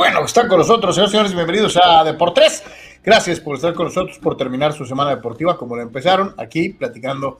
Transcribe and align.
bueno 0.00 0.24
están 0.24 0.48
con 0.48 0.56
nosotros, 0.56 0.94
señores, 0.94 1.10
señores, 1.10 1.34
bienvenidos 1.34 1.76
a 1.76 2.02
Deportes. 2.04 2.64
Gracias 3.04 3.38
por 3.38 3.56
estar 3.56 3.74
con 3.74 3.84
nosotros, 3.84 4.18
por 4.18 4.34
terminar 4.34 4.72
su 4.72 4.86
semana 4.86 5.10
deportiva 5.10 5.58
como 5.58 5.76
lo 5.76 5.82
empezaron, 5.82 6.34
aquí 6.38 6.70
platicando 6.70 7.38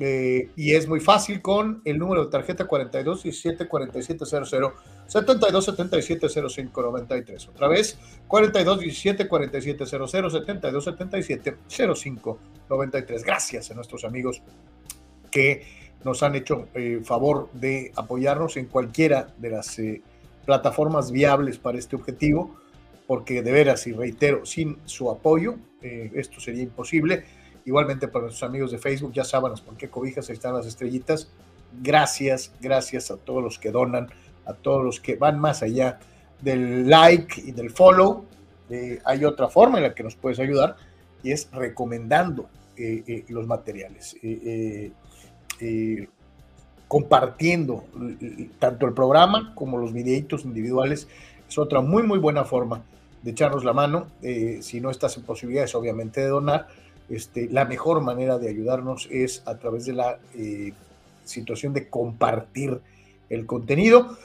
Eh, 0.01 0.49
y 0.55 0.75
es 0.75 0.87
muy 0.87 1.01
fácil 1.01 1.41
con 1.41 1.81
el 1.83 1.99
número 1.99 2.23
de 2.23 2.31
tarjeta 2.31 2.65
42 2.65 3.23
17 3.23 3.67
47 3.67 4.25
00 4.25 4.73
72 5.05 5.65
77 5.65 6.27
05 6.49 6.81
93. 6.81 7.47
Otra 7.49 7.67
vez 7.67 7.99
42 8.27 8.79
17 8.79 9.27
47 9.27 9.85
00 9.85 10.07
72 10.29 10.83
77 10.83 11.57
05 11.95 12.39
93. 12.69 13.23
Gracias 13.23 13.71
a 13.71 13.73
nuestros 13.73 14.05
amigos 14.05 14.41
que 15.29 15.63
nos 16.05 16.23
han 16.23 16.35
hecho 16.35 16.69
eh, 16.75 17.01
favor 17.03 17.49
de 17.51 17.91
apoyarnos 17.95 18.55
en 18.55 18.67
cualquiera 18.67 19.33
de 19.37 19.49
las 19.49 19.77
eh, 19.79 20.01
plataformas 20.45 21.11
viables 21.11 21.57
para 21.57 21.77
este 21.77 21.97
objetivo, 21.97 22.55
porque 23.05 23.41
de 23.41 23.51
veras, 23.51 23.85
y 23.85 23.91
reitero, 23.91 24.45
sin 24.45 24.77
su 24.85 25.11
apoyo, 25.11 25.55
esto 25.81 26.41
sería 26.41 26.63
imposible 26.63 27.23
Igualmente 27.69 28.07
para 28.07 28.23
nuestros 28.23 28.49
amigos 28.49 28.71
de 28.71 28.79
Facebook, 28.79 29.13
ya 29.13 29.23
saben 29.23 29.53
por 29.63 29.77
qué 29.77 29.91
cobijas, 29.91 30.27
están 30.31 30.55
las 30.55 30.65
estrellitas. 30.65 31.29
Gracias, 31.83 32.51
gracias 32.59 33.11
a 33.11 33.17
todos 33.17 33.43
los 33.43 33.59
que 33.59 33.69
donan, 33.69 34.09
a 34.47 34.55
todos 34.55 34.83
los 34.83 34.99
que 34.99 35.17
van 35.17 35.37
más 35.39 35.61
allá 35.61 35.99
del 36.41 36.89
like 36.89 37.39
y 37.39 37.51
del 37.51 37.69
follow. 37.69 38.25
Eh, 38.71 38.97
hay 39.05 39.23
otra 39.23 39.49
forma 39.49 39.77
en 39.77 39.83
la 39.83 39.93
que 39.93 40.01
nos 40.01 40.15
puedes 40.15 40.39
ayudar 40.39 40.77
y 41.21 41.31
es 41.31 41.47
recomendando 41.51 42.49
eh, 42.75 43.03
eh, 43.05 43.25
los 43.29 43.45
materiales, 43.45 44.17
compartiendo 46.87 47.83
tanto 48.57 48.87
el 48.87 48.93
programa 48.95 49.53
como 49.53 49.77
los 49.77 49.93
videitos 49.93 50.43
individuales. 50.43 51.07
Es 51.47 51.59
otra 51.59 51.81
muy, 51.81 52.01
muy 52.01 52.17
buena 52.17 52.45
forma 52.45 52.81
de 53.21 53.29
echarnos 53.29 53.63
la 53.63 53.73
mano. 53.73 54.07
si 54.61 54.81
no 54.81 54.89
estás 54.89 55.17
en 55.17 55.23
posibilidades, 55.23 55.75
obviamente, 55.75 56.21
de 56.21 56.29
donar 56.29 56.88
este, 57.09 57.49
la 57.49 57.65
mejor 57.65 58.01
manera 58.01 58.37
de 58.37 58.49
ayudarnos 58.49 59.07
es 59.11 59.43
a 59.45 59.57
través 59.57 59.85
de 59.85 59.93
la 59.93 60.19
eh, 60.35 60.73
situación 61.25 61.73
de 61.73 61.89
compartir 61.89 62.79
el 63.29 63.45
contenido 63.45 64.17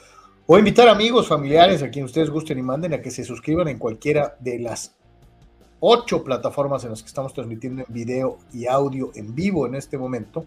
o 0.47 0.59
invitar 0.59 0.87
amigos, 0.87 1.27
familiares, 1.27 1.81
a 1.81 1.89
quien 1.89 2.05
ustedes 2.05 2.29
gusten 2.29 2.59
y 2.59 2.61
manden 2.61 2.93
a 2.93 3.01
que 3.01 3.09
se 3.09 3.23
suscriban 3.23 3.67
en 3.67 3.79
cualquiera 3.79 4.35
de 4.39 4.59
las 4.59 4.95
ocho 5.79 6.23
plataformas 6.23 6.83
en 6.83 6.91
las 6.91 7.01
que 7.01 7.07
estamos 7.07 7.33
transmitiendo 7.33 7.83
en 7.87 7.93
video 7.93 8.37
y 8.53 8.67
audio 8.67 9.11
en 9.15 9.33
vivo 9.33 9.65
en 9.65 9.75
este 9.75 9.97
momento, 9.97 10.45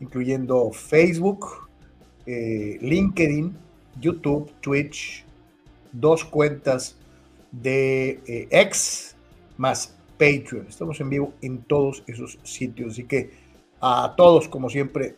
incluyendo 0.00 0.70
Facebook, 0.70 1.68
eh, 2.26 2.78
LinkedIn, 2.80 3.56
YouTube, 3.98 4.52
Twitch, 4.60 5.24
dos 5.92 6.24
cuentas 6.24 6.96
de 7.52 8.20
eh, 8.26 8.48
X, 8.50 9.16
más 9.56 9.95
Patreon. 10.18 10.66
Estamos 10.68 11.00
en 11.00 11.10
vivo 11.10 11.34
en 11.42 11.62
todos 11.62 12.02
esos 12.06 12.38
sitios. 12.42 12.92
Así 12.92 13.04
que 13.04 13.30
a 13.80 14.14
todos, 14.16 14.48
como 14.48 14.70
siempre, 14.70 15.16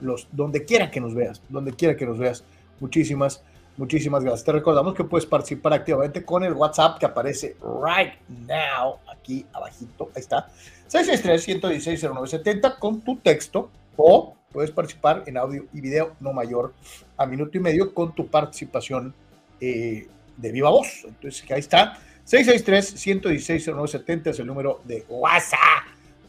los, 0.00 0.28
donde 0.32 0.64
quiera 0.64 0.90
que 0.90 1.00
nos 1.00 1.14
veas, 1.14 1.42
donde 1.48 1.72
quiera 1.72 1.96
que 1.96 2.06
nos 2.06 2.18
veas, 2.18 2.44
muchísimas, 2.80 3.42
muchísimas 3.76 4.24
gracias. 4.24 4.44
Te 4.44 4.52
recordamos 4.52 4.94
que 4.94 5.04
puedes 5.04 5.26
participar 5.26 5.74
activamente 5.74 6.24
con 6.24 6.42
el 6.44 6.54
WhatsApp 6.54 6.98
que 6.98 7.06
aparece 7.06 7.56
right 7.62 8.14
now, 8.46 8.96
aquí 9.12 9.46
abajito, 9.52 10.10
ahí 10.14 10.20
está. 10.20 10.48
663-116-0970 10.88 12.78
con 12.78 13.00
tu 13.02 13.16
texto 13.16 13.70
o 13.96 14.34
puedes 14.50 14.70
participar 14.70 15.22
en 15.26 15.36
audio 15.36 15.66
y 15.72 15.80
video 15.80 16.16
no 16.20 16.32
mayor 16.32 16.72
a 17.16 17.26
minuto 17.26 17.56
y 17.56 17.60
medio 17.60 17.94
con 17.94 18.14
tu 18.14 18.26
participación 18.26 19.14
eh, 19.60 20.08
de 20.36 20.52
viva 20.52 20.70
voz. 20.70 21.04
Entonces, 21.04 21.44
ahí 21.50 21.60
está. 21.60 21.98
663-116-0970 22.30 24.28
es 24.28 24.38
el 24.38 24.46
número 24.46 24.80
de 24.84 25.04
WhatsApp 25.08 25.58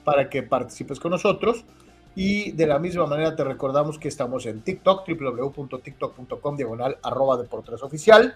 para 0.04 0.28
que 0.30 0.42
participes 0.42 1.00
con 1.00 1.12
nosotros. 1.12 1.64
Y 2.16 2.54
de 2.54 2.66
la 2.66 2.80
misma 2.80 3.06
manera 3.06 3.36
te 3.36 3.44
recordamos 3.44 4.00
que 4.00 4.08
estamos 4.08 4.48
en 4.48 4.62
TikTok, 4.62 5.08
www.tiktok.com, 5.08 6.58
diagonal, 6.58 6.98
arroba 7.04 7.40
oficial. 7.84 8.36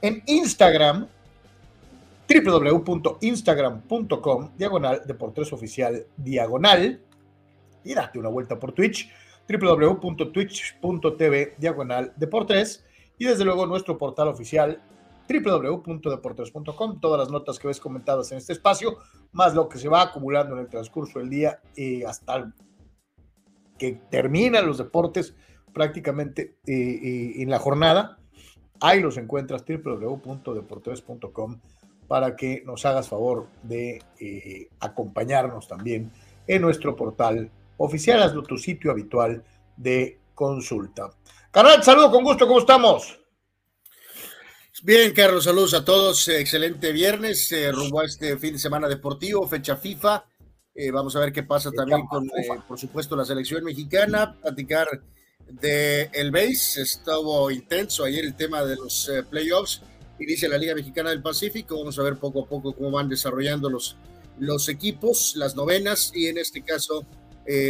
En 0.00 0.22
Instagram, 0.26 1.06
www.instagram.com, 2.28 4.50
diagonal, 4.56 5.02
deportes 5.06 5.52
oficial, 5.52 6.06
diagonal. 6.16 6.98
Y 7.84 7.92
date 7.94 8.18
una 8.18 8.30
vuelta 8.30 8.58
por 8.58 8.72
Twitch, 8.72 9.10
www.twitch.tv, 9.48 11.56
diagonal, 11.58 12.14
deportes. 12.16 12.86
Y 13.18 13.26
desde 13.26 13.44
luego 13.44 13.66
nuestro 13.66 13.98
portal 13.98 14.28
oficial, 14.28 14.80
www.deportes.com. 15.28 17.00
Todas 17.00 17.18
las 17.18 17.30
notas 17.30 17.58
que 17.58 17.68
ves 17.68 17.80
comentadas 17.80 18.32
en 18.32 18.38
este 18.38 18.52
espacio, 18.52 18.98
más 19.32 19.54
lo 19.54 19.68
que 19.68 19.78
se 19.78 19.88
va 19.88 20.02
acumulando 20.02 20.54
en 20.54 20.60
el 20.62 20.68
transcurso 20.68 21.18
del 21.18 21.30
día 21.30 21.60
eh, 21.76 22.04
hasta 22.06 22.52
que 23.78 24.00
terminan 24.10 24.66
los 24.66 24.78
deportes 24.78 25.34
prácticamente 25.72 26.56
eh, 26.66 26.72
eh, 26.72 27.42
en 27.42 27.50
la 27.50 27.58
jornada. 27.58 28.18
Ahí 28.80 29.00
los 29.00 29.16
encuentras 29.16 29.64
www.deportes.com 29.66 31.60
para 32.08 32.36
que 32.36 32.62
nos 32.66 32.84
hagas 32.84 33.08
favor 33.08 33.46
de 33.62 34.02
eh, 34.20 34.68
acompañarnos 34.80 35.66
también 35.66 36.12
en 36.46 36.60
nuestro 36.60 36.94
portal 36.94 37.50
oficial, 37.76 38.22
hazlo 38.22 38.42
tu 38.42 38.58
sitio 38.58 38.90
habitual 38.90 39.42
de 39.76 40.18
consulta. 40.34 41.10
Canal, 41.50 41.82
saludo 41.82 42.10
con 42.10 42.24
gusto, 42.24 42.46
¿cómo 42.46 42.58
estamos? 42.58 43.21
Bien, 44.84 45.12
Carlos, 45.12 45.44
saludos 45.44 45.74
a 45.74 45.84
todos. 45.84 46.26
Excelente 46.26 46.90
viernes, 46.90 47.54
rumbo 47.70 48.00
a 48.00 48.04
este 48.04 48.36
fin 48.36 48.54
de 48.54 48.58
semana 48.58 48.88
deportivo, 48.88 49.46
fecha 49.46 49.76
FIFA. 49.76 50.24
Eh, 50.74 50.90
vamos 50.90 51.14
a 51.14 51.20
ver 51.20 51.32
qué 51.32 51.44
pasa 51.44 51.70
también 51.70 52.04
con, 52.08 52.24
eh, 52.24 52.48
por 52.66 52.80
supuesto, 52.80 53.14
la 53.14 53.24
selección 53.24 53.62
mexicana. 53.62 54.36
Platicar 54.42 54.88
de 55.48 56.10
el 56.12 56.32
base. 56.32 56.82
Estuvo 56.82 57.48
intenso 57.52 58.02
ayer 58.02 58.24
el 58.24 58.34
tema 58.34 58.64
de 58.64 58.74
los 58.74 59.08
eh, 59.08 59.22
playoffs. 59.22 59.82
Inicia 60.18 60.48
la 60.48 60.58
Liga 60.58 60.74
Mexicana 60.74 61.10
del 61.10 61.22
Pacífico. 61.22 61.78
Vamos 61.78 61.96
a 62.00 62.02
ver 62.02 62.16
poco 62.16 62.42
a 62.42 62.48
poco 62.48 62.72
cómo 62.72 62.90
van 62.90 63.08
desarrollando 63.08 63.70
los, 63.70 63.96
los 64.40 64.68
equipos, 64.68 65.36
las 65.36 65.54
novenas 65.54 66.10
y 66.12 66.26
en 66.26 66.38
este 66.38 66.60
caso, 66.60 67.06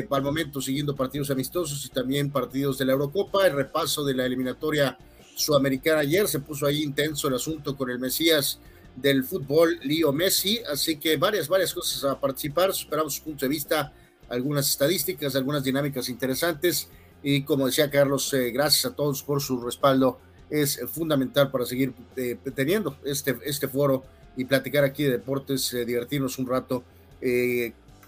para 0.08 0.18
el 0.20 0.24
momento, 0.24 0.62
siguiendo 0.62 0.96
partidos 0.96 1.30
amistosos 1.30 1.84
y 1.84 1.90
también 1.90 2.32
partidos 2.32 2.78
de 2.78 2.86
la 2.86 2.92
Eurocopa. 2.92 3.46
El 3.46 3.52
repaso 3.52 4.02
de 4.02 4.14
la 4.14 4.24
eliminatoria 4.24 4.96
sudamericana 5.34 6.00
ayer 6.00 6.28
se 6.28 6.40
puso 6.40 6.66
ahí 6.66 6.82
intenso 6.82 7.28
el 7.28 7.34
asunto 7.34 7.76
con 7.76 7.90
el 7.90 7.98
Mesías 7.98 8.58
del 8.96 9.24
fútbol, 9.24 9.78
Leo 9.82 10.12
Messi. 10.12 10.60
Así 10.70 10.96
que 10.96 11.16
varias, 11.16 11.48
varias 11.48 11.72
cosas 11.72 12.04
a 12.04 12.18
participar. 12.18 12.70
Esperamos 12.70 13.14
su 13.14 13.22
punto 13.22 13.46
de 13.46 13.48
vista, 13.48 13.92
algunas 14.28 14.68
estadísticas, 14.68 15.36
algunas 15.36 15.64
dinámicas 15.64 16.08
interesantes. 16.08 16.88
Y 17.22 17.42
como 17.42 17.66
decía 17.66 17.90
Carlos, 17.90 18.32
eh, 18.34 18.50
gracias 18.50 18.86
a 18.86 18.94
todos 18.94 19.22
por 19.22 19.40
su 19.40 19.60
respaldo. 19.60 20.18
Es 20.50 20.80
fundamental 20.90 21.50
para 21.50 21.64
seguir 21.64 21.94
eh, 22.16 22.36
teniendo 22.54 22.98
este, 23.04 23.38
este 23.44 23.68
foro 23.68 24.04
y 24.36 24.44
platicar 24.44 24.84
aquí 24.84 25.04
de 25.04 25.12
deportes, 25.12 25.72
eh, 25.72 25.84
divertirnos 25.84 26.38
un 26.38 26.46
rato. 26.46 26.84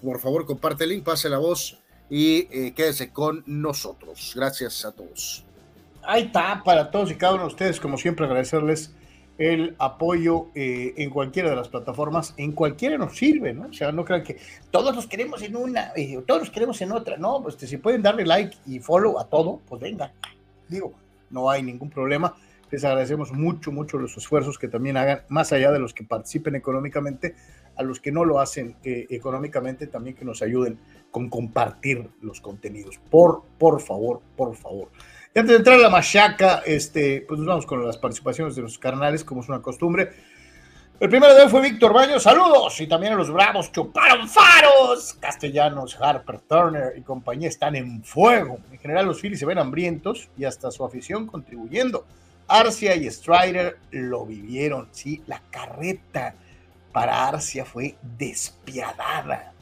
por 0.02 0.20
favor, 0.20 0.44
comparte 0.44 0.84
el 0.84 0.90
link, 0.90 1.04
pase 1.04 1.28
la 1.28 1.38
voz 1.38 1.78
y 2.10 2.72
quédese 2.72 3.10
con 3.10 3.42
nosotros. 3.46 4.32
Gracias 4.34 4.84
a 4.84 4.92
todos. 4.92 5.44
Ahí 6.06 6.24
está, 6.24 6.62
para 6.64 6.90
todos 6.90 7.10
y 7.10 7.14
cada 7.16 7.34
uno 7.34 7.42
de 7.42 7.48
ustedes, 7.48 7.80
como 7.80 7.96
siempre, 7.96 8.26
agradecerles 8.26 8.94
el 9.38 9.74
apoyo 9.78 10.48
eh, 10.54 10.94
en 10.96 11.10
cualquiera 11.10 11.50
de 11.50 11.56
las 11.56 11.68
plataformas, 11.68 12.34
en 12.36 12.52
cualquiera 12.52 12.96
nos 12.98 13.16
sirve, 13.16 13.52
¿no? 13.52 13.68
O 13.68 13.72
sea, 13.72 13.90
no 13.90 14.04
crean 14.04 14.22
que 14.22 14.38
todos 14.70 14.94
los 14.94 15.06
queremos 15.06 15.42
en 15.42 15.56
una, 15.56 15.92
eh, 15.96 16.22
todos 16.26 16.42
los 16.42 16.50
queremos 16.50 16.80
en 16.82 16.92
otra, 16.92 17.16
no, 17.16 17.42
pues 17.42 17.56
si 17.56 17.76
pueden 17.78 18.02
darle 18.02 18.24
like 18.24 18.56
y 18.66 18.78
follow 18.78 19.18
a 19.18 19.28
todo, 19.28 19.60
pues 19.66 19.80
venga, 19.80 20.12
digo, 20.68 20.94
no 21.30 21.50
hay 21.50 21.62
ningún 21.62 21.90
problema. 21.90 22.34
Les 22.70 22.84
agradecemos 22.84 23.32
mucho, 23.32 23.70
mucho 23.70 23.98
los 23.98 24.16
esfuerzos 24.16 24.58
que 24.58 24.68
también 24.68 24.96
hagan, 24.96 25.22
más 25.28 25.52
allá 25.52 25.70
de 25.70 25.78
los 25.78 25.94
que 25.94 26.04
participen 26.04 26.54
económicamente, 26.54 27.34
a 27.76 27.82
los 27.82 28.00
que 28.00 28.12
no 28.12 28.24
lo 28.24 28.40
hacen 28.40 28.76
eh, 28.84 29.06
económicamente, 29.10 29.86
también 29.86 30.16
que 30.16 30.24
nos 30.24 30.42
ayuden 30.42 30.78
con 31.10 31.28
compartir 31.28 32.08
los 32.20 32.40
contenidos. 32.40 32.98
Por, 33.10 33.42
por 33.58 33.80
favor, 33.80 34.20
por 34.36 34.56
favor. 34.56 34.90
Y 35.36 35.40
antes 35.40 35.54
de 35.54 35.58
entrar 35.58 35.80
a 35.80 35.82
la 35.82 35.90
machaca, 35.90 36.62
este, 36.64 37.24
pues 37.26 37.40
nos 37.40 37.48
vamos 37.48 37.66
con 37.66 37.84
las 37.84 37.98
participaciones 37.98 38.54
de 38.54 38.62
los 38.62 38.78
carnales, 38.78 39.24
como 39.24 39.40
es 39.40 39.48
una 39.48 39.60
costumbre. 39.60 40.12
El 41.00 41.08
primero 41.08 41.34
de 41.34 41.42
hoy 41.42 41.48
fue 41.48 41.60
Víctor 41.60 41.92
Baños, 41.92 42.22
saludos, 42.22 42.80
y 42.80 42.86
también 42.86 43.14
a 43.14 43.16
los 43.16 43.32
bravos 43.32 43.72
chuparon 43.72 44.28
faros. 44.28 45.14
Castellanos, 45.14 46.00
Harper, 46.00 46.38
Turner 46.38 46.92
y 46.96 47.00
compañía 47.00 47.48
están 47.48 47.74
en 47.74 48.04
fuego. 48.04 48.60
En 48.70 48.78
general 48.78 49.06
los 49.06 49.20
Phillies 49.20 49.40
se 49.40 49.46
ven 49.46 49.58
hambrientos 49.58 50.28
y 50.38 50.44
hasta 50.44 50.70
su 50.70 50.84
afición 50.84 51.26
contribuyendo. 51.26 52.06
Arcia 52.46 52.94
y 52.94 53.10
Strider 53.10 53.78
lo 53.90 54.24
vivieron, 54.24 54.86
sí, 54.92 55.20
la 55.26 55.42
carreta 55.50 56.36
para 56.92 57.26
Arcia 57.26 57.64
fue 57.64 57.96
despiadada. 58.16 59.52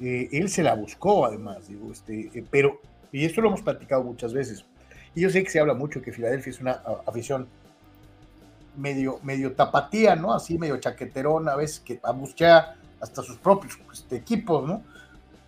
Eh, 0.00 0.30
él 0.32 0.48
se 0.48 0.62
la 0.62 0.74
buscó 0.74 1.26
además, 1.26 1.68
digo, 1.68 1.92
este, 1.92 2.30
eh, 2.32 2.44
pero, 2.50 2.80
y 3.12 3.26
esto 3.26 3.42
lo 3.42 3.48
hemos 3.48 3.60
platicado 3.60 4.02
muchas 4.02 4.32
veces, 4.32 4.64
y 5.14 5.20
yo 5.20 5.30
sé 5.30 5.42
que 5.44 5.50
se 5.50 5.60
habla 5.60 5.74
mucho 5.74 6.00
que 6.00 6.12
Filadelfia 6.12 6.50
es 6.50 6.60
una 6.60 6.82
afición 7.06 7.48
medio, 8.76 9.18
medio 9.22 9.52
tapatía, 9.52 10.16
¿no? 10.16 10.32
Así 10.32 10.58
medio 10.58 10.78
chaqueterona, 10.78 11.52
a 11.52 11.56
veces 11.56 11.80
que 11.80 12.00
buscar 12.14 12.74
hasta 13.00 13.22
sus 13.22 13.36
propios 13.36 13.78
este, 13.92 14.16
equipos, 14.16 14.66
¿no? 14.66 14.82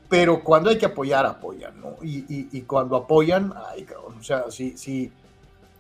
Pero 0.09 0.43
cuando 0.45 0.71
hay 0.71 0.79
que 0.79 0.87
apoyar, 0.87 1.25
apoyan, 1.25 1.81
¿no? 1.81 1.97
Y, 2.03 2.61
cuando 2.63 2.97
apoyan, 2.97 3.55
ay, 3.71 3.85
cabrón, 3.85 4.19
o 4.19 4.23
sea, 4.23 4.45
sí, 4.51 4.75
sí, 4.77 5.11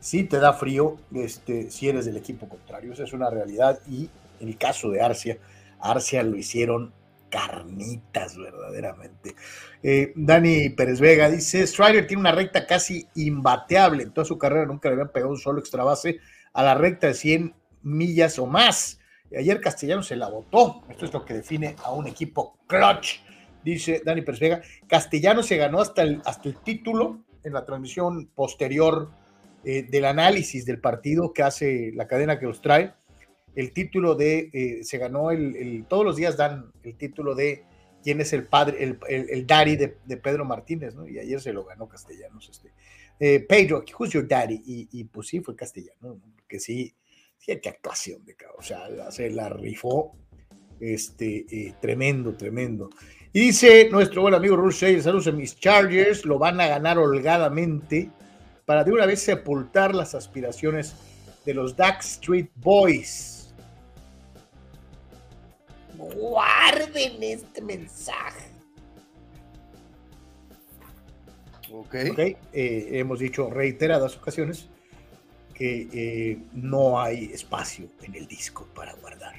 sí 0.01 0.25
te 0.25 0.39
da 0.39 0.53
frío 0.55 0.97
este, 1.15 1.71
si 1.71 1.89
eres 1.89 2.07
del 2.07 2.17
equipo 2.17 2.49
contrario, 2.49 2.93
esa 2.93 3.05
es 3.05 3.13
una 3.13 3.29
realidad. 3.29 3.79
Y 3.87 4.09
en 4.41 4.49
el 4.49 4.57
caso 4.57 4.91
de 4.91 5.03
Arcia, 5.03 5.39
Arcia 5.79 6.23
lo 6.23 6.37
hicieron 6.37 6.93
carnitas 7.35 8.39
verdaderamente. 8.39 9.35
Eh, 9.83 10.13
Dani 10.15 10.69
Pérez 10.69 11.01
Vega 11.01 11.29
dice, 11.29 11.67
Strider 11.67 12.07
tiene 12.07 12.21
una 12.21 12.31
recta 12.31 12.65
casi 12.65 13.09
imbateable, 13.17 14.05
en 14.05 14.13
toda 14.13 14.25
su 14.25 14.39
carrera 14.39 14.67
nunca 14.67 14.89
le 14.89 14.93
habían 14.93 15.11
pegado 15.11 15.33
un 15.33 15.39
solo 15.39 15.59
extra 15.59 15.83
base 15.83 16.21
a 16.53 16.63
la 16.63 16.77
recta 16.77 17.09
de 17.09 17.15
100 17.15 17.55
millas 17.83 18.39
o 18.39 18.47
más. 18.47 19.01
Ayer 19.37 19.61
Castellano 19.61 20.05
se 20.05 20.15
la 20.15 20.29
votó, 20.29 20.85
esto 20.89 21.07
es 21.07 21.13
lo 21.13 21.25
que 21.25 21.35
define 21.35 21.75
a 21.83 21.91
un 21.91 22.07
equipo 22.07 22.57
clutch, 22.69 23.17
dice 23.65 24.01
Dani 24.05 24.23
Pérez 24.23 24.41
Vega. 24.41 24.63
Castellano 24.87 25.43
se 25.43 25.57
ganó 25.57 25.81
hasta 25.81 26.03
el, 26.03 26.23
hasta 26.25 26.49
el 26.49 26.57
título 26.59 27.25
en 27.43 27.53
la 27.53 27.65
transmisión 27.65 28.29
posterior 28.29 29.11
eh, 29.65 29.83
del 29.83 30.05
análisis 30.05 30.65
del 30.65 30.79
partido 30.79 31.33
que 31.33 31.43
hace 31.43 31.91
la 31.97 32.07
cadena 32.07 32.39
que 32.39 32.47
los 32.47 32.61
trae 32.61 32.95
el 33.55 33.73
título 33.73 34.15
de, 34.15 34.51
eh, 34.53 34.85
se 34.85 34.99
ganó 34.99 35.31
el, 35.31 35.85
todos 35.89 36.05
los 36.05 36.17
días 36.17 36.37
dan 36.37 36.73
el 36.83 36.97
título 36.97 37.35
de 37.35 37.65
quién 38.03 38.21
es 38.21 38.33
el 38.33 38.47
padre, 38.47 38.83
el, 38.83 38.99
el, 39.09 39.47
daddy 39.47 39.77
de, 39.77 40.17
Pedro 40.17 40.45
Martínez, 40.45 40.95
¿no? 40.95 41.09
Y 41.09 41.19
ayer 41.19 41.41
se 41.41 41.53
lo 41.53 41.65
ganó 41.65 41.89
Castellanos, 41.89 42.49
este. 42.51 42.73
Eh, 43.19 43.41
Pedro, 43.41 43.85
who's 43.99 44.11
your 44.11 44.27
daddy? 44.27 44.61
Y, 44.67 45.05
pues 45.05 45.29
sí, 45.29 45.41
fue 45.41 45.55
Castellano, 45.55 46.21
porque 46.37 46.59
sí, 46.59 46.95
sí, 47.39 47.59
qué 47.61 47.69
actuación 47.69 48.25
de 48.25 48.35
cabrón, 48.35 48.59
o 48.59 48.63
sea, 48.63 49.11
se 49.11 49.31
la 49.31 49.49
rifó, 49.49 50.17
este, 50.81 51.47
eh, 51.49 51.75
tremendo, 51.81 52.35
tremendo. 52.35 52.91
Y 53.33 53.41
dice 53.41 53.89
nuestro 53.91 54.23
buen 54.23 54.35
amigo 54.35 54.57
Rush 54.57 55.01
saludos 55.01 55.29
a 55.29 55.33
mis 55.33 55.57
Chargers, 55.57 56.25
lo 56.25 56.39
van 56.39 56.61
a 56.61 56.67
ganar 56.67 56.99
holgadamente 56.99 58.11
para 58.67 58.85
de 58.85 58.93
una 58.93 59.07
vez 59.07 59.21
sepultar 59.21 59.95
las 59.95 60.15
aspiraciones 60.15 60.95
de 61.45 61.55
los 61.55 61.77
Dax 61.77 62.13
Street 62.13 62.49
Boys 62.57 63.34
guarden 65.97 67.23
este 67.23 67.61
mensaje. 67.61 68.49
Ok. 71.73 71.95
okay. 72.13 72.37
Eh, 72.53 72.89
hemos 72.93 73.19
dicho 73.19 73.51
reiteradas 73.51 74.17
ocasiones 74.17 74.69
que 75.55 75.89
eh, 75.93 76.39
no 76.53 77.01
hay 77.01 77.27
espacio 77.27 77.89
en 78.03 78.15
el 78.15 78.27
disco 78.27 78.67
para 78.75 78.93
guardar. 78.95 79.35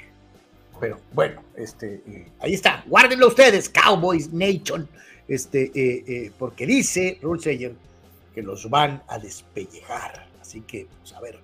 Pero 0.80 1.00
bueno, 1.14 1.42
este, 1.56 2.02
eh, 2.08 2.28
ahí 2.40 2.54
está. 2.54 2.84
Guárdenlo 2.88 3.28
ustedes, 3.28 3.70
Cowboys 3.70 4.32
Nation. 4.34 4.88
Este, 5.28 6.32
porque 6.38 6.68
dice 6.68 7.18
Rulseyer 7.20 7.74
que 8.36 8.44
los 8.44 8.70
van 8.70 9.02
a 9.08 9.18
despellejar. 9.18 10.28
Así 10.40 10.62
que, 10.62 10.88
pues 11.00 11.14
a 11.14 11.22
ver, 11.22 11.40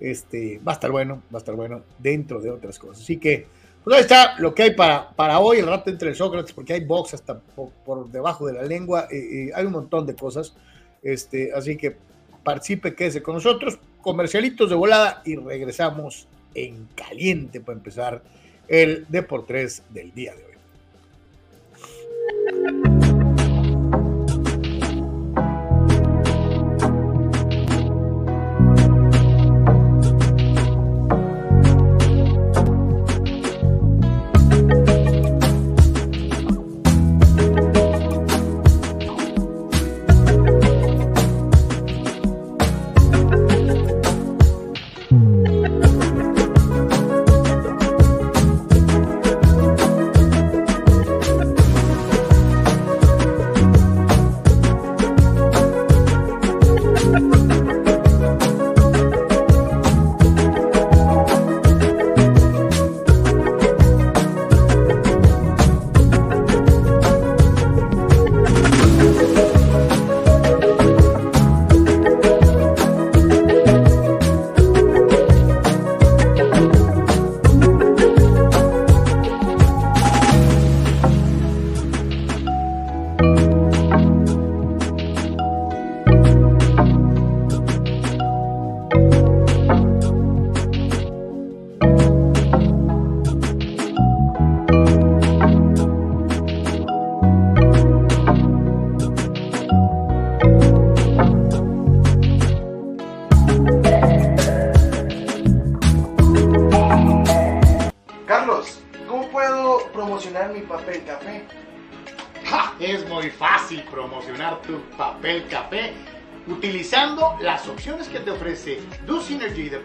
este, 0.00 0.58
va 0.58 0.72
a 0.72 0.74
estar 0.74 0.90
bueno, 0.90 1.22
va 1.32 1.38
a 1.38 1.42
estar 1.42 1.54
bueno 1.54 1.82
dentro 1.98 2.40
de 2.40 2.50
otras 2.50 2.78
cosas. 2.78 3.02
Así 3.02 3.16
que 3.16 3.46
Pues 3.86 3.98
ahí 3.98 4.02
está 4.02 4.34
lo 4.40 4.52
que 4.52 4.64
hay 4.64 4.74
para, 4.74 5.10
para 5.10 5.38
hoy, 5.38 5.58
el 5.58 5.66
rato 5.68 5.90
entre 5.90 6.12
Sócrates, 6.12 6.52
porque 6.52 6.72
hay 6.72 6.80
box 6.80 7.14
hasta 7.14 7.38
por, 7.38 8.10
debajo 8.10 8.48
de 8.48 8.54
la 8.54 8.64
lengua, 8.64 9.06
eh, 9.12 9.52
hay 9.54 9.64
un 9.64 9.70
montón 9.70 10.04
de 10.06 10.16
cosas. 10.16 10.56
Este, 11.04 11.52
así 11.54 11.76
que 11.76 11.96
participe, 12.42 12.96
quédese 12.96 13.22
con 13.22 13.36
nosotros, 13.36 13.78
comercialitos 14.02 14.70
de 14.70 14.74
volada 14.74 15.22
y 15.24 15.36
regresamos 15.36 16.26
en 16.56 16.88
caliente 16.96 17.60
para 17.60 17.78
empezar 17.78 18.22
el 18.66 19.06
Deportes 19.08 19.84
del 19.90 20.12
día 20.12 20.34
de 20.34 20.46
hoy. 20.46 20.54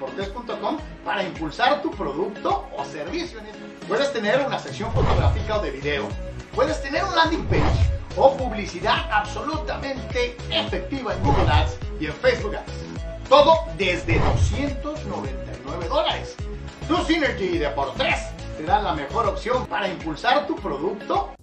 DoSynergyDeportes.com 0.02 0.78
para 1.06 1.24
impulsar 1.24 1.82
tu 1.82 1.92
producto 1.92 2.66
o 2.76 2.86
servicio. 2.86 3.40
Puedes 3.88 4.12
tener 4.12 4.46
una 4.46 4.60
sección 4.60 4.92
fotográfica 4.92 5.58
o 5.58 5.62
de 5.62 5.72
video. 5.72 6.08
Puedes 6.56 6.82
tener 6.82 7.04
un 7.04 7.16
landing 7.16 7.46
page 7.46 7.90
o 8.18 8.36
publicidad 8.36 9.10
absolutamente 9.12 10.36
efectiva 10.50 11.14
en 11.14 11.24
Google 11.24 11.50
Ads 11.50 11.78
y 12.00 12.08
en 12.08 12.14
Facebook 12.14 12.56
Ads. 12.56 13.30
Todo 13.30 13.56
desde 13.78 14.20
299 14.20 15.88
dólares. 15.88 16.36
DoSynergy 16.90 17.58
Deportes 17.58 18.28
será 18.58 18.82
la 18.82 18.94
mejor 18.94 19.28
opción 19.28 19.66
para 19.68 19.88
impulsar 19.88 20.46
tu 20.48 20.56
producto 20.56 21.34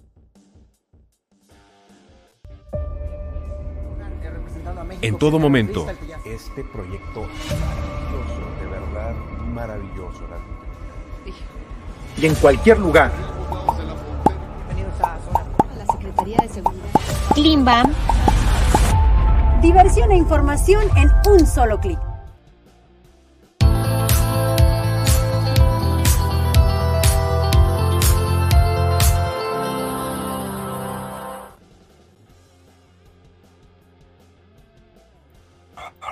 en 5.01 5.17
todo 5.17 5.39
momento. 5.39 5.87
Este 6.25 6.63
proyecto 6.63 7.27
maravilloso, 9.49 10.21
verdad 10.21 10.37
maravilloso. 10.37 11.43
Y 12.17 12.25
en 12.25 12.35
cualquier 12.35 12.79
lugar. 12.79 13.11
la 15.77 15.85
Secretaría 15.93 16.37
de 16.41 16.49
Seguridad. 16.49 16.89
Klimbam. 17.33 17.93
Diversión 19.61 20.11
e 20.11 20.17
información 20.17 20.83
en 20.95 21.09
un 21.31 21.45
solo 21.45 21.79
clic. 21.79 21.99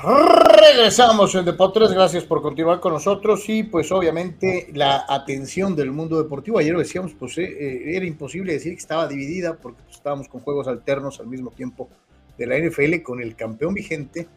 Regresamos 0.08 1.36
en 1.36 1.44
Deportes, 1.44 1.92
gracias 1.92 2.24
por 2.24 2.42
continuar 2.42 2.80
con 2.80 2.94
nosotros. 2.94 3.44
Y 3.50 3.64
pues 3.64 3.92
obviamente 3.92 4.70
la 4.74 5.06
atención 5.06 5.76
del 5.76 5.92
mundo 5.92 6.18
deportivo, 6.24 6.60
ayer 6.60 6.72
lo 6.72 6.80
decíamos, 6.80 7.14
pues 7.14 7.38
eh, 7.38 7.44
eh, 7.44 7.98
era 7.98 8.06
imposible 8.06 8.54
decir 8.54 8.72
que 8.72 8.80
estaba 8.80 9.06
dividida 9.06 9.58
porque 9.58 9.82
pues, 9.84 9.98
estábamos 9.98 10.30
con 10.30 10.40
juegos 10.40 10.70
alternos 10.70 11.20
al 11.20 11.28
mismo 11.28 11.52
tiempo 11.52 11.90
de 12.38 12.48
la 12.48 12.58
NFL 12.58 13.02
con 13.04 13.22
el 13.22 13.36
campeón 13.36 13.74
vigente 13.74 14.30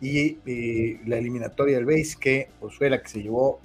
y 0.00 0.38
eh, 0.46 1.00
la 1.06 1.18
eliminatoria 1.18 1.74
del 1.74 1.86
base 1.86 2.16
que 2.20 2.48
pues 2.60 2.76
fue 2.76 2.88
la 2.88 3.02
que 3.02 3.08
se 3.08 3.22
llevó 3.22 3.58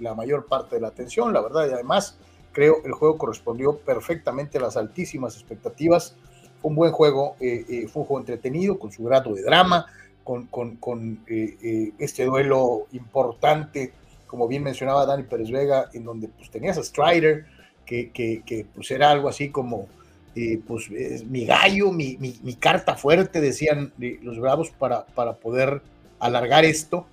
la 0.00 0.14
mayor 0.14 0.46
parte 0.46 0.74
de 0.74 0.80
la 0.80 0.88
atención, 0.88 1.32
la 1.32 1.42
verdad, 1.42 1.68
y 1.68 1.74
además 1.74 2.18
creo 2.50 2.78
el 2.84 2.92
juego 2.92 3.18
correspondió 3.18 3.78
perfectamente 3.78 4.58
a 4.58 4.62
las 4.62 4.76
altísimas 4.76 5.36
expectativas, 5.36 6.16
fue 6.60 6.70
un 6.70 6.74
buen 6.76 6.90
juego, 6.90 7.36
fue 7.38 8.02
un 8.02 8.06
juego 8.06 8.18
entretenido 8.18 8.78
con 8.78 8.90
su 8.90 9.04
grado 9.04 9.34
de 9.34 9.42
drama, 9.42 9.86
con, 10.24 11.20
eh, 11.26 11.56
eh, 11.62 11.92
este 11.98 12.24
duelo 12.24 12.86
importante, 12.92 13.92
como 14.26 14.48
bien 14.48 14.62
mencionaba 14.62 15.06
Dani 15.06 15.24
Pérez 15.24 15.50
Vega, 15.50 15.90
en 15.92 16.04
donde 16.04 16.28
pues 16.28 16.50
tenías 16.50 16.78
a 16.78 16.82
Strider, 16.82 17.44
que, 17.84 18.10
que, 18.10 18.66
pues 18.74 18.90
era 18.90 19.10
algo 19.10 19.28
así 19.28 19.50
como, 19.50 19.86
eh, 20.34 20.58
pues 20.66 20.90
es 20.90 21.26
mi 21.26 21.44
gallo, 21.44 21.92
mi, 21.92 22.16
mi, 22.18 22.54
carta 22.54 22.96
fuerte, 22.96 23.42
decían 23.42 23.92
los 24.22 24.40
Bravos, 24.40 24.70
para, 24.70 25.04
para 25.04 25.34
poder 25.34 25.82
alargar 26.18 26.64
esto, 26.64 27.06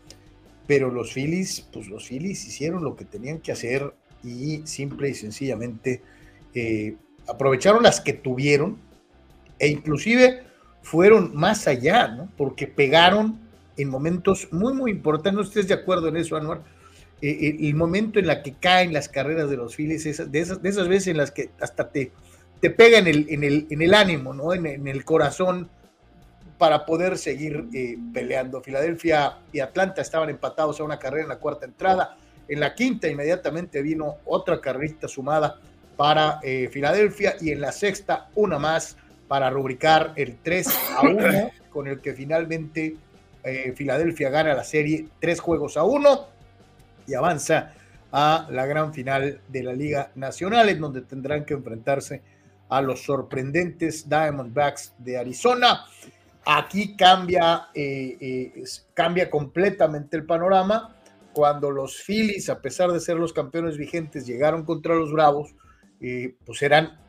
pero 0.66 0.90
los 0.90 1.14
Phillies, 1.14 1.68
pues 1.74 1.88
los 1.88 2.08
Phillies 2.08 2.48
hicieron 2.48 2.84
lo 2.84 2.96
que 2.96 3.04
tenían 3.04 3.40
que 3.40 3.52
hacer 3.52 3.94
y 4.24 4.62
simple 4.66 5.10
y 5.10 5.14
sencillamente 5.14 6.02
aprovecharon 7.28 7.84
las 7.84 8.00
que 8.00 8.14
tuvieron 8.14 8.78
e 9.60 9.68
inclusive 9.68 10.51
fueron 10.82 11.36
más 11.36 11.68
allá, 11.68 12.08
¿no? 12.08 12.30
Porque 12.38 12.68
pegaron 12.68 13.40
en 13.78 13.90
momentos 13.90 14.48
muy, 14.52 14.74
muy 14.74 14.92
importantes. 14.92 15.34
¿No 15.34 15.42
estés 15.42 15.68
de 15.68 15.74
acuerdo 15.74 16.08
en 16.08 16.18
eso, 16.18 16.36
Anuar? 16.36 16.62
Eh, 17.22 17.30
eh, 17.30 17.58
el 17.68 17.76
momento 17.76 18.20
en 18.20 18.28
la 18.28 18.42
que 18.42 18.54
caen 18.54 18.94
las 18.94 19.08
carreras 19.08 19.50
de 19.50 19.58
los 19.58 19.76
Phillies, 19.76 20.04
de, 20.04 20.10
esas, 20.40 20.62
de 20.62 20.70
esas 20.70 20.88
veces 20.88 21.10
en 21.10 21.18
las 21.18 21.32
que 21.32 21.52
hasta 21.60 21.90
te, 21.90 22.12
te 22.60 22.72
pega 22.72 22.98
en 22.98 23.08
el, 23.08 23.28
en 23.30 23.44
el, 23.44 23.68
en 23.70 23.82
el 23.82 23.94
ánimo, 23.94 24.34
¿no? 24.34 24.54
En, 24.54 24.88
el 24.88 25.06
corazón 25.06 25.70
para 26.58 26.86
poder 26.86 27.18
seguir 27.18 27.68
eh, 27.74 27.98
peleando. 28.14 28.62
Filadelfia 28.62 29.38
y 29.52 29.60
Atlanta 29.60 30.02
estaban 30.02 30.30
empatados 30.30 30.80
a 30.80 30.84
una 30.84 30.98
carrera 30.98 31.24
en 31.24 31.30
la 31.30 31.38
cuarta 31.38 31.66
entrada. 31.66 32.18
En 32.48 32.60
la 32.60 32.74
quinta 32.74 33.08
inmediatamente 33.08 33.82
vino 33.82 34.18
otra 34.26 34.60
carrerita 34.60 35.08
sumada 35.08 35.60
para 35.96 36.40
Filadelfia 36.42 37.36
y 37.40 37.52
en 37.52 37.62
la 37.62 37.72
sexta 37.72 38.30
una 38.34 38.58
más 38.58 38.98
para 39.32 39.50
rubricar 39.50 40.12
el 40.18 40.40
3 40.44 40.68
a 40.98 41.02
1, 41.04 41.52
con 41.70 41.88
el 41.88 42.02
que 42.02 42.12
finalmente 42.14 42.98
eh, 43.46 43.72
Filadelfia 43.78 44.30
gana 44.30 44.54
la 44.54 44.66
serie 44.66 45.08
3 45.22 45.40
juegos 45.40 45.78
a 45.78 45.86
1 45.86 46.28
y 47.08 47.14
avanza 47.14 47.72
a 48.12 48.50
la 48.52 48.66
gran 48.66 48.94
final 48.94 49.40
de 49.48 49.64
la 49.64 49.72
Liga 49.72 50.12
Nacional, 50.16 50.68
en 50.68 50.82
donde 50.82 51.04
tendrán 51.04 51.46
que 51.46 51.54
enfrentarse 51.54 52.22
a 52.68 52.82
los 52.82 53.06
sorprendentes 53.06 54.10
Diamondbacks 54.10 54.96
de 54.98 55.18
Arizona. 55.18 55.86
Aquí 56.46 56.98
cambia, 56.98 57.70
eh, 57.74 58.18
eh, 58.20 58.64
cambia 58.94 59.30
completamente 59.30 60.18
el 60.18 60.26
panorama 60.26 60.94
cuando 61.32 61.72
los 61.72 62.04
Phillies, 62.04 62.50
a 62.50 62.60
pesar 62.60 62.92
de 62.92 63.00
ser 63.00 63.16
los 63.16 63.32
campeones 63.32 63.78
vigentes, 63.78 64.28
llegaron 64.28 64.66
contra 64.66 64.94
los 64.94 65.14
Bravos, 65.14 65.56
pues 66.46 66.62
eran 66.64 67.01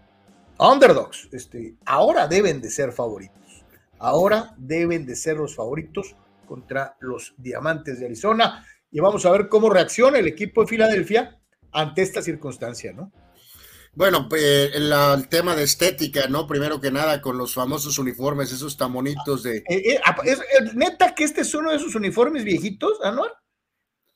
underdogs, 0.59 1.28
este, 1.32 1.76
ahora 1.85 2.26
deben 2.28 2.61
de 2.61 2.71
ser 2.71 2.92
favoritos. 2.92 3.64
Ahora 3.99 4.54
deben 4.56 5.06
de 5.06 5.16
ser 5.16 5.37
los 5.37 5.54
favoritos 5.54 6.16
contra 6.47 6.97
los 7.00 7.35
Diamantes 7.38 8.00
de 8.00 8.06
Arizona. 8.06 8.66
Y 8.90 9.00
vamos 9.00 9.25
a 9.25 9.30
ver 9.30 9.49
cómo 9.49 9.71
reacciona 9.71 10.18
el 10.18 10.26
equipo 10.26 10.62
de 10.62 10.66
Filadelfia, 10.68 11.38
ante 11.73 12.02
esta 12.02 12.23
circunstancia, 12.23 12.92
¿no? 12.92 13.12
Bueno, 13.94 14.26
pues 14.28 14.71
el, 14.75 15.28
tema 15.28 15.54
de 15.54 15.64
estética, 15.64 16.26
¿no? 16.28 16.47
Primero 16.47 16.80
que 16.80 16.90
nada, 16.90 17.21
con 17.21 17.37
los 17.37 17.52
famosos 17.52 17.99
uniformes, 17.99 18.50
esos 18.50 18.76
tan 18.76 18.92
bonitos 18.92 19.42
de. 19.42 19.59
Eh, 19.59 19.64
eh, 19.68 20.00
es, 20.25 20.75
neta 20.75 21.14
que 21.14 21.25
este 21.25 21.42
es 21.42 21.54
uno 21.54 21.71
de 21.71 21.76
esos 21.76 21.94
uniformes 21.94 22.44
viejitos, 22.44 23.02
Anuar, 23.02 23.32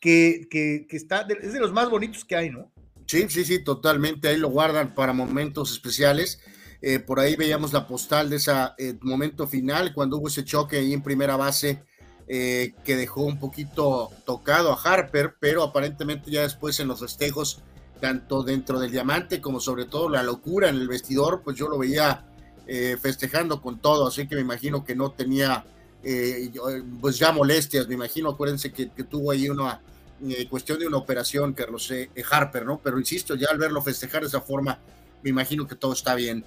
que, 0.01 0.47
que, 0.51 0.87
que 0.89 0.97
está, 0.97 1.27
es 1.43 1.53
de 1.53 1.61
los 1.61 1.73
más 1.73 1.91
bonitos 1.91 2.25
que 2.25 2.37
hay, 2.37 2.51
¿no? 2.51 2.73
Sí, 3.07 3.27
sí, 3.29 3.45
sí, 3.45 3.61
totalmente. 3.61 4.29
Ahí 4.29 4.37
lo 4.37 4.51
guardan 4.51 4.95
para 4.95 5.13
momentos 5.13 5.73
especiales. 5.73 6.41
Eh, 6.83 6.99
por 6.99 7.21
ahí 7.21 7.37
veíamos 7.37 7.73
la 7.73 7.87
postal 7.87 8.29
de 8.29 8.37
ese 8.37 8.53
momento 9.01 9.47
final, 9.47 9.95
cuando 9.95 10.19
hubo 10.19 10.29
ese 10.29 10.45
choque 10.45 10.77
ahí 10.77 10.93
en 10.93 11.03
primera 11.03 11.37
base, 11.37 11.83
que 12.29 12.97
dejó 12.97 13.23
un 13.23 13.39
poquito 13.39 14.11
tocado 14.25 14.73
a 14.73 14.83
Harper, 14.83 15.37
pero 15.39 15.63
aparentemente 15.63 16.29
ya 16.29 16.43
después 16.43 16.81
en 16.81 16.89
los 16.89 16.99
festejos 16.99 17.63
tanto 18.01 18.43
dentro 18.43 18.79
del 18.79 18.91
diamante 18.91 19.41
como 19.41 19.61
sobre 19.61 19.85
todo 19.85 20.09
la 20.09 20.23
locura 20.23 20.69
en 20.69 20.77
el 20.77 20.89
vestidor, 20.89 21.43
pues 21.43 21.57
yo 21.57 21.69
lo 21.69 21.79
veía 21.79 22.25
eh, 22.67 22.97
festejando 23.01 23.61
con 23.61 23.81
todo, 23.81 24.07
así 24.09 24.27
que 24.27 24.35
me 24.35 24.41
imagino 24.41 24.85
que 24.85 24.95
no 24.95 25.13
tenía 25.13 25.65
eh, 26.03 26.51
pues 27.01 27.19
ya 27.19 27.33
molestias, 27.33 27.89
me 27.89 27.95
imagino, 27.95 28.31
acuérdense 28.31 28.73
que, 28.73 28.87
tuvo 29.05 29.31
ahí 29.31 29.49
una 29.49 29.81
eh, 30.29 30.49
cuestión 30.49 30.79
de 30.79 30.87
una 30.87 30.97
operación, 30.97 31.53
Carlos 31.53 31.93
Harper, 32.31 32.65
¿no? 32.65 32.81
Pero 32.83 32.99
insisto, 32.99 33.35
ya 33.35 33.49
al 33.51 33.59
verlo 33.59 33.83
festejar 33.83 34.23
de 34.23 34.29
esa 34.29 34.41
forma, 34.41 34.79
me 35.23 35.31
imagino 35.31 35.67
que 35.67 35.75
todo 35.75 35.93
está 35.93 36.15
bien. 36.15 36.45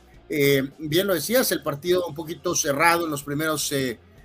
bien 0.77 1.07
lo 1.07 1.13
decías, 1.13 1.51
el 1.51 1.63
partido 1.63 2.05
un 2.05 2.13
poquito 2.13 2.55
cerrado 2.55 3.05
en 3.05 3.11
los 3.11 3.23
primeros 3.23 3.73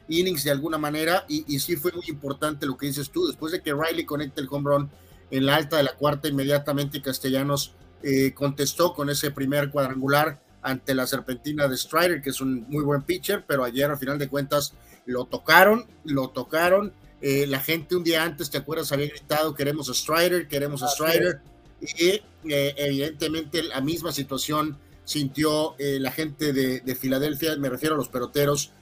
innings 0.08 0.44
de 0.44 0.50
alguna 0.50 0.78
manera, 0.78 1.24
y, 1.28 1.58
sí 1.58 1.76
fue 1.76 1.92
muy 1.92 2.04
importante 2.08 2.66
lo 2.66 2.76
que 2.76 2.86
dices 2.86 3.10
tú, 3.10 3.26
después 3.26 3.52
de 3.52 3.62
que 3.62 3.72
Riley 3.72 4.04
conecte 4.04 4.40
el 4.40 4.48
home 4.50 4.70
run, 4.70 4.90
en 5.30 5.46
la 5.46 5.56
alta 5.56 5.78
de 5.78 5.84
la 5.84 5.96
cuarta, 5.96 6.28
inmediatamente 6.28 7.00
Castellanos 7.00 7.74
eh, 8.02 8.34
contestó 8.34 8.92
con 8.92 9.08
ese 9.08 9.30
primer 9.30 9.70
cuadrangular 9.70 10.40
ante 10.62 10.94
la 10.94 11.06
serpentina 11.06 11.68
de 11.68 11.76
Strider, 11.76 12.22
que 12.22 12.30
es 12.30 12.40
un 12.40 12.66
muy 12.68 12.84
buen 12.84 13.02
pitcher, 13.02 13.44
pero 13.46 13.64
ayer 13.64 13.90
al 13.90 13.98
final 13.98 14.18
de 14.18 14.28
cuentas 14.28 14.74
lo 15.06 15.24
tocaron, 15.26 15.86
lo 16.04 16.28
tocaron. 16.28 16.92
Eh, 17.26 17.46
la 17.46 17.60
gente 17.60 17.96
un 17.96 18.04
día 18.04 18.22
antes, 18.22 18.50
¿te 18.50 18.58
acuerdas? 18.58 18.92
Había 18.92 19.08
gritado, 19.08 19.54
queremos 19.54 19.88
a 19.88 19.94
Strider, 19.94 20.46
queremos 20.46 20.82
a 20.82 20.88
Strider. 20.88 21.40
Y 21.80 22.20
eh, 22.50 22.74
evidentemente 22.76 23.62
la 23.62 23.80
misma 23.80 24.12
situación 24.12 24.76
sintió 25.04 25.74
la 25.78 26.10
gente 26.10 26.52
de, 26.52 26.80
de, 26.80 26.94
Filadelfia, 26.94 27.56
me 27.56 27.68
refiero 27.68 27.94
a 27.94 27.98
los 27.98 28.08
peloteros, 28.08 28.72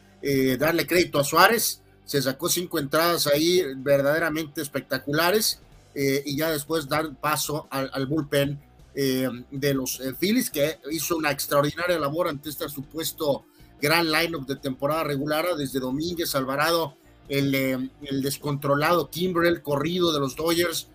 darle 0.58 0.86
crédito 0.86 1.18
a 1.18 1.24
Suárez. 1.24 1.82
Se 2.04 2.22
sacó 2.22 2.48
cinco 2.48 2.78
entradas 2.78 3.26
ahí 3.26 3.62
verdaderamente 3.76 4.60
espectaculares 4.60 5.60
eh, 5.94 6.22
y 6.24 6.36
ya 6.36 6.50
después 6.50 6.88
dar 6.88 7.14
paso 7.16 7.68
al, 7.70 8.06
bullpen 8.06 8.58
eh, 8.94 9.28
de 9.50 9.74
los 9.74 10.00
eh, 10.00 10.14
Phillies, 10.18 10.50
que 10.50 10.78
hizo 10.90 11.16
una 11.16 11.30
extraordinaria 11.30 11.98
labor 11.98 12.28
ante 12.28 12.48
este 12.48 12.68
supuesto 12.68 13.44
gran 13.80 14.10
lineup 14.10 14.46
de 14.46 14.56
temporada 14.56 15.04
regular, 15.04 15.46
desde 15.56 15.80
Domínguez, 15.80 16.34
Alvarado, 16.34 16.96
el, 17.28 17.54
el 17.54 18.22
descontrolado 18.22 19.10
Kimbrell, 19.10 19.62
corrido 19.62 20.12
de 20.12 20.20
los 20.20 20.36
Dodgers, 20.36 20.88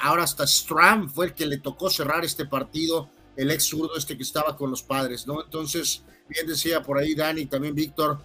ahora 0.00 0.22
hasta 0.22 0.46
Stram 0.46 1.08
fue 1.10 1.26
el 1.26 1.34
que 1.34 1.46
le 1.46 1.58
tocó 1.58 1.90
cerrar 1.90 2.24
este 2.24 2.46
partido, 2.46 3.10
el 3.36 3.50
ex 3.50 3.64
zurdo 3.64 3.96
este 3.96 4.16
que 4.16 4.22
estaba 4.22 4.56
con 4.56 4.70
los 4.70 4.82
padres, 4.82 5.26
¿no? 5.26 5.42
Entonces, 5.42 6.02
bien 6.28 6.46
decía 6.46 6.82
por 6.82 6.98
ahí 6.98 7.14
Dani, 7.14 7.46
también 7.46 7.74
Víctor, 7.74 8.20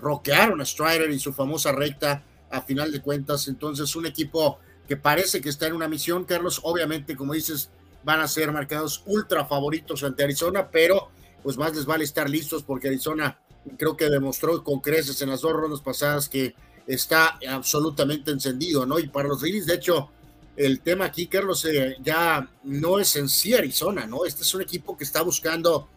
roquearon 0.00 0.60
a 0.60 0.64
Strider 0.64 1.10
y 1.10 1.18
su 1.18 1.32
famosa 1.32 1.72
recta 1.72 2.24
a 2.50 2.60
final 2.60 2.92
de 2.92 3.00
cuentas, 3.00 3.48
entonces 3.48 3.96
un 3.96 4.06
equipo 4.06 4.58
que 4.86 4.96
parece 4.96 5.40
que 5.40 5.48
está 5.48 5.66
en 5.66 5.72
una 5.72 5.88
misión, 5.88 6.24
Carlos. 6.24 6.60
Obviamente, 6.62 7.16
como 7.16 7.32
dices, 7.32 7.70
van 8.04 8.20
a 8.20 8.28
ser 8.28 8.52
marcados 8.52 9.02
ultra 9.06 9.44
favoritos 9.44 10.04
ante 10.04 10.22
Arizona, 10.22 10.70
pero 10.70 11.08
pues 11.42 11.56
más 11.56 11.74
les 11.74 11.86
vale 11.86 12.04
estar 12.04 12.30
listos 12.30 12.62
porque 12.62 12.86
Arizona 12.88 13.40
creo 13.76 13.96
que 13.96 14.08
demostró 14.08 14.62
con 14.62 14.80
creces 14.80 15.20
en 15.22 15.30
las 15.30 15.40
dos 15.40 15.52
rondas 15.52 15.80
pasadas 15.80 16.28
que 16.28 16.54
está 16.86 17.38
absolutamente 17.48 18.30
encendido, 18.30 18.86
¿no? 18.86 18.98
Y 18.98 19.08
para 19.08 19.28
los 19.28 19.40
Phillies, 19.40 19.66
de 19.66 19.74
hecho, 19.74 20.10
el 20.56 20.80
tema 20.80 21.06
aquí, 21.06 21.26
Carlos, 21.26 21.64
eh, 21.64 21.96
ya 22.02 22.48
no 22.64 22.98
es 22.98 23.16
en 23.16 23.28
sí 23.28 23.54
Arizona, 23.54 24.06
¿no? 24.06 24.24
Este 24.24 24.42
es 24.42 24.54
un 24.54 24.62
equipo 24.62 24.96
que 24.96 25.04
está 25.04 25.22
buscando 25.22 25.88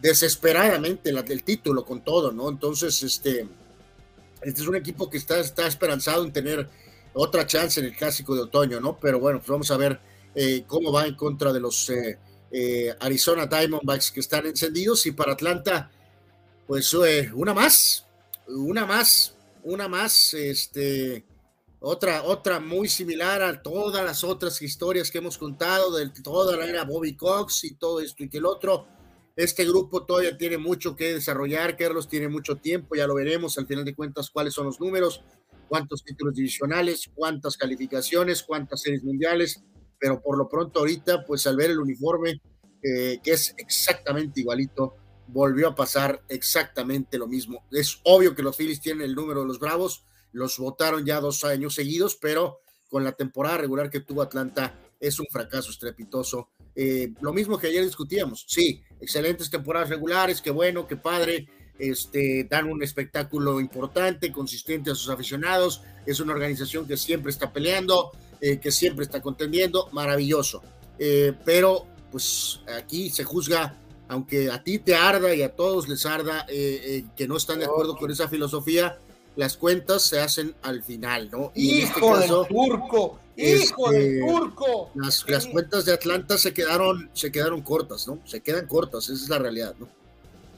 desesperadamente 0.00 1.10
el 1.10 1.44
título 1.44 1.84
con 1.84 2.02
todo, 2.02 2.32
¿no? 2.32 2.48
Entonces, 2.48 3.02
este, 3.02 3.46
este 4.42 4.60
es 4.60 4.66
un 4.66 4.76
equipo 4.76 5.08
que 5.08 5.18
está, 5.18 5.38
está 5.38 5.66
esperanzado 5.66 6.24
en 6.24 6.32
tener 6.32 6.68
otra 7.14 7.46
chance 7.46 7.78
en 7.78 7.86
el 7.86 7.96
clásico 7.96 8.34
de 8.34 8.42
otoño, 8.42 8.80
¿no? 8.80 8.98
Pero 8.98 9.20
bueno, 9.20 9.38
pues 9.38 9.48
vamos 9.48 9.70
a 9.70 9.76
ver 9.76 10.00
eh, 10.34 10.64
cómo 10.66 10.92
va 10.92 11.06
en 11.06 11.14
contra 11.14 11.52
de 11.52 11.60
los 11.60 11.88
eh, 11.90 12.18
eh, 12.50 12.94
Arizona 13.00 13.46
Diamondbacks 13.46 14.10
que 14.10 14.20
están 14.20 14.46
encendidos 14.46 15.06
y 15.06 15.12
para 15.12 15.32
Atlanta, 15.32 15.90
pues 16.72 16.94
una 17.34 17.52
más, 17.52 18.06
una 18.48 18.86
más, 18.86 19.36
una 19.62 19.88
más, 19.88 20.32
este, 20.32 21.22
otra, 21.80 22.22
otra 22.22 22.60
muy 22.60 22.88
similar 22.88 23.42
a 23.42 23.60
todas 23.60 24.02
las 24.02 24.24
otras 24.24 24.62
historias 24.62 25.10
que 25.10 25.18
hemos 25.18 25.36
contado 25.36 25.94
de 25.94 26.08
toda 26.22 26.56
la 26.56 26.64
era 26.64 26.84
Bobby 26.84 27.14
Cox 27.14 27.64
y 27.64 27.74
todo 27.74 28.00
esto 28.00 28.24
y 28.24 28.30
que 28.30 28.38
el 28.38 28.46
otro. 28.46 28.86
Este 29.36 29.66
grupo 29.66 30.06
todavía 30.06 30.38
tiene 30.38 30.56
mucho 30.56 30.96
que 30.96 31.12
desarrollar, 31.12 31.76
Carlos 31.76 32.08
tiene 32.08 32.30
mucho 32.30 32.56
tiempo, 32.56 32.94
ya 32.94 33.06
lo 33.06 33.16
veremos 33.16 33.58
al 33.58 33.66
final 33.66 33.84
de 33.84 33.94
cuentas 33.94 34.30
cuáles 34.30 34.54
son 34.54 34.64
los 34.64 34.80
números, 34.80 35.22
cuántos 35.68 36.02
títulos 36.02 36.32
divisionales, 36.32 37.10
cuántas 37.14 37.58
calificaciones, 37.58 38.44
cuántas 38.44 38.80
series 38.80 39.04
mundiales, 39.04 39.62
pero 39.98 40.22
por 40.22 40.38
lo 40.38 40.48
pronto 40.48 40.80
ahorita, 40.80 41.26
pues 41.26 41.46
al 41.46 41.56
ver 41.56 41.72
el 41.72 41.80
uniforme, 41.80 42.40
eh, 42.82 43.20
que 43.22 43.32
es 43.32 43.54
exactamente 43.58 44.40
igualito, 44.40 44.96
volvió 45.32 45.68
a 45.68 45.74
pasar 45.74 46.22
exactamente 46.28 47.18
lo 47.18 47.26
mismo. 47.26 47.64
Es 47.70 48.00
obvio 48.04 48.34
que 48.34 48.42
los 48.42 48.56
Phillies 48.56 48.80
tienen 48.80 49.02
el 49.02 49.14
número 49.14 49.40
de 49.40 49.46
los 49.46 49.58
Bravos, 49.58 50.04
los 50.32 50.58
votaron 50.58 51.04
ya 51.04 51.20
dos 51.20 51.44
años 51.44 51.74
seguidos, 51.74 52.16
pero 52.16 52.60
con 52.88 53.04
la 53.04 53.12
temporada 53.12 53.58
regular 53.58 53.90
que 53.90 54.00
tuvo 54.00 54.22
Atlanta 54.22 54.78
es 55.00 55.18
un 55.18 55.26
fracaso 55.30 55.70
estrepitoso. 55.70 56.50
Eh, 56.74 57.12
lo 57.20 57.32
mismo 57.32 57.58
que 57.58 57.66
ayer 57.66 57.84
discutíamos, 57.84 58.44
sí, 58.46 58.82
excelentes 59.00 59.50
temporadas 59.50 59.88
regulares, 59.88 60.40
qué 60.40 60.50
bueno, 60.50 60.86
qué 60.86 60.96
padre, 60.96 61.48
este, 61.78 62.46
dan 62.48 62.70
un 62.70 62.82
espectáculo 62.82 63.60
importante, 63.60 64.30
consistente 64.30 64.90
a 64.90 64.94
sus 64.94 65.08
aficionados, 65.08 65.82
es 66.06 66.20
una 66.20 66.32
organización 66.32 66.86
que 66.86 66.96
siempre 66.96 67.30
está 67.30 67.52
peleando, 67.52 68.12
eh, 68.40 68.58
que 68.58 68.70
siempre 68.70 69.04
está 69.04 69.20
contendiendo, 69.20 69.88
maravilloso. 69.92 70.62
Eh, 70.98 71.32
pero 71.44 71.86
pues 72.10 72.60
aquí 72.78 73.10
se 73.10 73.24
juzga, 73.24 73.81
aunque 74.12 74.50
a 74.50 74.62
ti 74.62 74.78
te 74.78 74.94
arda 74.94 75.34
y 75.34 75.42
a 75.42 75.56
todos 75.56 75.88
les 75.88 76.04
arda 76.04 76.44
eh, 76.48 77.04
que 77.16 77.26
no 77.26 77.38
están 77.38 77.60
de 77.60 77.64
acuerdo 77.64 77.96
con 77.96 78.10
esa 78.10 78.28
filosofía, 78.28 78.98
las 79.36 79.56
cuentas 79.56 80.02
se 80.02 80.20
hacen 80.20 80.54
al 80.62 80.82
final, 80.82 81.30
¿no? 81.30 81.50
Y 81.54 81.78
en 81.78 81.86
este 81.86 82.00
caso, 82.00 82.44
turco! 82.44 83.18
¡Hijo 83.34 83.90
del 83.90 84.02
este, 84.02 84.20
turco! 84.20 84.90
Las, 84.94 85.24
las 85.26 85.46
cuentas 85.46 85.86
de 85.86 85.94
Atlanta 85.94 86.36
se 86.36 86.52
quedaron, 86.52 87.08
se 87.14 87.32
quedaron 87.32 87.62
cortas, 87.62 88.06
¿no? 88.06 88.18
Se 88.26 88.42
quedan 88.42 88.66
cortas, 88.66 89.04
esa 89.04 89.14
es 89.14 89.28
la 89.30 89.38
realidad, 89.38 89.74
¿no? 89.78 89.88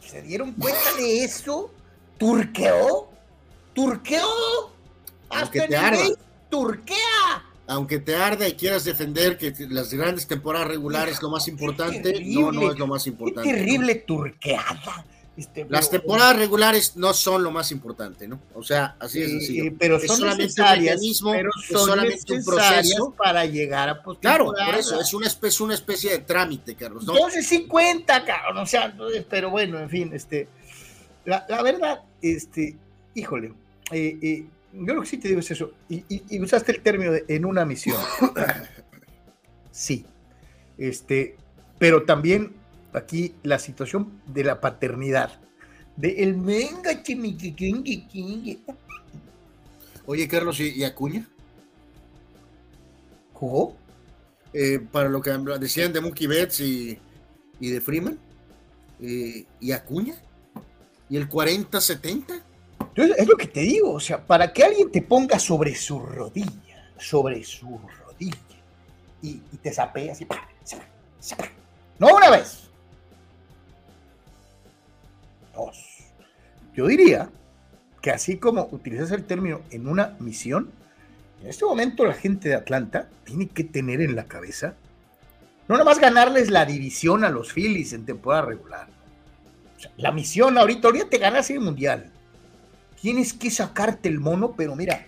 ¿Se 0.05 0.21
dieron 0.23 0.53
cuenta 0.55 0.97
de 0.99 1.23
eso? 1.23 1.71
¿Turqueó? 2.19 3.09
¿Turqueó? 3.73 4.73
Aunque 5.29 5.61
te 5.69 5.77
arda. 5.77 6.03
¡Turquea! 6.51 7.54
Aunque 7.66 7.98
te 7.98 8.14
arda 8.14 8.46
y 8.46 8.55
quieras 8.55 8.85
defender 8.85 9.38
que 9.38 9.55
las 9.70 9.92
grandes 9.94 10.27
temporadas 10.27 10.68
regulares 10.68 11.14
es 11.16 11.22
lo 11.22 11.31
más 11.31 11.48
importante, 11.48 12.22
no, 12.27 12.53
no 12.53 12.70
es 12.70 12.79
lo 12.79 12.87
más 12.87 13.07
importante. 13.07 13.50
Qué 13.50 13.57
terrible 13.57 13.94
turqueada. 13.96 15.07
Este, 15.37 15.66
las 15.68 15.90
temporadas 15.90 16.37
regulares 16.37 16.96
no 16.96 17.12
son 17.12 17.42
lo 17.42 17.50
más 17.50 17.72
importante, 17.72 18.29
¿no? 18.29 18.40
O 18.55 18.62
sea, 18.62 18.96
así 19.00 19.20
es 19.20 19.31
sencillo. 19.31 19.72
pero 19.77 19.98
son 19.98 20.16
solamente 20.16 20.44
necesarias, 20.44 21.00
pero 21.24 21.50
son 21.68 21.87
solamente 21.87 22.33
un 22.35 22.44
proceso 22.44 23.14
para 23.16 23.44
llegar 23.44 23.88
a 23.88 24.00
Claro, 24.20 24.46
por 24.46 24.74
eso, 24.77 25.00
es 25.00 25.12
una 25.12 25.27
especie, 25.27 25.64
una 25.64 25.74
especie 25.74 26.12
de 26.12 26.18
trámite, 26.18 26.77
Carlos. 26.77 27.05
¿no? 27.05 27.14
12.50, 27.14 28.07
cabrón, 28.24 28.59
o 28.59 28.66
sea, 28.66 28.96
pero 29.29 29.50
bueno, 29.50 29.81
en 29.81 29.90
fin, 29.90 30.12
este, 30.14 30.46
la, 31.24 31.62
verdad, 31.62 32.03
este, 32.22 32.77
híjole, 33.14 33.55
eh, 33.90 34.18
eh, 34.22 34.46
yo 34.75 34.95
lo 34.95 35.03
que 35.03 35.07
sí 35.07 35.19
te 35.19 35.29
digo 35.29 35.41
es 35.41 35.51
eso, 35.51 35.73
y, 35.89 36.05
y 36.09 36.41
usaste 36.41 36.73
el 36.73 36.81
término 36.81 37.13
de 37.13 37.25
en 37.29 37.45
una 37.45 37.65
misión. 37.65 37.97
sí, 39.71 40.05
este, 40.79 41.37
pero 41.79 42.05
también 42.05 42.55
aquí 42.93 43.35
la 43.43 43.59
situación 43.59 44.21
de 44.27 44.45
la 44.45 44.61
paternidad. 44.61 45.41
De 45.97 46.23
el 46.25 46.37
menga 46.37 47.03
Oye, 50.07 50.29
Carlos, 50.29 50.61
¿y, 50.61 50.85
Acuña? 50.85 51.29
¿Jugó? 53.33 53.77
Eh, 54.53 54.81
para 54.93 55.09
lo 55.09 55.21
que 55.21 55.31
decían 55.59 55.93
de 55.93 56.01
Mookie 56.01 56.27
Betts 56.27 56.61
y, 56.61 56.99
de 57.61 57.81
Freeman. 57.81 58.19
Eh, 59.01 59.45
¿Y 59.61 59.73
Acuña? 59.73 60.17
¿Y 61.09 61.17
el 61.17 61.29
40-70? 61.29 62.43
Es 62.94 63.26
lo 63.26 63.37
que 63.37 63.48
te 63.48 63.61
digo, 63.61 63.92
o 63.92 64.00
sea, 64.00 64.24
para 64.24 64.52
que 64.52 64.62
alguien 64.62 64.90
te 64.90 65.02
ponga 65.02 65.38
sobre 65.38 65.74
su 65.74 65.98
rodilla, 65.98 66.92
sobre 66.96 67.42
su 67.42 67.80
rodilla, 68.07 68.37
y, 69.20 69.35
te 69.62 69.72
sapea 69.72 70.12
así. 70.12 70.26
No 71.98 72.14
una 72.14 72.30
vez. 72.30 72.68
Dos. 75.54 75.76
Yo 76.74 76.87
diría 76.87 77.30
que 78.00 78.11
así 78.11 78.37
como 78.37 78.68
utilizas 78.70 79.11
el 79.12 79.24
término 79.24 79.62
en 79.70 79.88
una 79.88 80.16
misión, 80.20 80.70
en 81.42 81.48
este 81.48 81.64
momento 81.64 82.04
la 82.04 82.14
gente 82.14 82.48
de 82.48 82.54
Atlanta 82.54 83.09
tiene 83.24 83.48
que 83.48 83.64
tener 83.64 84.00
en 84.00 84.14
la 84.14 84.24
cabeza 84.26 84.76
no 85.68 85.74
nada 85.76 85.85
más 85.85 85.98
ganarles 85.98 86.50
la 86.50 86.66
división 86.66 87.24
a 87.24 87.30
los 87.30 87.52
Phillies 87.52 87.92
en 87.92 88.04
temporada 88.04 88.46
regular. 88.46 88.88
la 89.96 90.12
misión 90.12 90.57
ahorita, 90.59 90.88
ahorita 90.88 91.09
te 91.09 91.18
ganas 91.18 91.50
el 91.50 91.61
mundial. 91.61 92.11
Tienes 93.05 93.35
que 93.35 93.51
sacarte 93.51 94.09
el 94.09 94.19
mono, 94.19 94.55
pero 94.57 94.75
mira, 94.75 95.07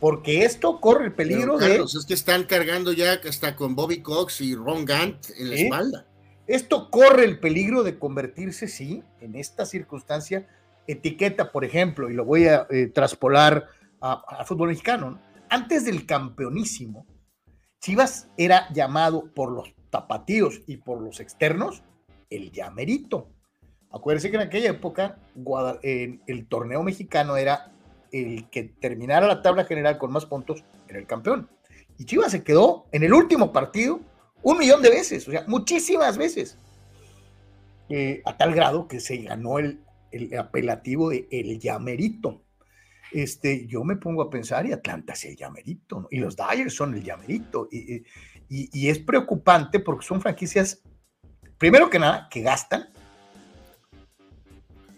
porque 0.00 0.44
esto 0.44 0.80
corre 0.80 1.04
el 1.04 1.12
peligro 1.12 1.56
de. 1.56 1.76
Es 1.76 2.04
que 2.04 2.12
están 2.12 2.42
cargando 2.42 2.92
ya 2.92 3.20
hasta 3.24 3.54
con 3.54 3.76
Bobby 3.76 4.02
Cox 4.02 4.40
y 4.40 4.56
Ron 4.56 4.84
Gant 4.84 5.30
en 5.38 5.50
la 5.50 5.54
espalda. 5.54 6.06
Esto 6.48 6.90
corre 6.90 7.24
el 7.24 7.38
peligro 7.38 7.84
de 7.84 8.00
convertirse, 8.00 8.66
sí, 8.66 9.04
en 9.20 9.36
esta 9.36 9.64
circunstancia, 9.64 10.48
etiqueta, 10.88 11.52
por 11.52 11.64
ejemplo, 11.64 12.10
y 12.10 12.14
lo 12.14 12.24
voy 12.24 12.48
a 12.48 12.66
eh, 12.68 12.88
traspolar 12.88 13.68
al 14.00 14.44
fútbol 14.44 14.70
mexicano. 14.70 15.20
Antes 15.50 15.84
del 15.84 16.04
campeonísimo, 16.04 17.06
Chivas 17.80 18.26
era 18.36 18.66
llamado 18.72 19.32
por 19.32 19.52
los 19.52 19.72
tapatíos 19.90 20.62
y 20.66 20.78
por 20.78 21.00
los 21.00 21.20
externos 21.20 21.84
el 22.28 22.50
llamerito. 22.50 23.30
Acuérdense 23.92 24.30
que 24.30 24.36
en 24.36 24.42
aquella 24.42 24.70
época 24.70 25.18
el 25.34 26.46
torneo 26.48 26.82
mexicano 26.82 27.36
era 27.36 27.72
el 28.10 28.48
que 28.50 28.64
terminara 28.64 29.26
la 29.26 29.42
tabla 29.42 29.64
general 29.64 29.98
con 29.98 30.12
más 30.12 30.26
puntos, 30.26 30.64
era 30.88 30.98
el 30.98 31.06
campeón. 31.06 31.48
Y 31.98 32.04
Chivas 32.04 32.32
se 32.32 32.42
quedó 32.42 32.86
en 32.92 33.02
el 33.02 33.12
último 33.12 33.52
partido 33.52 34.00
un 34.42 34.58
millón 34.58 34.82
de 34.82 34.90
veces, 34.90 35.28
o 35.28 35.30
sea, 35.30 35.44
muchísimas 35.46 36.16
veces. 36.18 36.58
Eh, 37.88 38.22
a 38.24 38.36
tal 38.36 38.54
grado 38.54 38.88
que 38.88 39.00
se 39.00 39.18
ganó 39.18 39.58
el, 39.58 39.80
apelativo 40.38 41.10
de 41.10 41.26
el 41.30 41.58
llamerito 41.58 42.42
este, 43.12 43.66
yo 43.66 43.84
me 43.84 43.96
pongo 43.96 44.22
a 44.22 44.30
pensar 44.30 44.66
y 44.66 44.72
Atlanta 44.72 45.12
es 45.12 45.24
el 45.26 45.36
llamerito, 45.36 46.08
y 46.10 46.18
los 46.18 46.36
Dyers 46.36 46.74
son 46.74 46.94
el 46.94 47.02
llamerito, 47.02 47.68
y, 47.70 48.02
y, 48.48 48.88
es 48.88 48.98
preocupante 48.98 49.80
porque 49.80 50.06
son 50.06 50.20
franquicias, 50.20 50.82
primero 51.58 51.90
que 51.90 51.98
nada, 51.98 52.28
que 52.30 52.40
gastan, 52.40 52.88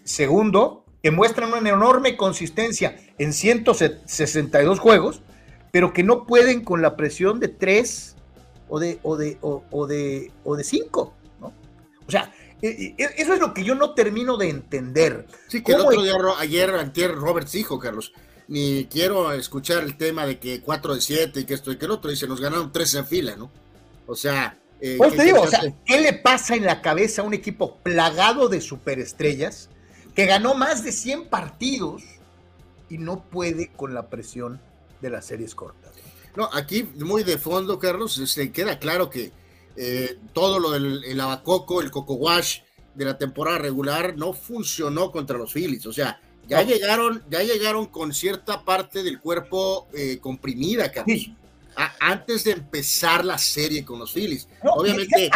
segundo, 0.04 0.84
que 1.02 1.10
muestran 1.10 1.52
una 1.52 1.68
enorme 1.68 2.16
consistencia 2.16 2.96
en 3.18 3.32
162 3.32 4.78
juegos, 4.78 5.22
pero 5.70 5.92
que 5.92 6.02
no 6.02 6.26
pueden 6.26 6.64
con 6.64 6.82
la 6.82 6.96
presión 6.96 7.40
de 7.40 7.48
3 7.48 8.16
o 8.68 8.78
de, 8.78 8.98
o 9.02 9.16
de, 9.16 9.38
o, 9.40 9.86
de, 9.86 10.32
o 10.44 10.56
de 10.56 10.64
5, 10.64 11.14
¿no? 11.40 11.52
O 12.06 12.10
sea, 12.10 12.32
e, 12.62 12.94
e, 12.96 13.08
eso 13.18 13.34
es 13.34 13.40
lo 13.40 13.52
que 13.52 13.64
yo 13.64 13.74
no 13.74 13.92
termino 13.92 14.36
de 14.36 14.48
entender. 14.48 15.26
Sí, 15.48 15.62
que 15.62 15.72
el 15.72 15.80
otro 15.80 16.02
día, 16.02 16.14
ayer, 16.38 16.70
antier, 16.70 17.14
Roberts 17.14 17.52
dijo, 17.52 17.78
Carlos, 17.78 18.12
ni 18.48 18.86
quiero 18.86 19.32
escuchar 19.32 19.82
el 19.82 19.96
tema 19.96 20.26
de 20.26 20.38
que 20.38 20.60
4 20.60 20.94
de 20.94 21.00
7 21.00 21.40
y 21.40 21.44
que 21.44 21.54
esto 21.54 21.72
y 21.72 21.76
que 21.76 21.84
el 21.84 21.90
otro, 21.90 22.10
dice, 22.10 22.26
nos 22.26 22.40
ganaron 22.40 22.72
3 22.72 22.94
en 22.94 23.06
fila, 23.06 23.36
¿no? 23.36 23.50
O 24.06 24.14
sea... 24.14 24.58
Eh, 24.80 24.96
pues 24.98 25.16
te 25.16 25.24
digo, 25.24 25.40
o 25.40 25.46
sea, 25.46 25.60
¿qué 25.86 26.00
le 26.00 26.12
pasa 26.12 26.56
en 26.56 26.64
la 26.64 26.82
cabeza 26.82 27.22
a 27.22 27.24
un 27.24 27.32
equipo 27.32 27.78
plagado 27.82 28.48
de 28.48 28.60
superestrellas 28.60 29.70
que 30.14 30.26
ganó 30.26 30.54
más 30.54 30.84
de 30.84 30.92
100 30.92 31.28
partidos 31.28 32.02
y 32.88 32.98
no 32.98 33.24
puede 33.24 33.72
con 33.72 33.94
la 33.94 34.08
presión 34.08 34.60
de 35.00 35.10
las 35.10 35.26
series 35.26 35.54
cortas? 35.54 35.92
No, 36.36 36.48
aquí 36.52 36.82
muy 36.96 37.22
de 37.22 37.38
fondo, 37.38 37.78
Carlos, 37.78 38.14
se 38.14 38.52
queda 38.52 38.78
claro 38.78 39.10
que 39.10 39.32
eh, 39.76 40.18
todo 40.32 40.58
lo 40.58 40.70
del 40.70 41.04
el 41.04 41.20
abacoco, 41.20 41.80
el 41.80 41.90
coco 41.90 42.14
wash 42.14 42.60
de 42.94 43.04
la 43.04 43.18
temporada 43.18 43.58
regular 43.58 44.16
no 44.16 44.32
funcionó 44.32 45.10
contra 45.10 45.38
los 45.38 45.52
Phillies. 45.52 45.86
O 45.86 45.92
sea, 45.92 46.20
ya 46.46 46.62
llegaron, 46.62 47.22
ya 47.30 47.42
llegaron 47.42 47.86
con 47.86 48.12
cierta 48.12 48.64
parte 48.64 49.02
del 49.02 49.20
cuerpo 49.20 49.88
eh, 49.94 50.18
comprimida, 50.20 50.90
Carlos. 50.92 51.30
antes 52.00 52.44
de 52.44 52.52
empezar 52.52 53.24
la 53.24 53.38
serie 53.38 53.84
con 53.84 53.98
los 53.98 54.12
Phillies. 54.12 54.48
Obviamente. 54.62 55.30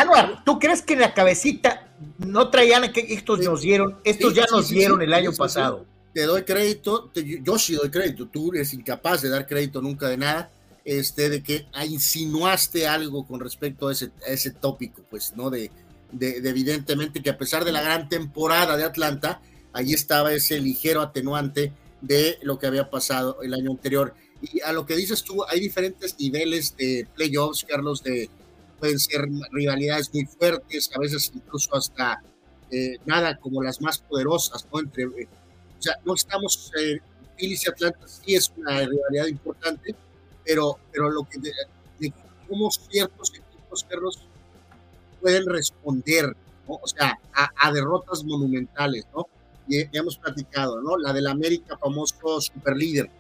¿tú 0.45 0.59
crees 0.59 0.83
que 0.83 0.97
la 0.97 1.15
cabecita 1.15 1.88
no 2.19 2.51
traían 2.51 2.93
que 2.93 3.01
estos 3.01 3.41
nos 3.41 3.63
dieron, 3.63 3.97
estos 4.05 4.35
ya 4.35 4.47
nos 4.51 4.69
dieron 4.69 5.03
el 5.03 5.13
año 5.13 5.33
pasado? 5.33 5.87
Te 6.13 6.23
doy 6.23 6.43
crédito, 6.43 7.11
yo 7.15 7.59
sí 7.59 7.75
doy 7.75 7.91
crédito, 7.91 8.27
tú 8.27 8.53
eres 8.53 8.73
incapaz 8.73 9.23
de 9.23 9.29
dar 9.29 9.47
crédito 9.47 9.81
nunca 9.81 10.09
de 10.09 10.17
nada 10.17 10.51
este, 10.89 11.29
de 11.29 11.43
que 11.43 11.67
insinuaste 11.87 12.87
algo 12.87 13.27
con 13.27 13.41
respecto 13.41 13.89
a 13.89 13.93
ese, 13.93 14.11
ese 14.27 14.53
tópico, 14.53 15.03
pues, 15.11 15.35
¿no? 15.37 15.51
De, 15.51 15.71
de, 16.13 16.39
evidentemente 16.49 17.23
que 17.23 17.29
a 17.29 17.37
pesar 17.37 17.67
de 17.67 17.73
la 17.73 17.83
gran 17.83 18.09
temporada 18.09 18.75
de 18.75 18.85
Atlanta, 18.85 19.43
ahí 19.75 19.93
estaba 19.93 20.33
ese 20.33 20.59
ligero 20.61 21.03
atenuante 21.03 21.75
de 22.01 22.39
lo 22.41 22.59
que 22.59 22.67
había 22.67 22.89
pasado 22.89 23.43
el 23.43 23.53
año 23.53 23.71
anterior. 23.71 24.15
Y 24.41 24.63
a 24.63 24.73
lo 24.73 24.87
que 24.87 24.97
dices 24.97 25.23
tú, 25.25 25.45
hay 25.45 25.61
diferentes 25.61 26.17
niveles 26.19 26.75
de 26.79 27.07
playoffs, 27.15 27.67
Carlos, 27.69 28.03
de 28.03 28.31
pueden 28.79 28.99
ser 28.99 29.29
rivalidades 29.53 30.13
muy 30.13 30.27
fuertes, 30.27 30.91
a 30.95 30.99
veces 30.99 31.31
incluso 31.35 31.75
hasta 31.75 32.23
eh, 32.71 32.97
nada 33.07 33.37
como 33.39 33.63
las 33.63 33.81
más 33.81 33.99
poderosas, 33.99 34.67
¿no? 34.73 34.81
Entre, 34.81 35.05
eh, 35.05 35.29
o 35.79 35.83
sea, 35.83 35.95
no 36.05 36.15
estamos, 36.15 36.71
eh, 36.79 36.99
Phillies 37.37 37.67
y 37.67 37.71
Atlanta 37.71 38.07
sí 38.07 38.35
es 38.35 38.53
una 38.57 38.81
rivalidad 38.81 39.27
importante, 39.27 39.95
pero, 40.45 40.79
pero 40.93 41.11
lo 41.11 41.23
que 41.25 41.39
de, 41.39 41.53
cómo 42.49 42.71
ciertos 42.71 43.31
equipos 43.31 43.85
perros 43.85 44.19
pueden 45.21 45.47
responder, 45.47 46.35
¿no? 46.67 46.79
o 46.83 46.87
sea, 46.87 47.19
a, 47.35 47.73
derrotas 47.73 48.25
monumentales, 48.25 49.07
¿no? 49.15 49.29
Y 49.69 49.85
hemos 49.97 50.17
platicado, 50.17 50.81
¿no? 50.81 50.97
La 50.97 51.13
del 51.13 51.27
América, 51.27 51.77
famoso 51.77 52.41
superlíder, 52.41 53.11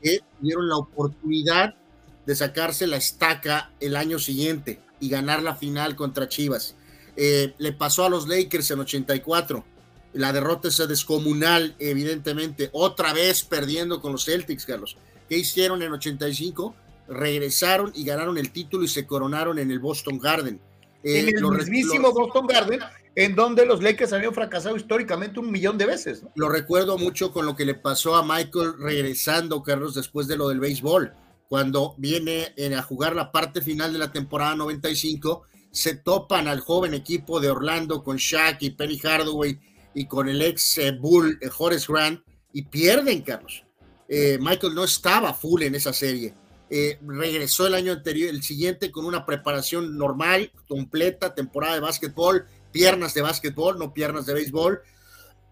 que 0.00 0.20
tuvieron 0.38 0.68
la 0.68 0.76
oportunidad 0.76 1.74
de 2.24 2.36
sacarse 2.36 2.86
la 2.86 2.96
estaca 2.96 3.72
el 3.80 3.96
año 3.96 4.20
siguiente 4.20 4.80
y 5.00 5.08
ganar 5.08 5.42
la 5.42 5.56
final 5.56 5.96
contra 5.96 6.28
Chivas. 6.28 6.74
Eh, 7.16 7.54
le 7.58 7.72
pasó 7.72 8.04
a 8.04 8.10
los 8.10 8.28
Lakers 8.28 8.70
en 8.70 8.80
84. 8.80 9.64
La 10.12 10.32
derrota 10.32 10.68
es 10.68 10.76
descomunal, 10.88 11.74
evidentemente. 11.78 12.70
Otra 12.72 13.12
vez 13.12 13.44
perdiendo 13.44 14.00
con 14.00 14.12
los 14.12 14.24
Celtics, 14.24 14.64
Carlos. 14.64 14.96
¿Qué 15.28 15.36
hicieron 15.36 15.82
en 15.82 15.92
85? 15.92 16.74
Regresaron 17.08 17.92
y 17.94 18.04
ganaron 18.04 18.38
el 18.38 18.50
título 18.50 18.84
y 18.84 18.88
se 18.88 19.06
coronaron 19.06 19.58
en 19.58 19.70
el 19.70 19.78
Boston 19.78 20.18
Garden. 20.18 20.60
Eh, 21.02 21.20
en 21.20 21.28
el 21.28 21.44
mismísimo 21.44 22.12
Boston 22.12 22.46
Garden, 22.46 22.80
en 23.14 23.34
donde 23.34 23.64
los 23.64 23.82
Lakers 23.82 24.12
habían 24.12 24.34
fracasado 24.34 24.76
históricamente 24.76 25.38
un 25.40 25.50
millón 25.50 25.78
de 25.78 25.86
veces. 25.86 26.24
Lo 26.34 26.48
recuerdo 26.48 26.98
mucho 26.98 27.32
con 27.32 27.46
lo 27.46 27.54
que 27.54 27.64
le 27.64 27.74
pasó 27.74 28.16
a 28.16 28.24
Michael 28.24 28.74
regresando, 28.78 29.62
Carlos, 29.62 29.94
después 29.94 30.26
de 30.26 30.36
lo 30.36 30.48
del 30.48 30.60
béisbol. 30.60 31.12
Cuando 31.48 31.94
viene 31.98 32.54
a 32.76 32.82
jugar 32.82 33.14
la 33.14 33.30
parte 33.30 33.62
final 33.62 33.92
de 33.92 34.00
la 34.00 34.10
temporada 34.10 34.56
95, 34.56 35.46
se 35.76 35.94
topan 35.94 36.48
al 36.48 36.60
joven 36.60 36.94
equipo 36.94 37.38
de 37.38 37.50
Orlando 37.50 38.02
con 38.02 38.16
Shaq 38.16 38.62
y 38.62 38.70
Penny 38.70 38.98
Hardaway 38.98 39.60
y 39.94 40.06
con 40.06 40.28
el 40.28 40.40
ex 40.40 40.78
eh, 40.78 40.92
Bull 40.92 41.38
eh, 41.40 41.50
Horace 41.56 41.86
Grant 41.88 42.20
y 42.52 42.62
pierden, 42.62 43.20
Carlos. 43.20 43.62
Eh, 44.08 44.38
Michael 44.40 44.74
no 44.74 44.84
estaba 44.84 45.34
full 45.34 45.62
en 45.62 45.74
esa 45.74 45.92
serie. 45.92 46.34
Eh, 46.70 46.98
regresó 47.06 47.66
el 47.66 47.74
año 47.74 47.92
anterior, 47.92 48.30
el 48.30 48.42
siguiente, 48.42 48.90
con 48.90 49.04
una 49.04 49.26
preparación 49.26 49.98
normal, 49.98 50.50
completa, 50.66 51.34
temporada 51.34 51.74
de 51.74 51.80
básquetbol, 51.80 52.46
piernas 52.72 53.12
de 53.12 53.20
básquetbol, 53.20 53.78
no 53.78 53.92
piernas 53.92 54.24
de 54.24 54.32
béisbol. 54.32 54.80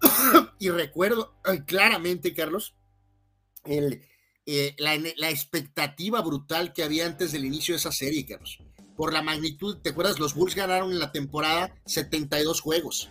y 0.58 0.70
recuerdo 0.70 1.34
claramente, 1.66 2.32
Carlos, 2.32 2.74
el, 3.64 4.02
eh, 4.46 4.74
la, 4.78 4.96
la, 5.16 5.30
expectativa 5.30 6.20
brutal 6.20 6.72
que 6.72 6.82
había 6.82 7.06
antes 7.06 7.32
del 7.32 7.44
inicio 7.44 7.74
de 7.74 7.78
esa 7.78 7.92
serie, 7.92 8.26
Carlos. 8.26 8.58
Por 8.96 9.12
la 9.12 9.22
magnitud, 9.22 9.78
¿te 9.78 9.90
acuerdas? 9.90 10.18
Los 10.18 10.34
Bulls 10.34 10.54
ganaron 10.54 10.92
en 10.92 10.98
la 10.98 11.12
temporada 11.12 11.74
72 11.86 12.60
juegos. 12.60 13.08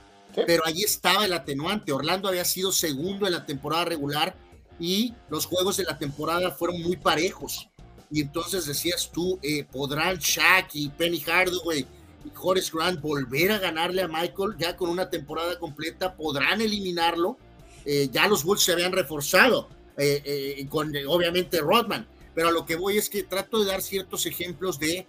Pero 0.48 0.66
ahí 0.66 0.82
estaba 0.82 1.26
el 1.26 1.34
atenuante. 1.34 1.92
Orlando 1.92 2.28
había 2.28 2.46
sido 2.46 2.72
segundo 2.72 3.28
en 3.28 3.34
la 3.34 3.46
temporada 3.46 3.86
regular 3.86 4.36
y 4.80 5.14
los 5.30 5.46
juegos 5.46 5.78
de 5.78 5.84
la 5.84 5.98
temporada 5.98 6.52
fueron 6.52 6.82
muy 6.82 6.98
parejos. 6.98 7.70
Y 8.12 8.22
entonces 8.22 8.66
decías 8.66 9.12
tú, 9.12 9.40
eh, 9.42 9.64
¿podrán 9.64 10.18
Shaq 10.18 10.70
y 10.74 10.90
Penny 10.90 11.20
Hardaway 11.20 11.86
y 12.26 12.32
Horace 12.36 12.72
Grant 12.74 13.02
volver 13.02 13.52
a 13.52 13.60
ganarle 13.60 14.02
a 14.02 14.08
Michael 14.08 14.56
ya 14.58 14.76
con 14.76 14.90
una 14.90 15.10
temporada 15.10 15.58
completa? 15.60 16.16
¿Podrán 16.16 16.62
eliminarlo? 16.62 17.38
Eh, 17.86 18.10
ya 18.12 18.28
los 18.28 18.44
Bulls 18.44 18.64
se 18.64 18.72
habían 18.72 18.92
reforzado 18.92 19.70
eh, 19.98 20.66
con 20.70 20.94
obviamente 21.08 21.62
Rodman, 21.62 22.08
pero 22.34 22.50
a 22.50 22.52
lo 22.52 22.66
que 22.66 22.76
voy 22.76 22.98
es 22.98 23.10
que 23.10 23.24
trato 23.24 23.60
de 23.60 23.72
dar 23.72 23.82
ciertos 23.82 24.26
ejemplos 24.26 24.80
de, 24.80 25.06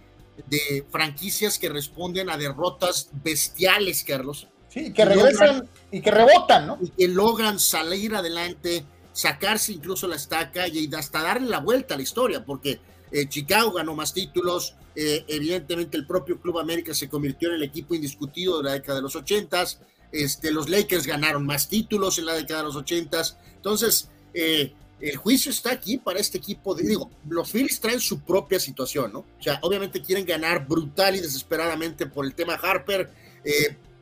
de 0.47 0.85
franquicias 0.91 1.59
que 1.59 1.69
responden 1.69 2.31
a 2.31 2.37
derrotas 2.37 3.11
bestiales, 3.23 4.05
Carlos. 4.05 4.49
Sí, 4.69 4.93
que 4.93 5.05
regresan 5.05 5.69
y 5.93 6.01
que 6.01 6.11
rebotan, 6.11 6.67
¿no? 6.67 6.79
Y 6.83 6.89
que 6.89 7.09
logran 7.09 7.61
salir 7.61 8.15
adelante 8.15 8.85
sacarse 9.15 9.73
incluso 9.73 10.09
la 10.09 10.17
estaca 10.17 10.67
y 10.69 10.93
hasta 10.93 11.23
darle 11.23 11.49
la 11.49 11.61
vuelta 11.61 11.95
a 11.95 11.97
la 11.97 12.03
historia, 12.03 12.45
porque 12.45 12.81
eh, 13.13 13.29
Chicago 13.29 13.71
ganó 13.71 13.95
más 13.95 14.13
títulos, 14.13 14.75
eh, 14.97 15.25
evidentemente 15.29 15.97
el 15.97 16.07
propio 16.07 16.41
Club 16.41 16.59
América 16.59 16.93
se 16.93 17.09
convirtió 17.09 17.49
en 17.51 17.55
el 17.55 17.63
equipo 17.63 17.95
indiscutido 17.95 18.59
de 18.59 18.65
la 18.65 18.73
década 18.73 18.97
de 18.97 19.03
los 19.03 19.15
ochentas, 19.15 19.81
este, 20.11 20.51
los 20.51 20.69
Lakers 20.69 21.07
ganaron 21.07 21.47
más 21.47 21.69
títulos 21.69 22.19
en 22.19 22.27
la 22.27 22.35
década 22.35 22.61
de 22.61 22.67
los 22.67 22.77
ochentas, 22.77 23.39
entonces 23.55 24.11
eh, 24.35 24.73
el 25.01 25.17
juicio 25.17 25.51
está 25.51 25.73
aquí 25.73 25.99
para 25.99 26.19
este 26.19 26.39
equipo, 26.39 26.75
de, 26.75 26.85
digo, 26.85 27.11
los 27.29 27.51
Phillies 27.51 27.81
traen 27.81 28.01
su 28.01 28.21
propia 28.21 28.59
situación, 28.59 29.13
¿no? 29.13 29.21
O 29.21 29.43
sea, 29.43 29.59
obviamente 29.63 30.03
quieren 30.03 30.25
ganar 30.25 30.67
brutal 30.67 31.17
y 31.17 31.21
desesperadamente 31.21 32.07
por 32.07 32.25
el 32.25 32.35
tema 32.35 32.55
Harper, 32.55 33.11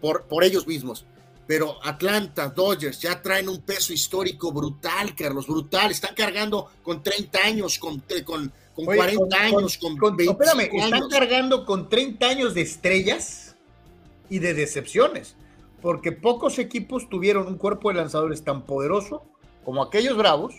por, 0.01 0.25
por 0.25 0.45
ellos 0.45 0.67
mismos, 0.67 1.05
pero 1.47 1.77
Atlanta, 1.85 2.49
Dodgers 2.49 3.01
ya 3.01 3.21
traen 3.21 3.49
un 3.49 3.61
peso 3.61 3.93
histórico 3.93 4.53
brutal, 4.53 5.15
Carlos, 5.15 5.47
brutal. 5.47 5.91
Están 5.91 6.15
cargando 6.15 6.71
con 6.83 7.03
30 7.03 7.39
años, 7.41 7.79
con, 7.79 8.03
con, 8.25 8.53
con 8.75 8.85
40 8.85 9.37
años, 9.37 9.77
con, 9.77 9.97
con, 9.97 10.19
espérame, 10.21 10.71
están 10.73 11.09
cargando 11.09 11.67
con 11.67 11.89
30 11.89 12.27
años 12.27 12.55
de 12.55 12.63
estrellas 12.63 13.57
y 14.31 14.39
de 14.39 14.55
decepciones, 14.55 15.37
porque 15.81 16.13
pocos 16.13 16.59
equipos 16.59 17.09
tuvieron 17.09 17.47
un 17.47 17.59
cuerpo 17.59 17.91
de 17.91 17.97
lanzadores 17.97 18.45
tan 18.45 18.65
poderoso 18.65 19.25
como 19.65 19.83
aquellos 19.83 20.17
Bravos 20.17 20.55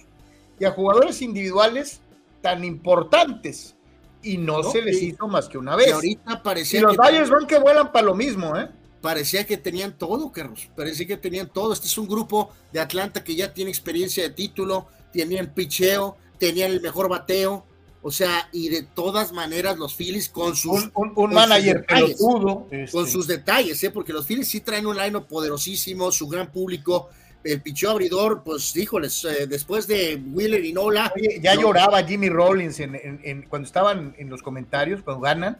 y 0.60 0.66
a 0.66 0.72
jugadores 0.72 1.22
individuales 1.22 2.02
tan 2.42 2.64
importantes 2.64 3.76
y 4.22 4.38
no, 4.38 4.64
se 4.64 4.82
les 4.82 5.02
hizo 5.02 5.28
más 5.28 5.48
que 5.50 5.58
una 5.58 5.76
vez. 5.76 5.90
Y 5.90 5.92
ahorita 5.92 6.44
parecía 6.44 6.80
y 6.80 6.84
los 6.84 6.96
Dodgers 6.96 7.30
van 7.30 7.46
que 7.46 7.60
vuelan 7.60 7.92
para 7.92 8.06
lo 8.06 8.16
mismo, 8.16 8.58
¿eh? 8.58 8.70
parecía 9.04 9.46
que 9.46 9.58
tenían 9.58 9.98
todo, 9.98 10.32
Carlos. 10.32 10.70
Parecía 10.78 11.06
que 11.06 11.18
tenían 11.18 11.50
todo. 11.50 11.74
Este 11.74 11.88
es 11.88 11.98
un 11.98 12.08
grupo 12.08 12.52
de 12.72 12.80
Atlanta 12.80 13.22
que 13.22 13.36
ya 13.36 13.54
tiene 13.54 13.70
experiencia 13.70 14.24
de 14.24 14.30
título, 14.30 14.88
tenían 15.12 15.54
picheo, 15.54 16.16
tenían 16.40 16.72
el 16.72 16.82
mejor 16.82 17.10
bateo. 17.10 17.66
O 18.02 18.12
sea, 18.12 18.50
y 18.54 18.70
de 18.70 18.84
todas 18.84 19.34
maneras 19.34 19.78
los 19.78 19.94
Phillies 19.94 20.30
con 20.30 20.56
sus... 20.56 20.90
Un, 20.94 21.34
manager 21.34 21.86
pelotudo. 21.86 22.66
Con 22.70 22.80
este. 22.80 23.08
sus 23.08 23.28
detalles, 23.28 23.84
¿eh? 23.84 23.92
porque 23.92 24.14
los 24.14 24.26
Phillies 24.26 24.48
sí 24.48 24.62
traen 24.62 24.88
un 24.88 24.96
line 24.96 25.20
poderosísimo, 25.22 26.10
su 26.12 26.28
gran 26.30 26.50
público. 26.50 27.10
El 27.44 27.62
picheo 27.62 27.92
abridor, 27.92 28.44
pues 28.44 28.76
híjoles, 28.76 29.26
eh, 29.26 29.48
después 29.48 29.88
de 29.88 30.22
Wheeler 30.32 30.64
y 30.64 30.74
Nola... 30.74 31.12
Oye, 31.16 31.40
ya 31.42 31.56
lloraba 31.56 32.04
Jimmy 32.04 32.30
Rollins 32.30 32.80
en, 32.80 33.46
cuando 33.50 33.66
estaban 33.66 34.16
en 34.18 34.30
los 34.30 34.42
comentarios, 34.42 35.02
cuando 35.02 35.22
ganan 35.22 35.58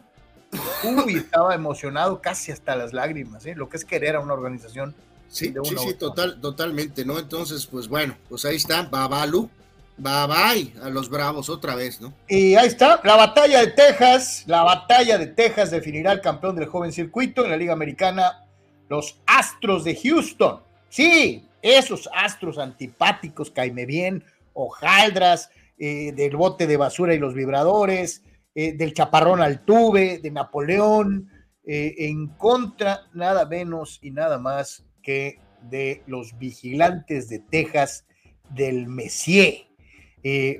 Uy, 0.82 1.16
estaba 1.16 1.54
emocionado 1.54 2.20
casi 2.20 2.52
hasta 2.52 2.76
las 2.76 2.92
lágrimas, 2.92 3.44
¿eh? 3.46 3.54
lo 3.54 3.68
que 3.68 3.76
es 3.76 3.84
querer 3.84 4.16
a 4.16 4.20
una 4.20 4.34
organización. 4.34 4.94
Sí, 5.28 5.52
sí, 5.64 5.76
sí, 5.76 5.94
total, 5.94 6.40
totalmente, 6.40 7.04
¿no? 7.04 7.18
Entonces, 7.18 7.66
pues 7.66 7.88
bueno, 7.88 8.16
pues 8.28 8.44
ahí 8.44 8.56
está, 8.56 8.82
Babalu, 8.82 9.50
bye 9.96 10.26
bye 10.26 10.72
a 10.80 10.90
los 10.90 11.08
Bravos 11.08 11.48
otra 11.48 11.74
vez, 11.74 12.00
¿no? 12.00 12.12
Y 12.28 12.54
ahí 12.54 12.68
está, 12.68 13.00
la 13.02 13.16
batalla 13.16 13.60
de 13.60 13.68
Texas, 13.68 14.44
la 14.46 14.62
batalla 14.62 15.18
de 15.18 15.26
Texas 15.26 15.70
definirá 15.70 16.12
el 16.12 16.20
campeón 16.20 16.54
del 16.54 16.66
joven 16.66 16.92
circuito 16.92 17.44
en 17.44 17.50
la 17.50 17.56
Liga 17.56 17.72
Americana, 17.72 18.44
los 18.88 19.16
Astros 19.26 19.82
de 19.82 19.96
Houston. 19.96 20.60
Sí, 20.88 21.44
esos 21.64 22.10
Astros 22.14 22.58
antipáticos, 22.58 23.50
caime 23.50 23.86
bien, 23.86 24.22
hojaldras, 24.52 25.50
eh, 25.78 26.12
del 26.12 26.36
bote 26.36 26.66
de 26.66 26.76
basura 26.76 27.14
y 27.14 27.18
los 27.18 27.34
vibradores, 27.34 28.22
eh, 28.54 28.74
del 28.74 28.92
Chaparrón 28.92 29.40
Altuve, 29.40 30.18
de 30.18 30.30
Napoleón, 30.30 31.30
eh, 31.66 31.94
en 31.98 32.28
contra 32.28 33.08
nada 33.14 33.46
menos 33.46 33.98
y 34.02 34.10
nada 34.10 34.38
más 34.38 34.84
que 35.02 35.40
de 35.62 36.02
los 36.06 36.38
vigilantes 36.38 37.28
de 37.28 37.38
Texas 37.40 38.06
del 38.50 38.86
Messier. 38.86 39.66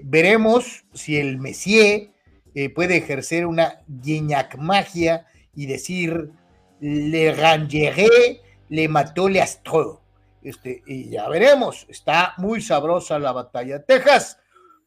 Veremos 0.02 0.84
si 0.92 1.16
el 1.16 1.38
Messier 1.38 2.10
puede 2.74 2.98
ejercer 2.98 3.46
una 3.46 3.82
guiñac 3.88 4.56
magia 4.58 5.26
y 5.54 5.66
decir 5.66 6.32
le 6.80 7.32
rangeré, 7.32 8.42
le 8.68 8.88
mató 8.88 9.28
le 9.28 9.40
astro. 9.40 10.03
Este, 10.44 10.82
y 10.86 11.08
ya 11.08 11.26
veremos, 11.28 11.86
está 11.88 12.34
muy 12.36 12.60
sabrosa 12.60 13.18
la 13.18 13.32
batalla 13.32 13.78
de 13.78 13.84
Texas. 13.84 14.38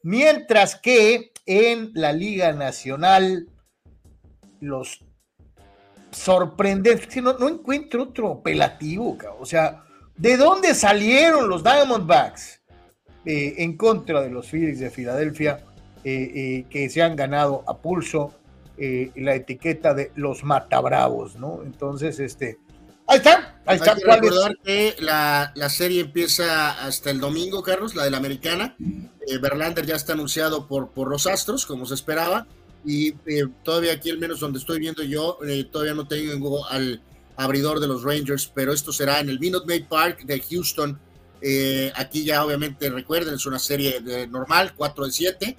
Mientras 0.03 0.75
que 0.75 1.31
en 1.47 1.91
la 1.95 2.13
Liga 2.13 2.53
Nacional, 2.53 3.49
los 4.61 5.03
sorprendentes, 6.11 7.21
no, 7.23 7.33
no 7.33 7.49
encuentro 7.49 8.03
otro 8.03 8.33
apelativo, 8.33 9.17
o 9.39 9.45
sea, 9.45 9.83
¿de 10.15 10.37
dónde 10.37 10.75
salieron 10.75 11.49
los 11.49 11.63
Diamondbacks 11.63 12.61
eh, 13.25 13.55
en 13.57 13.75
contra 13.75 14.21
de 14.21 14.29
los 14.29 14.47
Phillies 14.47 14.79
de 14.79 14.91
Filadelfia, 14.91 15.65
eh, 16.03 16.31
eh, 16.35 16.65
que 16.69 16.89
se 16.89 17.01
han 17.01 17.15
ganado 17.15 17.63
a 17.67 17.77
pulso 17.77 18.33
la 18.79 19.33
etiqueta 19.33 19.95
de 19.95 20.11
los 20.13 20.43
Matabravos, 20.43 21.35
¿no? 21.35 21.63
Entonces, 21.63 22.19
este, 22.19 22.59
Ahí 23.09 23.19
está, 23.19 23.56
ahí 23.67 23.77
está. 23.77 23.93
Hay 23.93 24.01
que 24.01 24.11
recordar 24.11 24.57
que 24.63 24.95
la, 24.99 25.69
serie 25.69 26.01
empieza 26.01 26.71
hasta 26.85 27.11
el 27.11 27.19
domingo, 27.19 27.61
Carlos, 27.61 27.95
la 27.95 28.03
de 28.03 28.11
la 28.11 28.17
americana. 28.17 28.75
Eh, 29.27 29.37
Verlander 29.37 29.85
ya 29.85 29.95
está 29.95 30.13
anunciado 30.13 30.67
por, 30.67 30.91
por 30.91 31.09
los 31.09 31.27
Astros, 31.27 31.65
como 31.65 31.85
se 31.85 31.93
esperaba. 31.93 32.47
Y 32.85 33.09
eh, 33.25 33.47
todavía 33.63 33.93
aquí, 33.93 34.09
al 34.09 34.17
menos 34.17 34.39
donde 34.39 34.59
estoy 34.59 34.79
viendo 34.79 35.03
yo, 35.03 35.39
eh, 35.45 35.65
todavía 35.71 35.93
no 35.93 36.07
tengo 36.07 36.65
al 36.67 37.01
abridor 37.35 37.79
de 37.79 37.87
los 37.87 38.03
Rangers, 38.03 38.51
pero 38.53 38.73
esto 38.73 38.91
será 38.91 39.19
en 39.19 39.29
el 39.29 39.39
Minute 39.39 39.65
Maid 39.67 39.85
Park 39.85 40.23
de 40.23 40.39
Houston. 40.39 40.99
aquí 41.95 42.23
ya, 42.23 42.43
obviamente, 42.43 42.89
recuerden, 42.89 43.35
es 43.35 43.45
una 43.45 43.59
serie 43.59 44.01
normal, 44.29 44.73
4 44.75 45.05
de 45.05 45.11
7. 45.11 45.57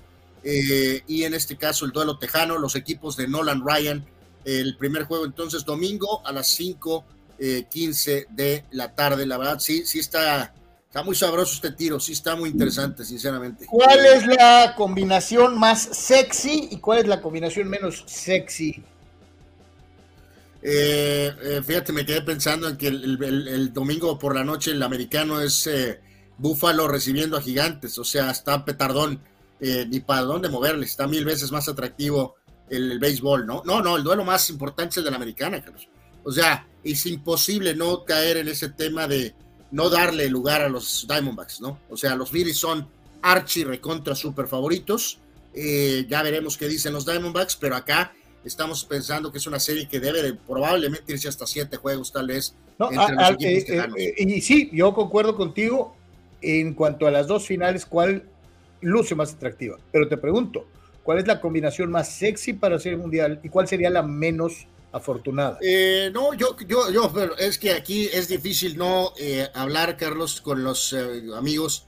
y 1.07 1.23
en 1.23 1.35
este 1.35 1.57
caso, 1.57 1.85
el 1.85 1.93
duelo 1.93 2.19
tejano, 2.19 2.59
los 2.59 2.75
equipos 2.75 3.17
de 3.17 3.29
Nolan 3.29 3.63
Ryan. 3.65 4.05
El 4.45 4.77
primer 4.77 5.05
juego, 5.05 5.27
entonces, 5.27 5.65
domingo 5.65 6.27
a 6.27 6.33
las 6.33 6.47
5 6.49 7.05
15 7.39 8.27
de 8.31 8.65
la 8.73 8.95
tarde. 8.95 9.27
La 9.27 9.39
verdad, 9.39 9.59
sí, 9.61 9.87
sí 9.87 10.01
está, 10.01 10.53
está 10.87 11.03
muy 11.03 11.15
sabroso 11.15 11.55
este 11.55 11.73
tiro, 11.73 12.01
sí 12.01 12.13
está 12.13 12.35
muy 12.35 12.51
interesante, 12.51 13.05
sinceramente. 13.05 13.67
¿Cuál 13.67 14.05
es 14.05 14.27
la 14.27 14.75
combinación 14.77 15.59
más 15.59 15.81
sexy 15.81 16.69
y 16.73 16.79
cuál 16.79 17.01
es 17.01 17.07
la 17.07 17.21
combinación 17.21 17.69
menos 17.69 18.05
sexy? 18.07 18.83
Eh, 20.63 21.33
eh, 21.41 21.63
fíjate, 21.65 21.93
me 21.93 22.05
quedé 22.05 22.23
pensando 22.23 22.69
en 22.69 22.77
que 22.77 22.89
el, 22.89 23.73
domingo 23.73 24.19
por 24.19 24.35
la 24.35 24.43
noche 24.43 24.73
el 24.73 24.83
americano 24.83 25.41
es 25.41 25.67
eh, 25.69 26.01
Búfalo 26.37 26.89
recibiendo 26.89 27.37
a 27.37 27.43
gigantes, 27.43 27.99
o 27.99 28.05
sea, 28.05 28.31
está 28.31 28.65
petardón, 28.65 29.21
ni 29.61 30.01
para 30.01 30.23
dónde 30.23 30.49
moverle, 30.49 30.87
está 30.87 31.09
mil 31.09 31.25
veces 31.25 31.51
más 31.51 31.69
atractivo 31.69 32.37
el, 32.71 32.93
el, 32.93 32.99
béisbol, 33.01 33.45
¿no? 33.45 33.63
No, 33.65 33.83
no, 33.83 33.97
el 33.97 34.05
duelo 34.05 34.25
más 34.25 34.49
importante 34.51 34.91
es 34.91 34.97
el 34.99 35.05
de 35.05 35.11
la 35.11 35.17
americana, 35.17 35.61
Carlos. 35.61 35.89
O 36.25 36.33
sea, 36.33 36.67
es 36.85 37.07
imposible 37.07 37.75
no 37.75 38.05
caer 38.05 38.39
en 38.39 38.49
ese 38.49 38.69
tema 38.69 39.07
de 39.07 39.35
no 39.71 39.91
darle 39.91 40.29
lugar 40.29 40.63
a 40.63 40.69
los 40.69 41.07
Diamondbacks, 41.09 41.61
¿no? 41.61 41.79
O 41.91 41.97
sea, 41.97 42.15
los 42.15 42.31
Phillies 42.31 42.57
son 42.57 42.89
archi 43.23 43.65
recontra 43.65 44.15
super 44.15 44.47
favoritos. 44.47 45.19
Eh, 45.55 46.07
ya 46.09 46.23
veremos 46.23 46.57
qué 46.57 46.69
dicen 46.69 46.93
los 46.93 47.05
Diamondbacks, 47.05 47.57
pero 47.57 47.77
acá 47.77 48.13
estamos 48.45 48.85
pensando 48.85 49.31
que 49.31 49.39
es 49.39 49.47
una 49.47 49.59
serie 49.59 49.89
que 49.89 50.01
debe 50.01 50.23
de, 50.23 50.35
probablemente 50.35 51.13
irse 51.13 51.29
hasta 51.29 51.47
siete 51.47 51.77
juegos, 51.77 52.13
tal 52.13 52.29
vez. 52.29 52.55
Eh, 52.81 53.95
eh, 53.97 54.15
y 54.19 54.41
sí, 54.41 54.71
yo 54.73 54.95
concuerdo 54.95 55.37
contigo 55.37 55.97
en 56.41 56.75
cuanto 56.75 57.07
a 57.07 57.11
las 57.11 57.27
dos 57.27 57.47
finales, 57.47 57.85
¿cuál 57.85 58.25
luce 58.81 59.15
más 59.15 59.35
atractiva? 59.35 59.79
Pero 59.91 60.09
te 60.09 60.17
pregunto, 60.17 60.67
¿cuál 61.03 61.19
es 61.19 61.27
la 61.27 61.41
combinación 61.41 61.91
más 61.91 62.09
sexy 62.15 62.53
para 62.53 62.79
serie 62.79 62.99
mundial 62.99 63.41
y 63.43 63.49
cuál 63.49 63.67
sería 63.67 63.91
la 63.91 64.03
menos 64.03 64.67
afortunada. 64.93 65.59
Eh, 65.61 66.11
no, 66.13 66.35
yo, 66.35 66.57
yo, 66.67 66.91
yo, 66.91 67.11
pero 67.13 67.37
es 67.37 67.59
que 67.59 67.73
aquí 67.73 68.07
es 68.07 68.29
difícil 68.29 68.77
no 68.77 69.13
eh, 69.19 69.49
hablar, 69.55 69.97
Carlos, 69.97 70.41
con 70.41 70.65
los 70.65 70.93
eh, 70.93 71.23
amigos 71.37 71.85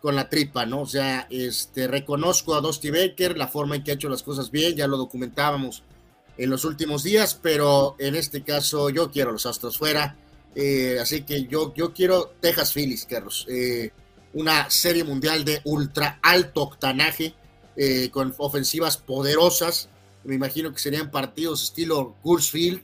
con 0.00 0.16
la 0.16 0.28
tripa, 0.28 0.66
¿no? 0.66 0.82
O 0.82 0.86
sea, 0.86 1.26
este, 1.30 1.88
reconozco 1.88 2.54
a 2.54 2.60
Dusty 2.60 2.90
Baker, 2.90 3.38
la 3.38 3.48
forma 3.48 3.76
en 3.76 3.82
que 3.82 3.90
ha 3.90 3.94
hecho 3.94 4.10
las 4.10 4.22
cosas 4.22 4.50
bien, 4.50 4.76
ya 4.76 4.86
lo 4.86 4.98
documentábamos 4.98 5.82
en 6.36 6.50
los 6.50 6.66
últimos 6.66 7.02
días, 7.02 7.38
pero 7.40 7.96
en 7.98 8.14
este 8.14 8.42
caso 8.42 8.90
yo 8.90 9.10
quiero 9.10 9.32
los 9.32 9.46
Astros 9.46 9.78
fuera, 9.78 10.18
así 11.00 11.22
que 11.22 11.46
yo, 11.46 11.72
yo 11.74 11.94
quiero 11.94 12.34
Texas 12.40 12.74
Phillies, 12.74 13.06
Carlos, 13.06 13.46
una 14.34 14.68
serie 14.68 15.04
mundial 15.04 15.42
de 15.42 15.62
ultra 15.64 16.18
alto 16.22 16.64
octanaje, 16.64 17.34
con 18.10 18.34
ofensivas 18.36 18.98
poderosas, 18.98 19.88
me 20.24 20.34
imagino 20.34 20.72
que 20.72 20.78
serían 20.78 21.10
partidos 21.10 21.62
estilo 21.62 22.16
Gursfield, 22.22 22.82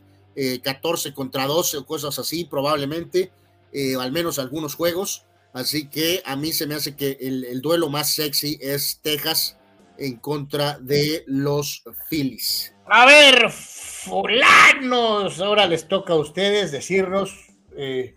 14 0.62 1.08
eh, 1.08 1.14
contra 1.14 1.46
12 1.46 1.78
o 1.78 1.86
cosas 1.86 2.18
así, 2.18 2.44
probablemente, 2.44 3.32
eh, 3.72 3.96
al 3.96 4.12
menos 4.12 4.38
algunos 4.38 4.74
juegos. 4.74 5.24
Así 5.52 5.88
que 5.88 6.22
a 6.24 6.36
mí 6.36 6.52
se 6.52 6.66
me 6.66 6.76
hace 6.76 6.94
que 6.94 7.18
el, 7.20 7.60
duelo 7.60 7.88
más 7.88 8.10
sexy 8.10 8.58
es 8.60 9.00
Texas 9.02 9.58
en 9.98 10.16
contra 10.16 10.78
de 10.78 11.24
los 11.26 11.82
Phillies. 12.08 12.72
A 12.86 13.04
ver, 13.06 13.50
fulanos, 13.50 15.40
ahora 15.40 15.66
les 15.66 15.88
toca 15.88 16.12
a 16.12 16.16
ustedes 16.16 16.70
decirnos 16.70 17.34
eh, 17.76 18.16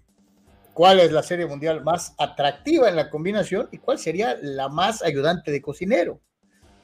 cuál 0.74 1.00
es 1.00 1.12
la 1.12 1.24
serie 1.24 1.48
mundial 1.48 1.84
más 1.84 2.14
atractiva 2.18 2.88
en 2.88 2.96
la 2.96 3.10
combinación 3.10 3.68
y 3.72 3.80
cuál 3.80 3.98
sería 3.98 4.38
la 4.42 4.70
más 4.70 5.02
ayudante 5.02 5.52
de 5.52 5.62
cocinero. 5.62 6.22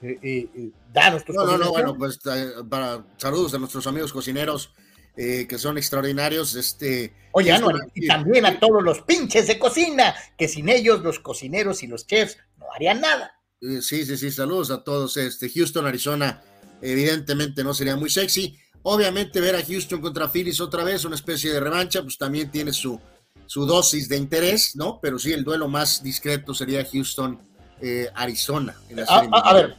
Eh, 0.01 0.19
eh, 0.21 0.49
eh 0.55 0.71
danos 0.93 1.23
No, 1.27 1.45
no, 1.45 1.57
no, 1.57 1.71
bueno, 1.71 1.97
pues 1.97 2.19
eh, 2.25 2.51
para 2.69 3.05
saludos 3.17 3.53
a 3.53 3.57
nuestros 3.57 3.85
amigos 3.88 4.13
cocineros 4.13 4.71
que 5.15 5.57
son 5.57 5.77
extraordinarios. 5.77 6.55
Este, 6.55 7.13
Oye, 7.33 7.53
y 7.93 8.07
también 8.07 8.45
a 8.45 8.57
todos 8.57 8.81
los 8.81 9.01
pinches 9.01 9.47
de 9.47 9.59
cocina, 9.59 10.15
que 10.38 10.47
sin 10.47 10.69
ellos 10.69 11.01
los 11.01 11.19
cocineros 11.19 11.83
y 11.83 11.88
los 11.88 12.07
chefs 12.07 12.38
no 12.57 12.67
harían 12.73 13.01
nada. 13.01 13.29
sí, 13.59 14.05
sí, 14.05 14.15
sí, 14.15 14.31
saludos 14.31 14.71
a 14.71 14.81
todos. 14.81 15.17
Este, 15.17 15.49
Houston, 15.49 15.85
Arizona, 15.85 16.41
evidentemente 16.81 17.65
no 17.65 17.73
sería 17.73 17.97
muy 17.97 18.09
sexy. 18.09 18.57
Obviamente 18.83 19.41
ver 19.41 19.57
a 19.57 19.65
Houston 19.65 19.99
contra 19.99 20.29
Phillies 20.29 20.62
otra 20.62 20.85
vez, 20.85 21.03
una 21.03 21.15
especie 21.15 21.51
de 21.51 21.59
revancha, 21.59 22.01
pues 22.01 22.17
también 22.17 22.49
tiene 22.49 22.71
su, 22.71 22.97
su 23.45 23.65
dosis 23.65 24.07
de 24.07 24.15
interés, 24.15 24.77
¿no? 24.77 24.99
Pero 25.01 25.19
sí, 25.19 25.33
el 25.33 25.43
duelo 25.43 25.67
más 25.67 26.01
discreto 26.01 26.53
sería 26.53 26.85
Houston, 26.85 27.41
eh, 27.81 28.09
Arizona. 28.15 28.75
Ah, 29.07 29.27
ah, 29.31 29.49
a, 29.49 29.53
ver, 29.53 29.75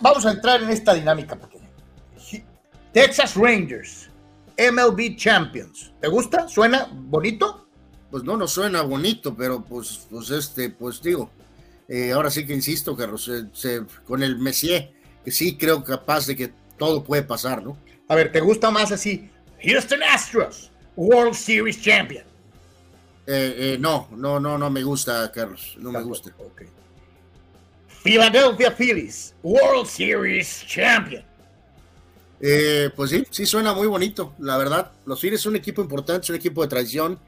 vamos 0.00 0.26
a 0.26 0.30
entrar 0.30 0.62
en 0.62 0.70
esta 0.70 0.94
dinámica 0.94 1.36
pequeña. 1.36 1.68
Texas 2.92 3.34
Rangers, 3.36 4.08
MLB 4.56 5.16
Champions. 5.16 5.92
¿Te 6.00 6.08
gusta? 6.08 6.48
¿Suena 6.48 6.88
bonito? 6.92 7.68
Pues 8.10 8.24
no, 8.24 8.36
no 8.36 8.48
suena 8.48 8.82
bonito, 8.82 9.34
pero 9.34 9.62
pues, 9.62 10.06
pues 10.10 10.30
este, 10.30 10.70
pues 10.70 11.02
digo, 11.02 11.30
eh, 11.88 12.12
ahora 12.12 12.30
sí 12.30 12.46
que 12.46 12.54
insisto, 12.54 12.96
Carlos, 12.96 13.30
con 14.06 14.22
el 14.22 14.38
Messier, 14.38 14.92
que 15.24 15.30
sí 15.30 15.56
creo 15.56 15.84
capaz 15.84 16.26
de 16.26 16.36
que 16.36 16.52
todo 16.78 17.04
puede 17.04 17.22
pasar, 17.22 17.62
¿no? 17.62 17.76
A 18.08 18.14
ver, 18.14 18.32
¿te 18.32 18.40
gusta 18.40 18.70
más 18.70 18.90
así? 18.92 19.30
Houston 19.62 20.02
Astros, 20.02 20.70
World 20.96 21.34
Series 21.34 21.80
Champion. 21.80 22.24
Eh, 23.26 23.74
eh, 23.74 23.76
no, 23.78 24.08
no, 24.12 24.40
no, 24.40 24.56
no 24.56 24.70
me 24.70 24.82
gusta, 24.82 25.30
Carlos. 25.32 25.76
No 25.78 25.92
me 25.92 26.00
gusta. 26.00 26.30
Philadelphia 28.02 28.70
Phillies, 28.70 29.34
World 29.42 29.86
Series 29.86 30.64
Champion. 30.66 31.22
Eh, 32.40 32.90
pues 32.94 33.10
sí, 33.10 33.24
sí 33.30 33.46
suena 33.46 33.74
muy 33.74 33.86
bonito, 33.86 34.34
la 34.38 34.56
verdad. 34.56 34.92
Los 35.06 35.20
Phillies 35.20 35.40
son 35.40 35.50
un 35.50 35.56
equipo 35.56 35.82
importante, 35.82 36.26
son 36.26 36.34
un 36.34 36.40
equipo 36.40 36.62
de 36.62 36.68
tradición, 36.68 37.18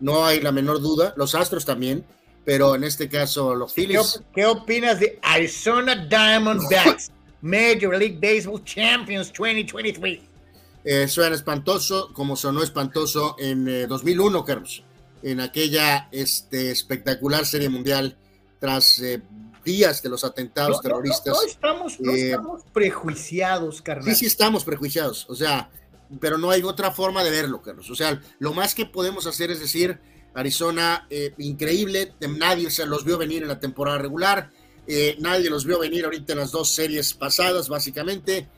no 0.00 0.24
hay 0.24 0.40
la 0.40 0.52
menor 0.52 0.80
duda. 0.80 1.14
Los 1.16 1.34
Astros 1.34 1.64
también, 1.64 2.04
pero 2.44 2.74
en 2.74 2.84
este 2.84 3.08
caso 3.08 3.54
los 3.54 3.72
Phillies. 3.72 4.22
¿Qué, 4.34 4.46
opinas 4.46 5.00
de 5.00 5.18
Arizona 5.22 5.96
Diamondbacks, 5.96 7.10
Major 7.40 7.96
League 7.96 8.18
Baseball 8.20 8.62
Champions 8.64 9.32
2023? 9.32 10.20
suena 11.06 11.36
espantoso, 11.36 12.12
como 12.12 12.34
sonó 12.34 12.62
espantoso 12.62 13.36
en 13.38 13.88
2001, 13.88 14.44
Carlos 14.44 14.82
en 15.22 15.40
aquella 15.40 16.08
este, 16.10 16.70
espectacular 16.70 17.46
serie 17.46 17.68
mundial 17.68 18.16
tras 18.58 18.98
eh, 19.00 19.20
días 19.64 20.02
de 20.02 20.08
los 20.08 20.24
atentados 20.24 20.80
terroristas. 20.80 21.34
No, 21.34 21.42
estamos, 21.42 22.00
eh, 22.00 22.30
estamos, 22.30 22.62
prejuiciados, 22.72 23.82
carnal. 23.82 24.04
Sí, 24.04 24.20
sí 24.20 24.26
estamos 24.26 24.64
prejuiciados, 24.64 25.26
o 25.28 25.34
sea, 25.34 25.70
pero 26.20 26.38
no 26.38 26.50
hay 26.50 26.62
otra 26.62 26.90
forma 26.90 27.24
de 27.24 27.30
verlo, 27.30 27.62
Carlos. 27.62 27.90
O 27.90 27.94
sea, 27.94 28.20
lo 28.38 28.52
más 28.52 28.74
que 28.74 28.86
podemos 28.86 29.26
hacer 29.26 29.50
es 29.50 29.60
decir, 29.60 29.98
Arizona, 30.34 31.06
eh, 31.10 31.34
increíble, 31.38 32.14
nadie 32.20 32.70
se 32.70 32.86
los 32.86 33.04
vio 33.04 33.18
venir 33.18 33.42
en 33.42 33.48
la 33.48 33.60
temporada 33.60 33.98
regular, 33.98 34.50
nadie 35.18 35.48
los 35.48 35.64
vio 35.64 35.78
venir 35.78 36.04
ahorita 36.04 36.32
en 36.32 36.40
las 36.40 36.50
dos 36.50 36.74
series 36.74 37.14
pasadas, 37.14 37.68
básicamente, 37.68 38.48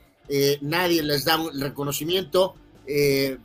nadie 0.61 1.03
les 1.03 1.23
da 1.23 1.35
el 1.35 1.61
reconocimiento, 1.61 2.55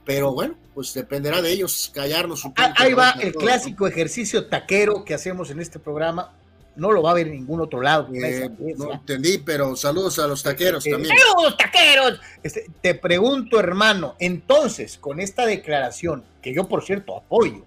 pero 0.04 0.32
bueno, 0.32 0.56
pues 0.74 0.94
dependerá 0.94 1.42
de 1.42 1.52
ellos 1.52 1.90
callarnos 1.92 2.44
un 2.44 2.54
poco. 2.54 2.68
Ahí 2.76 2.94
va 2.94 3.10
el 3.20 3.34
clásico 3.34 3.86
ejercicio 3.86 4.46
taquero 4.46 5.04
que 5.04 5.14
hacemos 5.14 5.50
en 5.50 5.60
este 5.60 5.78
programa. 5.78 6.32
No 6.76 6.92
lo 6.92 7.02
va 7.02 7.10
a 7.10 7.14
ver 7.14 7.26
en 7.26 7.34
ningún 7.34 7.60
otro 7.60 7.82
lado. 7.82 8.08
Eh, 8.14 8.48
no 8.76 8.92
entendí, 8.92 9.38
pero 9.38 9.74
saludos 9.74 10.18
a 10.18 10.26
los 10.26 10.42
taqueros 10.42 10.86
eh, 10.86 10.92
también. 10.92 11.14
¡Saludos, 11.16 11.56
taqueros! 11.56 12.20
Este, 12.42 12.70
te 12.80 12.94
pregunto, 12.94 13.58
hermano, 13.58 14.14
entonces, 14.18 14.96
con 14.96 15.20
esta 15.20 15.46
declaración, 15.46 16.24
que 16.40 16.54
yo 16.54 16.68
por 16.68 16.84
cierto 16.84 17.16
apoyo, 17.16 17.64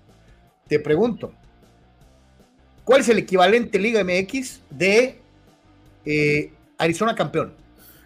te 0.67 0.79
pregunto, 0.79 1.33
¿cuál 2.85 3.01
es 3.01 3.09
el 3.09 3.19
equivalente 3.19 3.77
Liga 3.77 4.03
MX 4.03 4.61
de 4.69 5.19
eh, 6.05 6.53
Arizona 6.77 7.13
campeón? 7.13 7.53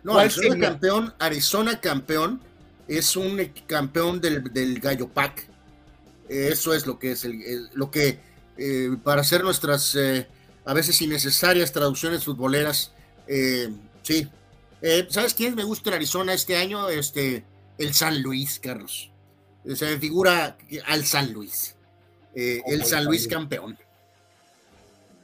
No, 0.03 0.17
Arizona 0.17 0.59
campeón, 0.59 1.13
Arizona 1.19 1.79
campeón 1.79 2.41
es 2.87 3.15
un 3.15 3.37
campeón 3.67 4.19
del, 4.19 4.79
Gallo 4.79 5.07
Pack. 5.07 5.47
Eso 6.27 6.73
es 6.73 6.85
lo 6.85 6.97
que 6.97 7.11
es 7.11 7.25
lo 7.73 7.91
que 7.91 8.19
para 9.03 9.21
hacer 9.21 9.43
nuestras 9.43 9.95
a 10.67 10.73
veces 10.73 11.01
innecesarias 11.01 11.71
traducciones 11.71 12.25
futboleras. 12.25 12.93
Eh, 13.27 13.69
sí. 14.03 14.27
¿Sabes 15.09 15.33
quién 15.33 15.55
me 15.55 15.63
gusta 15.63 15.89
en 15.89 15.95
Arizona 15.95 16.33
este 16.33 16.55
año? 16.55 16.87
Este, 16.89 17.43
el 17.77 17.93
San 17.93 18.21
Luis, 18.21 18.59
Carlos. 18.59 19.09
Se 19.73 19.85
me 19.85 19.97
figura 19.97 20.57
al 20.85 21.03
San 21.05 21.33
Luis. 21.33 21.75
el 22.35 22.85
San 22.85 23.05
Luis 23.05 23.27
campeón. 23.27 23.77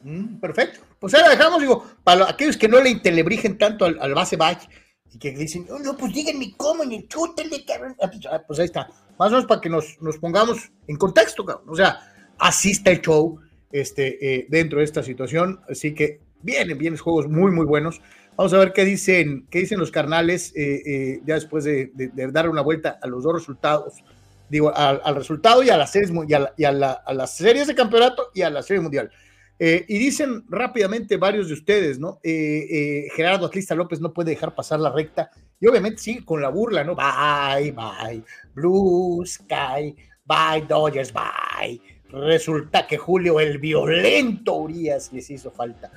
Mm, 0.01 0.38
perfecto. 0.39 0.79
Pues 0.99 1.13
ahora 1.13 1.29
dejamos, 1.29 1.62
digo, 1.62 1.86
para 2.03 2.29
aquellos 2.29 2.58
que 2.58 2.67
no 2.67 2.82
le 2.82 2.89
intelebrigen 2.89 3.58
tanto 3.58 3.86
al, 3.86 3.99
al 4.01 4.13
base 4.13 4.36
back, 4.36 4.67
y 5.13 5.19
que 5.19 5.32
dicen, 5.32 5.67
oh, 5.69 5.79
no, 5.79 5.95
pues 5.95 6.12
díganme 6.13 6.53
cómo, 6.58 6.84
ni 6.84 7.08
chútenle, 7.08 7.63
cabrón. 7.65 7.95
Ah, 8.01 8.08
pues, 8.10 8.25
ah, 8.32 8.43
pues 8.45 8.60
ahí 8.60 8.65
está. 8.65 8.88
Más 9.19 9.27
o 9.27 9.32
menos 9.32 9.45
para 9.45 9.62
que 9.62 9.69
nos, 9.69 9.97
nos 10.01 10.17
pongamos 10.17 10.71
en 10.88 10.97
contexto, 10.97 11.45
cabrón. 11.45 11.69
O 11.69 11.75
sea, 11.75 11.99
así 12.39 12.71
está 12.71 12.91
el 12.91 13.01
show 13.01 13.39
este, 13.73 14.36
eh, 14.36 14.45
dentro 14.49 14.79
de 14.79 14.86
esta 14.86 15.03
situación. 15.03 15.59
Así 15.67 15.93
que 15.93 16.21
vienen, 16.41 16.77
vienen 16.77 16.97
juegos 16.97 17.27
muy, 17.27 17.51
muy 17.51 17.65
buenos. 17.65 18.01
Vamos 18.38 18.53
a 18.53 18.59
ver 18.59 18.71
qué 18.71 18.86
dicen, 18.86 19.47
qué 19.49 19.59
dicen 19.59 19.79
los 19.79 19.91
carnales 19.91 20.53
eh, 20.55 20.81
eh, 20.86 21.21
ya 21.25 21.36
después 21.36 21.65
de, 21.65 21.91
dar 22.31 22.49
una 22.49 22.62
vuelta 22.62 22.99
a 23.01 23.07
los 23.07 23.23
dos 23.23 23.33
resultados. 23.33 24.03
Digo, 24.49 24.71
al, 24.75 25.15
resultado 25.15 25.63
y 25.63 25.69
a 25.69 25.77
las 25.77 25.91
series 25.91 26.12
y, 26.27 26.63
a, 26.63 26.73
a 27.05 27.13
las 27.13 27.36
series 27.36 27.67
de 27.67 27.73
campeonato 27.73 28.27
y 28.36 28.43
a 28.43 28.51
la 28.51 28.62
serie 28.62 28.81
mundial. 28.81 29.12
Y 29.59 29.97
dicen 29.97 30.43
rápidamente 30.49 31.15
varios 31.15 31.47
de 31.47 31.53
ustedes, 31.53 31.97
¿no? 31.97 32.19
Gerardo 32.21 33.45
Atlista 33.45 33.73
López 33.73 34.01
no 34.01 34.12
puede 34.12 34.31
dejar 34.31 34.53
pasar 34.53 34.79
la 34.79 34.91
recta. 34.91 35.31
Y 35.59 35.67
obviamente 35.67 35.99
sí, 35.99 36.19
con 36.23 36.41
la 36.41 36.49
burla, 36.49 36.83
¿no? 36.83 36.95
Bye, 36.95 37.71
bye, 37.71 38.21
Blue 38.53 39.23
Sky, 39.25 39.95
bye, 40.25 40.65
Dodgers, 40.67 41.13
bye. 41.13 41.92
Resulta 42.13 42.86
que 42.86 42.97
Julio, 42.97 43.39
el 43.39 43.58
violento 43.58 44.54
Urias, 44.54 45.12
les 45.12 45.32
hizo 45.32 45.49
falta. 45.49 45.91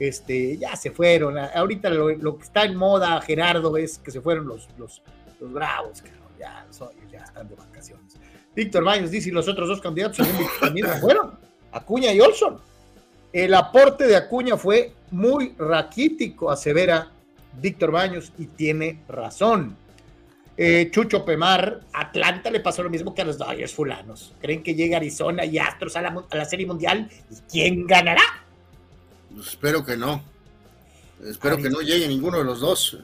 Este, 0.00 0.56
ya 0.56 0.74
se 0.74 0.90
fueron. 0.90 1.38
Ahorita 1.38 1.88
lo, 1.90 2.36
que 2.36 2.42
está 2.42 2.64
en 2.64 2.74
moda, 2.74 3.20
Gerardo, 3.20 3.76
es 3.76 3.98
que 3.98 4.10
se 4.10 4.20
fueron 4.20 4.48
los, 4.48 4.68
los, 4.76 5.00
los 5.38 5.52
bravos, 5.52 6.02
ya, 6.38 6.66
ya 7.10 7.18
están 7.20 7.48
de 7.48 7.54
vacaciones. 7.54 8.16
Víctor 8.54 8.82
Baños 8.82 9.12
dice, 9.12 9.28
y 9.28 9.32
los 9.32 9.46
otros 9.46 9.68
dos 9.68 9.80
candidatos 9.80 10.26
también 10.60 10.88
fueron, 11.00 11.38
Acuña 11.70 12.12
y 12.12 12.20
Olson. 12.20 12.58
El 13.32 13.54
aporte 13.54 14.08
de 14.08 14.16
Acuña 14.16 14.56
fue 14.56 14.92
muy 15.12 15.54
raquítico, 15.56 16.50
asevera 16.50 17.12
Víctor 17.60 17.92
Baños, 17.92 18.32
y 18.38 18.46
tiene 18.46 19.02
razón. 19.08 19.76
Eh, 20.62 20.90
Chucho 20.90 21.24
Pemar, 21.24 21.80
Atlanta 21.90 22.50
le 22.50 22.60
pasó 22.60 22.82
lo 22.82 22.90
mismo 22.90 23.14
que 23.14 23.22
a 23.22 23.24
los 23.24 23.38
Dodgers 23.38 23.72
fulanos. 23.72 24.34
¿Creen 24.42 24.62
que 24.62 24.74
llega 24.74 24.98
Arizona 24.98 25.42
y 25.46 25.58
Astros 25.58 25.96
a 25.96 26.02
la, 26.02 26.44
Serie 26.44 26.66
Mundial? 26.66 27.10
¿Y 27.30 27.50
quién 27.50 27.86
ganará? 27.86 28.20
Pues 29.34 29.46
espero 29.48 29.82
que 29.82 29.96
no. 29.96 30.22
Espero 31.24 31.56
que 31.56 31.70
no 31.70 31.80
llegue 31.80 32.06
ninguno 32.06 32.36
de 32.36 32.44
los 32.44 32.60
dos. 32.60 32.98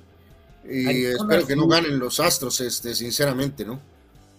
Y 0.68 1.06
espero 1.06 1.46
que 1.46 1.56
no 1.56 1.66
ganen 1.66 1.98
los 1.98 2.20
Astros, 2.20 2.60
este, 2.60 2.94
sinceramente, 2.94 3.64
¿no? 3.64 3.80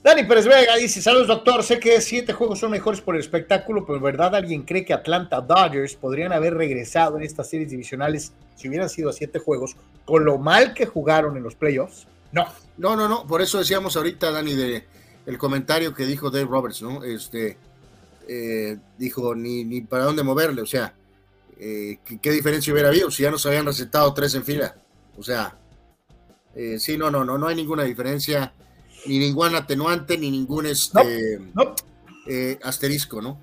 Dani 0.03 0.24
Pérez 0.26 0.45
Vega 0.45 0.76
dice, 0.76 1.01
saludos 1.01 1.26
doctor, 1.26 1.63
sé 1.63 1.80
que 1.80 1.99
siete 2.01 2.34
juegos 2.34 2.59
son 2.59 2.70
mejores 2.70 3.01
por 3.01 3.15
el 3.15 3.22
espectáculo, 3.22 3.84
pero 3.84 3.97
en 3.97 4.03
verdad 4.03 4.36
alguien 4.36 4.61
cree 4.61 4.86
que 4.86 4.93
Atlanta 4.93 5.41
Dodgers 5.41 5.95
podrían 5.95 6.34
haber 6.34 6.53
regresado 6.53 7.18
en 7.18 7.24
estas 7.24 7.49
series 7.49 7.72
divisionales 7.72 8.32
si 8.55 8.70
hubieran 8.70 8.89
sido 8.89 9.09
a 9.09 9.13
siete 9.13 9.39
juegos, 9.39 9.76
con 10.05 10.24
lo 10.24 10.38
mal 10.38 10.76
que 10.76 10.86
jugaron 10.86 11.36
en 11.36 11.41
los 11.41 11.55
playoffs. 11.55 12.05
No. 12.32 12.45
No, 12.78 12.95
no, 12.95 13.07
no, 13.07 13.25
por 13.25 13.41
eso 13.41 13.57
decíamos 13.57 13.95
ahorita, 13.95 14.32
Dani, 14.32 14.53
de 14.53 14.86
el 15.25 15.38
comentario 15.38 15.93
que 15.93 16.05
dijo 16.05 16.30
Dave 16.30 16.45
Roberts, 16.45 16.82
¿no? 16.82 17.03
Este, 17.03 17.57
eh, 18.28 18.78
dijo, 18.97 19.36
ni, 19.36 19.63
ni 19.65 19.82
para 19.82 20.05
dónde 20.05 20.23
moverle, 20.23 20.61
o 20.61 20.65
sea, 20.65 20.93
eh, 21.59 21.99
¿qué, 22.21 22.32
diferencia 22.32 22.71
hubiera 22.71 22.89
habido 22.89 23.11
si 23.11 23.23
ya 23.23 23.32
nos 23.32 23.45
habían 23.45 23.65
recetado 23.65 24.13
tres 24.13 24.36
en 24.36 24.45
fila? 24.45 24.75
O 25.17 25.23
sea, 25.23 25.57
eh, 26.55 26.80
sí, 26.80 26.97
no, 26.97 27.11
no, 27.11 27.25
no, 27.25 27.38
no 27.38 27.47
hay 27.47 27.55
ninguna 27.55 27.84
diferencia 27.84 28.53
ni 29.05 29.19
ningún 29.19 29.55
atenuante, 29.55 30.17
ni 30.17 30.32
ningún 30.32 30.65
este, 30.65 31.39
asterisco, 32.63 33.21
¿no? 33.21 33.39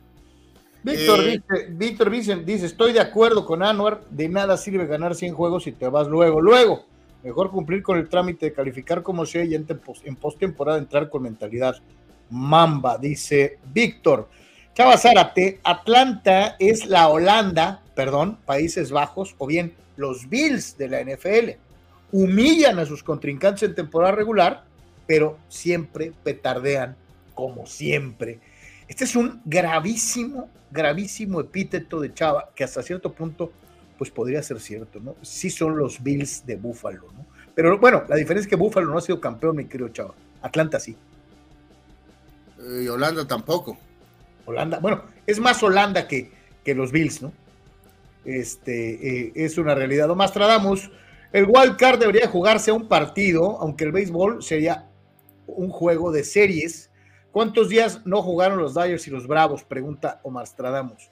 Víctor, 0.82 1.24
dice, 1.24 1.66
Víctor 1.70 2.10
dice, 2.10 2.36
dice, 2.36 2.66
estoy 2.66 2.92
de 2.92 3.00
acuerdo 3.00 3.46
con 3.46 3.62
Anuar, 3.62 4.04
de 4.10 4.28
nada 4.28 4.56
sirve 4.58 4.86
ganar 4.86 5.14
100 5.14 5.34
juegos 5.34 5.64
si 5.64 5.72
te 5.72 5.88
vas 5.88 6.08
luego, 6.08 6.42
luego. 6.42 6.84
Mejor 7.24 7.50
cumplir 7.50 7.82
con 7.82 7.96
el 7.96 8.10
trámite 8.10 8.46
de 8.46 8.52
calificar 8.52 9.02
como 9.02 9.24
sea 9.24 9.44
y 9.44 9.54
en, 9.54 9.66
postemporada 10.16 10.76
entrar 10.76 11.08
con 11.08 11.22
mentalidad. 11.22 11.74
Mamba, 12.28 12.98
dice 12.98 13.58
Víctor. 13.72 14.28
Chava 14.74 14.98
Zárate, 14.98 15.58
Atlanta 15.64 16.56
es 16.58 16.86
la 16.86 17.08
Holanda, 17.08 17.82
perdón, 17.94 18.36
Países 18.44 18.90
Bajos, 18.90 19.34
o 19.38 19.46
bien 19.46 19.72
los 19.96 20.28
Bills 20.28 20.76
de 20.76 20.88
la 20.88 21.02
NFL. 21.02 21.50
Humillan 22.12 22.78
a 22.78 22.84
sus 22.84 23.02
contrincantes 23.02 23.62
en 23.62 23.74
temporada 23.74 24.12
regular, 24.12 24.64
pero 25.06 25.38
siempre 25.48 26.12
petardean, 26.22 26.94
como 27.34 27.64
siempre. 27.64 28.40
Este 28.86 29.04
es 29.04 29.16
un 29.16 29.40
gravísimo, 29.46 30.50
gravísimo 30.70 31.40
epíteto 31.40 32.00
de 32.00 32.12
Chava, 32.12 32.50
que 32.54 32.64
hasta 32.64 32.82
cierto 32.82 33.12
punto, 33.14 33.50
pues 33.98 34.10
podría 34.10 34.42
ser 34.42 34.60
cierto, 34.60 35.00
¿no? 35.00 35.16
Sí 35.22 35.50
son 35.50 35.76
los 35.76 36.02
Bills 36.02 36.44
de 36.46 36.56
Buffalo, 36.56 37.12
¿no? 37.12 37.26
Pero 37.54 37.78
bueno, 37.78 38.04
la 38.08 38.16
diferencia 38.16 38.46
es 38.46 38.50
que 38.50 38.56
Buffalo 38.56 38.90
no 38.90 38.98
ha 38.98 39.00
sido 39.00 39.20
campeón, 39.20 39.56
mi 39.56 39.66
querido 39.66 39.88
Chava. 39.88 40.14
Atlanta 40.42 40.80
sí. 40.80 40.96
Y 42.58 42.88
Holanda 42.88 43.26
tampoco. 43.26 43.78
Holanda, 44.46 44.78
bueno, 44.78 45.02
es 45.26 45.38
más 45.38 45.62
Holanda 45.62 46.08
que, 46.08 46.32
que 46.64 46.74
los 46.74 46.90
Bills, 46.90 47.22
¿no? 47.22 47.32
Este, 48.24 49.26
eh, 49.26 49.32
es 49.34 49.58
una 49.58 49.74
realidad. 49.74 50.10
O 50.10 50.14
Mastradamus, 50.14 50.90
el 51.32 51.44
wild 51.44 51.76
card 51.76 52.00
debería 52.00 52.28
jugarse 52.28 52.70
a 52.70 52.74
un 52.74 52.88
partido, 52.88 53.60
aunque 53.60 53.84
el 53.84 53.92
béisbol 53.92 54.42
sería 54.42 54.88
un 55.46 55.68
juego 55.70 56.10
de 56.10 56.24
series. 56.24 56.90
¿Cuántos 57.32 57.68
días 57.68 58.00
no 58.04 58.22
jugaron 58.22 58.58
los 58.58 58.74
Dyers 58.74 59.06
y 59.06 59.10
los 59.10 59.26
Bravos? 59.26 59.64
Pregunta 59.64 60.20
Omar 60.22 60.46
Stradamus. 60.46 61.10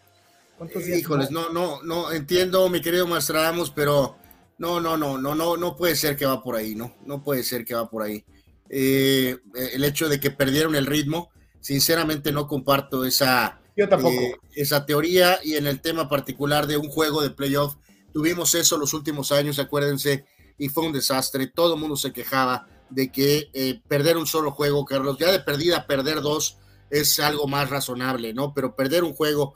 ¿Cuántos 0.63 0.85
días? 0.85 1.01
Híjoles, 1.01 1.33
no, 1.33 1.49
no, 1.49 1.83
no 1.83 2.13
entiendo, 2.13 2.69
mi 2.69 2.81
querido 2.81 3.05
Mastradamus, 3.05 3.71
pero 3.71 4.17
no, 4.59 4.81
no, 4.81 4.97
no, 4.97 5.19
no, 5.19 5.35
no, 5.35 5.57
no 5.57 5.77
puede 5.77 5.97
ser 5.97 6.17
que 6.17 6.25
va 6.25 6.41
por 6.41 6.55
ahí, 6.55 6.77
no, 6.77 6.95
no 7.05 7.21
puede 7.25 7.43
ser 7.43 7.65
que 7.65 7.75
va 7.75 7.91
por 7.91 8.05
ahí. 8.05 8.25
Eh, 8.69 9.37
el 9.73 9.83
hecho 9.83 10.09
de 10.09 10.21
que 10.21 10.31
perdieron 10.31 10.77
el 10.77 10.87
ritmo, 10.87 11.31
sinceramente 11.59 12.31
no 12.31 12.47
comparto 12.47 13.05
esa, 13.05 13.61
Yo 13.77 13.89
tampoco. 13.89 14.15
Eh, 14.15 14.37
esa 14.55 14.87
teoría 14.87 15.41
y 15.43 15.57
en 15.57 15.67
el 15.67 15.81
tema 15.81 16.09
particular 16.09 16.69
de 16.69 16.77
un 16.77 16.89
juego 16.89 17.23
de 17.23 17.31
playoff, 17.31 17.75
tuvimos 18.13 18.55
eso 18.55 18.79
los 18.79 18.95
últimos 18.95 19.33
años, 19.33 19.59
acuérdense, 19.59 20.27
y 20.59 20.69
fue 20.69 20.87
un 20.87 20.93
desastre, 20.93 21.49
todo 21.49 21.75
el 21.75 21.81
mundo 21.81 21.97
se 21.97 22.13
quejaba 22.13 22.69
de 22.89 23.11
que 23.11 23.51
eh, 23.53 23.83
perder 23.89 24.17
un 24.17 24.29
solo 24.29 24.53
juego, 24.53 24.85
Carlos, 24.85 25.19
ya 25.19 25.33
de 25.33 25.41
perdida 25.41 25.89
perder 25.89 26.21
dos 26.21 26.59
es 26.89 27.19
algo 27.19 27.49
más 27.49 27.69
razonable, 27.69 28.33
¿no? 28.33 28.55
Pero 28.55 28.77
perder 28.77 29.03
un 29.03 29.13
juego 29.13 29.55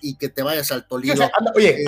y, 0.00 0.16
que 0.16 0.28
te 0.28 0.42
vayas 0.42 0.70
al 0.72 0.86
Tolido. 0.86 1.28
oye, 1.54 1.82
eh, 1.82 1.86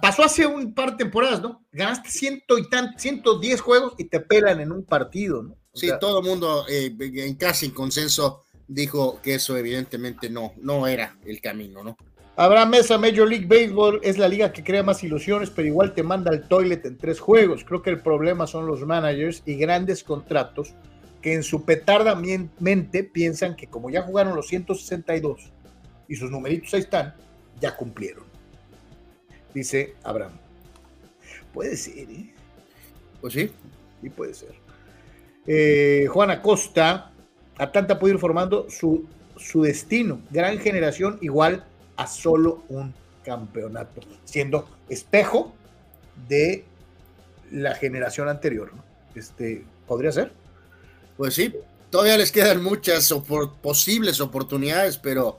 pasó 0.00 0.24
hace 0.24 0.46
un 0.46 0.74
par 0.74 0.92
de 0.92 0.98
temporadas, 0.98 1.40
¿no? 1.40 1.64
Ganaste 1.72 2.10
ciento 2.10 2.58
y 2.58 2.68
tan, 2.68 2.98
110 2.98 3.60
juegos 3.60 3.94
y 3.98 4.04
te 4.04 4.20
pelan 4.20 4.60
en 4.60 4.72
un 4.72 4.84
partido, 4.84 5.42
¿no? 5.42 5.56
sí, 5.74 5.90
todo 6.00 6.20
el 6.20 6.26
mundo 6.26 6.64
en 6.68 7.34
casi 7.36 7.66
en 7.66 7.72
consenso 7.72 8.42
dijo 8.66 9.20
que 9.22 9.34
eso 9.34 9.56
evidentemente 9.56 10.28
no, 10.28 10.52
no 10.58 10.86
era 10.86 11.16
el 11.24 11.40
camino, 11.40 11.82
¿no? 11.82 11.96
Abraham 12.36 12.70
Mesa, 12.70 12.98
Major 12.98 13.28
League 13.28 13.46
Baseball 13.46 13.98
es 14.04 14.16
la 14.16 14.28
liga 14.28 14.52
que 14.52 14.62
crea 14.62 14.84
más 14.84 15.02
ilusiones, 15.02 15.50
pero 15.50 15.66
igual 15.66 15.92
te 15.92 16.04
manda 16.04 16.30
al 16.30 16.46
toilet 16.46 16.86
en 16.86 16.96
tres 16.96 17.18
juegos. 17.18 17.64
Creo 17.64 17.82
que 17.82 17.90
el 17.90 18.00
problema 18.00 18.46
son 18.46 18.64
los 18.64 18.86
managers 18.86 19.42
y 19.44 19.56
grandes 19.56 20.04
contratos 20.04 20.74
que 21.20 21.34
en 21.34 21.42
su 21.42 21.64
petarda 21.64 22.14
mente 22.14 23.02
piensan 23.02 23.56
que 23.56 23.66
como 23.66 23.90
ya 23.90 24.02
jugaron 24.02 24.36
los 24.36 24.46
162 24.46 25.52
y 26.08 26.16
sus 26.16 26.30
numeritos 26.30 26.72
ahí 26.74 26.80
están, 26.80 27.14
ya 27.60 27.76
cumplieron. 27.76 28.24
Dice 29.54 29.94
Abraham. 30.02 30.32
Puede 31.52 31.76
ser, 31.76 32.10
¿eh? 32.10 32.32
Pues 33.20 33.34
sí. 33.34 33.50
Sí, 34.00 34.10
puede 34.10 34.34
ser. 34.34 34.54
Eh, 35.46 36.06
Juan 36.10 36.30
Acosta, 36.30 37.10
Atlanta 37.56 37.98
puede 37.98 38.14
ir 38.14 38.20
formando 38.20 38.68
su, 38.70 39.06
su 39.36 39.62
destino. 39.62 40.20
Gran 40.30 40.58
generación 40.58 41.18
igual 41.20 41.64
a 41.96 42.06
solo 42.06 42.62
un 42.68 42.94
campeonato, 43.24 44.00
siendo 44.24 44.68
espejo 44.88 45.52
de 46.28 46.64
la 47.50 47.74
generación 47.74 48.28
anterior. 48.28 48.70
Este, 49.14 49.64
¿Podría 49.86 50.12
ser? 50.12 50.32
Pues 51.16 51.34
sí, 51.34 51.54
todavía 51.90 52.16
les 52.16 52.30
quedan 52.30 52.62
muchas 52.62 53.12
posibles 53.60 54.20
oportunidades, 54.20 54.96
pero 54.98 55.38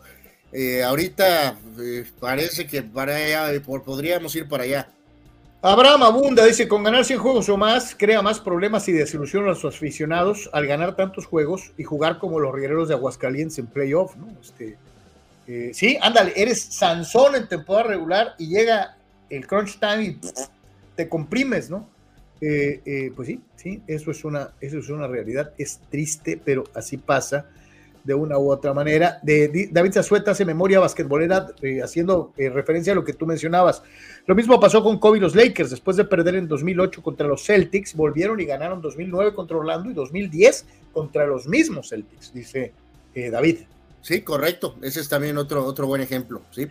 eh, 0.51 0.83
ahorita 0.83 1.57
eh, 1.79 2.05
parece 2.19 2.65
que 2.67 2.81
para 2.81 3.15
allá, 3.15 3.61
podríamos 3.61 4.35
ir 4.35 4.47
para 4.47 4.63
allá. 4.63 4.89
Abraham 5.61 6.03
Abunda 6.03 6.45
dice, 6.45 6.69
con 6.69 6.83
ganar 6.83 7.03
100 7.03 7.19
juegos 7.19 7.49
o 7.49 7.57
más, 7.57 7.93
crea 7.93 8.21
más 8.21 8.39
problemas 8.39 8.87
y 8.87 8.93
desilusiona 8.93 9.51
a 9.51 9.55
sus 9.55 9.75
aficionados 9.75 10.49
al 10.53 10.65
ganar 10.65 10.95
tantos 10.95 11.25
juegos 11.25 11.71
y 11.77 11.83
jugar 11.83 12.17
como 12.17 12.39
los 12.39 12.55
guerreros 12.55 12.87
de 12.87 12.93
Aguascalientes 12.93 13.59
en 13.59 13.67
playoff, 13.67 14.15
¿no? 14.15 14.29
Este, 14.41 14.77
eh, 15.47 15.71
sí, 15.73 15.97
ándale, 16.01 16.31
eres 16.35 16.61
Sansón 16.61 17.35
en 17.35 17.49
temporada 17.49 17.89
regular 17.89 18.35
y 18.37 18.47
llega 18.47 18.95
el 19.29 19.45
crunch 19.47 19.79
time 19.79 20.03
y 20.03 20.19
te 20.95 21.09
comprimes, 21.09 21.69
¿no? 21.69 21.89
Eh, 22.39 22.81
eh, 22.85 23.11
pues 23.13 23.27
sí, 23.27 23.41
sí, 23.57 23.81
eso 23.85 24.11
es, 24.11 24.23
una, 24.23 24.51
eso 24.61 24.77
es 24.77 24.87
una 24.87 25.07
realidad, 25.07 25.51
es 25.57 25.81
triste, 25.89 26.39
pero 26.41 26.63
así 26.73 26.95
pasa 26.95 27.47
de 28.03 28.13
una 28.13 28.37
u 28.37 28.51
otra 28.51 28.73
manera. 28.73 29.19
De, 29.23 29.69
David 29.71 29.93
Zazueta 29.93 30.31
hace 30.31 30.45
memoria 30.45 30.79
basquetbolera 30.79 31.47
eh, 31.61 31.81
haciendo 31.81 32.33
eh, 32.37 32.49
referencia 32.49 32.93
a 32.93 32.95
lo 32.95 33.03
que 33.03 33.13
tú 33.13 33.25
mencionabas. 33.25 33.83
Lo 34.25 34.35
mismo 34.35 34.59
pasó 34.59 34.83
con 34.83 34.99
Kobe 34.99 35.17
y 35.17 35.21
los 35.21 35.35
Lakers. 35.35 35.69
Después 35.69 35.97
de 35.97 36.05
perder 36.05 36.35
en 36.35 36.47
2008 36.47 37.01
contra 37.01 37.27
los 37.27 37.43
Celtics, 37.43 37.95
volvieron 37.95 38.39
y 38.39 38.45
ganaron 38.45 38.81
2009 38.81 39.33
contra 39.33 39.57
Orlando 39.57 39.89
y 39.89 39.93
2010 39.93 40.65
contra 40.93 41.25
los 41.25 41.47
mismos 41.47 41.89
Celtics, 41.89 42.33
dice 42.33 42.73
eh, 43.15 43.29
David. 43.29 43.59
Sí, 44.01 44.21
correcto. 44.21 44.75
Ese 44.81 45.01
es 45.01 45.09
también 45.09 45.37
otro, 45.37 45.65
otro 45.65 45.87
buen 45.87 46.01
ejemplo. 46.01 46.41
Sí. 46.51 46.67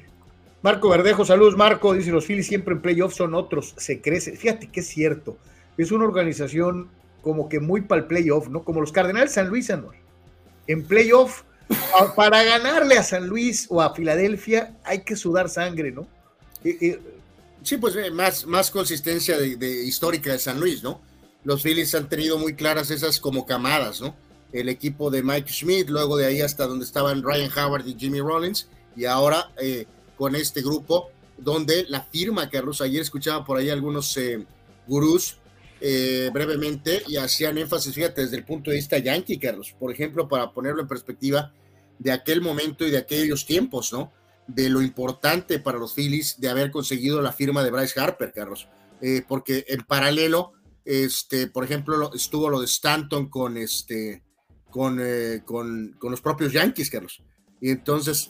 Marco 0.63 0.89
Verdejo, 0.89 1.25
saludos 1.25 1.57
Marco. 1.57 1.93
Dice, 1.95 2.11
los 2.11 2.27
Phillies 2.27 2.47
siempre 2.47 2.75
en 2.75 2.81
playoffs 2.81 3.17
son 3.17 3.35
otros, 3.35 3.75
se 3.77 4.01
crece. 4.01 4.37
Fíjate 4.37 4.69
que 4.69 4.81
es 4.81 4.87
cierto. 4.89 5.37
Es 5.77 5.93
una 5.93 6.05
organización 6.05 6.89
como 7.23 7.49
que 7.49 7.61
muy 7.61 7.83
para 7.83 8.03
el 8.03 8.07
playoff, 8.07 8.49
¿no? 8.49 8.65
Como 8.65 8.81
los 8.81 8.93
Cardenales 8.93 9.33
San 9.33 9.49
Luis, 9.49 9.67
en 10.69 10.85
playoff, 10.85 11.43
para 12.15 12.45
ganarle 12.45 12.97
a 12.97 13.03
San 13.03 13.27
Luis 13.27 13.67
o 13.69 13.83
a 13.83 13.95
Filadelfia 13.95 14.75
hay 14.85 15.03
que 15.03 15.17
sudar 15.17 15.49
sangre, 15.49 15.91
¿no? 15.91 16.07
sí, 17.63 17.77
pues 17.77 17.95
eh, 17.97 18.11
más, 18.11 18.47
más 18.47 18.71
consistencia 18.71 19.39
de, 19.39 19.85
histórica 19.85 20.33
de 20.33 20.39
San 20.39 20.61
Luis, 20.61 20.83
¿no? 20.83 21.01
Los 21.45 21.63
Phillies 21.63 21.95
han 21.95 22.09
tenido 22.09 22.39
muy 22.39 22.55
claras 22.55 22.91
esas 22.91 23.21
como 23.21 23.47
camadas, 23.47 24.01
¿no? 24.01 24.15
El 24.53 24.69
equipo 24.69 25.11
de 25.11 25.23
Mike 25.23 25.51
Schmidt, 25.51 25.89
luego 25.89 26.17
de 26.17 26.27
ahí 26.27 26.41
hasta 26.41 26.67
donde 26.67 26.85
estaban 26.85 27.23
Ryan 27.23 27.51
Howard 27.57 27.87
y 27.87 27.97
Jimmy 27.99 28.21
Rollins, 28.21 28.69
y 28.97 29.05
ahora 29.05 29.51
eh, 29.61 29.87
con 30.17 30.35
este 30.35 30.63
grupo 30.63 31.11
donde 31.37 31.87
la 31.89 32.03
firma, 32.03 32.51
Carlos, 32.51 32.81
ayer 32.81 33.03
escuchaba 33.03 33.45
por 33.45 33.59
ahí 33.59 33.71
algunos 33.71 34.17
eh, 34.17 34.45
gurús 34.87 35.39
eh, 35.81 36.31
brevemente 36.33 37.03
y 37.07 37.19
hacían 37.19 37.57
énfasis, 37.57 37.95
fíjate, 37.95 38.23
desde 38.23 38.37
el 38.37 38.45
punto 38.45 38.71
de 38.71 38.77
vista 38.77 38.99
yankee, 38.99 39.39
Carlos, 39.39 39.77
por 39.79 39.93
ejemplo, 39.93 40.27
para 40.27 40.53
ponerlo 40.53 40.83
en 40.83 40.89
perspectiva 40.89 41.53
de 41.99 42.11
aquel 42.11 42.41
momento 42.41 42.85
y 42.85 42.91
de 42.91 42.99
aquellos 42.99 43.47
tiempos, 43.47 43.93
¿no? 43.93 44.13
De 44.49 44.69
lo 44.71 44.83
importante 44.83 45.61
para 45.61 45.79
los 45.79 45.95
Phillies 45.95 46.41
de 46.41 46.49
haber 46.49 46.71
conseguido 46.73 47.23
la 47.23 47.33
firma 47.33 47.63
de 47.63 47.71
Bryce 47.71 48.01
Harper, 48.01 48.33
Carlos, 48.33 48.69
eh, 49.01 49.23
porque 49.27 49.65
en 49.69 49.83
paralelo, 49.85 50.53
este, 50.85 51.47
por 51.47 51.65
ejemplo, 51.65 52.13
estuvo 52.13 52.49
lo 52.51 52.59
de 52.59 52.67
Stanton 52.67 53.29
con 53.29 53.57
este, 53.57 54.23
con, 54.71 54.99
eh, 55.01 55.43
con, 55.45 55.95
con, 55.99 56.11
los 56.11 56.21
propios 56.21 56.53
Yankees, 56.53 56.91
Carlos. 56.91 57.23
Y 57.61 57.71
entonces, 57.71 58.29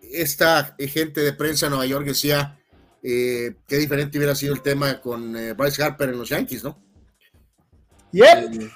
esta 0.00 0.76
gente 0.78 1.20
de 1.20 1.32
prensa 1.32 1.66
en 1.66 1.70
Nueva 1.70 1.86
York 1.86 2.06
decía, 2.06 2.59
eh, 3.02 3.54
qué 3.66 3.78
diferente 3.78 4.18
hubiera 4.18 4.34
sido 4.34 4.54
el 4.54 4.62
tema 4.62 5.00
con 5.00 5.36
eh, 5.36 5.52
Bryce 5.54 5.82
Harper 5.82 6.10
en 6.10 6.18
los 6.18 6.28
Yankees, 6.28 6.64
¿no? 6.64 6.78
Yep. 8.12 8.70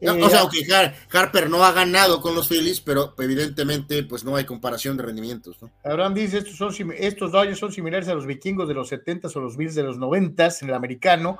Eh, 0.00 0.10
o 0.10 0.28
sea, 0.28 0.42
que 0.52 1.16
Harper 1.16 1.48
no 1.48 1.64
ha 1.64 1.72
ganado 1.72 2.20
con 2.20 2.34
los 2.34 2.48
Phillies, 2.48 2.80
pero 2.80 3.14
evidentemente 3.18 4.02
pues 4.02 4.22
no 4.24 4.36
hay 4.36 4.44
comparación 4.44 4.96
de 4.96 5.04
rendimientos. 5.04 5.56
¿no? 5.62 5.70
Abraham 5.82 6.14
dice, 6.14 6.38
estos, 6.38 6.56
son, 6.56 6.92
estos 6.98 7.32
Dodgers 7.32 7.58
son 7.58 7.72
similares 7.72 8.08
a 8.08 8.14
los 8.14 8.26
vikingos 8.26 8.68
de 8.68 8.74
los 8.74 8.92
70s 8.92 9.34
o 9.34 9.40
los 9.40 9.56
Bills 9.56 9.74
de 9.74 9.82
los 9.82 9.96
90s 9.96 10.62
en 10.62 10.68
el 10.68 10.74
americano. 10.74 11.38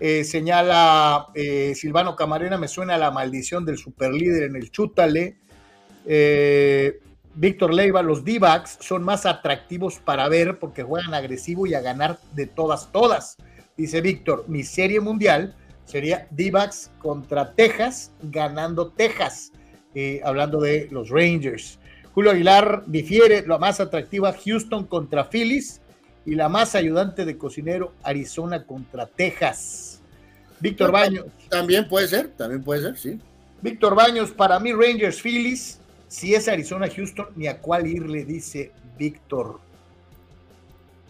señala 0.00 1.26
Silvano 1.74 2.16
Camarena, 2.16 2.56
me 2.56 2.68
suena 2.68 2.96
la 2.96 3.10
maldición 3.10 3.66
del 3.66 3.76
superlíder 3.76 4.44
en 4.44 4.56
el 4.56 4.70
chútale. 4.70 5.38
Eh, 6.06 7.00
Víctor 7.36 7.74
Leiva, 7.74 8.02
los 8.02 8.24
d 8.24 8.40
son 8.80 9.02
más 9.02 9.26
atractivos 9.26 9.98
para 9.98 10.26
ver 10.28 10.58
porque 10.58 10.82
juegan 10.82 11.12
agresivo 11.12 11.66
y 11.66 11.74
a 11.74 11.82
ganar 11.82 12.18
de 12.32 12.46
todas, 12.46 12.90
todas. 12.90 13.36
Dice 13.76 14.00
Víctor, 14.00 14.46
mi 14.48 14.62
serie 14.62 15.00
mundial 15.00 15.54
sería 15.84 16.26
d 16.30 16.50
contra 16.98 17.52
Texas, 17.52 18.10
ganando 18.22 18.88
Texas, 18.88 19.52
eh, 19.94 20.22
hablando 20.24 20.60
de 20.60 20.88
los 20.90 21.10
Rangers. 21.10 21.78
Julio 22.14 22.30
Aguilar 22.30 22.84
difiere, 22.86 23.46
la 23.46 23.58
más 23.58 23.80
atractiva 23.80 24.32
Houston 24.32 24.86
contra 24.86 25.28
Phillies 25.28 25.82
y 26.24 26.36
la 26.36 26.48
más 26.48 26.74
ayudante 26.74 27.26
de 27.26 27.36
cocinero 27.36 27.92
Arizona 28.02 28.64
contra 28.64 29.06
Texas. 29.06 30.00
Víctor 30.58 30.90
Baños. 30.90 31.26
También 31.50 31.86
puede 31.86 32.08
ser, 32.08 32.28
también 32.28 32.64
puede 32.64 32.80
ser, 32.80 32.96
sí. 32.96 33.20
Víctor 33.60 33.94
Baños, 33.94 34.30
para 34.30 34.58
mí 34.58 34.72
Rangers 34.72 35.20
Phillies 35.20 35.80
si 36.08 36.34
es 36.34 36.48
Arizona, 36.48 36.88
Houston, 36.88 37.26
ni 37.36 37.46
a 37.46 37.60
cuál 37.60 37.86
irle, 37.86 38.24
dice 38.24 38.72
Víctor. 38.98 39.60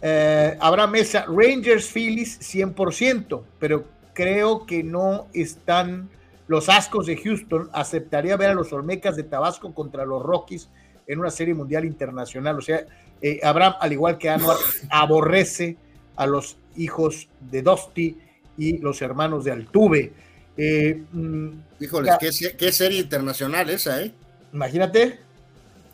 Eh, 0.01 0.57
Habrá 0.59 0.87
Mesa, 0.87 1.25
Rangers, 1.27 1.91
Phillies, 1.91 2.39
100%, 2.39 3.41
pero 3.59 3.85
creo 4.13 4.65
que 4.65 4.83
no 4.83 5.27
están 5.33 6.09
los 6.47 6.69
ascos 6.69 7.05
de 7.05 7.17
Houston. 7.17 7.69
Aceptaría 7.73 8.37
ver 8.37 8.51
a 8.51 8.53
los 8.53 8.73
Olmecas 8.73 9.15
de 9.15 9.23
Tabasco 9.23 9.73
contra 9.73 10.05
los 10.05 10.21
Rockies 10.21 10.69
en 11.07 11.19
una 11.19 11.31
serie 11.31 11.53
mundial 11.53 11.85
internacional. 11.85 12.57
O 12.57 12.61
sea, 12.61 12.85
eh, 13.21 13.39
Abraham, 13.43 13.75
al 13.79 13.93
igual 13.93 14.17
que 14.17 14.29
Anuar, 14.29 14.57
aborrece 14.89 15.77
a 16.15 16.25
los 16.25 16.57
hijos 16.75 17.27
de 17.39 17.61
Dusty 17.61 18.17
y 18.57 18.77
los 18.79 19.01
hermanos 19.01 19.43
de 19.43 19.51
Altuve. 19.51 20.13
Eh, 20.57 21.03
mm, 21.11 21.49
qué, 21.79 22.71
serie 22.71 22.99
internacional 22.99 23.69
esa, 23.69 24.01
¿eh? 24.01 24.11
Imagínate. 24.53 25.19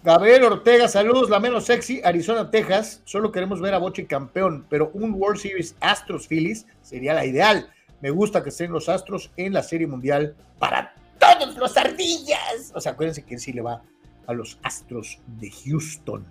Gabriel 0.04 0.43
Ortega, 0.43 0.89
saludos, 0.89 1.30
la 1.30 1.39
menos 1.39 1.66
sexy, 1.66 2.01
Arizona, 2.04 2.51
Texas. 2.51 3.01
Solo 3.06 3.32
queremos 3.32 3.62
ver 3.62 3.74
a 3.74 3.78
Boche 3.78 4.06
campeón, 4.06 4.66
pero 4.70 4.91
un 4.93 5.14
World 5.14 5.39
Series 5.39 5.76
Astros 5.80 6.28
Phillies 6.28 6.66
sería 6.82 7.14
la 7.14 7.26
ideal. 7.26 7.70
Me 8.01 8.10
gusta 8.10 8.43
que 8.43 8.49
estén 8.49 8.74
los 8.74 8.89
Astros 8.89 9.32
en 9.38 9.54
la 9.54 9.64
Serie 9.64 9.88
Mundial 9.88 10.36
para 10.60 10.93
todos 11.20 11.56
los 11.56 11.78
ardillas. 11.78 12.74
O 12.74 12.82
sea, 12.82 12.91
acuérdense 12.91 13.24
que 13.24 13.39
sí 13.39 13.54
le 13.54 13.62
va 13.62 13.82
a 14.28 14.34
los 14.34 14.60
Astros 14.64 15.20
de 15.39 15.49
Houston. 15.49 16.26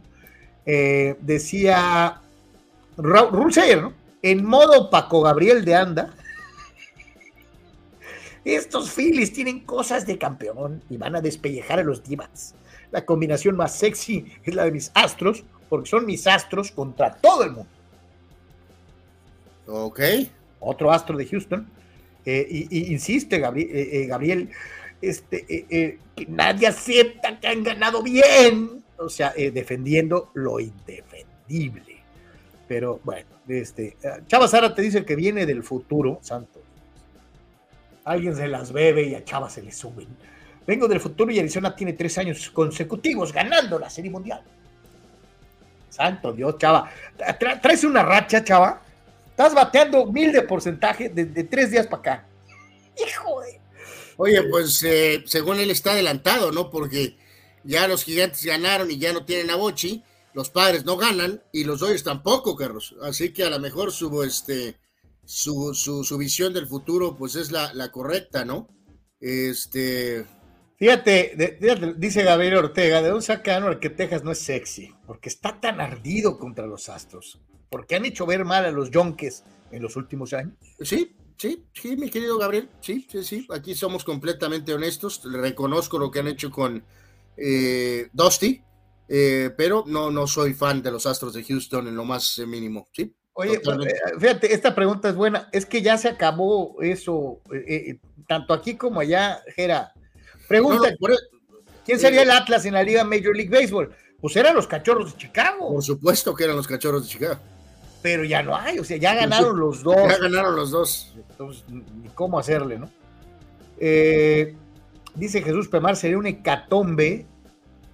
Eh, 0.66 1.16
decía 1.20 2.20
Raúl 2.98 3.54
Sayer, 3.54 3.82
¿no? 3.82 3.94
En 4.20 4.44
modo 4.44 4.90
Paco 4.90 5.22
Gabriel 5.22 5.64
de 5.64 5.74
Anda. 5.74 6.14
Estos 8.44 8.90
Phillies 8.90 9.32
tienen 9.32 9.60
cosas 9.60 10.06
de 10.06 10.18
campeón 10.18 10.82
y 10.90 10.96
van 10.96 11.16
a 11.16 11.20
despellejar 11.20 11.78
a 11.78 11.84
los 11.84 12.02
Divas. 12.02 12.54
La 12.90 13.04
combinación 13.04 13.56
más 13.56 13.76
sexy 13.76 14.26
es 14.44 14.54
la 14.54 14.64
de 14.64 14.72
mis 14.72 14.90
astros, 14.94 15.44
porque 15.68 15.88
son 15.88 16.04
mis 16.04 16.26
astros 16.26 16.70
contra 16.72 17.14
todo 17.14 17.44
el 17.44 17.52
mundo. 17.52 17.70
Ok. 19.66 20.00
Otro 20.60 20.92
astro 20.92 21.16
de 21.16 21.26
Houston. 21.26 21.68
Eh, 22.24 22.46
y, 22.48 22.92
insiste 22.92 23.38
Gabriel, 23.38 23.70
eh, 23.72 24.06
Gabriel 24.06 24.50
este, 25.00 25.44
que 25.46 26.26
nadie 26.28 26.68
acepta 26.68 27.40
que 27.40 27.48
han 27.48 27.64
ganado 27.64 28.02
bien 28.02 28.82
o 29.02 29.08
sea, 29.08 29.32
eh, 29.36 29.50
defendiendo 29.50 30.30
lo 30.34 30.60
indefendible. 30.60 32.02
Pero 32.68 33.00
bueno, 33.04 33.28
este, 33.48 33.96
eh, 34.02 34.22
Chava 34.26 34.48
Sara 34.48 34.74
te 34.74 34.82
dice 34.82 35.04
que 35.04 35.16
viene 35.16 35.46
del 35.46 35.62
futuro, 35.62 36.18
santo. 36.22 36.61
Alguien 38.04 38.34
se 38.34 38.48
las 38.48 38.72
bebe 38.72 39.04
y 39.04 39.14
a 39.14 39.24
Chava 39.24 39.48
se 39.48 39.62
le 39.62 39.72
suben. 39.72 40.08
Vengo 40.66 40.88
del 40.88 41.00
futuro 41.00 41.30
y 41.30 41.38
Arizona 41.38 41.74
tiene 41.74 41.92
tres 41.92 42.18
años 42.18 42.50
consecutivos 42.50 43.32
ganando 43.32 43.78
la 43.78 43.90
Serie 43.90 44.10
Mundial. 44.10 44.42
Santo 45.88 46.32
Dios, 46.32 46.56
Chava. 46.58 46.90
traes 47.60 47.84
una 47.84 48.02
racha, 48.02 48.42
Chava. 48.42 48.82
Estás 49.30 49.54
bateando 49.54 50.06
mil 50.06 50.32
de 50.32 50.42
porcentaje 50.42 51.08
de, 51.08 51.44
tres 51.44 51.70
días 51.70 51.86
para 51.86 52.00
acá. 52.00 52.26
Hijo 53.06 53.40
de. 53.40 53.60
Oye, 54.16 54.42
pues 54.44 54.82
eh, 54.84 55.22
según 55.26 55.58
él 55.58 55.70
está 55.70 55.92
adelantado, 55.92 56.52
¿no? 56.52 56.70
Porque 56.70 57.16
ya 57.64 57.88
los 57.88 58.04
gigantes 58.04 58.44
ganaron 58.44 58.90
y 58.90 58.98
ya 58.98 59.12
no 59.12 59.24
tienen 59.24 59.50
a 59.50 59.56
Bochi, 59.56 60.02
los 60.34 60.50
padres 60.50 60.84
no 60.84 60.96
ganan 60.96 61.42
y 61.52 61.64
los 61.64 61.80
Dodgers 61.80 62.04
tampoco, 62.04 62.56
Carlos. 62.56 62.94
Así 63.02 63.32
que 63.32 63.44
a 63.44 63.50
lo 63.50 63.58
mejor 63.58 63.92
su, 63.92 64.22
este, 64.22 64.76
su, 65.32 65.72
su, 65.74 66.18
visión 66.18 66.52
del 66.52 66.66
futuro 66.66 67.16
pues 67.16 67.36
es 67.36 67.50
la, 67.50 67.90
correcta, 67.90 68.44
¿no? 68.44 68.68
Este... 69.18 70.26
Fíjate, 70.76 71.58
dice 71.96 72.22
Gabriel 72.22 72.56
Ortega, 72.56 73.00
¿de 73.00 73.08
dónde 73.08 73.24
saca 73.24 73.80
que 73.80 73.88
Texas 73.88 74.24
no 74.24 74.32
es 74.32 74.38
sexy? 74.38 74.92
Porque 75.06 75.28
está 75.28 75.58
tan 75.58 75.80
ardido 75.80 76.38
contra 76.38 76.66
los 76.66 76.88
Astros. 76.88 77.40
Porque 77.70 77.94
han 77.94 78.04
hecho 78.04 78.26
ver 78.26 78.44
mal 78.44 78.64
a 78.64 78.72
los 78.72 78.90
Yonkes 78.90 79.44
en 79.70 79.80
los 79.80 79.96
últimos 79.96 80.32
años. 80.32 80.54
Sí, 80.80 81.16
sí, 81.38 81.64
sí, 81.72 81.96
mi 81.96 82.10
querido 82.10 82.36
Gabriel. 82.36 82.68
Sí, 82.80 83.06
sí, 83.08 83.22
sí. 83.22 83.46
Aquí 83.50 83.74
somos 83.74 84.04
completamente 84.04 84.74
honestos. 84.74 85.22
Reconozco 85.24 85.98
lo 85.98 86.10
que 86.10 86.18
han 86.18 86.28
hecho 86.28 86.50
con, 86.50 86.84
eh, 87.36 88.08
Dusty, 88.12 88.60
eh, 89.08 89.50
pero 89.56 89.84
no, 89.86 90.10
no 90.10 90.26
soy 90.26 90.52
fan 90.52 90.82
de 90.82 90.90
los 90.90 91.06
Astros 91.06 91.32
de 91.32 91.44
Houston 91.44 91.86
en 91.86 91.96
lo 91.96 92.04
más 92.04 92.38
mínimo, 92.46 92.88
¿sí? 92.92 93.14
Oye, 93.34 93.60
fíjate, 94.18 94.52
esta 94.52 94.74
pregunta 94.74 95.08
es 95.08 95.14
buena. 95.14 95.48
Es 95.52 95.64
que 95.64 95.80
ya 95.80 95.96
se 95.96 96.08
acabó 96.08 96.76
eso, 96.82 97.40
tanto 98.26 98.52
aquí 98.52 98.76
como 98.76 99.00
allá, 99.00 99.40
Jera. 99.54 99.92
Pregunta, 100.48 100.94
¿quién 101.84 101.98
sería 101.98 102.22
el 102.22 102.30
Atlas 102.30 102.66
en 102.66 102.74
la 102.74 102.82
Liga 102.82 103.04
Major 103.04 103.34
League 103.34 103.50
Baseball? 103.50 103.94
Pues 104.20 104.36
eran 104.36 104.54
los 104.54 104.66
cachorros 104.66 105.12
de 105.12 105.18
Chicago. 105.18 105.72
Por 105.72 105.82
supuesto 105.82 106.34
que 106.34 106.44
eran 106.44 106.56
los 106.56 106.68
cachorros 106.68 107.04
de 107.04 107.08
Chicago. 107.08 107.40
Pero 108.02 108.24
ya 108.24 108.42
no 108.42 108.54
hay, 108.54 108.78
o 108.78 108.84
sea, 108.84 108.96
ya 108.96 109.14
ganaron 109.14 109.58
los 109.58 109.82
dos. 109.82 109.96
Ya 109.96 110.18
ganaron 110.18 110.56
los 110.56 110.70
dos. 110.70 111.14
Entonces, 111.30 111.64
¿cómo 112.14 112.38
hacerle, 112.38 112.78
no? 112.78 112.90
Eh, 113.78 114.54
Dice 115.14 115.42
Jesús 115.42 115.68
Pemar, 115.68 115.96
sería 115.96 116.18
un 116.18 116.26
hecatombe 116.26 117.26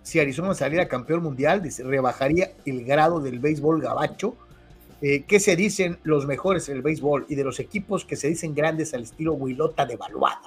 si 0.03 0.21
Arizona 0.21 0.55
saliera 0.55 0.89
campeón 0.89 1.23
mundial, 1.23 1.61
dice, 1.61 1.83
rebajaría 1.83 2.53
el 2.65 2.85
grado 2.85 3.21
del 3.21 3.41
béisbol 3.41 3.83
gabacho. 3.83 4.37
Eh, 5.01 5.25
¿Qué 5.27 5.39
se 5.39 5.55
dicen 5.55 5.99
los 6.03 6.27
mejores 6.27 6.69
en 6.69 6.77
el 6.77 6.83
béisbol 6.83 7.27
y 7.29 7.35
de 7.35 7.45
los 7.45 7.61
equipos 7.61 8.05
que 8.05 8.17
se 8.17 8.29
dicen 8.29 8.55
grandes 8.55 8.95
al 8.95 9.03
estilo 9.03 9.35
Huilota 9.35 9.87
devaluada? 9.87 10.43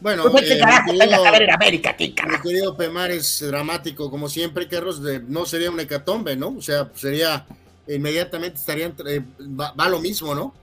Bueno, 0.00 0.30
pues, 0.30 0.50
eh, 0.50 0.60
querido, 0.84 1.24
América, 1.54 1.96
mi 1.98 2.12
querido 2.42 2.76
Pemar 2.76 3.10
es 3.10 3.40
dramático, 3.46 4.10
como 4.10 4.28
siempre, 4.28 4.68
Carlos, 4.68 5.00
no 5.28 5.46
sería 5.46 5.70
un 5.70 5.80
hecatombe, 5.80 6.36
¿no? 6.36 6.56
O 6.58 6.60
sea, 6.60 6.90
sería, 6.94 7.46
inmediatamente 7.88 8.58
estarían, 8.58 8.94
eh, 9.06 9.22
va, 9.40 9.88
lo 9.88 10.00
mismo, 10.00 10.34
¿no? 10.34 10.54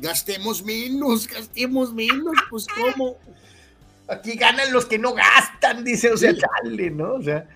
gastemos 0.00 0.64
menos, 0.64 1.28
gastemos 1.28 1.94
menos, 1.94 2.34
pues 2.50 2.66
cómo, 2.66 3.16
Aquí 4.08 4.36
ganan 4.36 4.72
los 4.72 4.86
que 4.86 4.98
no 4.98 5.12
gastan, 5.12 5.84
dice, 5.84 6.10
o 6.10 6.16
sea, 6.16 6.32
dale, 6.32 6.90
¿no? 6.90 7.14
O 7.14 7.22
sea, 7.22 7.46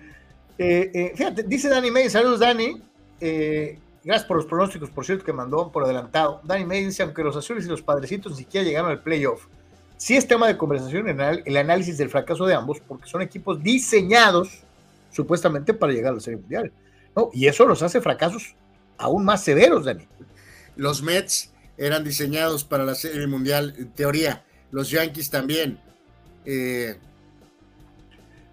eh, 0.59 0.91
eh, 0.93 1.13
fíjate, 1.15 1.43
dice 1.43 1.67
Dani 1.67 1.89
May, 1.89 2.09
saludos 2.11 2.41
Dani, 2.41 2.79
eh, 3.19 3.79
gracias 4.03 4.27
por 4.27 4.37
los 4.37 4.45
pronósticos, 4.45 4.89
por 4.89 5.05
cierto, 5.05 5.23
que 5.23 5.33
mandó 5.33 5.71
por 5.71 5.83
adelantado. 5.83 6.41
Dani 6.43 6.65
May 6.65 6.85
dice, 6.85 7.03
aunque 7.03 7.23
los 7.23 7.35
azules 7.35 7.65
y 7.65 7.69
los 7.69 7.81
padrecitos 7.81 8.33
ni 8.33 8.39
siquiera 8.39 8.65
llegaron 8.65 8.91
al 8.91 9.01
playoff, 9.01 9.47
sí 9.97 10.15
es 10.15 10.27
tema 10.27 10.47
de 10.47 10.57
conversación 10.57 11.07
en 11.09 11.21
el, 11.21 11.57
análisis 11.57 11.97
del 11.97 12.09
fracaso 12.09 12.45
de 12.45 12.53
ambos, 12.53 12.79
porque 12.87 13.07
son 13.07 13.21
equipos 13.21 13.61
diseñados 13.61 14.63
supuestamente 15.11 15.73
para 15.73 15.93
llegar 15.93 16.11
a 16.11 16.15
la 16.15 16.21
Serie 16.21 16.39
Mundial, 16.39 16.71
¿no? 17.15 17.29
Y 17.33 17.47
eso 17.47 17.65
los 17.65 17.83
hace 17.83 18.01
fracasos 18.01 18.55
aún 18.97 19.25
más 19.25 19.43
severos, 19.43 19.85
Dani. 19.85 20.07
Los 20.75 21.03
Mets 21.03 21.53
eran 21.77 22.03
diseñados 22.03 22.63
para 22.63 22.83
la 22.83 22.95
Serie 22.95 23.27
Mundial, 23.27 23.75
en 23.77 23.91
teoría, 23.91 24.43
los 24.71 24.89
Yankees 24.89 25.29
también 25.29 25.79
eh, 26.45 26.95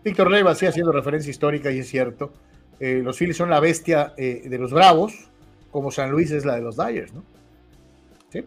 Víctor 0.05 0.31
Leiva 0.31 0.55
sí 0.55 0.67
haciendo 0.67 0.93
referencia 0.93 1.31
histórica 1.31 1.71
y 1.71 1.81
es 1.81 1.89
cierto. 1.89 2.33
Eh, 2.79 3.01
los 3.03 3.19
Phillies 3.19 3.37
son 3.37 3.51
la 3.51 3.61
bestia 3.61 4.15
eh, 4.17 4.43
de 4.47 4.59
los 4.59 4.73
Bravos, 4.73 5.30
como 5.71 5.91
San 5.91 6.11
Luis 6.11 6.31
es 6.31 6.45
la 6.45 6.57
de 6.57 6.62
los 6.62 6.77
Dyers, 6.77 7.12
¿no? 7.12 7.25
Sí. 8.33 8.45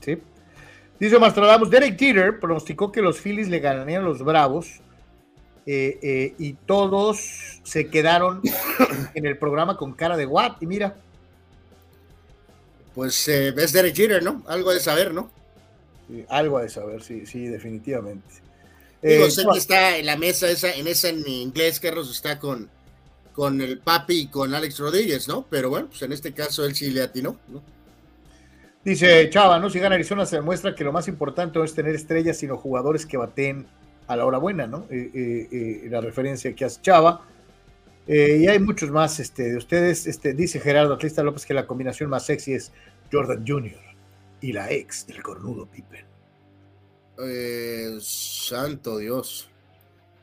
Sí. 0.00 0.18
Dice 0.98 1.18
Mastradamus, 1.18 1.70
Derek 1.70 1.98
Jeter 1.98 2.40
pronosticó 2.40 2.90
que 2.90 3.02
los 3.02 3.20
Phillies 3.20 3.48
le 3.48 3.60
ganarían 3.60 4.02
a 4.02 4.06
los 4.06 4.22
Bravos 4.22 4.80
y 5.66 6.52
todos 6.64 7.60
se 7.64 7.88
quedaron 7.88 8.40
en 9.14 9.26
el 9.26 9.36
programa 9.36 9.76
con 9.76 9.92
cara 9.92 10.16
de 10.16 10.24
what 10.24 10.56
y 10.60 10.66
mira. 10.66 10.96
Pues 12.94 13.26
ves 13.26 13.72
Derek 13.72 13.94
Jeter, 13.94 14.22
¿no? 14.22 14.42
Algo 14.46 14.72
de 14.72 14.80
saber, 14.80 15.12
¿no? 15.12 15.30
algo 16.28 16.60
de 16.60 16.68
saber, 16.68 17.02
sí, 17.02 17.26
sí, 17.26 17.46
definitivamente. 17.46 18.26
Digo, 19.02 19.26
eh, 19.26 19.30
sé 19.30 19.44
que 19.50 19.58
está 19.58 19.96
en 19.98 20.06
la 20.06 20.16
mesa 20.16 20.48
esa, 20.48 20.72
en 20.72 20.86
esa 20.86 21.08
en 21.08 21.26
inglés, 21.26 21.80
Carlos 21.80 22.10
está 22.10 22.38
con, 22.38 22.70
con 23.36 23.60
el 23.60 23.78
papi 23.78 24.20
y 24.22 24.26
con 24.28 24.54
Alex 24.54 24.78
Rodríguez, 24.78 25.28
¿no? 25.28 25.46
Pero 25.48 25.68
bueno, 25.68 25.88
pues 25.88 26.00
en 26.00 26.12
este 26.12 26.32
caso 26.32 26.64
él 26.64 26.74
sí 26.74 26.90
le 26.90 27.02
atinó, 27.02 27.38
¿no? 27.48 27.62
Dice 28.82 29.28
Chava, 29.28 29.58
¿no? 29.58 29.68
Si 29.68 29.78
gana 29.78 29.96
Arizona 29.96 30.24
se 30.24 30.36
demuestra 30.36 30.74
que 30.74 30.84
lo 30.84 30.92
más 30.92 31.06
importante 31.06 31.58
no 31.58 31.64
es 31.64 31.74
tener 31.74 31.94
estrellas, 31.94 32.38
sino 32.38 32.56
jugadores 32.56 33.04
que 33.04 33.18
baten 33.18 33.66
a 34.06 34.16
la 34.16 34.24
hora 34.24 34.38
buena, 34.38 34.66
¿no? 34.66 34.86
Eh, 34.90 35.10
eh, 35.14 35.88
la 35.90 36.00
referencia 36.00 36.54
que 36.54 36.64
hace 36.64 36.80
Chava. 36.80 37.26
y 38.06 38.46
hay 38.46 38.58
muchos 38.58 38.90
más 38.90 39.20
este, 39.20 39.50
de 39.50 39.56
ustedes. 39.58 40.06
Este, 40.06 40.32
dice 40.32 40.58
Gerardo 40.58 40.94
Atlista 40.94 41.22
López 41.22 41.44
que 41.44 41.52
la 41.52 41.66
combinación 41.66 42.08
más 42.08 42.24
sexy 42.24 42.54
es 42.54 42.72
Jordan 43.12 43.44
Jr 43.46 43.86
y 44.40 44.52
la 44.52 44.70
ex 44.70 45.06
del 45.06 45.22
cornudo 45.22 45.66
Pippen. 45.66 46.06
Eh, 47.18 47.98
santo 48.00 48.98
Dios. 48.98 49.50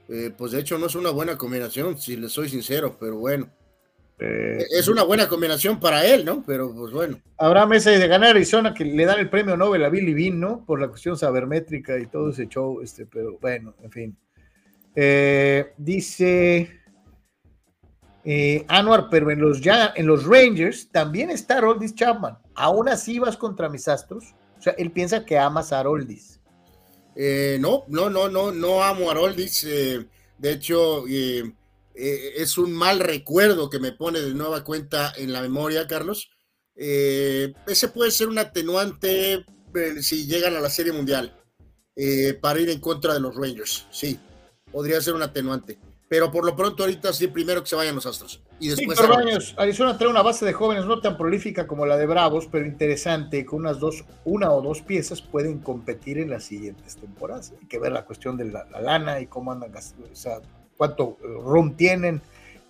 Eh, 0.09 0.31
pues 0.37 0.51
de 0.51 0.59
hecho 0.59 0.77
no 0.77 0.87
es 0.87 0.95
una 0.95 1.11
buena 1.11 1.37
combinación, 1.37 1.97
si 1.97 2.17
le 2.17 2.29
soy 2.29 2.49
sincero, 2.49 2.97
pero 2.99 3.17
bueno. 3.17 3.49
Eh, 4.19 4.65
es 4.71 4.87
una 4.87 5.03
buena 5.03 5.27
combinación 5.27 5.79
para 5.79 6.05
él, 6.05 6.23
¿no? 6.23 6.43
Pero 6.45 6.73
pues 6.73 6.93
bueno. 6.93 7.19
Habrá 7.37 7.65
meses 7.65 7.99
de 7.99 8.07
ganar 8.07 8.31
Arizona 8.31 8.73
que 8.73 8.85
le 8.85 9.05
dan 9.05 9.19
el 9.19 9.29
premio 9.29 9.57
Nobel 9.57 9.83
a 9.83 9.89
Billy 9.89 10.13
Bean, 10.13 10.39
¿no? 10.39 10.63
Por 10.65 10.79
la 10.79 10.87
cuestión 10.87 11.17
sabermétrica 11.17 11.97
y 11.97 12.05
todo 12.07 12.29
ese 12.29 12.47
show, 12.47 12.81
este, 12.81 13.05
pero 13.05 13.37
bueno, 13.41 13.75
en 13.81 13.91
fin. 13.91 14.17
Eh, 14.95 15.73
dice 15.77 16.69
eh, 18.23 18.63
Anuar, 18.67 19.07
pero 19.09 19.31
en 19.31 19.41
los, 19.41 19.59
ya, 19.59 19.93
en 19.95 20.07
los 20.07 20.25
Rangers 20.25 20.89
también 20.89 21.29
está 21.29 21.59
Roldis 21.59 21.95
Chapman. 21.95 22.37
Aún 22.55 22.87
así 22.89 23.19
vas 23.19 23.35
contra 23.35 23.69
mis 23.69 23.87
astros. 23.87 24.35
O 24.57 24.61
sea, 24.61 24.73
él 24.77 24.91
piensa 24.91 25.25
que 25.25 25.37
amas 25.37 25.73
a 25.73 25.83
Roldis. 25.83 26.39
Eh, 27.15 27.57
no, 27.59 27.85
no, 27.87 28.09
no, 28.09 28.29
no, 28.29 28.51
no 28.51 28.83
amo 28.83 29.11
a 29.11 29.13
Roldis. 29.13 29.63
de 29.63 30.51
hecho, 30.51 31.05
es 31.07 32.57
un 32.57 32.73
mal 32.73 32.99
recuerdo 32.99 33.69
que 33.69 33.79
me 33.79 33.91
pone 33.91 34.19
de 34.19 34.33
nueva 34.33 34.63
cuenta 34.63 35.13
en 35.15 35.31
la 35.31 35.41
memoria, 35.41 35.87
Carlos. 35.87 36.29
ese 36.75 37.87
puede 37.93 38.11
ser 38.11 38.29
un 38.29 38.39
atenuante 38.39 39.45
si 40.01 40.25
llegan 40.27 40.55
a 40.55 40.59
la 40.59 40.69
Serie 40.69 40.91
Mundial 40.91 41.39
para 42.41 42.59
ir 42.59 42.69
en 42.69 42.79
contra 42.79 43.13
de 43.13 43.19
los 43.19 43.35
Rangers. 43.35 43.85
Sí, 43.91 44.19
podría 44.71 45.01
ser 45.01 45.13
un 45.13 45.21
atenuante. 45.21 45.79
Pero 46.13 46.29
por 46.29 46.45
lo 46.45 46.55
pronto 46.55 46.83
ahorita 46.83 47.11
sí, 47.11 47.25
primero 47.25 47.63
que 47.63 47.69
se 47.69 47.75
vayan 47.75 47.95
los 47.95 48.05
Astros. 48.05 48.39
Y 48.59 48.69
después... 48.69 48.99
Arizona 49.57 49.97
trae 49.97 50.07
una 50.07 50.21
base 50.21 50.45
de 50.45 50.53
jóvenes 50.53 50.85
no 50.85 51.01
tan 51.01 51.17
prolífica 51.17 51.65
como 51.65 51.87
la 51.87 51.97
de 51.97 52.05
Bravos, 52.05 52.47
pero 52.51 52.67
interesante, 52.67 53.43
con 53.43 53.61
unas 53.61 53.79
dos, 53.79 54.05
una 54.23 54.51
o 54.51 54.61
dos 54.61 54.83
piezas 54.83 55.23
pueden 55.23 55.57
competir 55.57 56.19
en 56.19 56.29
las 56.29 56.43
siguientes 56.43 56.97
temporadas. 56.97 57.55
Hay 57.59 57.67
que 57.67 57.79
ver 57.79 57.93
la 57.93 58.05
cuestión 58.05 58.37
de 58.37 58.45
la, 58.45 58.63
lana 58.79 59.21
y 59.21 59.25
cómo 59.25 59.53
andan, 59.53 59.71
o 59.73 60.15
sea, 60.15 60.37
cuánto 60.77 61.17
eh, 61.23 61.27
room 61.43 61.75
tienen 61.75 62.21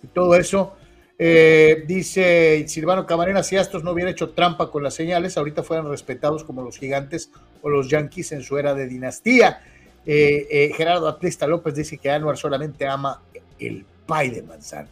y 0.02 0.06
todo 0.06 0.36
eso. 0.36 0.72
Eh, 1.18 1.84
dice 1.86 2.64
Silvano 2.66 3.04
Camarena, 3.04 3.42
si 3.42 3.58
Astros 3.58 3.84
no 3.84 3.90
hubiera 3.90 4.10
hecho 4.10 4.30
trampa 4.30 4.70
con 4.70 4.82
las 4.82 4.94
señales, 4.94 5.36
ahorita 5.36 5.62
fueran 5.62 5.90
respetados 5.90 6.44
como 6.44 6.62
los 6.62 6.78
gigantes 6.78 7.30
o 7.60 7.68
los 7.68 7.90
Yankees 7.90 8.32
en 8.32 8.42
su 8.42 8.56
era 8.56 8.72
de 8.72 8.86
dinastía. 8.86 9.60
Eh, 10.06 10.46
eh, 10.50 10.72
Gerardo 10.76 11.08
Atlista 11.08 11.46
López 11.46 11.74
dice 11.74 11.96
que 11.96 12.10
Anuar 12.10 12.36
solamente 12.36 12.86
ama 12.86 13.22
el 13.58 13.84
pay 14.06 14.30
de 14.30 14.42
manzana. 14.42 14.88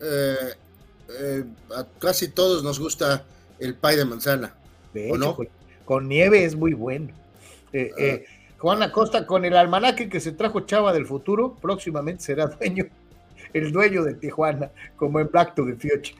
Eh, 0.00 1.44
a 1.76 1.84
casi 1.98 2.28
todos 2.28 2.62
nos 2.62 2.78
gusta 2.78 3.24
el 3.58 3.74
pay 3.74 3.96
de 3.96 4.04
manzana. 4.04 4.54
con, 5.84 6.08
nieve 6.08 6.44
es 6.44 6.54
muy 6.54 6.72
bueno. 6.72 7.12
Ah. 7.74 8.16
Juan 8.58 8.82
Acosta, 8.82 9.26
con 9.26 9.44
el 9.44 9.56
almanaque 9.56 10.08
que 10.08 10.20
se 10.20 10.32
trajo 10.32 10.60
Chava 10.60 10.92
del 10.92 11.06
futuro, 11.06 11.56
próximamente 11.60 12.24
será 12.24 12.46
dueño, 12.58 12.86
el 13.52 13.72
dueño 13.72 14.04
de 14.04 14.14
Tijuana, 14.14 14.70
como 14.96 15.20
en 15.20 15.28
Black 15.28 15.54
to 15.54 15.64
the 15.64 15.74
Future. 15.74 16.14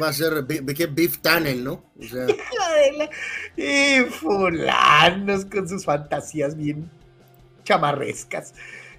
Va 0.00 0.08
a 0.08 0.12
ser 0.12 0.42
Beef 0.44 1.18
Tunnel, 1.18 1.62
¿no? 1.62 1.84
y 3.56 4.00
fulanos 4.10 5.44
con 5.44 5.68
sus 5.68 5.84
fantasías 5.84 6.56
bien 6.56 6.90
chamarrescas. 7.64 8.54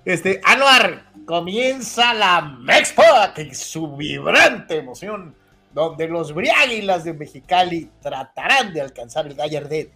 Este, 0.06 0.42
Anuar, 0.44 1.12
comienza 1.26 2.14
la 2.14 2.42
Mexpac 2.42 3.38
y 3.40 3.54
su 3.54 3.96
vibrante 3.96 4.78
emoción, 4.78 5.36
donde 5.74 6.08
los 6.08 6.34
Briáguilas 6.34 7.04
de 7.04 7.14
Mexicali 7.14 7.90
tratarán 8.02 8.74
de 8.74 8.82
alcanzar 8.82 9.28
el 9.28 9.36
Gallardet. 9.36 9.92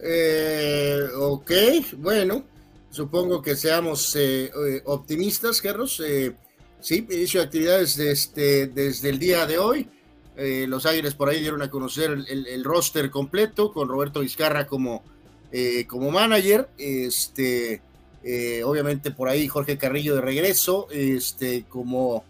Eh, 0.00 1.00
ok, 1.16 1.50
bueno, 1.98 2.44
supongo 2.90 3.42
que 3.42 3.56
seamos 3.56 4.14
eh, 4.16 4.46
eh, 4.46 4.82
optimistas, 4.84 5.60
Carlos. 5.60 6.02
Eh, 6.04 6.34
Sí, 6.80 7.06
inicio 7.10 7.40
de 7.40 7.46
actividades 7.46 7.96
desde, 7.96 8.12
este, 8.12 8.66
desde 8.68 9.10
el 9.10 9.18
día 9.18 9.46
de 9.46 9.58
hoy. 9.58 9.88
Eh, 10.36 10.66
los 10.68 10.86
Águilas 10.86 11.14
por 11.14 11.28
ahí 11.28 11.40
dieron 11.40 11.62
a 11.62 11.70
conocer 11.70 12.16
el, 12.28 12.62
roster 12.64 13.10
completo 13.10 13.72
con 13.72 13.88
Roberto 13.88 14.20
Vizcarra 14.20 14.68
como, 14.68 15.02
eh, 15.50 15.84
como 15.88 16.10
manager. 16.12 16.68
Este, 16.78 17.82
eh, 18.22 18.62
obviamente 18.64 19.10
por 19.10 19.28
ahí 19.28 19.48
Jorge 19.48 19.76
Carrillo 19.76 20.14
de 20.14 20.20
regreso, 20.20 20.86
este, 20.90 21.64
como 21.68 22.24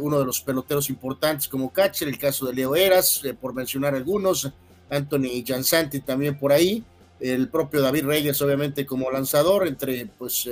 uno 0.00 0.20
de 0.20 0.24
los 0.24 0.40
peloteros 0.40 0.88
importantes 0.90 1.48
como 1.48 1.72
catcher, 1.72 2.06
el 2.06 2.16
caso 2.16 2.46
de 2.46 2.54
Leo 2.54 2.76
Eras, 2.76 3.20
por 3.40 3.52
mencionar 3.52 3.96
algunos, 3.96 4.48
Anthony 4.88 5.42
Jansanti 5.44 5.98
también 5.98 6.38
por 6.38 6.52
ahí, 6.52 6.84
el 7.18 7.48
propio 7.48 7.80
David 7.80 8.04
Reyes 8.04 8.40
obviamente 8.42 8.86
como 8.86 9.10
lanzador, 9.10 9.66
entre 9.66 10.06
pues 10.06 10.48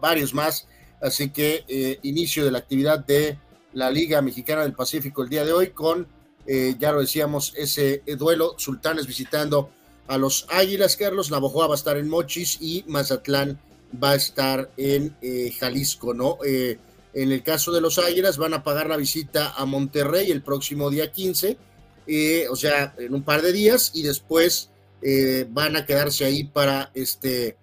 varios 0.00 0.32
más 0.32 0.66
Así 1.04 1.28
que 1.28 1.64
eh, 1.68 1.98
inicio 2.02 2.46
de 2.46 2.50
la 2.50 2.58
actividad 2.58 2.98
de 2.98 3.36
la 3.74 3.90
Liga 3.90 4.22
Mexicana 4.22 4.62
del 4.62 4.72
Pacífico 4.72 5.22
el 5.22 5.28
día 5.28 5.44
de 5.44 5.52
hoy 5.52 5.68
con, 5.68 6.08
eh, 6.46 6.76
ya 6.78 6.92
lo 6.92 7.00
decíamos, 7.00 7.52
ese 7.58 8.02
duelo, 8.16 8.54
Sultanes 8.56 9.06
visitando 9.06 9.68
a 10.06 10.16
los 10.16 10.46
Águilas, 10.48 10.96
Carlos, 10.96 11.30
Navojoa 11.30 11.66
va 11.66 11.74
a 11.74 11.76
estar 11.76 11.98
en 11.98 12.08
Mochis 12.08 12.56
y 12.58 12.86
Mazatlán 12.88 13.60
va 14.02 14.12
a 14.12 14.14
estar 14.14 14.70
en 14.78 15.14
eh, 15.20 15.52
Jalisco, 15.58 16.14
¿no? 16.14 16.38
en 16.42 17.30
el 17.30 17.42
caso 17.42 17.70
de 17.70 17.82
los 17.82 17.98
Águilas 17.98 18.38
van 18.38 18.54
a 18.54 18.64
pagar 18.64 18.88
la 18.88 18.96
visita 18.96 19.52
a 19.52 19.66
Monterrey 19.66 20.30
el 20.30 20.42
próximo 20.42 20.88
día 20.88 21.12
15, 21.12 21.58
o 22.50 22.56
sea, 22.56 22.94
en 22.98 23.14
un 23.14 23.22
par 23.22 23.42
de 23.42 23.52
días 23.52 23.90
y 23.94 24.02
después 24.02 24.70
van 25.50 25.76
a 25.76 25.84
quedarse 25.84 26.24
ahí 26.24 26.44
para 26.44 26.90
este, 26.94 27.56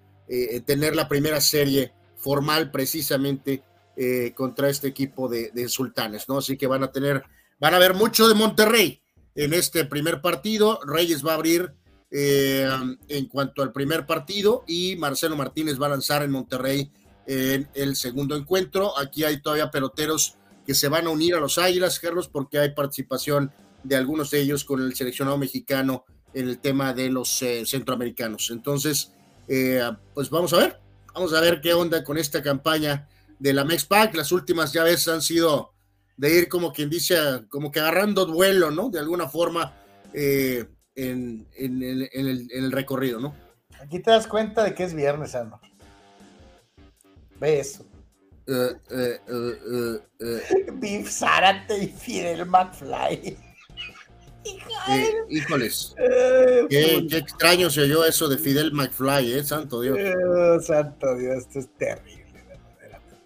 tener 0.64 0.96
la 0.96 1.06
primera 1.08 1.40
serie 1.40 1.92
formal 2.22 2.70
precisamente 2.70 3.62
eh, 3.96 4.32
contra 4.34 4.70
este 4.70 4.88
equipo 4.88 5.28
de, 5.28 5.68
Sultanes, 5.68 6.28
¿no? 6.28 6.38
Así 6.38 6.56
que 6.56 6.66
van 6.66 6.82
a 6.82 6.92
tener, 6.92 7.24
van 7.60 7.74
a 7.74 7.78
ver 7.78 7.94
mucho 7.94 8.28
de 8.28 8.34
Monterrey 8.34 9.02
en 9.34 9.52
este 9.52 9.84
primer 9.84 10.22
partido. 10.22 10.80
Reyes 10.86 11.26
va 11.26 11.32
a 11.32 11.34
abrir 11.34 11.74
eh, 12.10 12.68
en 13.08 13.26
cuanto 13.26 13.62
al 13.62 13.72
primer 13.72 14.06
partido 14.06 14.64
y 14.66 14.96
Marcelo 14.96 15.36
Martínez 15.36 15.80
va 15.80 15.86
a 15.86 15.90
lanzar 15.90 16.22
en 16.22 16.30
Monterrey 16.30 16.90
en 17.26 17.68
el 17.74 17.96
segundo 17.96 18.36
encuentro. 18.36 18.98
Aquí 18.98 19.24
hay 19.24 19.42
todavía 19.42 19.70
peloteros 19.70 20.36
que 20.64 20.74
se 20.74 20.88
van 20.88 21.06
a 21.06 21.10
unir 21.10 21.34
a 21.34 21.40
los 21.40 21.58
Águilas, 21.58 21.98
Carlos, 21.98 22.28
porque 22.28 22.58
hay 22.58 22.70
participación 22.70 23.52
de 23.82 23.96
algunos 23.96 24.30
de 24.30 24.40
ellos 24.40 24.64
con 24.64 24.80
el 24.80 24.94
seleccionado 24.94 25.38
mexicano 25.38 26.04
en 26.34 26.48
el 26.48 26.58
tema 26.60 26.94
de 26.94 27.10
los 27.10 27.42
eh, 27.42 27.64
centroamericanos. 27.66 28.50
Entonces, 28.50 29.12
pues 30.14 30.30
vamos 30.30 30.52
a 30.54 30.58
ver, 30.58 30.82
Vamos 31.14 31.34
a 31.34 31.40
ver 31.40 31.60
qué 31.60 31.74
onda 31.74 32.02
con 32.02 32.16
esta 32.16 32.42
campaña 32.42 33.08
de 33.38 33.52
la 33.52 33.64
Mexpac. 33.64 34.14
Las 34.14 34.32
últimas 34.32 34.72
ya 34.72 34.84
han 34.84 35.22
sido 35.22 35.72
de 36.16 36.38
ir 36.38 36.48
como 36.48 36.72
quien 36.72 36.88
dice, 36.88 37.16
como 37.48 37.70
que 37.70 37.80
agarrando 37.80 38.24
duelo, 38.24 38.70
¿no? 38.70 38.88
De 38.88 38.98
alguna 38.98 39.28
forma 39.28 39.74
eh, 40.14 40.64
en, 40.94 41.46
el, 41.56 42.72
recorrido, 42.72 43.20
¿no? 43.20 43.34
Aquí 43.80 44.00
te 44.00 44.10
das 44.10 44.26
cuenta 44.26 44.62
de 44.62 44.74
que 44.74 44.84
es 44.84 44.94
viernes, 44.94 45.34
Ano. 45.34 45.60
Ve 47.40 47.60
eso. 47.60 47.84
Uh, 48.46 48.74
uh, 48.90 49.98
uh, 50.20 51.06
Zárate 51.06 51.78
y 51.78 51.88
Fidel 51.88 52.46
McFly. 52.46 53.36
Eh, 54.44 55.14
híjoles. 55.28 55.94
Eh, 55.98 56.66
qué, 56.68 57.16
extraño 57.16 57.70
se 57.70 57.82
oyó 57.82 58.04
eso 58.04 58.28
de 58.28 58.38
Fidel 58.38 58.72
McFly, 58.72 59.32
¿eh? 59.32 59.44
Santo 59.44 59.80
Dios. 59.80 59.96
Eh, 59.98 60.14
santo 60.60 61.16
Dios, 61.16 61.38
esto 61.38 61.58
es 61.60 61.68
terrible, 61.76 62.44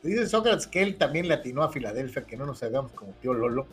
Dice 0.02 0.26
Sócrates 0.28 0.66
que 0.66 0.82
él 0.82 0.96
también 0.96 1.26
le 1.26 1.34
atinó 1.34 1.62
a 1.62 1.72
Filadelfia, 1.72 2.22
que 2.22 2.36
no 2.36 2.46
nos 2.46 2.62
hagamos 2.62 2.92
como 2.92 3.12
tío 3.14 3.34
Lolo. 3.34 3.66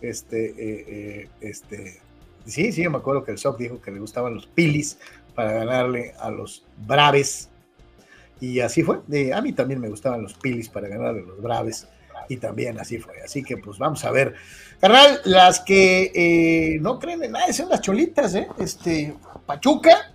Este, 0.00 1.28
este, 1.40 2.00
sí, 2.44 2.72
sí, 2.72 2.82
yo 2.82 2.90
me 2.90 2.98
acuerdo 2.98 3.24
que 3.24 3.32
el 3.32 3.38
Soc 3.38 3.58
dijo 3.58 3.80
que 3.80 3.90
le 3.90 3.98
gustaban 3.98 4.34
los 4.34 4.46
Pilis 4.46 4.98
para 5.34 5.52
ganarle 5.52 6.14
a 6.18 6.30
los 6.30 6.64
Braves. 6.76 7.48
Y 8.40 8.60
así 8.60 8.82
fue. 8.82 9.00
a 9.32 9.40
mí 9.40 9.52
también 9.52 9.80
me 9.80 9.88
gustaban 9.88 10.22
los 10.22 10.34
Pilis 10.34 10.68
para 10.68 10.88
ganarle 10.88 11.22
a 11.22 11.26
los 11.26 11.40
Braves. 11.40 11.88
Y 12.28 12.36
también 12.36 12.78
así 12.78 12.98
fue. 12.98 13.22
Así 13.22 13.42
que 13.42 13.56
pues 13.56 13.78
vamos 13.78 14.04
a 14.04 14.10
ver 14.10 14.34
Carnal, 14.80 15.20
las 15.24 15.60
que 15.60 16.12
eh, 16.14 16.78
no 16.80 17.00
creen 17.00 17.24
en 17.24 17.32
nada 17.32 17.52
son 17.52 17.68
las 17.68 17.80
cholitas, 17.80 18.34
¿eh? 18.36 18.46
Este, 18.58 19.12
Pachuca, 19.44 20.12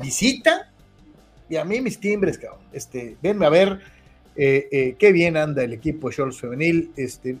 visita, 0.00 0.70
y 1.48 1.56
a 1.56 1.64
mí 1.64 1.80
mis 1.82 2.00
timbres, 2.00 2.38
cabrón. 2.38 2.60
Este, 2.72 3.16
venme 3.22 3.44
a 3.44 3.50
ver 3.50 3.80
eh, 4.36 4.68
eh, 4.70 4.96
qué 4.98 5.12
bien 5.12 5.36
anda 5.36 5.62
el 5.62 5.74
equipo 5.74 6.08
de 6.08 6.32
Femenil. 6.32 6.92
Este, 6.96 7.36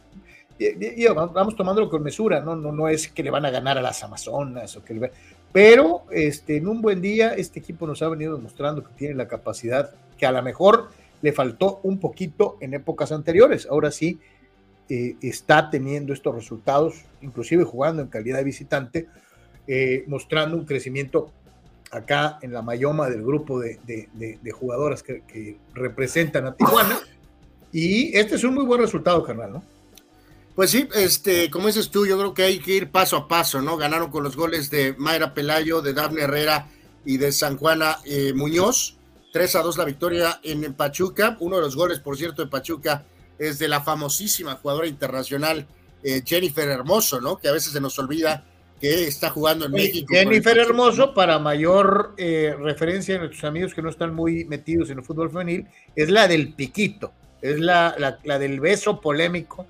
vamos 1.14 1.56
tomándolo 1.56 1.88
con 1.88 2.02
mesura, 2.02 2.40
¿no? 2.40 2.54
¿no? 2.54 2.72
No 2.72 2.88
es 2.88 3.08
que 3.08 3.22
le 3.22 3.30
van 3.30 3.46
a 3.46 3.50
ganar 3.50 3.78
a 3.78 3.82
las 3.82 4.02
Amazonas 4.04 4.76
o 4.76 4.84
que 4.84 4.94
le... 4.94 5.10
Pero 5.50 6.02
este, 6.10 6.58
en 6.58 6.68
un 6.68 6.82
buen 6.82 7.00
día, 7.00 7.34
este 7.34 7.60
equipo 7.60 7.86
nos 7.86 8.02
ha 8.02 8.08
venido 8.08 8.36
demostrando 8.36 8.84
que 8.84 8.92
tiene 8.96 9.14
la 9.14 9.28
capacidad 9.28 9.90
que 10.18 10.26
a 10.26 10.32
lo 10.32 10.42
mejor 10.42 10.90
le 11.22 11.32
faltó 11.32 11.80
un 11.82 11.98
poquito 11.98 12.58
en 12.60 12.74
épocas 12.74 13.12
anteriores. 13.12 13.66
Ahora 13.70 13.90
sí, 13.90 14.18
eh, 14.88 15.16
está 15.20 15.70
teniendo 15.70 16.12
estos 16.12 16.34
resultados, 16.34 17.04
inclusive 17.22 17.64
jugando 17.64 18.02
en 18.02 18.08
calidad 18.08 18.38
de 18.38 18.44
visitante, 18.44 19.08
eh, 19.66 20.04
mostrando 20.06 20.56
un 20.56 20.64
crecimiento 20.64 21.32
acá 21.90 22.38
en 22.42 22.52
la 22.52 22.62
mayoma 22.62 23.08
del 23.08 23.22
grupo 23.22 23.60
de, 23.60 23.78
jugadoras 24.52 25.02
que, 25.02 25.58
representan 25.74 26.46
a 26.46 26.54
Tijuana. 26.54 26.98
Y 27.72 28.16
este 28.16 28.36
es 28.36 28.44
un 28.44 28.54
muy 28.54 28.64
buen 28.64 28.80
resultado, 28.80 29.22
carnal, 29.24 29.54
¿no? 29.54 29.64
Pues 30.54 30.70
sí, 30.70 30.88
este, 30.94 31.50
como 31.50 31.66
dices 31.66 31.90
tú, 31.90 32.06
yo 32.06 32.16
creo 32.16 32.32
que 32.32 32.44
hay 32.44 32.58
que 32.58 32.72
ir 32.72 32.90
paso 32.90 33.16
a 33.16 33.28
paso, 33.28 33.60
¿no? 33.60 33.76
Ganaron 33.76 34.10
con 34.10 34.22
los 34.24 34.36
goles 34.36 34.70
de 34.70 34.94
Mayra 34.96 35.34
Pelayo, 35.34 35.82
de 35.82 35.92
Dafne 35.92 36.22
Herrera 36.22 36.68
y 37.04 37.18
de 37.18 37.30
San 37.32 37.58
Juana 37.58 37.98
eh, 38.04 38.32
Muñoz 38.34 38.96
3 39.32 39.56
a 39.56 39.62
2 39.62 39.76
la 39.76 39.84
victoria 39.84 40.40
en 40.42 40.72
Pachuca. 40.72 41.36
Uno 41.40 41.56
de 41.56 41.62
los 41.62 41.76
goles, 41.76 41.98
por 42.00 42.16
cierto, 42.16 42.42
de 42.42 42.48
Pachuca 42.48 43.04
es 43.38 43.58
de 43.58 43.68
la 43.68 43.80
famosísima 43.82 44.54
jugadora 44.56 44.86
internacional 44.86 45.66
eh, 46.02 46.22
Jennifer 46.24 46.68
Hermoso, 46.68 47.20
¿no? 47.20 47.36
Que 47.38 47.48
a 47.48 47.52
veces 47.52 47.72
se 47.72 47.80
nos 47.80 47.98
olvida 47.98 48.44
que 48.80 49.08
está 49.08 49.30
jugando 49.30 49.66
en 49.66 49.72
México. 49.72 50.12
Jennifer 50.14 50.56
Hermoso, 50.58 51.14
para 51.14 51.38
mayor 51.38 52.14
eh, 52.16 52.54
referencia 52.58 53.14
de 53.14 53.20
nuestros 53.20 53.44
amigos 53.44 53.74
que 53.74 53.82
no 53.82 53.88
están 53.90 54.14
muy 54.14 54.44
metidos 54.44 54.90
en 54.90 54.98
el 54.98 55.04
fútbol 55.04 55.30
femenil, 55.30 55.66
es 55.94 56.10
la 56.10 56.28
del 56.28 56.52
piquito, 56.52 57.12
es 57.40 57.58
la, 57.58 57.96
la, 58.22 58.38
del 58.38 58.60
beso 58.60 59.00
polémico 59.00 59.66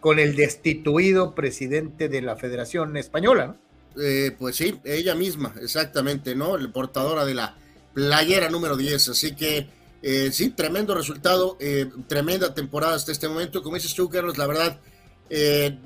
con 0.00 0.18
el 0.18 0.36
destituido 0.36 1.34
presidente 1.34 2.08
de 2.08 2.22
la 2.22 2.36
Federación 2.36 2.96
Española, 2.96 3.46
¿no? 3.46 3.56
Eh, 4.02 4.34
pues 4.38 4.56
sí, 4.56 4.78
ella 4.84 5.14
misma, 5.14 5.54
exactamente, 5.60 6.34
¿no? 6.34 6.56
La 6.56 6.68
portadora 6.72 7.24
de 7.24 7.34
la 7.34 7.56
playera 7.92 8.48
número 8.48 8.76
10. 8.76 9.08
Así 9.10 9.34
que 9.34 9.66
eh, 10.02 10.30
sí, 10.32 10.50
tremendo 10.50 10.94
resultado, 10.94 11.56
eh, 11.60 11.90
tremenda 12.08 12.54
temporada 12.54 12.94
hasta 12.94 13.12
este 13.12 13.28
momento. 13.28 13.62
Como 13.62 13.76
dices 13.76 13.94
tú, 13.94 14.08
Carlos, 14.08 14.38
la 14.38 14.46
verdad, 14.46 14.80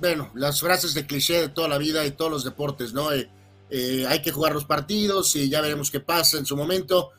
bueno, 0.01 0.33
las 0.35 0.61
frases 0.61 0.93
de 0.95 1.07
cliché 1.07 1.41
de 1.41 1.49
toda 1.49 1.69
la 1.69 1.79
vida 1.79 2.05
y 2.05 2.11
todos 2.11 2.31
los 2.31 2.45
deportes, 2.45 2.93
¿no? 2.93 3.11
hay 3.11 4.23
que 4.23 4.33
jugar 4.33 4.53
los 4.53 4.65
partidos 4.65 5.37
y 5.37 5.49
ya 5.49 5.61
veremos 5.61 5.93
qué 5.93 6.01
pasa 6.01 6.37
en 6.39 6.47
su 6.47 6.57
momento 6.57 7.13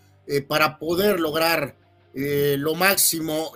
para 0.49 0.77
poder 0.77 1.21
lograr 1.21 1.77
lo 2.13 2.75
máximo. 2.75 3.53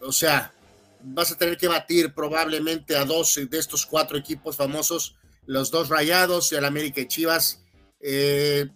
o 0.00 0.10
sea, 0.10 0.52
vas 1.00 1.30
a 1.30 1.38
tener 1.38 1.56
que 1.56 1.68
batir 1.68 2.12
probablemente 2.12 2.96
a 2.96 3.04
dos 3.04 3.38
de 3.48 3.58
estos 3.58 3.86
cuatro 3.86 4.18
equipos 4.18 4.56
famosos 4.56 5.14
los 5.48 5.70
dos 5.70 5.88
rayados, 5.88 6.52
el 6.52 6.64
América 6.64 7.00
y 7.00 7.08
Chivas. 7.08 7.62
Eh, 8.00 8.66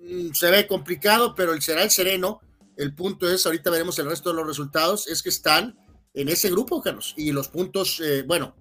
mm, 0.00 0.32
se 0.32 0.50
ve 0.50 0.66
complicado, 0.66 1.34
pero 1.34 1.58
será 1.60 1.82
el 1.82 1.90
sereno. 1.90 2.40
El 2.76 2.94
punto 2.94 3.30
es, 3.30 3.44
ahorita 3.46 3.70
veremos 3.70 3.98
el 3.98 4.06
resto 4.06 4.30
de 4.30 4.36
los 4.36 4.46
resultados, 4.46 5.06
es 5.08 5.22
que 5.22 5.28
están 5.28 5.78
en 6.14 6.28
ese 6.28 6.50
grupo, 6.50 6.82
Carlos. 6.82 7.14
Y 7.16 7.32
los 7.32 7.48
puntos, 7.48 8.00
eh, 8.00 8.22
bueno, 8.26 8.54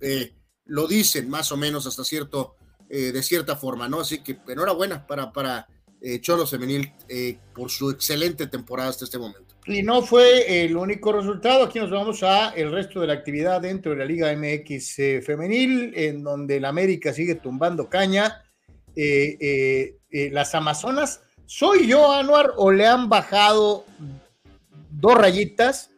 eh, 0.00 0.34
lo 0.66 0.86
dicen 0.86 1.28
más 1.28 1.52
o 1.52 1.56
menos 1.56 1.86
hasta 1.86 2.04
cierto, 2.04 2.56
de 2.88 3.22
cierta 3.22 3.54
forma, 3.54 3.86
¿no? 3.86 4.00
Así 4.00 4.22
que 4.22 4.38
enhorabuena 4.48 5.06
para, 5.06 5.30
para 5.30 5.66
Cholo 6.20 6.46
Femenil 6.46 6.90
por 7.54 7.70
su 7.70 7.90
excelente 7.90 8.46
temporada 8.46 8.88
hasta 8.88 9.04
este 9.04 9.18
momento. 9.18 9.48
Y 9.68 9.82
no 9.82 10.00
fue 10.00 10.64
el 10.64 10.74
único 10.78 11.12
resultado. 11.12 11.64
Aquí 11.64 11.78
nos 11.78 11.90
vamos 11.90 12.22
a 12.22 12.50
el 12.50 12.72
resto 12.72 13.02
de 13.02 13.08
la 13.08 13.12
actividad 13.12 13.60
dentro 13.60 13.92
de 13.92 13.98
la 13.98 14.06
Liga 14.06 14.34
MX 14.34 14.98
eh, 14.98 15.22
femenil, 15.22 15.92
en 15.94 16.24
donde 16.24 16.56
el 16.56 16.64
América 16.64 17.12
sigue 17.12 17.34
tumbando 17.34 17.90
caña. 17.90 18.42
Eh, 18.96 19.98
eh, 20.10 20.30
las 20.32 20.54
Amazonas, 20.54 21.20
¿soy 21.48 21.88
yo, 21.88 22.12
Anuar, 22.12 22.52
o 22.56 22.70
le 22.70 22.86
han 22.86 23.08
bajado 23.08 23.84
dos 24.90 25.14
rayitas? 25.16 25.90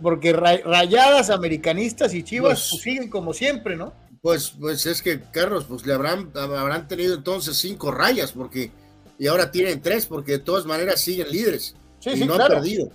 porque 0.00 0.32
rayadas 0.32 1.28
americanistas 1.28 2.14
y 2.14 2.22
chivas 2.22 2.58
pues, 2.58 2.68
pues, 2.70 2.82
siguen 2.82 3.10
como 3.10 3.34
siempre, 3.34 3.76
¿no? 3.76 3.92
Pues, 4.22 4.54
pues 4.58 4.86
es 4.86 5.02
que, 5.02 5.20
Carlos, 5.20 5.66
pues 5.68 5.84
le 5.84 5.92
habrán, 5.92 6.30
habrán 6.34 6.88
tenido 6.88 7.14
entonces 7.14 7.56
cinco 7.58 7.90
rayas, 7.90 8.32
porque 8.32 8.70
y 9.18 9.26
ahora 9.26 9.50
tienen 9.50 9.80
tres, 9.80 10.06
porque 10.06 10.32
de 10.32 10.38
todas 10.40 10.66
maneras 10.66 11.00
siguen 11.00 11.30
líderes 11.30 11.74
y 12.04 12.24
no 12.24 12.34
han 12.34 12.48
perdido. 12.48 12.90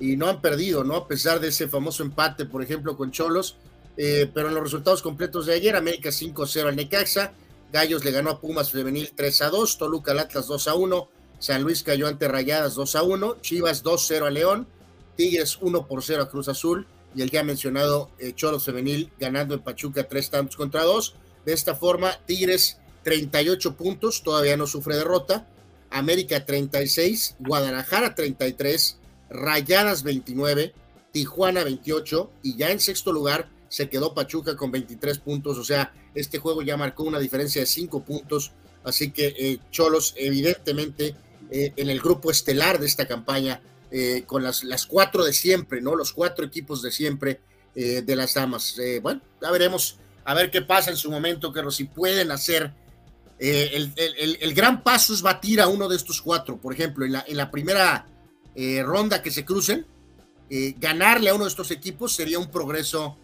Y 0.00 0.16
no 0.16 0.28
han 0.28 0.40
perdido, 0.40 0.84
¿no? 0.84 0.94
A 0.94 1.08
pesar 1.08 1.40
de 1.40 1.48
ese 1.48 1.68
famoso 1.68 2.02
empate, 2.02 2.44
por 2.44 2.62
ejemplo, 2.62 2.96
con 2.96 3.10
Cholos. 3.10 3.56
Eh, 3.96 4.30
pero 4.32 4.48
en 4.48 4.54
los 4.54 4.62
resultados 4.62 5.02
completos 5.02 5.46
de 5.46 5.54
ayer, 5.54 5.74
América 5.74 6.10
5-0 6.10 6.68
al 6.68 6.76
Necaxa, 6.76 7.32
Gallos 7.72 8.04
le 8.04 8.10
ganó 8.10 8.30
a 8.30 8.40
Pumas 8.40 8.70
Femenil 8.70 9.14
3-2, 9.14 9.76
Toluca 9.76 10.12
al 10.12 10.20
Atlas 10.20 10.48
2-1, 10.48 11.08
San 11.38 11.62
Luis 11.62 11.82
cayó 11.82 12.08
ante 12.08 12.28
Rayadas 12.28 12.76
2-1, 12.76 13.40
Chivas 13.40 13.84
2-0 13.84 14.26
a 14.26 14.30
León, 14.30 14.66
Tigres 15.16 15.60
1-0 15.60 16.22
a 16.22 16.28
Cruz 16.28 16.48
Azul 16.48 16.86
y 17.14 17.22
el 17.22 17.30
ya 17.30 17.42
mencionado 17.42 18.10
eh, 18.18 18.32
Cholos 18.34 18.64
Femenil 18.64 19.12
ganando 19.18 19.54
en 19.54 19.60
Pachuca 19.60 20.08
3 20.08 20.30
tantos 20.30 20.56
contra 20.56 20.82
2. 20.84 21.14
De 21.44 21.52
esta 21.52 21.74
forma, 21.74 22.18
Tigres 22.26 22.78
38 23.02 23.76
puntos, 23.76 24.22
todavía 24.22 24.56
no 24.56 24.66
sufre 24.66 24.96
derrota, 24.96 25.46
América 25.90 26.44
36, 26.44 27.36
Guadalajara 27.38 28.14
33, 28.14 28.98
Rayadas 29.30 30.02
29, 30.02 30.74
Tijuana 31.12 31.64
28 31.64 32.30
y 32.42 32.56
ya 32.56 32.70
en 32.70 32.80
sexto 32.80 33.12
lugar 33.12 33.48
se 33.68 33.88
quedó 33.88 34.14
Pachuca 34.14 34.56
con 34.56 34.70
23 34.70 35.18
puntos, 35.18 35.58
o 35.58 35.64
sea, 35.64 35.92
este 36.14 36.38
juego 36.38 36.62
ya 36.62 36.76
marcó 36.76 37.04
una 37.04 37.18
diferencia 37.18 37.60
de 37.60 37.66
5 37.66 38.02
puntos, 38.02 38.52
así 38.84 39.10
que 39.10 39.34
eh, 39.38 39.58
Cholos 39.70 40.14
evidentemente 40.16 41.14
eh, 41.50 41.72
en 41.76 41.90
el 41.90 42.00
grupo 42.00 42.30
estelar 42.30 42.78
de 42.78 42.86
esta 42.86 43.06
campaña, 43.06 43.60
eh, 43.90 44.24
con 44.26 44.42
las, 44.42 44.64
las 44.64 44.86
cuatro 44.86 45.24
de 45.24 45.32
siempre, 45.32 45.80
¿no? 45.80 45.94
Los 45.94 46.12
cuatro 46.12 46.44
equipos 46.44 46.82
de 46.82 46.92
siempre 46.92 47.40
de 47.74 48.16
las 48.16 48.34
damas. 48.34 48.74
bueno, 49.02 49.20
ya 49.40 49.52
veremos 49.52 49.98
a 50.24 50.34
ver 50.34 50.50
qué 50.50 50.62
pasa 50.62 50.90
en 50.90 50.96
su 50.96 51.12
momento, 51.12 51.52
que 51.52 51.62
si 51.70 51.84
pueden 51.84 52.32
hacer 52.32 52.72
eh, 53.38 53.90
el, 54.40 54.54
gran 54.54 54.82
paso 54.82 55.14
es 55.14 55.22
batir 55.22 55.60
a 55.60 55.68
uno 55.68 55.88
de 55.88 55.96
estos 55.96 56.20
cuatro. 56.20 56.56
Por 56.56 56.72
ejemplo, 56.74 57.06
en 57.06 57.36
la, 57.36 57.50
primera 57.50 58.06
eh, 58.54 58.82
ronda 58.82 59.22
que 59.22 59.30
se 59.30 59.44
crucen, 59.44 59.86
ganarle 60.78 61.30
a 61.30 61.34
uno 61.34 61.44
de 61.44 61.50
estos 61.50 61.70
equipos 61.70 62.14
sería 62.14 62.38
un 62.38 62.50
progreso 62.50 63.16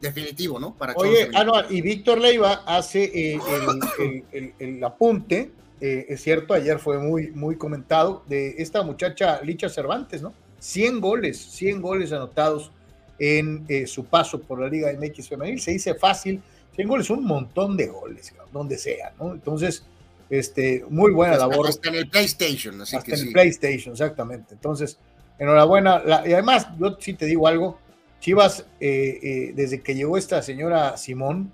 definitivo, 0.00 0.58
¿no? 0.58 0.74
Para 0.74 0.94
Oye, 0.96 1.30
ah, 1.34 1.66
y 1.68 1.80
Víctor 1.80 2.20
Leiva 2.20 2.62
hace 2.66 3.38
el, 4.58 4.84
apunte, 4.84 5.50
es 5.80 6.22
cierto, 6.22 6.54
ayer 6.54 6.78
fue 6.78 6.98
muy, 6.98 7.30
muy 7.30 7.56
comentado, 7.56 8.24
de 8.26 8.56
esta 8.58 8.82
muchacha 8.82 9.40
Licha 9.42 9.68
Cervantes, 9.68 10.22
¿no? 10.22 10.32
100 10.60 11.00
goles, 11.00 11.38
100 11.38 11.80
goles 11.80 12.12
anotados 12.12 12.72
en 13.18 13.66
su 13.86 14.04
paso 14.04 14.40
por 14.40 14.60
la 14.60 14.68
Liga 14.68 14.92
MX 14.92 15.28
Femenil. 15.28 15.60
Se 15.60 15.72
dice 15.72 15.94
fácil, 15.94 16.40
100 16.74 16.88
goles, 16.88 17.10
un 17.10 17.24
montón 17.24 17.76
de 17.76 17.88
goles, 17.88 18.32
donde 18.52 18.78
sea, 18.78 19.12
¿no? 19.18 19.32
Entonces, 19.32 19.84
este, 20.30 20.84
muy 20.88 21.12
buena 21.12 21.36
labor. 21.36 21.66
Hasta 21.66 21.88
en 21.88 21.96
el 21.96 22.08
PlayStation, 22.08 22.80
así 22.80 22.96
hasta 22.96 23.14
en 23.14 23.28
el 23.28 23.32
PlayStation, 23.32 23.92
exactamente. 23.92 24.54
Entonces, 24.54 24.98
enhorabuena. 25.38 26.02
y 26.26 26.32
además, 26.32 26.68
yo 26.78 26.96
sí 27.00 27.14
te 27.14 27.26
digo 27.26 27.48
algo, 27.48 27.78
Chivas, 28.20 28.64
eh, 28.80 29.18
eh, 29.22 29.52
desde 29.54 29.80
que 29.80 29.94
llegó 29.94 30.16
esta 30.16 30.42
señora 30.42 30.96
Simón, 30.96 31.52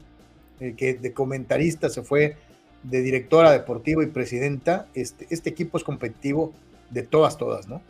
eh, 0.61 0.75
que 0.77 0.95
de 0.95 1.12
comentarista 1.12 1.91
se 1.91 2.03
fue 2.03 2.37
de 2.83 3.03
directora 3.03 3.53
deportiva 3.53 4.03
y 4.03 4.07
presidenta, 4.07 4.89
este, 4.95 5.27
este 5.31 5.51
equipo 5.51 5.79
es 5.79 5.85
competitivo 5.85 6.53
de 6.91 7.03
todas, 7.03 7.37
todas, 7.37 7.69
¿no? 7.69 7.83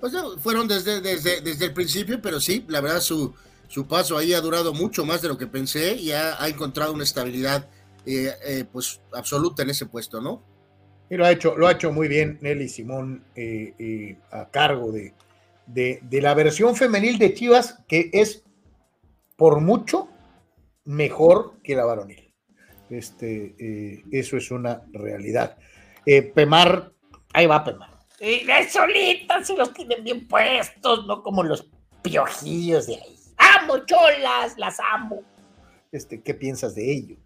Pues 0.00 0.12
fueron 0.40 0.68
desde, 0.68 1.00
desde, 1.00 1.40
desde 1.40 1.66
el 1.66 1.72
principio, 1.72 2.20
pero 2.22 2.40
sí, 2.40 2.64
la 2.68 2.80
verdad 2.80 3.00
su, 3.00 3.34
su 3.66 3.86
paso 3.86 4.16
ahí 4.16 4.32
ha 4.32 4.40
durado 4.40 4.72
mucho 4.72 5.04
más 5.04 5.22
de 5.22 5.28
lo 5.28 5.36
que 5.36 5.48
pensé 5.48 5.94
y 5.94 6.12
ha, 6.12 6.36
encontrado 6.46 6.92
una 6.92 7.02
estabilidad 7.02 7.68
pues 8.72 9.00
absoluta 9.12 9.64
en 9.64 9.70
ese 9.70 9.86
puesto, 9.86 10.20
¿no? 10.20 10.42
Y 11.10 11.16
lo 11.16 11.26
ha 11.26 11.32
hecho, 11.32 11.56
lo 11.56 11.66
ha 11.66 11.72
hecho 11.72 11.92
muy 11.92 12.06
bien 12.06 12.38
Nelly 12.40 12.68
Simón 12.68 13.24
a 14.30 14.48
cargo 14.50 14.92
de, 14.92 15.12
de, 15.68 16.00
la 16.10 16.34
versión 16.34 16.74
femenil 16.74 17.18
de 17.18 17.34
Chivas, 17.34 17.84
que 17.86 18.10
es 18.12 18.44
por 19.36 19.60
mucho 19.60 20.08
mejor 20.84 21.54
que 21.62 21.76
la 21.76 21.84
varonil. 21.84 22.34
Este, 22.90 24.02
eso 24.10 24.36
es 24.36 24.50
una 24.50 24.82
realidad. 24.92 25.56
Pemar, 26.34 26.92
ahí 27.32 27.46
va 27.46 27.62
Pemar. 27.62 27.90
Y 28.20 28.46
solitas 28.68 29.46
se 29.46 29.56
los 29.56 29.72
tienen 29.72 30.02
bien 30.02 30.26
puestos, 30.26 31.06
no 31.06 31.22
como 31.22 31.44
los 31.44 31.70
piojillos 32.02 32.86
de 32.86 32.94
ahí 32.94 33.18
amo, 33.38 33.78
cholas, 33.84 34.56
las 34.56 34.78
amo. 34.80 35.22
Este, 35.92 36.22
¿Qué 36.22 36.34
piensas 36.34 36.74
de 36.74 36.92
ello? 36.92 37.16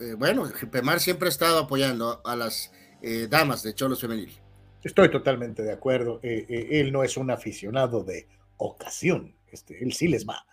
Eh, 0.00 0.14
bueno, 0.16 0.50
Pemar 0.70 1.00
siempre 1.00 1.28
ha 1.28 1.30
estado 1.30 1.58
apoyando 1.58 2.20
a 2.24 2.36
las 2.36 2.72
eh, 3.02 3.26
damas 3.28 3.62
de 3.62 3.74
Cholos 3.74 4.00
Femenil. 4.00 4.38
Estoy 4.82 5.10
totalmente 5.10 5.62
de 5.62 5.72
acuerdo. 5.72 6.20
Eh, 6.22 6.68
él 6.72 6.92
no 6.92 7.04
es 7.04 7.16
un 7.16 7.30
aficionado 7.30 8.02
de 8.02 8.26
ocasión. 8.56 9.34
Este, 9.50 9.82
él 9.82 9.92
sí 9.92 10.08
les 10.08 10.26
va. 10.26 10.44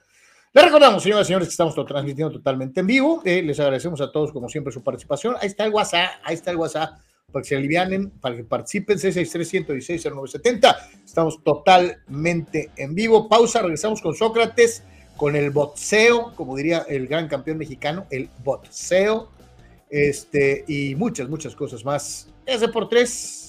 Les 0.51 0.63
recordamos, 0.63 1.03
señoras 1.03 1.25
y 1.25 1.27
señores, 1.27 1.47
que 1.47 1.51
estamos 1.51 1.75
transmitiendo 1.75 2.33
totalamente 2.33 2.79
en 2.79 2.87
vivo. 2.87 3.21
les 3.23 3.59
agradecemos 3.59 4.01
a 4.01 4.11
todos, 4.11 4.31
como 4.31 4.49
siempre, 4.49 4.73
su 4.73 4.83
participación. 4.83 5.35
Ahí 5.39 5.47
está 5.47 5.65
el 5.65 5.71
WhatsApp, 5.71 6.09
ahí 6.23 6.35
está 6.35 6.51
el 6.51 6.57
WhatsApp 6.57 6.99
para 7.31 7.43
que 7.43 7.49
se 7.49 7.55
alivianen, 7.55 8.09
para 8.09 8.35
que 8.35 8.43
participen, 8.43 8.97
C63-116-0970. 8.97 10.75
Estamos 11.05 11.43
totalmente 11.43 12.71
en 12.75 12.95
vivo. 12.95 13.29
Pausa, 13.29 13.61
regresamos 13.61 14.01
con 14.01 14.15
Sócrates, 14.15 14.83
con 15.17 15.35
el 15.35 15.51
boxeo, 15.51 16.33
como 16.35 16.55
diría 16.55 16.85
el 16.87 17.07
gran 17.07 17.27
campeón 17.27 17.57
mexicano, 17.57 18.07
el 18.09 18.29
boxeo, 18.43 19.29
este, 19.89 20.63
y 20.67 20.95
muchas, 20.95 21.29
muchas 21.29 21.55
cosas 21.55 21.85
más. 21.85 22.27
Ese 22.45 22.69
por 22.69 22.89
tres. 22.89 23.48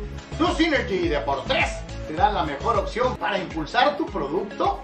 DoSynergy 0.41 1.07
Deportes 1.07 1.83
te 2.07 2.15
da 2.15 2.31
la 2.31 2.43
mejor 2.43 2.75
opción 2.75 3.15
para 3.17 3.37
impulsar 3.37 3.95
tu 3.95 4.07
producto 4.07 4.83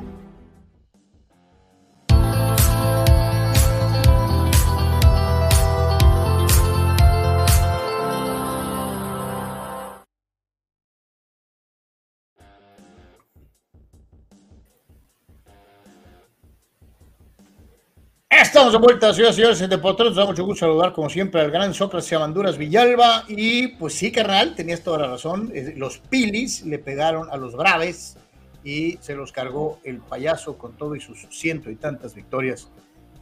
Estamos 18.71 18.87
de 18.87 18.93
vuelta, 18.93 19.29
y 19.29 19.33
señores, 19.33 19.59
en 19.59 19.69
Deportes. 19.69 20.05
Nos 20.05 20.15
da 20.15 20.25
mucho 20.25 20.45
gusto 20.45 20.65
saludar, 20.65 20.93
como 20.93 21.09
siempre, 21.09 21.41
al 21.41 21.51
gran 21.51 21.73
Sócrates 21.73 22.13
Amanduras 22.13 22.57
Villalba. 22.57 23.25
Y 23.27 23.67
pues 23.67 23.95
sí, 23.95 24.13
carnal, 24.13 24.55
tenías 24.55 24.79
toda 24.79 24.99
la 24.99 25.07
razón. 25.07 25.51
Los 25.75 25.97
Pilis 25.97 26.65
le 26.65 26.79
pegaron 26.79 27.29
a 27.31 27.35
los 27.35 27.53
Braves 27.57 28.15
y 28.63 28.97
se 29.01 29.13
los 29.13 29.33
cargó 29.33 29.79
el 29.83 29.99
payaso 29.99 30.57
con 30.57 30.71
todo 30.77 30.95
y 30.95 31.01
sus 31.01 31.27
ciento 31.31 31.69
y 31.69 31.75
tantas 31.75 32.15
victorias 32.15 32.69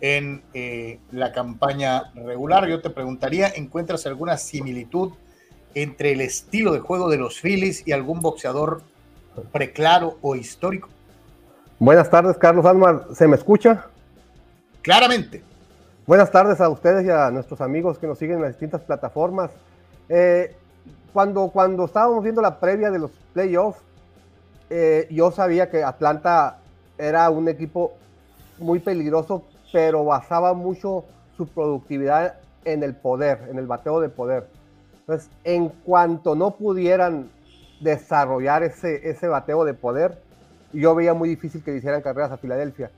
en 0.01 0.43
eh, 0.53 0.99
la 1.11 1.31
campaña 1.31 2.11
regular. 2.13 2.67
Yo 2.67 2.79
te 2.79 2.91
preguntaría, 2.91 3.47
¿encuentras 3.47 4.05
alguna 4.05 4.37
similitud 4.37 5.13
entre 5.73 6.11
el 6.11 6.21
estilo 6.21 6.73
de 6.73 6.79
juego 6.79 7.09
de 7.09 7.17
los 7.17 7.41
Phillies 7.41 7.87
y 7.87 7.91
algún 7.91 8.21
boxeador 8.21 8.83
preclaro 9.51 10.19
o 10.21 10.35
histórico? 10.35 10.89
Buenas 11.79 12.07
tardes, 12.11 12.37
Carlos 12.37 12.67
Almar. 12.67 13.07
¿Se 13.15 13.27
me 13.27 13.35
escucha? 13.35 13.87
Claramente. 14.81 15.43
Buenas 16.07 16.31
tardes 16.31 16.61
a 16.61 16.69
ustedes 16.69 17.05
y 17.05 17.09
a 17.09 17.29
nuestros 17.31 17.59
amigos 17.59 17.99
que 17.99 18.07
nos 18.07 18.17
siguen 18.17 18.37
en 18.37 18.43
las 18.43 18.51
distintas 18.51 18.81
plataformas. 18.81 19.51
Eh, 20.07 20.55
cuando, 21.11 21.49
cuando 21.49 21.85
estábamos 21.85 22.23
viendo 22.23 22.41
la 22.41 22.59
previa 22.59 22.89
de 22.89 22.99
los 22.99 23.11
playoffs, 23.33 23.81
eh, 24.69 25.07
yo 25.11 25.31
sabía 25.31 25.69
que 25.69 25.83
Atlanta 25.83 26.59
era 26.97 27.29
un 27.29 27.49
equipo 27.49 27.93
muy 28.57 28.79
peligroso, 28.79 29.43
pero 29.71 30.05
basaba 30.05 30.53
mucho 30.53 31.03
su 31.35 31.47
productividad 31.47 32.35
en 32.63 32.81
el 32.81 32.95
poder, 32.95 33.47
en 33.49 33.59
el 33.59 33.67
bateo 33.67 33.99
de 33.99 34.09
poder. 34.09 34.47
Entonces, 35.01 35.29
en 35.43 35.69
cuanto 35.69 36.35
no 36.35 36.51
pudieran 36.51 37.29
desarrollar 37.81 38.63
ese, 38.63 39.09
ese 39.09 39.27
bateo 39.27 39.65
de 39.65 39.73
poder, 39.73 40.21
yo 40.71 40.95
veía 40.95 41.13
muy 41.13 41.27
difícil 41.27 41.63
que 41.63 41.75
hicieran 41.75 42.01
carreras 42.01 42.31
a 42.31 42.37
Filadelfia. 42.37 42.91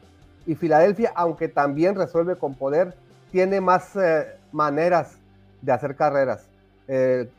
Y 0.45 0.55
Filadelfia, 0.55 1.11
aunque 1.15 1.47
también 1.47 1.95
resuelve 1.95 2.35
con 2.35 2.55
poder, 2.55 2.95
tiene 3.31 3.61
más 3.61 3.95
eh, 3.95 4.27
maneras 4.51 5.17
de 5.61 5.71
hacer 5.71 5.95
carreras. 5.95 6.45
Eh, 6.87 7.29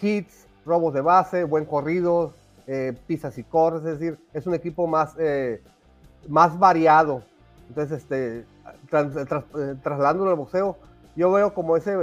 hits, 0.00 0.46
robos 0.66 0.92
de 0.94 1.00
base, 1.00 1.44
buen 1.44 1.64
corrido, 1.64 2.34
eh, 2.66 2.94
pisas 3.06 3.38
y 3.38 3.44
corres, 3.44 3.84
es 3.84 3.98
decir, 3.98 4.18
es 4.34 4.46
un 4.46 4.54
equipo 4.54 4.86
más, 4.86 5.14
más 6.28 6.58
variado. 6.58 7.22
Entonces, 7.68 8.02
este, 8.02 8.44
trasladándolo 9.82 10.30
al 10.30 10.36
boxeo, 10.36 10.76
yo 11.16 11.32
veo 11.32 11.54
como 11.54 11.76
ese 11.76 11.96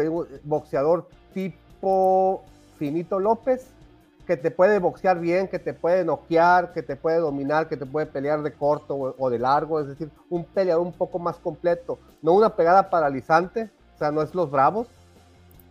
boxeador 0.44 1.08
tipo 1.34 2.44
Finito 2.78 3.20
López, 3.20 3.68
que 4.26 4.38
te 4.38 4.52
puede 4.52 4.80
boxear 4.80 5.20
bien, 5.20 5.48
que 5.48 5.60
te 5.60 5.74
puede 5.74 6.04
noquear, 6.04 6.74
que 6.74 6.84
te 6.84 6.96
puede 6.96 7.18
dominar, 7.18 7.70
que 7.70 7.78
te 7.78 7.86
puede 7.86 8.06
pelear 8.08 8.42
de 8.44 8.54
corto 8.54 9.16
o, 9.18 9.30
de 9.30 9.40
largo, 9.40 9.80
es 9.80 9.88
decir, 9.88 10.10
un 10.30 10.44
peleador 10.44 10.86
un 10.86 10.94
poco 10.94 11.20
más 11.20 11.38
completo, 11.38 12.00
no 12.22 12.34
una 12.34 12.56
pegada 12.56 12.90
paralizante, 12.90 13.70
o 13.96 13.98
sea, 13.98 14.12
no 14.12 14.22
es 14.22 14.34
los 14.34 14.50
bravos, 14.50 14.88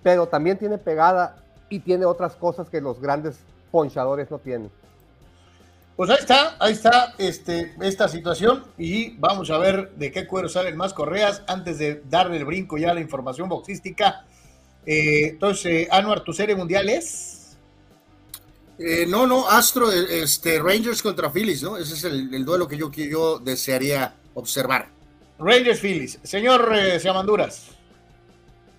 pero 0.03 0.27
también 0.27 0.59
tiene 0.59 0.79
pegada 0.79 1.37
y 1.69 1.81
tiene 1.81 2.05
otras 2.05 2.37
cosas 2.37 2.69
que 2.69 2.81
los 2.81 3.01
grandes 3.01 3.39
ponchadores 3.71 4.31
no 4.31 4.39
tienen. 4.39 4.71
Pues 5.97 6.11
ahí 6.11 6.17
está, 6.19 6.57
ahí 6.59 6.73
está 6.73 7.15
este, 7.19 7.73
esta 7.81 8.09
situación 8.09 8.65
y 8.77 9.17
vamos 9.19 9.51
a 9.51 9.59
ver 9.59 9.91
de 9.93 10.11
qué 10.11 10.27
cuero 10.27 10.49
salen 10.49 10.77
más 10.77 10.93
correas 10.93 11.43
antes 11.47 11.79
de 11.79 12.03
darle 12.09 12.37
el 12.37 12.45
brinco 12.45 12.77
ya 12.79 12.91
a 12.91 12.95
la 12.95 13.01
información 13.01 13.49
boxística. 13.49 14.25
Eh, 14.87 15.29
entonces, 15.29 15.89
Anuar, 15.93 16.21
¿tu 16.21 16.33
serie 16.33 16.57
mundial 16.57 16.89
es? 16.89 17.43
Eh, 18.79 19.07
no, 19.07 19.27
no, 19.27 19.49
Astro, 19.49 19.93
eh, 19.93 20.22
este, 20.22 20.59
Rangers 20.59 21.01
contra 21.03 21.31
Phillies, 21.31 21.62
¿no? 21.62 21.77
Ese 21.77 21.95
es 21.95 22.05
el, 22.05 22.45
duelo 22.45 22.66
que 22.66 22.77
yo, 22.77 22.91
que 22.91 23.09
yo 23.09 23.39
desearía 23.39 24.14
observar. 24.35 24.89
Rangers 25.39 25.81
Phillies. 25.81 26.18
Señor 26.22 26.72
eh, 26.75 26.99
Siamanduras. 26.99 27.70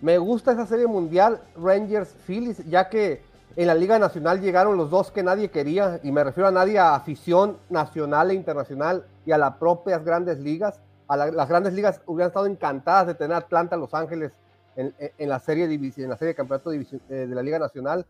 Me 0.01 0.17
gusta 0.17 0.51
esa 0.51 0.67
serie 0.67 0.87
mundial, 0.87 1.41
Rangers 1.55 2.09
Phillies, 2.27 2.57
ya 2.67 2.89
que 2.89 3.21
en 3.55 3.67
la 3.67 3.75
Liga 3.75 3.97
Nacional 3.97 4.41
llegaron 4.41 4.75
los 4.75 4.89
dos 4.89 5.11
que 5.11 5.23
nadie 5.23 5.49
quería, 5.49 6.01
y 6.03 6.11
me 6.11 6.23
refiero 6.25 6.49
a 6.49 6.51
nadie, 6.51 6.77
a 6.77 6.95
afición 6.95 7.57
nacional 7.69 8.31
e 8.31 8.33
internacional 8.33 9.05
y 9.25 9.31
a 9.31 9.37
las 9.37 9.55
propias 9.55 10.03
grandes 10.03 10.39
ligas. 10.39 10.81
A 11.07 11.15
las 11.15 11.47
grandes 11.47 11.73
ligas 11.73 12.01
hubieran 12.07 12.29
estado 12.29 12.47
encantadas 12.47 13.07
de 13.07 13.13
tener 13.13 13.37
Atlanta, 13.37 13.77
Los 13.77 13.93
Ángeles 13.93 14.31
en, 14.75 14.93
la 15.19 15.39
serie 15.39 15.65
en 15.65 16.09
la 16.09 16.17
serie 16.17 16.29
de 16.29 16.35
campeonato 16.35 16.71
de 16.71 17.27
la 17.27 17.43
Liga 17.43 17.59
Nacional 17.59 18.05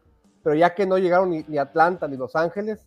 pero 0.46 0.56
ya 0.56 0.76
que 0.76 0.86
no 0.86 1.00
llegaron 1.00 1.32
ni, 1.32 1.58
Atlanta 1.58 2.08
ni 2.08 2.18
Los 2.18 2.36
Ángeles, 2.36 2.86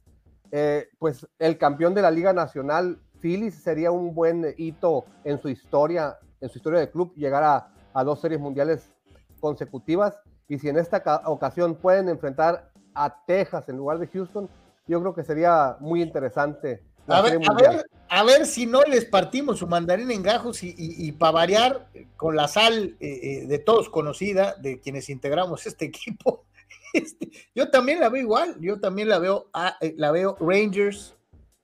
eh, 0.53 0.91
pues 1.01 1.27
el 1.41 1.59
campeón 1.59 1.93
de 1.93 2.03
la 2.03 2.13
Liga 2.13 2.33
Nacional, 2.33 3.01
Phillies, 3.21 3.57
sería 3.57 3.91
un 3.91 4.15
buen 4.15 4.55
hito 4.57 5.07
en 5.25 5.43
su 5.43 5.49
historia, 5.49 6.17
en 6.41 6.51
su 6.51 6.59
historia 6.59 6.79
de 6.79 6.89
club, 6.89 7.13
llegar 7.17 7.43
a, 7.43 7.73
a 7.95 8.05
dos 8.05 8.21
series 8.21 8.41
mundiales 8.41 8.93
consecutivas. 9.41 10.21
Y 10.47 10.61
si 10.61 10.69
en 10.69 10.79
esta 10.79 11.03
ocasión 11.25 11.75
pueden 11.75 12.09
enfrentar 12.09 12.71
a 12.95 13.25
Texas 13.27 13.69
en 13.69 13.77
lugar 13.77 13.99
de 13.99 14.07
Houston, 14.07 14.49
yo 14.87 15.01
creo 15.01 15.13
que 15.13 15.25
sería 15.25 15.79
muy 15.81 16.01
interesante. 16.01 16.85
A 17.09 17.23
ver, 17.23 17.41
a 17.45 17.55
ver, 17.55 17.87
a 18.09 18.23
ver, 18.23 18.47
si 18.47 18.67
no 18.67 18.83
les 18.83 19.05
partimos 19.05 19.59
su 19.59 19.67
mandarín 19.67 20.13
en 20.13 20.23
gajos 20.23 20.63
y, 20.63 20.75
y, 20.77 21.11
para 21.11 21.33
variar 21.33 21.89
con 22.17 22.37
la 22.37 22.47
sal 22.47 22.97
eh, 23.01 23.21
eh, 23.23 23.47
de 23.49 23.59
todos 23.59 23.89
conocida 23.89 24.55
de 24.55 24.79
quienes 24.79 25.09
integramos 25.09 25.67
este 25.67 25.85
equipo. 25.87 26.45
Este, 26.95 27.31
yo 27.55 27.71
también 27.71 28.01
la 28.01 28.09
veo 28.09 28.23
igual, 28.23 28.57
yo 28.61 28.81
también 28.81 29.09
la 29.09 29.19
veo, 29.19 29.51
eh, 29.81 29.95
la 29.97 30.11
veo 30.11 30.37
Rangers, 30.41 31.15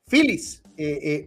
Phillies. 0.06 0.62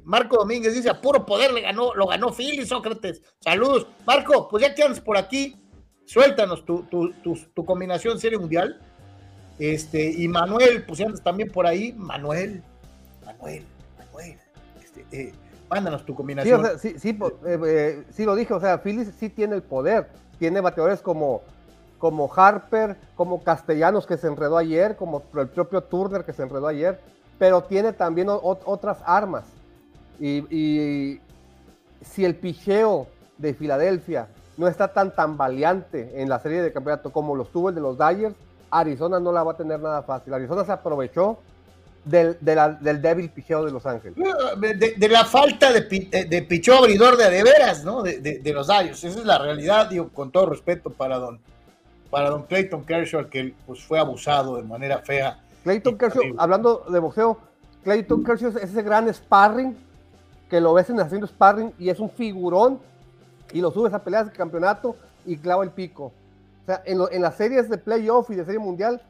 Marco 0.03 0.37
Domínguez 0.37 0.73
dice, 0.73 0.89
a 0.89 0.99
puro 0.99 1.25
poder 1.25 1.53
le 1.53 1.61
ganó, 1.61 1.95
lo 1.95 2.07
ganó 2.07 2.33
Phillies, 2.33 2.67
Sócrates. 2.67 3.21
Saludos. 3.39 3.87
Marco, 4.05 4.49
pues 4.49 4.61
ya 4.61 4.75
que 4.75 4.83
andas 4.83 4.99
por 4.99 5.17
aquí, 5.17 5.55
suéltanos 6.05 6.65
tu, 6.65 6.83
tu, 6.83 7.13
tu 7.53 7.65
combinación 7.65 8.19
serie 8.19 8.37
mundial. 8.37 8.79
Este, 9.59 10.11
y 10.11 10.27
Manuel, 10.27 10.83
pues 10.85 11.01
andas 11.01 11.23
también 11.23 11.49
por 11.49 11.65
ahí, 11.65 11.93
Manuel, 11.93 12.61
Manuel, 13.25 13.63
Manuel, 13.97 14.37
este, 14.79 15.05
eh, 15.11 15.33
mándanos 15.69 16.05
tu 16.05 16.13
combinación. 16.13 16.63
Sí, 16.79 16.89
sí, 16.91 16.99
sí, 16.99 17.19
eh, 17.45 17.59
eh, 17.65 18.03
sí, 18.11 18.25
lo 18.25 18.35
dije, 18.35 18.53
o 18.53 18.59
sea, 18.59 18.77
Phillies 18.79 19.11
sí 19.19 19.29
tiene 19.29 19.55
el 19.55 19.63
poder, 19.63 20.09
tiene 20.37 20.61
bateadores 20.61 21.01
como, 21.01 21.41
como 21.97 22.31
Harper, 22.33 22.97
como 23.15 23.43
Castellanos 23.43 24.05
que 24.05 24.17
se 24.17 24.27
enredó 24.27 24.57
ayer, 24.57 24.95
como 24.95 25.23
el 25.35 25.47
propio 25.47 25.81
Turner 25.83 26.23
que 26.23 26.33
se 26.33 26.43
enredó 26.43 26.67
ayer, 26.67 26.99
pero 27.39 27.63
tiene 27.63 27.93
también 27.93 28.27
otras 28.29 28.99
armas. 29.05 29.45
Y, 30.19 31.19
si 32.01 32.23
el 32.23 32.35
picheo 32.35 33.07
de 33.37 33.53
Filadelfia 33.55 34.27
no 34.55 34.67
está 34.67 34.93
tan 34.93 35.15
tambaleante 35.15 36.21
en 36.21 36.29
la 36.29 36.39
serie 36.39 36.61
de 36.61 36.71
campeonato 36.71 37.11
como 37.11 37.35
lo 37.35 37.43
estuvo 37.43 37.69
el 37.69 37.75
de 37.75 37.81
los 37.81 37.97
Dyers, 37.97 38.35
Arizona 38.69 39.19
no 39.19 39.31
la 39.31 39.43
va 39.43 39.53
a 39.53 39.57
tener 39.57 39.79
nada 39.79 40.03
fácil. 40.03 40.33
Arizona 40.33 40.63
se 40.63 40.71
aprovechó 40.71 41.39
del, 42.05 42.37
del 42.39 43.01
débil 43.01 43.29
picheo 43.29 43.65
de 43.65 43.71
Los 43.71 43.85
Ángeles. 43.85 44.15
De, 44.57 45.09
la 45.09 45.25
falta 45.25 45.71
de, 45.71 45.81
de, 45.81 46.41
picheo 46.43 46.77
abridor 46.77 47.17
de 47.17 47.25
adeveras, 47.25 47.83
¿no? 47.83 48.03
De, 48.03 48.41
los 48.53 48.67
Dayos. 48.67 49.03
Esa 49.03 49.19
es 49.19 49.25
la 49.25 49.37
realidad, 49.37 49.89
digo, 49.89 50.09
con 50.09 50.31
todo 50.31 50.47
respeto 50.47 50.89
para 50.91 51.17
don, 51.17 51.39
para 52.09 52.29
don 52.29 52.43
Clayton 52.43 52.83
Kershaw, 52.85 53.29
que 53.29 53.53
pues, 53.65 53.83
fue 53.83 53.99
abusado 53.99 54.55
de 54.57 54.63
manera 54.63 54.99
fea. 54.99 55.39
Clayton 55.63 55.97
Kershaw, 55.97 56.23
hablando 56.37 56.85
de 56.89 56.99
boxeo, 56.99 57.37
Clayton 57.83 58.23
Kershaw 58.23 58.49
es 58.49 58.55
ese 58.55 58.81
gran 58.81 59.13
sparring 59.13 59.77
que 60.49 60.61
lo 60.61 60.73
ves 60.73 60.89
en 60.89 60.99
haciendo 60.99 61.27
sparring 61.27 61.73
y 61.77 61.89
es 61.89 61.99
un 61.99 62.09
figurón 62.09 62.79
y 63.51 63.61
lo 63.61 63.71
subes 63.71 63.93
a 63.93 64.03
peleas 64.03 64.27
de 64.27 64.31
campeonato 64.31 64.95
y 65.25 65.37
clava 65.37 65.63
el 65.63 65.71
pico. 65.71 66.05
O 66.63 66.65
sea, 66.65 66.81
en, 66.85 67.21
las 67.21 67.35
series 67.35 67.69
de 67.69 67.77
playoff 67.77 68.29
y 68.29 68.35
de 68.35 68.45
serie 68.45 68.59
mundial, 68.59 69.01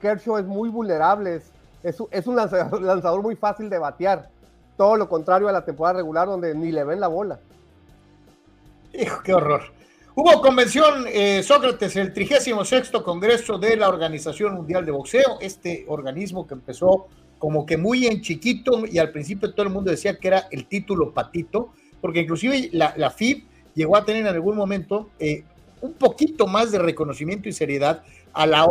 Kershaw 0.00 0.38
es 0.38 0.46
muy 0.46 0.68
vulnerable, 0.68 1.42
es, 1.82 2.00
un 2.26 2.36
lanzador, 2.36 3.22
muy 3.22 3.36
fácil 3.36 3.68
de 3.68 3.78
batear. 3.78 4.28
Todo 4.76 4.96
lo 4.96 5.08
contrario 5.08 5.48
a 5.48 5.52
la 5.52 5.64
temporada 5.64 5.98
regular 5.98 6.26
donde 6.26 6.54
ni 6.54 6.72
le 6.72 6.84
ven 6.84 7.00
la 7.00 7.08
bola. 7.08 7.38
Hijo, 8.92 9.22
qué 9.22 9.34
horror. 9.34 9.62
Hubo 10.14 10.42
convención, 10.42 11.06
eh, 11.08 11.42
Sócrates, 11.42 11.96
el 11.96 12.12
36 12.12 12.90
Congreso 13.02 13.56
de 13.56 13.78
la 13.78 13.88
Organización 13.88 14.52
Mundial 14.52 14.84
de 14.84 14.92
Boxeo, 14.92 15.38
este 15.40 15.86
organismo 15.88 16.46
que 16.46 16.52
empezó 16.52 17.06
como 17.38 17.64
que 17.64 17.78
muy 17.78 18.06
en 18.06 18.20
chiquito 18.20 18.84
y 18.86 18.98
al 18.98 19.10
principio 19.10 19.54
todo 19.54 19.62
el 19.62 19.72
mundo 19.72 19.90
decía 19.90 20.18
que 20.18 20.28
era 20.28 20.48
el 20.50 20.66
título 20.66 21.14
patito, 21.14 21.72
porque 22.02 22.20
inclusive 22.20 22.68
la, 22.72 22.92
la 22.98 23.08
FIB 23.08 23.44
llegó 23.74 23.96
a 23.96 24.04
tener 24.04 24.20
en 24.20 24.28
algún 24.28 24.54
momento 24.54 25.08
eh, 25.18 25.44
un 25.80 25.94
poquito 25.94 26.46
más 26.46 26.70
de 26.70 26.78
reconocimiento 26.78 27.48
y 27.48 27.52
seriedad 27.52 28.02
a 28.34 28.46
la, 28.46 28.66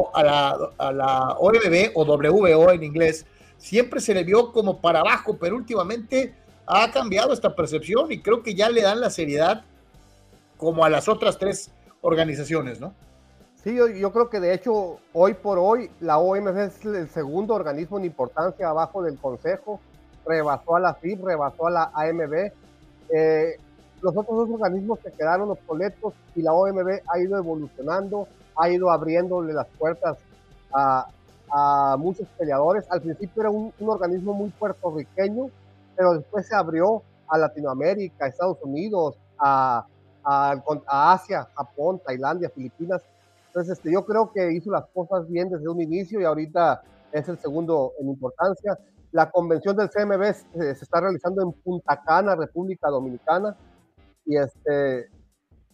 a 0.77 1.37
o 1.39 2.05
WO 2.05 2.71
en 2.71 2.83
inglés, 2.83 3.25
siempre 3.57 3.99
se 3.99 4.13
le 4.13 4.23
vio 4.23 4.51
como 4.51 4.79
para 4.79 4.99
abajo, 4.99 5.37
pero 5.41 5.55
últimamente 5.55 6.35
ha 6.67 6.91
cambiado 6.91 7.33
esta 7.33 7.55
percepción 7.55 8.11
y 8.11 8.21
creo 8.21 8.43
que 8.43 8.53
ya 8.53 8.69
le 8.69 8.83
dan 8.83 9.01
la 9.01 9.09
seriedad 9.09 9.65
como 10.61 10.85
a 10.85 10.91
las 10.91 11.09
otras 11.09 11.39
tres 11.39 11.71
organizaciones, 12.01 12.79
¿no? 12.79 12.93
Sí, 13.63 13.75
yo, 13.75 14.11
creo 14.13 14.29
que 14.29 14.39
de 14.39 14.53
hecho 14.53 14.99
hoy 15.11 15.33
por 15.33 15.57
hoy 15.57 15.89
la 15.99 16.19
OMB 16.19 16.55
es 16.59 16.85
el 16.85 17.09
segundo 17.09 17.55
organismo 17.55 17.97
en 17.97 18.05
importancia 18.05 18.69
abajo 18.69 19.01
del 19.01 19.17
Consejo, 19.17 19.79
rebasó 20.23 20.75
a 20.75 20.79
la 20.79 20.93
FIB, 20.93 21.25
rebasó 21.25 21.65
a 21.65 21.71
la 21.71 21.91
AMB. 21.95 22.51
Eh, 23.09 23.57
los 24.03 24.15
otros 24.15 24.37
dos 24.37 24.49
organismos 24.51 24.99
se 25.03 25.11
quedaron 25.11 25.49
obsoletos 25.49 26.13
y 26.35 26.43
la 26.43 26.53
OMB 26.53 27.01
ha 27.07 27.19
ido 27.19 27.39
evolucionando, 27.39 28.27
ha 28.55 28.69
ido 28.69 28.91
abriéndole 28.91 29.53
las 29.53 29.67
puertas 29.79 30.17
a, 30.71 31.07
muchos 31.97 32.27
peleadores. 32.37 32.85
Al 32.89 33.01
principio 33.01 33.41
era 33.41 33.49
un, 33.49 33.73
organismo 33.79 34.33
muy 34.33 34.49
puertorriqueño, 34.51 35.49
pero 35.95 36.13
después 36.13 36.47
se 36.47 36.55
abrió 36.55 37.01
a 37.27 37.37
Latinoamérica, 37.39 38.25
a 38.25 38.27
Estados 38.27 38.57
Unidos, 38.63 39.15
a, 39.39 39.85
Asia, 40.23 41.47
Japón, 41.55 42.01
Tailandia, 42.05 42.49
Filipinas. 42.49 43.01
Entonces, 43.47 43.77
este, 43.77 43.91
yo 43.91 44.05
creo 44.05 44.31
que 44.31 44.53
hizo 44.53 44.71
las 44.71 44.85
cosas 44.87 45.29
bien 45.29 45.49
desde 45.49 45.67
un 45.67 45.81
inicio 45.81 46.21
y 46.21 46.23
ahorita 46.23 46.81
es 47.11 47.27
el 47.27 47.37
segundo 47.39 47.93
en 47.99 48.09
importancia. 48.09 48.77
La 49.11 49.29
convención 49.29 49.75
del 49.75 49.89
CMB 49.89 50.23
se 50.53 50.71
está 50.71 51.01
realizando 51.01 51.41
en 51.41 51.51
Punta 51.51 52.01
Cana, 52.01 52.35
República 52.35 52.89
Dominicana. 52.89 53.57
Y, 54.25 54.37
este, 54.37 55.09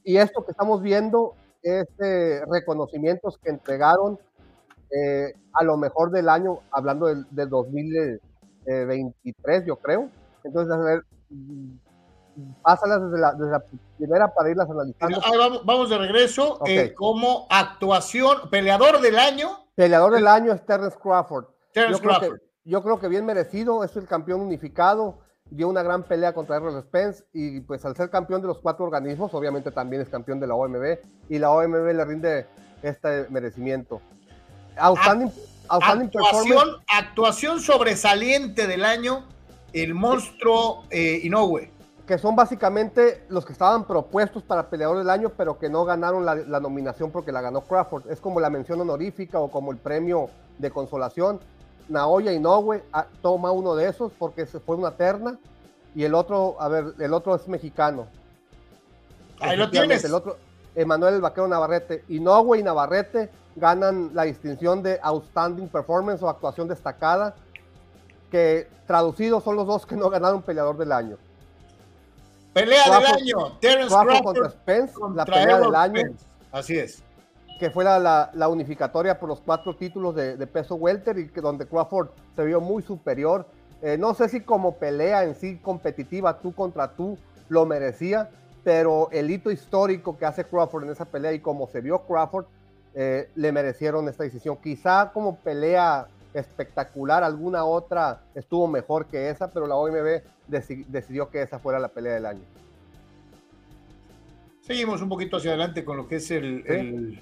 y 0.03 0.17
esto 0.17 0.43
que 0.43 0.51
estamos 0.51 0.81
viendo 0.81 1.35
es 1.61 1.85
eh, 1.99 2.41
reconocimientos 2.49 3.37
que 3.37 3.49
entregaron 3.49 4.17
eh, 4.89 5.33
a 5.53 5.63
lo 5.63 5.77
mejor 5.77 6.09
del 6.11 6.27
año, 6.29 6.59
hablando 6.71 7.07
del, 7.07 7.25
2023, 7.49 9.65
yo 9.65 9.75
creo. 9.77 10.09
Entonces, 10.43 10.73
a 10.73 10.77
ver, 10.77 11.03
pásalas 12.61 13.03
desde 13.03 13.19
la, 13.19 13.33
desde 13.33 13.51
la 13.51 13.63
primera 13.97 14.33
para 14.33 14.49
irlas 14.49 14.69
analizando. 14.69 15.21
vamos, 15.65 15.89
de 15.89 15.97
regreso. 15.97 16.59
Eh, 16.65 16.93
como 16.93 17.47
actuación, 17.49 18.49
peleador 18.49 19.01
del 19.01 19.17
año. 19.17 19.65
Peleador 19.75 20.13
del 20.13 20.27
año 20.27 20.53
es 20.53 20.65
Terrence 20.65 20.97
Crawford. 21.01 21.45
yo, 21.73 21.99
Creo 21.99 22.19
que, 22.19 22.31
yo 22.65 22.83
creo 22.83 22.99
que 22.99 23.07
bien 23.07 23.25
merecido, 23.25 23.83
es 23.83 23.95
el 23.95 24.07
campeón 24.07 24.41
unificado 24.41 25.19
dio 25.49 25.67
una 25.67 25.83
gran 25.83 26.03
pelea 26.03 26.33
contra 26.33 26.57
Errol 26.57 26.81
Spence 26.81 27.23
y 27.33 27.61
pues 27.61 27.83
al 27.85 27.95
ser 27.95 28.09
campeón 28.09 28.41
de 28.41 28.47
los 28.47 28.59
cuatro 28.59 28.85
organismos, 28.85 29.33
obviamente 29.33 29.71
también 29.71 30.01
es 30.01 30.09
campeón 30.09 30.39
de 30.39 30.47
la 30.47 30.55
OMB 30.55 30.97
y 31.29 31.39
la 31.39 31.51
OMB 31.51 31.93
le 31.93 32.05
rinde 32.05 32.45
este 32.81 33.27
merecimiento. 33.29 34.01
Outstanding, 34.77 35.31
actuación, 35.69 36.69
actuación 36.87 37.59
sobresaliente 37.59 38.67
del 38.67 38.85
año, 38.85 39.25
el 39.73 39.93
monstruo 39.93 40.83
eh, 40.89 41.21
Inoue. 41.23 41.71
Que 42.07 42.17
son 42.17 42.35
básicamente 42.35 43.25
los 43.29 43.45
que 43.45 43.51
estaban 43.53 43.85
propuestos 43.85 44.41
para 44.41 44.69
peleador 44.69 44.97
del 44.97 45.09
año, 45.09 45.33
pero 45.35 45.59
que 45.59 45.69
no 45.69 45.85
ganaron 45.85 46.25
la, 46.25 46.35
la 46.35 46.59
nominación 46.59 47.11
porque 47.11 47.31
la 47.31 47.41
ganó 47.41 47.61
Crawford. 47.61 48.09
Es 48.09 48.21
como 48.21 48.39
la 48.39 48.49
mención 48.49 48.81
honorífica 48.81 49.39
o 49.39 49.51
como 49.51 49.71
el 49.71 49.77
premio 49.77 50.29
de 50.57 50.71
consolación 50.71 51.39
Naoya 51.89 52.33
Inoue 52.33 52.83
ah, 52.91 53.07
toma 53.21 53.51
uno 53.51 53.75
de 53.75 53.87
esos 53.87 54.11
porque 54.17 54.45
se 54.45 54.59
fue 54.59 54.75
una 54.75 54.91
terna 54.91 55.37
y 55.95 56.03
el 56.03 56.13
otro, 56.13 56.57
a 56.59 56.67
ver, 56.67 56.93
el 56.99 57.13
otro 57.13 57.35
es 57.35 57.47
mexicano. 57.47 58.07
Ahí 59.39 59.57
lo 59.57 59.69
tienes. 59.69 60.03
El 60.03 60.13
otro, 60.13 60.37
Emanuel 60.75 61.15
el 61.15 61.21
Vaquero 61.21 61.47
Navarrete. 61.47 62.03
Inoue 62.09 62.59
y 62.59 62.63
Navarrete 62.63 63.29
ganan 63.55 64.11
la 64.13 64.23
distinción 64.23 64.83
de 64.83 64.99
Outstanding 65.01 65.69
Performance 65.69 66.21
o 66.21 66.29
actuación 66.29 66.67
destacada, 66.67 67.35
que 68.29 68.67
traducidos 68.85 69.43
son 69.43 69.55
los 69.55 69.65
dos 69.65 69.85
que 69.85 69.95
no 69.95 70.09
ganaron 70.09 70.43
peleador 70.43 70.77
del 70.77 70.91
año. 70.91 71.17
Pelea 72.57 72.83
del 72.85 73.05
año, 73.05 73.57
Terence 73.59 73.95
Crawford, 73.95 74.23
contra 74.23 74.49
Spence, 74.49 74.93
la 75.13 75.25
pelea 75.25 75.59
del 75.59 75.75
año. 75.75 76.01
Así 76.51 76.77
es 76.77 77.03
que 77.59 77.71
fue 77.71 77.83
la, 77.83 78.29
la, 78.33 78.49
unificatoria 78.49 79.19
por 79.19 79.29
los 79.29 79.41
cuatro 79.41 79.75
títulos 79.75 80.15
de, 80.15 80.47
peso 80.47 80.75
welter 80.75 81.17
y 81.17 81.27
que 81.27 81.41
donde 81.41 81.67
Crawford 81.67 82.09
se 82.35 82.43
vio 82.43 82.61
muy 82.61 82.83
superior. 82.83 83.47
Eh, 83.81 83.97
no 83.97 84.13
sé 84.13 84.29
si 84.29 84.41
como 84.41 84.75
pelea 84.75 85.23
en 85.23 85.35
sí 85.35 85.57
competitiva 85.57 86.39
tú 86.39 86.53
contra 86.53 86.91
tú 86.91 87.17
lo 87.49 87.65
merecía, 87.65 88.29
pero 88.63 89.09
el 89.11 89.31
hito 89.31 89.49
histórico 89.49 90.17
que 90.17 90.25
hace 90.25 90.43
Crawford 90.43 90.83
en 90.83 90.91
esa 90.91 91.05
pelea 91.05 91.33
y 91.33 91.39
como 91.39 91.67
se 91.67 91.81
vio 91.81 91.99
Crawford, 92.05 92.45
eh, 92.93 93.29
le 93.35 93.51
merecieron 93.51 94.07
esta 94.07 94.23
decisión. 94.23 94.57
Quizá 94.57 95.11
como 95.13 95.37
pelea 95.37 96.07
espectacular, 96.33 97.23
alguna 97.23 97.65
otra 97.65 98.21
estuvo 98.35 98.67
mejor 98.67 99.05
que 99.07 99.29
esa, 99.29 99.51
pero 99.51 99.67
la 99.67 99.75
OMB 99.75 100.21
decidió 100.47 101.29
que 101.29 101.41
esa 101.41 101.59
fuera 101.59 101.79
la 101.79 101.89
pelea 101.89 102.13
del 102.13 102.25
año. 102.25 102.43
Seguimos 104.61 105.01
un 105.01 105.09
poquito 105.09 105.37
hacia 105.37 105.51
adelante 105.51 105.85
con 105.85 105.97
lo 105.97 106.07
que 106.07 106.17
es 106.17 106.29
el, 106.31 106.63
el, 106.67 107.19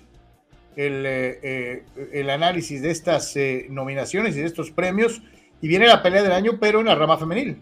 eh, 0.76 1.40
eh, 1.44 1.86
el 2.12 2.30
análisis 2.30 2.82
de 2.82 2.92
estas 2.92 3.36
eh, 3.36 3.68
nominaciones 3.70 4.36
y 4.36 4.40
de 4.40 4.48
estos 4.48 4.72
premios. 4.72 5.22
y 5.62 5.68
viene 5.68 5.88
la 5.88 6.04
pelea 6.04 6.24
del 6.24 6.32
año, 6.32 6.54
pero 6.60 6.80
en 6.80 6.88
la 6.88 6.96
rama 6.96 7.18
femenil. 7.18 7.62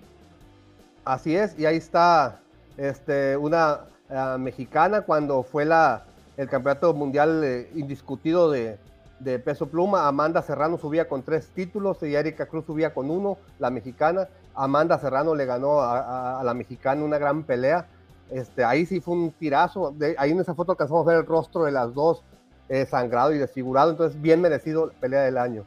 Así 1.05 1.35
es, 1.35 1.57
y 1.59 1.65
ahí 1.65 1.77
está 1.77 2.39
este, 2.77 3.35
una 3.37 3.81
eh, 4.09 4.37
mexicana 4.39 5.01
cuando 5.01 5.43
fue 5.43 5.65
la, 5.65 6.05
el 6.37 6.47
campeonato 6.47 6.93
mundial 6.93 7.43
eh, 7.43 7.69
indiscutido 7.75 8.51
de, 8.51 8.77
de, 9.23 9.39
peso 9.39 9.67
pluma. 9.67 10.07
Amanda 10.07 10.41
Serrano 10.41 10.77
subía 10.77 11.07
con 11.07 11.23
tres 11.23 11.47
títulos 11.47 12.01
y 12.03 12.15
Erika 12.15 12.45
Cruz 12.45 12.65
subía 12.65 12.93
con 12.93 13.09
uno, 13.09 13.37
la 13.59 13.69
mexicana. 13.69 14.27
Amanda 14.55 14.99
Serrano 14.99 15.35
le 15.35 15.45
ganó 15.45 15.81
a, 15.81 16.41
la 16.43 16.53
mexicana 16.53 17.03
una 17.03 17.17
gran 17.17 17.43
pelea. 17.43 17.87
Este, 18.29 18.63
ahí 18.63 18.85
sí 18.85 18.99
fue 18.99 19.15
un 19.15 19.31
tirazo. 19.31 19.93
ahí 20.17 20.31
en 20.31 20.39
esa 20.39 20.55
foto 20.55 20.71
alcanzamos 20.71 21.05
a 21.05 21.11
ver 21.11 21.19
el 21.19 21.25
rostro 21.25 21.63
de 21.63 21.71
las 21.71 21.93
dos 21.93 22.23
eh, 22.69 22.85
sangrado 22.85 23.33
y 23.33 23.37
desfigurado. 23.37 23.91
Entonces, 23.91 24.21
bien 24.21 24.41
merecido 24.41 24.91
pelea 24.99 25.21
del 25.21 25.37
año. 25.37 25.65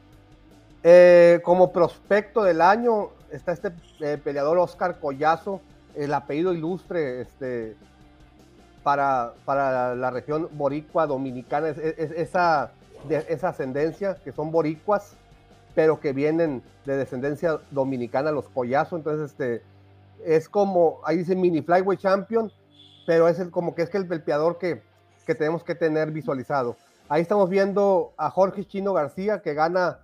como 1.43 1.71
prospecto 1.71 2.43
del 2.43 2.61
año 2.61 3.09
está 3.31 3.51
este 3.51 3.71
peleador 4.17 4.57
Oscar 4.57 4.99
Collazo, 4.99 5.61
el 5.95 6.13
apellido 6.13 6.53
ilustre, 6.53 7.21
este, 7.21 7.75
para, 8.83 9.33
para 9.45 9.95
la 9.95 10.11
región 10.11 10.47
boricua 10.53 11.07
dominicana, 11.07 11.69
es, 11.69 11.77
esa, 11.77 12.71
de, 13.07 13.25
esa 13.29 13.49
ascendencia, 13.49 14.15
que 14.23 14.31
son 14.31 14.51
boricuas, 14.51 15.15
pero 15.75 15.99
que 15.99 16.13
vienen 16.13 16.63
de 16.85 16.97
descendencia 16.97 17.59
dominicana, 17.71 18.31
los 18.31 18.49
collazos, 18.49 18.97
entonces 18.97 19.31
este, 19.31 19.61
es 20.25 20.49
como, 20.49 20.99
ahí 21.05 21.17
dice 21.17 21.35
mini 21.35 21.61
flyweight 21.61 21.99
champion, 21.99 22.51
pero 23.05 23.27
es 23.27 23.39
el, 23.39 23.51
como 23.51 23.75
que 23.75 23.83
es 23.83 23.89
que 23.89 23.97
el 23.97 24.07
pelpeador 24.07 24.57
que, 24.57 24.81
que 25.25 25.35
tenemos 25.35 25.63
que 25.63 25.75
tener 25.75 26.11
visualizado. 26.11 26.75
Ahí 27.09 27.21
estamos 27.21 27.49
viendo 27.49 28.13
a 28.17 28.29
Jorge 28.29 28.65
Chino 28.65 28.93
García 28.93 29.41
que 29.41 29.53
gana 29.53 29.99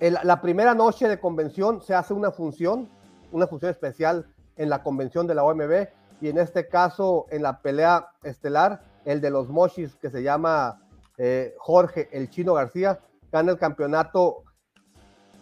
la 0.00 0.40
primera 0.40 0.74
noche 0.74 1.08
de 1.08 1.20
convención, 1.20 1.80
se 1.80 1.94
hace 1.94 2.12
una 2.12 2.32
función, 2.32 2.88
una 3.30 3.46
función 3.46 3.70
especial 3.70 4.26
en 4.56 4.68
la 4.68 4.82
convención 4.82 5.26
de 5.26 5.34
la 5.34 5.44
OMB 5.44 5.88
y 6.20 6.28
en 6.28 6.38
este 6.38 6.68
caso 6.68 7.26
en 7.30 7.42
la 7.42 7.60
pelea 7.60 8.08
estelar, 8.22 8.82
el 9.04 9.20
de 9.20 9.30
los 9.30 9.48
Moshis 9.48 9.94
que 9.96 10.10
se 10.10 10.22
llama 10.22 10.81
eh, 11.24 11.54
Jorge 11.56 12.08
el 12.10 12.30
Chino 12.30 12.54
García, 12.54 12.98
gana 13.30 13.52
el 13.52 13.58
campeonato 13.58 14.42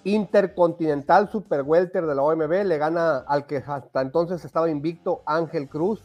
intercontinental 0.04 1.30
super 1.30 1.62
welter 1.62 2.04
de 2.04 2.14
la 2.14 2.22
OMB, 2.22 2.66
le 2.66 2.76
gana 2.76 3.24
al 3.26 3.46
que 3.46 3.64
hasta 3.66 4.02
entonces 4.02 4.44
estaba 4.44 4.68
invicto 4.68 5.22
Ángel 5.24 5.70
Cruz. 5.70 6.02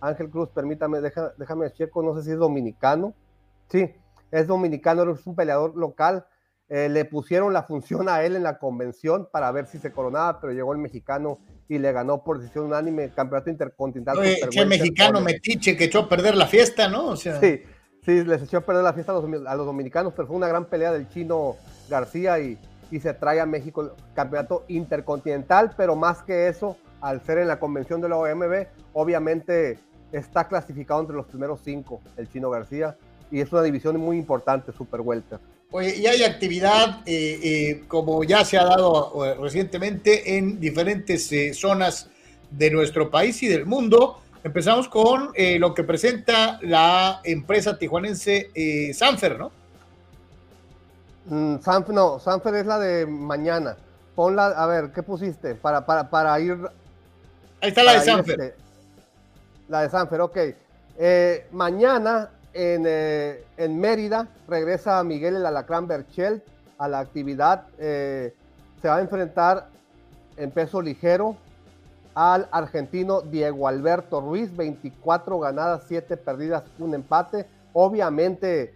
Ángel 0.00 0.30
Cruz, 0.30 0.50
permítame, 0.50 1.00
déjame 1.00 1.72
checo, 1.72 2.00
no 2.00 2.14
sé 2.14 2.22
si 2.22 2.30
es 2.30 2.38
dominicano. 2.38 3.12
Sí, 3.68 3.90
es 4.30 4.46
dominicano, 4.46 5.10
es 5.10 5.26
un 5.26 5.34
peleador 5.34 5.76
local. 5.76 6.24
Eh, 6.68 6.88
le 6.88 7.04
pusieron 7.04 7.52
la 7.52 7.64
función 7.64 8.08
a 8.08 8.22
él 8.22 8.36
en 8.36 8.44
la 8.44 8.58
convención 8.58 9.28
para 9.32 9.50
ver 9.50 9.66
si 9.66 9.78
se 9.78 9.90
coronaba, 9.90 10.40
pero 10.40 10.52
llegó 10.52 10.72
el 10.72 10.78
mexicano 10.78 11.40
y 11.68 11.78
le 11.78 11.90
ganó 11.90 12.22
por 12.22 12.38
decisión 12.38 12.66
unánime 12.66 13.04
el 13.04 13.14
campeonato 13.14 13.50
intercontinental. 13.50 14.16
Oye, 14.16 14.64
mexicano 14.64 15.20
metiche 15.20 15.76
que 15.76 15.84
echó 15.84 16.00
a 16.00 16.08
perder 16.08 16.36
la 16.36 16.46
fiesta, 16.46 16.86
¿no? 16.86 17.16
Sí, 17.16 17.30
sí, 18.08 18.24
les 18.24 18.42
echó 18.42 18.56
a 18.56 18.60
perder 18.62 18.82
la 18.82 18.94
fiesta 18.94 19.12
a 19.12 19.54
los, 19.54 19.66
dominicanos, 19.66 20.14
pero 20.16 20.26
fue 20.26 20.36
una 20.36 20.48
gran 20.48 20.64
pelea 20.64 20.92
del 20.92 21.10
chino 21.10 21.56
García 21.90 22.38
y, 22.38 22.58
se 23.02 23.12
trae 23.12 23.38
a 23.38 23.44
México 23.44 23.82
el 23.82 23.90
campeonato 24.14 24.64
intercontinental, 24.68 25.74
pero 25.76 25.94
más 25.94 26.22
que 26.22 26.48
eso, 26.48 26.78
al 27.02 27.22
ser 27.22 27.36
en 27.36 27.48
la 27.48 27.60
convención 27.60 28.00
de 28.00 28.08
la 28.08 28.16
OMB, 28.16 28.66
obviamente 28.94 29.78
está 30.10 30.48
clasificado 30.48 31.00
entre 31.00 31.14
los 31.14 31.26
primeros 31.26 31.60
cinco 31.62 32.00
el 32.16 32.30
chino 32.30 32.48
García 32.48 32.96
y 33.30 33.40
es 33.40 33.52
una 33.52 33.60
división 33.60 34.00
muy 34.00 34.16
importante, 34.16 34.72
Super 34.72 35.02
Welter. 35.02 35.38
Oye, 35.70 35.96
y 35.98 36.06
hay 36.06 36.22
actividad, 36.22 37.02
eh, 37.04 37.40
eh, 37.42 37.84
como 37.88 38.24
ya 38.24 38.42
se 38.42 38.56
ha 38.56 38.64
dado 38.64 39.22
eh, 39.26 39.34
recientemente, 39.34 40.38
en 40.38 40.58
diferentes 40.58 41.30
zonas 41.52 42.08
de 42.50 42.70
nuestro 42.70 43.10
país 43.10 43.42
y 43.42 43.48
del 43.48 43.66
mundo. 43.66 44.22
Empezamos 44.44 44.88
con 44.88 45.32
lo 45.58 45.74
que 45.74 45.84
presenta 45.84 46.58
la 46.62 47.20
empresa 47.24 47.78
tijuanense 47.78 48.50
Sanfer, 48.94 49.38
¿no? 49.38 49.50
Mm, 51.26 51.58
Sanfer, 51.60 51.94
no, 51.94 52.18
Sanfer 52.18 52.54
es 52.54 52.66
la 52.66 52.78
de 52.78 53.06
mañana. 53.06 53.76
Ponla, 54.14 54.46
a 54.46 54.66
ver, 54.66 54.90
¿qué 54.92 55.02
pusiste? 55.02 55.54
Para, 55.54 55.84
para, 55.84 56.08
para 56.08 56.38
ir. 56.40 56.56
Ahí 57.60 57.68
está 57.68 57.82
la 57.82 57.92
de 57.94 58.00
Sanfer. 58.00 58.40
Este, 58.40 58.54
la 59.68 59.82
de 59.82 59.90
Sanfer, 59.90 60.20
ok. 60.20 60.38
mañana 61.52 62.30
eh, 62.60 63.44
en, 63.56 63.78
Mérida 63.78 64.26
regresa 64.48 65.04
Miguel 65.04 65.36
el 65.36 65.46
Alacrán 65.46 65.86
Berchel 65.86 66.42
a 66.78 66.88
la 66.88 67.00
actividad. 67.00 67.66
Eh, 67.78 68.34
se 68.80 68.88
va 68.88 68.96
a 68.96 69.00
enfrentar 69.00 69.68
en 70.36 70.50
peso 70.50 70.80
ligero 70.80 71.36
al 72.18 72.48
argentino 72.50 73.20
Diego 73.20 73.68
Alberto 73.68 74.20
Ruiz, 74.20 74.56
24 74.56 75.38
ganadas, 75.38 75.84
7 75.86 76.16
perdidas, 76.16 76.64
un 76.80 76.94
empate. 76.94 77.46
Obviamente, 77.72 78.74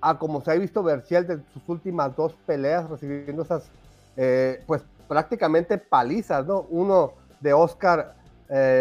a 0.00 0.18
como 0.18 0.40
se 0.40 0.50
ha 0.50 0.54
visto 0.54 0.82
Berchel 0.82 1.28
de 1.28 1.40
sus 1.54 1.62
últimas 1.68 2.16
dos 2.16 2.34
peleas, 2.44 2.90
recibiendo 2.90 3.42
esas, 3.42 3.70
eh, 4.16 4.64
pues 4.66 4.82
prácticamente 5.06 5.78
palizas, 5.78 6.44
¿no? 6.44 6.66
Uno 6.70 7.12
de 7.40 7.52
Oscar 7.52 8.16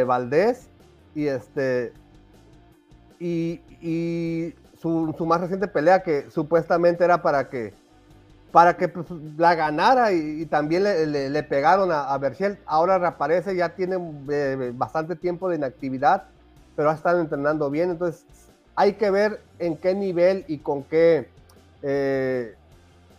Valdés 0.05 0.67
y 1.15 1.27
este 1.27 1.93
y, 3.19 4.53
su, 4.81 5.13
más 5.27 5.41
reciente 5.41 5.67
pelea 5.67 6.01
que 6.01 6.29
supuestamente 6.31 7.03
era 7.03 7.21
para 7.21 7.49
que 7.49 7.73
para 8.51 8.75
que 8.75 8.87
pues, 8.87 9.07
la 9.37 9.55
ganara 9.55 10.11
y, 10.11 10.45
también 10.45 10.83
le, 10.83 11.43
pegaron 11.43 11.91
a, 11.91 12.13
a 12.13 12.17
Berchel. 12.17 12.57
Ahora 12.65 12.97
reaparece, 12.97 13.55
ya 13.55 13.69
tiene 13.69 13.97
eh, 14.29 14.71
bastante 14.73 15.15
tiempo 15.15 15.49
de 15.49 15.57
inactividad, 15.57 16.23
pero 16.75 16.89
ha 16.89 16.93
estado 16.93 17.21
entrenando 17.21 17.69
bien. 17.69 17.91
Entonces 17.91 18.25
hay 18.75 18.93
que 18.93 19.09
ver 19.09 19.41
en 19.59 19.77
qué 19.77 19.93
nivel 19.93 20.43
y 20.47 20.59
con 20.59 20.83
qué 20.83 21.29
eh, 21.81 22.55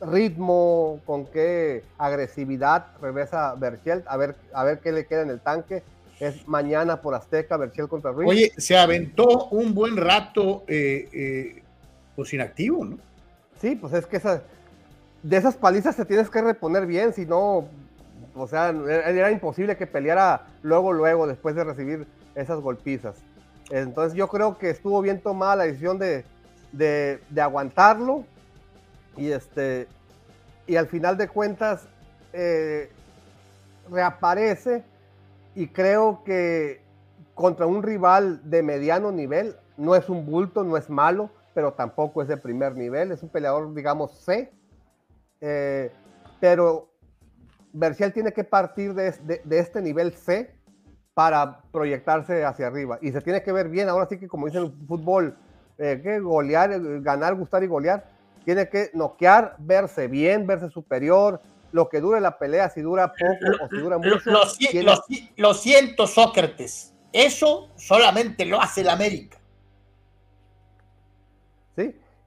ritmo, 0.01 1.01
con 1.07 1.27
qué 1.27 1.85
agresividad 1.99 2.87
regresa 3.01 3.55
Berchel, 3.55 4.03
a 4.07 4.17
ver, 4.17 4.37
a 4.53 4.65
ver 4.65 4.81
qué 4.81 4.93
le 4.93 5.07
queda 5.07 5.23
en 5.23 5.31
el 5.31 5.41
tanque 5.41 5.83
es 6.21 6.47
mañana 6.47 7.01
por 7.03 7.15
Azteca, 7.15 7.57
Berchel 7.57 7.89
contra 7.89 8.13
Ruiz. 8.13 8.29
Oye, 8.29 8.53
se 8.57 8.77
aventó 8.77 9.49
un 9.49 9.75
buen 9.75 9.97
rato 9.97 10.63
eh, 10.69 11.63
pues 12.15 12.33
inactivo, 12.33 12.85
¿no? 12.85 12.99
Sí, 13.61 13.75
pues 13.75 13.93
es 13.93 14.07
que 14.07 14.21
de 15.23 15.37
esas 15.37 15.57
palizas 15.57 15.95
se 15.95 16.05
tienes 16.05 16.31
que 16.31 16.43
reponer 16.43 16.87
bien, 16.87 17.13
si 17.13 17.27
no, 17.27 17.69
o 18.35 18.47
sea, 18.47 18.71
era 18.71 19.31
imposible 19.31 19.77
que 19.77 19.87
peleara 19.87 20.47
luego, 20.63 20.93
luego, 20.93 21.27
después 21.27 21.55
de 21.55 21.65
recibir 21.65 22.07
esas 22.35 22.61
golpizas. 22.61 23.17
Entonces 23.71 24.15
yo 24.15 24.29
creo 24.29 24.59
que 24.59 24.71
estuvo 24.71 25.01
bien 25.01 25.21
tomada 25.21 25.57
la 25.57 25.65
decisión 25.65 25.99
de, 25.99 26.25
de, 26.73 27.41
aguantarlo 27.41 28.25
y 29.17 29.31
este 29.31 29.87
y 30.67 30.77
al 30.77 30.87
final 30.87 31.17
de 31.17 31.29
cuentas 31.29 31.87
eh, 32.33 32.91
reaparece 33.91 34.85
y 35.55 35.69
creo 35.69 36.23
que 36.25 36.81
contra 37.35 37.67
un 37.67 37.83
rival 37.83 38.41
de 38.49 38.63
mediano 38.63 39.13
nivel, 39.13 39.57
no 39.77 39.95
es 39.95 40.09
un 40.09 40.25
bulto, 40.27 40.65
no 40.65 40.77
es 40.77 40.89
malo, 40.89 41.31
pero 41.55 41.73
tampoco 41.73 42.23
es 42.23 42.29
de 42.29 42.37
primer 42.37 42.77
nivel, 42.77 43.11
es 43.13 43.23
un 43.23 43.29
peleador, 43.29 43.75
digamos, 43.75 44.13
C. 44.25 44.53
Eh, 45.43 45.91
pero 46.41 46.89
Bercial 47.73 48.13
tiene 48.13 48.33
que 48.33 48.45
partir 48.45 48.95
de, 48.95 49.13
este 49.51 49.83
nivel 49.83 50.15
C 50.15 50.55
para 51.13 51.61
proyectarse 51.73 52.45
hacia 52.45 52.69
arriba. 52.69 52.99
Y 53.03 53.13
se 53.13 53.21
tiene 53.21 53.43
que 53.43 53.53
ver 53.53 53.69
bien, 53.69 53.89
ahora 53.89 54.07
sí 54.09 54.19
que 54.19 54.29
como 54.29 54.47
dicen 54.47 54.65
en 54.65 54.87
fútbol, 54.87 55.37
eh, 55.79 56.01
que 56.03 56.21
golear, 56.21 56.71
ganar, 57.03 57.35
gustar 57.35 57.63
y 57.65 57.67
golear, 57.67 58.09
tiene 58.45 58.69
que 58.69 58.91
noquear, 58.95 59.57
verse 59.59 60.09
bien, 60.09 60.47
verse 60.47 60.71
superior, 60.71 61.41
lo 61.73 61.89
que 61.89 62.01
dure 62.01 62.21
la 62.21 62.39
pelea, 62.39 62.71
si 62.71 62.83
dura 62.83 63.13
poco 63.13 63.65
o 63.65 63.69
si 63.69 63.77
dura 63.77 63.99
mucho. 63.99 64.31
Lo, 65.37 65.55
siento, 65.55 66.07
Sócrates. 66.07 66.95
Eso 67.13 67.71
solamente 67.77 68.45
lo 68.45 68.61
hace 68.61 68.83
el 68.83 68.89
América. 68.89 69.39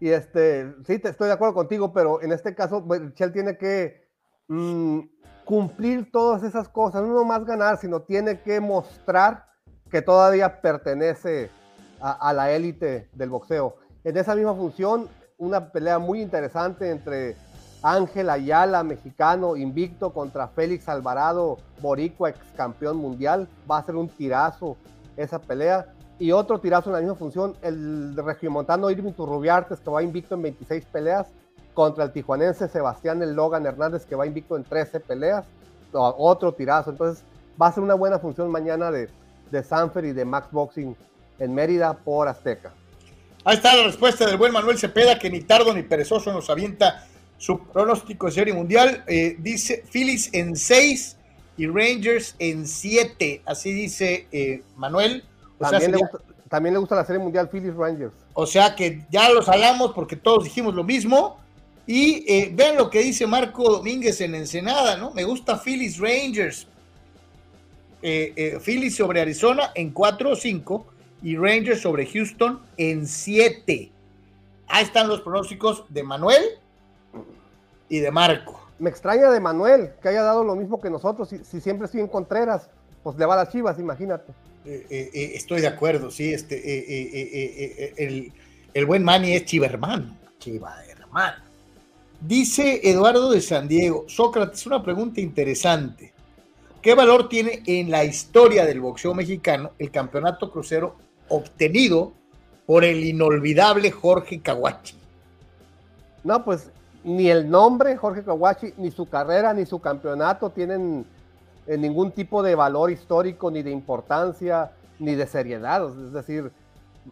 Y 0.05 0.11
este, 0.11 0.71
sí, 0.85 0.99
te 0.99 1.09
estoy 1.09 1.29
de 1.29 1.33
acuerdo 1.33 1.55
contigo, 1.55 1.91
pero 1.91 2.21
en 2.21 2.31
este 2.31 2.53
caso, 2.53 2.85
Chel 3.15 3.33
tiene 3.33 3.57
que 3.57 4.07
mm, 4.47 4.99
cumplir 5.43 6.11
todas 6.11 6.43
esas 6.43 6.69
cosas, 6.69 7.01
no 7.01 7.25
más 7.25 7.43
ganar, 7.43 7.79
sino 7.79 8.03
tiene 8.03 8.39
que 8.41 8.59
mostrar 8.59 9.47
que 9.89 10.03
todavía 10.03 10.61
pertenece 10.61 11.49
a, 11.99 12.11
a 12.11 12.33
la 12.33 12.51
élite 12.51 13.09
del 13.13 13.31
boxeo. 13.31 13.77
En 14.03 14.15
esa 14.15 14.35
misma 14.35 14.53
función, 14.53 15.09
una 15.39 15.71
pelea 15.71 15.97
muy 15.97 16.21
interesante 16.21 16.91
entre 16.91 17.35
Ángel 17.81 18.29
Ayala, 18.29 18.83
mexicano, 18.83 19.55
invicto 19.55 20.13
contra 20.13 20.49
Félix 20.49 20.87
Alvarado, 20.87 21.57
boricua, 21.81 22.29
ex 22.29 22.37
campeón 22.55 22.97
mundial. 22.97 23.49
Va 23.67 23.79
a 23.79 23.83
ser 23.83 23.95
un 23.95 24.07
tirazo 24.07 24.77
esa 25.17 25.39
pelea. 25.39 25.94
Y 26.17 26.31
otro 26.31 26.59
tirazo 26.59 26.89
en 26.89 26.93
la 26.93 26.99
misma 26.99 27.15
función, 27.15 27.55
el 27.61 28.15
regiomontano 28.15 28.89
Irving 28.89 29.11
Turrubiartes, 29.11 29.79
que 29.79 29.89
va 29.89 30.01
invicto 30.01 30.35
en 30.35 30.43
26 30.43 30.85
peleas, 30.85 31.27
contra 31.73 32.05
el 32.05 32.11
tijuanense 32.11 32.69
Sebastián 32.69 33.21
El 33.21 33.33
Logan 33.33 33.65
Hernández, 33.65 34.05
que 34.05 34.15
va 34.15 34.25
invicto 34.25 34.55
en 34.55 34.63
13 34.63 35.01
peleas. 35.01 35.45
otro 35.91 36.53
tirazo. 36.53 36.91
Entonces 36.91 37.23
va 37.61 37.67
a 37.67 37.71
ser 37.71 37.83
una 37.83 37.93
buena 37.93 38.17
función 38.17 38.49
mañana 38.49 38.91
de, 38.91 39.09
de 39.51 39.63
Sanfer 39.63 40.05
y 40.05 40.13
de 40.13 40.25
Max 40.25 40.47
Boxing 40.51 40.95
en 41.39 41.53
Mérida 41.53 41.93
por 41.93 42.27
Azteca. 42.27 42.71
Ahí 43.43 43.57
está 43.57 43.75
la 43.75 43.83
respuesta 43.83 44.25
del 44.25 44.37
buen 44.37 44.51
Manuel 44.51 44.77
Cepeda, 44.77 45.19
que 45.19 45.29
ni 45.29 45.41
tardo 45.41 45.73
ni 45.73 45.83
perezoso 45.83 46.33
nos 46.33 46.49
avienta 46.49 47.05
su 47.37 47.59
pronóstico 47.59 48.25
de 48.25 48.31
serie 48.31 48.53
mundial. 48.53 49.03
Eh, 49.07 49.35
dice 49.39 49.83
Phillies 49.91 50.29
en 50.33 50.55
6 50.55 51.17
y 51.57 51.67
Rangers 51.67 52.35
en 52.39 52.65
7. 52.65 53.43
Así 53.45 53.71
dice 53.71 54.27
eh, 54.31 54.63
Manuel. 54.77 55.23
También, 55.59 55.91
le 55.91 55.97
gusta, 55.97 56.19
también, 56.49 56.73
le 56.73 56.79
gusta, 56.79 56.95
la 56.95 57.05
serie 57.05 57.21
mundial 57.21 57.49
Phillies 57.49 57.75
Rangers. 57.75 58.13
O 58.33 58.45
sea 58.45 58.75
que 58.75 59.05
ya 59.09 59.29
los 59.29 59.47
hablamos 59.49 59.93
porque 59.93 60.15
todos 60.15 60.43
dijimos 60.43 60.73
lo 60.75 60.83
mismo. 60.83 61.37
Y 61.87 62.25
eh, 62.27 62.51
vean 62.53 62.77
lo 62.77 62.89
que 62.89 62.99
dice 62.99 63.27
Marco 63.27 63.69
Domínguez 63.69 64.19
en 64.21 64.33
Ensenada, 64.33 64.97
¿no? 64.97 65.11
Me 65.11 65.23
gusta 65.23 65.57
Phillies 65.57 65.99
Rangers. 65.99 66.67
Phillies 68.61 68.95
sobre 68.95 69.21
Arizona 69.21 69.71
en 69.73 69.89
4 69.89 70.31
o 70.31 70.35
5 70.35 70.85
y 71.23 71.37
Rangers 71.37 71.81
sobre 71.81 72.05
Houston 72.05 72.59
en 72.77 73.07
7. 73.07 73.91
Ahí 74.67 74.83
están 74.83 75.07
los 75.07 75.21
pronósticos 75.21 75.85
de 75.89 76.03
Manuel 76.03 76.43
y 77.89 77.99
de 77.99 78.11
Marco. 78.11 78.59
Me 78.77 78.89
extraña 78.89 79.29
de 79.31 79.39
Manuel 79.39 79.91
que 80.01 80.09
haya 80.09 80.21
dado 80.21 80.43
lo 80.43 80.55
mismo 80.55 80.81
que 80.81 80.89
nosotros. 80.89 81.29
Si, 81.29 81.61
siempre 81.61 81.85
estoy 81.85 82.01
en 82.01 82.07
Contreras, 82.07 82.69
pues 83.03 83.17
le 83.17 83.25
va 83.25 83.35
a 83.35 83.37
las 83.37 83.49
chivas, 83.49 83.79
imagínate. 83.79 84.33
Eh, 84.65 84.87
eh, 84.89 85.09
eh, 85.13 85.31
estoy 85.35 85.61
de 85.61 85.67
acuerdo, 85.67 86.09
sí. 86.09 86.33
Este, 86.33 88.03
el, 88.03 88.31
el, 88.73 88.85
buen 88.85 89.03
Manny 89.03 89.33
es 89.33 89.45
chivermán. 89.45 90.17
Chivermán. 90.39 91.35
Dice 92.19 92.81
Eduardo 92.83 93.31
de 93.31 93.41
San 93.41 93.67
Diego, 93.67 94.05
Sócrates, 94.07 94.65
una 94.65 94.81
pregunta 94.81 95.21
interesante. 95.21 96.13
¿Qué 96.81 96.95
valor 96.95 97.29
tiene 97.29 97.61
en 97.65 97.91
la 97.91 98.03
historia 98.03 98.65
del 98.65 98.79
boxeo 98.79 99.13
mexicano 99.13 99.71
el 99.77 99.91
campeonato 99.91 100.51
crucero 100.51 100.95
obtenido 101.29 102.13
por 102.65 102.83
el 102.83 103.03
inolvidable 103.03 103.91
Jorge 103.91 104.41
Kawachi? 104.41 104.95
No, 106.23 106.43
pues 106.43 106.71
ni 107.03 107.29
el 107.29 107.49
nombre 107.49 107.95
Jorge 107.97 108.23
Kawachi, 108.23 108.73
ni 108.77 108.89
su 108.89 109.07
carrera, 109.07 109.53
ni 109.53 109.65
su 109.65 109.79
campeonato 109.79 110.49
tienen 110.49 111.05
eh, 111.67 111.77
ningún 111.77 112.11
tipo 112.11 112.43
de 112.43 112.55
valor 112.55 112.91
histórico, 112.91 113.49
ni 113.49 113.63
de 113.63 113.71
importancia, 113.71 114.71
ni 114.99 115.15
de 115.15 115.27
seriedad. 115.27 115.87
Es 115.87 116.13
decir, 116.13 116.51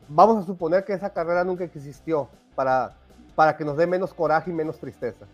vamos 0.08 0.44
a 0.44 0.46
suponer 0.46 0.84
que 0.86 0.94
esa 0.94 1.12
carrera 1.12 1.44
nunca 1.44 1.64
existió 1.64 2.30
para, 2.56 2.94
para 3.36 3.58
que 3.58 3.66
nos 3.66 3.78
dé 3.78 3.88
menos 3.88 4.14
coraje 4.14 4.52
y 4.52 4.54
menos 4.54 4.80
tristeza. 4.80 5.26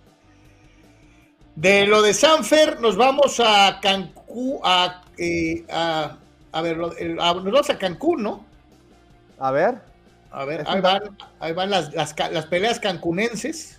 De 1.56 1.86
lo 1.86 2.02
de 2.02 2.14
Sanfer, 2.14 2.80
nos 2.80 2.96
vamos 2.96 3.42
a 3.44 3.80
Cancún, 3.82 4.60
a, 4.64 5.04
eh, 5.18 5.66
a, 5.70 6.62
ver, 6.62 6.78
nos 6.78 7.26
vamos 7.26 7.70
a 7.70 7.78
Cancún, 7.78 8.24
¿no? 8.24 8.46
A 9.38 9.52
ver. 9.52 9.90
A 10.32 10.46
ver, 10.46 10.64
ahí 10.68 10.80
van, 10.80 11.18
ahí 11.40 11.54
van 11.54 11.72
las, 11.72 11.92
las, 11.94 12.16
las 12.32 12.46
peleas 12.46 12.80
cancunenses 12.80 13.79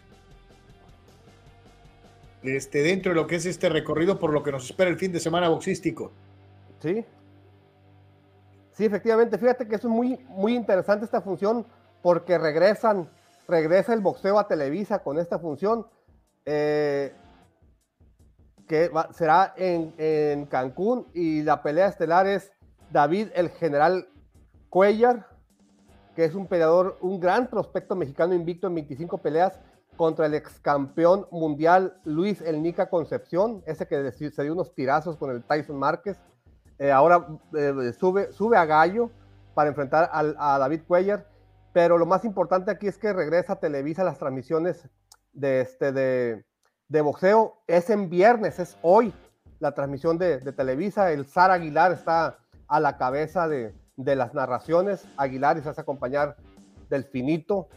este, 2.43 2.83
dentro 2.83 3.12
de 3.12 3.17
lo 3.17 3.27
que 3.27 3.37
es 3.37 3.47
este 3.47 3.69
recorrido 3.69 4.19
por 4.19 4.33
lo 4.33 4.43
que 4.43 4.53
nos 4.53 4.65
espera 4.65 4.91
el 4.91 4.97
fin 4.97 5.12
de 5.12 5.21
semana 5.21 5.49
boxístico. 5.49 6.12
Sí. 6.81 7.05
Sí, 8.73 8.85
efectivamente. 8.87 9.39
Fíjate 9.39 9.69
que 9.69 9.77
es 9.77 9.85
muy, 9.85 10.19
muy 10.29 10.55
interesante 10.55 11.05
esta 11.05 11.21
función 11.21 11.67
porque 12.03 12.39
regresan, 12.39 13.11
regresa 13.47 13.93
el 13.93 14.01
boxeo 14.01 14.39
a 14.39 14.49
Televisa 14.49 15.01
con 15.01 15.19
esta 15.19 15.39
función. 15.39 15.87
Eh, 16.47 17.12
que 18.67 18.89
será 19.12 19.53
en, 19.57 19.93
en, 19.99 20.47
Cancún 20.47 21.09
y 21.12 21.43
la 21.43 21.61
pelea 21.61 21.89
estelar 21.89 22.29
es 22.29 22.53
David 22.93 23.29
el 23.35 23.51
General 23.51 24.07
Cuellar, 24.69 25.27
que 26.15 26.25
es 26.25 26.37
un 26.37 26.47
peleador, 26.47 26.97
un 27.01 27.19
gran 27.19 27.49
prospecto 27.49 27.97
mexicano 27.97 28.33
invicto 28.33 28.69
en 28.69 28.77
25 28.77 29.19
peleas 29.19 29.59
contra 30.01 30.24
el 30.24 30.32
ex 30.32 30.59
campeón 30.60 31.27
mundial 31.31 32.01
Luis 32.05 32.40
El 32.40 32.62
Nica 32.62 32.89
Concepción, 32.89 33.62
ese 33.66 33.86
que 33.86 34.10
se 34.12 34.43
dio 34.43 34.55
unos 34.55 34.74
tirazos 34.74 35.18
con 35.18 35.31
el 35.31 35.44
Tyson 35.44 35.78
Márquez. 35.78 36.18
Eh, 36.78 36.90
ahora 36.90 37.27
eh, 37.52 37.93
sube, 37.93 38.32
sube 38.32 38.56
a 38.56 38.64
Gallo 38.64 39.10
para 39.52 39.68
enfrentar 39.68 40.09
a 40.10 40.59
David 40.59 40.85
Cuellar, 40.89 41.28
pero 41.74 41.98
lo 41.98 42.06
más 42.06 42.24
importante 42.24 42.70
aquí 42.70 42.86
es 42.86 42.97
que 42.97 43.12
regresa 43.12 43.52
a 43.52 43.60
Televisa 43.60 44.02
las 44.02 44.18
transmisiones 44.18 44.89
de, 45.35 45.60
este, 45.60 45.93
de, 45.93 46.47
de 46.89 47.01
boxeo. 47.02 47.59
Es 47.66 47.90
en 47.90 48.09
viernes, 48.09 48.59
es 48.59 48.78
hoy 48.81 49.12
la 49.59 49.72
transmisión 49.72 50.16
de, 50.16 50.39
de 50.39 50.52
Televisa. 50.52 51.12
El 51.12 51.27
Sara 51.27 51.52
Aguilar 51.52 51.93
está 51.93 52.39
a 52.68 52.81
la 52.81 52.97
cabeza 52.97 53.48
de, 53.48 53.74
de 53.98 54.16
las 54.16 54.32
narraciones. 54.32 55.06
Aguilar 55.18 55.59
y 55.59 55.60
se 55.60 55.68
hace 55.68 55.82
acompañar 55.82 56.36
del 56.89 57.05
finito 57.05 57.68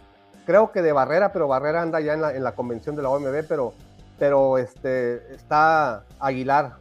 creo 0.46 0.72
que 0.72 0.82
de 0.82 0.92
Barrera, 0.92 1.32
pero 1.32 1.48
Barrera 1.48 1.82
anda 1.82 2.00
ya 2.00 2.14
en 2.14 2.44
la, 2.44 2.52
convención 2.54 2.96
de 2.96 3.02
la 3.02 3.10
OMB, 3.10 3.46
pero, 3.48 3.74
pero 4.20 4.58
este, 4.58 5.34
está 5.34 6.04
Aguilar 6.20 6.78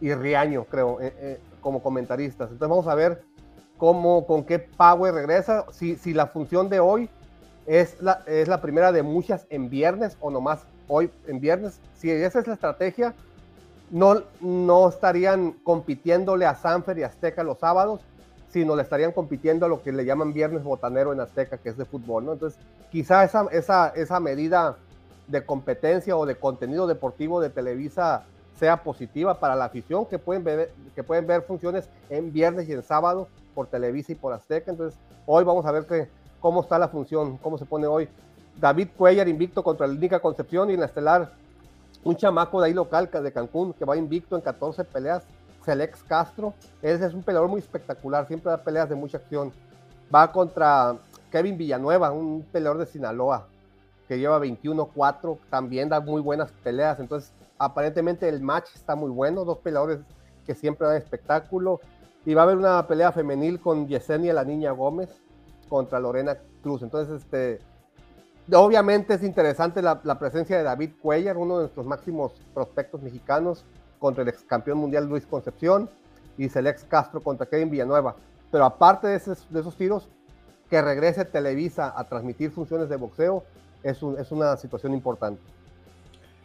y 0.00 0.14
Riaño, 0.14 0.64
creo, 0.64 1.00
eh, 1.00 1.12
eh, 1.18 1.40
como 1.60 1.82
comentaristas. 1.82 2.50
Entonces 2.50 2.68
vamos 2.68 2.86
a 2.86 2.94
ver 2.94 3.22
cómo, 3.76 4.26
con 4.26 4.44
qué 4.44 4.58
power 4.58 5.14
regresa, 5.14 5.66
si, 5.72 5.96
si 5.96 6.12
la 6.12 6.26
función 6.26 6.68
de 6.68 6.80
hoy 6.80 7.08
es 7.66 8.00
la, 8.00 8.22
es 8.26 8.48
la 8.48 8.60
primera 8.60 8.92
de 8.92 9.02
muchas 9.02 9.46
en 9.50 9.70
viernes 9.70 10.16
o 10.20 10.30
nomás 10.30 10.60
hoy 10.88 11.10
en 11.26 11.40
viernes. 11.40 11.80
Si 11.94 12.10
esa 12.10 12.40
es 12.40 12.46
la 12.46 12.54
estrategia, 12.54 13.14
no, 13.90 14.22
no 14.40 14.88
estarían 14.88 15.52
compitiéndole 15.64 16.46
a 16.46 16.54
Sanfer 16.54 16.98
y 16.98 17.02
Azteca 17.02 17.42
los 17.42 17.58
sábados, 17.58 18.00
sino 18.50 18.74
le 18.74 18.82
estarían 18.82 19.12
compitiendo 19.12 19.66
a 19.66 19.68
lo 19.68 19.82
que 19.82 19.92
le 19.92 20.04
llaman 20.04 20.32
viernes 20.32 20.64
botanero 20.64 21.12
en 21.12 21.20
Azteca, 21.20 21.58
que 21.58 21.68
es 21.68 21.76
de 21.76 21.84
fútbol, 21.84 22.24
¿no? 22.24 22.32
Entonces, 22.32 22.58
quizá 22.90 23.24
esa, 23.24 23.46
esa, 23.52 23.88
esa 23.88 24.20
medida 24.20 24.76
de 25.28 25.44
competencia 25.44 26.16
o 26.16 26.26
de 26.26 26.34
contenido 26.34 26.86
deportivo 26.86 27.40
de 27.40 27.50
Televisa 27.50 28.24
sea 28.58 28.82
positiva 28.82 29.38
para 29.38 29.54
la 29.54 29.66
afición, 29.66 30.04
que 30.04 30.18
pueden 30.18 30.44
ver, 30.44 30.72
que 30.94 31.04
pueden 31.04 31.26
ver 31.26 31.42
funciones 31.42 31.88
en 32.10 32.32
viernes 32.32 32.68
y 32.68 32.72
en 32.72 32.82
sábado 32.82 33.28
por 33.54 33.68
Televisa 33.68 34.12
y 34.12 34.16
por 34.16 34.32
Azteca. 34.32 34.70
Entonces, 34.70 34.98
hoy 35.26 35.44
vamos 35.44 35.64
a 35.64 35.72
ver 35.72 35.86
que, 35.86 36.08
cómo 36.40 36.60
está 36.60 36.78
la 36.78 36.88
función, 36.88 37.36
cómo 37.38 37.56
se 37.56 37.64
pone 37.64 37.86
hoy. 37.86 38.08
David 38.60 38.88
Cuellar 38.96 39.28
invicto 39.28 39.62
contra 39.62 39.86
el 39.86 39.98
Nica 39.98 40.20
Concepción 40.20 40.70
y 40.70 40.74
en 40.74 40.80
la 40.80 40.86
estelar 40.86 41.32
un 42.02 42.16
chamaco 42.16 42.60
de 42.60 42.68
ahí 42.68 42.74
local 42.74 43.08
de 43.10 43.32
Cancún 43.32 43.72
que 43.74 43.84
va 43.84 43.96
invicto 43.96 44.34
en 44.36 44.42
14 44.42 44.84
peleas 44.84 45.22
Félix 45.62 46.02
Castro. 46.02 46.54
Ese 46.82 47.06
es 47.06 47.14
un 47.14 47.22
peleador 47.22 47.48
muy 47.48 47.60
espectacular, 47.60 48.26
siempre 48.26 48.50
da 48.50 48.62
peleas 48.62 48.88
de 48.88 48.94
mucha 48.94 49.18
acción. 49.18 49.52
Va 50.14 50.30
contra 50.32 50.96
Kevin 51.30 51.56
Villanueva, 51.56 52.10
un 52.10 52.42
peleador 52.50 52.78
de 52.78 52.86
Sinaloa, 52.86 53.46
que 54.08 54.18
lleva 54.18 54.40
21-4, 54.40 55.38
también 55.48 55.88
da 55.88 56.00
muy 56.00 56.20
buenas 56.20 56.50
peleas. 56.64 56.98
Entonces, 56.98 57.32
aparentemente 57.58 58.28
el 58.28 58.40
match 58.40 58.74
está 58.74 58.96
muy 58.96 59.10
bueno, 59.10 59.44
dos 59.44 59.58
peleadores 59.58 60.00
que 60.46 60.54
siempre 60.54 60.86
dan 60.86 60.96
espectáculo. 60.96 61.80
Y 62.26 62.34
va 62.34 62.42
a 62.42 62.44
haber 62.44 62.58
una 62.58 62.86
pelea 62.86 63.12
femenil 63.12 63.60
con 63.60 63.86
Yesenia 63.86 64.34
la 64.34 64.44
Niña 64.44 64.72
Gómez 64.72 65.08
contra 65.68 66.00
Lorena 66.00 66.36
Cruz. 66.62 66.82
Entonces, 66.82 67.22
este, 67.22 67.60
obviamente 68.52 69.14
es 69.14 69.22
interesante 69.22 69.80
la, 69.80 70.00
la 70.02 70.18
presencia 70.18 70.58
de 70.58 70.64
David 70.64 70.90
Cuellar, 71.00 71.38
uno 71.38 71.56
de 71.56 71.62
nuestros 71.62 71.86
máximos 71.86 72.32
prospectos 72.52 73.00
mexicanos 73.00 73.64
contra 74.00 74.22
el 74.22 74.30
ex 74.30 74.42
campeón 74.42 74.78
mundial 74.78 75.06
Luis 75.06 75.24
Concepción 75.26 75.88
y 76.36 76.48
Celex 76.48 76.84
Castro 76.84 77.20
contra 77.20 77.46
Kevin 77.46 77.70
Villanueva. 77.70 78.16
Pero 78.50 78.64
aparte 78.64 79.06
de 79.06 79.16
esos, 79.16 79.46
de 79.50 79.60
esos 79.60 79.76
tiros, 79.76 80.08
que 80.68 80.80
regrese 80.82 81.24
Televisa 81.24 81.92
a 81.96 82.04
transmitir 82.04 82.50
funciones 82.50 82.88
de 82.88 82.96
boxeo 82.96 83.44
es, 83.82 84.02
un, 84.02 84.18
es 84.18 84.32
una 84.32 84.56
situación 84.56 84.94
importante. 84.94 85.40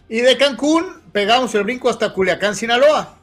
Y 0.10 0.22
de 0.22 0.38
Cancún 0.38 0.86
pegamos 1.12 1.56
el 1.56 1.64
brinco 1.64 1.90
hasta 1.90 2.14
Culiacán, 2.14 2.56
Sinaloa. 2.56 3.16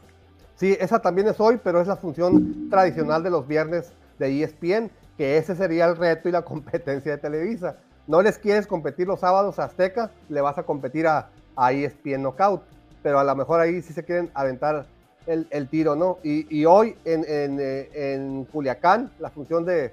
Sí, 0.57 0.77
esa 0.81 1.01
también 1.01 1.29
es 1.29 1.39
hoy, 1.39 1.61
pero 1.63 1.81
es 1.81 1.87
la 1.87 1.97
función 1.97 2.71
tradicional 2.71 3.23
de 3.23 3.31
los 3.31 3.47
viernes 3.47 3.93
de 4.19 4.43
ESPN, 4.43 4.91
que 5.17 5.37
ese 5.37 5.55
sería 5.55 5.87
el 5.87 5.97
reto 5.97 6.29
y 6.29 6.33
la 6.33 6.43
competencia 6.45 7.13
de 7.13 7.19
Televisa. 7.19 7.77
No 8.07 8.23
les 8.23 8.39
quieres 8.39 8.67
competir 8.67 9.07
los 9.07 9.21
sábados 9.21 9.59
a 9.59 9.65
Azteca, 9.65 10.11
le 10.29 10.41
vas 10.41 10.59
a 10.59 10.65
competir 10.65 11.07
a, 11.07 11.31
a 11.57 11.73
ESPN 11.73 12.23
Knockout 12.23 12.63
pero 13.03 13.19
a 13.19 13.25
lo 13.25 13.35
mejor 13.35 13.61
ahí 13.61 13.83
sí 13.83 13.93
se 13.93 14.05
quieren 14.05 14.31
aventar 14.35 14.87
el, 15.27 15.69
tiro, 15.69 15.95
¿no? 15.95 16.19
Y, 16.23 16.65
hoy 16.65 16.97
en, 17.05 17.25
eh, 17.29 17.91
en, 17.95 18.45
Culiacán, 18.47 19.11
la 19.19 19.31
función 19.31 19.65
de 19.65 19.93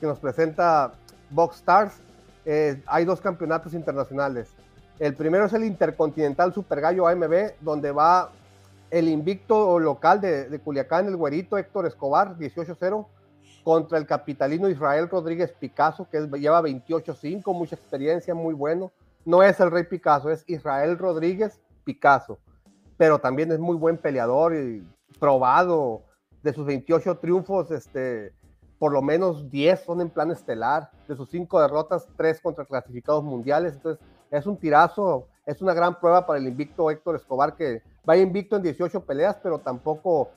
que 0.00 0.06
nos 0.06 0.18
presenta 0.18 0.92
Box 1.30 1.56
Stars, 1.56 1.94
eh, 2.44 2.80
hay 2.86 3.04
dos 3.04 3.20
campeonatos 3.20 3.74
internacionales. 3.74 4.48
El 4.98 5.14
primero 5.14 5.46
es 5.46 5.52
el 5.52 5.64
Intercontinental 5.64 6.52
Super 6.52 6.80
Gallo 6.80 7.06
AMB, 7.06 7.52
donde 7.60 7.92
va 7.92 8.30
el 8.90 9.08
invicto 9.08 9.78
local 9.78 10.20
de, 10.20 10.60
Culiacán, 10.64 11.06
el 11.06 11.16
güerito 11.16 11.58
Héctor 11.58 11.86
Escobar, 11.86 12.36
18-0, 12.36 13.06
contra 13.62 13.98
el 13.98 14.06
capitalino 14.06 14.68
Israel 14.68 15.08
Rodríguez 15.08 15.52
Picasso, 15.52 16.08
que 16.10 16.20
lleva 16.38 16.62
28-5, 16.62 17.52
mucha 17.52 17.76
experiencia, 17.76 18.34
muy 18.34 18.54
bueno. 18.54 18.90
No 19.24 19.42
es 19.42 19.60
el 19.60 19.70
Rey 19.70 19.84
Picasso, 19.84 20.30
es 20.30 20.42
Israel 20.46 20.96
Rodríguez 20.96 21.60
Picasso. 21.84 22.38
Pero 22.98 23.20
también 23.20 23.50
es 23.52 23.58
muy 23.58 23.76
buen 23.76 23.96
peleador 23.96 24.54
y 24.54 24.86
probado. 25.18 26.02
De 26.42 26.52
sus 26.52 26.66
28 26.66 27.18
triunfos, 27.18 27.70
este, 27.70 28.32
por 28.78 28.92
lo 28.92 29.02
menos 29.02 29.50
10 29.50 29.80
son 29.80 30.00
en 30.00 30.10
plan 30.10 30.30
estelar. 30.30 30.90
De 31.08 31.16
sus 31.16 31.30
5 31.30 31.60
derrotas, 31.60 32.06
3 32.16 32.40
contra 32.40 32.64
clasificados 32.64 33.24
mundiales. 33.24 33.74
Entonces, 33.74 34.04
es 34.30 34.46
un 34.46 34.56
tirazo, 34.56 35.28
es 35.46 35.62
una 35.62 35.74
gran 35.74 35.98
prueba 35.98 36.26
para 36.26 36.38
el 36.38 36.46
invicto 36.46 36.90
Héctor 36.90 37.16
Escobar, 37.16 37.56
que 37.56 37.82
va 38.08 38.16
invicto 38.16 38.56
en 38.56 38.62
18 38.62 39.04
peleas, 39.04 39.36
pero 39.42 39.60
tampoco 39.60 40.30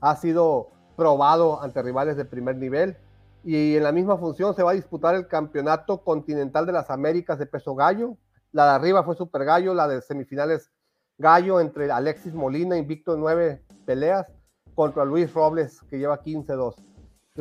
ha 0.00 0.14
sido 0.16 0.68
probado 0.96 1.62
ante 1.62 1.82
rivales 1.82 2.16
de 2.16 2.24
primer 2.24 2.56
nivel. 2.56 2.96
Y 3.44 3.76
en 3.76 3.84
la 3.84 3.92
misma 3.92 4.16
función 4.16 4.54
se 4.54 4.62
va 4.62 4.72
a 4.72 4.74
disputar 4.74 5.14
el 5.14 5.28
campeonato 5.28 6.02
continental 6.02 6.66
de 6.66 6.72
las 6.72 6.90
Américas 6.90 7.38
de 7.38 7.46
peso 7.46 7.74
gallo. 7.74 8.16
La 8.52 8.64
de 8.64 8.70
arriba 8.72 9.04
fue 9.04 9.14
super 9.14 9.44
gallo, 9.44 9.74
la 9.74 9.86
de 9.88 10.02
semifinales 10.02 10.70
gallo 11.18 11.60
entre 11.60 11.90
Alexis 11.90 12.32
Molina, 12.32 12.78
invicto 12.78 13.14
en 13.14 13.20
nueve 13.20 13.62
peleas, 13.84 14.32
contra 14.74 15.04
Luis 15.04 15.32
Robles, 15.34 15.80
que 15.90 15.98
lleva 15.98 16.22
15-2. 16.22 16.76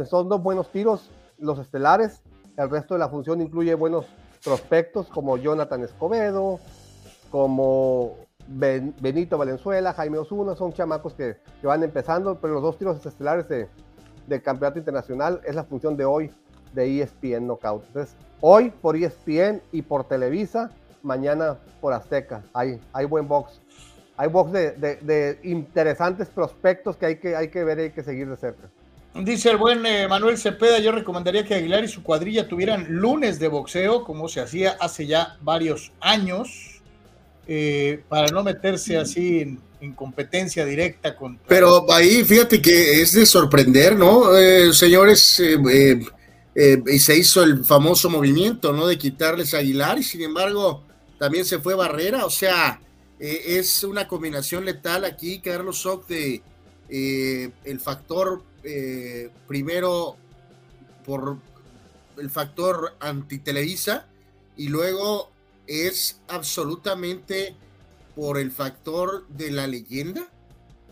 Son 0.06 0.28
dos 0.28 0.42
buenos 0.42 0.72
tiros, 0.72 1.12
los 1.38 1.60
estelares. 1.60 2.24
El 2.58 2.70
resto 2.70 2.96
de 2.96 3.00
la 3.00 3.10
función 3.10 3.42
incluye 3.42 3.76
buenos 3.76 4.08
prospectos 4.44 5.08
como 5.08 5.38
Jonathan 5.38 5.84
Escobedo, 5.84 6.60
como 7.30 8.16
Benito 8.48 9.38
Valenzuela, 9.38 9.94
Jaime 9.94 10.18
Osuna, 10.18 10.56
son 10.56 10.74
chamacos 10.74 11.14
que, 11.14 11.38
van 11.62 11.84
empezando, 11.84 12.40
pero 12.40 12.56
los 12.56 12.64
dos 12.64 12.78
tiros 12.78 13.06
estelares 13.06 13.48
de, 13.48 13.68
del 14.26 14.42
campeonato 14.42 14.80
internacional 14.80 15.42
es 15.46 15.54
la 15.54 15.64
función 15.64 15.98
de 15.98 16.06
hoy 16.06 16.32
de 16.74 17.02
ESPN 17.02 17.46
Knockout. 17.46 17.84
Entonces, 17.88 18.16
hoy 18.42 18.72
por 18.72 18.96
ESPN 18.96 19.62
y 19.72 19.82
por 19.82 20.06
Televisa, 20.06 20.72
mañana 21.04 21.58
por 21.82 21.94
Azteca. 21.94 22.44
Hay, 22.54 22.80
hay 22.94 23.06
buen 23.06 23.28
box. 23.28 23.62
Hay 24.18 24.30
box 24.30 24.52
de, 24.52 24.72
de, 24.72 25.40
interesantes 25.44 26.28
prospectos 26.28 26.98
que 26.98 27.06
hay, 27.06 27.16
que 27.18 27.36
hay 27.36 27.50
que 27.50 27.64
ver 27.64 27.78
y 27.78 27.82
hay 27.84 27.92
que 27.92 28.04
seguir 28.04 28.28
de 28.28 28.36
cerca. 28.36 28.68
Dice 29.14 29.50
el 29.50 29.58
buen 29.58 29.86
eh, 29.86 30.08
Manuel 30.08 30.38
Cepeda, 30.38 30.80
yo 30.80 30.92
recomendaría 30.92 31.44
que 31.44 31.56
Aguilar 31.56 31.84
y 31.84 31.88
su 31.88 32.04
cuadrilla 32.04 32.48
tuvieran 32.48 32.86
lunes 32.90 33.40
de 33.40 33.48
boxeo, 33.48 34.04
como 34.04 34.28
se 34.28 34.42
hacía 34.42 34.78
hace 34.80 35.08
ya 35.08 35.38
varios 35.42 35.92
años, 36.02 36.82
eh, 37.48 38.04
para 38.10 38.28
no 38.28 38.44
meterse 38.44 38.98
así 38.98 39.42
en, 39.42 39.68
competencia 39.96 40.66
directa 40.66 41.16
con... 41.16 41.40
Pero 41.48 41.92
ahí 41.92 42.24
fíjate 42.24 42.60
que 42.60 43.00
es 43.00 43.14
de 43.14 43.28
sorprender, 43.28 43.96
¿no, 43.96 44.36
eh, 44.36 44.74
señores? 44.74 45.40
y 45.40 47.00
se 47.00 47.16
hizo 47.16 47.44
el 47.44 47.64
famoso 47.64 48.10
movimiento, 48.10 48.74
¿no? 48.74 48.88
De 48.88 48.98
quitarles 48.98 49.54
a 49.54 49.60
Aguilar 49.60 50.00
y 50.00 50.04
sin 50.04 50.24
embargo 50.24 50.84
también 51.20 51.46
se 51.46 51.60
fue 51.60 51.76
Barrera, 51.76 52.26
o 52.26 52.30
sea, 52.32 52.80
es 53.20 53.84
una 53.84 54.08
combinación 54.08 54.66
letal 54.66 55.06
aquí, 55.06 55.40
Carlos 55.40 55.80
Soc, 55.80 56.08
de 56.08 56.42
el 56.90 57.80
factor 57.80 58.44
eh, 58.64 59.30
primero 59.48 60.18
por 61.06 61.38
el 62.18 62.30
factor 62.30 62.98
antitelevisa 63.00 64.08
y 64.58 64.68
luego 64.68 65.32
es 65.68 66.20
absolutamente 66.28 67.56
por 68.14 68.38
el 68.38 68.52
factor 68.52 69.26
de 69.30 69.52
la 69.52 69.68
leyenda. 69.68 70.28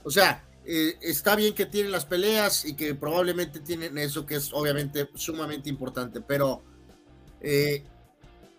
O 0.05 0.09
sea, 0.09 0.45
eh, 0.65 0.97
está 1.01 1.35
bien 1.35 1.53
que 1.53 1.65
tienen 1.65 1.91
las 1.91 2.05
peleas 2.05 2.63
y 2.63 2.75
que 2.75 2.95
probablemente 2.95 3.59
tienen 3.59 3.97
eso 3.97 4.25
que 4.25 4.35
es 4.35 4.53
obviamente 4.53 5.09
sumamente 5.15 5.69
importante, 5.69 6.21
pero 6.21 6.61
eh, 7.41 7.83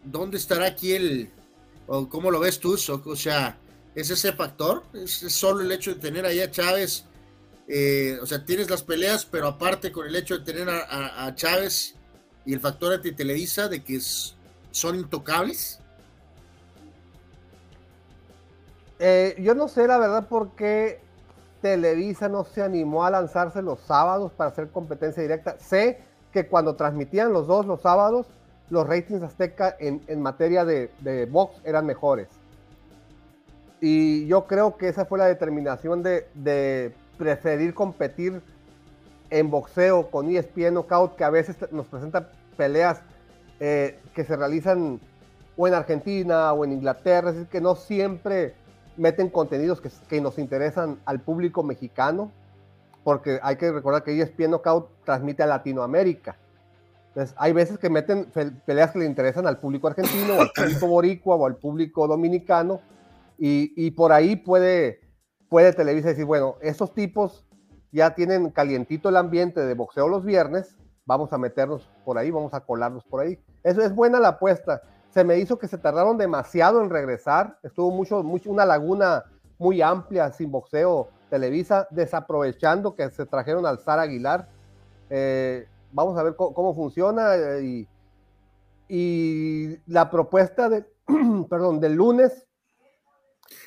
¿dónde 0.04 0.36
estará 0.36 0.66
aquí 0.66 0.92
el, 0.92 1.30
o 1.86 2.08
cómo 2.08 2.30
lo 2.30 2.40
ves 2.40 2.58
tú? 2.58 2.74
O, 2.74 3.16
sea, 3.16 3.58
¿es 3.94 4.10
ese 4.10 4.32
factor? 4.32 4.84
¿Es 4.92 5.12
solo 5.32 5.62
el 5.62 5.72
hecho 5.72 5.94
de 5.94 6.00
tener 6.00 6.26
ahí 6.26 6.40
a 6.40 6.50
Chávez 6.50 7.04
eh, 7.68 8.18
o 8.22 8.26
sea, 8.26 8.44
tienes 8.44 8.70
las 8.70 8.82
peleas, 8.82 9.24
pero 9.24 9.48
aparte 9.48 9.90
con 9.90 10.06
el 10.06 10.14
hecho 10.14 10.38
de 10.38 10.44
tener 10.44 10.68
a, 10.68 11.34
Chávez 11.34 11.96
y 12.44 12.54
el 12.54 12.60
factor 12.60 12.92
anti 12.92 13.12
Televisa 13.12 13.68
de 13.68 13.82
que 13.82 13.98
son 14.70 14.96
intocables. 14.96 15.80
Eh, 18.98 19.36
yo 19.40 19.54
no 19.54 19.68
sé 19.68 19.86
la 19.86 19.98
verdad 19.98 20.28
por 20.28 20.54
qué 20.54 21.00
Televisa 21.60 22.28
no 22.28 22.44
se 22.44 22.62
animó 22.62 23.04
a 23.04 23.10
lanzarse 23.10 23.60
los 23.62 23.80
sábados 23.80 24.32
para 24.32 24.50
hacer 24.50 24.70
competencia 24.70 25.22
directa. 25.22 25.58
Sé 25.58 25.98
que 26.32 26.46
cuando 26.46 26.76
transmitían 26.76 27.32
los 27.32 27.46
dos 27.48 27.66
los 27.66 27.82
sábados, 27.82 28.26
los 28.70 28.86
ratings 28.86 29.22
azteca 29.22 29.76
en, 29.78 30.20
materia 30.20 30.64
de, 30.64 30.90
de 31.00 31.26
box 31.26 31.60
eran 31.64 31.86
mejores. 31.86 32.28
Y 33.80 34.26
yo 34.26 34.46
creo 34.46 34.76
que 34.76 34.88
esa 34.88 35.04
fue 35.04 35.18
la 35.18 35.26
determinación 35.26 36.02
de, 36.02 36.92
preferir 37.18 37.72
competir 37.72 38.42
en 39.30 39.50
boxeo 39.50 40.10
con 40.10 40.28
ESPN 40.28 40.74
Knockout, 40.74 41.16
que 41.16 41.24
a 41.24 41.30
veces 41.30 41.56
nos 41.72 41.86
presenta 41.86 42.30
peleas 42.56 43.00
eh, 43.58 43.98
que 44.14 44.24
se 44.24 44.36
realizan 44.36 45.00
o 45.56 45.66
en 45.66 45.74
Argentina 45.74 46.52
o 46.52 46.64
en 46.64 46.72
Inglaterra, 46.72 47.30
es 47.30 47.36
decir, 47.36 47.48
que 47.48 47.60
no 47.60 47.74
siempre 47.74 48.54
meten 48.96 49.30
contenidos 49.30 49.80
que, 49.80 50.20
nos 50.20 50.38
interesan 50.38 50.98
al 51.04 51.20
público 51.20 51.62
mexicano, 51.62 52.30
porque 53.04 53.38
hay 53.42 53.56
que 53.56 53.72
recordar 53.72 54.02
que 54.02 54.20
ESPN 54.20 54.50
Knockout 54.50 54.88
transmite 55.04 55.42
a 55.42 55.46
Latinoamérica. 55.46 56.36
Hay 57.36 57.52
veces 57.52 57.78
que 57.78 57.88
meten 57.88 58.30
peleas 58.66 58.90
que 58.90 58.98
le 58.98 59.06
interesan 59.06 59.46
al 59.46 59.58
público 59.58 59.88
argentino, 59.88 60.36
o 60.36 60.40
al 60.42 60.50
público 60.54 60.86
boricua, 60.86 61.36
o 61.36 61.46
al 61.46 61.56
público 61.56 62.06
dominicano, 62.06 62.80
y, 63.38 63.90
por 63.92 64.12
ahí 64.12 64.36
puede 64.36 65.00
puede 65.48 65.72
Televisa 65.72 66.08
decir, 66.08 66.24
bueno, 66.24 66.56
estos 66.60 66.92
tipos 66.92 67.46
ya 67.92 68.14
tienen 68.14 68.50
calientito 68.50 69.08
el 69.08 69.16
ambiente 69.16 69.60
de 69.60 69.74
boxeo 69.74 70.08
los 70.08 70.24
viernes, 70.24 70.76
vamos 71.04 71.32
a 71.32 71.38
meternos 71.38 71.88
por 72.04 72.18
ahí, 72.18 72.30
vamos 72.30 72.52
a 72.52 72.60
colarnos 72.60 73.04
por 73.04 73.20
ahí. 73.20 73.38
Eso 73.62 73.80
es 73.80 73.94
buena 73.94 74.18
la 74.18 74.28
apuesta. 74.28 74.82
Se 75.10 75.24
me 75.24 75.38
hizo 75.38 75.58
que 75.58 75.68
se 75.68 75.78
tardaron 75.78 76.18
demasiado 76.18 76.82
en 76.82 76.90
regresar, 76.90 77.58
estuvo 77.62 77.90
mucho, 77.90 78.22
mucho 78.22 78.50
una 78.50 78.66
laguna 78.66 79.24
muy 79.58 79.80
amplia 79.80 80.32
sin 80.32 80.50
boxeo 80.50 81.08
Televisa, 81.30 81.86
desaprovechando 81.90 82.94
que 82.94 83.08
se 83.10 83.24
trajeron 83.24 83.66
al 83.66 83.78
Zar 83.78 83.98
Aguilar. 83.98 84.48
Eh, 85.08 85.66
vamos 85.96 86.18
a 86.18 86.22
ver 86.22 86.36
cómo, 86.36 86.74
funciona 86.74 87.34
eh, 87.34 87.64
y, 87.64 87.88
y, 88.88 89.78
la 89.86 90.10
propuesta 90.10 90.68
de, 90.68 90.84
perdón, 91.48 91.80
del 91.80 91.94
lunes 91.94 92.46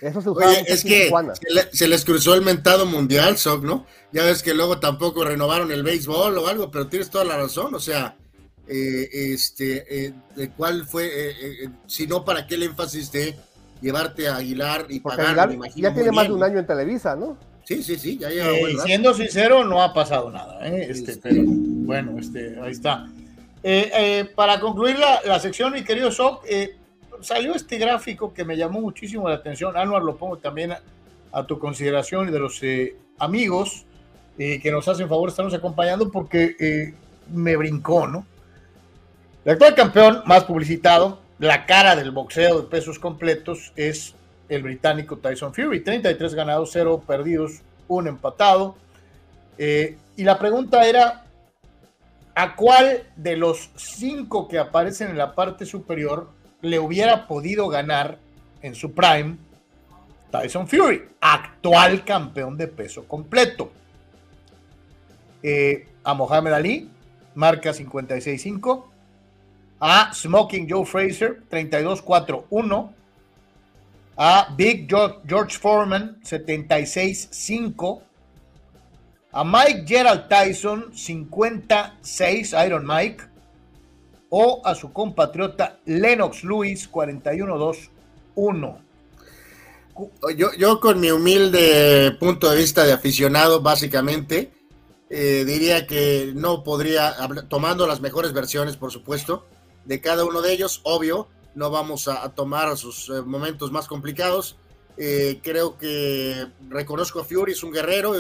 eso 0.02 0.22
se 0.22 0.30
Oye, 0.30 0.64
es 0.68 0.84
que 0.84 1.12
se, 1.72 1.88
les 1.88 2.06
cruzó 2.06 2.34
el 2.34 2.42
mentado 2.42 2.86
mundial, 2.86 3.38
Soc, 3.38 3.64
¿no? 3.64 3.86
Ya 4.12 4.24
ves 4.24 4.44
que 4.44 4.54
luego 4.54 4.80
tampoco 4.80 5.24
renovaron 5.24 5.72
el 5.72 5.84
béisbol 5.84 6.38
o 6.38 6.48
algo, 6.48 6.70
pero 6.70 6.88
tienes 6.88 7.10
toda 7.10 7.24
la 7.24 7.38
razón, 7.38 7.74
o 7.74 7.80
sea, 7.80 8.18
eh, 8.68 9.10
este, 9.12 10.06
eh, 10.06 10.14
de 10.36 10.50
cuál 10.52 10.86
fue, 10.86 11.10
eh, 11.12 11.70
si 11.88 12.08
no, 12.08 12.24
¿para 12.24 12.46
qué 12.46 12.56
el 12.56 12.64
énfasis 12.64 13.12
de 13.12 13.36
llevarte 13.82 14.28
a 14.28 14.38
Aguilar 14.38 14.86
y 14.90 15.00
pagar? 15.00 15.58
ya 15.76 15.94
tiene 15.94 16.12
más 16.12 16.28
de 16.28 16.34
un 16.34 16.44
año 16.44 16.60
en 16.60 16.68
Televisa, 16.68 17.16
¿no? 17.16 17.38
Sí, 17.70 17.84
sí, 17.84 17.98
sí, 17.98 18.18
ya 18.18 18.30
Siendo 18.84 19.14
sincero, 19.14 19.64
no 19.64 19.84
ha 19.84 19.94
pasado 19.94 20.32
nada, 20.32 20.66
este, 20.68 21.18
pero 21.18 21.44
bueno, 21.46 22.18
este, 22.18 22.60
ahí 22.60 22.72
está. 22.72 23.08
para 24.36 24.60
concluir 24.60 24.98
la, 24.98 25.22
la 25.24 25.40
sección, 25.40 25.74
mi 25.74 25.84
querido 25.84 26.12
Soc, 26.12 26.44
salió 27.22 27.54
este 27.54 27.78
gráfico 27.78 28.34
que 28.34 28.44
me 28.44 28.58
llamó 28.58 28.82
muchísimo 28.82 29.30
la 29.30 29.36
atención. 29.36 29.78
Anuar, 29.78 30.02
lo 30.02 30.18
pongo 30.18 30.38
también 30.38 30.74
a, 31.32 31.44
tu 31.44 31.60
consideración 31.60 32.30
y 32.30 32.32
de 32.32 32.40
los 32.40 32.62
eh, 32.64 32.96
amigos 33.20 33.86
eh, 34.40 34.60
que 34.60 34.72
nos 34.72 34.88
hacen 34.88 35.08
favor 35.08 35.30
de 35.30 35.32
estarnos 35.32 35.54
acompañando 35.54 36.12
porque 36.12 36.56
eh, 36.60 36.94
me 37.32 37.56
brincó, 37.56 38.08
¿no? 38.08 38.26
El 39.46 39.54
actual 39.54 39.76
campeón 39.76 40.24
más 40.26 40.46
publicitado, 40.46 41.22
la 41.38 41.68
cara 41.68 41.96
del 41.96 42.10
boxeo 42.10 42.62
de 42.62 42.68
pesos 42.68 42.98
completos, 42.98 43.74
es 43.76 44.16
el 44.50 44.64
británico 44.64 45.18
Tyson 45.18 45.54
Fury. 45.54 45.82
33 45.82 46.34
ganados, 46.34 46.72
0 46.74 47.04
perdidos, 47.08 47.62
1 47.88 48.10
empatado. 48.10 48.76
y 49.58 50.24
la 50.24 50.38
pregunta 50.40 50.88
era, 50.88 51.26
¿a 52.36 52.56
cuál 52.56 53.04
de 53.16 53.38
los 53.38 53.70
cinco 53.76 54.48
que 54.48 54.58
aparecen 54.58 55.12
en 55.12 55.18
la 55.18 55.36
parte 55.36 55.66
superior 55.66 56.30
le 56.62 56.80
hubiera 56.80 57.28
podido 57.28 57.68
ganar 57.68 58.18
en 58.62 58.76
su 58.76 58.94
prime 58.94 59.38
Tyson 60.32 60.68
Fury, 60.68 61.10
actual 61.20 62.04
campeón 62.04 62.58
de 62.58 62.68
peso 62.68 63.08
completo. 63.08 63.72
Eh, 65.42 65.88
a 66.04 66.14
Mohamed 66.14 66.54
Ali, 66.54 66.90
marca 67.36 67.72
56-5. 67.72 68.86
A 69.82 70.14
Smoking 70.14 70.70
Joe 70.70 70.86
Fraser, 70.86 71.42
32-4-1. 71.50 72.90
A 74.22 74.54
Big 74.58 74.86
George 74.90 75.58
Foreman, 75.58 76.20
76-5. 76.24 78.02
A 79.32 79.44
Mike 79.46 79.86
Gerald 79.88 80.28
Tyson, 80.28 80.92
56, 80.94 82.54
Iron 82.66 82.86
Mike 82.86 83.24
o 84.30 84.62
a 84.66 84.76
su 84.76 84.92
compatriota 84.92 85.80
Lennox 85.86 86.44
Lewis 86.44 86.92
41-2-1. 86.92 88.82
Yo, 90.36 90.54
yo 90.58 90.80
con 90.82 91.00
mi 91.00 91.12
humilde 91.12 92.12
punto 92.20 92.50
de 92.50 92.58
vista 92.58 92.84
de 92.84 92.92
aficionado, 92.92 93.62
básicamente, 93.62 94.52
eh, 95.10 95.46
diría 95.46 95.88
que 95.88 96.34
no 96.36 96.64
podría, 96.64 97.16
tomando 97.48 97.88
las 97.88 98.02
mejores 98.02 98.34
versiones, 98.34 98.76
por 98.76 98.92
supuesto, 98.92 99.46
de 99.86 100.02
cada 100.02 100.26
uno 100.26 100.42
de 100.42 100.52
ellos, 100.52 100.82
obvio, 100.84 101.30
no 101.56 101.70
vamos 101.70 102.08
a, 102.08 102.30
tomar 102.30 102.78
sus 102.78 103.10
eh, 103.10 103.22
momentos 103.22 103.72
más 103.72 103.88
complicados. 103.88 104.58
Eh, 104.98 105.40
creo 105.44 105.78
que 105.78 106.48
reconozco 106.70 107.22
a 107.22 107.24
Fury, 107.24 107.54
es 107.54 107.64
un 107.64 107.72
guerrero, 107.72 108.14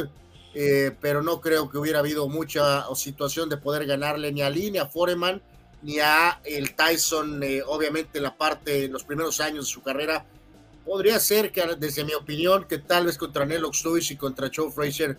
pero 0.99 1.21
no 1.21 1.39
creo 1.39 1.69
que 1.69 1.77
hubiera 1.77 1.99
habido 1.99 2.27
mucha 2.27 2.83
situación 2.95 3.49
de 3.49 3.57
poder 3.57 3.85
ganarle 3.85 4.31
ni 4.31 4.41
a 4.41 4.49
Lee, 4.49 4.71
ni 4.71 4.77
a 4.77 4.87
Foreman, 4.87 5.41
ni 5.83 5.99
a 5.99 6.41
el 6.43 6.75
Tyson, 6.75 7.41
obviamente 7.67 8.17
en 8.17 8.23
la 8.23 8.35
parte, 8.35 8.87
los 8.87 9.03
primeros 9.03 9.39
años 9.39 9.65
de 9.67 9.71
su 9.71 9.81
carrera. 9.81 10.25
Podría 10.85 11.19
ser 11.19 11.51
que, 11.51 11.63
desde 11.77 12.03
mi 12.03 12.13
opinión, 12.13 12.65
que 12.65 12.79
tal 12.79 13.05
vez 13.05 13.17
contra 13.17 13.45
Nelox 13.45 13.85
Lewis 13.85 14.09
y 14.11 14.15
contra 14.15 14.49
Joe 14.53 14.71
Frazier 14.71 15.17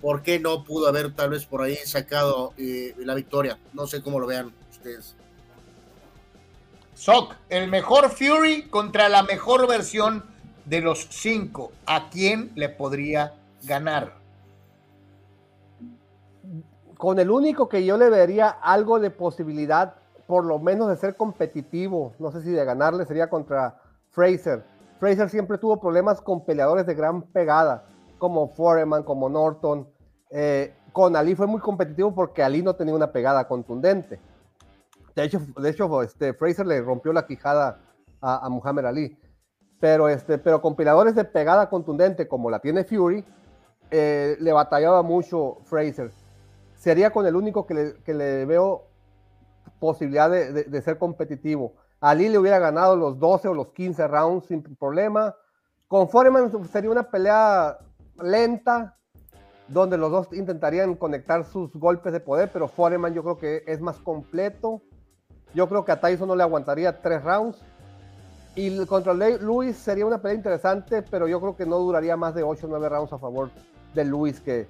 ¿por 0.00 0.22
qué 0.22 0.38
no 0.38 0.64
pudo 0.64 0.86
haber 0.88 1.12
tal 1.12 1.30
vez 1.30 1.46
por 1.46 1.62
ahí 1.62 1.76
sacado 1.84 2.52
eh, 2.58 2.94
la 2.98 3.14
victoria? 3.14 3.58
No 3.72 3.86
sé 3.86 4.02
cómo 4.02 4.20
lo 4.20 4.26
vean 4.26 4.52
ustedes. 4.70 5.16
Sock, 6.96 7.34
el 7.50 7.68
mejor 7.68 8.08
Fury 8.08 8.70
contra 8.70 9.10
la 9.10 9.22
mejor 9.22 9.68
versión 9.68 10.24
de 10.64 10.80
los 10.80 11.06
cinco. 11.10 11.70
¿A 11.84 12.08
quién 12.08 12.52
le 12.54 12.70
podría 12.70 13.34
ganar? 13.64 14.14
Con 16.96 17.18
el 17.18 17.30
único 17.30 17.68
que 17.68 17.84
yo 17.84 17.98
le 17.98 18.08
vería 18.08 18.48
algo 18.48 18.98
de 18.98 19.10
posibilidad, 19.10 19.96
por 20.26 20.46
lo 20.46 20.58
menos 20.58 20.88
de 20.88 20.96
ser 20.96 21.16
competitivo, 21.16 22.14
no 22.18 22.32
sé 22.32 22.40
si 22.40 22.50
de 22.50 22.64
ganarle, 22.64 23.04
sería 23.04 23.28
contra 23.28 23.78
Fraser. 24.12 24.64
Fraser 24.98 25.28
siempre 25.28 25.58
tuvo 25.58 25.78
problemas 25.78 26.22
con 26.22 26.46
peleadores 26.46 26.86
de 26.86 26.94
gran 26.94 27.20
pegada, 27.20 27.84
como 28.16 28.48
Foreman, 28.48 29.02
como 29.02 29.28
Norton. 29.28 29.86
Eh, 30.30 30.74
con 30.92 31.14
Ali 31.14 31.34
fue 31.34 31.46
muy 31.46 31.60
competitivo 31.60 32.14
porque 32.14 32.42
Ali 32.42 32.62
no 32.62 32.74
tenía 32.74 32.94
una 32.94 33.12
pegada 33.12 33.46
contundente. 33.46 34.18
De 35.16 35.24
hecho, 35.24 35.40
de 35.56 35.70
hecho 35.70 36.02
este, 36.02 36.34
Fraser 36.34 36.66
le 36.66 36.80
rompió 36.82 37.10
la 37.14 37.26
quijada 37.26 37.80
a, 38.20 38.48
Muhammad 38.50 38.86
Ali. 38.86 39.18
Pero, 39.80 40.08
este, 40.10 40.36
pero 40.36 40.60
con 40.60 40.76
peleadores 40.76 41.14
de 41.14 41.24
pegada 41.24 41.70
contundente 41.70 42.28
como 42.28 42.50
la 42.50 42.60
tiene 42.60 42.84
Fury, 42.84 43.24
eh, 43.90 44.36
le 44.38 44.52
batallaba 44.52 45.02
mucho 45.02 45.58
Fraser. 45.64 46.12
Sería 46.74 47.10
con 47.10 47.26
el 47.26 47.34
único 47.34 47.66
que 47.66 47.74
le, 47.74 47.94
que 48.04 48.12
le 48.12 48.44
veo 48.44 48.88
posibilidad 49.80 50.30
de, 50.30 50.64
de, 50.64 50.82
ser 50.82 50.98
competitivo. 50.98 51.74
Ali 52.00 52.28
le 52.28 52.38
hubiera 52.38 52.58
ganado 52.58 52.94
los 52.94 53.18
12 53.18 53.48
o 53.48 53.54
los 53.54 53.68
15 53.68 54.06
rounds 54.08 54.46
sin 54.46 54.62
problema. 54.62 55.34
Con 55.88 56.08
Foreman 56.10 56.52
sería 56.68 56.90
una 56.90 57.10
pelea 57.10 57.78
lenta, 58.20 58.98
donde 59.68 59.96
los 59.96 60.10
dos 60.10 60.28
intentarían 60.32 60.94
conectar 60.94 61.44
sus 61.44 61.72
golpes 61.72 62.12
de 62.12 62.20
poder, 62.20 62.50
pero 62.52 62.68
Foreman 62.68 63.14
yo 63.14 63.22
creo 63.22 63.38
que 63.38 63.62
es 63.66 63.80
más 63.80 63.98
completo. 63.98 64.82
Yo 65.54 65.68
creo 65.68 65.84
que 65.84 65.92
a 65.92 66.00
Tyson 66.00 66.28
no 66.28 66.36
le 66.36 66.42
aguantaría 66.42 67.00
tres 67.00 67.22
rounds. 67.22 67.58
Y 68.54 68.84
contra 68.86 69.12
Luis 69.12 69.76
sería 69.76 70.06
una 70.06 70.18
pelea 70.18 70.36
interesante, 70.36 71.02
pero 71.02 71.28
yo 71.28 71.40
creo 71.40 71.56
que 71.56 71.66
no 71.66 71.78
duraría 71.78 72.16
más 72.16 72.34
de 72.34 72.42
8 72.42 72.66
o 72.66 72.70
9 72.70 72.88
rounds 72.88 73.12
a 73.12 73.18
favor 73.18 73.50
de 73.94 74.04
Luis, 74.04 74.40
que, 74.40 74.66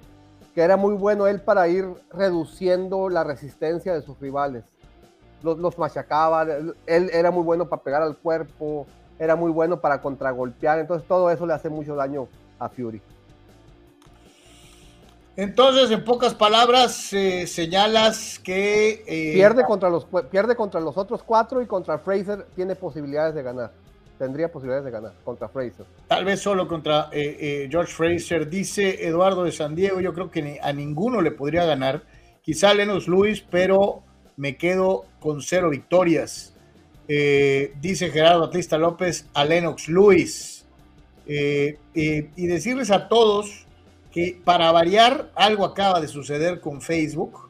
que 0.53 0.61
era 0.61 0.75
muy 0.75 0.95
bueno 0.95 1.25
él 1.25 1.39
para 1.39 1.69
ir 1.69 1.85
reduciendo 2.11 3.07
la 3.07 3.23
resistencia 3.23 3.93
de 3.93 4.01
sus 4.01 4.19
rivales. 4.19 4.65
Los, 5.41 5.57
los 5.59 5.77
machacaba, 5.77 6.43
él 6.43 7.09
era 7.13 7.31
muy 7.31 7.43
bueno 7.43 7.69
para 7.69 7.81
pegar 7.81 8.01
al 8.01 8.17
cuerpo, 8.17 8.87
era 9.19 9.35
muy 9.35 9.51
bueno 9.51 9.79
para 9.79 10.01
contragolpear, 10.01 10.79
entonces 10.79 11.07
todo 11.07 11.31
eso 11.31 11.45
le 11.45 11.53
hace 11.53 11.69
mucho 11.69 11.95
daño 11.95 12.27
a 12.59 12.69
Fury. 12.69 13.01
Entonces, 15.37 15.91
en 15.91 16.03
pocas 16.03 16.33
palabras, 16.33 17.13
eh, 17.13 17.45
señalas 17.45 18.39
que... 18.39 19.03
Eh, 19.05 19.33
pierde, 19.35 19.63
contra 19.65 19.87
los, 19.87 20.07
pierde 20.31 20.55
contra 20.55 20.81
los 20.81 20.97
otros 20.97 21.21
cuatro 21.21 21.61
y 21.61 21.67
contra 21.67 21.99
Fraser 21.99 22.47
tiene 22.55 22.75
posibilidades 22.75 23.35
de 23.35 23.43
ganar. 23.43 23.71
Tendría 24.17 24.51
posibilidades 24.51 24.85
de 24.85 24.89
ganar 24.89 25.13
contra 25.23 25.47
Fraser. 25.47 25.85
Tal 26.07 26.25
vez 26.25 26.39
solo 26.39 26.67
contra 26.67 27.09
eh, 27.11 27.67
George 27.69 27.93
Fraser. 27.93 28.49
Dice 28.49 29.07
Eduardo 29.07 29.43
de 29.43 29.51
San 29.51 29.75
Diego, 29.75 30.01
yo 30.01 30.11
creo 30.11 30.31
que 30.31 30.59
a 30.59 30.73
ninguno 30.73 31.21
le 31.21 31.29
podría 31.29 31.65
ganar. 31.65 32.01
Quizá 32.41 32.71
a 32.71 32.73
Lennox 32.73 33.07
Lewis, 33.07 33.45
pero 33.47 34.01
me 34.37 34.57
quedo 34.57 35.05
con 35.19 35.43
cero 35.43 35.69
victorias. 35.69 36.55
dice 37.07 38.09
Gerardo 38.09 38.47
Batista 38.47 38.79
López 38.79 39.27
a 39.35 39.45
Lennox 39.45 39.87
Lewis. 39.87 40.65
y 41.27 42.47
decirles 42.47 42.89
a 42.89 43.07
todos 43.07 43.66
para 44.43 44.71
variar, 44.71 45.29
algo 45.35 45.65
acaba 45.65 46.01
de 46.01 46.07
suceder 46.07 46.59
con 46.59 46.81
Facebook, 46.81 47.49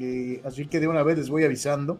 eh, 0.00 0.40
así 0.44 0.66
que 0.66 0.80
de 0.80 0.88
una 0.88 1.02
vez 1.02 1.18
les 1.18 1.28
voy 1.28 1.44
avisando. 1.44 1.98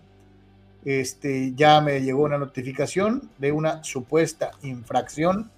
Este, 0.84 1.52
ya 1.54 1.80
me 1.82 2.00
llegó 2.00 2.22
una 2.22 2.38
notificación 2.38 3.28
de 3.36 3.52
una 3.52 3.84
supuesta 3.84 4.52
infracción 4.62 5.50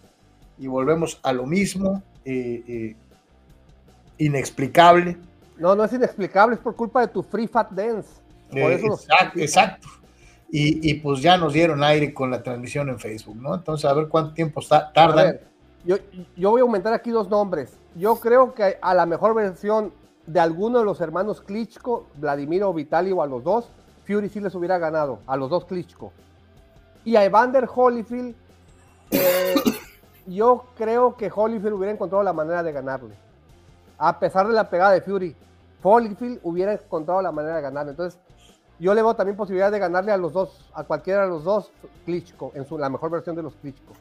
y 0.58 0.66
volvemos 0.66 1.20
a 1.22 1.32
lo 1.32 1.46
mismo, 1.46 2.02
eh, 2.24 2.64
eh, 2.66 2.96
inexplicable. 4.18 5.16
No, 5.58 5.76
no 5.76 5.84
es 5.84 5.92
inexplicable, 5.92 6.56
es 6.56 6.60
por 6.60 6.74
culpa 6.74 7.02
de 7.02 7.08
tu 7.08 7.22
Free 7.22 7.46
Fat 7.46 7.70
Dance. 7.70 8.08
exacto, 9.36 9.88
Y, 10.50 10.94
pues 10.94 11.20
ya 11.20 11.36
nos 11.36 11.52
dieron 11.52 11.84
aire 11.84 12.12
con 12.12 12.30
la 12.30 12.42
transmisión 12.42 12.88
en 12.88 12.98
Facebook, 12.98 13.36
¿no? 13.36 13.54
Entonces, 13.54 13.88
a 13.88 13.94
ver 13.94 14.08
cuánto 14.08 14.34
tiempo 14.34 14.60
tardan. 14.92 15.38
yo, 15.84 15.96
yo 16.36 16.50
voy 16.50 16.60
a 16.60 16.62
aumentar 16.62 16.92
aquí 16.92 17.10
dos 17.10 17.30
nombres 17.30 17.78
yo 17.94 18.16
creo 18.16 18.54
que 18.54 18.78
a 18.80 18.94
la 18.94 19.06
mejor 19.06 19.34
versión 19.34 19.92
de 20.26 20.40
alguno 20.40 20.78
de 20.78 20.84
los 20.84 21.00
hermanos 21.00 21.40
Klitschko, 21.40 22.06
Vladimir 22.16 22.62
o 22.64 22.72
Vitali 22.72 23.12
o 23.12 23.22
a 23.22 23.26
los 23.26 23.42
dos, 23.42 23.70
Fury 24.06 24.28
sí 24.28 24.40
les 24.40 24.54
hubiera 24.54 24.78
ganado, 24.78 25.20
a 25.26 25.36
los 25.36 25.50
dos 25.50 25.64
Klitschko. 25.64 26.12
Y 27.04 27.16
a 27.16 27.24
Evander 27.24 27.68
Holyfield, 27.72 28.34
eh, 29.10 29.54
yo 30.26 30.64
creo 30.76 31.16
que 31.16 31.30
Holyfield 31.34 31.74
hubiera 31.74 31.92
encontrado 31.92 32.22
la 32.22 32.32
manera 32.32 32.62
de 32.62 32.72
ganarle. 32.72 33.14
A 33.98 34.18
pesar 34.18 34.46
de 34.46 34.54
la 34.54 34.68
pegada 34.68 34.92
de 34.92 35.00
Fury, 35.00 35.36
Holyfield 35.82 36.40
hubiera 36.42 36.72
encontrado 36.72 37.20
la 37.22 37.32
manera 37.32 37.56
de 37.56 37.62
ganarle. 37.62 37.90
Entonces, 37.90 38.18
yo 38.78 38.94
le 38.94 39.02
veo 39.02 39.14
también 39.14 39.36
posibilidad 39.36 39.70
de 39.70 39.78
ganarle 39.78 40.12
a 40.12 40.16
los 40.16 40.32
dos, 40.32 40.68
a 40.74 40.84
cualquiera 40.84 41.22
de 41.22 41.28
los 41.28 41.44
dos 41.44 41.70
Klitschko, 42.04 42.52
en 42.54 42.64
su, 42.64 42.78
la 42.78 42.88
mejor 42.88 43.10
versión 43.10 43.36
de 43.36 43.42
los 43.42 43.54
Klitschko. 43.56 43.92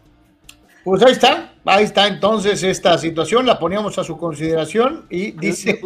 Pues 0.83 1.03
ahí 1.03 1.11
está, 1.11 1.53
ahí 1.65 1.83
está 1.83 2.07
entonces 2.07 2.63
esta 2.63 2.97
situación, 2.97 3.45
la 3.45 3.59
poníamos 3.59 3.97
a 3.99 4.03
su 4.03 4.17
consideración 4.17 5.05
y 5.09 5.31
dice, 5.31 5.81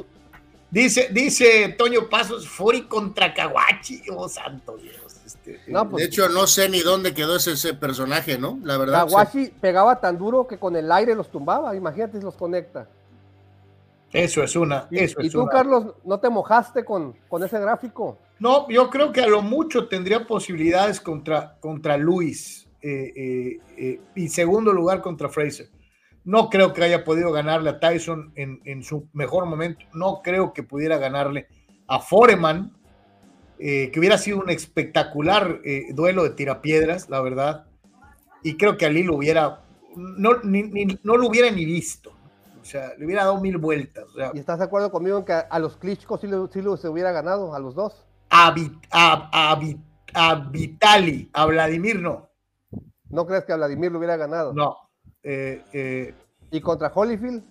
dice, 0.71 1.09
dice 1.11 1.75
Toño 1.77 2.09
Pasos, 2.09 2.47
Fury 2.47 2.83
contra 2.83 3.33
Kawachi, 3.33 4.03
oh 4.15 4.29
santo 4.29 4.77
Dios. 4.77 4.95
Este, 5.25 5.59
pues, 5.67 6.03
de 6.03 6.03
hecho, 6.05 6.29
no 6.29 6.47
sé 6.47 6.69
ni 6.69 6.79
dónde 6.79 7.13
quedó 7.13 7.35
ese, 7.35 7.73
personaje, 7.73 8.37
¿no? 8.37 8.59
La 8.63 8.77
verdad. 8.77 9.07
Kawachi 9.07 9.51
pegaba 9.59 9.99
tan 9.99 10.17
duro 10.17 10.47
que 10.47 10.57
con 10.57 10.75
el 10.75 10.91
aire 10.91 11.13
los 11.13 11.29
tumbaba, 11.29 11.75
imagínate 11.75 12.19
si 12.19 12.23
los 12.23 12.35
conecta. 12.35 12.87
Eso 14.13 14.43
es 14.43 14.55
una. 14.55 14.87
Eso 14.91 15.21
¿Y, 15.21 15.29
tú, 15.29 15.45
Carlos, 15.47 15.95
no 16.05 16.19
te 16.19 16.29
mojaste 16.29 16.85
con, 16.85 17.13
con 17.27 17.43
ese 17.43 17.59
gráfico? 17.59 18.17
No, 18.39 18.69
yo 18.69 18.89
creo 18.89 19.11
que 19.11 19.21
a 19.21 19.27
lo 19.27 19.41
mucho 19.41 19.87
tendría 19.87 20.25
posibilidades 20.25 21.01
contra, 21.01 21.55
contra 21.59 21.97
Luis. 21.97 22.64
Eh, 22.87 23.13
eh, 23.15 23.59
eh, 23.77 23.99
y 24.13 24.27
segundo 24.27 24.71
lugar 24.71 25.01
contra 25.01 25.27
Fraser. 25.27 25.71
No 26.23 26.51
creo 26.51 26.71
que 26.71 26.83
haya 26.83 27.03
podido 27.03 27.31
ganarle 27.31 27.71
a 27.71 27.79
Tyson 27.79 28.31
en, 28.35 28.83
su 28.83 29.09
mejor 29.11 29.47
momento. 29.47 29.87
No 29.93 30.21
creo 30.23 30.53
que 30.53 30.61
pudiera 30.61 30.99
ganarle 30.99 31.47
a 31.87 31.99
Foreman, 31.99 32.73
que 33.57 33.91
hubiera 33.97 34.19
sido 34.19 34.39
un 34.39 34.49
espectacular 34.49 35.61
duelo 35.93 36.23
de 36.23 36.31
tirapiedras, 36.31 37.09
la 37.09 37.21
verdad. 37.21 37.65
Y 38.43 38.57
creo 38.57 38.75
que 38.75 38.87
Ali 38.87 39.03
lo 39.03 39.15
hubiera, 39.17 39.63
no, 39.95 40.31
no 40.43 41.17
lo 41.17 41.27
hubiera 41.27 41.49
ni 41.51 41.65
visto. 41.65 42.11
O 42.59 42.65
sea, 42.65 42.93
le 42.97 43.05
hubiera 43.05 43.23
dado 43.23 43.39
mil 43.39 43.57
vueltas. 43.57 44.05
¿Y 44.33 44.39
estás 44.39 44.57
de 44.57 44.65
acuerdo 44.65 44.91
conmigo 44.91 45.19
en 45.19 45.25
que 45.25 45.33
a, 45.33 45.59
los 45.59 45.77
Klitschko 45.77 46.17
sí, 46.17 46.27
sí 46.51 46.61
lo 46.61 46.77
se 46.77 46.89
hubiera 46.89 47.11
ganado, 47.11 47.53
a 47.53 47.59
los 47.59 47.75
dos? 47.75 48.05
A, 48.31 48.53
a, 48.91 49.59
a 50.13 50.35
Vitali, 50.51 51.29
a 51.33 51.45
Vladimir 51.45 51.99
no. 51.99 52.34
¿No 53.09 53.25
crees 53.25 53.45
que 53.45 53.53
a 53.53 53.57
Vladimir 53.57 53.91
lo 53.91 53.99
hubiera 53.99 54.17
ganado? 54.17 54.53
No. 54.53 54.75
Eh, 55.23 55.63
eh, 55.73 56.13
¿Y 56.51 56.61
contra 56.61 56.91
Holyfield? 56.93 57.43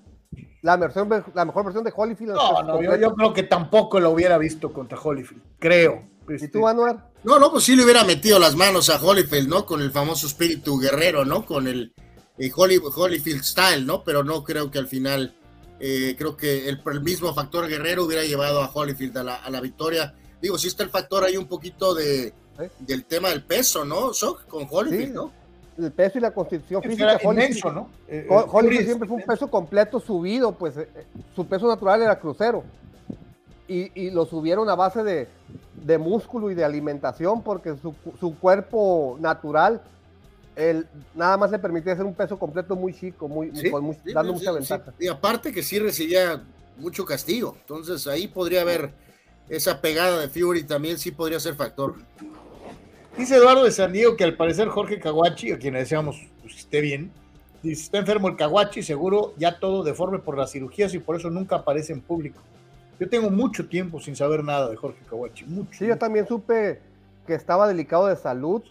La, 0.62 0.76
versión, 0.76 1.08
la 1.34 1.44
mejor 1.44 1.64
versión 1.64 1.84
de 1.84 1.92
Holyfield. 1.94 2.32
No, 2.32 2.62
no, 2.62 2.96
yo, 2.96 3.14
creo 3.14 3.32
que 3.32 3.44
tampoco 3.44 4.00
lo 4.00 4.10
hubiera 4.10 4.38
visto 4.38 4.72
contra 4.72 4.98
Holyfield, 4.98 5.42
creo. 5.58 6.02
¿Y 6.22 6.26
tú, 6.26 6.34
este, 6.34 6.66
Anuar? 6.66 7.12
No, 7.22 7.38
no, 7.38 7.50
pues 7.50 7.64
sí 7.64 7.76
le 7.76 7.84
hubiera 7.84 8.02
metido 8.04 8.38
las 8.38 8.56
manos 8.56 8.88
a 8.88 8.96
Holyfield, 8.96 9.48
¿no? 9.48 9.66
Con 9.66 9.82
el 9.82 9.92
famoso 9.92 10.26
espíritu 10.26 10.78
guerrero, 10.78 11.24
¿no? 11.24 11.44
Con 11.44 11.68
el, 11.68 11.92
Holyfield 12.54 13.42
style, 13.42 13.86
¿no? 13.86 14.02
Pero 14.02 14.24
no 14.24 14.42
creo 14.42 14.70
que 14.70 14.78
al 14.78 14.88
final, 14.88 15.36
eh, 15.78 16.14
creo 16.18 16.36
que 16.36 16.68
el, 16.68 16.80
mismo 17.02 17.32
factor 17.34 17.68
guerrero 17.68 18.04
hubiera 18.04 18.24
llevado 18.24 18.62
a 18.62 18.70
Holyfield 18.72 19.18
a 19.18 19.22
la, 19.22 19.34
a 19.36 19.50
la 19.50 19.60
victoria. 19.60 20.14
Digo, 20.40 20.58
sí 20.58 20.68
está 20.68 20.82
el 20.82 20.90
factor 20.90 21.24
ahí 21.24 21.36
un 21.36 21.46
poquito 21.46 21.94
de, 21.94 22.32
del 22.80 23.04
tema 23.04 23.28
del 23.28 23.44
peso, 23.44 23.84
¿no? 23.84 24.12
con 24.48 24.66
Holyfield, 24.70 25.14
¿no? 25.14 25.43
El 25.78 25.92
peso 25.92 26.18
y 26.18 26.20
la 26.20 26.30
constitución 26.32 26.82
Era 26.84 27.18
física. 27.18 27.32
inmenso, 27.32 27.72
¿no? 27.72 27.88
Eh, 28.08 28.26
Ho- 28.30 28.44
Holyfield 28.52 28.76
Chris, 28.76 28.86
siempre 28.86 29.08
fue 29.08 29.16
un 29.18 29.24
peso 29.24 29.50
completo 29.50 29.98
subido, 30.00 30.52
pues 30.52 30.76
eh, 30.76 30.88
su 31.34 31.46
peso 31.46 31.66
natural 31.66 32.02
era 32.02 32.18
crucero. 32.18 32.62
Y, 33.66 33.90
y 33.98 34.10
lo 34.10 34.26
subieron 34.26 34.68
a 34.68 34.74
base 34.74 35.02
de, 35.02 35.26
de 35.82 35.96
músculo 35.98 36.50
y 36.50 36.54
de 36.54 36.64
alimentación 36.64 37.42
porque 37.42 37.74
su, 37.80 37.94
su 38.20 38.38
cuerpo 38.38 39.16
natural 39.20 39.80
el, 40.54 40.86
nada 41.14 41.36
más 41.38 41.50
le 41.50 41.58
permitía 41.58 41.94
hacer 41.94 42.04
un 42.04 42.14
peso 42.14 42.38
completo 42.38 42.76
muy 42.76 42.92
chico, 42.94 43.26
muy, 43.26 43.50
Sí, 43.56 43.70
con 43.70 43.82
muy- 43.84 43.94
sí, 44.04 44.12
dando 44.12 44.32
sí, 44.34 44.38
mucha 44.38 44.52
sí. 44.52 44.58
ventaja. 44.58 44.92
Y 45.00 45.08
aparte 45.08 45.50
que 45.50 45.62
sí 45.62 45.78
recibía 45.78 46.42
mucho 46.78 47.04
castigo. 47.06 47.56
Entonces 47.60 48.06
ahí 48.06 48.28
podría 48.28 48.60
haber 48.60 48.92
esa 49.48 49.80
pegada 49.80 50.20
de 50.20 50.28
Fury 50.28 50.64
también 50.64 50.98
sí 50.98 51.10
podría 51.10 51.40
ser 51.40 51.54
factor. 51.54 51.94
Dice 53.16 53.36
Eduardo 53.36 53.64
de 53.64 53.70
San 53.70 53.92
Diego 53.92 54.16
que 54.16 54.24
al 54.24 54.36
parecer 54.36 54.68
Jorge 54.68 54.98
Caguachi, 54.98 55.52
a 55.52 55.58
quien 55.58 55.74
le 55.74 55.80
deseamos 55.80 56.16
pues, 56.42 56.54
que 56.54 56.60
esté 56.60 56.80
bien, 56.80 57.12
dice, 57.62 57.82
está 57.82 57.98
enfermo 57.98 58.28
el 58.28 58.36
Caguachi, 58.36 58.82
seguro 58.82 59.34
ya 59.36 59.60
todo 59.60 59.84
deforme 59.84 60.18
por 60.18 60.36
las 60.36 60.50
cirugías 60.50 60.92
y 60.94 60.98
por 60.98 61.14
eso 61.14 61.30
nunca 61.30 61.56
aparece 61.56 61.92
en 61.92 62.00
público. 62.00 62.40
Yo 62.98 63.08
tengo 63.08 63.30
mucho 63.30 63.68
tiempo 63.68 64.00
sin 64.00 64.16
saber 64.16 64.42
nada 64.42 64.68
de 64.68 64.74
Jorge 64.74 64.98
Caguachi, 65.08 65.44
mucho. 65.44 65.78
Sí, 65.78 65.86
yo 65.86 65.96
también 65.96 66.26
supe 66.26 66.80
que 67.24 67.34
estaba 67.34 67.68
delicado 67.68 68.08
de 68.08 68.16
salud 68.16 68.62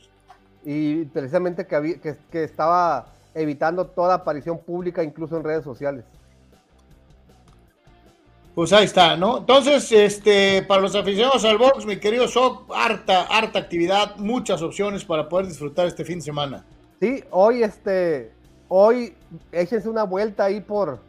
y 0.66 1.06
precisamente 1.06 1.66
que, 1.66 2.44
estaba 2.44 3.08
evitando 3.34 3.88
toda 3.88 4.16
aparición 4.16 4.60
pública, 4.60 5.04
incluso 5.04 5.38
en 5.38 5.46
redes 5.46 5.64
sociales. 5.64 6.04
Pues 8.56 8.72
ahí 8.72 8.86
está, 8.86 9.18
¿no? 9.18 9.40
Entonces, 9.40 9.92
este, 9.92 10.62
para 10.62 10.80
los 10.80 10.94
aficionados 10.96 11.44
al 11.44 11.58
box, 11.58 11.88
mi 11.88 11.98
querido 11.98 12.28
Soc, 12.28 12.72
harta, 12.76 13.24
harta 13.24 13.58
actividad, 13.58 14.16
muchas 14.18 14.62
opciones 14.62 15.04
para 15.04 15.28
poder 15.28 15.48
disfrutar 15.48 15.88
este 15.88 16.06
fin 16.06 16.20
de 16.20 16.26
semana. 16.26 16.64
Sí, 17.00 17.24
hoy 17.32 17.64
este, 17.64 18.32
hoy 18.68 19.16
échense 19.52 19.90
una 19.90 20.04
vuelta 20.04 20.46
ahí 20.46 20.62
por, 20.62 21.00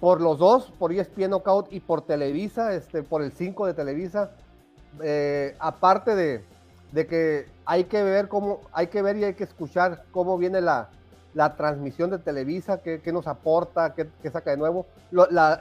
por 0.00 0.20
los 0.20 0.40
dos, 0.40 0.72
por 0.76 0.92
ESPN 0.92 1.30
Knockout 1.30 1.72
y 1.72 1.78
por 1.78 2.02
Televisa, 2.02 2.74
este, 2.74 3.04
por 3.04 3.22
el 3.22 3.30
5 3.30 3.66
de 3.66 3.74
Televisa. 3.74 4.32
Eh, 5.00 5.54
aparte 5.60 6.16
de, 6.16 6.42
de 6.90 7.06
que 7.06 7.46
hay 7.64 7.84
que 7.84 8.02
ver 8.02 8.26
cómo, 8.26 8.62
hay 8.72 8.88
que 8.88 9.02
ver 9.02 9.16
y 9.18 9.24
hay 9.24 9.34
que 9.34 9.44
escuchar 9.44 10.02
cómo 10.10 10.36
viene 10.36 10.60
la, 10.60 10.88
la 11.38 11.54
transmisión 11.54 12.10
de 12.10 12.18
Televisa, 12.18 12.82
qué, 12.82 13.00
qué 13.00 13.12
nos 13.12 13.28
aporta, 13.28 13.94
qué, 13.94 14.08
saca 14.28 14.50
de 14.50 14.56
nuevo. 14.56 14.86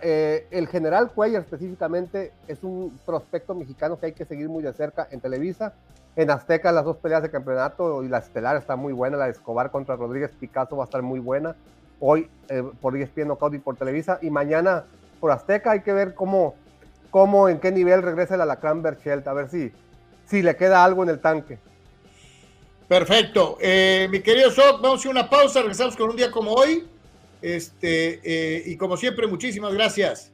Eh, 0.01 0.47
el 0.49 0.67
general 0.67 1.11
Cuellar 1.11 1.43
específicamente 1.43 2.31
es 2.47 2.63
un 2.63 2.97
prospecto 3.05 3.53
mexicano 3.53 3.99
que 3.99 4.07
hay 4.07 4.13
que 4.13 4.25
seguir 4.25 4.49
muy 4.49 4.63
de 4.63 4.73
cerca 4.73 5.07
en 5.11 5.21
Televisa. 5.21 5.73
En 6.15 6.31
Azteca 6.31 6.71
las 6.71 6.83
dos 6.83 6.97
peleas 6.97 7.21
de 7.21 7.29
campeonato 7.29 8.01
y 8.01 8.07
la 8.07 8.17
estelar 8.17 8.57
está 8.57 8.75
muy 8.75 8.91
buena, 8.91 9.17
la 9.17 9.25
de 9.25 9.33
Escobar 9.33 9.69
contra 9.69 9.95
Rodríguez 9.95 10.31
Picasso 10.39 10.75
va 10.75 10.85
a 10.85 10.85
estar 10.85 11.03
muy 11.03 11.19
buena. 11.19 11.55
Hoy 11.99 12.27
eh, 12.49 12.63
por 12.81 12.97
ESPN 12.97 13.27
Knockout 13.27 13.53
y 13.53 13.59
por 13.59 13.75
Televisa 13.75 14.17
y 14.23 14.31
mañana 14.31 14.85
por 15.19 15.29
Azteca 15.29 15.73
hay 15.73 15.81
que 15.81 15.93
ver 15.93 16.15
cómo, 16.15 16.55
cómo 17.11 17.49
en 17.49 17.59
qué 17.59 17.71
nivel 17.71 18.01
regresa 18.01 18.33
el 18.33 18.41
Alacrán 18.41 18.81
Berchelt, 18.81 19.27
a 19.27 19.33
ver 19.33 19.47
si, 19.47 19.71
si 20.25 20.41
le 20.41 20.55
queda 20.55 20.83
algo 20.83 21.03
en 21.03 21.09
el 21.09 21.19
tanque. 21.19 21.59
Perfecto. 22.87 23.57
Eh, 23.59 24.07
mi 24.09 24.21
querido 24.21 24.49
Soc, 24.49 24.81
vamos 24.81 25.05
a 25.05 25.09
una 25.09 25.29
pausa, 25.29 25.59
regresamos 25.59 25.97
con 25.97 26.09
un 26.09 26.15
día 26.15 26.31
como 26.31 26.53
hoy. 26.53 26.87
Este, 27.41 28.21
eh, 28.23 28.63
y 28.65 28.77
como 28.77 28.95
siempre, 28.95 29.27
muchísimas 29.27 29.73
gracias. 29.73 30.31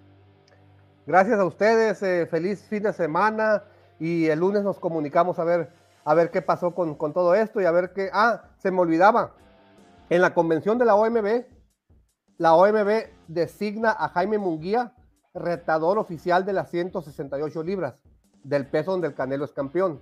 Gracias 1.06 1.40
a 1.40 1.46
ustedes, 1.46 2.02
eh, 2.04 2.28
feliz 2.30 2.64
fin 2.70 2.84
de 2.84 2.94
semana 2.94 3.64
y 4.00 4.28
el 4.28 4.40
lunes 4.40 4.64
nos 4.64 4.80
comunicamos 4.80 5.38
a 5.40 5.44
ver, 5.44 5.70
a 6.06 6.14
ver 6.14 6.32
qué 6.32 6.42
pasó 6.42 6.74
con, 6.74 6.96
con 6.96 7.12
todo 7.12 7.36
esto 7.36 7.60
y 7.60 7.66
a 7.66 7.72
ver 7.72 7.92
qué... 7.94 8.10
Ah, 8.14 8.44
se 8.58 8.72
me 8.72 8.80
olvidaba, 8.80 9.34
en 10.10 10.22
la 10.22 10.34
convención 10.34 10.78
de 10.78 10.86
la 10.86 10.96
OMB, 10.96 11.46
la 12.38 12.54
OMB 12.54 13.08
designa 13.28 13.92
a 13.92 14.10
Jaime 14.10 14.38
Munguía 14.38 14.94
retador 15.34 15.98
oficial 15.98 16.46
de 16.46 16.54
las 16.54 16.70
168 16.70 17.64
libras, 17.64 17.96
del 18.44 18.68
peso 18.68 18.92
donde 18.92 19.08
el 19.08 19.16
Canelo 19.16 19.46
es 19.46 19.52
campeón. 19.52 20.02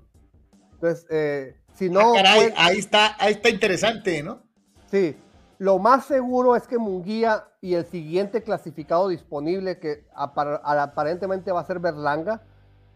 Entonces, 0.82 1.06
eh, 1.12 1.56
si 1.76 1.90
no... 1.92 2.00
Ah, 2.00 2.14
caray, 2.16 2.42
fue- 2.42 2.54
ahí 2.58 2.78
está, 2.80 3.16
ahí 3.20 3.34
está 3.34 3.50
interesante, 3.50 4.24
¿no? 4.24 4.42
Sí, 4.90 5.16
lo 5.60 5.78
más 5.78 6.06
seguro 6.06 6.56
es 6.56 6.64
que 6.68 6.80
Munguía 6.80 7.46
y 7.62 7.76
el 7.76 7.86
siguiente 7.86 8.42
clasificado 8.42 9.08
disponible, 9.10 9.78
que 9.80 10.08
apar- 10.16 10.60
aparentemente 10.64 11.52
va 11.52 11.62
a 11.62 11.66
ser 11.68 11.78
Berlanga, 11.78 12.42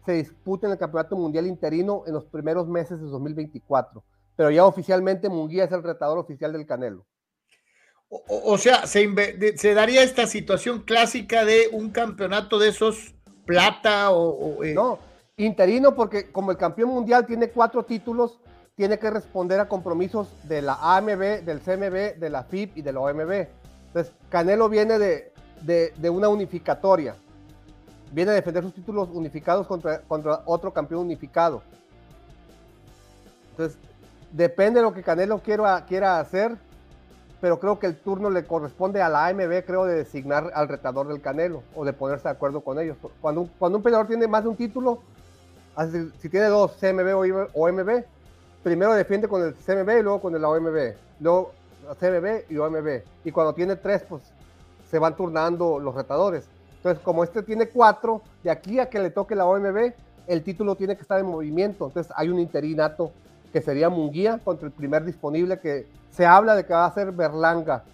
se 0.04 0.12
disputen 0.12 0.72
el 0.72 0.78
Campeonato 0.78 1.16
Mundial 1.16 1.46
Interino 1.46 2.02
en 2.08 2.14
los 2.14 2.24
primeros 2.24 2.66
meses 2.66 3.00
de 3.00 3.06
2024. 3.06 4.02
Pero 4.34 4.50
ya 4.50 4.64
oficialmente 4.66 5.28
Munguía 5.28 5.64
es 5.64 5.72
el 5.72 5.84
retador 5.84 6.18
oficial 6.18 6.52
del 6.52 6.66
Canelo. 6.66 7.06
O, 8.08 8.56
sea, 8.58 8.86
se, 8.86 9.74
daría 9.74 10.02
esta 10.02 10.26
situación 10.26 10.82
clásica 10.82 11.44
de 11.44 11.68
un 11.72 11.90
campeonato 11.90 12.58
de 12.58 12.68
esos 12.68 13.14
plata 13.44 14.10
o... 14.10 14.58
o, 14.58 14.64
eh, 14.64 14.74
No, 14.74 14.98
interino 15.46 15.94
porque 15.94 16.32
como 16.32 16.50
el 16.50 16.56
campeón 16.56 16.90
mundial 16.90 17.26
tiene 17.26 17.50
cuatro 17.50 17.84
títulos, 17.84 18.38
tiene 18.74 18.98
que 18.98 19.10
responder 19.10 19.60
a 19.60 19.68
compromisos 19.68 20.28
de 20.44 20.62
la 20.62 20.78
AMB, 20.96 21.44
del 21.44 21.60
CMB, 21.60 22.18
de 22.18 22.30
la 22.30 22.42
FIB 22.44 22.72
y 22.74 22.82
de 22.82 22.92
la 22.92 23.00
OMB. 23.00 23.46
Entonces, 23.88 24.12
Canelo 24.30 24.68
viene 24.68 24.98
de, 24.98 25.32
de- 25.62 26.10
una 26.10 26.28
unificatoria. 26.28 27.14
Viene 28.12 28.30
a 28.30 28.34
defender 28.34 28.62
sus 28.62 28.74
títulos 28.74 29.08
unificados 29.12 29.66
contra, 29.66 30.00
contra 30.02 30.42
otro 30.46 30.72
campeón 30.72 31.02
unificado. 31.02 31.62
Entonces, 33.50 33.78
depende 34.32 34.80
de 34.80 34.84
lo 34.86 34.92
que 34.92 35.02
Canelo 35.02 35.38
quiera, 35.40 35.84
quiera 35.86 36.20
hacer, 36.20 36.56
pero 37.40 37.58
creo 37.60 37.78
que 37.78 37.86
el 37.86 37.96
turno 37.96 38.30
le 38.30 38.44
corresponde 38.46 39.02
a 39.02 39.08
la 39.08 39.26
AMB, 39.26 39.64
creo, 39.66 39.84
de 39.84 39.96
designar 39.96 40.50
al 40.54 40.68
retador 40.68 41.08
del 41.08 41.20
Canelo 41.20 41.62
o 41.74 41.84
de 41.84 41.92
ponerse 41.92 42.24
de 42.24 42.30
acuerdo 42.30 42.60
con 42.62 42.78
ellos. 42.78 42.96
Cuando 43.20 43.48
cuando 43.58 43.78
un 43.78 43.84
peleador 43.84 44.06
tiene 44.06 44.26
más 44.28 44.42
de 44.44 44.50
un 44.50 44.56
título, 44.56 45.02
si 46.18 46.28
tiene 46.28 46.46
dos, 46.46 46.72
CMB 46.80 47.14
o 47.14 47.62
OMB, 47.64 48.04
primero 48.62 48.94
defiende 48.94 49.28
con 49.28 49.42
el 49.42 49.54
CMB 49.54 49.98
y 49.98 50.02
luego 50.02 50.20
con 50.20 50.34
el 50.34 50.44
OMB, 50.44 50.94
luego 51.20 51.52
CMB 51.98 52.50
y 52.50 52.56
OMB. 52.56 53.02
Y 53.24 53.30
cuando 53.30 53.54
tiene 53.54 53.76
tres, 53.76 54.02
pues 54.08 54.22
se 54.90 54.98
van 54.98 55.16
turnando 55.16 55.78
los 55.78 55.94
retadores. 55.94 56.48
Entonces, 56.76 57.02
como 57.02 57.24
este 57.24 57.42
tiene 57.42 57.68
cuatro, 57.68 58.22
de 58.42 58.50
aquí 58.50 58.78
a 58.78 58.88
que 58.88 58.98
le 58.98 59.10
toque 59.10 59.34
la 59.34 59.46
OMB, 59.46 59.92
el 60.26 60.42
título 60.42 60.74
tiene 60.76 60.96
que 60.96 61.02
estar 61.02 61.18
en 61.20 61.26
movimiento. 61.26 61.86
Entonces, 61.86 62.12
hay 62.16 62.28
un 62.28 62.38
interinato 62.38 63.12
que 63.52 63.60
sería 63.60 63.88
Munguía 63.88 64.40
contra 64.42 64.66
el 64.66 64.72
primer 64.72 65.04
disponible 65.04 65.58
que 65.58 65.86
se 66.10 66.24
habla 66.24 66.54
de 66.54 66.64
que 66.64 66.72
va 66.72 66.86
a 66.86 66.94
ser 66.94 67.12
Berlanga 67.12 67.84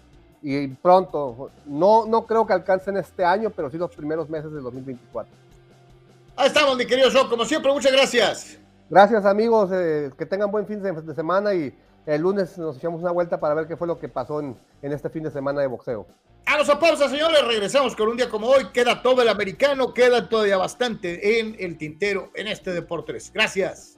y 0.41 0.67
pronto. 0.67 1.49
No, 1.65 2.05
no 2.05 2.25
creo 2.25 2.45
que 2.45 2.53
alcancen 2.53 2.97
este 2.97 3.23
año, 3.23 3.49
pero 3.49 3.69
sí 3.69 3.77
los 3.77 3.95
primeros 3.95 4.29
meses 4.29 4.51
de 4.51 4.59
2024. 4.59 5.42
Ahí 6.35 6.47
estamos, 6.47 6.77
mi 6.77 6.85
querido 6.85 7.11
Soc, 7.11 7.29
como 7.29 7.45
siempre, 7.45 7.71
muchas 7.71 7.91
gracias. 7.91 8.57
Gracias 8.89 9.25
amigos, 9.25 9.69
eh, 9.73 10.09
que 10.17 10.25
tengan 10.25 10.51
buen 10.51 10.65
fin 10.65 10.81
de, 10.81 10.91
de 10.91 11.13
semana 11.13 11.53
y 11.53 11.73
el 12.05 12.21
lunes 12.21 12.57
nos 12.57 12.77
echamos 12.77 13.01
una 13.01 13.11
vuelta 13.11 13.39
para 13.39 13.53
ver 13.53 13.67
qué 13.67 13.77
fue 13.77 13.87
lo 13.87 13.99
que 13.99 14.09
pasó 14.09 14.39
en, 14.39 14.57
en 14.81 14.91
este 14.91 15.09
fin 15.09 15.23
de 15.23 15.31
semana 15.31 15.61
de 15.61 15.67
boxeo. 15.67 16.07
A 16.45 16.57
los 16.57 16.67
pausa, 16.75 17.07
señores, 17.07 17.45
regresamos 17.47 17.95
con 17.95 18.09
un 18.09 18.17
día 18.17 18.29
como 18.29 18.47
hoy. 18.47 18.65
Queda 18.73 19.01
todo 19.01 19.21
el 19.21 19.29
americano, 19.29 19.93
queda 19.93 20.27
todavía 20.27 20.57
bastante 20.57 21.39
en 21.39 21.55
el 21.57 21.77
tintero 21.77 22.31
en 22.35 22.47
este 22.47 22.73
Deportes. 22.73 23.31
Gracias. 23.33 23.97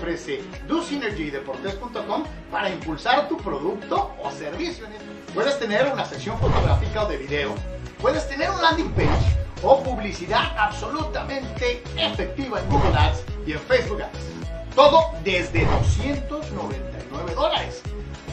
Ofrece 0.00 0.42
DoSynergyDeportes.com 0.66 2.24
para 2.50 2.70
impulsar 2.70 3.28
tu 3.28 3.36
producto 3.36 4.10
o 4.22 4.30
servicio. 4.30 4.86
Puedes 5.34 5.58
tener 5.58 5.92
una 5.92 6.04
sección 6.06 6.38
fotográfica 6.38 7.04
o 7.04 7.08
de 7.08 7.18
video, 7.18 7.54
puedes 8.00 8.26
tener 8.26 8.50
un 8.50 8.62
landing 8.62 8.90
page 8.92 9.36
o 9.62 9.82
publicidad 9.82 10.56
absolutamente 10.56 11.82
efectiva 11.96 12.60
en 12.60 12.70
Google 12.70 12.96
Ads 12.98 13.24
y 13.46 13.52
en 13.52 13.60
Facebook 13.60 14.02
Ads. 14.02 14.74
Todo 14.74 15.12
desde 15.22 15.66
299 15.66 17.34
dólares. 17.34 17.82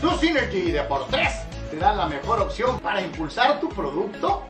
DoSynergy 0.01 0.71
Deportes 0.71 1.41
te 1.69 1.77
da 1.77 1.93
la 1.93 2.05
mejor 2.05 2.39
opción 2.39 2.79
para 2.79 3.01
impulsar 3.01 3.59
tu 3.59 3.67
producto 3.69 4.43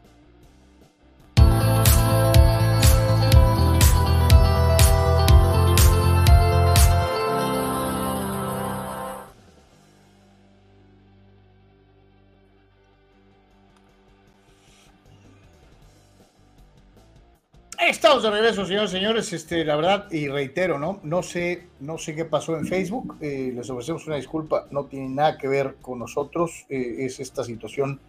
Estamos 17.88 18.22
de 18.22 18.30
regreso, 18.30 18.66
señores 18.66 18.92
señores. 18.92 19.32
Este, 19.32 19.64
la 19.64 19.78
verdad, 19.78 20.12
y 20.12 20.28
reitero, 20.28 20.78
¿no? 20.78 21.00
No 21.04 21.24
sé, 21.24 21.68
no 21.80 21.98
sé 21.98 22.16
qué 22.16 22.26
pasó 22.26 22.58
en 22.58 22.68
Facebook. 22.68 23.16
Eh, 23.22 23.54
les 23.56 23.70
ofrecemos 23.70 24.06
una 24.08 24.18
disculpa. 24.18 24.68
No 24.72 24.88
tiene 24.88 25.08
nada 25.08 25.38
que 25.38 25.48
ver 25.48 25.76
con 25.82 26.00
nosotros. 26.00 26.66
Eh, 26.68 27.06
es 27.06 27.22
esta 27.22 27.46
situación 27.46 28.02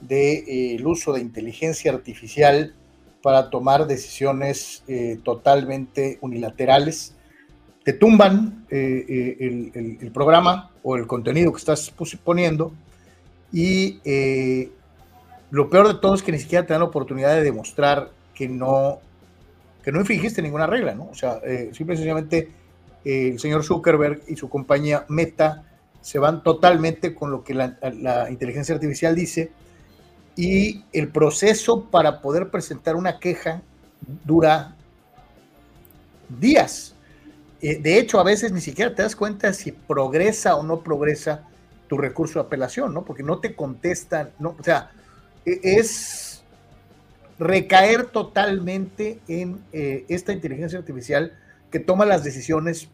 del 0.00 0.08
de, 0.08 0.76
eh, 0.76 0.82
uso 0.86 1.12
de 1.12 1.20
inteligencia 1.20 1.92
artificial 1.92 2.74
para 3.22 3.50
tomar 3.50 3.86
decisiones 3.86 4.84
totalmente 5.22 6.16
unilaterales. 6.22 7.14
Te 7.84 7.92
tumban 7.92 8.64
el, 8.70 9.72
el, 9.74 9.96
el, 10.00 10.12
programa 10.12 10.70
o 10.82 10.96
el 10.96 11.06
contenido 11.06 11.52
que 11.52 11.58
estás 11.58 11.92
poniendo 12.24 12.72
y 13.52 13.98
lo 15.50 15.68
peor 15.68 15.88
de 15.88 15.94
todo 15.94 16.14
es 16.14 16.22
que 16.22 16.30
ni 16.30 16.38
siquiera 16.38 16.64
te 16.64 16.72
dan 16.72 16.82
la 16.82 16.88
oportunidad 16.88 17.34
de 17.34 17.42
demostrar 17.42 18.10
que 18.32 18.48
no 18.48 19.00
que 19.86 19.92
no 19.92 20.00
infringiste 20.00 20.42
ninguna 20.42 20.66
regla, 20.66 20.96
¿no? 20.96 21.04
O 21.04 21.14
sea, 21.14 21.38
eh, 21.44 21.70
simple 21.72 21.94
y 21.94 21.98
sencillamente 21.98 22.50
eh, 23.04 23.28
el 23.28 23.38
señor 23.38 23.62
Zuckerberg 23.62 24.20
y 24.26 24.34
su 24.34 24.48
compañía 24.48 25.04
Meta 25.08 25.62
se 26.00 26.18
van 26.18 26.42
totalmente 26.42 27.14
con 27.14 27.30
lo 27.30 27.44
que 27.44 27.54
la, 27.54 28.26
inteligencia 28.28 28.74
artificial 28.74 29.14
dice 29.14 29.52
y 30.34 30.82
el 30.92 31.06
proceso 31.06 31.84
para 31.84 32.20
poder 32.20 32.50
presentar 32.50 32.96
una 32.96 33.20
queja 33.20 33.62
dura 34.24 34.74
días. 36.40 36.96
Eh, 37.62 37.78
de 37.80 38.00
hecho, 38.00 38.18
a 38.18 38.24
veces 38.24 38.50
ni 38.50 38.60
siquiera 38.60 38.92
te 38.92 39.02
das 39.04 39.14
cuenta 39.14 39.52
si 39.52 39.70
progresa 39.70 40.56
o 40.56 40.64
no 40.64 40.80
progresa 40.80 41.44
tu 41.86 41.96
recurso 41.96 42.40
de 42.40 42.46
apelación, 42.46 42.92
¿no? 42.92 43.04
Porque 43.04 43.22
no 43.22 43.38
te 43.38 43.54
contestan, 43.54 44.30
¿no? 44.40 44.56
O 44.58 44.64
sea, 44.64 44.90
e, 45.44 45.60
es 45.62 46.25
recaer 47.38 48.06
totalmente 48.06 49.20
en 49.28 49.60
eh, 49.72 50.04
esta 50.08 50.32
inteligencia 50.32 50.78
artificial 50.78 51.38
que 51.70 51.80
toma 51.80 52.06
las 52.06 52.24
decisiones 52.24 52.88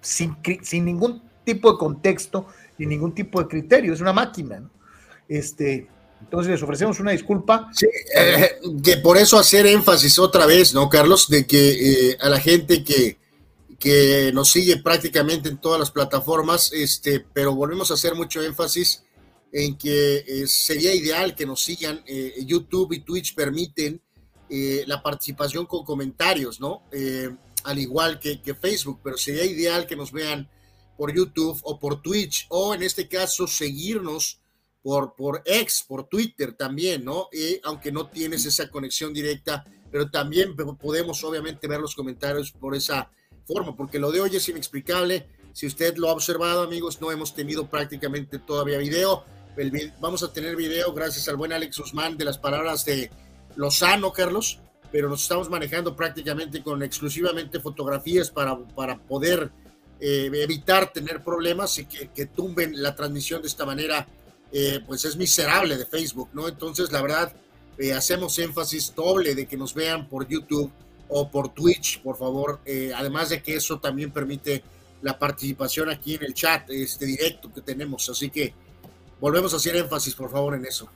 sin, 0.00 0.36
sin, 0.62 0.84
ningún 0.84 1.22
tipo 1.44 1.72
de 1.72 1.78
contexto 1.78 2.46
ni 2.78 2.86
ningún 2.86 3.14
tipo 3.14 3.40
de 3.40 3.48
criterio, 3.48 3.94
es 3.94 4.00
una 4.00 4.12
máquina. 4.12 4.62
Este, 5.28 5.86
entonces 6.20 6.52
les 6.52 6.62
ofrecemos 6.62 7.00
una 7.00 7.12
disculpa. 7.12 7.70
Sí, 7.72 7.86
eh, 8.16 8.60
que 8.82 8.96
por 8.98 9.16
eso 9.16 9.38
hacer 9.38 9.66
énfasis 9.66 10.18
otra 10.18 10.46
vez, 10.46 10.74
¿no, 10.74 10.88
Carlos? 10.88 11.28
De 11.28 11.46
que 11.46 12.10
eh, 12.10 12.18
a 12.20 12.28
la 12.28 12.40
gente 12.40 12.84
que, 12.84 13.18
que 13.78 14.30
nos 14.34 14.50
sigue 14.50 14.78
prácticamente 14.78 15.48
en 15.48 15.58
todas 15.58 15.78
las 15.78 15.90
plataformas, 15.90 16.72
este, 16.72 17.24
pero 17.32 17.54
volvemos 17.54 17.90
a 17.90 17.94
hacer 17.94 18.14
mucho 18.14 18.42
énfasis 18.42 19.01
en 19.52 19.76
que 19.76 20.24
eh, 20.26 20.46
sería 20.46 20.94
ideal 20.94 21.34
que 21.34 21.44
nos 21.44 21.62
sigan. 21.62 22.02
Eh, 22.06 22.42
YouTube 22.46 22.94
y 22.94 23.00
Twitch 23.00 23.34
permiten 23.34 24.00
eh, 24.48 24.84
la 24.86 25.02
participación 25.02 25.66
con 25.66 25.84
comentarios, 25.84 26.58
¿no? 26.58 26.84
al 27.64 27.78
igual 27.78 28.18
que, 28.18 28.42
que, 28.42 28.54
Facebook, 28.54 29.00
pero 29.04 29.16
sería 29.16 29.44
ideal 29.44 29.86
que 29.86 29.94
nos 29.94 30.10
vean 30.10 30.48
por 30.96 31.14
YouTube 31.14 31.60
o 31.62 31.78
por 31.78 32.02
Twitch, 32.02 32.46
o 32.48 32.74
en 32.74 32.82
este 32.82 33.06
caso 33.06 33.46
seguirnos 33.46 34.40
por, 34.82 35.14
por 35.14 35.42
X, 35.44 35.84
por 35.86 36.08
Twitter 36.08 36.54
también, 36.54 37.04
¿no? 37.04 37.28
aunque 37.62 37.92
no 37.92 38.08
tienes 38.08 38.44
esa 38.46 38.68
conexión 38.68 39.14
directa, 39.14 39.64
pero 39.92 40.10
también 40.10 40.56
podemos 40.56 41.22
obviamente 41.22 41.68
ver 41.68 41.80
los 41.80 41.94
comentarios 41.94 42.50
por 42.50 42.74
esa 42.74 43.10
forma, 43.46 43.76
porque 43.76 44.00
lo 44.00 44.10
de 44.10 44.22
hoy 44.22 44.34
es 44.34 44.48
inexplicable. 44.48 45.28
Si 45.52 45.66
usted 45.66 45.96
lo 45.96 46.08
ha 46.08 46.12
observado, 46.12 46.62
amigos, 46.62 47.00
no 47.00 47.12
hemos 47.12 47.32
tenido 47.32 47.70
prácticamente 47.70 48.38
todavía 48.38 48.78
video 48.78 49.24
vamos 50.00 50.22
a 50.22 50.32
tener 50.32 50.56
video 50.56 50.92
gracias 50.92 51.28
al 51.28 51.36
buen 51.36 51.52
Alex 51.52 51.78
Guzmán 51.78 52.16
de 52.16 52.24
las 52.24 52.38
palabras 52.38 52.84
de 52.84 53.10
Lozano, 53.56 54.12
Carlos, 54.12 54.60
pero 54.90 55.08
nos 55.08 55.22
estamos 55.22 55.50
manejando 55.50 55.94
prácticamente 55.94 56.62
con 56.62 56.82
exclusivamente 56.82 57.60
fotografías 57.60 58.30
para, 58.30 58.58
para 58.58 58.98
poder 58.98 59.50
eh, 60.00 60.30
evitar 60.32 60.92
tener 60.92 61.22
problemas 61.22 61.78
y 61.78 61.84
que, 61.84 62.08
que, 62.08 62.26
tumben 62.26 62.82
la 62.82 62.94
transmisión 62.94 63.42
de 63.42 63.48
esta 63.48 63.66
manera, 63.66 64.06
eh, 64.52 64.80
pues 64.86 65.04
es 65.04 65.16
miserable 65.16 65.76
de 65.76 65.86
Facebook, 65.86 66.30
¿no? 66.32 66.48
Entonces, 66.48 66.90
la 66.90 67.02
verdad, 67.02 67.32
eh, 67.78 67.92
hacemos 67.92 68.38
énfasis 68.38 68.94
doble 68.94 69.34
de 69.34 69.46
que 69.46 69.56
nos 69.56 69.74
vean 69.74 70.08
por 70.08 70.26
YouTube 70.26 70.70
o 71.08 71.30
por 71.30 71.52
Twitch, 71.52 72.00
por 72.02 72.16
favor, 72.16 72.60
además 72.96 73.28
de 73.28 73.42
que 73.42 73.56
eso 73.56 73.78
también 73.78 74.10
permite 74.10 74.64
la 75.02 75.18
participación 75.18 75.90
aquí 75.90 76.14
en 76.14 76.24
el 76.24 76.32
chat 76.32 76.70
este 76.70 77.04
directo 77.04 77.52
que 77.52 77.60
tenemos, 77.60 78.08
así 78.08 78.30
que 78.30 78.54
volvemos 79.22 79.54
a 79.54 79.56
hacer 79.56 79.76
énfasis, 79.76 80.16
por 80.16 80.28
favor, 80.28 80.56
en 80.56 80.66
eso. 80.66 80.90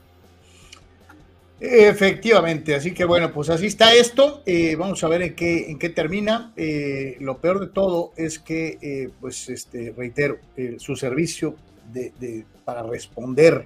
Efectivamente, 1.61 2.75
así 2.75 2.93
que 2.93 3.05
bueno, 3.05 3.31
pues 3.33 3.49
así 3.49 3.67
está 3.67 3.93
esto. 3.95 4.43
Eh, 4.45 4.75
vamos 4.75 5.01
a 5.03 5.07
ver 5.07 5.21
en 5.21 5.33
qué, 5.33 5.71
en 5.71 5.79
qué 5.79 5.89
termina. 5.89 6.51
Eh, 6.57 7.15
lo 7.21 7.37
peor 7.37 7.61
de 7.61 7.67
todo 7.67 8.11
es 8.17 8.37
que, 8.37 8.77
eh, 8.81 9.09
pues, 9.21 9.47
este, 9.47 9.93
reitero, 9.97 10.39
su 10.77 10.97
servicio 10.97 11.55
de, 11.91 12.45
para 12.65 12.83
responder 12.83 13.65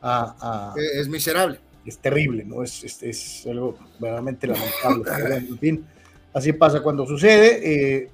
a, 0.00 0.74
Es 0.96 1.06
miserable. 1.06 1.60
Es 1.84 1.98
terrible, 1.98 2.44
¿no? 2.44 2.64
Es, 2.64 2.82
es, 2.82 3.02
es 3.02 3.46
algo 3.46 3.76
verdaderamente 3.98 4.46
lamentable. 4.46 5.36
en 5.50 5.58
fin, 5.58 5.86
así 6.32 6.54
pasa 6.54 6.82
cuando 6.82 7.06
sucede. 7.06 8.08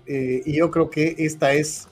y 0.45 0.53
yo 0.53 0.69
creo 0.73 0.91
que 0.91 1.15
esta 1.19 1.53
es 1.53 1.89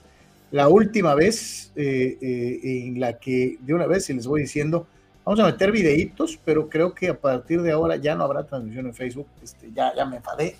la 0.51 0.67
última 0.67 1.15
vez 1.15 1.71
eh, 1.75 2.17
eh, 2.21 2.87
en 2.87 2.99
la 2.99 3.19
que 3.19 3.57
de 3.59 3.73
una 3.73 3.87
vez, 3.87 4.09
y 4.09 4.13
les 4.13 4.27
voy 4.27 4.41
diciendo, 4.41 4.87
vamos 5.23 5.39
a 5.39 5.45
meter 5.45 5.71
videitos, 5.71 6.39
pero 6.43 6.69
creo 6.69 6.93
que 6.93 7.09
a 7.09 7.19
partir 7.19 7.61
de 7.61 7.71
ahora 7.71 7.95
ya 7.97 8.15
no 8.15 8.23
habrá 8.23 8.45
transmisión 8.45 8.85
en 8.85 8.93
Facebook, 8.93 9.27
este, 9.43 9.71
ya, 9.73 9.93
ya 9.95 10.05
me 10.05 10.17
enfadé, 10.17 10.55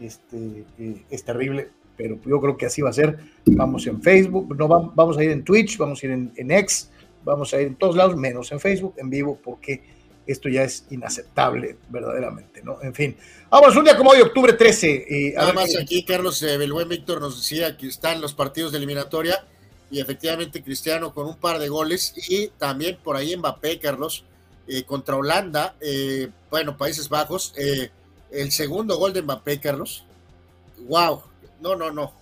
este, 0.00 0.64
eh, 0.78 1.02
es 1.10 1.24
terrible, 1.24 1.70
pero 1.96 2.18
yo 2.24 2.40
creo 2.40 2.56
que 2.56 2.66
así 2.66 2.82
va 2.82 2.90
a 2.90 2.92
ser, 2.92 3.18
vamos 3.46 3.86
en 3.86 4.00
Facebook, 4.02 4.56
no 4.56 4.68
vamos 4.68 5.18
a 5.18 5.24
ir 5.24 5.30
en 5.30 5.42
Twitch, 5.42 5.78
vamos 5.78 6.02
a 6.02 6.06
ir 6.06 6.12
en, 6.12 6.32
en 6.36 6.50
X, 6.50 6.90
vamos 7.24 7.52
a 7.52 7.60
ir 7.60 7.68
en 7.68 7.74
todos 7.74 7.96
lados, 7.96 8.16
menos 8.16 8.52
en 8.52 8.60
Facebook, 8.60 8.94
en 8.98 9.10
vivo, 9.10 9.38
porque 9.42 9.82
esto 10.26 10.48
ya 10.48 10.64
es 10.64 10.84
inaceptable, 10.90 11.76
verdaderamente, 11.88 12.62
¿no? 12.62 12.82
En 12.82 12.94
fin, 12.94 13.16
vamos, 13.48 13.76
un 13.76 13.84
día 13.84 13.96
como 13.96 14.10
hoy, 14.10 14.20
octubre 14.20 14.52
13. 14.52 15.06
Eh, 15.08 15.34
Nada 15.36 15.52
más 15.52 15.76
aquí, 15.76 16.04
Carlos, 16.04 16.42
eh, 16.42 16.54
el 16.54 16.72
buen 16.72 16.88
Víctor 16.88 17.20
nos 17.20 17.36
decía 17.36 17.76
que 17.76 17.86
están 17.86 18.20
los 18.20 18.34
partidos 18.34 18.72
de 18.72 18.78
eliminatoria 18.78 19.44
y 19.90 20.00
efectivamente 20.00 20.62
Cristiano 20.62 21.14
con 21.14 21.26
un 21.26 21.36
par 21.36 21.58
de 21.58 21.68
goles 21.68 22.14
y 22.28 22.48
también 22.58 22.98
por 23.02 23.16
ahí 23.16 23.36
Mbappé, 23.36 23.78
Carlos, 23.78 24.24
eh, 24.66 24.82
contra 24.82 25.14
Holanda, 25.14 25.76
eh, 25.80 26.28
bueno, 26.50 26.76
Países 26.76 27.08
Bajos, 27.08 27.54
el 28.32 28.50
segundo 28.50 28.98
gol 28.98 29.12
de 29.12 29.22
Mbappé, 29.22 29.60
Carlos. 29.60 30.04
Wow, 30.88 31.22
no, 31.60 31.76
no, 31.76 31.92
no. 31.92 32.12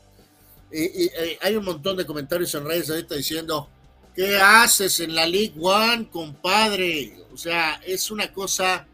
Y, 0.70 1.10
hay 1.40 1.56
un 1.56 1.64
montón 1.64 1.96
de 1.96 2.04
comentarios 2.04 2.54
en 2.54 2.66
redes 2.66 2.90
ahorita 2.90 3.14
diciendo, 3.14 3.68
¿Qué 4.14 4.38
haces 4.38 5.00
en 5.00 5.14
la 5.14 5.26
League 5.26 5.54
One, 5.58 6.08
compadre? 6.08 7.16
O 7.32 7.36
sea, 7.36 7.80
es 7.84 8.12
una 8.12 8.32
cosa 8.32 8.86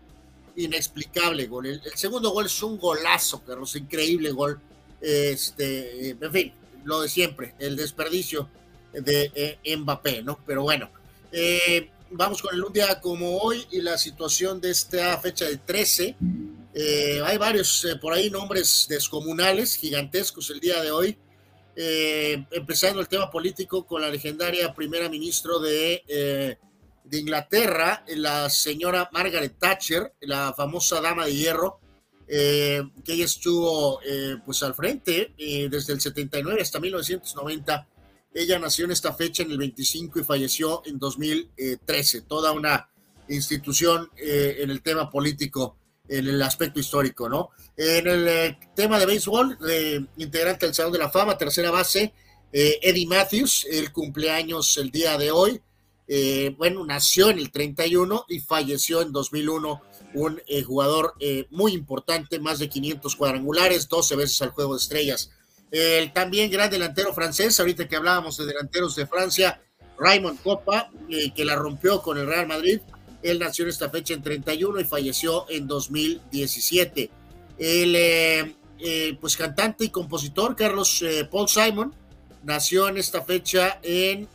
inexplicable, 0.56 1.47
gol. 1.47 1.66
El, 1.66 1.82
segundo 1.94 2.30
gol 2.30 2.47
es 2.47 2.62
un 2.62 2.78
golazo, 2.78 3.42
Carlos, 3.44 3.76
increíble 3.76 4.30
gol. 4.30 4.59
Este, 5.01 6.10
en 6.10 6.32
fin, 6.32 6.52
lo 6.84 7.02
de 7.02 7.09
siempre, 7.09 7.55
el 7.59 7.76
desperdicio 7.76 8.48
de 8.92 9.30
eh, 9.34 9.76
Mbappé, 9.76 10.22
¿no? 10.22 10.38
Pero 10.47 10.62
bueno, 10.62 10.90
eh, 11.32 11.90
vamos 12.10 12.40
con 12.40 12.55
el 12.55 12.64
un 12.64 12.72
día 12.72 12.98
como 13.01 13.38
hoy 13.38 13.66
y 13.70 13.82
la 13.82 13.98
situación 13.98 14.59
de 14.59 14.70
esta 14.70 15.18
fecha 15.18 15.44
de 15.44 15.59
13. 15.59 16.16
Eh, 16.72 17.20
hay 17.24 17.36
varios 17.36 17.86
por 18.01 18.14
ahí 18.14 18.30
nombres 18.30 18.86
descomunales, 18.88 19.76
gigantescos 19.76 20.48
el 20.48 20.60
día 20.60 20.80
de 20.80 20.90
hoy. 20.90 21.18
Eh, 21.76 22.44
empezando 22.51 23.01
el 23.01 23.09
tema 23.09 23.30
político 23.30 23.86
con 23.86 24.02
la 24.02 24.10
legendaria 24.10 24.74
primera 24.74 25.09
ministra 25.09 25.59
de, 25.59 26.02
eh, 26.06 26.59
de 27.05 27.18
Inglaterra, 27.18 28.05
la 28.09 28.51
señora 28.51 29.09
Margaret 29.12 29.56
Thatcher, 29.59 30.14
la 30.20 30.52
famosa 30.52 31.01
dama 31.01 31.26
de 31.26 31.34
hierro, 31.34 31.80
eh, 32.26 32.82
que 33.05 33.14
ella 33.14 33.24
estuvo 33.24 34.01
pues 34.44 34.62
al 34.62 34.74
frente 34.74 35.34
desde 35.36 35.92
el 35.92 36.01
79 36.01 36.62
hasta 36.62 36.78
1990. 36.78 37.88
Ella 38.32 38.59
nació 38.60 38.84
en 38.84 38.92
esta 38.92 39.12
fecha 39.12 39.42
en 39.42 39.51
el 39.51 39.59
25 39.59 40.20
y 40.20 40.24
falleció 40.24 40.82
en 40.86 40.98
2013. 40.98 42.22
Toda 42.22 42.52
una 42.52 42.88
institución 43.28 44.09
en 44.16 44.70
el 44.70 44.82
tema 44.82 45.10
político 45.10 45.80
en 46.10 46.26
el 46.26 46.42
aspecto 46.42 46.80
histórico, 46.80 47.28
¿no? 47.28 47.50
En 47.76 48.06
el 48.06 48.28
eh, 48.28 48.58
tema 48.74 48.98
de 48.98 49.06
béisbol, 49.06 49.58
eh, 49.68 50.04
integrante 50.16 50.66
del 50.66 50.74
Salón 50.74 50.92
de 50.92 50.98
la 50.98 51.10
Fama, 51.10 51.38
tercera 51.38 51.70
base, 51.70 52.12
eh, 52.52 52.78
Eddie 52.82 53.06
Matthews, 53.06 53.66
el 53.70 53.92
cumpleaños 53.92 54.76
el 54.76 54.90
día 54.90 55.16
de 55.16 55.30
hoy. 55.30 55.62
bueno, 56.58 56.84
nació 56.84 57.30
en 57.30 57.38
el 57.38 57.52
31 57.52 58.24
y 58.28 58.40
falleció 58.40 59.00
en 59.00 59.12
2001, 59.12 59.80
un 60.14 60.40
jugador 60.66 61.14
muy 61.50 61.72
importante, 61.72 62.40
más 62.40 62.58
de 62.58 62.68
500 62.68 63.14
cuadrangulares, 63.14 63.88
12 63.88 64.16
veces 64.16 64.42
al 64.42 64.50
juego 64.50 64.74
de 64.74 64.80
estrellas. 64.80 65.30
El 65.70 66.12
también 66.12 66.50
gran 66.50 66.68
delantero 66.68 67.14
francés, 67.14 67.60
ahorita 67.60 67.86
que 67.86 67.94
hablábamos 67.94 68.36
de 68.38 68.46
delanteros 68.46 68.96
de 68.96 69.06
Francia, 69.06 69.62
Raymond 70.00 70.42
Copa, 70.42 70.90
que 71.08 71.44
la 71.44 71.54
rompió 71.54 72.02
con 72.02 72.18
el 72.18 72.26
Real 72.26 72.48
Madrid, 72.48 72.80
él 73.22 73.38
nació 73.38 73.64
en 73.64 73.70
esta 73.70 73.90
fecha 73.90 74.14
en 74.14 74.22
31 74.22 74.80
y 74.80 74.84
falleció 74.84 75.47
en 75.48 75.66
2017. 75.66 77.10
El 77.59 77.94
eh, 77.97 78.55
eh, 78.78 79.16
pues 79.20 79.36
cantante 79.36 79.84
y 79.84 79.90
compositor 79.90 80.56
Carlos 80.56 81.02
eh, 81.02 81.28
Paul 81.30 81.48
Simon 81.48 81.94
nació 82.42 82.88
en 82.88 82.97
esta 82.97 83.20
fecha 83.22 83.78
en 83.82 84.26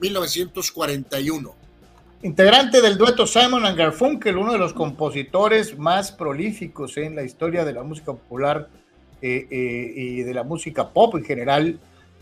1941. 0.00 1.54
Integrante 2.22 2.82
del 2.82 2.98
dueto 2.98 3.24
Simon 3.24 3.64
and 3.64 3.78
Garfunkel, 3.78 4.36
uno 4.36 4.52
de 4.52 4.58
los 4.58 4.72
compositores 4.72 5.78
más 5.78 6.10
prolíficos 6.10 6.96
en 6.96 7.14
la 7.14 7.22
historia 7.22 7.64
de 7.64 7.72
la 7.72 7.84
música 7.84 8.12
popular 8.12 8.68
y 9.22 10.22
de 10.22 10.34
la 10.34 10.42
música 10.42 10.88
pop 10.88 11.14
en 11.14 11.24
general, 11.24 11.78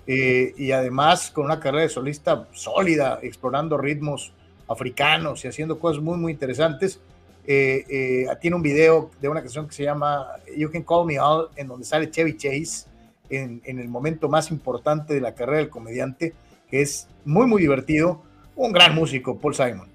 y 0.06 0.70
además 0.73 1.31
con 1.31 1.47
una 1.47 1.59
carrera 1.59 1.85
de 1.85 1.89
solista 1.89 2.47
sólida, 2.52 3.19
explorando 3.23 3.78
ritmos 3.78 4.35
africanos 4.69 5.45
y 5.45 5.49
haciendo 5.49 5.78
cosas 5.78 6.03
muy, 6.03 6.16
muy 6.19 6.32
interesantes. 6.32 7.01
Eh, 7.47 7.85
eh, 7.89 8.27
tiene 8.40 8.57
un 8.57 8.62
video 8.62 9.11
de 9.20 9.28
una 9.28 9.40
canción 9.40 9.66
que 9.66 9.74
se 9.74 9.82
llama 9.82 10.27
You 10.55 10.70
Can 10.70 10.82
Call 10.82 11.07
Me 11.07 11.19
All, 11.19 11.49
en 11.57 11.66
donde 11.69 11.86
sale 11.86 12.11
Chevy 12.11 12.36
Chase 12.36 12.86
en, 13.31 13.62
en, 13.65 13.78
el 13.78 13.89
momento 13.89 14.28
más 14.28 14.51
importante 14.51 15.15
de 15.15 15.20
la 15.20 15.35
carrera 15.35 15.59
del 15.59 15.70
comediante, 15.70 16.35
que 16.70 16.82
es 16.82 17.09
muy, 17.24 17.47
muy 17.47 17.62
divertido. 17.62 18.23
Un 18.55 18.73
gran 18.73 18.95
músico, 18.95 19.39
Paul 19.39 19.55
Simon. 19.55 19.89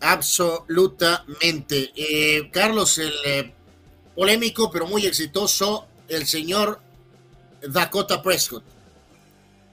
Absolutamente. 0.00 1.92
Eh, 1.96 2.50
Carlos, 2.50 2.98
el 2.98 3.52
polémico 4.14 4.70
pero 4.70 4.86
muy 4.86 5.06
exitoso, 5.06 5.86
el 6.08 6.26
señor 6.26 6.80
Dakota 7.68 8.22
Prescott. 8.22 8.64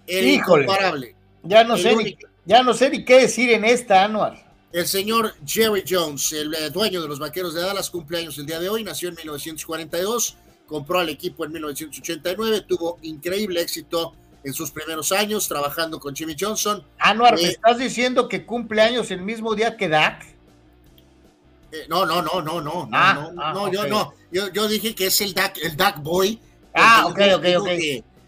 El 0.07 0.27
incomparable. 0.27 1.15
Ya 1.43 1.63
no 1.63 1.77
sé. 1.77 2.17
Ya 2.45 2.61
no 2.61 2.73
sé 2.73 2.89
ni 2.89 3.05
qué 3.05 3.21
decir 3.21 3.49
en 3.51 3.63
esta 3.63 4.03
anual. 4.03 4.43
El 4.71 4.87
señor 4.87 5.35
Jerry 5.45 5.83
Jones, 5.87 6.33
el 6.33 6.53
eh, 6.55 6.69
dueño 6.69 7.01
de 7.01 7.07
los 7.07 7.19
Vaqueros 7.19 7.53
de 7.53 7.61
Dallas, 7.61 7.89
cumpleaños 7.89 8.37
el 8.37 8.45
día 8.45 8.59
de 8.59 8.69
hoy, 8.69 8.83
nació 8.83 9.09
en 9.09 9.15
1942, 9.15 10.35
compró 10.65 10.99
al 10.99 11.09
equipo 11.09 11.45
en 11.45 11.51
1989, 11.53 12.65
tuvo 12.67 12.97
increíble 13.03 13.61
éxito 13.61 14.13
en 14.43 14.53
sus 14.53 14.71
primeros 14.71 15.11
años 15.11 15.47
trabajando 15.47 15.99
con 15.99 16.15
Jimmy 16.15 16.35
Johnson. 16.37 16.83
Anuar, 16.97 17.35
¿me 17.35 17.43
eh, 17.43 17.49
estás 17.49 17.77
diciendo 17.77 18.27
que 18.27 18.45
cumple 18.45 18.81
años 18.81 19.11
el 19.11 19.21
mismo 19.21 19.53
día 19.53 19.77
que 19.77 19.87
Dak? 19.87 20.25
Eh, 21.71 21.85
no, 21.87 22.05
no, 22.05 22.21
no, 22.21 22.41
no, 22.41 22.59
no, 22.59 22.89
ah, 22.91 23.31
no, 23.33 23.41
ah, 23.41 23.53
no, 23.53 23.71
yo 23.71 23.87
no, 23.87 24.15
yo, 24.31 24.51
yo, 24.51 24.67
dije 24.67 24.95
que 24.95 25.07
es 25.07 25.21
el 25.21 25.33
Dak, 25.33 25.59
el 25.61 25.77
Dak 25.77 26.01
Boy. 26.01 26.39
Ah, 26.73 27.05
ok, 27.07 27.19
ok, 27.35 27.45
ok 27.59 27.69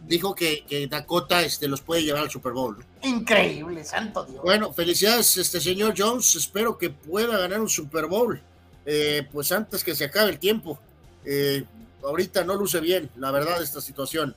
dijo 0.07 0.35
que, 0.35 0.87
Dakota 0.89 1.41
este, 1.41 1.67
los 1.67 1.81
puede 1.81 2.03
llevar 2.03 2.23
al 2.23 2.29
Super 2.29 2.53
Bowl. 2.53 2.83
Increíble, 3.06 3.84
santo 3.84 4.26
Dios. 4.26 4.41
Bueno, 4.41 4.73
felicidades, 4.73 5.38
este 5.38 5.61
señor 5.61 5.94
Jones. 5.98 6.36
Espero 6.36 6.77
que 6.77 6.90
pueda 6.90 7.38
ganar 7.38 7.61
un 7.61 7.69
Super 7.69 8.07
Bowl. 8.07 8.41
Eh, 8.86 9.27
pues 9.32 9.52
antes 9.52 9.84
que 9.84 9.95
se 9.95 10.06
acabe 10.06 10.32
el 10.32 10.40
tiempo. 10.40 10.80
Eh, 11.23 11.64
ahorita 12.03 12.44
no 12.44 12.56
luce 12.56 12.80
bien, 12.80 13.10
la 13.18 13.32
verdad, 13.32 13.61
esta 13.61 13.82
situación. 13.82 14.36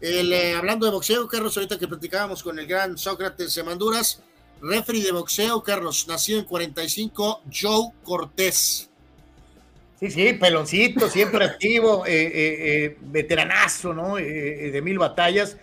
Eh, 0.00 0.54
hablando 0.56 0.86
de 0.86 0.92
boxeo, 0.92 1.28
Carlos, 1.28 1.56
ahorita 1.56 1.78
que 1.78 1.86
platicábamos 1.86 2.42
con 2.42 2.58
el 2.58 2.66
gran 2.66 2.98
Sócrates 2.98 3.52
Semanduras, 3.52 4.20
referee 4.60 5.02
de 5.02 5.12
boxeo, 5.12 5.62
Carlos, 5.62 6.06
nacido 6.08 6.40
en 6.40 6.44
45, 6.46 7.42
Joe 7.52 7.92
Cortés. 8.02 8.88
Sí, 10.02 10.10
sí, 10.10 10.32
peloncito, 10.32 11.08
siempre 11.08 11.44
activo, 11.46 12.04
eh, 12.06 12.26
eh, 12.26 12.84
eh, 12.84 12.96
veteranazo, 13.00 13.94
¿no? 13.94 14.16
de 14.16 14.80
mil 14.82 14.98
batallas. 14.98 15.56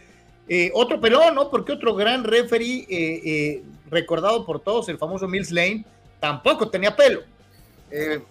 Otro 0.73 0.99
pelón, 0.99 1.35
¿no? 1.35 1.49
Porque 1.49 1.73
otro 1.73 1.95
gran 1.95 2.23
referee, 2.23 3.63
recordado 3.89 4.45
por 4.45 4.59
todos, 4.59 4.89
el 4.89 4.97
famoso 4.97 5.27
Mills 5.27 5.51
Lane, 5.51 5.85
tampoco 6.19 6.69
tenía 6.69 6.95
pelo. 6.95 7.23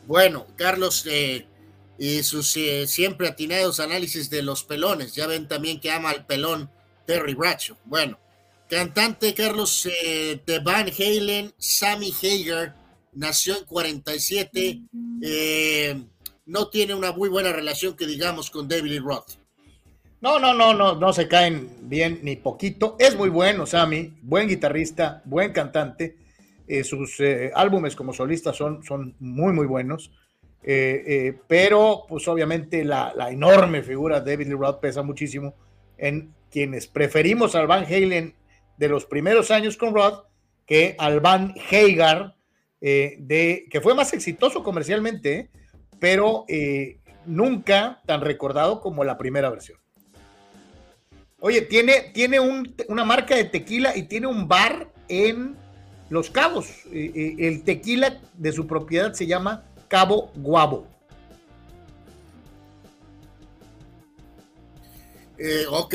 bueno, 0.06 0.46
Carlos 0.56 1.06
y 1.98 2.22
sus 2.22 2.56
siempre 2.86 3.28
atinados 3.28 3.80
análisis 3.80 4.30
de 4.30 4.42
los 4.42 4.64
pelones, 4.64 5.14
ya 5.14 5.26
ven 5.26 5.48
también 5.48 5.80
que 5.80 5.90
ama 5.90 6.10
al 6.10 6.26
pelón 6.26 6.70
Terry 7.06 7.34
Bradshaw. 7.34 7.76
Bueno, 7.84 8.18
cantante 8.68 9.34
Carlos 9.34 9.84
de 9.84 10.60
Van 10.64 10.88
Halen, 10.88 11.52
Sammy 11.58 12.12
Hager, 12.12 12.72
nació 13.18 13.58
en 13.58 13.64
47, 13.64 14.82
eh, 15.22 16.02
no 16.46 16.68
tiene 16.68 16.94
una 16.94 17.12
muy 17.12 17.28
buena 17.28 17.52
relación 17.52 17.96
que 17.96 18.06
digamos 18.06 18.50
con 18.50 18.68
David 18.68 18.90
Lee 18.90 18.98
Roth. 19.00 19.32
No, 20.20 20.38
no, 20.38 20.52
no, 20.52 20.74
no, 20.74 20.94
no 20.96 21.12
se 21.12 21.28
caen 21.28 21.68
bien 21.82 22.20
ni 22.22 22.36
poquito. 22.36 22.96
Es 22.98 23.16
muy 23.16 23.28
bueno, 23.28 23.66
Sammy, 23.66 24.14
buen 24.22 24.48
guitarrista, 24.48 25.22
buen 25.24 25.52
cantante. 25.52 26.16
Eh, 26.66 26.84
sus 26.84 27.20
eh, 27.20 27.50
álbumes 27.54 27.96
como 27.96 28.12
solista 28.12 28.52
son, 28.52 28.82
son 28.82 29.14
muy, 29.20 29.52
muy 29.52 29.66
buenos. 29.66 30.10
pero, 31.46 32.04
pues 32.08 32.26
obviamente, 32.28 32.84
la, 32.84 33.12
la, 33.14 33.30
enorme 33.30 33.82
figura 33.82 34.20
de 34.20 34.32
David 34.32 34.48
Lee 34.48 34.54
Roth 34.54 34.80
pesa 34.80 35.02
muchísimo 35.02 35.54
en 35.96 36.34
quienes 36.50 36.86
preferimos 36.86 37.54
al 37.54 37.66
Van 37.66 37.84
Halen 37.84 38.34
de 38.76 38.88
los 38.88 39.06
primeros 39.06 39.50
años 39.50 39.76
con 39.76 39.94
Roth 39.94 40.24
que 40.66 40.94
al 40.98 41.20
Van 41.20 41.54
Hagar 41.70 42.36
eh, 42.80 43.16
de, 43.18 43.66
que 43.70 43.80
fue 43.80 43.94
más 43.94 44.12
exitoso 44.12 44.62
comercialmente, 44.62 45.50
pero 45.98 46.44
eh, 46.48 47.00
nunca 47.26 48.02
tan 48.06 48.20
recordado 48.20 48.80
como 48.80 49.02
la 49.02 49.18
primera 49.18 49.50
versión. 49.50 49.78
Oye, 51.40 51.62
tiene, 51.62 52.10
tiene 52.12 52.40
una 52.40 53.04
marca 53.04 53.36
de 53.36 53.44
tequila 53.44 53.96
y 53.96 54.04
tiene 54.04 54.26
un 54.26 54.48
bar 54.48 54.92
en 55.08 55.56
Los 56.10 56.30
Cabos. 56.30 56.66
Eh, 56.92 57.36
el 57.38 57.62
tequila 57.62 58.20
de 58.34 58.52
su 58.52 58.66
propiedad 58.66 59.12
se 59.12 59.26
llama 59.26 59.64
Cabo 59.88 60.32
Guabo. 60.34 60.86
ok, 65.70 65.94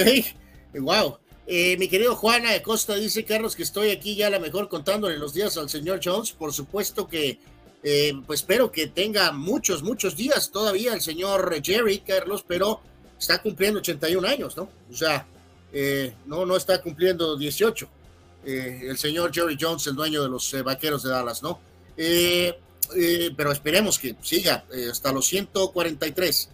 wow. 0.79 1.17
Eh, 1.45 1.75
mi 1.77 1.89
querido 1.89 2.15
Juana 2.15 2.53
de 2.53 2.61
Costa 2.61 2.95
dice, 2.95 3.25
Carlos, 3.25 3.55
que 3.55 3.63
estoy 3.63 3.91
aquí 3.91 4.15
ya 4.15 4.27
a 4.27 4.29
lo 4.29 4.39
mejor 4.39 4.69
contándole 4.69 5.17
los 5.17 5.33
días 5.33 5.57
al 5.57 5.69
señor 5.69 5.99
Jones. 6.03 6.31
Por 6.31 6.53
supuesto 6.53 7.07
que, 7.07 7.39
eh, 7.83 8.13
pues 8.25 8.41
espero 8.41 8.71
que 8.71 8.87
tenga 8.87 9.31
muchos, 9.33 9.83
muchos 9.83 10.15
días 10.15 10.51
todavía 10.51 10.93
el 10.93 11.01
señor 11.01 11.53
Jerry, 11.61 11.99
Carlos, 11.99 12.45
pero 12.47 12.79
está 13.19 13.41
cumpliendo 13.41 13.79
81 13.79 14.25
años, 14.25 14.55
¿no? 14.55 14.69
O 14.89 14.95
sea, 14.95 15.27
eh, 15.73 16.13
no, 16.25 16.45
no 16.45 16.55
está 16.55 16.81
cumpliendo 16.81 17.35
18. 17.35 17.89
el 18.45 18.97
señor 18.97 19.33
Jerry 19.33 19.57
Jones, 19.59 19.87
el 19.87 19.95
dueño 19.95 20.21
de 20.23 20.29
los 20.29 20.55
vaqueros 20.63 21.03
de 21.03 21.09
Dallas, 21.09 21.41
¿no? 21.43 21.59
pero 21.95 23.51
esperemos 23.51 23.97
que 23.97 24.15
siga 24.21 24.65
hasta 24.89 25.11
los 25.11 25.25
143. 25.27 26.49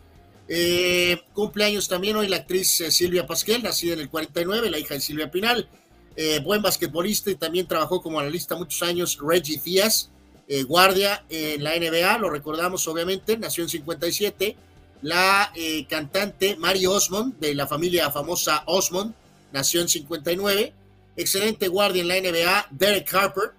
Eh, 0.51 1.21
cumpleaños 1.33 1.87
también 1.87 2.15
hoy 2.15 2.27
la 2.27 2.37
actriz 2.37 2.81
eh, 2.81 2.89
Silvia 2.89 3.27
Pasquel, 3.27 3.61
nacida 3.61 3.93
en 3.93 3.99
el 3.99 4.09
49, 4.09 4.71
la 4.71 4.79
hija 4.79 4.95
de 4.95 4.99
Silvia 4.99 5.29
Pinal. 5.29 5.69
eh, 6.15 6.39
buen 6.43 6.61
basquetbolista 6.61 7.29
y 7.29 7.35
también 7.35 7.67
trabajó 7.67 8.01
como 8.01 8.19
analista 8.19 8.55
muchos 8.55 8.81
años, 8.81 9.19
Reggie 9.21 9.61
Díaz, 9.63 10.09
eh, 10.47 10.63
guardia 10.63 11.23
en 11.29 11.63
la 11.63 11.75
NBA, 11.77 12.17
lo 12.17 12.31
recordamos 12.31 12.87
obviamente, 12.87 13.37
nació 13.37 13.63
en 13.63 13.69
57. 13.69 14.57
La 15.01 15.51
eh, 15.55 15.85
cantante 15.87 16.55
Mary 16.57 16.85
Osmond, 16.85 17.39
de 17.39 17.55
la 17.55 17.67
familia 17.67 18.11
famosa 18.11 18.63
Osmond, 18.65 19.13
nació 19.51 19.81
en 19.81 19.89
59. 19.89 20.73
Excelente 21.15 21.67
guardia 21.67 22.01
en 22.01 22.07
la 22.07 22.19
NBA, 22.19 22.67
Derek 22.71 23.13
Harper, 23.13 23.51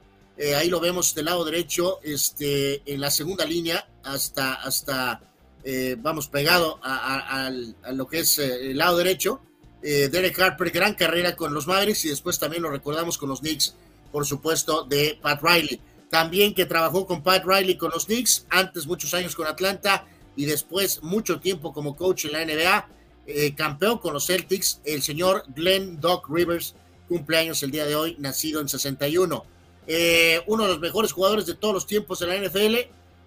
ahí 0.57 0.71
lo 0.71 0.81
vemos 0.81 1.15
del 1.15 1.27
lado 1.27 1.45
derecho, 1.45 2.01
este, 2.03 2.81
en 2.91 2.99
la 3.03 3.11
segunda 3.11 3.45
línea, 3.45 3.87
hasta, 4.03 4.55
hasta 4.55 5.21
vamos, 5.99 6.29
pegado 6.29 6.81
a, 6.83 7.49
a, 7.49 7.93
lo 7.93 8.09
que 8.09 8.21
es 8.21 8.39
el 8.39 8.79
lado 8.79 8.97
derecho. 8.97 9.43
Derek 9.83 10.41
Harper, 10.41 10.71
gran 10.71 10.95
carrera 10.95 11.37
con 11.37 11.53
los 11.53 11.67
Mavericks 11.67 12.07
y 12.07 12.09
después 12.09 12.39
también 12.39 12.63
lo 12.63 12.71
recordamos 12.71 13.19
con 13.19 13.29
los 13.29 13.41
Knicks, 13.41 13.75
por 14.11 14.27
supuesto, 14.27 14.85
de 14.85 15.19
Pat 15.21 15.43
Riley. 15.43 15.81
También 16.11 16.55
que 16.55 16.67
trabajó 16.67 17.07
con 17.07 17.23
Pat 17.23 17.45
Riley 17.45 17.77
con 17.77 17.91
los 17.91 18.07
Knicks, 18.07 18.47
antes 18.51 18.87
muchos 18.87 19.15
años 19.15 19.37
con 19.37 19.47
Atlanta 19.47 20.07
y 20.41 20.47
después 20.47 21.03
mucho 21.03 21.39
tiempo 21.39 21.71
como 21.75 21.95
coach 21.95 22.25
en 22.25 22.33
la 22.33 22.43
NBA. 22.43 22.89
Eh, 23.27 23.55
campeón 23.55 23.99
con 23.99 24.15
los 24.15 24.27
Celtics, 24.27 24.81
el 24.87 25.03
señor 25.03 25.45
Glenn 25.55 26.01
Doc 26.01 26.31
Rivers, 26.31 26.75
cumpleaños 27.11 27.63
el 27.63 27.71
día 27.71 27.85
de 27.85 27.95
hoy, 27.95 28.17
nacido 28.19 28.63
en 28.63 28.69
61. 28.71 29.45
Eh, 29.87 30.41
uno 30.47 30.63
de 30.63 30.71
los 30.71 30.81
mejores 30.81 31.13
jugadores 31.13 31.45
de 31.45 31.57
todos 31.57 31.75
los 31.75 31.87
tiempos 31.87 32.23
en 32.23 32.31
la 32.31 32.37
NFL, 32.37 32.75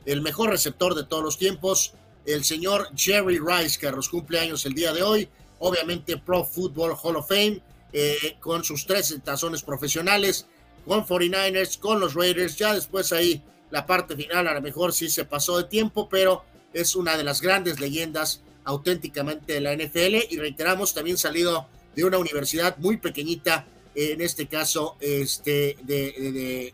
el 0.07 0.21
mejor 0.23 0.49
receptor 0.49 0.95
de 0.95 1.03
todos 1.03 1.23
los 1.23 1.37
tiempos, 1.37 1.93
el 2.25 2.43
señor 2.43 2.89
Jerry 2.95 3.37
Rice, 3.37 3.79
que 3.79 3.91
los 3.91 4.09
cumpleaños 4.09 4.65
el 4.65 4.73
día 4.73 4.91
de 4.91 5.03
hoy, 5.03 5.29
obviamente 5.59 6.17
Pro 6.17 6.43
Football 6.43 6.97
Hall 6.99 7.17
of 7.17 7.27
Fame, 7.27 7.61
eh, 7.91 8.37
con 8.39 8.63
sus 8.63 8.87
tres 8.87 9.15
tazones 9.23 9.61
profesionales, 9.61 10.47
con 10.87 11.05
49ers, 11.05 11.77
con 11.77 11.99
los 11.99 12.15
Raiders. 12.15 12.57
Ya 12.57 12.73
después 12.73 13.13
ahí 13.13 13.43
la 13.69 13.85
parte 13.85 14.15
final 14.15 14.47
a 14.47 14.53
lo 14.55 14.61
mejor 14.63 14.93
sí 14.93 15.09
se 15.09 15.25
pasó 15.25 15.59
de 15.59 15.65
tiempo, 15.65 16.09
pero 16.09 16.43
es 16.73 16.95
una 16.95 17.17
de 17.17 17.23
las 17.23 17.41
grandes 17.41 17.79
leyendas 17.79 18.41
auténticamente 18.65 19.53
de 19.53 19.61
la 19.61 19.75
NFL 19.75 20.31
y 20.31 20.37
reiteramos 20.37 20.93
también 20.93 21.17
salido 21.17 21.67
de 21.95 22.05
una 22.05 22.17
universidad 22.17 22.77
muy 22.77 22.97
pequeñita, 22.97 23.67
en 23.95 24.21
este 24.21 24.47
caso 24.47 24.95
este, 24.99 25.77
de, 25.83 26.73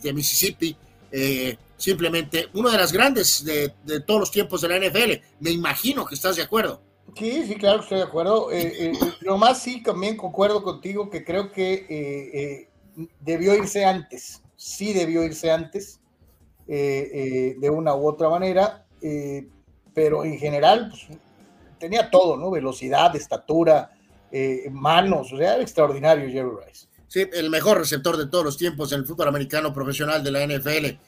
de, 0.00 0.12
Mississippi, 0.12 0.74
eh, 1.12 1.58
simplemente 1.76 2.48
una 2.54 2.70
de 2.70 2.78
las 2.78 2.92
grandes 2.92 3.44
de, 3.44 3.70
todos 4.06 4.20
los 4.20 4.30
tiempos 4.30 4.62
de 4.62 4.68
la 4.68 4.78
NFL. 4.78 5.22
Me 5.40 5.50
imagino 5.50 6.06
que 6.06 6.14
estás 6.14 6.36
de 6.36 6.42
acuerdo. 6.42 6.80
Sí, 7.16 7.44
sí, 7.46 7.56
claro, 7.56 7.80
estoy 7.80 7.98
de 7.98 8.04
acuerdo. 8.04 8.50
Eh, 8.52 8.92
eh, 8.92 8.92
lo 9.20 9.36
más 9.36 9.62
sí, 9.62 9.82
también 9.82 10.16
concuerdo 10.16 10.62
contigo 10.62 11.10
que 11.10 11.24
creo 11.24 11.52
que 11.52 12.68
debió 13.20 13.54
irse 13.54 13.84
antes, 13.84 14.42
sí 14.56 14.92
debió 14.92 15.22
irse 15.24 15.50
antes, 15.50 16.00
eh, 16.70 17.10
eh, 17.14 17.56
de 17.58 17.70
una 17.70 17.94
u 17.94 18.06
otra 18.06 18.28
manera, 18.28 18.84
eh, 19.02 19.48
pero 19.94 20.24
en 20.24 20.38
general 20.38 20.90
pues, 20.90 21.18
tenía 21.78 22.10
todo, 22.10 22.36
¿no? 22.36 22.50
Velocidad, 22.50 23.14
estatura, 23.16 23.90
manos, 24.70 25.32
o 25.32 25.38
sea, 25.38 25.54
era 25.54 25.62
extraordinario 25.62 26.30
Jerry 26.30 26.50
Rice. 26.66 26.86
Sí, 27.06 27.26
el 27.32 27.48
mejor 27.48 27.78
receptor 27.78 28.18
de 28.18 28.26
todos 28.26 28.44
los 28.44 28.58
tiempos 28.58 28.92
en 28.92 29.00
el 29.00 29.06
fútbol 29.06 29.28
americano 29.28 29.72
profesional 29.72 30.22
de 30.22 30.30
la 30.30 30.46
NFL. 30.46 30.98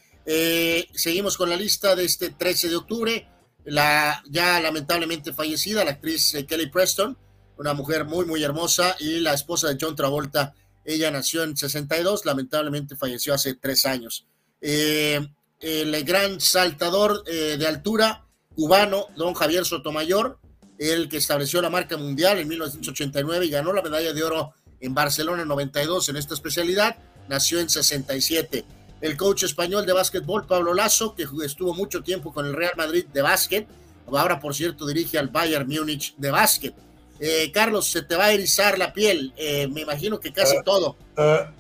seguimos 0.95 1.37
con 1.37 1.51
la 1.51 1.57
lista 1.57 1.95
de 1.95 2.05
este 2.05 2.31
13 2.31 2.71
de 2.71 2.77
octubre. 2.77 3.27
La 3.65 4.23
ya 4.31 4.59
lamentablemente 4.61 5.35
fallecida, 5.35 5.85
la 5.85 5.91
actriz 5.91 6.35
Kelly 6.49 6.71
Preston, 6.71 7.19
una 7.59 7.75
mujer 7.75 8.07
muy, 8.07 8.25
muy 8.25 8.43
hermosa, 8.43 8.97
y 9.01 9.21
la 9.21 9.35
esposa 9.35 9.69
de 9.69 9.77
John 9.79 9.95
Travolta, 9.95 10.55
ella 10.83 11.11
nació 11.11 11.43
en 11.43 11.57
62, 11.57 12.25
lamentablemente 12.25 12.97
falleció 12.97 13.35
hace 13.35 13.55
tres 13.55 13.85
años. 13.85 14.27
Eh, 14.61 15.21
el 15.61 16.05
gran 16.05 16.41
saltador 16.41 17.23
eh, 17.27 17.57
de 17.59 17.67
altura 17.67 18.27
cubano, 18.55 19.07
don 19.17 19.35
Javier 19.35 19.65
Sotomayor, 19.65 20.39
el 20.79 21.09
que 21.09 21.19
estableció 21.19 21.61
la 21.61 21.71
marca 21.71 21.97
mundial 21.97 22.39
en 22.39 22.49
1989 22.49 23.47
y 23.47 23.51
ganó 23.51 23.73
la 23.73 23.83
medalla 23.83 24.13
de 24.13 24.23
oro 24.23 24.55
en 24.81 24.95
Barcelona 24.95 25.43
en 25.43 25.49
92 25.49 26.09
en 26.09 26.17
esta 26.17 26.35
especialidad, 26.35 26.97
nació 27.29 27.61
en 27.61 27.69
67. 27.69 28.65
El 29.03 29.17
coach 29.17 29.45
español 29.45 29.87
de 29.87 29.93
básquetbol, 29.93 30.47
Pablo 30.47 30.75
Lazo, 30.75 31.15
que 31.15 31.27
estuvo 31.45 31.75
mucho 31.75 32.03
tiempo 32.03 32.33
con 32.33 32.47
el 32.47 32.55
Real 32.55 32.73
Madrid 32.77 33.07
de 33.13 33.23
básquet, 33.23 33.69
ahora 34.07 34.41
por 34.41 34.55
cierto 34.55 34.87
dirige 34.87 35.19
al 35.19 35.29
Bayern 35.29 35.69
Múnich 35.69 36.15
de 36.17 36.31
básquet. 36.31 36.75
Eh, 37.19 37.51
Carlos, 37.53 37.87
se 37.87 38.03
te 38.03 38.17
va 38.17 38.27
a 38.27 38.33
erizar 38.33 38.79
la 38.79 38.93
piel, 38.93 39.33
eh, 39.37 39.69
me 39.69 39.83
imagino 39.83 40.19
que 40.19 40.33
casi 40.33 40.57
uh, 40.57 40.63
todo. 40.65 40.97
Uh. 41.19 41.60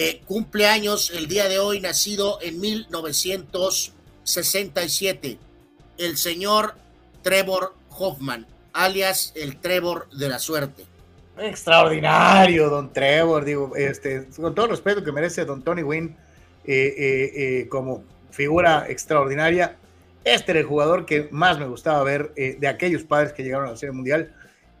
Eh, 0.00 0.22
cumpleaños 0.26 1.10
el 1.10 1.26
día 1.26 1.48
de 1.48 1.58
hoy, 1.58 1.80
nacido 1.80 2.38
en 2.40 2.60
1967, 2.60 5.38
el 5.98 6.16
señor 6.16 6.76
Trevor 7.22 7.74
Hoffman, 7.90 8.46
alias 8.72 9.32
el 9.34 9.56
Trevor 9.56 10.08
de 10.10 10.28
la 10.28 10.38
suerte. 10.38 10.84
Extraordinario, 11.36 12.70
don 12.70 12.92
Trevor, 12.92 13.44
digo, 13.44 13.74
este, 13.74 14.28
con 14.36 14.54
todo 14.54 14.66
el 14.66 14.70
respeto 14.70 15.02
que 15.02 15.10
merece 15.10 15.44
don 15.44 15.62
Tony 15.62 15.82
Wynn 15.82 16.16
como 17.68 18.04
figura 18.30 18.86
extraordinaria. 18.88 19.78
Este 20.22 20.52
era 20.52 20.60
el 20.60 20.66
jugador 20.66 21.06
que 21.06 21.26
más 21.32 21.58
me 21.58 21.66
gustaba 21.66 22.04
ver 22.04 22.32
de 22.34 22.68
aquellos 22.68 23.02
padres 23.02 23.32
que 23.32 23.42
llegaron 23.42 23.66
a 23.66 23.72
la 23.72 23.76
Serie 23.76 23.94
Mundial 23.94 24.32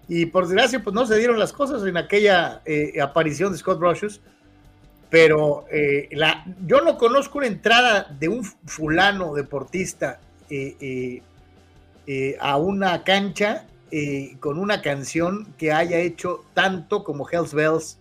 y 0.08 0.26
por 0.26 0.46
desgracia, 0.46 0.82
pues 0.82 0.94
no 0.94 1.06
se 1.06 1.18
dieron 1.18 1.38
las 1.38 1.52
cosas 1.52 1.84
en 1.84 1.98
aquella 1.98 2.62
eh, 2.64 2.98
aparición 3.00 3.52
de 3.52 3.58
Scott 3.58 3.78
Brocious. 3.78 4.22
Pero 5.10 5.64
eh, 5.70 6.08
la, 6.12 6.44
yo 6.66 6.80
no 6.82 6.98
conozco 6.98 7.38
una 7.38 7.46
entrada 7.46 8.14
de 8.18 8.28
un 8.28 8.44
fulano 8.44 9.34
deportista 9.34 10.20
eh, 10.50 11.22
a 12.40 12.56
una 12.56 13.04
cancha 13.04 13.64
con 14.40 14.58
una 14.58 14.82
canción 14.82 15.54
que 15.56 15.72
haya 15.72 15.98
hecho 15.98 16.44
tanto 16.52 17.04
como 17.04 17.26
Hells 17.30 17.54
Bells 17.54 17.98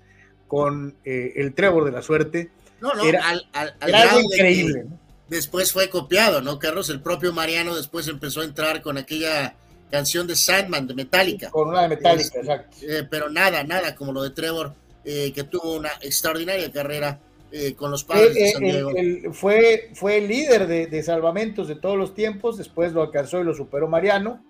con 0.48 0.96
el 1.06 1.54
Trevor 1.54 1.86
de 1.86 1.92
la 1.92 2.02
Suerte. 2.02 2.52
No, 2.82 2.94
no, 2.94 3.04
era, 3.06 3.24
algo 3.26 4.20
increíble. 4.20 4.86
Después 5.30 5.74
fue 5.74 5.90
copiado, 5.90 6.42
¿no, 6.42 6.58
Carlos? 6.60 6.90
El 6.90 7.02
propio 7.02 7.34
Mariano 7.34 7.76
después 7.76 8.08
empezó 8.08 8.42
a 8.42 8.46
entrar 8.46 8.82
con 8.82 8.98
aquella 8.98 9.56
canción 9.92 10.26
de 10.26 10.36
Sandman 10.36 10.88
de 10.88 10.94
Metallica. 10.94 11.50
Con 11.50 11.70
una 11.70 11.84
de 11.84 11.90
Metallica, 11.90 12.40
exacto. 12.40 12.78
Eh, 12.82 13.06
pero 13.10 13.30
nada, 13.30 13.64
nada 13.64 13.96
como 13.96 14.14
lo 14.14 14.24
de 14.24 14.30
Trevor, 14.30 14.74
eh, 15.10 15.32
que 15.34 15.46
tuvo 15.46 15.78
una 15.78 15.92
extraordinaria 16.02 16.70
carrera 16.70 17.20
eh, 17.52 17.74
con 17.76 17.92
los 17.92 18.04
padres 18.04 18.34
de 18.34 18.52
San 18.52 18.62
Diego. 18.62 18.92
fue, 19.32 19.92
fue 19.94 20.18
el 20.18 20.28
líder 20.28 20.68
de, 20.68 21.04
salvamentos 21.04 21.70
de 21.70 21.76
todos 21.76 21.98
los 21.98 22.14
tiempos, 22.14 22.58
después 22.58 22.92
lo 22.92 23.02
alcanzó 23.02 23.40
y 23.40 23.46
lo 23.46 23.54
superó 23.54 23.88
Mariano, 23.88 24.44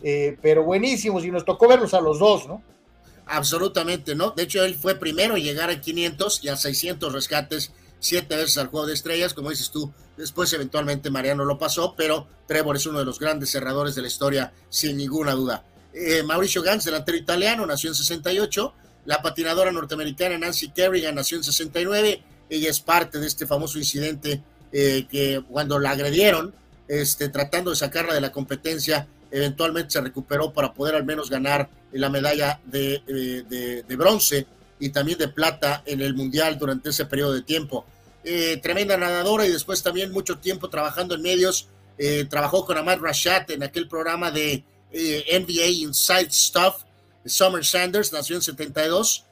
pero 0.00 0.62
buenísimo, 0.62 1.18
y 1.18 1.30
nos 1.32 1.44
tocó 1.44 1.66
verlos 1.66 1.92
a 1.94 2.00
los 2.00 2.20
dos, 2.20 2.46
¿no? 2.46 2.62
Absolutamente, 3.26 4.14
¿no? 4.14 4.30
De 4.30 4.44
hecho, 4.44 4.64
él 4.64 4.76
fue 4.76 4.94
primero 4.94 5.36
en 5.36 5.42
llegar 5.42 5.68
a 5.68 5.80
500 5.80 6.44
y 6.44 6.48
a 6.48 6.56
600 6.56 7.12
rescates 7.12 7.72
siete 8.00 8.36
veces 8.36 8.58
al 8.58 8.68
juego 8.68 8.86
de 8.86 8.94
estrellas, 8.94 9.34
como 9.34 9.50
dices 9.50 9.70
tú, 9.70 9.92
después 10.16 10.52
eventualmente 10.52 11.10
Mariano 11.10 11.44
lo 11.44 11.58
pasó, 11.58 11.94
pero 11.96 12.26
Trevor 12.46 12.76
es 12.76 12.86
uno 12.86 13.00
de 13.00 13.04
los 13.04 13.18
grandes 13.18 13.50
cerradores 13.50 13.94
de 13.94 14.02
la 14.02 14.08
historia, 14.08 14.52
sin 14.68 14.96
ninguna 14.96 15.32
duda. 15.32 15.64
Eh, 15.92 16.22
Mauricio 16.22 16.62
Gans, 16.62 16.84
delantero 16.84 17.18
italiano, 17.18 17.66
nació 17.66 17.90
en 17.90 17.94
68, 17.94 18.72
la 19.08 19.22
patinadora 19.22 19.72
norteamericana 19.72 20.36
Nancy 20.36 20.68
Kerrigan 20.68 21.14
nació 21.14 21.38
en 21.38 21.44
69, 21.44 22.22
ella 22.50 22.70
es 22.70 22.80
parte 22.80 23.18
de 23.18 23.26
este 23.26 23.46
famoso 23.46 23.78
incidente 23.78 24.42
eh, 24.70 25.06
que 25.10 25.42
cuando 25.48 25.78
la 25.78 25.92
agredieron, 25.92 26.54
este, 26.86 27.30
tratando 27.30 27.70
de 27.70 27.76
sacarla 27.76 28.12
de 28.12 28.20
la 28.20 28.30
competencia, 28.30 29.08
eventualmente 29.30 29.92
se 29.92 30.02
recuperó 30.02 30.52
para 30.52 30.74
poder 30.74 30.94
al 30.94 31.04
menos 31.04 31.30
ganar 31.30 31.70
la 31.92 32.10
medalla 32.10 32.60
de, 32.66 33.02
de 33.88 33.96
bronce 33.96 34.46
y 34.78 34.90
también 34.90 35.18
de 35.18 35.28
plata 35.28 35.82
en 35.86 36.02
el 36.02 36.14
Mundial 36.14 36.58
durante 36.58 36.90
ese 36.90 37.06
periodo 37.06 37.32
de 37.32 37.42
tiempo. 37.42 37.86
Eh, 38.24 38.58
tremenda 38.62 38.96
nadadora 38.98 39.46
y 39.46 39.50
después 39.50 39.82
también 39.82 40.12
mucho 40.12 40.38
tiempo 40.38 40.68
trabajando 40.68 41.14
en 41.14 41.22
medios. 41.22 41.68
Eh, 41.96 42.26
trabajó 42.28 42.64
con 42.64 42.76
Ahmad 42.76 42.98
Rashad 43.00 43.50
en 43.50 43.62
aquel 43.62 43.88
programa 43.88 44.30
de 44.30 44.64
eh, 44.92 45.40
NBA 45.40 45.66
Inside 45.88 46.30
Stuff. 46.30 46.84
Summer 47.28 47.64
Sanders 47.64 48.12
nació 48.12 48.36
en 48.36 48.42
72. 48.42 49.24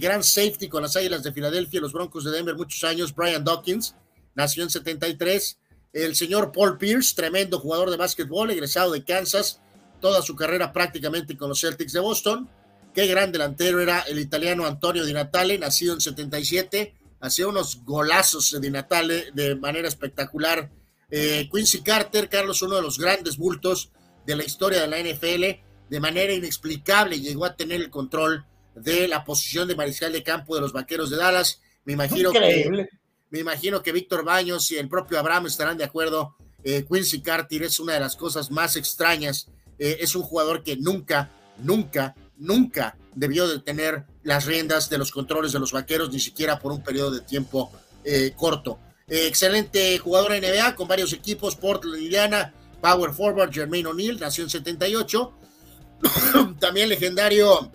gran 0.00 0.22
safety 0.22 0.68
con 0.68 0.82
las 0.82 0.96
Águilas 0.96 1.22
de 1.22 1.32
Filadelfia, 1.32 1.80
los 1.80 1.92
Broncos 1.92 2.24
de 2.24 2.30
Denver, 2.30 2.54
muchos 2.54 2.84
años. 2.84 3.14
Brian 3.14 3.44
Dawkins 3.44 3.94
nació 4.34 4.62
en 4.62 4.70
73. 4.70 5.58
El 5.92 6.16
señor 6.16 6.52
Paul 6.52 6.78
Pierce, 6.78 7.14
tremendo 7.14 7.58
jugador 7.58 7.90
de 7.90 7.96
básquetbol, 7.96 8.50
egresado 8.50 8.92
de 8.92 9.04
Kansas, 9.04 9.60
toda 10.00 10.22
su 10.22 10.34
carrera 10.34 10.72
prácticamente 10.72 11.36
con 11.36 11.48
los 11.48 11.60
Celtics 11.60 11.92
de 11.92 12.00
Boston. 12.00 12.48
Qué 12.94 13.06
gran 13.06 13.32
delantero 13.32 13.80
era 13.80 14.00
el 14.00 14.18
italiano 14.18 14.66
Antonio 14.66 15.04
Di 15.04 15.12
Natale, 15.12 15.58
nacido 15.58 15.94
en 15.94 16.00
77. 16.00 16.94
Hacía 17.20 17.46
unos 17.46 17.84
golazos 17.84 18.50
de 18.50 18.60
Di 18.60 18.70
Natale 18.70 19.30
de 19.32 19.54
manera 19.54 19.88
espectacular. 19.88 20.70
Eh, 21.10 21.48
Quincy 21.52 21.82
Carter, 21.82 22.28
Carlos, 22.28 22.62
uno 22.62 22.76
de 22.76 22.82
los 22.82 22.98
grandes 22.98 23.36
bultos 23.36 23.90
de 24.26 24.36
la 24.36 24.44
historia 24.44 24.80
de 24.80 24.88
la 24.88 24.98
NFL, 24.98 25.62
de 25.92 26.00
manera 26.00 26.32
inexplicable 26.32 27.20
llegó 27.20 27.44
a 27.44 27.54
tener 27.54 27.78
el 27.82 27.90
control 27.90 28.46
de 28.74 29.06
la 29.08 29.26
posición 29.26 29.68
de 29.68 29.76
mariscal 29.76 30.10
de 30.10 30.22
campo 30.22 30.54
de 30.54 30.62
los 30.62 30.72
Vaqueros 30.72 31.10
de 31.10 31.18
Dallas. 31.18 31.60
Me 31.84 31.92
imagino 31.92 32.30
Increíble. 32.30 32.88
que 32.90 32.98
me 33.28 33.40
imagino 33.40 33.82
que 33.82 33.92
Víctor 33.92 34.24
Baños 34.24 34.70
y 34.70 34.78
el 34.78 34.88
propio 34.88 35.18
Abraham 35.18 35.48
estarán 35.48 35.76
de 35.76 35.84
acuerdo. 35.84 36.34
Eh, 36.64 36.86
Quincy 36.90 37.20
Carter 37.20 37.64
es 37.64 37.78
una 37.78 37.92
de 37.92 38.00
las 38.00 38.16
cosas 38.16 38.50
más 38.50 38.76
extrañas. 38.76 39.48
Eh, 39.78 39.98
es 40.00 40.16
un 40.16 40.22
jugador 40.22 40.62
que 40.62 40.78
nunca, 40.78 41.28
nunca, 41.58 42.14
nunca 42.38 42.96
debió 43.14 43.46
de 43.46 43.58
tener 43.58 44.04
las 44.22 44.46
riendas 44.46 44.88
de 44.88 44.96
los 44.96 45.10
controles 45.10 45.52
de 45.52 45.58
los 45.58 45.72
Vaqueros, 45.72 46.10
ni 46.10 46.20
siquiera 46.20 46.58
por 46.58 46.72
un 46.72 46.82
periodo 46.82 47.10
de 47.10 47.20
tiempo 47.20 47.70
eh, 48.02 48.32
corto. 48.34 48.78
Eh, 49.08 49.26
excelente 49.26 49.98
jugador 49.98 50.32
NBA 50.32 50.74
con 50.74 50.88
varios 50.88 51.12
equipos, 51.12 51.54
Portland, 51.54 52.00
Indiana, 52.00 52.54
Power 52.80 53.12
Forward, 53.12 53.52
Jermaine 53.52 53.88
O'Neal, 53.88 54.18
nació 54.18 54.44
en 54.44 54.48
78. 54.48 55.41
También 56.60 56.88
legendario 56.88 57.70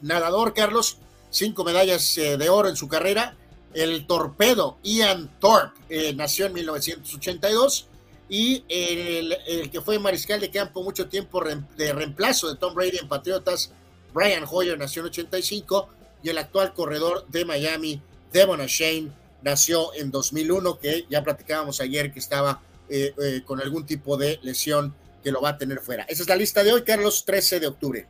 nadador, 0.00 0.54
Carlos, 0.54 0.98
cinco 1.30 1.64
medallas 1.64 2.16
eh, 2.18 2.36
de 2.36 2.48
oro 2.48 2.68
en 2.68 2.76
su 2.76 2.88
carrera. 2.88 3.36
El 3.74 4.06
torpedo 4.06 4.78
Ian 4.82 5.30
Thorpe 5.40 5.78
eh, 5.88 6.14
nació 6.14 6.46
en 6.46 6.54
1982 6.54 7.86
y 8.28 8.64
el, 8.68 9.36
el, 9.46 9.70
que 9.70 9.80
fue 9.80 9.98
mariscal 9.98 10.40
de 10.40 10.50
campo 10.50 10.82
mucho 10.82 11.08
tiempo 11.08 11.42
de 11.76 11.92
reemplazo 11.92 12.48
de 12.48 12.56
Tom 12.56 12.74
Brady 12.74 12.98
en 12.98 13.08
Patriotas, 13.08 13.72
Brian 14.12 14.44
Hoyer 14.50 14.78
nació 14.78 15.02
en 15.02 15.08
85 15.08 15.88
y 16.22 16.28
el 16.30 16.38
actual 16.38 16.74
corredor 16.74 17.26
de 17.28 17.44
Miami, 17.44 18.02
Devon 18.32 18.60
Shane, 18.66 19.12
nació 19.42 19.94
en 19.94 20.10
2001, 20.10 20.78
que 20.78 21.06
ya 21.08 21.22
platicábamos 21.22 21.80
ayer 21.80 22.12
que 22.12 22.18
estaba 22.18 22.60
eh, 22.88 23.42
con 23.46 23.60
algún 23.60 23.86
tipo 23.86 24.16
de 24.16 24.40
lesión 24.42 24.94
que 25.28 25.32
lo 25.32 25.42
va 25.42 25.50
a 25.50 25.58
tener 25.58 25.80
fuera. 25.80 26.04
Esa 26.04 26.22
es 26.22 26.28
la 26.28 26.36
lista 26.36 26.64
de 26.64 26.72
hoy, 26.72 26.82
Carlos, 26.82 27.26
13 27.26 27.60
de 27.60 27.66
octubre. 27.66 28.06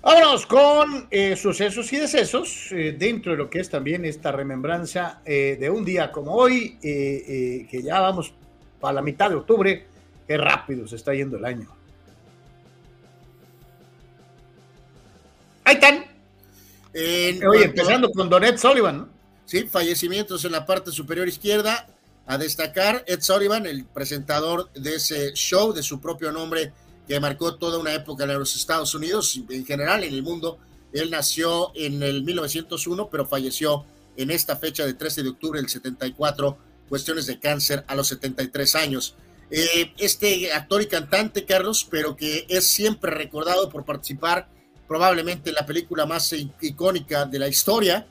Vámonos 0.00 0.46
con 0.46 1.08
eh, 1.10 1.34
sucesos 1.34 1.92
y 1.92 1.96
decesos 1.96 2.68
eh, 2.70 2.94
dentro 2.96 3.32
de 3.32 3.38
lo 3.38 3.50
que 3.50 3.58
es 3.58 3.68
también 3.68 4.04
esta 4.04 4.30
remembranza 4.30 5.20
eh, 5.24 5.56
de 5.58 5.68
un 5.68 5.84
día 5.84 6.12
como 6.12 6.32
hoy, 6.32 6.78
que 6.80 7.82
ya 7.82 7.98
vamos 7.98 8.32
para 8.78 8.94
la 8.94 9.02
mitad 9.02 9.30
de 9.30 9.36
octubre. 9.36 9.84
Qué 10.28 10.36
rápido 10.36 10.86
se 10.86 10.94
está 10.94 11.12
yendo 11.12 11.38
el 11.38 11.44
año. 11.44 11.68
Ahí 15.64 15.74
están. 15.74 16.04
Oye, 17.48 17.64
empezando 17.64 18.12
con 18.12 18.28
Don 18.28 18.44
Ed 18.44 18.58
Sullivan, 18.58 18.98
¿no? 18.98 19.08
Sí, 19.44 19.64
fallecimientos 19.64 20.44
en 20.44 20.52
la 20.52 20.64
parte 20.64 20.92
superior 20.92 21.26
izquierda. 21.26 21.88
A 22.26 22.38
destacar, 22.38 23.04
Ed 23.06 23.20
Sullivan, 23.20 23.66
el 23.66 23.84
presentador 23.84 24.72
de 24.72 24.96
ese 24.96 25.32
show 25.34 25.72
de 25.72 25.82
su 25.82 26.00
propio 26.00 26.32
nombre, 26.32 26.72
que 27.06 27.20
marcó 27.20 27.56
toda 27.56 27.78
una 27.78 27.92
época 27.92 28.24
en 28.24 28.38
los 28.38 28.56
Estados 28.56 28.94
Unidos, 28.94 29.38
en 29.50 29.66
general 29.66 30.04
en 30.04 30.14
el 30.14 30.22
mundo. 30.22 30.58
Él 30.92 31.10
nació 31.10 31.72
en 31.74 32.02
el 32.02 32.22
1901, 32.22 33.10
pero 33.10 33.26
falleció 33.26 33.84
en 34.16 34.30
esta 34.30 34.56
fecha 34.56 34.86
de 34.86 34.94
13 34.94 35.22
de 35.22 35.28
octubre 35.28 35.60
del 35.60 35.68
74, 35.68 36.56
cuestiones 36.88 37.26
de 37.26 37.38
cáncer 37.38 37.84
a 37.88 37.94
los 37.94 38.08
73 38.08 38.74
años. 38.76 39.16
Eh, 39.50 39.92
este 39.98 40.52
actor 40.52 40.80
y 40.80 40.86
cantante, 40.86 41.44
Carlos, 41.44 41.86
pero 41.90 42.16
que 42.16 42.46
es 42.48 42.66
siempre 42.66 43.10
recordado 43.10 43.68
por 43.68 43.84
participar 43.84 44.48
probablemente 44.88 45.50
en 45.50 45.56
la 45.56 45.66
película 45.66 46.06
más 46.06 46.32
icónica 46.60 47.26
de 47.26 47.38
la 47.38 47.48
historia, 47.48 48.06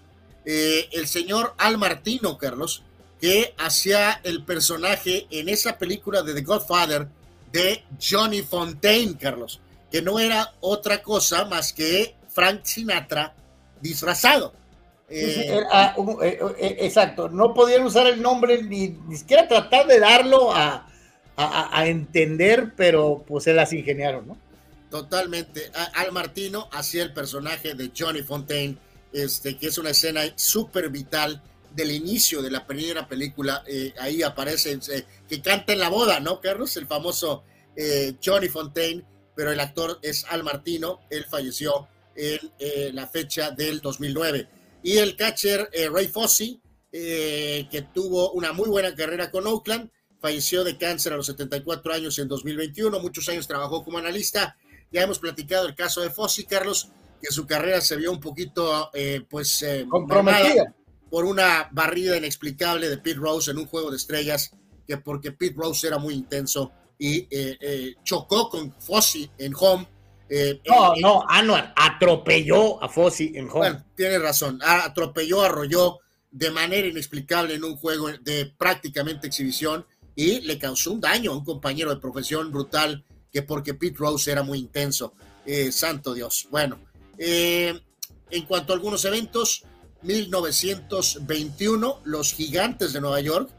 eh, 0.46 0.90
el 0.92 1.08
señor 1.08 1.54
Al 1.58 1.78
Martino, 1.78 2.38
Carlos, 2.38 2.84
que 3.24 3.56
hacía 3.58 4.20
el 4.26 4.44
personaje 4.44 5.28
en 5.32 5.48
esa 5.48 5.78
película 5.78 6.24
de 6.24 6.34
The 6.34 6.42
Godfather, 6.42 7.08
de 7.54 7.82
Johnny 7.98 8.42
Fontaine, 8.42 9.16
Carlos, 9.18 9.62
que 9.90 10.02
no 10.02 10.20
era 10.20 10.52
otra 10.60 11.02
cosa 11.02 11.46
más 11.46 11.72
que 11.72 12.16
Frank 12.28 12.66
Sinatra 12.66 13.34
disfrazado. 13.80 14.52
Eh, 15.08 15.46
era, 15.48 15.94
uh, 15.96 16.22
eh, 16.22 16.38
eh, 16.60 16.78
exacto, 16.82 17.30
no 17.30 17.54
podían 17.54 17.86
usar 17.86 18.08
el 18.08 18.22
nombre 18.22 18.62
ni, 18.62 18.90
ni 18.90 19.16
siquiera 19.16 19.48
tratar 19.48 19.88
de 19.88 20.02
darlo 20.02 20.54
a, 20.54 20.90
a, 21.38 21.80
a, 21.80 21.88
entender, 21.88 22.74
pero 22.76 23.24
pues 23.26 23.46
se 23.46 23.54
las 23.54 23.72
ingeniaron, 23.72 24.28
¿no? 24.28 24.38
Totalmente. 24.90 25.72
Al 25.94 26.12
Martino 26.12 26.68
hacía 26.74 27.04
el 27.04 27.14
personaje 27.14 27.74
de 27.74 27.90
Johnny 27.98 28.22
Fontaine, 28.22 28.78
este, 29.14 29.58
que 29.58 29.68
es 29.68 29.78
una 29.78 29.92
escena 29.92 30.24
súper 30.36 30.90
vital 30.90 31.42
del 31.76 31.92
inicio 31.92 32.42
de 32.42 32.52
la 32.52 32.66
primera 32.66 33.08
película, 33.08 33.64
eh, 33.68 33.94
ahí 34.00 34.22
aparece 34.22 34.80
eh, 34.92 35.06
que 35.28 35.42
canta 35.42 35.74
en 35.74 35.80
la 35.80 35.90
boda, 35.90 36.20
¿no, 36.20 36.40
Carlos? 36.40 36.76
El 36.78 36.88
famoso 36.88 37.44
eh, 37.76 38.16
Johnny 38.24 38.48
Fontaine, 38.48 39.04
pero 39.36 39.52
el 39.52 39.60
actor 39.60 40.00
es 40.02 40.26
Al 40.26 40.44
Martino, 40.44 41.02
él 41.10 41.26
falleció 41.26 41.88
en 42.16 42.96
la 42.96 43.08
fecha 43.08 43.50
del 43.50 43.82
2009. 43.82 44.48
Y 44.84 44.98
el 44.98 45.16
catcher 45.16 45.68
Ray 45.92 46.08
Fossey, 46.08 46.62
que 46.92 47.88
tuvo 47.92 48.34
una 48.34 48.54
muy 48.54 48.70
buena 48.70 48.94
carrera 48.94 49.32
con 49.32 49.48
Oakland, 49.48 49.90
falleció 50.22 50.64
de 50.64 50.78
cáncer 50.78 51.14
a 51.14 51.18
los 51.18 51.26
74 51.26 51.92
años 51.92 52.20
en 52.20 52.28
2021, 52.28 53.00
muchos 53.00 53.28
años 53.30 53.48
trabajó 53.48 53.84
como 53.84 53.98
analista. 53.98 54.56
Ya 54.92 55.02
hemos 55.02 55.18
platicado 55.18 55.66
el 55.66 55.74
caso 55.74 56.02
de 56.02 56.12
Fossey, 56.12 56.46
Carlos, 56.46 56.90
que 57.20 57.34
su 57.34 57.48
carrera 57.48 57.82
se 57.82 57.96
vio 57.96 58.12
un 58.12 58.20
poquito, 58.20 58.92
pues, 59.28 59.66
comprometida 59.90 60.76
por 61.14 61.26
una 61.26 61.70
barrida 61.72 62.18
inexplicable 62.18 62.90
de 62.90 62.98
Pete 62.98 63.20
Rose 63.20 63.52
en 63.52 63.60
un 63.60 63.68
juego 63.68 63.92
de 63.92 63.98
estrellas, 63.98 64.50
que 64.88 64.98
porque 64.98 65.32
Pete 65.32 65.54
Rose 65.56 65.86
era 65.86 66.00
muy 66.00 66.16
intenso 66.16 66.72
y 66.98 67.28
eh, 67.30 67.56
eh, 67.62 67.96
chocó 68.04 68.50
con 68.50 68.74
Fossi 68.80 69.30
en 69.38 69.54
home. 69.56 69.88
Eh, 70.28 70.60
no, 70.68 70.96
no, 70.96 71.24
Anuar 71.30 71.72
atropelló 71.78 72.84
a 72.84 72.90
Fossi 72.90 73.32
en 73.36 73.48
home. 73.48 73.60
Bueno, 73.60 73.86
tiene 73.96 74.18
razón, 74.18 74.60
atropelló, 74.64 75.44
arrolló 75.44 76.00
de 76.32 76.50
manera 76.50 76.88
inexplicable 76.88 77.54
en 77.54 77.64
un 77.64 77.76
juego 77.76 78.08
de 78.12 78.52
prácticamente 78.58 79.28
exhibición 79.28 79.86
y 80.16 80.42
le 80.42 80.58
causó 80.58 80.94
un 80.94 81.00
daño 81.00 81.32
a 81.32 81.38
un 81.38 81.46
compañero 81.46 81.92
de 81.92 82.02
profesión 82.02 82.52
brutal 82.52 83.06
que 83.32 83.44
porque 83.44 83.76
Pete 83.76 83.98
Rose 84.00 84.32
era 84.32 84.42
muy 84.42 84.58
intenso. 84.58 85.14
santo 85.70 86.16
Dios. 86.16 86.48
Bueno, 86.50 86.80
en 87.20 88.46
cuanto 88.48 88.74
a 88.74 88.76
algunos 88.76 89.06
eventos, 89.06 89.64
1921, 90.04 92.02
los 92.04 92.34
gigantes 92.34 92.94
de 92.94 93.02
Nueva 93.02 93.22
York 93.22 93.50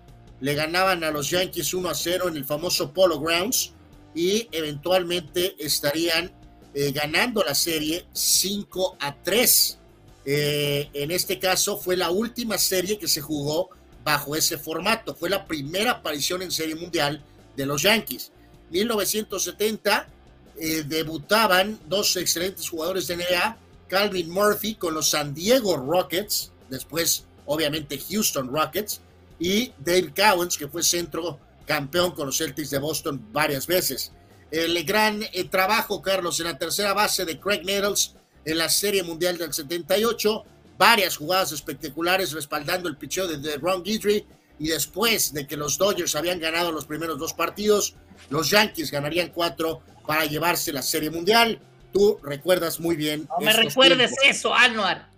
le 0.40 0.54
ganaban 0.54 1.04
a 1.04 1.10
los 1.10 1.30
Yankees 1.30 1.72
1 1.72 1.88
a 1.88 1.94
0 1.94 2.28
en 2.28 2.36
el 2.36 2.44
famoso 2.44 2.92
Polo 2.92 3.18
Grounds 3.18 3.72
y 4.14 4.46
eventualmente 4.52 5.56
estarían 5.58 6.30
eh, 6.74 6.92
ganando 6.92 7.42
la 7.42 7.54
serie 7.54 8.06
5 8.12 8.96
a 9.00 9.14
3. 9.22 9.78
Eh, 10.26 10.90
en 10.92 11.10
este 11.10 11.38
caso 11.38 11.78
fue 11.78 11.96
la 11.96 12.10
última 12.10 12.58
serie 12.58 12.98
que 12.98 13.08
se 13.08 13.20
jugó 13.20 13.70
bajo 14.02 14.36
ese 14.36 14.58
formato. 14.58 15.14
Fue 15.14 15.30
la 15.30 15.46
primera 15.46 15.92
aparición 15.92 16.42
en 16.42 16.50
serie 16.50 16.74
mundial 16.74 17.22
de 17.56 17.66
los 17.66 17.82
Yankees. 17.82 18.32
1970 18.70 20.08
eh, 20.56 20.84
debutaban 20.86 21.78
dos 21.88 22.16
excelentes 22.16 22.68
jugadores 22.68 23.06
de 23.06 23.16
NBA 23.16 23.56
Calvin 23.89 24.31
Murphy 24.31 24.74
con 24.74 24.94
los 24.94 25.11
San 25.11 25.35
Diego 25.35 25.77
Rockets, 25.77 26.52
después 26.69 27.24
obviamente 27.47 27.98
Houston 28.11 28.48
Rockets, 28.48 29.01
y 29.39 29.73
Dave 29.78 30.12
Cowens, 30.15 30.56
que 30.56 30.69
fue 30.69 30.82
centro 30.82 31.39
campeón 31.66 32.12
con 32.12 32.27
los 32.27 32.39
Celtics 32.39 32.70
de 32.70 32.78
Boston 32.78 33.27
varias 33.32 33.66
veces. 33.66 34.12
El 34.51 34.82
gran 34.85 35.23
eh, 35.32 35.44
trabajo, 35.44 36.01
Carlos, 36.01 36.39
en 36.40 36.47
la 36.47 36.59
tercera 36.59 36.94
base 36.94 37.24
de 37.24 37.40
Craig 37.40 37.62
Nettles 37.65 38.15
en 38.44 38.59
la 38.59 38.69
Serie 38.69 39.02
Mundial 39.02 39.39
del 39.39 39.52
78, 39.52 40.44
varias 40.78 41.16
jugadas 41.16 41.52
espectaculares 41.52 42.32
respaldando 42.32 42.89
el 42.89 42.97
picheo 42.97 43.27
de, 43.27 43.39
de 43.39 43.56
Ron 43.56 43.82
Guidry, 43.82 44.27
y 44.59 44.69
después 44.69 45.32
de 45.32 45.47
que 45.47 45.56
los 45.56 45.78
Dodgers 45.78 46.15
habían 46.15 46.39
ganado 46.39 46.70
los 46.70 46.85
primeros 46.85 47.19
dos 47.19 47.32
partidos, 47.32 47.94
los 48.31 48.51
Yankees 48.51 48.90
ganarían 48.90 49.31
cuatro 49.31 49.82
para 50.06 50.27
llevarse 50.27 50.73
la 50.73 50.82
Serie 50.82 51.11
Mundial. 51.11 51.61
Tú 51.94 52.18
recuerdas 52.24 52.80
muy 52.80 52.96
bien. 52.96 53.28
No 53.38 53.46
me 53.46 53.52
recuerdes 53.52 54.10
tiempos. 54.10 54.36
eso, 54.38 54.52
Anuar. 54.52 55.08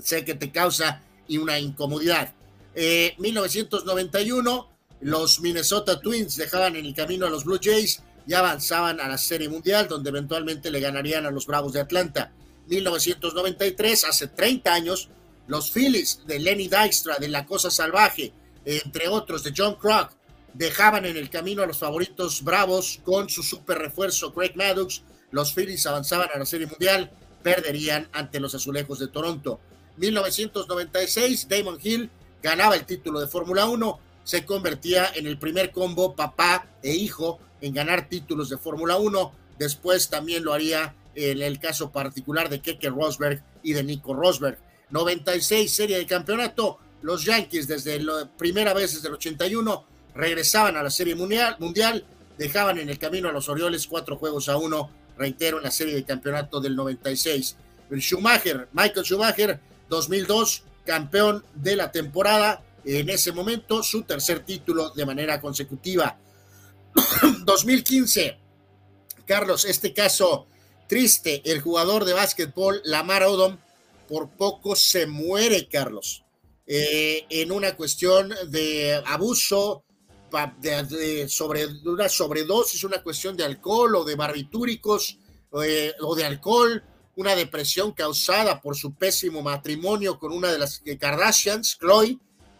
Sé 0.00 0.24
que 0.24 0.36
te 0.36 0.52
causa 0.52 1.02
una 1.28 1.58
incomodidad. 1.58 2.32
Eh, 2.74 3.14
1991, 3.18 4.70
los 5.00 5.40
Minnesota 5.40 6.00
Twins 6.00 6.36
dejaban 6.36 6.76
en 6.76 6.86
el 6.86 6.94
camino 6.94 7.26
a 7.26 7.30
los 7.30 7.44
Blue 7.44 7.58
Jays 7.60 8.00
y 8.28 8.32
avanzaban 8.34 9.00
a 9.00 9.08
la 9.08 9.18
Serie 9.18 9.48
Mundial, 9.48 9.88
donde 9.88 10.10
eventualmente 10.10 10.70
le 10.70 10.78
ganarían 10.78 11.26
a 11.26 11.32
los 11.32 11.46
Bravos 11.46 11.72
de 11.72 11.80
Atlanta. 11.80 12.30
1993, 12.68 14.04
hace 14.04 14.28
30 14.28 14.72
años, 14.72 15.08
los 15.48 15.72
Phillies 15.72 16.20
de 16.26 16.38
Lenny 16.38 16.68
Dykstra, 16.68 17.16
de 17.18 17.28
La 17.28 17.44
Cosa 17.44 17.72
Salvaje, 17.72 18.32
entre 18.64 19.08
otros, 19.08 19.42
de 19.42 19.52
John 19.56 19.74
Krug, 19.74 20.10
dejaban 20.54 21.06
en 21.06 21.16
el 21.16 21.28
camino 21.28 21.64
a 21.64 21.66
los 21.66 21.78
favoritos 21.78 22.44
Bravos 22.44 23.00
con 23.02 23.28
su 23.28 23.42
super 23.42 23.78
refuerzo 23.78 24.32
Craig 24.32 24.52
Maddox 24.54 25.02
los 25.32 25.52
Phillies 25.52 25.86
avanzaban 25.86 26.28
a 26.32 26.38
la 26.38 26.46
Serie 26.46 26.66
Mundial, 26.66 27.10
perderían 27.42 28.08
ante 28.12 28.38
los 28.38 28.54
Azulejos 28.54 29.00
de 29.00 29.08
Toronto. 29.08 29.58
1996, 29.96 31.48
Damon 31.48 31.78
Hill 31.82 32.10
ganaba 32.42 32.76
el 32.76 32.86
título 32.86 33.20
de 33.20 33.26
Fórmula 33.26 33.66
1, 33.66 33.98
se 34.24 34.46
convertía 34.46 35.10
en 35.14 35.26
el 35.26 35.38
primer 35.38 35.72
combo 35.72 36.14
papá 36.14 36.66
e 36.82 36.94
hijo 36.94 37.40
en 37.60 37.74
ganar 37.74 38.08
títulos 38.08 38.48
de 38.50 38.58
Fórmula 38.58 38.96
1. 38.96 39.32
Después 39.58 40.08
también 40.08 40.44
lo 40.44 40.52
haría 40.52 40.94
en 41.14 41.42
el 41.42 41.58
caso 41.58 41.90
particular 41.90 42.48
de 42.48 42.60
Keke 42.60 42.90
Rosberg 42.90 43.42
y 43.62 43.72
de 43.72 43.82
Nico 43.82 44.14
Rosberg. 44.14 44.58
96 44.90 45.72
serie 45.72 45.98
de 45.98 46.06
campeonato, 46.06 46.78
los 47.02 47.24
Yankees 47.24 47.66
desde 47.66 48.00
la 48.00 48.30
primera 48.36 48.74
vez 48.74 48.94
desde 48.94 49.08
el 49.08 49.14
81 49.14 49.84
regresaban 50.14 50.76
a 50.76 50.82
la 50.82 50.90
serie 50.90 51.14
mundial, 51.14 51.56
mundial, 51.58 52.04
dejaban 52.38 52.78
en 52.78 52.88
el 52.88 52.98
camino 52.98 53.28
a 53.28 53.32
los 53.32 53.48
Orioles 53.48 53.86
cuatro 53.86 54.16
juegos 54.16 54.48
a 54.48 54.56
uno, 54.56 54.90
reitero, 55.16 55.58
en 55.58 55.64
la 55.64 55.70
serie 55.70 55.94
de 55.94 56.04
campeonato 56.04 56.60
del 56.60 56.76
96. 56.76 57.56
El 57.90 58.00
Schumacher, 58.00 58.68
Michael 58.72 59.04
Schumacher, 59.04 59.60
2002, 59.88 60.64
campeón 60.84 61.44
de 61.54 61.76
la 61.76 61.92
temporada, 61.92 62.62
en 62.84 63.08
ese 63.10 63.32
momento 63.32 63.82
su 63.82 64.02
tercer 64.02 64.40
título 64.40 64.90
de 64.90 65.06
manera 65.06 65.40
consecutiva. 65.40 66.18
2015, 67.44 68.38
Carlos, 69.26 69.64
este 69.64 69.92
caso 69.92 70.46
triste, 70.88 71.42
el 71.44 71.60
jugador 71.60 72.04
de 72.04 72.12
básquetbol 72.12 72.82
Lamar 72.84 73.22
Odom 73.24 73.58
por 74.08 74.30
poco 74.30 74.76
se 74.76 75.06
muere, 75.06 75.68
Carlos, 75.68 76.22
eh, 76.66 77.24
en 77.30 77.50
una 77.50 77.76
cuestión 77.76 78.32
de 78.48 79.02
abuso, 79.06 79.84
de, 80.58 81.28
sobre 81.28 81.66
una 81.84 82.08
sobredosis, 82.08 82.84
una 82.84 83.02
cuestión 83.02 83.36
de 83.36 83.44
alcohol 83.44 83.96
o 83.96 84.04
de 84.04 84.14
barbitúricos 84.14 85.18
eh, 85.64 85.92
o 86.00 86.14
de 86.14 86.24
alcohol, 86.24 86.82
una 87.16 87.34
depresión 87.34 87.92
causada 87.92 88.60
por 88.60 88.76
su 88.76 88.94
pésimo 88.94 89.42
matrimonio 89.42 90.18
con 90.18 90.32
una 90.32 90.50
de 90.50 90.58
las 90.58 90.82
Kardashians, 90.98 91.78
Chloe, 91.78 92.18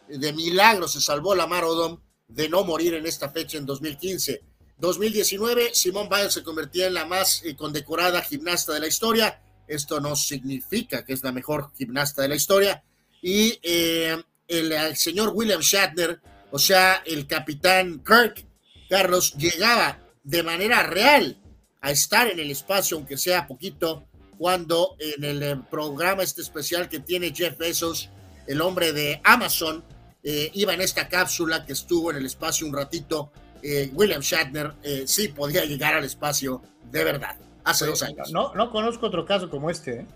de 0.09 0.33
milagro 0.33 0.89
se 0.89 1.01
salvó 1.01 1.35
Lamar 1.35 1.65
Odom 1.65 1.99
de 2.29 2.49
no 2.49 2.65
morir 2.65 2.95
en 2.95 3.07
esta 3.07 3.31
fecha 3.31 3.59
en 3.59 3.67
2015. 3.67 4.43
2019, 4.79 5.75
Simone 5.75 6.09
Biles 6.09 6.35
se 6.35 6.43
convertía 6.43 6.87
en 6.87 6.95
la 6.95 7.05
más 7.07 7.43
eh, 7.45 7.55
condecorada 7.55 8.23
gimnasta 8.23 8.73
de 8.73 8.81
la 8.81 8.89
historia. 8.89 9.43
Esto 9.67 10.01
no 10.01 10.17
significa 10.17 11.05
que 11.05 11.13
es 11.13 11.23
la 11.23 11.33
mejor 11.33 11.71
gimnasta 11.77 12.23
de 12.23 12.29
la 12.29 12.35
historia. 12.35 12.83
Y 13.21 13.59
eh, 13.63 14.21
el, 14.49 14.97
señor 14.97 15.33
William 15.35 15.61
Shatner, 15.61 16.21
o 16.53 16.59
sea, 16.59 17.03
el 17.05 17.27
capitán 17.27 18.05
Kirk, 18.07 18.47
Carlos, 18.89 19.35
llegaba 19.35 19.99
de 20.23 20.43
manera 20.43 20.85
real 20.85 21.37
a 21.81 21.91
estar 21.91 22.29
en 22.29 22.39
el 22.39 22.51
espacio, 22.51 22.97
aunque 22.97 23.17
sea 23.17 23.49
poquito, 23.49 24.07
cuando 24.39 24.95
en 24.99 25.25
el 25.25 25.43
eh, 25.43 25.57
programa 25.71 26.23
este 26.23 26.43
especial 26.43 26.89
que 26.89 27.01
tiene 27.01 27.35
Jeff 27.35 27.59
Bezos, 27.59 28.11
el 28.47 28.61
hombre 28.61 28.93
de 28.93 29.21
Amazon, 29.25 29.83
eh, 30.23 30.51
iba 30.55 30.75
en 30.75 30.81
esta 30.81 31.09
cápsula 31.09 31.65
que 31.65 31.73
estuvo 31.73 32.11
en 32.11 32.19
el 32.19 32.27
espacio 32.27 32.67
un 32.67 32.75
ratito. 32.75 33.33
Eh, 33.63 33.91
William 33.95 34.21
Shatner 34.21 34.75
eh, 34.83 35.05
sí 35.07 35.29
podía 35.29 35.65
llegar 35.65 35.95
al 35.95 36.05
espacio 36.05 36.63
de 36.91 37.05
verdad, 37.05 37.37
hace 37.65 37.87
dos 37.87 38.03
años. 38.03 38.31
No, 38.31 38.55
no 38.55 38.71
conozco 38.71 39.07
otro 39.07 39.25
caso 39.25 39.49
como 39.49 39.71
este. 39.71 40.01
¿eh? 40.01 40.07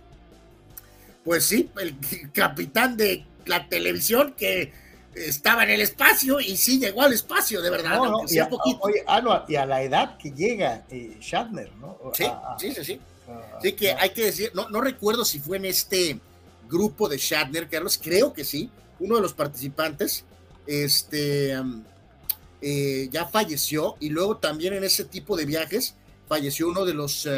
Pues 1.24 1.44
sí, 1.44 1.70
el 1.80 1.96
capitán 2.32 2.96
de 2.96 3.24
la 3.46 3.68
televisión 3.68 4.34
que 4.36 4.72
estaba 5.16 5.64
en 5.64 5.70
el 5.70 5.80
espacio 5.80 6.40
y 6.40 6.56
sí 6.56 6.78
llegó 6.78 7.02
al 7.02 7.12
espacio, 7.12 7.62
de 7.62 7.70
verdad. 7.70 7.96
No, 7.96 8.10
no, 8.10 8.18
y, 8.28 8.38
a, 8.38 8.48
oye, 8.80 9.02
ah, 9.06 9.20
no, 9.20 9.44
y, 9.48 9.56
a, 9.56 9.66
la 9.66 9.82
edad 9.82 10.16
que 10.18 10.30
llega 10.30 10.84
Shatner, 10.90 11.72
¿no? 11.76 11.98
Sí, 12.14 12.24
sí, 12.58 12.72
sí, 12.74 12.84
sí. 12.84 13.00
Así 13.58 13.72
que 13.72 13.92
hay 13.92 14.10
que 14.10 14.26
decir, 14.26 14.52
no, 14.54 14.68
no 14.68 14.80
recuerdo 14.80 15.24
si 15.24 15.40
fue 15.40 15.56
en 15.56 15.64
este 15.64 16.20
grupo 16.68 17.08
de 17.08 17.16
Shatner, 17.16 17.68
Carlos, 17.68 17.98
creo 18.02 18.32
que 18.32 18.44
sí, 18.44 18.70
uno 19.00 19.16
de 19.16 19.22
los 19.22 19.32
participantes, 19.32 20.24
este, 20.66 21.56
eh, 22.60 23.08
ya 23.10 23.26
falleció 23.26 23.96
y 24.00 24.10
luego 24.10 24.36
también 24.36 24.74
en 24.74 24.84
ese 24.84 25.04
tipo 25.04 25.36
de 25.36 25.46
viajes 25.46 25.94
falleció 26.28 26.68
uno 26.68 26.84
de 26.84 26.94
los 26.94 27.28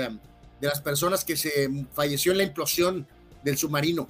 de 0.61 0.67
las 0.67 0.81
personas 0.81 1.25
que 1.25 1.37
se 1.37 1.71
falleció 1.93 2.33
en 2.33 2.39
la 2.39 2.45
implosión 2.45 3.07
del 3.45 3.57
submarino. 3.57 4.09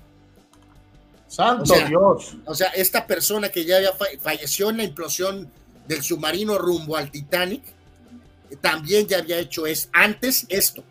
Santo 1.29 1.63
o 1.63 1.67
sea, 1.67 1.87
Dios. 1.87 2.37
O 2.47 2.55
sea, 2.55 2.69
esta 2.69 3.07
persona 3.07 3.51
que 3.51 3.65
ya 3.65 3.77
había 3.77 3.93
falleció 4.21 4.71
en 4.71 4.79
la 4.79 4.85
implosión 4.85 5.51
del 5.87 6.03
submarino 6.03 6.59
rumbo 6.59 6.97
al 6.97 7.11
Titanic, 7.11 7.63
también 8.61 9.07
ya 9.07 9.19
había 9.19 9.39
hecho 9.39 9.67
es 9.67 9.89
antes 9.93 10.47
esto. 10.49 10.83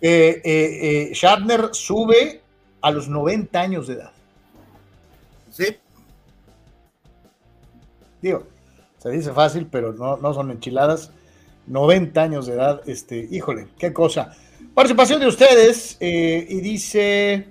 Eh, 0.00 0.40
eh, 0.44 1.10
Shatner 1.12 1.70
sube 1.72 2.40
a 2.80 2.90
los 2.90 3.08
90 3.08 3.60
años 3.60 3.88
de 3.88 3.94
edad. 3.94 4.12
Sí. 5.50 5.76
Digo, 8.22 8.46
se 8.98 9.10
dice 9.10 9.32
fácil, 9.32 9.66
pero 9.66 9.92
no, 9.92 10.16
no 10.18 10.34
son 10.34 10.50
enchiladas. 10.50 11.10
90 11.66 12.22
años 12.22 12.46
de 12.46 12.54
edad, 12.54 12.80
este, 12.86 13.26
híjole, 13.30 13.68
qué 13.78 13.92
cosa. 13.92 14.36
Participación 14.74 15.20
de 15.20 15.26
ustedes, 15.26 15.96
eh, 15.98 16.46
y 16.48 16.60
dice 16.60 17.48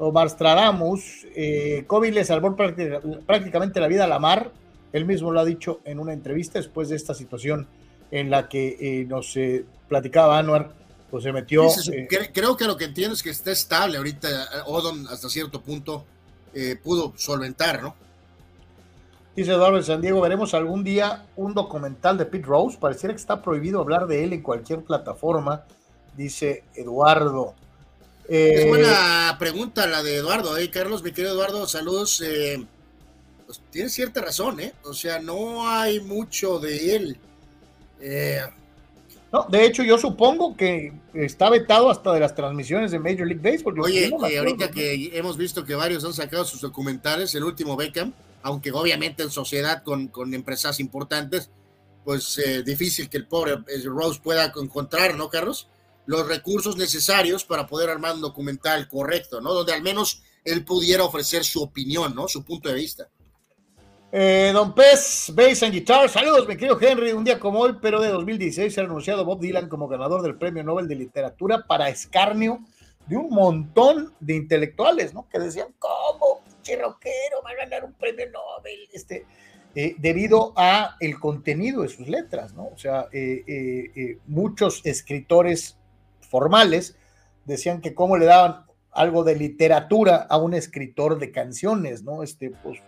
Omar 0.00 0.30
Stradamus, 0.30 1.26
eh, 1.36 1.84
COVID 1.86 2.12
le 2.12 2.24
salvó 2.24 2.56
prácticamente 2.56 3.80
la 3.80 3.86
vida 3.86 4.04
a 4.04 4.08
la 4.08 4.18
mar. 4.18 4.50
Él 4.92 5.04
mismo 5.04 5.30
lo 5.30 5.40
ha 5.40 5.44
dicho 5.44 5.80
en 5.84 6.00
una 6.00 6.12
entrevista 6.12 6.58
después 6.58 6.88
de 6.88 6.96
esta 6.96 7.14
situación 7.14 7.68
en 8.10 8.30
la 8.30 8.48
que 8.48 8.76
eh, 8.80 9.04
nos 9.06 9.36
eh, 9.36 9.64
platicaba 9.88 10.38
Anuar, 10.38 10.72
pues 11.10 11.24
se 11.24 11.32
metió. 11.32 11.68
Eh, 11.92 12.08
creo 12.32 12.56
que 12.56 12.64
lo 12.64 12.76
que 12.76 12.86
entiendo 12.86 13.14
es 13.14 13.22
que 13.22 13.30
está 13.30 13.52
estable 13.52 13.98
ahorita, 13.98 14.28
Odom 14.66 15.06
hasta 15.08 15.28
cierto 15.28 15.60
punto 15.60 16.04
pudo 16.82 17.12
solventar, 17.16 17.80
¿no? 17.80 17.94
Dice 19.36 19.52
Eduardo 19.52 19.76
de 19.76 19.84
San 19.84 20.00
Diego, 20.00 20.20
veremos 20.20 20.52
algún 20.54 20.82
día 20.82 21.26
un 21.36 21.54
documental 21.54 22.18
de 22.18 22.26
Pete 22.26 22.44
Rose. 22.44 22.76
Pareciera 22.76 23.14
que 23.14 23.20
está 23.20 23.40
prohibido 23.40 23.80
hablar 23.80 24.08
de 24.08 24.24
él 24.24 24.32
en 24.32 24.42
cualquier 24.42 24.82
plataforma, 24.82 25.64
dice 26.16 26.64
Eduardo. 26.74 27.54
Eh, 28.32 28.60
es 28.60 28.68
buena 28.68 29.36
pregunta 29.40 29.88
la 29.88 30.04
de 30.04 30.14
Eduardo, 30.14 30.56
¿eh, 30.56 30.70
Carlos? 30.70 31.02
Mi 31.02 31.10
querido 31.10 31.34
Eduardo, 31.34 31.66
saludos. 31.66 32.22
Eh, 32.24 32.64
pues, 33.44 33.60
tiene 33.72 33.88
cierta 33.88 34.20
razón, 34.20 34.60
¿eh? 34.60 34.72
O 34.84 34.94
sea, 34.94 35.18
no 35.18 35.68
hay 35.68 35.98
mucho 35.98 36.60
de 36.60 36.94
él. 36.94 37.16
Eh, 38.00 38.40
no, 39.32 39.46
de 39.50 39.64
hecho, 39.64 39.82
yo 39.82 39.98
supongo 39.98 40.56
que 40.56 40.92
está 41.12 41.50
vetado 41.50 41.90
hasta 41.90 42.12
de 42.12 42.20
las 42.20 42.36
transmisiones 42.36 42.92
de 42.92 43.00
Major 43.00 43.26
League 43.26 43.42
Baseball. 43.42 43.80
Oye, 43.80 44.08
no 44.08 44.24
ahorita 44.24 44.70
que 44.70 45.10
hemos 45.12 45.36
visto 45.36 45.64
que 45.64 45.74
varios 45.74 46.04
han 46.04 46.14
sacado 46.14 46.44
sus 46.44 46.60
documentales, 46.60 47.34
el 47.34 47.42
último 47.42 47.76
Beckham, 47.76 48.12
aunque 48.42 48.70
obviamente 48.70 49.24
en 49.24 49.30
sociedad 49.32 49.82
con, 49.82 50.06
con 50.06 50.32
empresas 50.34 50.78
importantes, 50.78 51.50
pues 52.04 52.38
eh, 52.38 52.62
difícil 52.62 53.10
que 53.10 53.16
el 53.16 53.26
pobre 53.26 53.58
Rose 53.86 54.20
pueda 54.22 54.52
encontrar, 54.54 55.16
¿no, 55.16 55.28
Carlos? 55.28 55.66
Los 56.06 56.26
recursos 56.26 56.76
necesarios 56.76 57.44
para 57.44 57.66
poder 57.66 57.90
armar 57.90 58.14
un 58.14 58.20
documental 58.20 58.88
correcto, 58.88 59.40
¿no? 59.40 59.52
Donde 59.52 59.72
al 59.72 59.82
menos 59.82 60.22
él 60.44 60.64
pudiera 60.64 61.04
ofrecer 61.04 61.44
su 61.44 61.62
opinión, 61.62 62.14
¿no? 62.14 62.28
Su 62.28 62.44
punto 62.44 62.68
de 62.68 62.74
vista. 62.74 63.08
Eh, 64.12 64.50
don 64.52 64.74
Pez, 64.74 65.30
Bass 65.32 65.62
and 65.62 65.72
Guitar, 65.72 66.08
saludos, 66.08 66.48
mi 66.48 66.56
querido 66.56 66.76
Henry. 66.80 67.12
Un 67.12 67.22
día 67.22 67.38
como 67.38 67.60
hoy, 67.60 67.76
pero 67.80 68.00
de 68.00 68.08
2016, 68.08 68.74
se 68.74 68.80
ha 68.80 68.84
anunciado 68.84 69.24
Bob 69.24 69.38
Dylan 69.40 69.68
como 69.68 69.86
ganador 69.86 70.22
del 70.22 70.36
Premio 70.36 70.64
Nobel 70.64 70.88
de 70.88 70.96
Literatura 70.96 71.64
para 71.64 71.88
escarnio 71.88 72.58
de 73.06 73.16
un 73.16 73.30
montón 73.30 74.12
de 74.18 74.34
intelectuales, 74.34 75.14
¿no? 75.14 75.28
Que 75.28 75.38
decían, 75.38 75.68
¿cómo, 75.78 76.42
pinche 76.44 76.76
rockero, 76.76 77.40
va 77.44 77.50
a 77.50 77.54
ganar 77.54 77.84
un 77.84 77.92
premio 77.92 78.26
Nobel? 78.30 78.88
Este, 78.92 79.26
eh, 79.76 79.94
debido 79.98 80.54
a 80.56 80.96
el 80.98 81.20
contenido 81.20 81.82
de 81.82 81.88
sus 81.88 82.08
letras, 82.08 82.52
¿no? 82.52 82.66
O 82.66 82.78
sea, 82.78 83.06
eh, 83.12 84.18
muchos 84.26 84.84
escritores 84.84 85.76
formales 86.30 86.96
decían 87.44 87.80
que 87.80 87.94
cómo 87.94 88.16
le 88.16 88.26
daban 88.26 88.64
algo 88.92 89.24
de 89.24 89.36
literatura 89.36 90.26
a 90.28 90.38
un 90.38 90.54
escritor 90.54 91.18
de 91.18 91.30
canciones, 91.30 92.02
¿no? 92.02 92.22
Este, 92.22 92.50
pues 92.50 92.80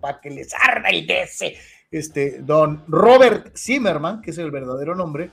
para 0.00 0.20
que 0.20 0.30
les 0.30 0.52
arda 0.54 0.88
el 0.88 1.06
DC. 1.06 1.56
Este, 1.90 2.40
don 2.40 2.84
Robert 2.88 3.56
Zimmerman, 3.56 4.22
que 4.22 4.30
es 4.30 4.38
el 4.38 4.50
verdadero 4.50 4.94
nombre, 4.94 5.30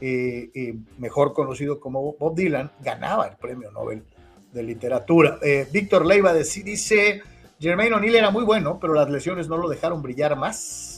eh, 0.00 0.50
eh, 0.54 0.74
mejor 0.98 1.32
conocido 1.32 1.80
como 1.80 2.14
Bob 2.14 2.34
Dylan, 2.34 2.70
ganaba 2.80 3.26
el 3.26 3.36
premio 3.36 3.70
Nobel 3.70 4.04
de 4.52 4.62
Literatura. 4.62 5.38
Eh, 5.42 5.66
Víctor 5.70 6.06
Leiva 6.06 6.32
dice, 6.32 7.22
Jermaine 7.60 7.94
O'Neill 7.94 8.16
era 8.16 8.30
muy 8.30 8.44
bueno, 8.44 8.78
pero 8.80 8.94
las 8.94 9.10
lesiones 9.10 9.48
no 9.48 9.56
lo 9.56 9.68
dejaron 9.68 10.02
brillar 10.02 10.36
más. 10.36 10.97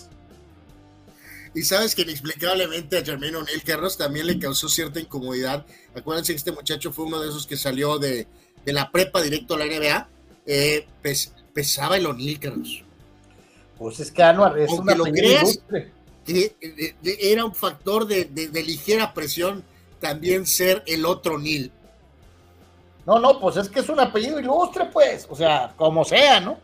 Y 1.55 1.63
sabes 1.63 1.95
que 1.95 2.03
inexplicablemente 2.03 2.99
a 2.99 3.05
Jermaine 3.05 3.37
O'Neill 3.37 3.63
Carlos 3.65 3.97
también 3.97 4.27
le 4.27 4.39
causó 4.39 4.69
cierta 4.69 5.01
incomodidad. 5.01 5.67
Acuérdense 5.95 6.33
que 6.33 6.39
este 6.39 6.53
muchacho 6.53 6.93
fue 6.93 7.07
uno 7.07 7.21
de 7.21 7.29
esos 7.29 7.47
que 7.47 7.57
salió 7.57 7.99
de, 7.99 8.29
de 8.65 8.73
la 8.73 8.91
prepa 8.91 9.21
directo 9.21 9.55
a 9.55 9.59
la 9.59 9.67
NBA. 9.67 10.09
Pues, 11.03 11.33
pesaba 11.53 11.97
el 11.97 12.07
O'Neill, 12.07 12.39
Carlos. 12.39 12.85
Pues 13.79 13.99
es 13.99 14.11
que 14.13 14.23
Anuar 14.23 14.59
es 14.59 14.71
Aunque 14.71 14.95
lo 14.95 15.05
creas, 15.05 15.61
que 16.25 16.55
era 17.03 17.45
un 17.45 17.55
factor 17.55 18.07
de, 18.07 18.27
de, 18.27 18.49
de, 18.49 18.63
ligera 18.63 19.15
presión 19.15 19.65
también 20.01 20.47
ser 20.47 20.83
el 20.87 21.07
otro 21.07 21.39
Nil. 21.39 21.73
No, 23.07 23.19
no, 23.19 23.41
pues 23.41 23.57
es 23.57 23.69
que 23.69 23.81
es 23.81 23.89
un 23.89 23.99
apellido 23.99 24.39
ilustre, 24.39 24.87
pues, 24.93 25.27
o 25.31 25.35
sea, 25.35 25.73
como 25.77 26.05
sea, 26.05 26.41
¿no? 26.41 26.59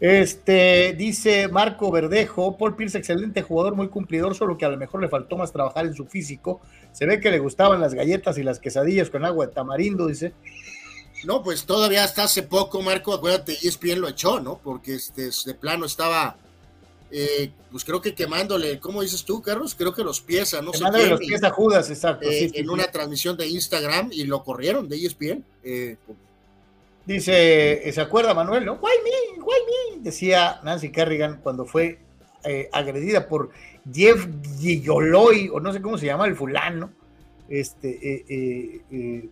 Este, 0.00 0.94
dice 0.96 1.48
Marco 1.48 1.90
Verdejo, 1.90 2.56
Paul 2.56 2.76
Pierce, 2.76 2.98
excelente 2.98 3.42
jugador, 3.42 3.74
muy 3.74 3.88
cumplidor, 3.88 4.36
solo 4.36 4.56
que 4.56 4.64
a 4.64 4.68
lo 4.68 4.76
mejor 4.76 5.02
le 5.02 5.08
faltó 5.08 5.36
más 5.36 5.52
trabajar 5.52 5.86
en 5.86 5.94
su 5.94 6.06
físico. 6.06 6.60
Se 6.92 7.04
ve 7.04 7.20
que 7.20 7.30
le 7.30 7.40
gustaban 7.40 7.80
las 7.80 7.94
galletas 7.94 8.38
y 8.38 8.44
las 8.44 8.60
quesadillas 8.60 9.10
con 9.10 9.24
agua 9.24 9.46
de 9.46 9.52
tamarindo, 9.52 10.06
dice. 10.06 10.32
No, 11.24 11.42
pues 11.42 11.64
todavía 11.64 12.04
hasta 12.04 12.24
hace 12.24 12.44
poco, 12.44 12.80
Marco, 12.80 13.12
acuérdate, 13.12 13.58
ESPN 13.60 14.00
lo 14.00 14.08
echó, 14.08 14.38
¿no? 14.38 14.60
Porque 14.62 14.94
este, 14.94 15.30
de 15.44 15.54
plano 15.54 15.84
estaba, 15.84 16.36
eh, 17.10 17.50
pues 17.72 17.84
creo 17.84 18.00
que 18.00 18.14
quemándole, 18.14 18.78
¿cómo 18.78 19.02
dices 19.02 19.24
tú, 19.24 19.42
Carlos? 19.42 19.74
Creo 19.74 19.92
que 19.92 20.04
los 20.04 20.20
pies 20.20 20.54
no 20.62 20.72
sé 20.72 20.78
Quemándole 20.78 21.08
los 21.08 21.20
pies 21.20 21.42
a 21.42 21.50
Judas, 21.50 21.90
exacto. 21.90 22.28
eh, 22.30 22.38
sí, 22.38 22.44
en 22.54 22.66
sí. 22.66 22.70
una 22.70 22.88
transmisión 22.92 23.36
de 23.36 23.48
Instagram 23.48 24.10
y 24.12 24.24
lo 24.24 24.44
corrieron 24.44 24.88
de 24.88 25.04
ESPN. 25.04 25.44
Eh, 25.64 25.96
Dice, 27.08 27.90
¿se 27.90 28.00
acuerda 28.02 28.34
Manuel? 28.34 28.66
¿no? 28.66 28.74
Why 28.74 28.90
me? 29.02 29.42
Why 29.42 29.96
me? 29.96 30.02
Decía 30.02 30.60
Nancy 30.62 30.90
Kerrigan 30.90 31.40
cuando 31.42 31.64
fue 31.64 31.98
eh, 32.44 32.68
agredida 32.70 33.26
por 33.26 33.48
Jeff 33.90 34.26
Gigoloy, 34.58 35.48
o 35.50 35.58
no 35.58 35.72
sé 35.72 35.80
cómo 35.80 35.96
se 35.96 36.04
llama 36.04 36.26
el 36.26 36.36
fulano. 36.36 36.92
Este, 37.48 37.88
eh, 37.88 38.24
eh, 38.28 38.80
eh, 38.92 39.28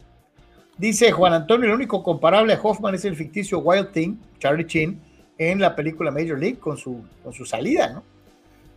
dice 0.79 1.13
Juan 1.13 1.35
Antonio, 1.35 1.67
el 1.69 1.75
único 1.75 2.03
comparable 2.03 2.55
a 2.55 2.61
Hoffman 2.63 2.95
es 2.95 3.05
el 3.05 3.15
ficticio 3.15 3.59
Wild 3.59 3.93
Thing, 3.93 4.15
Charlie 4.39 4.67
Chin, 4.67 4.99
en 5.37 5.61
la 5.61 5.77
película 5.77 6.11
Major 6.11 6.39
League 6.39 6.59
con 6.59 6.79
su, 6.79 7.05
con 7.23 7.35
su 7.35 7.45
salida, 7.45 7.91
¿no? 7.93 8.03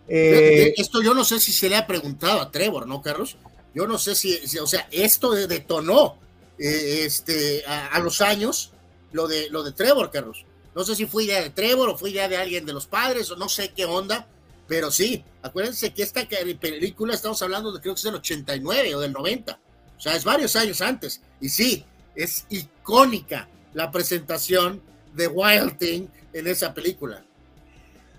Eh, 0.09 0.73
esto 0.75 1.01
yo 1.01 1.13
no 1.13 1.23
sé 1.23 1.39
si 1.39 1.53
se 1.53 1.69
le 1.69 1.77
ha 1.77 1.87
preguntado 1.87 2.41
a 2.41 2.51
Trevor, 2.51 2.85
¿no, 2.85 3.01
Carlos? 3.01 3.37
Yo 3.73 3.87
no 3.87 3.97
sé 3.97 4.13
si, 4.15 4.33
si- 4.45 4.59
o 4.59 4.67
sea, 4.67 4.89
esto 4.91 5.31
de- 5.31 5.47
detonó 5.47 6.17
eh, 6.57 7.03
este, 7.05 7.63
a, 7.65 7.87
a 7.95 7.99
los 7.99 8.19
años 8.19 8.73
lo 9.11 9.27
de, 9.27 9.49
lo 9.49 9.63
de 9.63 9.71
Trevor, 9.71 10.11
Carlos. 10.11 10.45
No 10.75 10.83
sé 10.83 10.95
si 10.95 11.05
fue 11.05 11.25
idea 11.25 11.41
de 11.41 11.49
Trevor 11.49 11.89
o 11.89 11.97
fue 11.97 12.11
idea 12.11 12.27
de 12.27 12.37
alguien 12.37 12.65
de 12.65 12.73
los 12.73 12.87
padres 12.87 13.29
o 13.31 13.35
no 13.35 13.49
sé 13.49 13.73
qué 13.75 13.85
onda, 13.85 14.27
pero 14.67 14.91
sí, 14.91 15.23
acuérdense 15.41 15.93
que 15.93 16.03
esta 16.03 16.27
película 16.59 17.15
estamos 17.15 17.41
hablando 17.41 17.71
de 17.71 17.81
creo 17.81 17.95
que 17.95 17.99
es 17.99 18.03
del 18.03 18.15
89 18.15 18.95
o 18.95 18.99
del 18.99 19.11
90, 19.11 19.59
o 19.97 20.01
sea, 20.01 20.15
es 20.15 20.23
varios 20.23 20.55
años 20.55 20.79
antes. 20.81 21.21
Y 21.41 21.49
sí, 21.49 21.83
es 22.15 22.45
icónica 22.49 23.49
la 23.73 23.91
presentación 23.91 24.81
de 25.13 25.27
Wild 25.27 25.77
Thing 25.77 26.07
en 26.33 26.47
esa 26.47 26.73
película. 26.73 27.23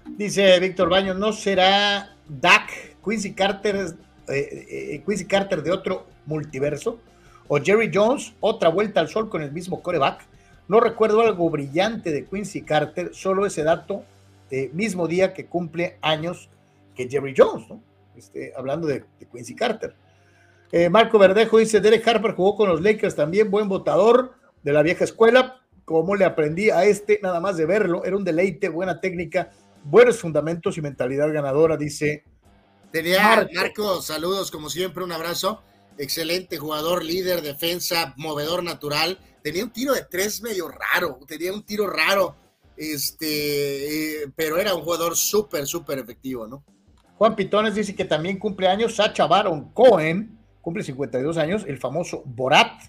Dice 0.07 0.59
Víctor 0.59 0.89
Baños, 0.89 1.17
¿no 1.17 1.33
será 1.33 2.17
Dak, 2.29 2.97
Quincy 3.05 3.33
Carter, 3.33 3.95
eh, 4.29 4.67
eh, 4.71 5.03
Quincy 5.07 5.27
Carter 5.27 5.63
de 5.63 5.71
otro 5.71 6.07
multiverso? 6.27 6.99
¿O 7.47 7.59
Jerry 7.61 7.91
Jones, 7.93 8.33
otra 8.41 8.69
vuelta 8.69 9.01
al 9.01 9.09
sol 9.09 9.29
con 9.29 9.43
el 9.43 9.53
mismo 9.53 9.83
coreback? 9.83 10.27
No 10.71 10.79
recuerdo 10.79 11.21
algo 11.23 11.51
brillante 11.51 12.13
de 12.13 12.27
Quincy 12.27 12.63
Carter, 12.63 13.11
solo 13.13 13.45
ese 13.45 13.65
dato, 13.65 14.05
eh, 14.53 14.71
mismo 14.73 15.09
día 15.09 15.35
que 15.35 15.47
cumple 15.47 15.99
años 16.01 16.49
que 16.95 17.09
Jerry 17.09 17.35
Jones, 17.37 17.69
¿no? 17.69 17.83
Este, 18.15 18.53
hablando 18.57 18.87
de, 18.87 19.03
de 19.19 19.27
Quincy 19.27 19.57
Carter. 19.57 19.97
Eh, 20.71 20.89
Marco 20.89 21.19
Verdejo 21.19 21.59
dice, 21.59 21.81
Derek 21.81 22.07
Harper 22.07 22.37
jugó 22.37 22.55
con 22.55 22.69
los 22.69 22.81
Lakers 22.83 23.17
también, 23.17 23.51
buen 23.51 23.69
votador 23.69 24.35
de 24.63 24.73
la 24.73 24.85
vieja 24.85 25.03
escuela, 25.03 25.61
como 25.85 26.15
le 26.15 26.25
aprendí 26.25 26.71
a 26.71 26.85
este 26.85 27.19
nada 27.21 27.41
más 27.41 27.57
de 27.57 27.67
verlo, 27.67 28.05
era 28.05 28.17
un 28.17 28.23
deleite, 28.23 28.69
buena 28.69 29.01
técnica, 29.01 29.51
buenos 29.83 30.19
fundamentos 30.21 30.79
y 30.79 30.83
mentalidad 30.83 31.33
ganadora, 31.33 31.77
dice. 31.77 32.23
Tenía 32.93 33.21
Marco. 33.25 33.53
Marco. 33.57 34.03
saludos 34.03 34.53
como 34.53 34.71
siempre, 34.71 35.03
un 35.03 35.11
abrazo. 35.11 35.65
Excelente 36.01 36.57
jugador, 36.57 37.05
líder, 37.05 37.43
defensa, 37.43 38.15
movedor 38.17 38.63
natural. 38.65 39.19
Tenía 39.43 39.65
un 39.65 39.71
tiro 39.71 39.93
de 39.93 40.05
tres 40.11 40.41
medio 40.41 40.69
raro, 40.69 41.19
tenía 41.27 41.53
un 41.53 41.63
tiro 41.63 41.87
raro, 41.87 42.35
este, 42.77 44.23
eh, 44.23 44.27
pero 44.35 44.57
era 44.59 44.75
un 44.75 44.83
jugador 44.83 45.15
súper, 45.17 45.67
súper 45.67 45.99
efectivo, 45.99 46.47
¿no? 46.47 46.65
Juan 47.19 47.37
Pitones 47.37 47.75
dice 47.75 47.95
que 47.95 48.07
también 48.07 48.39
cumple 48.39 48.67
años 48.69 48.97
Sacha 48.97 49.27
Baron 49.27 49.73
Cohen, 49.73 50.39
cumple 50.63 50.83
52 50.83 51.37
años, 51.37 51.65
el 51.67 51.79
famoso 51.79 52.23
Borat. 52.25 52.83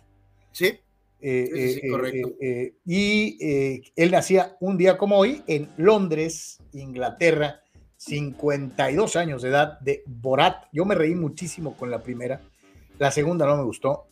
Sí. 0.54 0.80
Eh, 1.20 1.50
Sí, 1.54 1.68
sí, 1.68 1.74
sí, 1.74 1.80
eh, 1.84 1.90
correcto. 1.92 2.30
eh, 2.40 2.48
eh, 2.50 2.74
y 2.86 3.92
él 3.96 4.12
nacía 4.12 4.56
un 4.62 4.78
día 4.78 4.98
como 4.98 5.18
hoy 5.18 5.44
en 5.48 5.70
Londres, 5.78 6.60
Inglaterra, 6.74 7.62
52 7.98 9.16
años 9.18 9.42
de 9.42 9.50
edad 9.50 9.80
de 9.82 10.02
Borat. 10.08 10.66
Yo 10.72 10.86
me 10.86 10.96
reí 10.96 11.14
muchísimo 11.14 11.76
con 11.76 11.92
la 11.92 12.02
primera, 12.02 12.42
la 13.02 13.10
segunda 13.11 13.48
no 13.48 13.57
me 13.57 13.64
gustó. 13.64 14.07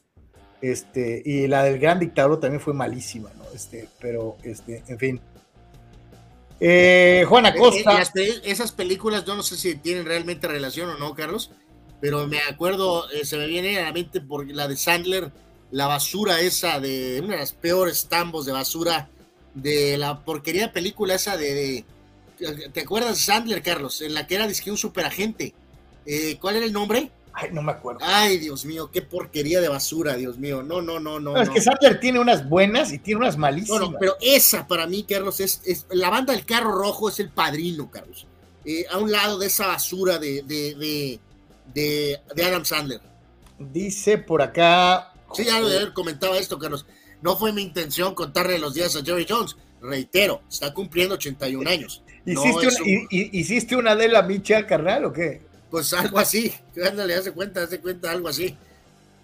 Este, 0.61 1.21
y 1.23 1.47
la 1.47 1.63
del 1.63 1.77
gran 1.79 1.99
dictador 1.99 2.39
también 2.39 2.59
fue 2.59 2.73
malísima, 2.73 3.29
¿no? 3.37 3.43
Este, 3.53 3.87
pero, 4.01 4.35
este, 4.43 4.83
en 4.87 4.97
fin. 4.99 5.21
Eh, 6.59 7.23
Juan 7.29 7.45
Eh, 7.45 7.49
Acosta. 7.49 8.01
eh, 8.01 8.05
pe- 8.13 8.51
esas 8.51 8.71
películas, 8.71 9.23
yo 9.25 9.35
no 9.35 9.43
sé 9.43 9.55
si 9.57 9.75
tienen 9.75 10.05
realmente 10.05 10.47
relación 10.47 10.89
o 10.89 10.97
no, 10.97 11.13
Carlos, 11.15 11.51
pero 12.01 12.27
me 12.27 12.39
acuerdo, 12.49 13.09
eh, 13.11 13.25
se 13.25 13.37
me 13.37 13.45
viene 13.47 13.77
a 13.79 13.83
la 13.83 13.93
mente 13.93 14.19
por 14.21 14.49
la 14.51 14.67
de 14.67 14.75
Sandler, 14.75 15.31
la 15.71 15.85
basura 15.87 16.41
esa 16.41 16.79
de 16.79 17.21
una 17.23 17.35
de 17.35 17.39
las 17.41 17.53
peores 17.53 18.07
tambos 18.09 18.45
de 18.47 18.51
basura 18.53 19.07
de 19.53 19.97
la 19.97 20.19
porquería 20.25 20.73
película 20.73 21.13
esa 21.13 21.37
de, 21.37 21.85
de- 22.39 22.69
¿te 22.73 22.81
acuerdas 22.81 23.11
de 23.17 23.23
Sandler, 23.23 23.61
Carlos? 23.61 24.01
En 24.01 24.13
la 24.15 24.25
que 24.27 24.35
era 24.35 24.47
disque 24.47 24.71
un 24.71 24.77
superagente. 24.77 25.53
Eh, 26.05 26.37
¿Cuál 26.41 26.55
era 26.57 26.65
el 26.65 26.73
nombre? 26.73 27.11
Ay, 27.41 27.49
no 27.53 27.61
me 27.61 27.71
acuerdo. 27.71 27.99
Ay, 28.03 28.37
Dios 28.37 28.65
mío, 28.65 28.89
qué 28.91 29.01
porquería 29.01 29.61
de 29.61 29.69
basura, 29.69 30.15
Dios 30.15 30.37
mío. 30.37 30.61
No, 30.63 30.81
no, 30.81 30.99
no, 30.99 31.19
no. 31.19 31.31
No, 31.33 31.41
es 31.41 31.47
no. 31.47 31.53
que 31.53 31.61
Sandler 31.61 31.99
tiene 31.99 32.19
unas 32.19 32.47
buenas 32.49 32.91
y 32.91 32.99
tiene 32.99 33.21
unas 33.21 33.35
No, 33.35 33.41
malísimas. 33.41 33.81
no, 33.91 33.93
pero 33.99 34.15
esa 34.21 34.67
para 34.67 34.87
mí, 34.87 35.03
Carlos, 35.07 35.39
es, 35.39 35.61
es- 35.65 35.85
la 35.91 36.09
banda 36.09 36.33
del 36.33 36.45
carro 36.45 36.71
rojo 36.71 37.07
es 37.09 37.19
el 37.19 37.29
padrino, 37.29 37.89
Carlos. 37.89 38.25
Eh, 38.65 38.85
a 38.91 38.97
un 38.97 39.11
lado 39.11 39.37
de 39.39 39.47
esa 39.47 39.67
basura 39.67 40.17
de, 40.19 40.43
de, 40.43 40.75
de, 40.75 41.19
de- 41.73 42.19
de 42.35 42.43
Adam 42.43 42.65
Sandler. 42.65 43.01
Dice 43.57 44.17
por 44.17 44.41
acá. 44.41 45.13
Sí, 45.33 45.43
ya 45.45 45.59
ya 45.61 45.93
comentaba 45.93 46.37
esto, 46.37 46.57
Carlos. 46.59 46.85
No 47.21 47.37
fue 47.37 47.51
mi 47.53 47.61
intención 47.61 48.15
contarle 48.15 48.57
los 48.59 48.73
días 48.73 48.95
a 48.95 49.03
Jerry 49.03 49.25
Jones. 49.27 49.55
Reitero, 49.81 50.41
está 50.49 50.73
cumpliendo 50.73 51.15
81 51.15 51.69
años. 51.69 52.03
No 52.25 52.43
¿Hiciste, 52.45 52.67
es 52.67 52.75
una, 52.75 52.83
un- 52.83 52.89
hi- 52.89 53.07
hi- 53.11 53.29
¿Hiciste 53.39 53.75
una 53.77 53.95
de 53.95 54.09
la 54.09 54.21
micha, 54.21 54.67
carnal, 54.67 55.05
o 55.05 55.13
qué? 55.13 55.41
Pues 55.69 55.93
algo 55.93 56.19
así. 56.19 56.53
Ándale, 56.83 57.15
hace 57.15 57.31
cuenta, 57.31 57.63
hace 57.63 57.79
cuenta, 57.79 58.11
algo 58.11 58.27
así. 58.27 58.57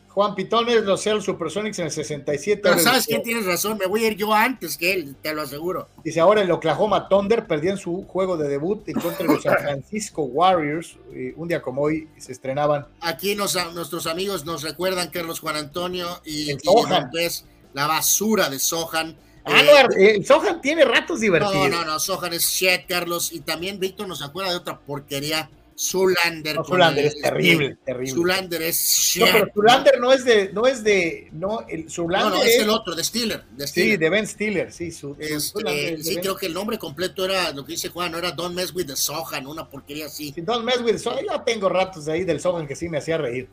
Juan 0.10 0.34
Pitones, 0.34 0.84
los 0.84 1.02
Seattle 1.02 1.22
Supersonics 1.22 1.78
en 1.80 1.86
el 1.88 1.92
67. 1.92 2.62
Pero 2.64 2.80
sabes 2.80 3.06
que 3.06 3.20
tienes 3.20 3.46
razón, 3.46 3.78
me 3.78 3.86
voy 3.86 4.06
a 4.06 4.08
ir 4.08 4.16
yo 4.16 4.34
antes 4.34 4.78
que 4.78 4.94
él, 4.94 5.14
te 5.22 5.34
lo 5.34 5.42
aseguro. 5.42 5.90
Dice 6.06 6.22
ahora 6.22 6.42
el 6.42 6.50
Oklahoma 6.52 7.10
Thunder 7.10 7.46
perdían 7.46 7.78
su 7.78 8.06
juego 8.08 8.38
de 8.38 8.48
debut 8.48 8.88
en 8.88 8.94
contra 8.94 9.28
de 9.28 9.34
los 9.34 9.44
San 9.44 9.58
Francisco 9.62 10.22
Warriors. 10.24 10.98
un 11.36 11.50
día 11.50 11.62
como 11.62 11.82
hoy 11.82 12.08
se 12.18 12.32
estrenaban. 12.32 12.88
Aquí 13.02 13.36
nos, 13.36 13.58
nuestros 13.74 14.08
amigos 14.08 14.46
nos 14.46 14.64
recuerdan, 14.64 15.10
Carlos 15.10 15.42
Juan 15.42 15.58
Antonio 15.58 16.22
y, 16.24 16.52
El 16.52 16.60
y. 16.64 16.90
López, 16.90 17.44
la 17.74 17.86
basura 17.88 18.50
de 18.50 18.58
Sohan. 18.58 19.18
Ah, 19.44 19.62
Eh, 19.62 19.66
no, 19.66 19.96
eh, 19.98 20.24
Sohan 20.24 20.62
tiene 20.62 20.86
ratos 20.86 21.20
divertidos. 21.20 21.70
No, 21.70 21.84
no, 21.84 21.84
no, 21.84 22.00
Sohan 22.00 22.32
es 22.32 22.44
shit, 22.44 22.88
Carlos. 22.88 23.34
Y 23.34 23.42
también 23.42 23.82
Víctor 23.82 24.08
nos 24.08 24.22
acuerda 24.22 24.52
de 24.52 24.56
otra 24.58 24.80
porquería, 24.80 25.50
Zulander. 25.78 26.56
No, 26.56 26.88
el- 26.90 26.98
es 27.00 27.22
terrible, 27.22 27.78
terrible. 27.86 28.14
Zulander 28.14 28.62
es. 28.62 29.18
No, 29.20 29.26
pero 29.32 29.48
Zulander 29.54 30.00
no 30.00 30.14
es 30.14 30.24
de, 30.24 30.50
no 30.54 30.66
es 30.68 30.84
de, 30.84 31.30
no, 31.34 31.66
el 31.68 31.90
Zulander 31.90 32.32
no, 32.32 32.44
es 32.44 32.60
el 32.60 32.70
otro, 32.70 32.96
de 32.96 33.04
Stiller. 33.04 33.44
De 33.52 33.68
Sí, 33.68 33.98
de 33.98 34.10
Ben 34.10 34.26
Stiller, 34.26 34.72
sí. 34.72 34.92
Su, 34.92 35.16
Este, 35.20 35.98
sí, 36.02 36.14
Ben- 36.16 36.22
creo 36.22 36.36
que 36.38 36.46
el 36.46 36.54
nombre 36.54 36.78
completo 36.80 37.26
era 37.26 37.52
lo 37.52 37.66
que 37.66 37.74
dice 37.74 37.90
Juan, 37.90 38.12
no 38.12 38.18
era 38.18 38.32
Don't 38.32 38.56
Mess 38.56 38.74
with 38.74 38.86
the 38.88 38.96
Sohan, 38.96 39.46
una 39.48 39.70
porquería 39.70 40.06
así. 40.06 40.32
Sí, 40.34 40.42
Don't 40.42 40.64
mess 40.64 40.82
with 40.82 40.98
Sohan. 40.98 41.26
Yo 41.26 41.42
tengo 41.42 41.68
ratos 41.68 42.06
de 42.06 42.14
ahí 42.14 42.24
del 42.24 42.40
Sohan 42.40 42.66
que 42.68 42.76
sí 42.76 42.88
me 42.88 43.00
hacía 43.00 43.18
reír. 43.18 43.50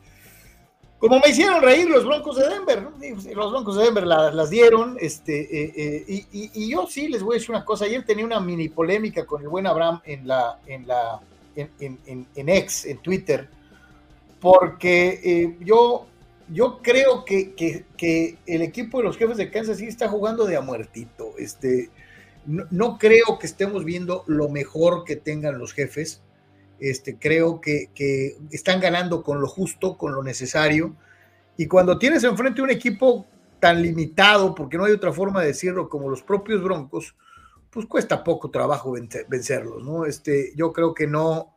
Como 0.99 1.19
me 1.19 1.31
hicieron 1.31 1.61
reír 1.61 1.89
los 1.91 2.05
Broncos 2.05 2.37
de 2.37 2.49
Denver, 2.49 2.81
¿no? 2.81 2.93
Los 3.35 3.51
Broncos 3.51 3.77
de 3.77 3.83
Denver 3.87 4.07
la- 4.07 4.31
las 4.31 4.51
dieron, 4.51 4.97
este, 5.01 5.41
eh, 5.41 5.73
eh, 5.77 6.05
y, 6.07 6.17
y- 6.31 6.51
y 6.55 6.71
yo 6.71 6.87
sí 6.89 7.09
les 7.09 7.25
voy 7.25 7.35
a 7.35 7.39
decir 7.39 7.51
una 7.51 7.65
cosa. 7.65 7.87
Ayer 7.87 8.05
tenía 8.05 8.25
una 8.25 8.39
mini 8.39 8.69
polémica 8.69 9.27
con 9.27 9.43
el 9.43 9.49
buen 9.49 9.67
Abraham 9.67 10.01
en 10.05 10.29
la, 10.29 10.61
en 10.69 10.87
la, 10.87 11.21
en, 11.57 11.99
en, 12.07 12.27
en, 12.35 12.49
X, 12.49 12.87
en 12.87 12.99
Twitter, 12.99 13.49
porque 14.41 15.21
eh, 15.23 15.57
yo, 15.61 16.07
yo 16.49 16.81
creo 16.83 17.25
que, 17.25 17.55
que, 17.55 17.85
que 17.97 18.39
el 18.47 18.63
equipo 18.63 18.99
de 18.99 19.05
los 19.05 19.17
jefes 19.17 19.37
de 19.37 19.51
Kansas 19.51 19.79
sí 19.79 19.87
está 19.87 20.09
jugando 20.09 20.47
de 20.47 20.57
a 20.57 20.61
muertito. 20.61 21.35
Este, 21.39 21.91
no, 22.47 22.65
no 22.71 22.99
creo 22.99 23.39
que 23.39 23.47
estemos 23.47 23.85
viendo 23.85 24.25
lo 24.27 24.49
mejor 24.49 25.05
que 25.05 25.17
tengan 25.17 25.59
los 25.59 25.73
jefes. 25.73 26.23
Este, 26.81 27.17
creo 27.17 27.61
que, 27.61 27.91
que 27.95 28.37
están 28.51 28.81
ganando 28.81 29.23
con 29.23 29.41
lo 29.41 29.47
justo, 29.47 29.97
con 29.97 30.15
lo 30.15 30.23
necesario. 30.23 30.97
Y 31.57 31.67
cuando 31.67 31.99
tienes 31.99 32.25
enfrente 32.25 32.63
un 32.63 32.71
equipo 32.71 33.27
tan 33.61 33.81
limitado, 33.81 34.57
porque 34.57 34.77
no 34.77 34.85
hay 34.85 34.93
otra 34.93 35.13
forma 35.13 35.41
de 35.41 35.49
decirlo, 35.49 35.89
como 35.89 36.11
los 36.11 36.23
propios 36.23 36.61
Broncos, 36.65 37.15
pues 37.73 37.87
cuesta 37.87 38.23
poco 38.23 38.51
trabajo 38.51 38.93
vence- 38.93 39.27
vencerlos, 39.29 39.83
¿no? 39.83 40.05
Este, 40.05 40.53
yo 40.55 40.73
creo 40.73 40.93
que 40.95 41.07
no, 41.07 41.57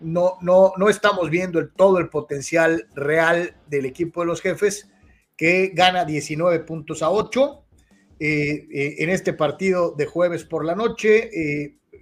no, 0.00 0.34
no, 0.40 0.72
no 0.76 0.88
estamos 0.88 1.30
viendo 1.30 1.58
el, 1.60 1.70
todo 1.72 1.98
el 1.98 2.08
potencial 2.08 2.88
real 2.94 3.56
del 3.68 3.86
equipo 3.86 4.20
de 4.20 4.26
los 4.26 4.40
jefes, 4.42 4.90
que 5.36 5.68
gana 5.72 6.04
19 6.04 6.58
puntos 6.60 7.02
a 7.02 7.10
8. 7.10 7.64
en 8.20 9.10
este 9.10 9.32
partido 9.32 9.92
de 9.96 10.06
jueves 10.06 10.44
por 10.44 10.64
la 10.64 10.74
noche. 10.74 11.30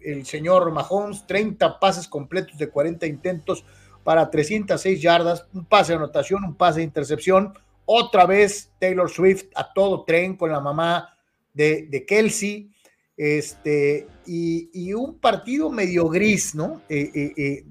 el 0.02 0.24
señor 0.24 0.72
Mahomes, 0.72 1.26
30 1.26 1.78
pases 1.78 2.08
completos 2.08 2.56
de 2.56 2.68
40 2.70 3.06
intentos 3.06 3.64
para 4.02 4.30
306 4.30 5.02
yardas, 5.02 5.46
un 5.52 5.66
pase 5.66 5.92
de 5.92 5.96
anotación, 5.96 6.44
un 6.44 6.54
pase 6.54 6.78
de 6.78 6.84
intercepción. 6.84 7.52
Otra 7.84 8.24
vez 8.24 8.72
Taylor 8.80 9.10
Swift 9.10 9.46
a 9.54 9.72
todo 9.74 10.04
tren 10.04 10.36
con 10.36 10.50
la 10.50 10.60
mamá 10.60 11.18
de, 11.52 11.86
de 11.90 12.06
Kelsey. 12.06 12.70
Este, 13.16 14.06
y, 14.26 14.92
un 14.92 15.18
partido 15.18 15.70
medio 15.70 16.08
gris, 16.08 16.54
¿no? 16.54 16.82
Eh, 16.88 17.10
eh, 17.14 17.32
eh, 17.36 17.64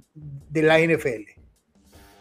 de 0.50 0.62
la 0.64 0.80
NFL. 0.80 1.40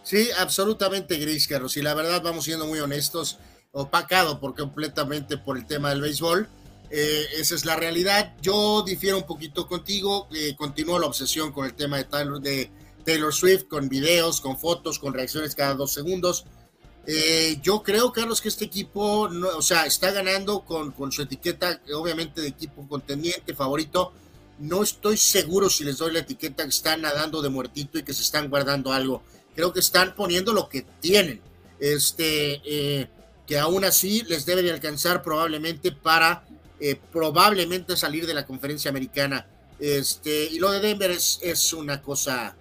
Sí, 0.02 0.28
absolutamente 0.38 1.16
gris, 1.16 1.48
Carlos. 1.48 1.76
Y 1.76 1.82
la 1.82 1.94
verdad, 1.94 2.22
vamos 2.22 2.44
siendo 2.44 2.66
muy 2.66 2.80
honestos, 2.80 3.38
opacado 3.72 4.40
por 4.40 4.54
completamente 4.54 5.38
por 5.38 5.56
el 5.56 5.66
tema 5.66 5.90
del 5.90 6.02
béisbol. 6.02 6.48
esa 6.90 7.54
es 7.54 7.64
la 7.64 7.76
realidad. 7.76 8.34
Yo 8.42 8.82
difiero 8.82 9.16
un 9.16 9.26
poquito 9.26 9.66
contigo. 9.66 10.28
continúo 10.56 10.98
la 10.98 11.06
obsesión 11.06 11.52
con 11.52 11.64
el 11.64 11.74
tema 11.74 11.96
de 11.96 12.04
Taylor, 12.04 12.40
de 12.40 12.70
Taylor 13.04 13.32
Swift, 13.32 13.64
con 13.64 13.88
videos, 13.88 14.40
con 14.40 14.58
fotos, 14.58 14.98
con 14.98 15.14
reacciones 15.14 15.54
cada 15.54 15.74
dos 15.74 15.92
segundos. 15.92 16.44
Eh, 17.06 17.58
yo 17.62 17.82
creo, 17.82 18.12
Carlos, 18.12 18.40
que 18.40 18.48
este 18.48 18.64
equipo, 18.64 19.28
o 19.28 19.62
sea, 19.62 19.86
está 19.86 20.10
ganando 20.10 20.60
con, 20.60 21.12
su 21.12 21.22
etiqueta, 21.22 21.80
obviamente, 21.94 22.40
de 22.40 22.48
equipo 22.48 22.86
contendiente, 22.88 23.54
favorito. 23.54 24.12
No 24.58 24.82
estoy 24.82 25.16
seguro 25.16 25.68
si 25.68 25.84
les 25.84 25.98
doy 25.98 26.12
la 26.12 26.20
etiqueta 26.20 26.62
que 26.62 26.70
están 26.70 27.02
nadando 27.02 27.42
de 27.42 27.48
muertito 27.48 27.98
y 27.98 28.02
que 28.02 28.14
se 28.14 28.22
están 28.22 28.48
guardando 28.48 28.92
algo. 28.92 29.22
Creo 29.54 29.72
que 29.72 29.80
están 29.80 30.14
poniendo 30.14 30.52
lo 30.52 30.68
que 30.68 30.82
tienen. 31.00 31.40
Este, 31.80 32.62
eh, 32.64 33.08
que 33.46 33.58
aún 33.58 33.84
así 33.84 34.22
les 34.22 34.46
debe 34.46 34.62
de 34.62 34.70
alcanzar 34.70 35.22
probablemente 35.22 35.92
para 35.92 36.44
eh, 36.80 36.96
probablemente 37.12 37.96
salir 37.96 38.26
de 38.26 38.34
la 38.34 38.46
conferencia 38.46 38.90
americana. 38.90 39.46
Este, 39.78 40.46
y 40.46 40.58
lo 40.58 40.70
de 40.70 40.80
Denver 40.80 41.10
es, 41.10 41.72
una 41.72 42.00
cosa, 42.00 42.56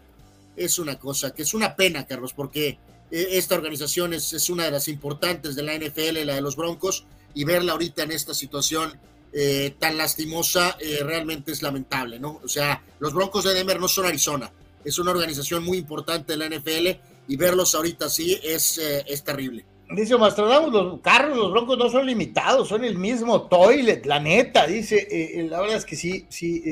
es 0.55 0.79
una 0.79 0.99
cosa 0.99 1.33
que 1.33 1.43
es 1.43 1.53
una 1.53 1.75
pena, 1.75 2.05
Carlos, 2.05 2.33
porque 2.33 2.77
esta 3.15 3.56
organización 3.56 4.14
es, 4.14 4.34
es, 4.34 4.49
una 4.49 4.65
de 4.65 4.72
las 4.72 4.88
importantes 4.88 5.56
de 5.56 5.64
la 5.64 5.76
NFL, 5.76 6.26
la 6.26 6.35
de 6.35 6.41
los 6.41 6.56
Broncos, 6.56 7.06
y 7.34 7.44
verla 7.44 7.73
ahorita 7.73 8.03
en 8.03 8.11
esta 8.11 8.34
situación 8.34 8.99
eh, 9.35 9.76
tan 9.80 9.98
lastimosa 9.98 10.77
eh, 10.80 10.99
realmente 11.03 11.52
es 11.52 11.64
lamentable, 11.64 12.19
¿no? 12.19 12.40
O 12.44 12.48
sea, 12.48 12.84
los 12.99 13.15
Broncos 13.15 13.44
de 13.44 13.56
Denver 13.56 13.80
no 13.80 13.88
son 13.88 14.06
Arizona, 14.06 14.52
es 14.85 14.99
una 14.99 15.10
organización 15.10 15.64
muy 15.64 15.80
importante 15.80 16.34
de 16.34 16.38
la 16.38 16.56
NFL 16.56 16.99
y 17.27 17.35
verlos 17.35 17.73
ahorita 17.73 18.06
así 18.06 18.40
es, 18.44 18.77
eh, 18.77 19.03
es 19.07 19.23
terrible. 19.23 19.65
Dice 19.90 20.18
Mastrodamos, 20.18 20.72
los 20.72 21.02
carros, 21.02 21.38
los 21.38 21.52
broncos 21.52 21.77
no 21.77 21.90
son 21.90 22.06
limitados, 22.06 22.68
son 22.68 22.84
el 22.84 22.98
mismo 22.98 23.44
toilet, 23.44 24.03
la 24.06 24.19
neta, 24.19 24.65
dice, 24.65 25.45
la 25.49 25.60
verdad 25.60 25.77
es 25.77 25.85
que 25.85 25.95
sí, 25.95 26.26
sí, 26.30 26.64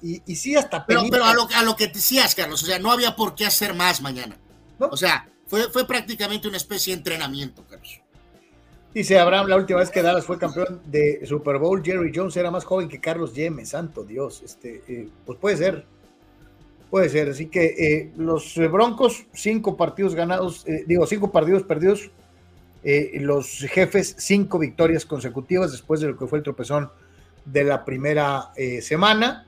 y, 0.00 0.22
y, 0.24 0.36
sí 0.36 0.54
hasta... 0.54 0.86
Pero, 0.86 1.02
pero 1.10 1.24
a, 1.24 1.34
lo, 1.34 1.46
a 1.54 1.62
lo 1.62 1.76
que 1.76 1.88
decías, 1.88 2.34
Carlos, 2.34 2.62
o 2.62 2.66
sea, 2.66 2.78
no 2.78 2.90
había 2.90 3.16
por 3.16 3.34
qué 3.34 3.44
hacer 3.44 3.74
más 3.74 4.00
mañana. 4.00 4.38
O 4.78 4.96
sea, 4.96 5.28
fue, 5.70 5.86
prácticamente 5.86 6.48
una 6.48 6.56
especie 6.56 6.94
de 6.94 6.98
entrenamiento, 6.98 7.64
Carlos. 7.68 8.00
Dice 8.94 9.18
Abraham, 9.18 9.48
la 9.48 9.56
última 9.56 9.80
vez 9.80 9.90
que 9.90 10.02
Dallas 10.02 10.24
fue 10.24 10.38
campeón 10.38 10.80
de 10.86 11.24
Super 11.26 11.58
Bowl, 11.58 11.82
Jerry 11.82 12.12
Jones 12.14 12.36
era 12.36 12.50
más 12.50 12.64
joven 12.64 12.88
que 12.88 13.00
Carlos 13.00 13.34
Yeme, 13.34 13.64
santo 13.64 14.04
Dios. 14.04 14.42
Este, 14.42 14.82
eh, 14.88 15.08
pues 15.24 15.38
puede 15.38 15.56
ser, 15.56 15.84
puede 16.90 17.08
ser. 17.08 17.28
Así 17.28 17.46
que 17.46 17.64
eh, 17.64 18.12
los 18.16 18.54
Broncos, 18.70 19.24
cinco 19.32 19.76
partidos 19.76 20.14
ganados, 20.14 20.66
eh, 20.66 20.84
digo, 20.86 21.06
cinco 21.06 21.30
partidos 21.30 21.62
perdidos. 21.62 22.10
los 22.82 23.58
jefes, 23.70 24.14
cinco 24.18 24.58
victorias 24.58 25.06
consecutivas 25.06 25.70
después 25.70 26.00
de 26.00 26.08
lo 26.08 26.16
que 26.18 26.26
fue 26.26 26.38
el 26.38 26.44
tropezón 26.44 26.90
de 27.44 27.64
la 27.64 27.84
primera 27.84 28.52
semana. 28.80 29.46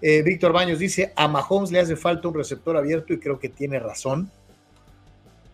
Víctor 0.00 0.52
Baños 0.52 0.80
dice, 0.80 1.12
a 1.14 1.28
Mahomes 1.28 1.70
le 1.70 1.78
hace 1.78 1.94
falta 1.94 2.26
un 2.26 2.34
receptor 2.34 2.76
abierto 2.76 3.12
y 3.12 3.20
creo 3.20 3.38
que 3.38 3.48
tiene 3.48 3.78
razón. 3.78 4.30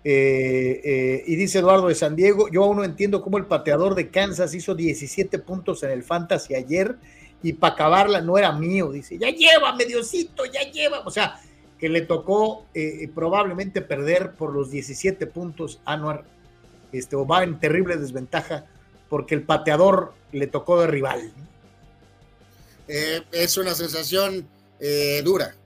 Eh, 0.04 0.80
eh, 0.84 1.24
y 1.26 1.36
dice 1.36 1.58
Eduardo 1.58 1.88
de 1.88 1.94
San 1.94 2.14
Diego, 2.14 2.48
yo 2.48 2.64
aún 2.64 2.76
no 2.76 2.84
entiendo 2.84 3.20
cómo 3.20 3.36
el 3.36 3.46
pateador 3.46 3.94
de 3.94 4.10
Kansas 4.10 4.54
hizo 4.54 4.74
17 4.74 5.38
puntos 5.40 5.82
en 5.82 5.90
el 5.90 6.04
Fantasy 6.04 6.54
ayer 6.54 6.96
y 7.42 7.54
para 7.54 7.74
acabarla 7.74 8.20
no 8.20 8.38
era 8.38 8.52
mío, 8.52 8.92
dice, 8.92 9.18
ya 9.18 9.30
lleva, 9.30 9.74
mediocito, 9.74 10.44
ya 10.44 10.70
lleva, 10.70 11.00
o 11.00 11.10
sea, 11.10 11.40
que 11.78 11.88
le 11.88 12.02
tocó 12.02 12.64
eh, 12.74 13.08
probablemente 13.14 13.82
perder 13.82 14.32
por 14.32 14.52
los 14.52 14.70
17 14.70 15.26
puntos 15.26 15.80
Anuar, 15.84 16.24
este, 16.92 17.16
o 17.16 17.26
va 17.26 17.42
en 17.42 17.58
terrible 17.58 17.96
desventaja 17.96 18.66
porque 19.08 19.34
el 19.34 19.42
pateador 19.42 20.14
le 20.32 20.46
tocó 20.46 20.80
de 20.80 20.86
rival. 20.86 21.32
es 22.86 23.56
una 23.56 23.74
sensación 23.74 24.46
dura, 25.24 25.56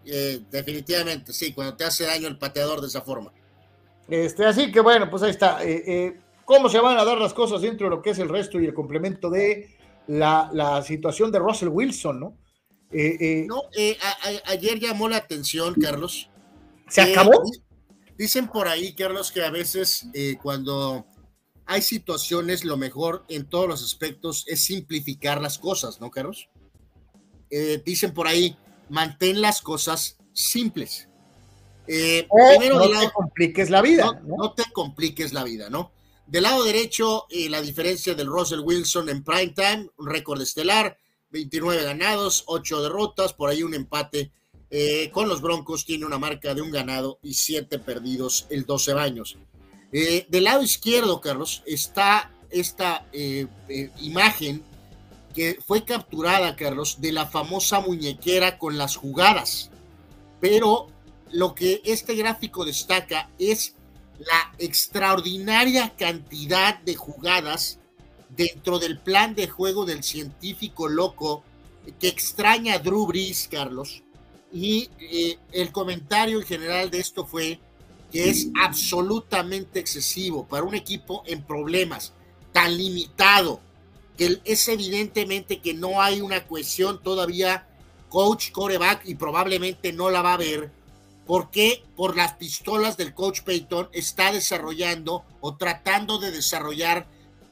definitivamente, 0.51 1.33
sí, 1.33 1.53
cuando 1.53 1.77
te 1.77 1.85
hace 1.85 2.05
daño 2.05 2.29
el 2.29 2.39
pateador 2.39 2.81
de 2.81 2.89
esa 2.89 3.03
forma. 3.03 3.33
Este, 4.09 4.45
así 4.45 4.71
que 4.73 4.81
bueno, 4.81 5.09
pues 5.11 5.23
ahí 5.23 5.31
está. 5.31 5.65
Eh, 5.65 5.83
eh, 5.87 6.21
¿Cómo 6.45 6.69
se 6.69 6.81
van 6.81 6.99
a 6.99 7.05
dar 7.05 7.19
las 7.19 7.33
cosas 7.33 7.63
dentro 7.63 7.87
de 7.87 7.97
lo 7.97 8.03
que 8.03 8.11
es 8.11 8.19
el 8.19 8.29
resto 8.29 8.61
y 8.61 8.67
el 8.67 8.75
complemento 8.75 9.31
de 9.31 9.77
la, 10.09 10.83
situación 10.85 11.31
de 11.31 11.39
Russell 11.39 11.69
Wilson, 11.69 12.21
no? 12.21 12.37
Eh, 12.91 13.47
no, 13.49 13.63
ayer 14.47 14.79
llamó 14.79 15.09
la 15.09 15.17
atención, 15.17 15.75
Carlos. 15.81 16.29
¿Se 16.89 17.01
acabó? 17.01 17.43
Dicen 18.19 18.49
por 18.49 18.69
ahí, 18.69 18.95
Carlos, 18.95 19.33
que 19.33 19.43
a 19.43 19.51
veces 19.51 20.09
cuando 20.43 21.07
hay 21.65 21.81
situaciones, 21.81 22.65
lo 22.65 22.77
mejor 22.77 23.25
en 23.29 23.49
todos 23.49 23.69
los 23.69 23.83
aspectos 23.83 24.45
es 24.47 24.65
simplificar 24.65 25.41
las 25.41 25.59
cosas, 25.59 26.01
¿no, 26.01 26.11
Carlos? 26.11 26.49
dicen 27.85 28.13
por 28.13 28.27
ahí, 28.27 28.57
mantén 28.91 29.41
las 29.41 29.63
cosas 29.63 30.19
simples. 30.33 31.09
Eh, 31.87 32.29
no 32.31 32.89
te 32.89 33.11
compliques 33.13 33.71
la 33.71 33.83
vida. 33.83 34.21
No, 34.25 34.53
te 34.53 34.65
compliques 34.73 35.33
la 35.33 35.45
vida, 35.45 35.69
¿no? 35.69 35.93
Del 36.27 36.45
lado 36.45 36.65
derecho, 36.65 37.27
eh, 37.31 37.49
la 37.49 37.61
diferencia 37.61 38.15
del 38.15 38.29
Russell 38.29 38.61
Wilson 38.61 39.09
en 39.09 39.25
prime 39.25 39.49
time, 39.49 39.89
un 39.97 40.07
récord 40.07 40.41
estelar, 40.41 40.97
29 41.31 41.83
ganados, 41.83 42.45
8 42.47 42.83
derrotas, 42.83 43.33
por 43.33 43.51
ahí 43.51 43.63
un 43.63 43.75
empate 43.75 44.31
eh, 44.71 45.11
con 45.13 45.29
los 45.29 45.41
Broncos, 45.43 45.85
tiene 45.85 46.07
una 46.07 46.19
marca 46.19 46.55
de 46.55 46.63
un 46.63 46.71
ganado 46.71 47.19
y 47.23 47.35
7 47.35 47.79
perdidos 47.81 48.47
el 48.51 48.65
12 48.65 48.93
años. 48.93 49.37
del 49.91 50.45
lado 50.45 50.63
izquierdo, 50.63 51.21
Carlos, 51.21 51.63
está 51.67 52.31
esta 52.49 53.05
imagen 54.01 54.63
que 55.35 55.59
fue 55.67 55.85
capturada, 55.85 56.57
Carlos, 56.57 57.01
de 57.01 57.13
la 57.13 57.27
famosa 57.27 57.81
muñequera 57.81 58.59
con 58.59 58.79
las 58.79 58.97
jugadas, 58.97 59.71
pero 60.41 60.92
lo 61.33 61.55
que 61.55 61.81
este 61.85 62.15
gráfico 62.15 62.65
destaca 62.65 63.31
es 63.39 63.75
la 64.19 64.55
extraordinaria 64.59 65.95
cantidad 65.97 66.79
de 66.81 66.95
jugadas 66.95 67.79
dentro 68.29 68.79
del 68.79 68.99
plan 68.99 69.35
de 69.35 69.49
juego 69.49 69.85
del 69.85 70.03
científico 70.03 70.89
loco 70.89 71.43
que 71.99 72.09
extraña 72.09 72.75
a 72.75 72.79
Drew 72.79 73.07
Brees, 73.07 73.49
Carlos. 73.51 74.03
Y 74.53 74.91
eh, 75.01 75.39
el 75.53 75.73
comentario 75.73 76.39
en 76.39 76.47
general 76.47 76.91
de 76.91 77.01
esto 77.01 77.27
fue 77.27 77.59
que 78.11 78.29
es 78.29 78.49
absolutamente 78.63 79.81
excesivo 79.81 80.47
para 80.47 80.65
un 80.65 80.75
equipo 80.75 81.23
en 81.27 81.43
problemas, 81.43 82.13
tan 82.53 82.77
limitado, 82.77 83.61
que 84.19 84.41
es 84.45 84.69
evidentemente 84.69 85.61
que 85.61 85.73
no 85.73 86.03
hay 86.03 86.21
una 86.21 86.47
cohesión 86.47 87.03
todavía 87.03 87.67
coach, 88.11 88.51
coreback, 88.53 89.07
y 89.07 89.15
probablemente 89.15 89.95
no 89.95 90.11
la 90.11 90.21
va 90.21 90.33
a 90.33 90.35
haber 90.35 90.71
porque 91.27 91.85
por 91.97 92.17
las 92.17 92.35
pistolas 92.35 92.97
del 92.97 93.15
coach 93.15 93.41
Payton 93.43 93.89
está 93.93 94.33
desarrollando 94.33 95.25
o 95.41 95.57
tratando 95.57 96.19
de 96.19 96.31
desarrollar 96.31 97.07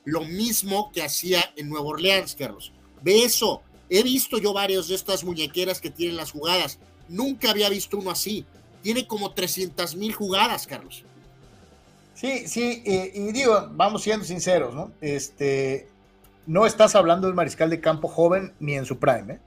lo 0.05 0.23
mismo 0.23 0.91
que 0.93 1.03
hacía 1.03 1.41
en 1.57 1.69
Nueva 1.69 1.87
Orleans, 1.87 2.35
Carlos. 2.35 2.73
Ve 3.03 3.25
eso. 3.25 3.63
He 3.89 4.03
visto 4.03 4.39
yo 4.39 4.53
varios 4.53 4.89
de 4.89 4.95
estas 4.95 5.25
muñequeras 5.25 5.81
que 5.81 5.91
tienen 5.91 6.17
las 6.17 6.33
jugadas. 6.33 6.79
Nunca 7.09 7.51
había 7.51 7.69
visto 7.69 7.99
uno 7.99 8.11
así. 8.11 8.45
Tiene 8.83 9.07
como 9.07 9.33
300 9.33 9.97
mil 9.97 10.15
jugadas, 10.15 10.67
Carlos. 10.67 11.05
Sí, 12.15 12.47
sí, 12.47 12.83
y, 12.85 13.33
digo, 13.33 13.69
vamos 13.73 14.03
siendo 14.03 14.25
sinceros, 14.25 14.75
¿no? 14.75 14.93
Este, 15.01 15.89
no 16.47 16.67
estás 16.67 16.95
hablando 16.95 17.27
del 17.27 17.35
mariscal 17.35 17.71
de 17.71 17.81
campo 17.81 18.09
joven 18.09 18.53
ni 18.61 18.75
en 18.75 18.85
su 18.85 18.99
prime, 18.99 19.35
¿eh? 19.35 19.41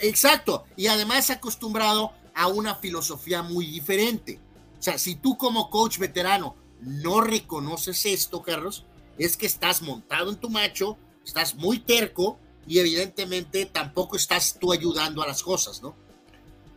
Exacto, 0.00 0.64
y 0.76 0.88
además 0.88 1.30
acostumbrado 1.30 2.12
a 2.38 2.46
una 2.46 2.76
filosofía 2.76 3.42
muy 3.42 3.66
diferente. 3.66 4.38
O 4.78 4.82
sea, 4.82 4.96
si 4.96 5.16
tú 5.16 5.36
como 5.36 5.70
coach 5.70 5.98
veterano 5.98 6.54
no 6.80 7.20
reconoces 7.20 8.06
esto, 8.06 8.42
Carlos, 8.42 8.86
es 9.18 9.36
que 9.36 9.46
estás 9.46 9.82
montado 9.82 10.30
en 10.30 10.36
tu 10.36 10.48
macho, 10.48 10.96
estás 11.24 11.56
muy 11.56 11.80
terco 11.80 12.38
y 12.68 12.78
evidentemente 12.78 13.66
tampoco 13.66 14.16
estás 14.16 14.56
tú 14.56 14.72
ayudando 14.72 15.20
a 15.20 15.26
las 15.26 15.42
cosas, 15.42 15.82
¿no? 15.82 15.96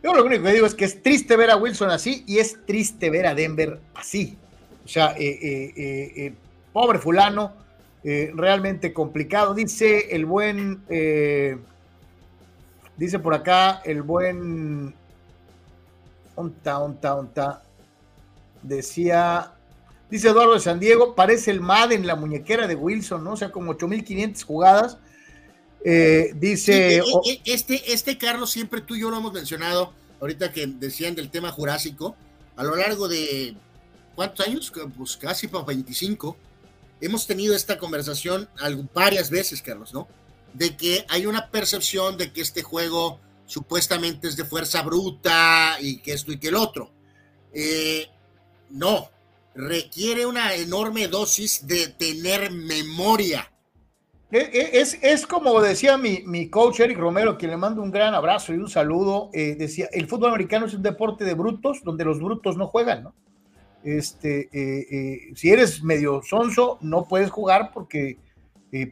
Yo 0.02 0.12
lo 0.12 0.24
único 0.24 0.42
que 0.42 0.52
digo 0.52 0.66
es 0.66 0.74
que 0.74 0.84
es 0.84 1.00
triste 1.00 1.36
ver 1.36 1.52
a 1.52 1.56
Wilson 1.56 1.90
así 1.90 2.24
y 2.26 2.38
es 2.38 2.58
triste 2.66 3.08
ver 3.08 3.28
a 3.28 3.36
Denver 3.36 3.80
así. 3.94 4.36
O 4.84 4.88
sea, 4.88 5.14
eh, 5.16 5.38
eh, 5.42 6.12
eh, 6.16 6.34
pobre 6.72 6.98
fulano, 6.98 7.52
realmente 8.02 8.92
complicado. 8.92 9.54
Dice 9.54 10.08
el 10.10 10.26
buen, 10.26 10.82
dice 12.96 13.20
por 13.20 13.34
acá 13.34 13.80
el 13.84 14.02
buen, 14.02 14.92
onta, 16.34 16.78
onta, 16.78 17.14
onta, 17.14 17.62
decía, 18.62 19.52
dice 20.10 20.28
Eduardo 20.28 20.54
de 20.54 20.60
San 20.60 20.80
Diego, 20.80 21.14
parece 21.14 21.50
el 21.50 21.60
Madden, 21.60 22.06
la 22.06 22.16
muñequera 22.16 22.66
de 22.66 22.74
Wilson, 22.74 23.24
¿no? 23.24 23.32
O 23.32 23.36
sea, 23.36 23.50
como 23.50 23.72
8500 23.72 24.44
jugadas. 24.44 24.98
Eh, 25.84 26.32
dice. 26.36 27.02
Sí, 27.24 27.42
este, 27.44 27.92
este 27.92 28.18
Carlos, 28.18 28.50
siempre 28.50 28.80
tú 28.80 28.94
y 28.94 29.00
yo 29.00 29.10
lo 29.10 29.16
hemos 29.16 29.32
mencionado, 29.32 29.92
ahorita 30.20 30.52
que 30.52 30.66
decían 30.66 31.14
del 31.14 31.30
tema 31.30 31.50
jurásico, 31.50 32.16
a 32.56 32.62
lo 32.62 32.76
largo 32.76 33.08
de 33.08 33.56
¿cuántos 34.14 34.46
años? 34.46 34.72
Pues 34.96 35.16
casi 35.16 35.48
para 35.48 35.64
25. 35.64 36.36
Hemos 37.00 37.26
tenido 37.26 37.56
esta 37.56 37.78
conversación 37.78 38.48
varias 38.94 39.28
veces, 39.28 39.60
Carlos, 39.60 39.92
¿no? 39.92 40.06
De 40.54 40.76
que 40.76 41.04
hay 41.08 41.26
una 41.26 41.50
percepción 41.50 42.16
de 42.16 42.32
que 42.32 42.42
este 42.42 42.62
juego 42.62 43.18
supuestamente 43.46 44.28
es 44.28 44.36
de 44.36 44.44
fuerza 44.44 44.82
bruta 44.82 45.76
y 45.80 45.98
que 45.98 46.12
esto 46.12 46.32
y 46.32 46.38
que 46.38 46.48
el 46.48 46.54
otro. 46.54 46.90
Eh, 47.52 48.06
no, 48.70 49.08
requiere 49.54 50.26
una 50.26 50.54
enorme 50.54 51.08
dosis 51.08 51.66
de 51.66 51.88
tener 51.88 52.50
memoria. 52.50 53.48
E, 54.30 54.38
e, 54.38 54.80
es, 54.80 54.98
es 55.02 55.26
como 55.26 55.60
decía 55.60 55.98
mi, 55.98 56.22
mi, 56.24 56.48
coach 56.48 56.80
Eric 56.80 56.98
Romero, 56.98 57.36
quien 57.36 57.50
le 57.50 57.58
mando 57.58 57.82
un 57.82 57.90
gran 57.90 58.14
abrazo 58.14 58.54
y 58.54 58.56
un 58.56 58.70
saludo, 58.70 59.28
eh, 59.34 59.56
decía, 59.58 59.88
el 59.92 60.08
fútbol 60.08 60.30
americano 60.30 60.64
es 60.64 60.74
un 60.74 60.82
deporte 60.82 61.24
de 61.24 61.34
brutos 61.34 61.82
donde 61.84 62.06
los 62.06 62.18
brutos 62.18 62.56
no 62.56 62.66
juegan, 62.66 63.04
¿no? 63.04 63.14
Este, 63.84 64.48
eh, 64.52 65.32
si 65.34 65.50
eres 65.50 65.82
medio 65.82 66.22
sonso, 66.22 66.78
no 66.80 67.08
puedes 67.08 67.30
jugar 67.30 67.72
porque 67.74 68.16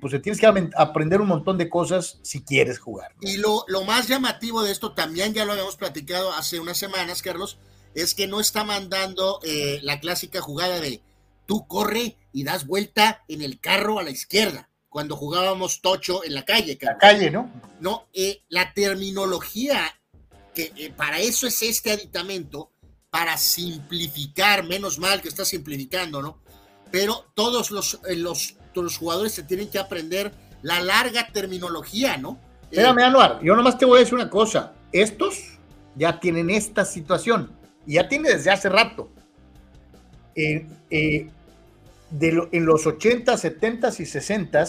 pues 0.01 0.13
te 0.13 0.19
tienes 0.19 0.41
que 0.41 0.47
aprender 0.77 1.21
un 1.21 1.29
montón 1.29 1.57
de 1.57 1.71
cosas 1.71 2.19
si 2.23 2.43
quieres 2.43 2.79
jugar. 2.79 3.15
Y 3.21 3.39
lo, 3.39 3.65
lo 3.69 3.85
más 3.85 4.09
llamativo 4.09 4.63
de 4.63 4.73
esto, 4.73 4.93
también 4.93 5.33
ya 5.33 5.45
lo 5.45 5.53
habíamos 5.53 5.77
platicado 5.77 6.33
hace 6.33 6.61
unas 6.61 6.77
semanas, 6.77 7.23
Carlos, 7.23 7.59
es 7.95 8.15
que 8.15 8.27
no 8.27 8.41
está 8.41 8.63
mandando 8.63 9.41
la 9.83 10.01
clásica 10.01 10.41
jugada 10.41 10.81
de 10.81 11.01
tú 11.47 11.67
corre 11.67 12.17
y 12.33 12.45
das 12.45 12.67
vuelta 12.67 13.25
en 13.27 13.43
el 13.43 13.59
carro 13.59 13.99
a 13.99 14.03
la 14.03 14.11
izquierda 14.11 14.71
cuando 14.91 15.17
jugábamos 15.17 15.81
tocho 15.81 16.23
en 16.25 16.35
la 16.35 16.45
calle. 16.45 16.77
La 16.83 16.99
calle, 16.99 17.31
¿no? 17.31 17.51
No, 17.81 18.09
eh, 18.13 18.43
la 18.49 18.75
terminología, 18.75 19.81
que 20.55 20.73
eh, 20.77 20.93
para 20.95 21.21
eso 21.21 21.47
es 21.47 21.63
este 21.63 21.93
aditamento, 21.93 22.73
para 23.09 23.39
simplificar, 23.39 24.65
menos 24.65 24.99
mal 24.99 25.23
que 25.23 25.29
está 25.29 25.45
simplificando, 25.45 26.21
¿no? 26.21 26.43
Pero 26.91 27.33
todos 27.35 27.71
los, 27.71 28.01
eh, 28.09 28.17
los, 28.17 28.57
los 28.75 28.97
jugadores 28.97 29.33
se 29.33 29.43
tienen 29.43 29.69
que 29.69 29.79
aprender 29.79 30.33
la 30.63 30.81
larga 30.81 31.29
terminología, 31.33 32.17
¿no? 32.17 32.39
Espérame, 32.71 33.01
Anuar, 33.01 33.41
yo 33.43 33.57
nomás 33.57 33.79
te 33.79 33.85
voy 33.85 33.97
a 33.97 34.01
decir 34.01 34.15
una 34.15 34.31
cosa. 34.31 34.73
Estos 34.93 35.59
ya 35.97 36.21
tienen 36.21 36.51
esta 36.51 36.85
situación, 36.85 37.51
y 37.87 37.95
ya 37.95 38.09
tiene 38.09 38.31
desde 38.31 38.51
hace 38.51 38.69
rato. 38.69 39.09
Eh, 40.37 40.67
de 42.11 42.49
en 42.53 42.65
los 42.67 42.87
80, 42.87 43.37
70 43.37 43.89
y 43.99 44.07
60 44.07 44.65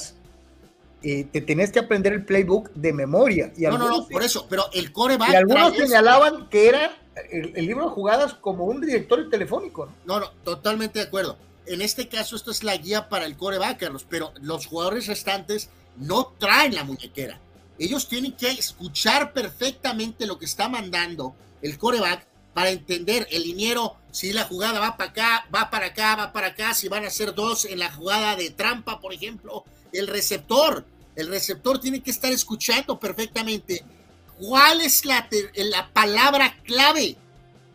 eh, 1.04 1.28
te 1.32 1.42
tenías 1.42 1.72
que 1.72 1.80
aprender 1.80 2.14
el 2.14 2.26
playbook 2.26 2.72
de 2.74 2.94
memoria. 2.94 3.52
Y 3.58 3.64
no, 3.64 3.78
no, 3.78 3.90
no, 3.90 4.08
por 4.08 4.24
eso, 4.24 4.46
pero 4.50 4.66
el 4.74 4.92
coreback. 4.92 5.32
Y 5.32 5.36
algunos 5.36 5.76
señalaban 5.76 6.48
que 6.50 6.70
era 6.70 6.92
el, 7.32 7.54
libro 7.66 7.86
de 7.86 7.92
jugadas 7.92 8.34
como 8.36 8.66
un 8.66 8.82
directorio 8.82 9.28
telefónico. 9.30 9.90
¿no? 10.06 10.20
no, 10.20 10.30
totalmente 10.44 11.00
de 11.00 11.06
acuerdo. 11.06 11.38
En 11.66 11.82
este 11.82 12.08
caso, 12.08 12.36
esto 12.36 12.52
es 12.52 12.64
la 12.64 12.76
guía 12.78 13.08
para 13.08 13.26
el 13.26 13.38
coreback, 13.38 13.80
Carlos, 13.80 14.06
pero 14.10 14.34
los 14.42 14.66
jugadores 14.66 15.08
restantes 15.08 15.70
no 15.98 16.34
traen 16.40 16.76
la 16.76 16.84
muñequera. 16.84 17.40
Ellos 17.78 18.08
tienen 18.08 18.34
que 18.34 18.50
escuchar 18.52 19.34
perfectamente 19.34 20.26
lo 20.26 20.38
que 20.38 20.46
está 20.46 20.68
mandando 20.70 21.36
el 21.62 21.78
coreback 21.78 22.28
para 22.54 22.70
entender 22.70 23.28
el 23.32 23.44
liniero 23.44 23.98
si 24.12 24.34
la 24.34 24.46
jugada 24.46 24.80
va 24.80 24.98
para 24.98 25.12
acá, 25.12 25.46
va 25.54 25.70
para 25.70 25.88
acá, 25.88 26.16
va 26.16 26.34
para 26.34 26.48
acá, 26.48 26.74
si 26.74 26.90
van 26.90 27.06
a 27.06 27.10
ser 27.10 27.34
dos 27.34 27.66
en 27.66 27.80
la 27.80 27.92
jugada 27.92 28.36
de 28.36 28.50
trampa, 28.50 29.00
por 29.00 29.14
ejemplo, 29.14 29.64
el 29.94 30.08
receptor, 30.08 30.86
el 31.16 31.28
receptor 31.28 31.80
tiene 31.80 32.02
que 32.02 32.12
estar 32.12 32.32
escuchando 32.32 33.00
perfectamente 33.00 33.86
cuál 34.38 34.82
es 34.82 35.06
la, 35.06 35.28
la 35.56 35.94
palabra 35.94 36.58
clave 36.64 37.18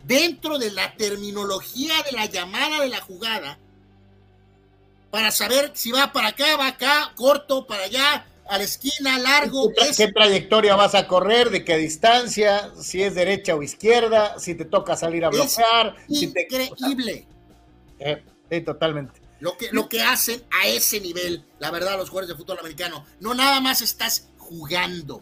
dentro 0.05 0.59
de 0.59 0.71
la 0.71 0.93
terminología 0.95 1.93
de 2.03 2.11
la 2.11 2.25
llamada 2.25 2.81
de 2.81 2.89
la 2.89 3.01
jugada 3.01 3.57
para 5.11 5.31
saber 5.31 5.71
si 5.73 5.91
va 5.91 6.11
para 6.11 6.29
acá, 6.29 6.57
va 6.57 6.67
acá, 6.67 7.13
corto, 7.15 7.65
para 7.65 7.83
allá, 7.83 8.25
a 8.49 8.57
la 8.57 8.63
esquina, 8.63 9.17
largo. 9.19 9.71
¿Qué, 9.95 10.11
trayectoria 10.11 10.75
vas 10.75 10.95
a 10.95 11.07
correr? 11.07 11.49
¿De 11.49 11.63
qué 11.63 11.77
distancia? 11.77 12.71
Si 12.79 13.01
es 13.01 13.15
derecha 13.15 13.55
o 13.55 13.63
izquierda, 13.63 14.39
si 14.39 14.55
te 14.55 14.65
toca 14.65 14.95
salir 14.95 15.25
a 15.25 15.29
bloquear. 15.29 15.95
increíble. 16.07 17.27
sí, 18.49 18.61
totalmente. 18.61 19.21
Lo 19.39 19.55
que, 19.55 19.69
lo 19.71 19.87
que 19.87 20.01
hacen 20.01 20.43
a 20.49 20.67
ese 20.67 20.99
nivel, 20.99 21.45
la 21.59 21.69
verdad, 21.69 21.97
los 21.97 22.09
jugadores 22.09 22.35
de 22.35 22.41
fútbol 22.41 22.59
americano. 22.59 23.05
No 23.19 23.35
nada 23.35 23.61
más 23.61 23.81
estás 23.81 24.29
jugando. 24.37 25.21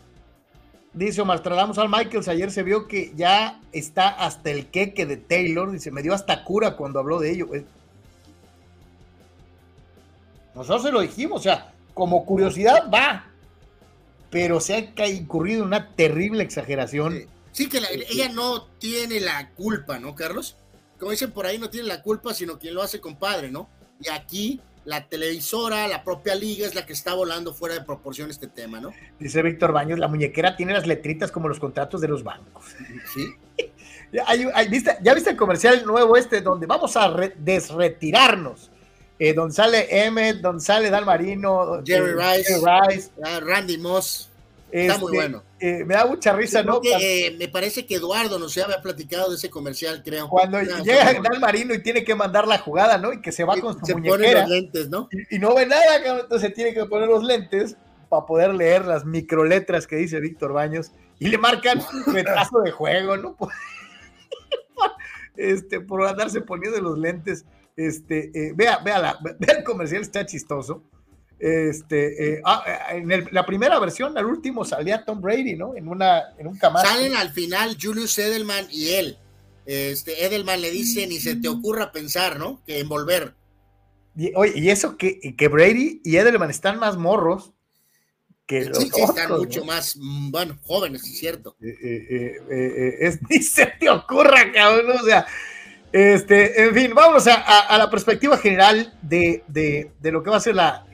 Dice 0.93 1.21
Omar 1.21 1.41
al 1.45 1.89
Michaels, 1.89 2.29
ayer 2.29 2.49
se 2.51 2.63
vio 2.63 2.87
que 2.87 3.11
ya 3.17 3.59
está 3.73 4.07
hasta 4.07 4.49
el 4.49 4.67
queque 4.67 5.05
de 5.05 5.17
Taylor, 5.17 5.69
dice, 5.69 5.91
me 5.91 6.01
dio 6.01 6.13
hasta 6.13 6.45
cura 6.45 6.77
cuando 6.77 6.99
habló 6.99 7.19
de 7.19 7.31
ello. 7.31 7.49
Nosotros 10.55 10.83
se 10.83 10.91
lo 10.91 11.01
dijimos, 11.01 11.41
o 11.41 11.43
sea, 11.43 11.73
como 11.93 12.25
curiosidad 12.25 12.89
va, 12.91 13.27
pero 14.29 14.59
se 14.59 14.91
ha 14.97 15.07
incurrido 15.07 15.61
en 15.61 15.67
una 15.67 15.89
terrible 15.95 16.43
exageración. 16.43 17.27
Sí, 17.51 17.69
que 17.69 17.81
ella 18.09 18.29
no 18.29 18.63
tiene 18.79 19.19
la 19.19 19.51
culpa, 19.51 19.99
¿no, 19.99 20.15
Carlos? 20.15 20.57
Como 20.97 21.11
dicen 21.11 21.31
por 21.31 21.45
ahí, 21.45 21.57
no 21.57 21.69
tiene 21.69 21.87
la 21.87 22.01
culpa, 22.01 22.33
sino 22.33 22.57
quien 22.57 22.73
lo 22.73 22.81
hace 22.81 22.99
compadre, 22.99 23.51
¿no? 23.51 23.69
Y 23.99 24.09
aquí 24.09 24.61
la 24.85 25.07
televisora, 25.07 25.87
la 25.87 26.03
propia 26.03 26.35
liga 26.35 26.65
es 26.65 26.75
la 26.75 26.85
que 26.85 26.93
está 26.93 27.13
volando 27.13 27.53
fuera 27.53 27.75
de 27.75 27.81
proporción 27.81 28.29
este 28.29 28.47
tema, 28.47 28.79
¿no? 28.79 28.91
Dice 29.19 29.41
Víctor 29.41 29.73
Baños, 29.73 29.99
la 29.99 30.07
muñequera 30.07 30.55
tiene 30.55 30.73
las 30.73 30.87
letritas 30.87 31.31
como 31.31 31.49
los 31.49 31.59
contratos 31.59 32.01
de 32.01 32.07
los 32.07 32.23
bancos. 32.23 32.65
Sí. 33.13 33.25
¿Ya 35.01 35.13
viste 35.13 35.29
el 35.31 35.35
comercial 35.35 35.85
nuevo 35.85 36.15
este 36.15 36.39
donde 36.39 36.67
vamos 36.67 36.95
a 36.95 37.09
desretirarnos? 37.37 38.71
Eh, 39.19 39.33
donde 39.33 39.53
sale 39.53 39.87
Emmett, 40.05 40.37
donde 40.37 40.63
sale 40.63 40.89
Dan 40.89 41.05
Marino, 41.05 41.81
Jerry 41.85 42.11
eh, 42.11 42.37
Rice, 42.37 42.61
Rice. 42.61 43.11
Ah, 43.23 43.39
Randy 43.39 43.77
Moss. 43.77 44.29
Está 44.71 44.97
muy 44.97 45.15
este, 45.15 45.27
bueno. 45.29 45.43
Eh, 45.59 45.85
me 45.85 45.93
da 45.93 46.05
mucha 46.05 46.33
risa, 46.33 46.61
¿no? 46.61 46.81
Que, 46.81 47.27
eh, 47.27 47.35
me 47.37 47.47
parece 47.47 47.85
que 47.85 47.95
Eduardo 47.95 48.37
nos 48.39 48.57
había 48.57 48.81
platicado 48.81 49.29
de 49.29 49.37
ese 49.37 49.49
comercial, 49.49 50.01
creo. 50.03 50.27
Cuando 50.27 50.61
llega 50.61 51.13
Dan 51.13 51.39
Marino 51.39 51.73
y 51.73 51.81
tiene 51.81 52.03
que 52.03 52.13
mandar 52.13 52.45
la 52.45 52.57
jugada, 52.57 52.97
¿no? 52.97 53.13
Y 53.13 53.21
que 53.21 53.31
se 53.31 53.45
va 53.45 53.55
con 53.61 53.79
su 53.79 53.85
se 53.85 53.93
muñequera. 53.93 54.41
los 54.41 54.49
lentes, 54.49 54.89
¿no? 54.89 55.07
Y, 55.29 55.39
no 55.39 55.55
ve 55.55 55.65
nada, 55.65 56.19
entonces 56.19 56.53
tiene 56.53 56.73
que 56.73 56.85
poner 56.85 57.07
los 57.07 57.23
lentes 57.23 57.77
para 58.09 58.25
poder 58.25 58.53
leer 58.53 58.83
las 58.83 59.05
microletras 59.05 59.87
que 59.87 59.95
dice 59.95 60.19
Víctor 60.19 60.51
Baños 60.51 60.91
y 61.19 61.29
le 61.29 61.37
marcan 61.37 61.81
retraso 62.07 62.59
de 62.59 62.71
juego, 62.71 63.15
¿no? 63.15 63.37
este, 65.37 65.79
por 65.79 66.05
andarse 66.05 66.41
poniendo 66.41 66.81
los 66.81 66.97
lentes. 66.97 67.45
Este, 67.75 68.31
eh, 68.33 68.53
vea, 68.55 68.79
vea, 68.79 68.99
la, 68.99 69.19
vea 69.21 69.57
el 69.57 69.63
comercial, 69.63 70.01
está 70.01 70.25
chistoso. 70.25 70.83
Este, 71.37 72.35
eh, 72.35 72.41
ah, 72.45 72.63
en 72.91 73.27
la 73.31 73.45
primera 73.45 73.77
versión, 73.79 74.17
al 74.17 74.25
último 74.25 74.63
salía 74.63 75.03
Tom 75.03 75.21
Brady, 75.21 75.55
¿no? 75.55 75.75
En 75.75 75.87
una, 75.87 76.33
en 76.37 76.47
un 76.47 76.57
camacho. 76.57 76.87
Salen 76.87 77.15
al 77.15 77.31
final 77.31 77.77
Julius 77.79 78.17
Edelman 78.17 78.67
y 78.71 78.91
él. 78.91 79.17
Este, 79.65 80.25
Edelman 80.25 80.61
le 80.61 80.71
dice, 80.71 81.05
ni 81.07 81.19
se 81.19 81.35
te 81.35 81.49
ocurra 81.49 81.91
pensar, 81.91 82.39
¿no? 82.39 82.61
Que 82.65 82.79
envolver. 82.79 83.35
Y, 84.15 84.31
oye, 84.35 84.53
y 84.55 84.69
eso 84.69 84.95
que, 84.95 85.35
que 85.35 85.47
Brady 85.49 86.01
y 86.05 86.15
Edelman 86.15 86.49
están 86.49 86.79
más 86.79 86.95
morros 86.95 87.51
que 88.45 88.65
los 88.65 88.77
sí, 88.77 88.91
están 88.95 89.31
mucho 89.31 89.65
más, 89.65 89.97
mm, 89.97 90.31
bueno, 90.31 90.57
jóvenes, 90.63 91.03
es 91.03 91.17
cierto. 91.17 91.57
Eh, 91.61 92.37
es, 92.99 93.19
ni 93.29 93.39
se 93.41 93.65
te 93.79 93.89
ocurra, 93.89 94.51
cabrón, 94.53 94.99
o 95.01 95.03
sea, 95.03 95.25
este, 95.95 96.61
en 96.61 96.73
fin, 96.73 96.93
vamos 96.93 97.25
a, 97.25 97.77
la 97.77 97.89
perspectiva 97.89 98.35
general 98.37 98.93
de, 99.01 99.93
lo 100.01 100.23
que 100.23 100.29
va 100.29 100.35
a 100.35 100.41
ser 100.41 100.53
la, 100.53 100.85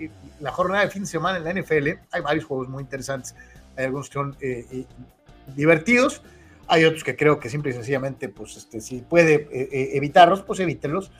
jornada 0.52 0.84
de 0.84 0.92
fin 0.92 1.02
de 1.02 1.08
semana 1.08 1.40
en 1.40 1.44
la 1.44 1.60
NFL. 1.60 1.88
Hay 2.12 2.22
varios 2.22 2.46
juegos 2.46 2.70
muy 2.70 2.84
interesantes, 2.84 3.36
hay 3.76 3.86
algunos 3.86 4.10
que 4.10 4.14
son 4.14 4.38
eh, 4.40 4.64
eh, 4.72 4.86
divertidos, 5.56 6.22
hay 6.68 6.86
otros 6.86 7.04
que 7.04 7.16
creo 7.16 7.40
que 7.40 7.50
simple 7.50 7.72
y 7.72 7.74
sencillamente, 7.74 8.30
pues, 8.30 8.58
este, 8.58 8.80
si 8.80 9.00
puede 9.00 9.48
eh, 9.52 9.98
evitarlos, 9.98 10.44
pues 10.44 10.60
evítenlos. 10.60 11.12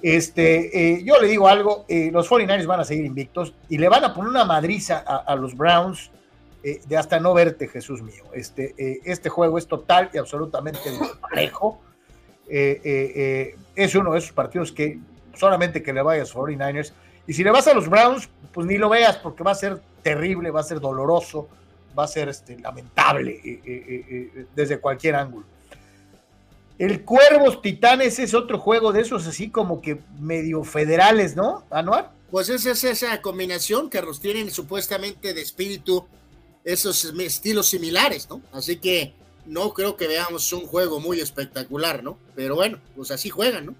Este, 0.00 1.02
yo 1.04 1.20
le 1.20 1.28
digo 1.28 1.46
algo, 1.46 1.84
los 2.12 2.30
49ers 2.30 2.64
van 2.64 2.80
a 2.80 2.84
seguir 2.86 3.04
invictos 3.04 3.52
y 3.68 3.76
le 3.76 3.90
van 3.90 4.02
a 4.02 4.14
poner 4.14 4.30
una 4.30 4.46
madriza 4.46 4.96
a, 4.96 5.36
los 5.36 5.54
Browns 5.54 6.10
de 6.62 6.96
hasta 6.96 7.20
no 7.20 7.34
verte, 7.34 7.68
Jesús 7.68 8.00
mío. 8.00 8.24
Este, 8.32 8.74
este 9.04 9.28
juego 9.28 9.58
es 9.58 9.66
total 9.66 10.08
y 10.14 10.16
absolutamente 10.16 10.80
parejo. 11.20 11.82
Eh, 12.48 12.80
eh, 12.84 13.12
eh, 13.16 13.56
es 13.74 13.94
uno 13.94 14.12
de 14.12 14.18
esos 14.18 14.32
partidos 14.32 14.70
que 14.70 14.98
solamente 15.34 15.82
que 15.82 15.92
le 15.92 16.00
vaya 16.00 16.22
a 16.22 16.24
los 16.24 16.34
49ers 16.34 16.92
Y 17.26 17.32
si 17.32 17.42
le 17.42 17.50
vas 17.50 17.66
a 17.66 17.74
los 17.74 17.88
Browns, 17.88 18.28
pues 18.52 18.66
ni 18.66 18.78
lo 18.78 18.88
veas 18.88 19.16
porque 19.16 19.42
va 19.42 19.50
a 19.50 19.56
ser 19.56 19.80
terrible, 20.02 20.50
va 20.50 20.60
a 20.60 20.64
ser 20.64 20.80
doloroso, 20.80 21.48
va 21.98 22.04
a 22.04 22.08
ser 22.08 22.28
este, 22.28 22.58
lamentable 22.58 23.40
desde 24.54 24.78
cualquier 24.78 25.16
ángulo. 25.16 25.44
El 26.78 27.04
Cuervos 27.04 27.62
Titanes 27.62 28.18
es 28.18 28.34
otro 28.34 28.58
juego 28.58 28.92
de 28.92 29.00
esos 29.00 29.26
así 29.26 29.50
como 29.50 29.80
que 29.80 29.98
medio 30.20 30.62
federales, 30.62 31.34
¿no, 31.34 31.64
Anuar? 31.70 32.12
Pues 32.30 32.48
esa 32.48 32.72
es 32.72 32.84
esa 32.84 33.22
combinación 33.22 33.88
que 33.88 34.02
los 34.02 34.20
tienen 34.20 34.50
supuestamente 34.50 35.32
de 35.32 35.40
espíritu, 35.40 36.06
esos 36.64 37.04
estilos 37.04 37.68
similares, 37.68 38.28
¿no? 38.28 38.42
Así 38.52 38.76
que 38.76 39.14
no 39.46 39.72
creo 39.72 39.96
que 39.96 40.08
veamos 40.08 40.52
un 40.52 40.66
juego 40.66 41.00
muy 41.00 41.20
espectacular, 41.20 42.02
¿no? 42.02 42.18
Pero 42.34 42.54
bueno, 42.56 42.78
pues 42.94 43.10
así 43.10 43.30
juegan, 43.30 43.66
¿no? 43.66 43.74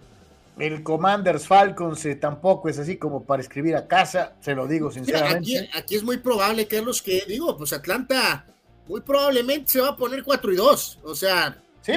El 0.58 0.82
Commanders 0.82 1.46
Falcons 1.46 2.04
eh, 2.06 2.14
tampoco 2.14 2.68
es 2.68 2.78
así 2.78 2.96
como 2.96 3.24
para 3.24 3.42
escribir 3.42 3.76
a 3.76 3.86
casa, 3.86 4.36
se 4.40 4.54
lo 4.54 4.66
digo 4.66 4.90
sinceramente. 4.90 5.68
aquí, 5.74 5.96
es 5.96 6.02
muy 6.02 6.16
probable, 6.16 6.66
Carlos, 6.66 7.02
que 7.02 7.24
digo, 7.28 7.56
pues 7.58 7.72
Atlanta 7.74 8.46
muy 8.88 9.00
probablemente 9.00 9.70
se 9.70 9.80
va 9.80 9.88
a 9.88 9.96
poner 9.96 10.22
4 10.22 10.52
y 10.52 10.56
2. 10.56 11.00
O 11.02 11.14
sea, 11.14 11.60
sí. 11.82 11.92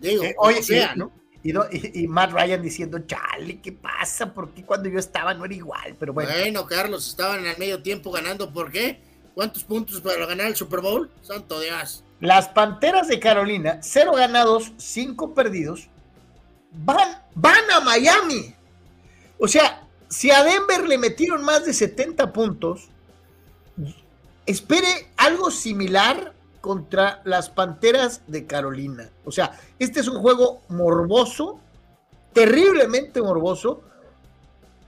Digo, 0.00 0.24
eh, 0.24 0.34
oye, 0.38 0.62
sea, 0.62 0.94
¿no? 0.94 1.12
Y, 1.42 2.06
Matt 2.06 2.32
Ryan 2.32 2.60
diciendo, 2.60 2.98
chale, 3.06 3.60
¿qué 3.60 3.72
pasa? 3.72 4.34
Porque 4.34 4.64
cuando 4.64 4.88
yo 4.88 4.98
estaba 4.98 5.32
no 5.32 5.44
era 5.44 5.54
igual? 5.54 5.96
Pero 5.98 6.12
bueno. 6.12 6.30
Bueno, 6.30 6.66
Carlos, 6.66 7.08
estaban 7.08 7.46
al 7.46 7.56
medio 7.58 7.80
tiempo 7.80 8.10
ganando, 8.10 8.52
¿por 8.52 8.70
qué? 8.70 9.00
¿Cuántos 9.34 9.64
puntos 9.64 10.00
para 10.00 10.26
ganar 10.26 10.48
el 10.48 10.56
Super 10.56 10.80
Bowl? 10.80 11.10
Santo 11.22 11.60
Dios. 11.60 12.04
Las 12.20 12.48
Panteras 12.48 13.08
de 13.08 13.20
Carolina, 13.20 13.78
cero 13.82 14.12
ganados, 14.14 14.72
cinco 14.76 15.34
perdidos, 15.34 15.88
van, 16.72 17.22
van 17.34 17.70
a 17.72 17.80
Miami. 17.80 18.54
O 19.38 19.46
sea, 19.46 19.86
si 20.08 20.30
a 20.30 20.42
Denver 20.42 20.88
le 20.88 20.98
metieron 20.98 21.44
más 21.44 21.64
de 21.64 21.72
70 21.72 22.32
puntos, 22.32 22.88
espere 24.46 25.10
algo 25.16 25.50
similar 25.50 26.32
contra 26.60 27.20
las 27.24 27.50
Panteras 27.50 28.22
de 28.26 28.46
Carolina. 28.46 29.10
O 29.24 29.30
sea, 29.30 29.58
este 29.78 30.00
es 30.00 30.08
un 30.08 30.20
juego 30.20 30.62
morboso, 30.68 31.60
terriblemente 32.32 33.22
morboso, 33.22 33.82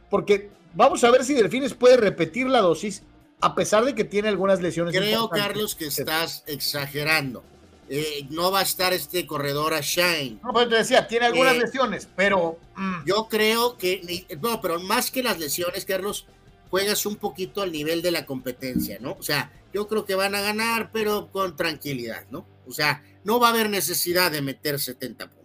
porque 0.09 0.51
vamos 0.75 1.05
a 1.05 1.11
ver 1.11 1.25
si 1.25 1.35
Delfines 1.35 1.75
puede 1.75 1.97
repetir 1.97 2.49
la 2.49 2.61
dosis 2.61 3.03
a 3.41 3.55
pesar 3.55 3.85
de 3.85 3.95
que 3.95 4.05
tiene 4.05 4.29
algunas 4.29 4.61
lesiones. 4.61 4.95
Creo, 4.97 5.29
Carlos, 5.29 5.75
que 5.75 5.87
estás 5.87 6.45
exagerando. 6.47 7.43
Eh, 7.89 8.27
no 8.31 8.53
va 8.53 8.61
a 8.61 8.63
estar 8.63 8.93
este 8.93 9.27
corredor 9.27 9.75
a 9.75 9.81
Shine. 9.81 10.39
No, 10.45 10.53
pues 10.53 10.69
te 10.69 10.77
decía, 10.77 11.09
tiene 11.09 11.27
algunas 11.27 11.57
eh, 11.57 11.59
lesiones, 11.59 12.09
pero. 12.15 12.59
Mm. 12.77 13.05
Yo 13.05 13.27
creo 13.29 13.77
que. 13.77 14.27
No, 14.41 14.61
pero 14.61 14.79
más 14.79 15.11
que 15.11 15.23
las 15.23 15.39
lesiones, 15.39 15.85
Carlos, 15.85 16.27
juegas 16.71 17.05
un 17.05 17.17
poquito 17.17 17.63
al 17.63 17.73
nivel 17.73 18.01
de 18.01 18.13
la 18.13 18.27
competencia, 18.27 18.99
¿no? 19.01 19.17
O 19.19 19.23
sea, 19.23 19.51
yo 19.75 19.89
creo 19.89 20.05
que 20.05 20.15
van 20.15 20.37
a 20.37 20.41
ganar, 20.41 20.91
pero 20.93 21.31
con 21.33 21.57
tranquilidad, 21.57 22.27
¿no? 22.31 22.47
O 22.67 22.73
sea, 22.73 23.03
no 23.25 23.41
va 23.41 23.49
a 23.49 23.51
haber 23.51 23.69
necesidad 23.69 24.31
de 24.31 24.41
meter 24.41 24.79
70 24.79 25.27
puntos. 25.27 25.40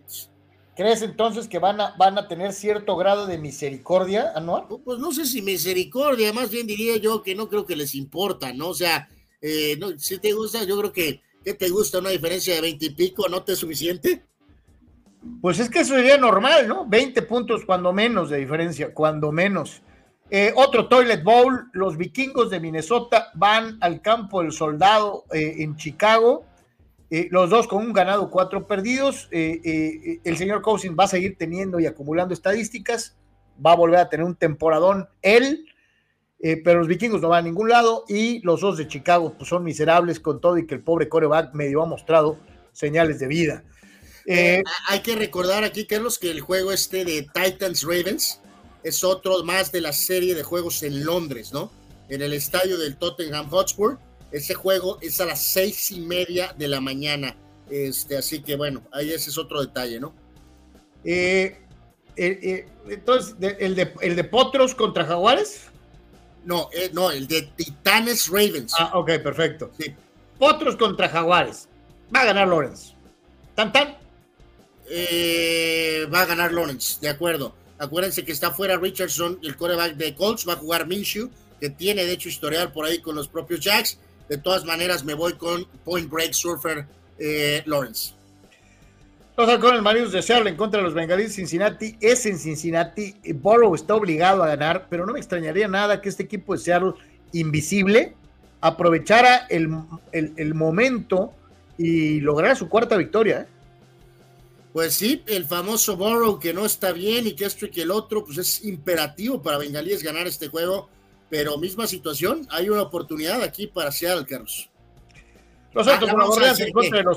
¿Crees 0.76 1.02
entonces 1.02 1.48
que 1.48 1.60
van 1.60 1.80
a, 1.80 1.96
van 1.98 2.18
a 2.18 2.28
tener 2.28 2.52
cierto 2.52 2.98
grado 2.98 3.28
de 3.28 3.38
misericordia, 3.38 4.34
Anual? 4.36 4.66
Pues 4.84 5.00
no 5.00 5.14
sé 5.14 5.26
si 5.26 5.42
misericordia, 5.42 6.34
más 6.34 6.50
bien 6.50 6.68
diría 6.68 6.98
yo 6.98 7.24
que 7.24 7.34
no 7.34 7.48
creo 7.48 7.66
que 7.66 7.78
les 7.78 7.96
importa, 7.96 8.52
¿no? 8.52 8.70
O 8.70 8.74
sea, 8.74 9.08
eh, 9.42 9.78
no, 9.80 9.98
si 9.98 10.18
te 10.18 10.34
gusta, 10.34 10.66
yo 10.66 10.78
creo 10.78 10.92
que, 10.92 11.22
¿qué 11.44 11.54
te 11.54 11.70
gusta? 11.70 12.00
¿Una 12.00 12.10
diferencia 12.10 12.56
de 12.56 12.62
20 12.62 12.86
y 12.86 12.90
pico 12.90 13.30
no 13.30 13.44
te 13.44 13.54
es 13.54 13.60
suficiente? 13.60 14.26
Pues 15.42 15.60
es 15.60 15.70
que 15.70 15.80
eso 15.80 15.96
sería 15.96 16.18
normal, 16.18 16.68
¿no? 16.68 16.86
20 16.86 17.22
puntos 17.22 17.64
cuando 17.66 17.94
menos 17.94 18.30
de 18.30 18.38
diferencia, 18.38 18.94
cuando 18.94 19.32
menos. 19.32 19.82
Eh, 20.30 20.52
otro 20.56 20.88
Toilet 20.88 21.24
Bowl, 21.24 21.70
los 21.72 21.98
vikingos 21.98 22.50
de 22.50 22.60
Minnesota 22.60 23.30
van 23.36 23.78
al 23.80 24.02
campo 24.02 24.42
del 24.42 24.52
soldado 24.52 25.26
eh, 25.32 25.56
en 25.60 25.78
Chicago, 25.78 26.46
eh, 27.10 27.28
los 27.32 27.50
dos 27.50 27.68
con 27.68 27.86
un 27.86 27.94
ganado, 27.94 28.30
cuatro 28.30 28.66
perdidos. 28.68 29.28
el 29.32 30.38
señor 30.38 30.62
Cousins 30.62 30.96
va 30.98 31.06
a 31.06 31.08
seguir 31.08 31.38
teniendo 31.38 31.80
y 31.80 31.86
acumulando 31.86 32.34
estadísticas, 32.34 33.16
va 33.64 33.74
a 33.74 33.76
volver 33.76 34.00
a 34.00 34.10
tener 34.10 34.26
un 34.26 34.36
temporadón 34.36 35.08
él, 35.22 35.66
pero 36.64 36.80
los 36.80 36.88
vikingos 36.88 37.22
no 37.22 37.30
van 37.30 37.46
a 37.46 37.48
ningún 37.48 37.70
lado 37.70 38.06
y 38.08 38.40
los 38.42 38.62
dos 38.62 38.78
de 38.78 38.88
Chicago 38.88 39.34
pues, 39.38 39.50
son 39.50 39.64
miserables 39.64 40.20
con 40.20 40.40
todo 40.40 40.58
y 40.58 40.68
que 40.68 40.76
el 40.76 40.82
pobre 40.82 41.10
coreback 41.10 41.54
medio 41.54 41.82
ha 41.82 41.86
mostrado 41.86 42.38
señales 42.72 43.20
de 43.20 43.28
vida. 43.28 43.64
hay 44.28 45.00
que 45.02 45.16
recordar 45.16 45.64
aquí, 45.64 45.86
Carlos, 45.86 46.20
que 46.20 46.32
el 46.32 46.42
juego 46.42 46.72
este 46.72 47.06
de 47.06 47.28
Titans 47.34 47.84
Ravens 47.84 48.42
es 48.86 49.04
otro 49.04 49.44
más 49.44 49.72
de 49.72 49.82
la 49.82 49.92
serie 49.92 50.36
de 50.36 50.44
juegos 50.44 50.84
en 50.84 51.06
Londres, 51.06 51.52
¿no? 51.52 51.72
En 52.08 52.22
el 52.22 52.34
estadio 52.34 52.78
del 52.78 52.98
Tottenham 52.98 53.50
Hotspur. 53.50 53.98
Ese 54.36 54.54
juego 54.54 54.98
es 55.02 55.22
a 55.22 55.26
las 55.26 55.42
seis 55.42 55.92
y 55.92 56.02
media 56.02 56.54
de 56.58 56.68
la 56.68 56.82
mañana. 56.82 57.38
Este, 57.70 58.18
así 58.18 58.44
que 58.44 58.58
bueno, 58.58 58.84
ahí 58.92 59.14
ese 59.14 59.30
es 59.30 59.38
otro 59.38 59.62
detalle, 59.62 59.98
¿no? 59.98 60.14
Eh, 61.06 61.58
eh, 62.18 62.40
eh, 62.44 62.68
entonces, 62.90 63.38
el, 63.40 63.76
de, 63.76 63.94
¿el 64.02 64.18
de 64.18 64.24
Potros 64.26 64.76
contra 64.76 65.06
Jaguares? 65.06 65.70
No, 66.44 66.70
no, 66.92 67.12
el 67.12 67.28
de 67.28 67.44
Titanes 67.44 68.28
Ravens. 68.28 68.74
Ah, 68.78 68.92
ok, 68.96 69.20
perfecto. 69.24 69.72
Sí. 69.80 69.96
Potros 70.38 70.76
contra 70.76 71.08
Jaguares. 71.08 71.70
Va 72.14 72.20
a 72.20 72.26
ganar 72.26 72.50
Lawrence. 72.50 72.94
¿Tan, 73.56 73.72
tan? 73.72 73.96
va 76.14 76.22
a 76.22 76.26
ganar 76.26 76.52
Lawrence, 76.52 77.00
de 77.00 77.08
acuerdo. 77.08 77.56
Acuérdense 77.78 78.26
que 78.26 78.34
está 78.34 78.52
fuera 78.52 78.76
Richardson, 78.76 79.40
el 79.44 79.56
coreback 79.56 79.96
de 79.96 80.14
Colts, 80.14 80.46
va 80.46 80.54
a 80.54 80.58
jugar 80.58 80.88
Minshew, 80.88 81.30
que 81.62 81.70
tiene 81.70 82.04
de 82.04 82.12
hecho 82.12 82.28
historial 82.28 82.74
por 82.74 82.84
ahí 82.84 83.00
con 83.00 83.16
los 83.16 83.30
propios 83.30 83.62
Jacks. 83.62 83.98
De 84.30 84.38
todas 84.38 84.66
maneras, 84.66 85.04
me 85.04 85.14
voy 85.14 85.34
con 85.34 85.66
Point 85.84 86.10
Break 86.10 86.34
Surfer 86.34 86.86
eh, 87.20 87.64
Lawrence. 87.66 88.14
Los 89.38 89.50
halcones 89.50 89.82
marinos 89.82 90.14
de 90.14 90.22
Seattle 90.22 90.50
en 90.50 90.56
contra 90.56 90.80
de 90.80 90.86
los 90.86 90.94
bengalíes 90.94 91.36
Cincinnati 91.36 91.98
es 92.00 92.26
en 92.26 92.40
Cincinnati. 92.40 93.16
Burrow 93.34 93.76
está 93.76 93.96
obligado 93.96 94.44
a 94.44 94.48
ganar, 94.48 94.88
pero 94.90 95.06
no 95.06 95.14
me 95.14 95.20
extrañaría 95.20 95.68
nada 95.68 96.02
que 96.02 96.10
este 96.10 96.24
equipo 96.24 96.54
de 96.54 96.60
Seattle 96.60 96.94
invisible 97.34 98.16
aprovechara 98.62 99.46
el, 99.50 99.70
el 100.14 100.54
momento 100.54 101.34
y 101.78 102.22
lograra 102.22 102.56
su 102.56 102.70
cuarta 102.70 102.96
victoria. 102.96 103.42
¿eh? 103.42 103.48
Pues 104.74 104.94
sí, 104.94 105.24
el 105.28 105.46
famoso 105.46 105.98
Borrow 105.98 106.40
que 106.40 106.54
no 106.54 106.66
está 106.66 106.92
bien 106.92 107.28
y 107.28 107.34
que 107.34 107.46
esto 107.46 107.66
y 107.66 107.72
que 107.72 107.84
el 107.84 107.92
otro, 107.92 108.26
pues 108.26 108.38
es 108.38 108.66
imperativo 108.66 109.42
para 109.42 109.58
Bengalíes 109.58 110.04
ganar 110.04 110.28
este 110.28 110.48
juego, 110.48 110.90
pero 111.36 111.58
misma 111.58 111.86
situación, 111.86 112.48
hay 112.50 112.70
una 112.70 112.84
oportunidad 112.84 113.44
aquí 113.44 113.68
para 113.68 113.92
Seattle, 113.92 114.26
Carlos. 114.26 114.70
Los 115.74 115.86
ah, 115.86 116.00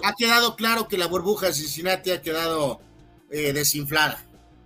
Ha 0.03 0.15
quedado 0.19 0.57
claro 0.57 0.89
que 0.89 0.99
la 0.99 1.07
burbuja 1.07 1.47
de 1.47 1.53
Cincinnati 1.53 2.11
ha 2.11 2.21
quedado 2.21 2.81
eh, 3.31 3.53
desinflada. 3.53 4.21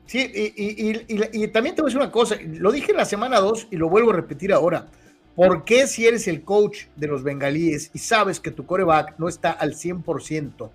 Sí, 0.06 0.20
y, 0.56 1.48
también 1.48 1.74
te 1.74 1.82
voy 1.82 1.90
a 1.90 1.90
decir 1.90 2.00
una 2.00 2.10
cosa, 2.10 2.36
lo 2.42 2.72
dije 2.72 2.92
en 2.92 2.96
la 2.96 3.04
semana 3.04 3.40
2 3.40 3.68
y 3.70 3.76
lo 3.76 3.90
vuelvo 3.90 4.12
a 4.12 4.14
repetir 4.14 4.54
ahora. 4.54 4.88
¿Por 5.36 5.64
qué 5.64 5.86
si 5.86 6.06
eres 6.06 6.26
el 6.28 6.44
coach 6.44 6.84
de 6.96 7.08
los 7.08 7.22
bengalíes 7.22 7.90
y 7.92 7.98
sabes 7.98 8.40
que 8.40 8.52
tu 8.52 8.64
coreback 8.64 9.18
no 9.18 9.28
está 9.28 9.50
al 9.50 9.74
100%, 9.74 10.70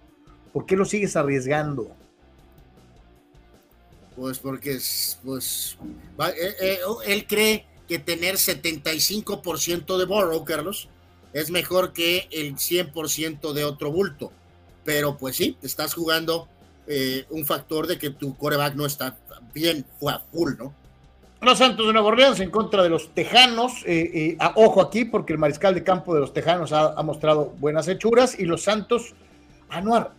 por 0.53 0.65
qué 0.67 0.75
lo 0.75 0.85
sigues 0.85 1.15
arriesgando? 1.15 1.95
Pues 4.15 4.37
porque 4.37 4.77
pues, 5.23 5.79
eh, 6.19 6.55
eh, 6.61 6.79
él 7.07 7.25
cree 7.25 7.65
que 7.87 7.99
tener 7.99 8.35
75% 8.35 9.97
de 9.97 10.05
Borrow, 10.05 10.43
Carlos, 10.43 10.89
es 11.33 11.51
mejor 11.51 11.93
que 11.93 12.27
el 12.31 12.55
100% 12.55 13.53
de 13.53 13.63
otro 13.63 13.91
bulto. 13.91 14.31
Pero 14.83 15.17
pues 15.17 15.35
sí, 15.35 15.57
estás 15.61 15.93
jugando 15.93 16.47
eh, 16.87 17.25
un 17.29 17.45
factor 17.45 17.87
de 17.87 17.97
que 17.97 18.09
tu 18.09 18.35
coreback 18.37 18.75
no 18.75 18.85
está 18.85 19.17
bien 19.53 19.85
full, 20.31 20.53
¿no? 20.57 20.73
Los 21.41 21.59
Santos 21.59 21.85
de 21.85 21.93
Nueva 21.93 22.07
Orleans 22.07 22.39
en 22.39 22.49
contra 22.49 22.81
de 22.81 22.89
los 22.89 23.13
Tejanos. 23.13 23.85
ojo 24.55 24.81
aquí, 24.81 25.05
porque 25.05 25.33
el 25.33 25.39
mariscal 25.39 25.75
de 25.75 25.83
campo 25.83 26.13
de 26.15 26.21
los 26.21 26.33
Tejanos 26.33 26.71
ha, 26.71 26.93
ha 26.93 27.03
mostrado 27.03 27.53
buenas 27.59 27.87
hechuras. 27.87 28.39
Y 28.39 28.45
los 28.45 28.63
Santos, 28.63 29.13
Anuar, 29.69 30.13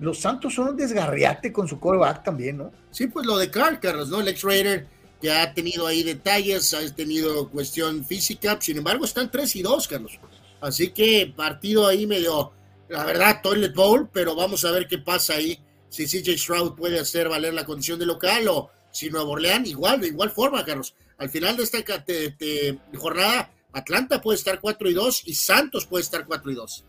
los 0.00 0.18
Santos 0.18 0.54
son 0.54 0.68
un 0.68 0.76
desgarriate 0.76 1.52
con 1.52 1.66
su 1.66 1.80
coreback 1.80 2.22
también, 2.22 2.58
¿no? 2.58 2.72
Sí, 2.90 3.06
pues 3.08 3.26
lo 3.26 3.36
de 3.36 3.50
Carl, 3.50 3.80
Carlos, 3.80 4.08
¿no? 4.08 4.20
El 4.20 4.28
ex-Raider 4.28 4.86
que 5.20 5.30
ha 5.30 5.52
tenido 5.52 5.86
ahí 5.86 6.02
detalles, 6.02 6.74
ha 6.74 6.94
tenido 6.94 7.48
cuestión 7.50 8.04
física, 8.04 8.58
sin 8.60 8.78
embargo 8.78 9.04
están 9.04 9.30
3 9.30 9.56
y 9.56 9.62
2, 9.62 9.88
Carlos. 9.88 10.18
Así 10.60 10.90
que 10.90 11.32
partido 11.34 11.86
ahí 11.86 12.06
medio, 12.06 12.52
la 12.88 13.04
verdad, 13.04 13.40
toilet 13.42 13.74
bowl, 13.74 14.08
pero 14.12 14.34
vamos 14.34 14.64
a 14.64 14.70
ver 14.70 14.86
qué 14.86 14.98
pasa 14.98 15.34
ahí, 15.34 15.58
si 15.88 16.06
CJ 16.06 16.38
Stroud 16.38 16.74
puede 16.74 17.00
hacer 17.00 17.28
valer 17.28 17.54
la 17.54 17.64
condición 17.64 17.98
de 17.98 18.06
local 18.06 18.48
o 18.48 18.70
si 18.90 19.10
Nuevo 19.10 19.32
Orleans, 19.32 19.68
igual, 19.68 20.00
de 20.00 20.08
igual 20.08 20.30
forma, 20.30 20.64
Carlos. 20.64 20.94
Al 21.18 21.30
final 21.30 21.56
de 21.56 21.64
esta 21.64 21.78
jornada, 22.96 23.52
Atlanta 23.72 24.20
puede 24.20 24.38
estar 24.38 24.60
4 24.60 24.90
y 24.90 24.94
2 24.94 25.22
y 25.26 25.34
Santos 25.34 25.86
puede 25.86 26.02
estar 26.02 26.26
4 26.26 26.50
y 26.50 26.54
2. 26.54 26.84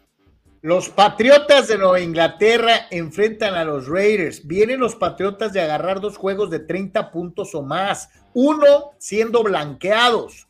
Los 0.62 0.90
Patriotas 0.90 1.70
de 1.70 1.78
Nueva 1.78 2.02
Inglaterra 2.02 2.88
enfrentan 2.92 3.56
a 3.56 3.64
los 3.64 3.88
Raiders. 3.88 4.46
Vienen 4.46 4.82
los 4.82 4.94
Patriotas 4.94 5.54
de 5.54 5.62
agarrar 5.62 6.02
dos 6.02 6.18
juegos 6.18 6.50
de 6.50 6.60
30 6.60 7.12
puntos 7.12 7.56
o 7.56 7.62
más, 7.62 8.10
uno 8.34 8.92
siendo 8.98 9.42
blanqueados. 9.42 10.50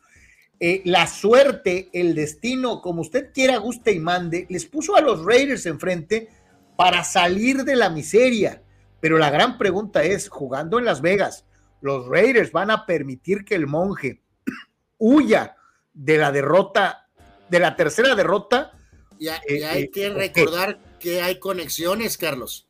Eh, 0.58 0.82
la 0.84 1.06
suerte, 1.06 1.90
el 1.92 2.16
destino, 2.16 2.80
como 2.80 3.02
usted 3.02 3.32
quiera, 3.32 3.58
guste 3.58 3.92
y 3.92 4.00
mande, 4.00 4.46
les 4.50 4.66
puso 4.66 4.96
a 4.96 5.00
los 5.00 5.24
Raiders 5.24 5.64
enfrente 5.66 6.28
para 6.76 7.04
salir 7.04 7.62
de 7.62 7.76
la 7.76 7.88
miseria. 7.88 8.64
Pero 8.98 9.16
la 9.16 9.30
gran 9.30 9.58
pregunta 9.58 10.02
es, 10.02 10.28
jugando 10.28 10.80
en 10.80 10.86
Las 10.86 11.02
Vegas, 11.02 11.46
¿los 11.80 12.08
Raiders 12.08 12.50
van 12.50 12.72
a 12.72 12.84
permitir 12.84 13.44
que 13.44 13.54
el 13.54 13.68
monje 13.68 14.24
huya 14.98 15.54
de 15.94 16.18
la 16.18 16.32
derrota, 16.32 17.08
de 17.48 17.60
la 17.60 17.76
tercera 17.76 18.16
derrota? 18.16 18.72
Y, 19.20 19.28
eh, 19.28 19.66
hay 19.66 19.82
eh, 19.84 19.90
que 19.90 20.08
recordar 20.08 20.80
que 20.98 21.20
hay 21.20 21.38
conexiones, 21.38 22.16
Carlos. 22.16 22.66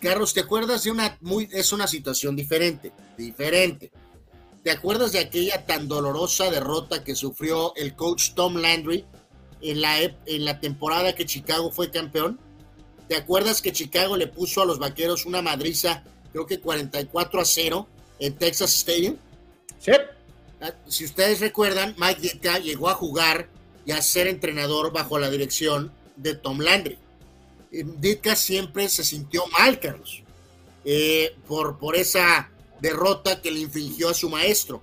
Carlos, 0.00 0.34
¿te 0.34 0.40
acuerdas 0.40 0.84
de 0.84 0.90
una 0.90 1.16
muy, 1.20 1.48
es 1.52 1.72
una 1.72 1.86
situación 1.86 2.36
diferente, 2.36 2.92
diferente. 3.16 3.90
¿Te 4.62 4.70
acuerdas 4.70 5.12
de 5.12 5.20
aquella 5.20 5.64
tan 5.64 5.88
dolorosa 5.88 6.50
derrota 6.50 7.04
que 7.04 7.14
sufrió 7.14 7.74
el 7.76 7.94
coach 7.94 8.34
Tom 8.34 8.56
Landry 8.56 9.04
en 9.60 9.80
la, 9.80 10.02
en 10.02 10.44
la 10.44 10.60
temporada 10.60 11.14
que 11.14 11.24
Chicago 11.24 11.70
fue 11.70 11.90
campeón? 11.90 12.38
¿Te 13.08 13.16
acuerdas 13.16 13.62
que 13.62 13.72
Chicago 13.72 14.16
le 14.16 14.26
puso 14.26 14.62
a 14.62 14.66
los 14.66 14.78
vaqueros 14.78 15.24
una 15.24 15.40
madriza, 15.40 16.04
creo 16.32 16.46
que 16.46 16.60
44 16.60 17.40
a 17.40 17.44
0 17.44 17.88
en 18.18 18.36
Texas 18.36 18.74
Stadium? 18.74 19.16
Sí. 19.80 19.92
Ah, 20.60 20.74
si 20.88 21.04
ustedes 21.04 21.40
recuerdan, 21.40 21.94
Mike 21.96 22.20
Ditka 22.20 22.58
llegó 22.58 22.88
a 22.88 22.94
jugar 22.94 23.48
y 23.88 23.92
a 23.92 24.02
ser 24.02 24.26
entrenador 24.26 24.92
bajo 24.92 25.18
la 25.18 25.30
dirección 25.30 25.90
de 26.14 26.34
Tom 26.34 26.60
Landry. 26.60 26.98
Ditka 27.70 28.36
siempre 28.36 28.86
se 28.90 29.02
sintió 29.02 29.46
mal, 29.46 29.80
Carlos, 29.80 30.22
eh, 30.84 31.34
por, 31.46 31.78
por 31.78 31.96
esa 31.96 32.50
derrota 32.82 33.40
que 33.40 33.50
le 33.50 33.60
infligió 33.60 34.10
a 34.10 34.14
su 34.14 34.28
maestro. 34.28 34.82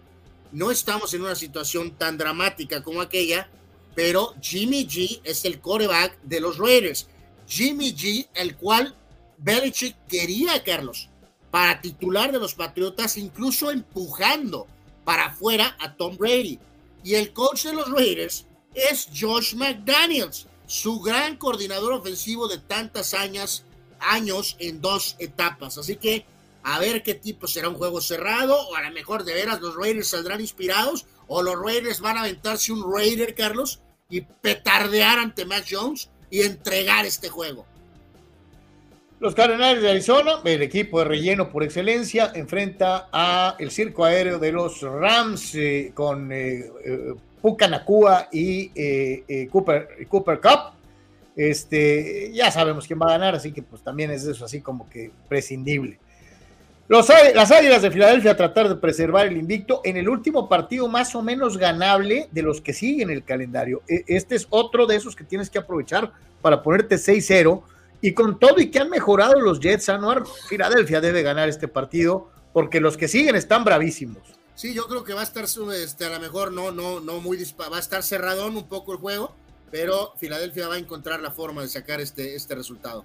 No 0.52 0.72
estamos 0.72 1.14
en 1.14 1.22
una 1.22 1.36
situación 1.36 1.92
tan 1.92 2.18
dramática 2.18 2.82
como 2.82 3.00
aquella, 3.00 3.48
pero 3.94 4.34
Jimmy 4.42 4.88
G 4.88 5.22
es 5.24 5.46
el 5.46 5.62
coreback 5.62 6.20
de 6.24 6.40
los 6.40 6.58
Raiders. 6.58 7.08
Jimmy 7.48 7.94
G, 7.94 8.28
el 8.34 8.56
cual 8.56 8.96
Belichick 9.38 9.96
quería, 10.08 10.64
Carlos, 10.64 11.10
para 11.52 11.80
titular 11.80 12.32
de 12.32 12.40
los 12.40 12.56
Patriotas, 12.56 13.18
incluso 13.18 13.70
empujando 13.70 14.66
para 15.04 15.28
afuera 15.28 15.78
a 15.80 15.96
Tom 15.96 16.18
Brady. 16.18 16.58
Y 17.04 17.14
el 17.14 17.34
coach 17.34 17.66
de 17.66 17.74
los 17.74 17.92
Raiders 17.92 18.48
es 18.76 19.08
Josh 19.18 19.56
McDaniels, 19.56 20.48
su 20.68 21.00
gran 21.00 21.38
coordinador 21.38 21.94
ofensivo 21.94 22.48
de 22.48 22.58
tantas 22.58 23.14
años, 23.14 23.64
años 24.00 24.56
en 24.60 24.82
dos 24.82 25.16
etapas. 25.20 25.78
Así 25.78 25.96
que 25.96 26.26
a 26.64 26.80
ver 26.80 27.04
qué 27.04 27.14
tipo 27.14 27.48
será 27.48 27.70
un 27.70 27.76
juego 27.76 28.02
cerrado, 28.02 28.60
o 28.68 28.76
a 28.76 28.82
lo 28.82 28.92
mejor 28.92 29.24
de 29.24 29.34
veras 29.34 29.62
los 29.62 29.76
Raiders 29.76 30.10
saldrán 30.10 30.42
inspirados, 30.42 31.06
o 31.28 31.42
los 31.42 31.56
Raiders 31.60 32.00
van 32.00 32.18
a 32.18 32.22
aventarse 32.22 32.72
un 32.72 32.92
Raider, 32.92 33.36
Carlos, 33.36 33.80
y 34.10 34.22
petardear 34.22 35.20
ante 35.20 35.46
Matt 35.46 35.66
Jones 35.70 36.10
y 36.30 36.42
entregar 36.42 37.06
este 37.06 37.30
juego. 37.30 37.66
Los 39.20 39.34
Cardenales 39.34 39.82
de 39.82 39.90
Arizona, 39.90 40.42
el 40.44 40.62
equipo 40.62 41.00
de 41.00 41.06
relleno 41.06 41.50
por 41.50 41.64
excelencia, 41.64 42.32
enfrenta 42.36 43.10
a 43.12 43.56
el 43.60 43.72
circo 43.72 44.04
aéreo 44.04 44.40
de 44.40 44.52
los 44.52 44.82
Rams 44.82 45.56
eh, 45.56 45.92
con 45.94 46.32
eh, 46.32 46.66
eh, 46.84 47.14
Puka 47.46 47.68
Nakua 47.68 48.28
y 48.32 48.70
Cooper, 49.48 50.08
Cooper 50.10 50.40
Cup. 50.40 50.74
Este, 51.36 52.32
ya 52.34 52.50
sabemos 52.50 52.88
quién 52.88 52.98
va 53.00 53.08
a 53.08 53.18
ganar, 53.18 53.36
así 53.36 53.52
que 53.52 53.62
pues 53.62 53.84
también 53.84 54.10
es 54.10 54.26
eso 54.26 54.46
así 54.46 54.62
como 54.62 54.90
que 54.90 55.12
prescindible 55.28 56.00
las 56.88 57.52
Águilas 57.52 57.82
de 57.82 57.90
Filadelfia 57.90 58.38
tratar 58.38 58.70
de 58.70 58.76
preservar 58.76 59.26
el 59.26 59.38
invicto 59.38 59.82
en 59.84 59.98
el 59.98 60.08
último 60.08 60.48
partido 60.48 60.88
más 60.88 61.16
o 61.16 61.24
menos 61.24 61.58
ganable 61.58 62.28
de 62.32 62.42
los 62.44 62.62
que 62.62 62.74
siguen 62.74 63.10
el 63.10 63.24
calendario. 63.24 63.82
E, 63.88 64.04
este 64.08 64.36
es 64.36 64.46
otro 64.52 64.86
de 64.86 64.96
esos 64.96 65.16
que 65.16 65.24
tienes 65.24 65.50
que 65.50 65.58
aprovechar 65.58 66.12
para 66.42 66.62
ponerte 66.62 66.96
6-0 66.96 67.64
y 68.02 68.14
con 68.14 68.38
todo 68.38 68.60
y 68.60 68.70
que 68.70 68.80
han 68.80 68.90
mejorado 68.90 69.40
los 69.40 69.60
Jets, 69.60 69.90
Anuar, 69.90 70.24
Filadelfia 70.48 71.02
debe 71.02 71.24
ganar 71.24 71.50
este 71.50 71.68
partido 71.68 72.30
porque 72.54 72.80
los 72.80 72.98
que 72.98 73.08
siguen 73.08 73.36
están 73.36 73.64
bravísimos. 73.64 74.22
Sí, 74.56 74.74
yo 74.74 74.88
creo 74.88 75.04
que 75.04 75.14
va 75.14 75.22
a 75.22 75.26
estar 75.26 75.44
este, 75.44 76.06
a 76.06 76.10
lo 76.10 76.20
mejor 76.20 76.52
no, 76.52 76.72
no, 76.72 77.02
no 77.02 77.20
muy 77.20 77.38
va 77.60 77.76
a 77.76 77.80
estar 77.80 78.04
cerradón 78.04 78.56
un 78.56 78.68
poco 78.68 78.94
el 78.94 79.00
juego, 79.00 79.36
pero 79.70 80.14
Filadelfia 80.18 80.70
va 80.70 80.76
a 80.76 80.78
encontrar 80.78 81.20
la 81.20 81.32
forma 81.32 81.62
de 81.62 81.68
sacar 81.68 82.00
este, 82.00 82.36
este 82.36 82.56
resultado. 82.56 83.04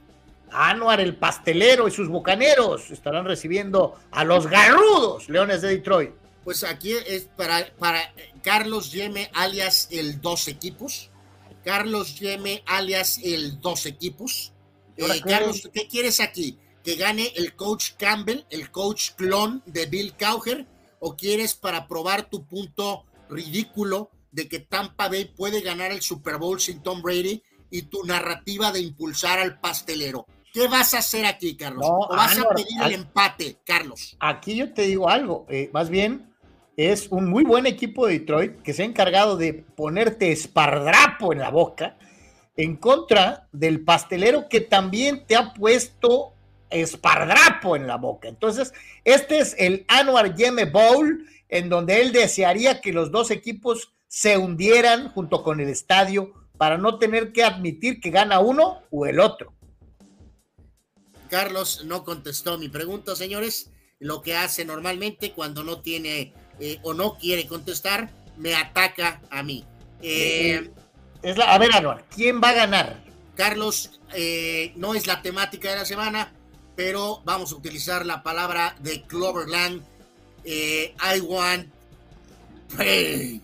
Anuar 0.53 1.01
el 1.01 1.17
pastelero 1.17 1.89
y 1.89 1.91
sus 1.91 2.09
bucaneros 2.09 2.91
estarán 2.93 3.25
recibiendo 3.25 3.99
a 4.12 4.25
los 4.25 4.47
garrudos 4.47 5.29
Leones 5.29 5.62
de 5.62 5.69
Detroit. 5.69 6.11
Pues 6.45 6.65
aquí 6.65 6.93
es 6.93 7.29
para, 7.37 7.73
para 7.79 8.12
Carlos 8.43 8.93
Yeme 8.93 9.31
alias 9.35 9.89
el 9.91 10.20
dos 10.20 10.47
equipos. 10.49 11.11
Carlos 11.65 12.19
Yeme 12.19 12.62
alias 12.67 13.19
el 13.23 13.61
dos 13.61 13.87
equipos. 13.87 14.53
Eh, 14.97 15.20
Carlos, 15.27 15.69
¿qué 15.73 15.87
quieres 15.89 16.20
aquí? 16.20 16.59
¿Que 16.85 16.95
gane 16.95 17.33
el 17.37 17.55
coach 17.55 17.93
Campbell, 17.99 18.45
el 18.51 18.70
coach 18.70 19.11
clon 19.17 19.62
de 19.67 19.87
Bill 19.87 20.15
Cowher? 20.19 20.67
¿O 21.01 21.17
quieres 21.17 21.55
para 21.55 21.89
probar 21.89 22.31
tu 22.31 22.47
punto 22.47 23.05
ridículo 23.29 24.11
de 24.31 24.49
que 24.49 24.61
Tampa 24.61 25.09
Bay 25.09 25.25
puede 25.25 25.61
ganar 25.61 25.91
el 25.91 26.03
Super 26.03 26.37
Bowl 26.37 26.61
sin 26.61 26.83
Tom 26.83 27.03
Brady 27.03 27.43
y 27.70 27.83
tu 27.83 28.05
narrativa 28.05 28.70
de 28.70 28.81
impulsar 28.81 29.41
al 29.41 29.59
pastelero? 29.59 30.27
¿Qué 30.53 30.69
vas 30.69 30.95
a 30.95 30.99
hacer 30.99 31.27
aquí, 31.27 31.57
Carlos? 31.57 31.87
¿O 31.89 32.09
vas 32.09 32.39
a 32.39 32.49
pedir 32.51 32.83
el 32.85 32.93
empate, 32.93 33.59
Carlos? 33.65 34.17
Aquí 34.20 34.57
yo 34.57 34.73
te 34.73 34.83
digo 34.83 35.09
algo, 35.09 35.47
eh, 35.49 35.70
más 35.73 35.91
bien 35.91 36.31
es 36.77 37.09
un 37.11 37.29
muy 37.29 37.45
buen 37.45 37.67
equipo 37.67 38.07
de 38.07 38.20
Detroit 38.20 38.62
que 38.62 38.73
se 38.73 38.83
ha 38.83 38.87
encargado 38.87 39.37
de 39.37 39.53
ponerte 39.53 40.33
espardrapo 40.33 41.33
en 41.33 41.41
la 41.41 41.51
boca 41.51 41.99
en 42.57 42.77
contra 42.77 43.49
del 43.53 43.85
pastelero 43.85 44.49
que 44.49 44.61
también 44.61 45.27
te 45.27 45.37
ha 45.37 45.55
puesto 45.55 46.35
espardrapo 46.71 47.77
en 47.77 47.87
la 47.87 47.97
boca. 47.97 48.29
Entonces, 48.29 48.73
este 49.05 49.39
es 49.39 49.55
el 49.59 49.85
Anwar 49.89 50.35
Yeme 50.35 50.65
Bowl, 50.65 51.27
en 51.49 51.69
donde 51.69 52.01
él 52.01 52.13
desearía 52.13 52.81
que 52.81 52.93
los 52.93 53.11
dos 53.11 53.31
equipos 53.31 53.93
se 54.07 54.39
hundieran 54.39 55.09
junto 55.11 55.43
con 55.43 55.61
el 55.61 55.69
estadio 55.69 56.33
para 56.57 56.79
no 56.79 56.99
tener 56.99 57.33
que 57.33 57.45
admitir 57.45 58.01
que 58.01 58.11
gana 58.11 58.41
uno 58.41 58.83
o 58.91 59.07
el 59.07 59.21
otro. 59.21 59.55
Carlos 61.29 61.85
no 61.85 62.05
contestó 62.05 62.59
mi 62.59 62.69
pregunta, 62.69 63.17
señores. 63.17 63.71
Lo 63.99 64.23
que 64.23 64.35
hace 64.35 64.65
normalmente 64.65 65.33
cuando 65.33 65.63
no 65.63 65.81
tiene 65.81 66.33
eh, 66.59 66.79
o 66.83 66.93
no 66.93 67.17
quiere 67.19 67.47
contestar, 67.47 68.11
me 68.37 68.55
ataca 68.55 69.21
a 69.31 69.43
mí. 69.43 69.65
Eh, 70.03 70.71
es 71.23 71.37
la, 71.37 71.55
a 71.55 71.59
ver, 71.59 71.73
Anual, 71.75 72.05
¿quién 72.15 72.41
va 72.43 72.51
a 72.51 72.55
ganar? 72.55 73.05
Carlos, 73.37 74.01
eh, 74.15 74.73
no 74.77 74.95
es 74.95 75.07
la 75.07 75.23
temática 75.23 75.71
de 75.71 75.77
la 75.77 75.85
semana, 75.85 76.33
pero 76.81 77.20
vamos 77.26 77.52
a 77.52 77.57
utilizar 77.57 78.07
la 78.07 78.23
palabra 78.23 78.75
de 78.81 79.02
Cloverland. 79.02 79.83
I 80.47 81.20
want 81.20 81.68
pain. 82.75 83.42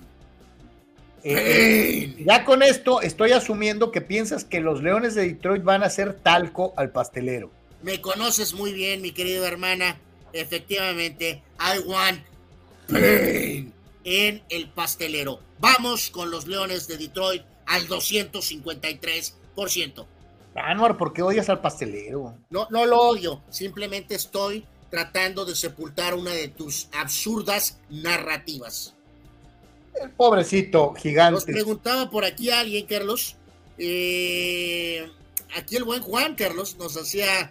ya 2.24 2.46
con 2.46 2.62
esto 2.62 3.02
estoy 3.02 3.32
asumiendo 3.32 3.92
que 3.92 4.00
piensas 4.00 4.46
que 4.46 4.60
los 4.60 4.82
Leones 4.82 5.14
de 5.14 5.28
Detroit 5.28 5.62
van 5.62 5.82
a 5.82 5.88
hacer 5.88 6.14
talco 6.14 6.72
al 6.78 6.92
pastelero. 6.92 7.50
Me 7.82 8.00
conoces 8.00 8.54
muy 8.54 8.72
bien, 8.72 9.02
mi 9.02 9.12
querido 9.12 9.44
hermana. 9.44 10.00
Efectivamente, 10.32 11.42
I 11.60 11.80
want 11.80 12.22
pain 12.88 13.70
en 14.04 14.42
el 14.48 14.70
pastelero. 14.70 15.40
Vamos 15.58 16.08
con 16.08 16.30
los 16.30 16.46
Leones 16.46 16.88
de 16.88 16.96
Detroit 16.96 17.42
al 17.66 17.86
253%. 17.86 20.06
Anuar, 20.56 20.96
¿por 20.96 21.12
qué 21.12 21.22
odias 21.22 21.48
al 21.48 21.60
pastelero? 21.60 22.34
No, 22.50 22.66
no 22.70 22.86
lo 22.86 23.00
odio. 23.00 23.42
Simplemente 23.50 24.14
estoy 24.14 24.66
tratando 24.90 25.44
de 25.44 25.54
sepultar 25.54 26.14
una 26.14 26.32
de 26.32 26.48
tus 26.48 26.88
absurdas 26.92 27.78
narrativas. 27.90 28.94
El 30.00 30.10
pobrecito 30.10 30.94
gigante. 30.94 31.32
Nos 31.32 31.44
preguntaba 31.44 32.10
por 32.10 32.24
aquí 32.24 32.50
alguien, 32.50 32.86
Carlos. 32.86 33.36
Eh, 33.78 35.10
aquí 35.56 35.76
el 35.76 35.84
buen 35.84 36.02
Juan, 36.02 36.34
Carlos, 36.34 36.76
nos 36.78 36.96
hacía 36.96 37.50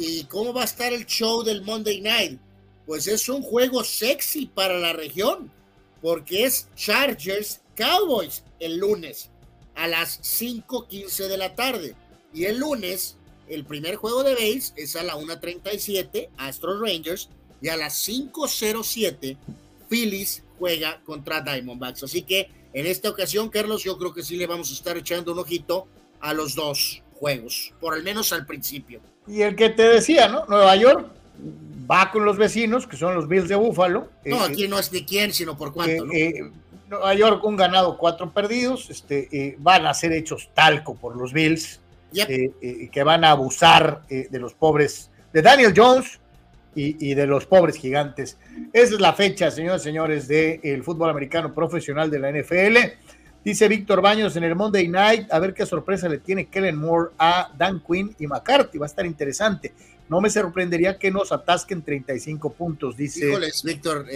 ¿Y 0.00 0.24
cómo 0.24 0.52
va 0.52 0.62
a 0.62 0.64
estar 0.64 0.92
el 0.92 1.06
show 1.06 1.42
del 1.42 1.62
Monday 1.62 2.00
Night? 2.00 2.38
Pues 2.86 3.08
es 3.08 3.28
un 3.28 3.42
juego 3.42 3.82
sexy 3.82 4.46
para 4.46 4.78
la 4.78 4.92
región, 4.92 5.50
porque 6.00 6.44
es 6.44 6.68
Chargers 6.76 7.60
Cowboys 7.76 8.44
el 8.60 8.78
lunes 8.78 9.30
a 9.74 9.88
las 9.88 10.20
5:15 10.22 11.28
de 11.28 11.36
la 11.36 11.54
tarde. 11.54 11.94
Y 12.32 12.44
el 12.44 12.58
lunes, 12.58 13.16
el 13.48 13.64
primer 13.64 13.96
juego 13.96 14.22
de 14.22 14.34
base 14.34 14.72
es 14.76 14.96
a 14.96 15.02
la 15.02 15.16
1:37, 15.16 16.28
Astros 16.36 16.80
Rangers, 16.80 17.28
y 17.60 17.68
a 17.68 17.76
las 17.76 17.94
5:07, 18.06 19.36
Phillies 19.88 20.42
juega 20.58 21.00
contra 21.04 21.40
Diamondbacks. 21.40 22.02
Así 22.02 22.22
que 22.22 22.50
en 22.72 22.86
esta 22.86 23.08
ocasión, 23.10 23.48
Carlos, 23.48 23.82
yo 23.84 23.96
creo 23.98 24.12
que 24.12 24.22
sí 24.22 24.36
le 24.36 24.46
vamos 24.46 24.70
a 24.70 24.74
estar 24.74 24.96
echando 24.96 25.32
un 25.32 25.38
ojito 25.38 25.86
a 26.20 26.34
los 26.34 26.54
dos 26.54 27.02
juegos, 27.14 27.72
por 27.80 27.94
al 27.94 28.02
menos 28.02 28.32
al 28.32 28.44
principio. 28.46 29.00
Y 29.26 29.42
el 29.42 29.56
que 29.56 29.70
te 29.70 29.82
decía, 29.82 30.28
¿no? 30.28 30.44
Nueva 30.46 30.76
York 30.76 31.06
va 31.90 32.10
con 32.10 32.24
los 32.24 32.36
vecinos, 32.36 32.86
que 32.86 32.96
son 32.96 33.14
los 33.14 33.28
Bills 33.28 33.48
de 33.48 33.56
Búfalo. 33.56 34.08
No, 34.24 34.46
Eh, 34.46 34.48
aquí 34.52 34.68
no 34.68 34.78
es 34.78 34.90
de 34.90 35.04
quién, 35.04 35.32
sino 35.32 35.56
por 35.56 35.72
cuánto, 35.72 36.04
¿no? 36.04 36.12
eh, 36.12 36.28
eh, 36.28 36.50
Nueva 36.88 37.14
York, 37.14 37.44
un 37.44 37.56
ganado, 37.56 37.96
cuatro 37.98 38.32
perdidos. 38.32 38.88
Este, 38.90 39.56
van 39.58 39.86
a 39.86 39.94
ser 39.94 40.12
hechos 40.12 40.48
talco 40.54 40.94
por 40.94 41.16
los 41.16 41.32
Bills, 41.32 41.80
eh, 42.14 42.50
eh, 42.60 42.88
que 42.90 43.02
van 43.02 43.24
a 43.24 43.32
abusar 43.32 44.02
eh, 44.08 44.28
de 44.30 44.38
los 44.38 44.54
pobres, 44.54 45.10
de 45.32 45.42
Daniel 45.42 45.74
Jones 45.76 46.18
y, 46.74 47.10
y 47.10 47.14
de 47.14 47.26
los 47.26 47.46
pobres 47.46 47.76
gigantes. 47.76 48.38
Esa 48.72 48.94
es 48.94 49.00
la 49.00 49.12
fecha, 49.12 49.50
señores 49.50 49.82
y 49.82 49.84
señores, 49.84 50.28
del 50.28 50.82
fútbol 50.82 51.10
americano 51.10 51.54
profesional 51.54 52.10
de 52.10 52.18
la 52.18 52.32
NFL. 52.32 52.76
Dice 53.44 53.68
Víctor 53.68 54.02
Baños 54.02 54.36
en 54.36 54.44
el 54.44 54.54
Monday 54.54 54.88
Night, 54.88 55.32
a 55.32 55.38
ver 55.38 55.54
qué 55.54 55.64
sorpresa 55.64 56.08
le 56.08 56.18
tiene 56.18 56.46
Kellen 56.46 56.76
Moore 56.76 57.12
a 57.18 57.52
Dan 57.56 57.82
Quinn 57.86 58.14
y 58.18 58.26
McCarthy. 58.26 58.78
Va 58.78 58.86
a 58.86 58.88
estar 58.88 59.06
interesante. 59.06 59.74
No 60.08 60.20
me 60.20 60.30
sorprendería 60.30 60.98
que 60.98 61.10
nos 61.10 61.32
atasquen 61.32 61.82
35 61.82 62.52
puntos, 62.52 62.96
dice. 62.96 63.28
Híjoles, 63.28 63.62
Víctor, 63.62 64.06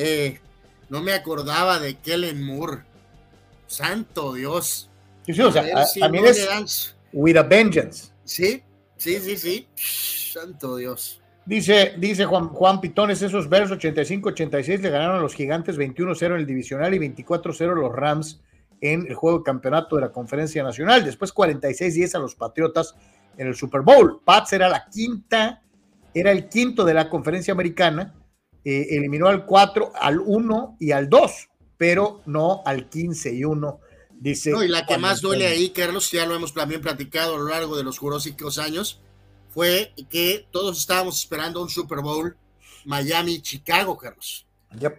no 0.89 1.03
me 1.03 1.13
acordaba 1.13 1.79
de 1.79 1.95
Kellen 1.95 2.43
Moore. 2.43 2.83
Santo 3.67 4.35
Dios. 4.35 4.91
Sí, 5.25 5.33
sí, 5.33 5.41
o 5.41 5.51
sea, 5.51 5.63
A 5.75 5.87
si 5.87 6.01
también 6.01 6.25
no 6.25 6.31
es 6.31 6.95
with 7.13 7.37
a 7.37 7.43
vengeance. 7.43 8.13
Sí, 8.25 8.63
sí, 8.97 9.19
sí, 9.19 9.37
sí. 9.37 9.69
Santo 9.75 10.77
Dios. 10.77 11.21
Dice, 11.45 11.95
dice 11.99 12.25
Juan, 12.25 12.49
Juan 12.49 12.81
Pitones, 12.81 13.21
esos 13.21 13.49
versos 13.49 13.79
85-86 13.79 14.81
le 14.81 14.91
ganaron 14.91 15.17
a 15.17 15.21
los 15.21 15.35
gigantes 15.35 15.77
21-0 15.77 16.27
en 16.27 16.33
el 16.33 16.47
divisional 16.47 16.95
y 16.95 16.99
24-0 16.99 17.73
a 17.73 17.75
los 17.75 17.93
Rams 17.93 18.41
en 18.81 19.07
el 19.09 19.15
juego 19.15 19.39
de 19.39 19.45
campeonato 19.45 19.97
de 19.97 20.03
la 20.03 20.13
conferencia 20.13 20.63
nacional. 20.63 21.05
Después 21.05 21.35
46-10 21.35 22.15
a 22.15 22.19
los 22.21 22.37
Patriotas 22.37 22.95
en 23.37 23.49
el 23.49 23.55
Super 23.57 23.81
Bowl. 23.81 24.21
Pats 24.25 24.53
era 24.53 24.69
la 24.69 24.87
quinta, 24.89 25.63
era 26.15 26.31
el 26.31 26.49
quinto 26.49 26.85
de 26.85 26.95
la 26.95 27.09
conferencia 27.09 27.53
americana. 27.53 28.15
eh, 28.65 28.87
eliminó 28.91 29.27
al 29.27 29.45
4, 29.45 29.93
al 30.01 30.21
1 30.21 30.77
y 30.79 30.93
al 30.93 31.09
2, 31.09 31.49
pero 31.77 32.21
no 32.27 32.63
al 32.65 32.89
15 32.89 33.35
y 33.35 33.45
1. 33.45 33.81
Dice. 34.23 34.53
No, 34.53 34.63
y 34.63 34.69
la 34.69 34.87
que 34.87 34.99
más 34.99 35.21
duele 35.21 35.49
ahí, 35.49 35.71
Carlos, 35.71 36.09
ya 36.13 36.25
lo 36.27 36.37
hemos 36.37 36.55
también 36.55 36.81
platicado 36.81 37.35
a 37.35 37.39
lo 37.39 37.49
largo 37.49 37.77
de 37.77 37.83
los 37.83 37.99
jurósicos 37.99 38.59
años, 38.59 39.01
fue 39.49 39.93
que 40.09 40.47
todos 40.53 40.79
estábamos 40.79 41.19
esperando 41.19 41.61
un 41.61 41.69
Super 41.69 41.99
Bowl 41.99 42.37
Miami-Chicago, 42.85 43.99
Carlos. 43.99 44.47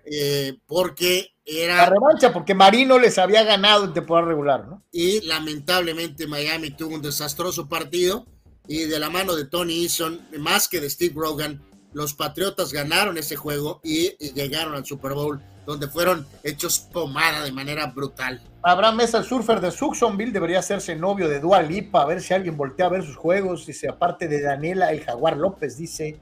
Eh, 0.06 0.58
porque 0.68 1.36
La 1.46 1.64
era 1.64 1.90
revancha, 1.90 2.34
porque 2.34 2.54
Marino 2.54 3.00
les 3.00 3.18
había 3.18 3.44
ganado 3.44 3.86
en 3.86 3.94
temporada 3.94 4.28
regular, 4.28 4.68
¿no? 4.68 4.84
y 4.92 5.22
lamentablemente 5.22 6.28
Miami 6.28 6.72
tuvo 6.72 6.96
un 6.96 7.02
desastroso 7.02 7.68
partido 7.68 8.28
y 8.68 8.84
de 8.84 9.00
la 9.00 9.10
mano 9.10 9.36
de 9.36 9.46
Tony 9.46 9.84
Eason, 9.84 10.28
más 10.38 10.68
que 10.68 10.82
de 10.82 10.90
Steve 10.90 11.16
Rogan, 11.16 11.64
los 11.94 12.14
Patriotas 12.14 12.74
ganaron 12.74 13.18
ese 13.18 13.36
juego 13.38 13.80
y, 13.84 14.14
y 14.20 14.34
llegaron 14.34 14.76
al 14.76 14.86
Super 14.86 15.14
Bowl, 15.14 15.42
donde 15.66 15.88
fueron 15.88 16.26
hechos 16.44 16.80
pomada 16.80 17.44
de 17.44 17.52
manera 17.52 17.88
brutal. 17.88 18.42
Abraham 18.62 18.98
Mesa, 18.98 19.18
el 19.18 19.26
surfer 19.26 19.60
de 19.60 19.72
Suxonville, 19.72 20.32
debería 20.32 20.60
hacerse 20.60 20.96
novio 20.96 21.28
de 21.28 21.40
Dua 21.40 21.62
Lipa, 21.62 22.02
a 22.02 22.06
ver 22.06 22.22
si 22.22 22.34
alguien 22.34 22.56
voltea 22.56 22.86
a 22.86 22.90
ver 22.90 23.04
sus 23.04 23.16
juegos. 23.16 23.66
Dice, 23.66 23.90
aparte 23.90 24.28
de 24.28 24.42
Daniela, 24.42 24.92
el 24.92 25.04
Jaguar 25.04 25.38
López, 25.38 25.78
dice 25.78 26.18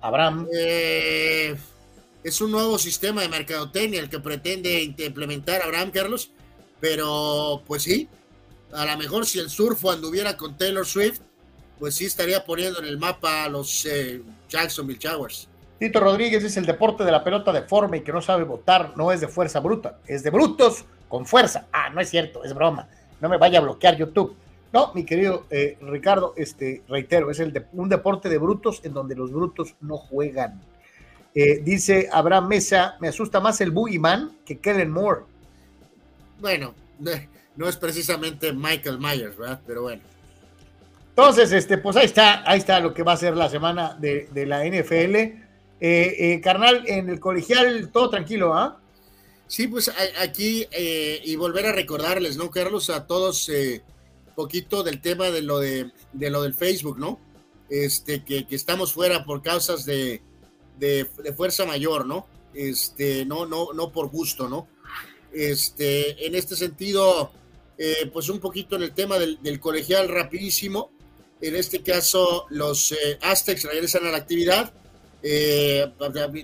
Abraham. 0.00 0.46
Eh, 0.54 1.56
es 2.22 2.40
un 2.40 2.50
nuevo 2.50 2.78
sistema 2.78 3.22
de 3.22 3.28
mercadotecnia 3.28 4.00
el 4.00 4.10
que 4.10 4.18
pretende 4.18 4.82
implementar 4.82 5.62
Abraham 5.62 5.90
Carlos, 5.90 6.32
pero 6.80 7.62
pues 7.66 7.84
sí, 7.84 8.08
a 8.72 8.84
lo 8.84 8.98
mejor 8.98 9.26
si 9.26 9.38
el 9.38 9.48
surfo 9.48 9.90
anduviera 9.90 10.36
con 10.36 10.56
Taylor 10.56 10.84
Swift, 10.84 11.20
pues 11.78 11.94
sí 11.94 12.06
estaría 12.06 12.44
poniendo 12.44 12.80
en 12.80 12.86
el 12.86 12.98
mapa 12.98 13.44
a 13.44 13.48
los 13.48 13.86
eh, 13.86 14.22
Jacksonville 14.48 14.98
Jaguars. 15.00 15.48
Tito 15.78 16.00
Rodríguez 16.00 16.42
dice, 16.42 16.58
el 16.60 16.66
deporte 16.66 17.04
de 17.04 17.12
la 17.12 17.22
pelota 17.22 17.52
deforme 17.52 17.98
y 17.98 18.00
que 18.00 18.12
no 18.12 18.22
sabe 18.22 18.44
votar 18.44 18.92
no 18.96 19.12
es 19.12 19.20
de 19.20 19.28
fuerza 19.28 19.60
bruta, 19.60 19.98
es 20.06 20.22
de 20.22 20.30
brutos 20.30 20.84
con 21.08 21.26
fuerza. 21.26 21.66
Ah, 21.72 21.90
no 21.90 22.00
es 22.00 22.08
cierto, 22.08 22.44
es 22.44 22.54
broma. 22.54 22.88
No 23.20 23.28
me 23.28 23.36
vaya 23.36 23.58
a 23.58 23.62
bloquear 23.62 23.96
YouTube. 23.96 24.34
No, 24.72 24.92
mi 24.94 25.04
querido 25.04 25.44
eh, 25.50 25.78
Ricardo, 25.82 26.34
este, 26.36 26.82
reitero, 26.88 27.30
es 27.30 27.40
el 27.40 27.52
de- 27.52 27.66
un 27.72 27.88
deporte 27.88 28.28
de 28.28 28.38
brutos 28.38 28.80
en 28.84 28.92
donde 28.94 29.14
los 29.14 29.30
brutos 29.32 29.74
no 29.80 29.96
juegan. 29.96 30.60
Eh, 31.34 31.60
dice 31.62 32.08
Abraham 32.10 32.48
Mesa, 32.48 32.96
me 33.00 33.08
asusta 33.08 33.40
más 33.40 33.60
el 33.60 33.70
Boogeyman 33.70 34.38
que 34.44 34.58
Kellen 34.58 34.90
Moore. 34.90 35.22
Bueno, 36.40 36.74
no 37.56 37.68
es 37.68 37.76
precisamente 37.76 38.52
Michael 38.52 38.98
Myers, 38.98 39.36
¿verdad? 39.36 39.60
Pero 39.66 39.82
bueno. 39.82 40.02
Entonces, 41.10 41.52
este, 41.52 41.78
pues 41.78 41.96
ahí 41.96 42.04
está, 42.06 42.42
ahí 42.50 42.58
está 42.58 42.80
lo 42.80 42.92
que 42.92 43.02
va 43.02 43.12
a 43.12 43.16
ser 43.16 43.36
la 43.36 43.48
semana 43.48 43.94
de, 43.98 44.28
de 44.32 44.44
la 44.46 44.64
NFL. 44.66 45.45
Eh, 45.80 46.14
eh, 46.18 46.40
carnal, 46.40 46.84
en 46.86 47.10
el 47.10 47.20
colegial, 47.20 47.90
todo 47.92 48.10
tranquilo, 48.10 48.54
¿ah? 48.54 48.80
Sí, 49.46 49.68
pues 49.68 49.92
aquí 50.20 50.66
eh, 50.70 51.20
y 51.24 51.36
volver 51.36 51.66
a 51.66 51.72
recordarles, 51.72 52.36
¿no, 52.36 52.50
Carlos? 52.50 52.90
A 52.90 53.06
todos 53.06 53.48
eh, 53.48 53.82
poquito 54.34 54.82
del 54.82 55.00
tema 55.00 55.30
de 55.30 55.42
lo 55.42 55.58
de, 55.58 55.90
de 56.12 56.30
lo 56.30 56.42
del 56.42 56.54
Facebook, 56.54 56.98
¿no? 56.98 57.18
Este, 57.68 58.24
que, 58.24 58.46
estamos 58.50 58.92
fuera 58.92 59.24
por 59.24 59.42
causas 59.42 59.84
de, 59.84 60.22
de, 60.78 61.08
de 61.22 61.32
fuerza 61.32 61.64
mayor, 61.64 62.06
¿no? 62.06 62.26
Este, 62.54 63.24
no, 63.24 63.46
no, 63.46 63.72
no 63.72 63.92
por 63.92 64.08
gusto, 64.08 64.48
¿no? 64.48 64.68
Este, 65.32 66.26
en 66.26 66.34
este 66.34 66.56
sentido, 66.56 67.32
eh, 67.76 68.10
pues 68.12 68.28
un 68.28 68.40
poquito 68.40 68.76
en 68.76 68.82
el 68.82 68.92
tema 68.92 69.18
del, 69.18 69.42
del 69.42 69.60
colegial 69.60 70.08
rapidísimo. 70.08 70.90
En 71.40 71.54
este 71.54 71.82
caso, 71.82 72.46
los 72.50 72.92
eh, 72.92 73.18
Aztecs 73.20 73.64
regresan 73.64 74.06
a 74.06 74.10
la 74.10 74.16
actividad. 74.18 74.72
Eh, 75.22 75.90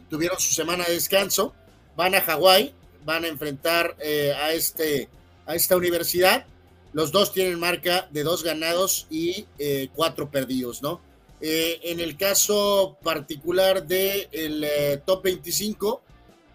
tuvieron 0.09 0.39
su 0.39 0.55
semana 0.55 0.84
de 0.84 0.94
descanso. 0.94 1.55
Van 1.97 2.15
a 2.15 2.20
Hawái, 2.20 2.75
van 3.05 3.25
a 3.25 3.28
enfrentar 3.28 3.97
eh, 4.01 4.33
a, 4.33 4.52
este, 4.52 5.09
a 5.47 5.55
esta 5.55 5.76
universidad. 5.76 6.47
Los 6.92 7.12
dos 7.12 7.33
tienen 7.33 7.59
marca 7.59 8.09
de 8.10 8.23
dos 8.23 8.42
ganados 8.42 9.07
y 9.10 9.47
eh, 9.59 9.89
cuatro 9.94 10.31
perdidos, 10.31 10.83
¿no? 10.83 11.01
En 11.44 11.99
el 11.99 12.17
caso 12.17 12.97
particular 13.02 13.84
del 13.84 14.60
de 14.60 15.02
top 15.05 15.25
25, 15.25 16.01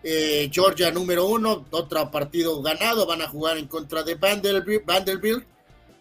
eh, 0.10 0.50
Georgia 0.54 0.90
número 0.90 1.26
uno, 1.26 1.66
otro 1.72 2.10
partido 2.10 2.62
ganado, 2.62 3.06
van 3.06 3.22
a 3.22 3.28
jugar 3.28 3.58
en 3.58 3.68
contra 3.68 4.04
de 4.04 4.16
Vanderbilt. 4.16 4.86
Vanderbilt. 4.86 5.46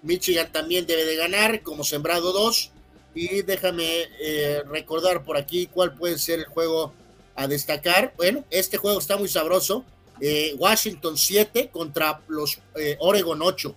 Michigan 0.03 0.53
también 0.53 0.86
debe 0.86 1.05
de 1.05 1.17
ganar 1.17 1.62
como 1.62 1.83
sembrado 1.83 2.33
2. 2.33 2.70
Y 3.17 3.41
déjame 3.41 4.11
eh, 4.20 4.62
recordar 4.69 5.25
por 5.25 5.39
aquí 5.39 5.69
cuál 5.69 5.95
puede 5.95 6.19
ser 6.19 6.41
el 6.41 6.45
juego 6.45 6.93
a 7.35 7.49
destacar. 7.49 8.12
Bueno, 8.19 8.45
este 8.51 8.77
juego 8.77 8.99
está 8.99 9.17
muy 9.17 9.28
sabroso. 9.28 9.86
Eh, 10.20 10.55
Washington 10.59 11.17
7 11.17 11.70
contra 11.73 12.23
los 12.28 12.61
eh, 12.75 12.99
Oregon 13.01 13.41
8. 13.41 13.75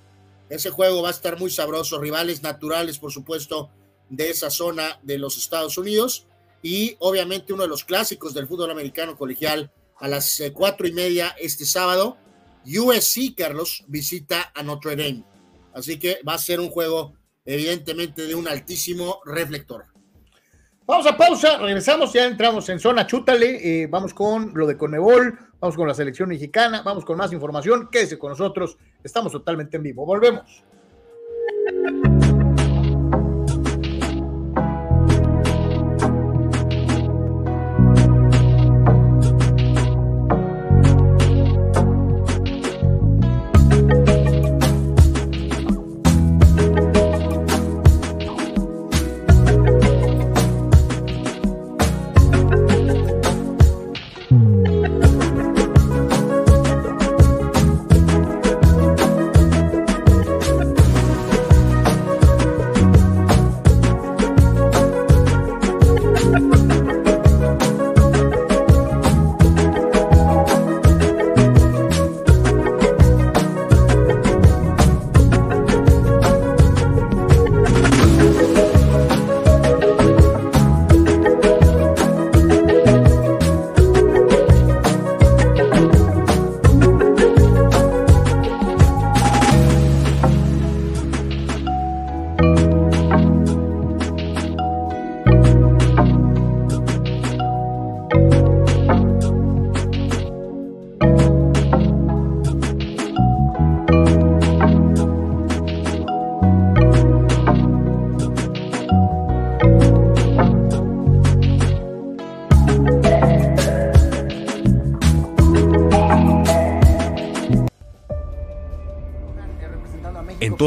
Ese 0.49 0.69
juego 0.71 1.01
va 1.01 1.07
a 1.07 1.11
estar 1.11 1.39
muy 1.39 1.49
sabroso. 1.49 1.99
Rivales 1.99 2.43
naturales, 2.43 2.99
por 2.99 3.13
supuesto, 3.13 3.69
de 4.09 4.29
esa 4.29 4.49
zona 4.49 4.99
de 5.03 5.17
los 5.17 5.37
Estados 5.37 5.77
Unidos. 5.77 6.27
Y 6.61 6.97
obviamente 6.99 7.53
uno 7.53 7.63
de 7.63 7.69
los 7.69 7.85
clásicos 7.85 8.33
del 8.33 8.45
fútbol 8.45 8.71
americano 8.71 9.15
colegial 9.15 9.71
a 10.01 10.09
las 10.09 10.43
cuatro 10.53 10.85
y 10.85 10.91
media 10.91 11.33
este 11.39 11.63
sábado. 11.65 12.17
USC, 12.65 13.35
Carlos, 13.37 13.85
visita 13.87 14.51
a 14.53 14.63
Notre 14.63 14.97
Dame. 14.97 15.23
Así 15.73 15.97
que 15.97 16.19
va 16.27 16.33
a 16.33 16.39
ser 16.39 16.59
un 16.59 16.69
juego, 16.69 17.13
evidentemente, 17.45 18.25
de 18.27 18.35
un 18.35 18.47
altísimo 18.47 19.19
reflector. 19.25 19.85
Vamos 20.85 21.05
a 21.05 21.15
pausa, 21.15 21.59
regresamos, 21.59 22.11
ya 22.13 22.25
entramos 22.25 22.67
en 22.69 22.79
zona 22.79 23.05
chútale, 23.05 23.83
eh, 23.83 23.87
vamos 23.87 24.11
con 24.13 24.51
lo 24.55 24.65
de 24.65 24.75
Conebol, 24.75 25.37
vamos 25.59 25.75
con 25.75 25.87
la 25.87 25.93
selección 25.93 26.29
mexicana, 26.29 26.81
vamos 26.83 27.05
con 27.05 27.15
más 27.15 27.31
información, 27.31 27.89
quédese 27.91 28.17
con 28.17 28.31
nosotros, 28.31 28.75
estamos 29.03 29.31
totalmente 29.31 29.77
en 29.77 29.83
vivo, 29.83 30.03
volvemos. 30.03 30.63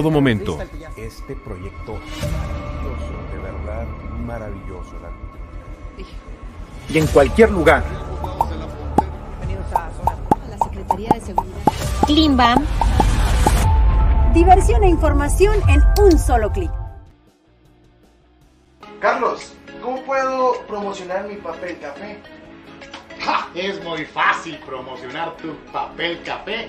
Todo 0.02 0.10
momento. 0.10 0.58
Este 0.96 1.36
proyecto 1.36 1.94
maravilloso, 1.94 3.12
de 3.32 3.38
verdad 3.38 3.86
maravilloso. 4.26 4.96
Y 6.88 6.98
en 6.98 7.06
cualquier 7.06 7.52
lugar. 7.52 7.84
La 10.50 10.58
Secretaría 10.64 11.08
de 11.14 11.20
Seguridad. 11.20 11.56
Klimbam. 12.04 12.66
Diversión 14.34 14.82
e 14.82 14.88
información 14.88 15.54
en 15.68 15.80
un 16.02 16.18
solo 16.18 16.50
clic. 16.50 16.72
Carlos, 18.98 19.52
¿cómo 19.80 20.02
puedo 20.02 20.54
promocionar 20.66 21.28
mi 21.28 21.36
papel 21.36 21.78
café? 21.78 22.18
¡Ja! 23.20 23.48
Es 23.54 23.80
muy 23.84 24.04
fácil 24.04 24.58
promocionar 24.66 25.36
tu 25.36 25.54
papel 25.72 26.20
café 26.24 26.68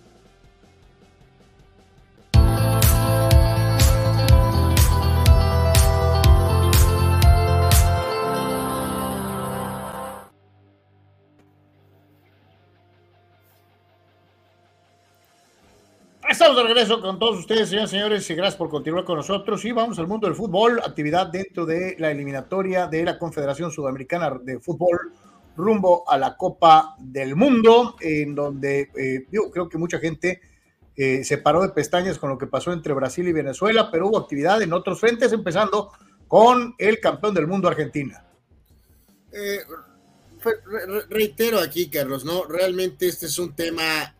Estamos 16.41 16.57
de 16.57 16.73
regreso 16.73 16.99
con 16.99 17.19
todos 17.19 17.37
ustedes, 17.37 17.69
señores 17.69 17.91
y 17.91 17.95
señores, 17.97 18.29
y 18.31 18.33
gracias 18.33 18.55
por 18.55 18.67
continuar 18.67 19.05
con 19.05 19.15
nosotros. 19.15 19.63
Y 19.63 19.73
vamos 19.73 19.99
al 19.99 20.07
mundo 20.07 20.25
del 20.25 20.35
fútbol, 20.35 20.79
actividad 20.79 21.27
dentro 21.27 21.67
de 21.67 21.95
la 21.99 22.09
eliminatoria 22.09 22.87
de 22.87 23.03
la 23.03 23.19
Confederación 23.19 23.69
Sudamericana 23.69 24.39
de 24.41 24.59
Fútbol 24.59 25.13
rumbo 25.55 26.03
a 26.09 26.17
la 26.17 26.35
Copa 26.35 26.95
del 26.97 27.35
Mundo, 27.35 27.95
en 28.01 28.33
donde 28.33 28.89
eh, 28.97 29.27
yo 29.31 29.51
creo 29.51 29.69
que 29.69 29.77
mucha 29.77 29.99
gente 29.99 30.41
eh, 30.95 31.23
se 31.23 31.37
paró 31.37 31.61
de 31.61 31.69
pestañas 31.69 32.17
con 32.17 32.31
lo 32.31 32.39
que 32.39 32.47
pasó 32.47 32.73
entre 32.73 32.95
Brasil 32.95 33.27
y 33.27 33.33
Venezuela, 33.33 33.91
pero 33.91 34.07
hubo 34.07 34.17
actividad 34.17 34.63
en 34.63 34.73
otros 34.73 34.99
frentes, 34.99 35.31
empezando 35.33 35.91
con 36.27 36.73
el 36.79 36.99
campeón 36.99 37.35
del 37.35 37.45
mundo, 37.45 37.67
Argentina. 37.67 38.25
Eh, 39.31 39.59
re- 40.43 41.05
reitero 41.07 41.59
aquí, 41.59 41.87
Carlos, 41.87 42.25
¿no? 42.25 42.45
Realmente 42.45 43.05
este 43.05 43.27
es 43.27 43.37
un 43.37 43.55
tema 43.55 44.15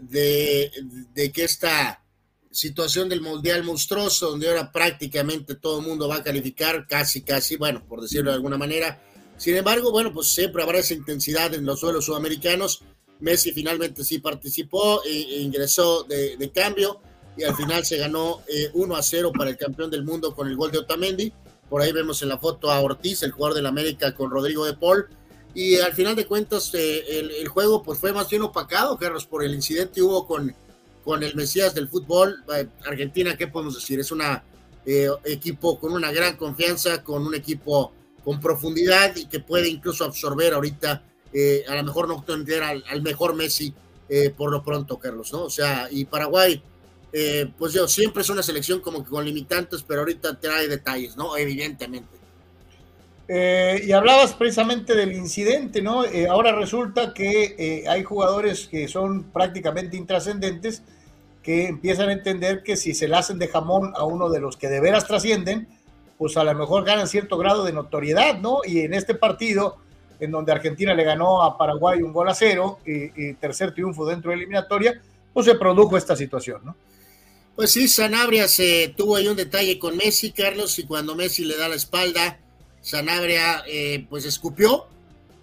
de, 0.00 0.70
de 1.14 1.32
que 1.32 1.44
esta 1.44 2.02
situación 2.50 3.08
del 3.08 3.20
Mundial 3.20 3.64
monstruoso, 3.64 4.30
donde 4.30 4.48
ahora 4.48 4.72
prácticamente 4.72 5.56
todo 5.56 5.80
el 5.80 5.86
mundo 5.86 6.08
va 6.08 6.16
a 6.16 6.22
calificar, 6.22 6.86
casi, 6.86 7.22
casi, 7.22 7.56
bueno, 7.56 7.84
por 7.86 8.00
decirlo 8.00 8.30
de 8.30 8.36
alguna 8.36 8.56
manera. 8.56 9.02
Sin 9.36 9.54
embargo, 9.56 9.92
bueno, 9.92 10.12
pues 10.12 10.30
siempre 10.30 10.62
habrá 10.62 10.78
esa 10.78 10.94
intensidad 10.94 11.52
en 11.54 11.66
los 11.66 11.80
suelos 11.80 12.06
sudamericanos. 12.06 12.82
Messi 13.20 13.52
finalmente 13.52 14.04
sí 14.04 14.18
participó 14.18 15.02
e, 15.04 15.10
e 15.10 15.40
ingresó 15.42 16.04
de, 16.04 16.36
de, 16.36 16.50
cambio 16.50 17.00
y 17.36 17.44
al 17.44 17.54
final 17.54 17.84
se 17.84 17.98
ganó 17.98 18.42
eh, 18.48 18.70
1 18.72 18.96
a 18.96 19.02
0 19.02 19.32
para 19.36 19.50
el 19.50 19.56
campeón 19.56 19.90
del 19.90 20.04
mundo 20.04 20.34
con 20.34 20.48
el 20.48 20.56
gol 20.56 20.70
de 20.70 20.78
Otamendi. 20.78 21.32
Por 21.68 21.82
ahí 21.82 21.92
vemos 21.92 22.22
en 22.22 22.30
la 22.30 22.38
foto 22.38 22.70
a 22.70 22.80
Ortiz, 22.80 23.22
el 23.22 23.32
jugador 23.32 23.56
del 23.56 23.66
América, 23.66 24.14
con 24.14 24.30
Rodrigo 24.30 24.64
de 24.64 24.74
Paul. 24.74 25.08
Y 25.56 25.76
al 25.76 25.94
final 25.94 26.14
de 26.14 26.26
cuentas, 26.26 26.70
eh, 26.74 27.02
el, 27.40 27.48
juego 27.48 27.82
pues 27.82 27.98
fue 27.98 28.12
más 28.12 28.28
bien 28.28 28.42
opacado, 28.42 28.98
Carlos, 28.98 29.24
por 29.24 29.42
el 29.42 29.54
incidente 29.54 29.94
que 29.94 30.02
hubo 30.02 30.26
con, 30.26 30.54
con 31.02 31.22
el 31.22 31.34
Mesías 31.34 31.74
del 31.74 31.88
fútbol. 31.88 32.44
Eh, 32.54 32.68
Argentina, 32.84 33.36
¿qué 33.36 33.46
podemos 33.46 33.74
decir? 33.74 33.98
Es 33.98 34.12
un 34.12 34.22
equipo 35.24 35.80
con 35.80 35.92
una 35.92 36.12
gran 36.12 36.36
confianza, 36.36 37.02
con 37.02 37.26
un 37.26 37.34
equipo 37.34 37.92
con 38.22 38.40
profundidad 38.40 39.16
y 39.16 39.26
que 39.26 39.40
puede 39.40 39.68
incluso 39.68 40.04
absorber 40.04 40.52
ahorita, 40.52 41.02
eh, 41.32 41.64
a 41.68 41.74
lo 41.76 41.84
mejor 41.84 42.08
no 42.08 42.22
tener 42.22 42.62
al, 42.62 42.84
al 42.88 43.00
mejor 43.00 43.34
Messi 43.34 43.72
eh, 44.08 44.30
por 44.30 44.52
lo 44.52 44.62
pronto, 44.62 44.98
Carlos, 44.98 45.32
¿no? 45.32 45.44
O 45.44 45.50
sea, 45.50 45.88
y 45.90 46.04
Paraguay, 46.04 46.62
eh, 47.12 47.50
pues 47.58 47.72
yo, 47.72 47.88
siempre 47.88 48.22
es 48.22 48.30
una 48.30 48.42
selección 48.42 48.80
como 48.80 49.04
que 49.04 49.10
con 49.10 49.24
limitantes, 49.24 49.84
pero 49.86 50.00
ahorita 50.00 50.38
trae 50.38 50.68
detalles, 50.68 51.16
¿no? 51.16 51.36
Evidentemente. 51.36 52.16
Eh, 53.28 53.82
y 53.84 53.92
hablabas 53.92 54.34
precisamente 54.34 54.94
del 54.94 55.12
incidente, 55.12 55.82
¿no? 55.82 56.04
Eh, 56.04 56.28
ahora 56.28 56.52
resulta 56.52 57.12
que 57.12 57.56
eh, 57.58 57.88
hay 57.88 58.04
jugadores 58.04 58.68
que 58.68 58.86
son 58.86 59.24
prácticamente 59.32 59.96
intrascendentes 59.96 60.82
que 61.42 61.66
empiezan 61.66 62.08
a 62.08 62.12
entender 62.12 62.62
que 62.62 62.76
si 62.76 62.94
se 62.94 63.08
le 63.08 63.16
hacen 63.16 63.38
de 63.38 63.48
jamón 63.48 63.92
a 63.96 64.04
uno 64.04 64.30
de 64.30 64.40
los 64.40 64.56
que 64.56 64.68
de 64.68 64.80
veras 64.80 65.06
trascienden, 65.06 65.68
pues 66.18 66.36
a 66.36 66.44
lo 66.44 66.54
mejor 66.54 66.84
ganan 66.84 67.08
cierto 67.08 67.36
grado 67.36 67.64
de 67.64 67.72
notoriedad, 67.72 68.38
¿no? 68.38 68.58
Y 68.64 68.80
en 68.80 68.94
este 68.94 69.14
partido, 69.14 69.76
en 70.20 70.30
donde 70.30 70.52
Argentina 70.52 70.94
le 70.94 71.04
ganó 71.04 71.42
a 71.42 71.58
Paraguay 71.58 72.02
un 72.02 72.12
gol 72.12 72.28
a 72.28 72.34
cero 72.34 72.78
y, 72.86 73.28
y 73.28 73.34
tercer 73.34 73.74
triunfo 73.74 74.06
dentro 74.06 74.30
de 74.30 74.36
eliminatoria, 74.36 75.00
pues 75.32 75.46
se 75.46 75.56
produjo 75.56 75.96
esta 75.96 76.14
situación, 76.14 76.60
¿no? 76.64 76.76
Pues 77.56 77.70
sí, 77.70 77.88
Sanabria 77.88 78.48
se 78.48 78.94
tuvo 78.96 79.16
ahí 79.16 79.26
un 79.26 79.36
detalle 79.36 79.78
con 79.78 79.96
Messi, 79.96 80.30
Carlos, 80.30 80.78
y 80.78 80.84
cuando 80.84 81.16
Messi 81.16 81.44
le 81.44 81.56
da 81.56 81.68
la 81.68 81.74
espalda, 81.74 82.38
Sanabria 82.86 83.64
eh, 83.66 84.06
pues 84.08 84.24
escupió. 84.24 84.86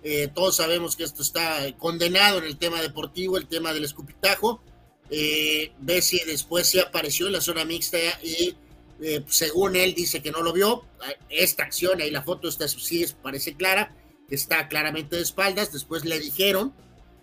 Eh, 0.02 0.30
todos 0.34 0.56
sabemos 0.56 0.96
que 0.96 1.04
esto 1.04 1.22
está 1.22 1.60
condenado 1.78 2.38
en 2.38 2.46
el 2.46 2.58
tema 2.58 2.82
deportivo, 2.82 3.38
el 3.38 3.48
tema 3.48 3.74
del 3.74 3.84
escupitajo. 3.84 4.62
Eh, 5.10 5.74
Messi 5.82 6.22
después 6.26 6.68
se 6.70 6.80
apareció 6.80 7.28
en 7.28 7.34
la 7.34 7.42
zona 7.42 7.66
mixta 7.66 7.98
y 8.24 8.56
eh, 9.02 9.26
según 9.28 9.76
él 9.76 9.94
dice 9.94 10.22
que 10.22 10.32
no 10.32 10.42
lo 10.42 10.54
vio. 10.54 10.86
Esta 11.30 11.64
acción, 11.64 12.00
ahí 12.00 12.12
la 12.12 12.24
foto 12.24 12.48
está, 12.48 12.66
sí 12.70 13.06
parece 13.22 13.56
clara, 13.56 13.94
está 14.30 14.70
claramente 14.70 15.18
de 15.18 15.24
espaldas. 15.24 15.74
Después 15.74 16.06
le 16.06 16.20
dijeron, 16.20 16.74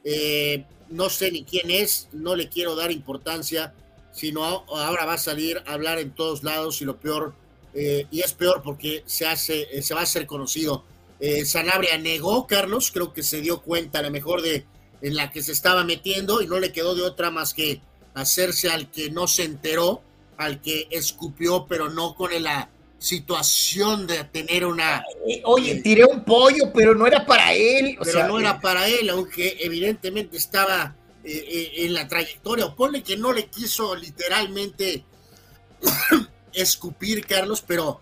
eh, 0.04 0.66
no 0.90 1.08
sé 1.08 1.32
ni 1.32 1.44
quién 1.44 1.70
es, 1.70 2.08
no 2.12 2.36
le 2.36 2.50
quiero 2.50 2.76
dar 2.76 2.92
importancia, 2.92 3.72
sino 4.12 4.44
ahora 4.44 5.06
va 5.06 5.14
a 5.14 5.18
salir 5.18 5.62
a 5.64 5.72
hablar 5.72 5.98
en 5.98 6.10
todos 6.10 6.42
lados 6.42 6.82
y 6.82 6.84
lo 6.84 7.00
peor 7.00 7.34
eh, 7.74 8.06
y 8.10 8.20
es 8.20 8.32
peor 8.32 8.62
porque 8.62 9.02
se 9.06 9.26
hace, 9.26 9.68
eh, 9.72 9.82
se 9.82 9.94
va 9.94 10.00
a 10.00 10.04
hacer 10.04 10.26
conocido. 10.26 10.84
Eh, 11.20 11.44
Sanabria 11.44 11.98
negó, 11.98 12.46
Carlos, 12.46 12.90
creo 12.90 13.12
que 13.12 13.22
se 13.22 13.40
dio 13.40 13.60
cuenta 13.60 14.00
a 14.00 14.02
lo 14.02 14.10
mejor 14.10 14.42
de 14.42 14.64
en 15.02 15.16
la 15.16 15.30
que 15.30 15.42
se 15.42 15.52
estaba 15.52 15.84
metiendo 15.84 16.42
y 16.42 16.46
no 16.46 16.58
le 16.58 16.72
quedó 16.72 16.94
de 16.94 17.02
otra 17.02 17.30
más 17.30 17.54
que 17.54 17.80
hacerse 18.14 18.68
al 18.68 18.90
que 18.90 19.10
no 19.10 19.26
se 19.26 19.44
enteró, 19.44 20.02
al 20.36 20.60
que 20.60 20.88
escupió, 20.90 21.66
pero 21.66 21.88
no 21.88 22.14
con 22.14 22.30
la 22.42 22.68
situación 22.98 24.06
de 24.06 24.24
tener 24.24 24.66
una... 24.66 25.02
Oye, 25.44 25.76
tiré 25.76 26.04
un 26.04 26.22
pollo, 26.22 26.70
pero 26.74 26.94
no 26.94 27.06
era 27.06 27.24
para 27.24 27.54
él. 27.54 27.96
O 27.98 28.04
pero 28.04 28.18
sea, 28.18 28.26
no 28.26 28.38
era 28.38 28.60
para 28.60 28.88
él, 28.88 29.08
aunque 29.08 29.56
evidentemente 29.60 30.36
estaba 30.36 30.94
en 31.24 31.94
la 31.94 32.06
trayectoria, 32.06 32.66
o 32.66 32.74
pone 32.74 33.02
que 33.02 33.16
no 33.16 33.32
le 33.32 33.46
quiso 33.46 33.94
literalmente 33.96 35.04
escupir, 36.52 37.26
Carlos, 37.26 37.62
pero 37.66 38.00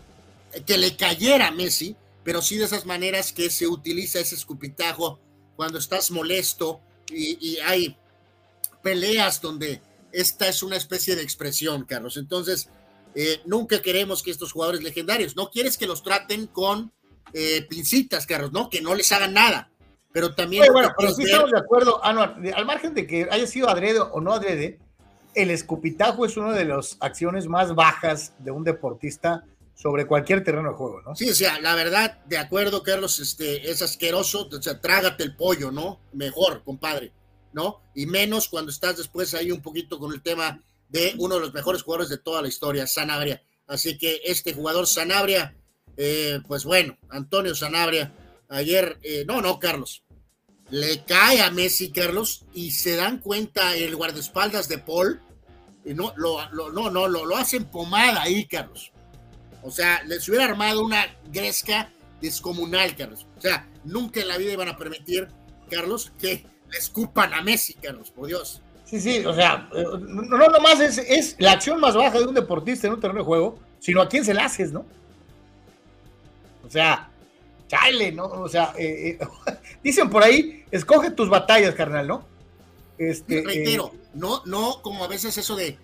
que 0.67 0.79
le 0.79 0.97
cayera 0.97 1.49
a 1.49 1.53
Messi, 1.53 1.97
pero 2.25 2.43
sí 2.43 2.57
de 2.57 2.65
esas 2.65 2.87
maneras 2.87 3.33
que 3.33 3.51
se 3.51 3.67
utiliza 3.67 4.21
ese 4.21 4.35
escupitajo 4.35 5.19
cuando 5.57 5.79
estás 5.79 6.11
molesto 6.11 6.81
y, 7.11 7.39
y, 7.41 7.59
hay 7.59 7.97
peleas 8.83 9.41
donde 9.41 9.81
esta 10.13 10.49
es 10.49 10.63
una 10.63 10.77
especie 10.77 11.17
de 11.17 11.23
expresión, 11.23 11.85
Carlos. 11.85 12.17
Entonces, 12.17 12.69
eh, 13.15 13.41
nunca 13.47 13.83
queremos 13.83 14.23
que 14.23 14.31
estos 14.31 14.53
jugadores 14.53 14.83
legendarios, 14.83 15.37
no 15.37 15.51
quieres 15.51 15.77
que 15.77 15.87
los 15.87 16.03
traten 16.03 16.47
con 16.47 16.93
eh, 17.33 17.67
pincitas, 17.69 18.27
Carlos, 18.27 18.53
¿no? 18.53 18.71
Que 18.71 18.81
no 18.81 18.95
les 18.95 19.11
hagan 19.13 19.35
nada. 19.35 19.71
Pero 20.13 20.35
también... 20.35 20.63
Bueno, 20.73 20.75
bueno 20.75 20.95
pero 20.97 21.15
sí 21.15 21.25
ver... 21.25 21.33
estamos 21.33 21.51
de 21.51 21.59
acuerdo, 21.59 22.05
Anuar, 22.05 22.37
al 22.55 22.67
margen 22.67 22.95
de 22.95 23.07
que 23.07 23.29
haya 23.31 23.47
sido 23.47 23.69
adrede 23.69 24.01
o 24.01 24.21
no 24.21 24.33
adrede, 24.33 24.79
el 25.43 25.51
escupitajo 25.51 26.27
es 26.27 26.37
una 26.37 26.53
de 26.53 26.65
las 26.65 26.97
acciones 27.01 27.47
más 27.47 27.75
bajas 27.75 28.35
de 28.39 28.51
un 28.51 28.65
deportista 28.65 29.45
sobre 29.75 30.07
cualquier 30.07 30.43
terreno 30.43 30.71
de 30.71 30.75
juego, 30.75 31.01
¿no? 31.03 31.15
Sí, 31.15 31.31
o 31.31 31.35
sea, 31.35 31.61
la 31.61 31.77
verdad, 31.77 32.19
de 32.27 32.37
acuerdo, 32.37 32.83
Carlos, 32.83 33.21
este, 33.21 33.71
es 33.71 33.81
asqueroso, 33.81 34.49
o 34.51 34.63
sea, 34.63 34.81
trágate 34.81 35.23
el 35.23 35.37
pollo, 35.37 35.71
¿no? 35.71 36.01
Mejor, 36.13 36.65
compadre, 36.65 37.13
¿no? 37.53 37.81
Y 37.95 38.07
menos 38.07 38.49
cuando 38.49 38.73
estás 38.73 38.97
después 38.97 39.35
ahí 39.35 39.53
un 39.53 39.63
poquito 39.63 40.01
con 40.01 40.13
el 40.13 40.21
tema 40.21 40.61
de 40.89 41.15
uno 41.19 41.37
de 41.37 41.43
los 41.43 41.55
mejores 41.55 41.83
jugadores 41.83 42.11
de 42.11 42.19
toda 42.19 42.43
la 42.43 42.49
historia, 42.49 42.89
Sanabria. 42.89 43.41
Así 43.69 43.97
que 43.97 44.21
este 44.25 44.53
jugador 44.53 44.89
Sanabria, 44.89 45.55
eh, 45.97 46.41
pues 46.49 46.65
bueno, 46.65 46.99
Antonio 47.11 47.55
Sanabria, 47.55 48.13
ayer, 48.49 48.99
eh, 49.03 49.25
no, 49.29 49.41
no, 49.41 49.61
Carlos, 49.61 50.03
le 50.71 51.05
cae 51.05 51.41
a 51.41 51.51
Messi, 51.51 51.91
Carlos, 51.91 52.45
y 52.53 52.73
se 52.73 52.97
dan 52.97 53.19
cuenta 53.19 53.77
el 53.77 53.95
guardaespaldas 53.95 54.69
de 54.69 54.79
Paul, 54.79 55.21
no, 55.95 56.13
lo, 56.17 56.39
lo, 56.53 56.71
no, 56.71 56.91
no, 56.91 57.09
lo, 57.09 57.25
lo 57.25 57.37
hacen 57.37 57.65
pomada 57.65 58.23
ahí, 58.23 58.45
Carlos. 58.47 58.93
O 59.63 59.71
sea, 59.71 60.03
les 60.05 60.29
hubiera 60.29 60.45
armado 60.45 60.85
una 60.85 61.07
gresca 61.33 61.91
descomunal, 62.21 62.97
Carlos. 62.97 63.27
O 63.37 63.41
sea, 63.41 63.67
nunca 63.85 64.21
en 64.21 64.29
la 64.29 64.39
vida 64.39 64.53
iban 64.53 64.69
a 64.69 64.77
permitir, 64.77 65.29
Carlos, 65.71 66.13
que 66.19 66.45
le 66.71 66.79
escupan 66.79 67.35
a 67.35 67.43
Messi, 67.43 67.75
Carlos, 67.75 68.11
por 68.11 68.27
Dios. 68.27 68.63
Sí, 68.85 69.01
sí, 69.01 69.25
o 69.27 69.35
sea, 69.35 69.69
eh, 69.75 69.85
no, 70.01 70.23
no 70.23 70.49
nomás 70.49 70.81
es, 70.81 70.99
es 70.99 71.37
la 71.39 71.53
acción 71.53 71.79
más 71.81 71.95
baja 71.95 72.19
de 72.19 72.25
un 72.25 72.35
deportista 72.35 72.87
en 72.87 72.95
un 72.95 73.01
terreno 73.01 73.21
de 73.21 73.27
juego, 73.27 73.59
sino 73.81 74.01
a 74.01 74.09
quién 74.09 74.25
se 74.25 74.33
la 74.33 74.47
haces, 74.47 74.73
¿no? 74.73 74.87
O 76.67 76.71
sea, 76.71 77.11
chale, 77.67 78.13
¿no? 78.13 78.25
O 78.25 78.49
sea, 78.49 78.73
eh, 78.79 79.19
eh, 79.21 79.27
dicen 79.83 80.09
por 80.09 80.23
ahí, 80.23 80.65
escoge 80.71 81.11
tus 81.11 81.29
batallas, 81.29 81.75
carnal, 81.75 82.07
¿no? 82.07 82.25
Este, 82.99 83.43
Reitero, 83.43 83.93
no, 84.15 84.43
no 84.45 84.83
como 84.83 85.05
a 85.05 85.09
veces 85.09 85.39
eso 85.39 85.55
de 85.57 85.79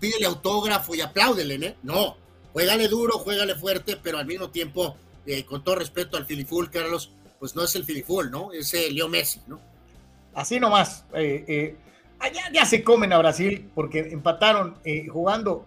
pídele 0.00 0.26
autógrafo 0.26 0.94
y 0.94 1.00
apláudele, 1.00 1.54
¿eh? 1.66 1.76
No, 1.82 2.16
juégale 2.52 2.88
duro, 2.88 3.18
juégale 3.18 3.54
fuerte, 3.54 3.96
pero 4.02 4.18
al 4.18 4.26
mismo 4.26 4.50
tiempo, 4.50 4.96
con 5.46 5.62
todo 5.62 5.76
respeto 5.76 6.16
al 6.16 6.26
Filiful, 6.26 6.70
Carlos, 6.70 7.12
pues 7.38 7.54
no 7.54 7.64
es 7.64 7.74
el 7.76 7.84
Filiful, 7.84 8.30
¿no? 8.30 8.52
Es 8.52 8.74
el 8.74 8.94
Leo 8.94 9.08
Messi, 9.08 9.40
¿no? 9.46 9.60
Así 10.34 10.58
nomás. 10.58 11.04
allá 11.12 12.42
ya 12.52 12.64
se 12.66 12.82
comen 12.82 13.12
a 13.12 13.18
Brasil 13.18 13.70
porque 13.74 14.00
empataron 14.00 14.76
jugando 15.10 15.64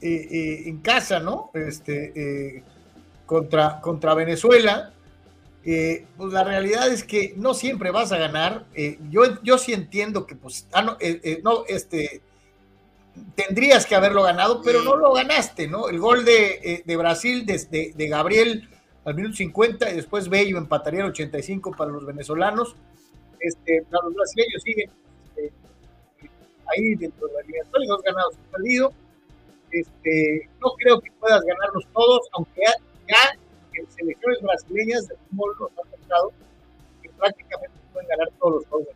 en 0.00 0.78
casa, 0.78 1.18
¿no? 1.18 1.50
Este 1.54 2.62
contra, 3.26 3.80
contra 3.80 4.14
Venezuela, 4.14 4.92
eh, 5.70 6.06
pues 6.16 6.32
la 6.32 6.44
realidad 6.44 6.88
es 6.88 7.04
que 7.04 7.34
no 7.36 7.52
siempre 7.52 7.90
vas 7.90 8.10
a 8.10 8.16
ganar. 8.16 8.64
Eh, 8.74 8.98
yo, 9.10 9.42
yo 9.42 9.58
sí 9.58 9.74
entiendo 9.74 10.24
que, 10.24 10.34
pues, 10.34 10.66
ah, 10.72 10.80
no, 10.80 10.96
eh, 10.98 11.42
no, 11.44 11.66
este, 11.68 12.22
tendrías 13.34 13.84
que 13.84 13.94
haberlo 13.94 14.22
ganado, 14.22 14.62
pero 14.62 14.82
no 14.82 14.96
lo 14.96 15.12
ganaste, 15.12 15.68
¿no? 15.68 15.90
El 15.90 15.98
gol 15.98 16.24
de, 16.24 16.82
de 16.86 16.96
Brasil 16.96 17.44
desde 17.44 17.92
de, 17.94 18.08
Gabriel 18.08 18.66
al 19.04 19.14
minuto 19.14 19.36
50 19.36 19.90
y 19.90 19.96
después 19.96 20.30
Bello 20.30 20.56
empataría 20.56 21.02
al 21.02 21.10
85 21.10 21.72
para 21.76 21.90
los 21.90 22.06
venezolanos. 22.06 22.74
Este, 23.38 23.82
para 23.90 24.06
los 24.06 24.14
brasileños 24.14 24.62
siguen 24.62 24.90
este, 25.36 25.52
ahí 26.66 26.94
dentro 26.94 27.26
de 27.26 27.34
la 27.34 27.40
eliminatoria, 27.40 27.88
dos 27.88 28.02
ganados, 28.02 28.34
un 28.36 28.52
perdido. 28.52 28.92
Este, 29.70 30.48
no 30.62 30.70
creo 30.78 30.98
que 30.98 31.12
puedas 31.12 31.42
ganarlos 31.42 31.86
todos, 31.92 32.26
aunque 32.32 32.62
ya 33.06 33.38
selecciones 33.94 34.40
brasileñas 34.42 35.08
de 35.08 35.16
fútbol 35.30 35.56
nos 35.60 35.70
ha 35.70 35.90
mostrado 35.90 36.32
que 37.02 37.08
prácticamente 37.10 37.76
pueden 37.92 38.08
ganar 38.08 38.28
todos 38.38 38.54
los 38.54 38.66
juegos. 38.66 38.88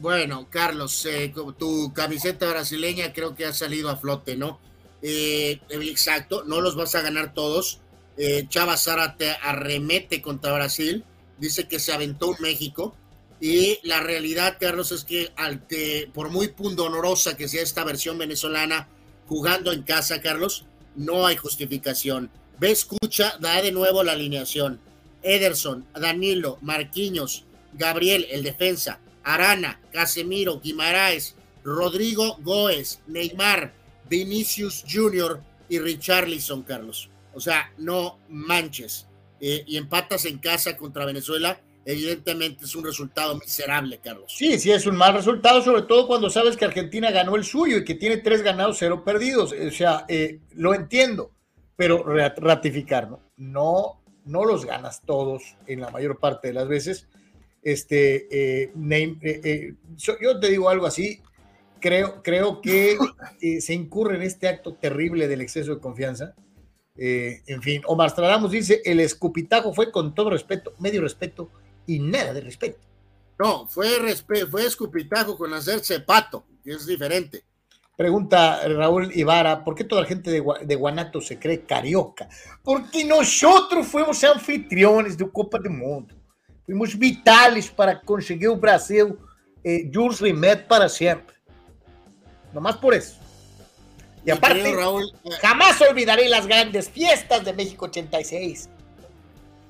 Bueno, 0.00 0.46
Carlos, 0.50 1.06
eh, 1.06 1.32
tu 1.58 1.92
camiseta 1.94 2.50
brasileña 2.50 3.12
creo 3.12 3.34
que 3.34 3.46
ha 3.46 3.52
salido 3.52 3.88
a 3.88 3.96
flote, 3.96 4.36
¿no? 4.36 4.60
Eh, 5.00 5.60
exacto, 5.70 6.44
no 6.44 6.60
los 6.60 6.76
vas 6.76 6.94
a 6.94 7.00
ganar 7.00 7.32
todos. 7.32 7.80
Eh, 8.18 8.46
Chava 8.48 8.76
te 9.16 9.30
arremete 9.30 10.20
contra 10.20 10.52
Brasil, 10.52 11.04
dice 11.38 11.66
que 11.66 11.78
se 11.78 11.92
aventó 11.92 12.28
un 12.28 12.36
México. 12.40 12.94
Y 13.40 13.78
la 13.82 14.00
realidad, 14.00 14.56
Carlos, 14.60 14.92
es 14.92 15.04
que, 15.04 15.32
al 15.36 15.66
por 16.12 16.30
muy 16.30 16.48
pundonorosa 16.48 17.36
que 17.36 17.48
sea 17.48 17.62
esta 17.62 17.84
versión 17.84 18.18
venezolana 18.18 18.88
jugando 19.26 19.72
en 19.72 19.82
casa, 19.82 20.20
Carlos, 20.20 20.66
no 20.94 21.26
hay 21.26 21.36
justificación. 21.36 22.30
Ve, 22.58 22.70
escucha, 22.70 23.36
da 23.38 23.60
de 23.60 23.70
nuevo 23.70 24.02
la 24.02 24.12
alineación. 24.12 24.80
Ederson, 25.22 25.86
Danilo, 25.94 26.58
Marquinhos, 26.62 27.44
Gabriel, 27.74 28.26
el 28.30 28.42
defensa, 28.42 29.00
Arana, 29.24 29.80
Casemiro, 29.92 30.60
Guimaraes, 30.60 31.34
Rodrigo 31.64 32.38
Goes, 32.42 33.00
Neymar, 33.08 33.74
Vinicius 34.08 34.84
Jr. 34.88 35.42
y 35.68 35.78
Richarlison, 35.80 36.62
Carlos. 36.62 37.10
O 37.34 37.40
sea, 37.40 37.72
no 37.76 38.20
manches. 38.28 39.06
Eh, 39.40 39.64
y 39.66 39.76
empatas 39.76 40.24
en 40.24 40.38
casa 40.38 40.78
contra 40.78 41.04
Venezuela, 41.04 41.60
evidentemente 41.84 42.64
es 42.64 42.74
un 42.74 42.84
resultado 42.84 43.36
miserable, 43.36 44.00
Carlos. 44.02 44.32
Sí, 44.34 44.58
sí, 44.58 44.70
es 44.70 44.86
un 44.86 44.96
mal 44.96 45.12
resultado, 45.12 45.60
sobre 45.60 45.82
todo 45.82 46.06
cuando 46.06 46.30
sabes 46.30 46.56
que 46.56 46.64
Argentina 46.64 47.10
ganó 47.10 47.36
el 47.36 47.44
suyo 47.44 47.76
y 47.76 47.84
que 47.84 47.96
tiene 47.96 48.16
tres 48.16 48.40
ganados, 48.40 48.78
cero 48.78 49.04
perdidos. 49.04 49.52
O 49.52 49.70
sea, 49.70 50.06
eh, 50.08 50.40
lo 50.54 50.72
entiendo 50.72 51.35
pero 51.76 52.02
ratificar, 52.04 53.10
¿no? 53.10 53.20
No, 53.36 54.02
no 54.24 54.44
los 54.44 54.64
ganas 54.64 55.02
todos 55.02 55.56
en 55.66 55.80
la 55.80 55.90
mayor 55.90 56.18
parte 56.18 56.48
de 56.48 56.54
las 56.54 56.68
veces. 56.68 57.08
Este, 57.62 58.62
eh, 58.64 58.72
eh, 58.90 59.40
eh, 59.44 59.74
yo 59.96 60.38
te 60.38 60.50
digo 60.50 60.68
algo 60.68 60.86
así, 60.86 61.20
creo, 61.80 62.22
creo 62.22 62.60
que 62.60 62.96
se 63.60 63.74
incurre 63.74 64.16
en 64.16 64.22
este 64.22 64.48
acto 64.48 64.74
terrible 64.74 65.28
del 65.28 65.40
exceso 65.40 65.74
de 65.74 65.80
confianza. 65.80 66.34
en 66.96 67.62
fin, 67.62 67.82
Omar 67.86 68.10
Stradamos 68.10 68.50
dice, 68.52 68.80
el 68.84 69.00
escupitajo 69.00 69.74
fue 69.74 69.90
con 69.90 70.14
todo 70.14 70.30
respeto, 70.30 70.74
medio 70.78 71.02
respeto 71.02 71.50
y 71.86 71.98
nada 71.98 72.32
de 72.32 72.40
respeto. 72.40 72.78
No, 73.38 73.66
fue, 73.66 73.88
fue 74.50 74.64
escupitajo 74.64 75.36
con 75.36 75.52
hacerse 75.52 76.00
pato, 76.00 76.46
que 76.64 76.70
es 76.72 76.86
diferente. 76.86 77.44
Pregunta 77.96 78.60
Raúl 78.68 79.10
Ibarra, 79.14 79.64
¿por 79.64 79.74
qué 79.74 79.82
toda 79.82 80.02
la 80.02 80.06
gente 80.08 80.30
de, 80.30 80.76
Guanato 80.76 81.18
se 81.22 81.38
cree 81.38 81.62
carioca? 81.62 82.28
Porque 82.62 83.02
nosotros 83.04 83.86
fuimos 83.86 84.22
anfitriones 84.22 85.16
de 85.16 85.30
Copa 85.30 85.58
do 85.58 85.70
Mundo. 85.70 86.14
Fuimos 86.66 86.98
vitales 86.98 87.70
para 87.70 87.98
conseguir 87.98 88.48
o 88.48 88.56
Brasil 88.56 89.16
eh, 89.64 89.90
Jules 89.92 90.20
Rimet 90.20 90.66
para 90.66 90.90
siempre. 90.90 91.36
Nomás 92.52 92.76
por 92.76 92.92
eso. 92.92 93.16
Y 94.26 94.30
aparte, 94.30 94.74
Raúl, 94.74 95.10
eh, 95.24 95.30
jamás 95.40 95.80
olvidaré 95.80 96.28
las 96.28 96.46
grandes 96.46 96.90
fiestas 96.90 97.46
de 97.46 97.54
México 97.54 97.86
86. 97.86 98.68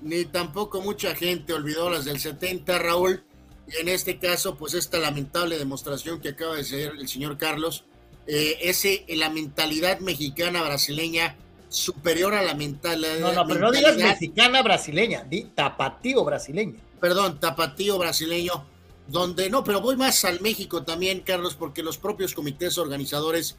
Ni 0.01 0.25
tampoco 0.25 0.81
mucha 0.81 1.15
gente 1.15 1.53
olvidó 1.53 1.91
las 1.91 2.07
del 2.07 2.19
70, 2.19 2.77
Raúl. 2.79 3.23
Y 3.69 3.77
en 3.77 3.89
este 3.89 4.19
caso, 4.19 4.57
pues 4.57 4.75
esta 4.75 4.99
lamentable 4.99 5.59
demostración 5.59 6.21
que 6.21 6.31
acaba 6.31 6.55
de 6.57 6.63
hacer 6.63 6.93
el 6.99 7.07
señor 7.07 7.37
Carlos 7.39 7.85
eh, 8.27 8.59
ese, 8.63 9.05
la 9.09 9.31
mentalidad 9.31 10.01
mexicana 10.01 10.63
brasileña 10.63 11.37
superior 11.69 12.35
a 12.35 12.43
la 12.43 12.55
mentalidad. 12.55 13.19
No, 13.19 13.33
no, 13.33 13.47
pero 13.47 13.61
no 13.61 13.73
digas 13.73 13.97
mexicana 13.97 14.63
brasileña, 14.63 15.25
di 15.25 15.45
tapatío 15.45 16.25
brasileño. 16.25 16.81
Perdón, 17.01 17.39
tapatío 17.39 17.99
brasileño, 17.99 18.65
donde 19.07 19.51
no, 19.51 19.63
pero 19.63 19.81
voy 19.81 19.97
más 19.97 20.25
al 20.25 20.41
México 20.41 20.83
también, 20.83 21.21
Carlos, 21.21 21.55
porque 21.55 21.83
los 21.83 21.99
propios 21.99 22.35
comités 22.35 22.79
organizadores 22.79 23.57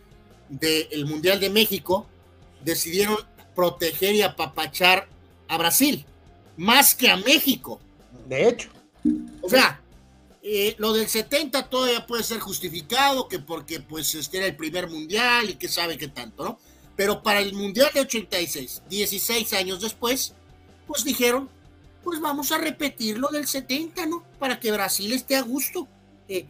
del 0.49 1.05
Mundial 1.05 1.39
de 1.39 1.49
México 1.49 2.07
decidieron 2.63 3.17
proteger 3.55 4.15
y 4.15 4.21
apapachar 4.21 5.07
a 5.47 5.57
Brasil, 5.57 6.05
más 6.57 6.95
que 6.95 7.09
a 7.09 7.17
México. 7.17 7.79
De 8.27 8.49
hecho. 8.49 8.69
O 9.41 9.49
sea, 9.49 9.81
eh, 10.49 10.75
lo 10.77 10.93
del 10.93 11.07
70 11.07 11.69
todavía 11.69 12.07
puede 12.07 12.23
ser 12.23 12.39
justificado, 12.39 13.27
que 13.27 13.39
porque 13.39 13.79
pues 13.79 14.15
este 14.15 14.37
era 14.37 14.45
el 14.47 14.55
primer 14.55 14.89
mundial 14.89 15.49
y 15.49 15.55
que 15.55 15.67
sabe 15.67 15.97
qué 15.97 16.07
tanto, 16.07 16.43
¿no? 16.43 16.59
Pero 16.95 17.21
para 17.21 17.41
el 17.41 17.53
mundial 17.53 17.91
de 17.93 18.01
86, 18.01 18.83
16 18.89 19.53
años 19.53 19.81
después, 19.81 20.33
pues 20.87 21.03
dijeron, 21.03 21.49
pues 22.03 22.21
vamos 22.21 22.51
a 22.51 22.57
repetir 22.57 23.17
lo 23.17 23.27
del 23.27 23.47
70, 23.47 24.05
¿no? 24.05 24.23
Para 24.39 24.59
que 24.59 24.71
Brasil 24.71 25.11
esté 25.13 25.35
a 25.35 25.41
gusto, 25.41 25.87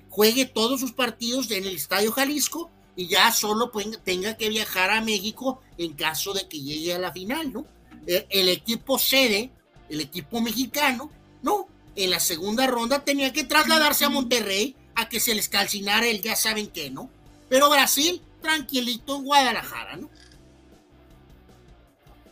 juegue 0.09 0.45
todos 0.45 0.79
sus 0.79 0.91
partidos 0.91 1.51
en 1.51 1.65
el 1.65 1.75
Estadio 1.75 2.11
Jalisco 2.11 2.71
y 2.95 3.07
ya 3.07 3.31
solo 3.31 3.71
tenga 4.03 4.37
que 4.37 4.49
viajar 4.49 4.89
a 4.89 5.01
México 5.01 5.61
en 5.77 5.93
caso 5.93 6.33
de 6.33 6.47
que 6.47 6.59
llegue 6.59 6.93
a 6.93 6.99
la 6.99 7.11
final, 7.11 7.53
¿no? 7.53 7.65
Eh, 8.07 8.25
el 8.29 8.49
equipo 8.49 8.97
sede, 8.97 9.51
el 9.89 10.01
equipo 10.01 10.41
mexicano, 10.41 11.11
no, 11.41 11.67
en 11.97 12.11
la 12.11 12.19
segunda 12.19 12.67
ronda 12.67 13.03
tenía 13.03 13.33
que 13.33 13.43
trasladarse 13.43 14.05
a 14.05 14.09
Monterrey 14.09 14.75
a 14.95 15.09
que 15.09 15.19
se 15.19 15.33
les 15.33 15.49
calcinara 15.49 16.07
el 16.07 16.21
ya 16.21 16.35
saben 16.35 16.67
qué, 16.67 16.91
¿no? 16.91 17.09
Pero 17.49 17.69
Brasil, 17.69 18.21
tranquilito 18.41 19.19
Guadalajara, 19.19 19.97
¿no? 19.97 20.09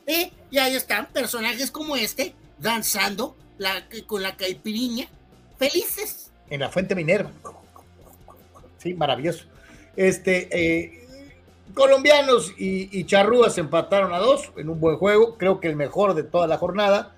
¿Eh? 0.05 0.31
Y 0.51 0.59
ahí 0.59 0.75
están 0.75 1.07
personajes 1.07 1.71
como 1.71 1.95
este, 1.95 2.35
danzando 2.59 3.35
con 4.05 4.21
la 4.21 4.37
caipiriña, 4.37 5.07
felices. 5.57 6.31
En 6.49 6.59
la 6.59 6.69
Fuente 6.69 6.93
Minerva. 6.93 7.31
Sí, 8.77 8.93
maravilloso. 8.93 9.45
Este, 9.95 10.49
eh, 10.51 11.07
colombianos 11.73 12.53
y, 12.57 12.99
y 12.99 13.05
charrúas 13.05 13.57
empataron 13.57 14.13
a 14.13 14.19
dos 14.19 14.51
en 14.57 14.69
un 14.69 14.79
buen 14.79 14.97
juego, 14.97 15.37
creo 15.39 15.59
que 15.59 15.69
el 15.69 15.75
mejor 15.75 16.13
de 16.13 16.23
toda 16.23 16.45
la 16.45 16.57
jornada 16.59 17.14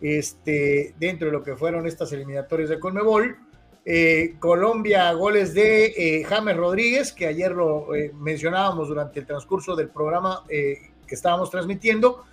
este, 0.00 0.94
dentro 0.98 1.26
de 1.26 1.32
lo 1.32 1.42
que 1.42 1.56
fueron 1.56 1.86
estas 1.86 2.12
eliminatorias 2.12 2.70
de 2.70 2.78
Conmebol. 2.78 3.36
Eh, 3.84 4.34
Colombia, 4.38 5.12
goles 5.12 5.54
de 5.54 5.86
eh, 5.86 6.24
James 6.24 6.56
Rodríguez, 6.56 7.12
que 7.12 7.26
ayer 7.26 7.52
lo 7.52 7.94
eh, 7.94 8.12
mencionábamos 8.14 8.88
durante 8.88 9.20
el 9.20 9.26
transcurso 9.26 9.74
del 9.74 9.88
programa 9.88 10.44
que 10.48 11.14
estábamos 11.14 11.50
transmitiendo, 11.50 12.24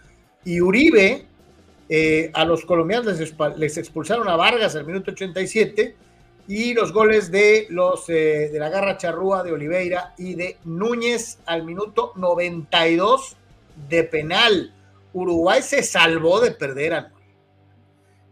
y 0.45 0.61
Uribe, 0.61 1.25
a 2.33 2.45
los 2.45 2.63
colombianos 2.63 3.17
les, 3.57 3.77
expulsaron 3.77 4.27
a 4.29 4.35
Vargas 4.35 4.75
al 4.75 4.85
minuto 4.85 5.11
87, 5.11 5.95
y 6.47 6.73
los 6.73 6.93
goles 6.93 7.31
de 7.31 7.65
los 7.69 8.05
de 8.07 8.51
la 8.53 8.69
Garra 8.69 8.97
Charrúa, 8.97 9.43
de 9.43 9.51
Oliveira 9.51 10.13
y 10.17 10.35
de 10.35 10.57
Núñez 10.63 11.39
al 11.45 11.63
minuto 11.63 12.13
92 12.15 13.35
de 13.89 14.03
penal 14.03 14.73
Uruguay 15.13 15.61
se 15.61 15.81
salvó 15.81 16.39
de 16.39 16.51
perder 16.51 16.93
a 16.93 17.11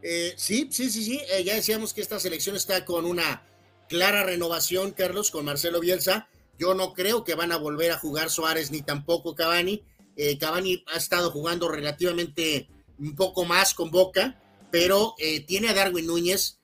eh, 0.07 0.35
sí, 0.37 0.69
sí, 0.71 0.91
sí, 0.91 1.03
sí. 1.03 1.19
Eh, 1.31 1.43
ya 1.43 1.55
decíamos 1.55 1.91
que 1.91 2.01
esta 2.01 2.19
selección 2.19 2.55
está 2.55 2.85
con 2.85 3.05
una 3.05 3.43
clara 3.89 4.23
renovación, 4.23 4.91
Carlos, 4.91 5.31
con 5.31 5.45
Marcelo 5.45 5.79
Bielsa. 5.79 6.29
Yo 6.59 6.75
no 6.75 6.93
creo 6.93 7.23
que 7.23 7.33
van 7.33 7.51
a 7.51 7.57
volver 7.57 7.91
a 7.91 7.97
jugar 7.97 8.29
Suárez 8.29 8.69
ni 8.69 8.83
tampoco 8.83 9.33
Cavani. 9.33 9.81
Eh, 10.15 10.37
Cavani 10.37 10.83
ha 10.93 10.97
estado 10.97 11.31
jugando 11.31 11.69
relativamente 11.69 12.69
un 12.99 13.15
poco 13.15 13.45
más 13.45 13.73
con 13.73 13.89
Boca, 13.89 14.39
pero 14.69 15.15
tiene 15.47 15.69
a 15.69 15.73
Darwin 15.73 16.05
Núñez, 16.05 16.59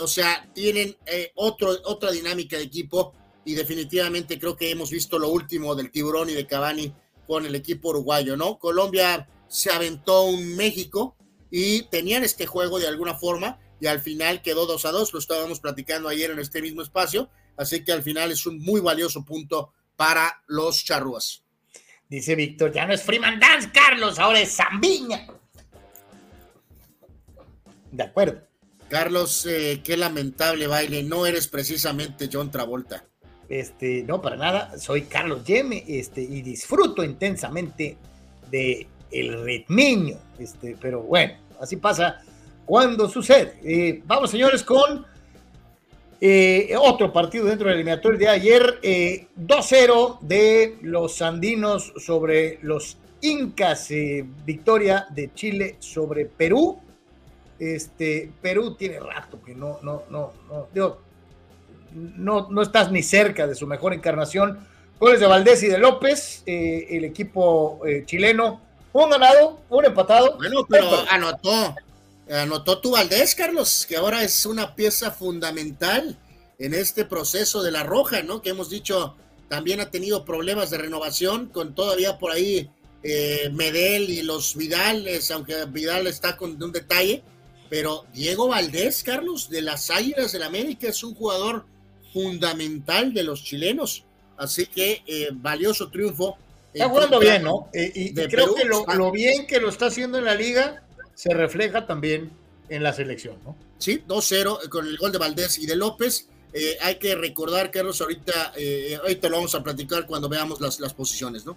o 0.00 0.08
sea, 0.08 0.50
tienen 0.54 0.96
otro, 1.34 1.76
otra 1.84 2.10
dinámica 2.10 2.56
de 2.56 2.64
equipo 2.64 3.14
y 3.44 3.54
definitivamente 3.54 4.38
creo 4.38 4.56
que 4.56 4.70
hemos 4.70 4.90
visto 4.90 5.18
lo 5.18 5.28
último 5.28 5.74
del 5.74 5.90
tiburón 5.90 6.30
y 6.30 6.32
de 6.32 6.46
Cavani 6.46 6.92
con 7.26 7.46
el 7.46 7.54
equipo 7.54 7.90
uruguayo, 7.90 8.36
¿no? 8.36 8.58
Colombia 8.58 9.28
se 9.48 9.70
aventó 9.70 10.24
un 10.24 10.56
México 10.56 11.16
y 11.50 11.82
tenían 11.84 12.24
este 12.24 12.46
juego 12.46 12.78
de 12.78 12.88
alguna 12.88 13.14
forma 13.14 13.58
y 13.80 13.86
al 13.86 14.00
final 14.00 14.42
quedó 14.42 14.66
2 14.66 14.84
a 14.84 14.90
2, 14.90 15.12
lo 15.12 15.18
estábamos 15.18 15.60
platicando 15.60 16.08
ayer 16.08 16.30
en 16.30 16.38
este 16.38 16.60
mismo 16.60 16.82
espacio, 16.82 17.30
así 17.56 17.82
que 17.82 17.92
al 17.92 18.02
final 18.02 18.30
es 18.30 18.46
un 18.46 18.58
muy 18.58 18.80
valioso 18.80 19.24
punto 19.24 19.72
para 19.96 20.42
los 20.46 20.84
charrúas. 20.84 21.42
Dice 22.08 22.34
Víctor, 22.34 22.72
ya 22.72 22.86
no 22.86 22.92
es 22.92 23.02
Freeman 23.02 23.38
Dance, 23.38 23.70
Carlos, 23.72 24.18
ahora 24.18 24.40
es 24.40 24.54
Zambiña. 24.56 25.26
De 27.90 28.02
acuerdo. 28.02 28.46
Carlos, 28.88 29.46
eh, 29.46 29.80
qué 29.84 29.96
lamentable 29.96 30.66
baile, 30.66 31.04
no 31.04 31.24
eres 31.24 31.46
precisamente 31.46 32.28
John 32.30 32.50
Travolta. 32.50 33.04
Este, 33.48 34.02
no, 34.02 34.20
para 34.20 34.36
nada, 34.36 34.78
soy 34.78 35.02
Carlos 35.02 35.44
Yeme, 35.44 35.84
este, 35.86 36.22
y 36.22 36.42
disfruto 36.42 37.04
intensamente 37.04 37.96
de 38.50 38.88
el 39.10 39.44
ritmiño, 39.44 40.16
este, 40.38 40.76
pero 40.80 41.02
bueno, 41.02 41.34
así 41.60 41.76
pasa 41.76 42.22
cuando 42.70 43.08
sucede. 43.08 43.58
Eh, 43.64 44.00
vamos, 44.06 44.30
señores, 44.30 44.62
con 44.62 45.04
eh, 46.20 46.72
otro 46.80 47.12
partido 47.12 47.46
dentro 47.46 47.66
del 47.66 47.78
eliminatorio 47.78 48.16
de 48.16 48.28
ayer, 48.28 48.80
2-0 48.80 48.80
eh, 48.82 50.18
de 50.20 50.78
los 50.82 51.20
andinos 51.20 51.92
sobre 51.96 52.60
los 52.62 52.96
incas, 53.22 53.88
victoria 54.46 55.06
de 55.10 55.34
Chile 55.34 55.76
sobre 55.80 56.26
Perú. 56.26 56.78
Este, 57.58 58.30
Perú 58.40 58.76
tiene 58.76 59.00
rato 59.00 59.42
que 59.42 59.54
no, 59.54 59.80
no, 59.82 60.04
no, 60.08 60.32
no, 60.48 60.98
no, 61.92 62.48
no 62.50 62.62
estás 62.62 62.92
ni 62.92 63.02
cerca 63.02 63.48
de 63.48 63.56
su 63.56 63.66
mejor 63.66 63.92
encarnación. 63.94 64.64
Goles 65.00 65.18
de 65.18 65.26
Valdés 65.26 65.62
y 65.64 65.66
de 65.66 65.78
López, 65.78 66.44
el 66.46 67.04
equipo 67.04 67.80
chileno 68.04 68.69
un 68.92 69.10
ganado, 69.10 69.60
un 69.68 69.84
empatado. 69.84 70.36
Bueno, 70.36 70.66
pero 70.68 71.04
anotó, 71.10 71.74
anotó 72.30 72.78
tu 72.80 72.92
Valdés, 72.92 73.34
Carlos, 73.34 73.86
que 73.88 73.96
ahora 73.96 74.22
es 74.22 74.46
una 74.46 74.74
pieza 74.74 75.10
fundamental 75.10 76.18
en 76.58 76.74
este 76.74 77.04
proceso 77.04 77.62
de 77.62 77.70
la 77.70 77.82
Roja, 77.82 78.22
¿no? 78.22 78.42
Que 78.42 78.50
hemos 78.50 78.68
dicho 78.68 79.16
también 79.48 79.80
ha 79.80 79.90
tenido 79.90 80.24
problemas 80.24 80.70
de 80.70 80.78
renovación 80.78 81.48
con 81.48 81.74
todavía 81.74 82.18
por 82.18 82.30
ahí 82.30 82.70
eh, 83.02 83.50
Medel 83.52 84.08
y 84.08 84.22
los 84.22 84.54
Vidales, 84.54 85.30
aunque 85.32 85.64
Vidal 85.64 86.06
está 86.06 86.36
con 86.36 86.62
un 86.62 86.70
detalle, 86.70 87.24
pero 87.68 88.04
Diego 88.12 88.46
Valdés, 88.46 89.02
Carlos, 89.02 89.48
de 89.48 89.62
las 89.62 89.90
Águilas 89.90 90.32
del 90.32 90.44
América, 90.44 90.88
es 90.88 91.02
un 91.02 91.14
jugador 91.14 91.66
fundamental 92.12 93.12
de 93.12 93.24
los 93.24 93.42
chilenos. 93.42 94.04
Así 94.36 94.66
que 94.66 95.02
eh, 95.06 95.30
valioso 95.32 95.90
triunfo 95.90 96.36
Está 96.72 96.88
jugando 96.88 97.18
bien, 97.18 97.42
¿no? 97.42 97.68
Eh, 97.72 97.90
y, 97.94 98.14
creo 98.14 98.54
que 98.54 98.64
lo, 98.64 99.10
bien 99.10 99.46
que 99.46 99.60
lo 99.60 99.68
está 99.68 99.86
haciendo 99.86 100.18
en 100.18 100.24
la 100.24 100.34
liga 100.34 100.82
se 101.14 101.34
refleja 101.34 101.86
también 101.86 102.30
en 102.68 102.82
la 102.82 102.92
selección, 102.92 103.36
¿no? 103.44 103.56
Sí, 103.78 104.04
2-0 104.06 104.68
con 104.68 104.86
el 104.86 104.96
gol 104.96 105.10
de 105.10 105.18
Valdés 105.18 105.58
y 105.58 105.66
de 105.66 105.74
López. 105.74 106.28
Eh, 106.52 106.78
hay 106.82 106.96
que 106.96 107.14
recordar, 107.14 107.70
Carlos, 107.70 108.00
ahorita, 108.00 108.52
eh, 108.56 108.98
ahorita 109.00 109.28
lo 109.28 109.36
vamos 109.36 109.54
a 109.54 109.62
platicar 109.62 110.06
cuando 110.06 110.28
veamos 110.28 110.60
las, 110.60 110.78
las 110.80 110.94
posiciones, 110.94 111.44
¿no? 111.44 111.56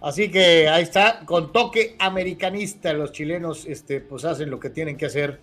Así 0.00 0.30
que 0.30 0.66
ahí 0.68 0.82
está, 0.82 1.20
con 1.26 1.52
toque 1.52 1.96
americanista, 1.98 2.92
los 2.94 3.12
chilenos 3.12 3.66
este, 3.66 4.00
pues 4.00 4.24
hacen 4.24 4.48
lo 4.48 4.58
que 4.58 4.70
tienen 4.70 4.96
que 4.96 5.06
hacer 5.06 5.40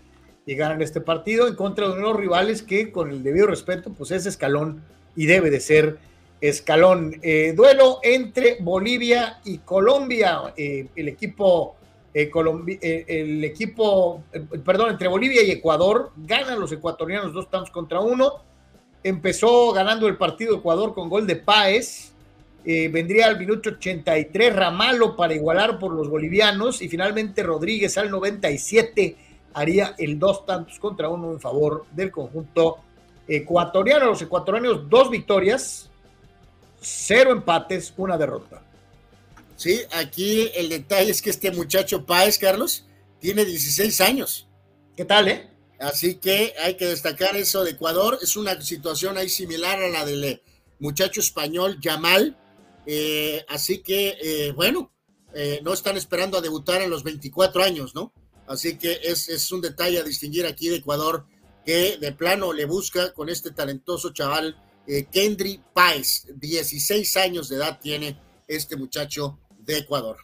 y 0.47 0.55
ganan 0.55 0.81
este 0.81 0.99
partido 0.99 1.47
en 1.47 1.55
contra 1.55 1.87
de 1.87 1.93
unos 1.93 2.15
rivales 2.15 2.63
que, 2.63 2.91
con 2.91 3.11
el 3.11 3.21
debido 3.21 3.45
respeto, 3.45 3.91
pues 3.91 4.09
es 4.09 4.25
escalón 4.25 4.81
y 5.15 5.27
debe 5.27 5.51
de 5.51 5.59
ser 5.59 5.99
escalón. 6.41 7.15
Eh, 7.21 7.53
duelo 7.55 7.99
entre 8.03 8.57
Bolivia 8.59 9.39
y 9.43 9.59
Colombia. 9.59 10.53
Eh, 10.55 10.87
el 10.95 11.07
equipo, 11.07 11.75
eh, 12.13 13.05
el 13.07 13.43
equipo, 13.43 14.23
perdón, 14.63 14.91
entre 14.91 15.07
Bolivia 15.07 15.43
y 15.43 15.51
Ecuador. 15.51 16.11
Ganan 16.17 16.59
los 16.59 16.71
ecuatorianos 16.71 17.33
dos 17.33 17.49
tantos 17.49 17.71
contra 17.71 17.99
uno. 17.99 18.43
Empezó 19.03 19.71
ganando 19.71 20.07
el 20.07 20.17
partido 20.17 20.57
Ecuador 20.57 20.93
con 20.93 21.09
gol 21.09 21.25
de 21.27 21.37
Páez. 21.37 22.13
vendría 22.65 23.27
al 23.27 23.39
minuto 23.39 23.69
83 23.69 24.53
Ramalo 24.53 25.15
para 25.15 25.33
igualar 25.33 25.79
por 25.79 25.93
los 25.93 26.09
bolivianos. 26.09 26.81
Y 26.81 26.89
finalmente 26.89 27.43
Rodríguez 27.43 27.97
al 27.97 28.11
97 28.11 29.15
haría 29.53 29.95
el 29.97 30.19
dos 30.19 30.45
tantos 30.45 30.77
contra 30.77 31.09
uno 31.09 31.31
en 31.31 31.39
favor 31.39 31.85
del 31.91 32.11
conjunto 32.11 32.79
ecuatoriano. 33.27 34.07
Los 34.07 34.21
ecuatorianos 34.21 34.89
dos 34.89 35.09
victorias 35.09 35.89
cero 36.87 37.31
empates, 37.31 37.93
una 37.97 38.17
derrota. 38.17 38.63
Sí, 39.55 39.81
aquí 39.91 40.49
el 40.55 40.69
detalle 40.69 41.11
es 41.11 41.21
que 41.21 41.29
este 41.29 41.51
muchacho 41.51 42.05
Páez, 42.05 42.37
Carlos, 42.37 42.85
tiene 43.19 43.43
16 43.43 44.01
años. 44.01 44.47
¿Qué 44.95 45.03
tal, 45.03 45.27
eh? 45.27 45.49
Así 45.79 46.15
que 46.15 46.53
hay 46.63 46.75
que 46.75 46.87
destacar 46.87 47.35
eso 47.35 47.63
de 47.63 47.71
Ecuador. 47.71 48.17
Es 48.21 48.37
una 48.37 48.59
situación 48.61 49.17
ahí 49.17 49.29
similar 49.29 49.81
a 49.81 49.89
la 49.89 50.05
del 50.05 50.23
eh, 50.23 50.43
muchacho 50.79 51.19
español 51.19 51.79
Yamal. 51.81 52.37
Eh, 52.85 53.43
así 53.49 53.79
que, 53.79 54.17
eh, 54.21 54.51
bueno, 54.53 54.91
no 55.61 55.73
están 55.73 55.97
esperando 55.97 56.39
a 56.39 56.41
debutar 56.41 56.81
a 56.81 56.87
los 56.87 57.03
24 57.03 57.61
años, 57.61 57.93
¿no? 57.93 58.11
Así 58.47 58.79
que 58.79 58.99
es, 59.03 59.29
es 59.29 59.51
un 59.51 59.61
detalle 59.61 59.99
a 59.99 60.03
distinguir 60.03 60.47
aquí 60.47 60.67
de 60.67 60.77
Ecuador 60.77 61.27
que 61.63 61.97
de 61.97 62.11
plano 62.11 62.53
le 62.53 62.65
busca 62.65 63.13
con 63.13 63.29
este 63.29 63.51
talentoso 63.51 64.13
chaval 64.13 64.57
eh, 64.87 65.05
Kendry 65.11 65.61
Páez, 65.73 66.27
16 66.33 67.17
años 67.17 67.49
de 67.49 67.57
edad 67.57 67.79
tiene 67.79 68.17
este 68.47 68.77
muchacho 68.77 69.39
de 69.59 69.79
Ecuador. 69.79 70.17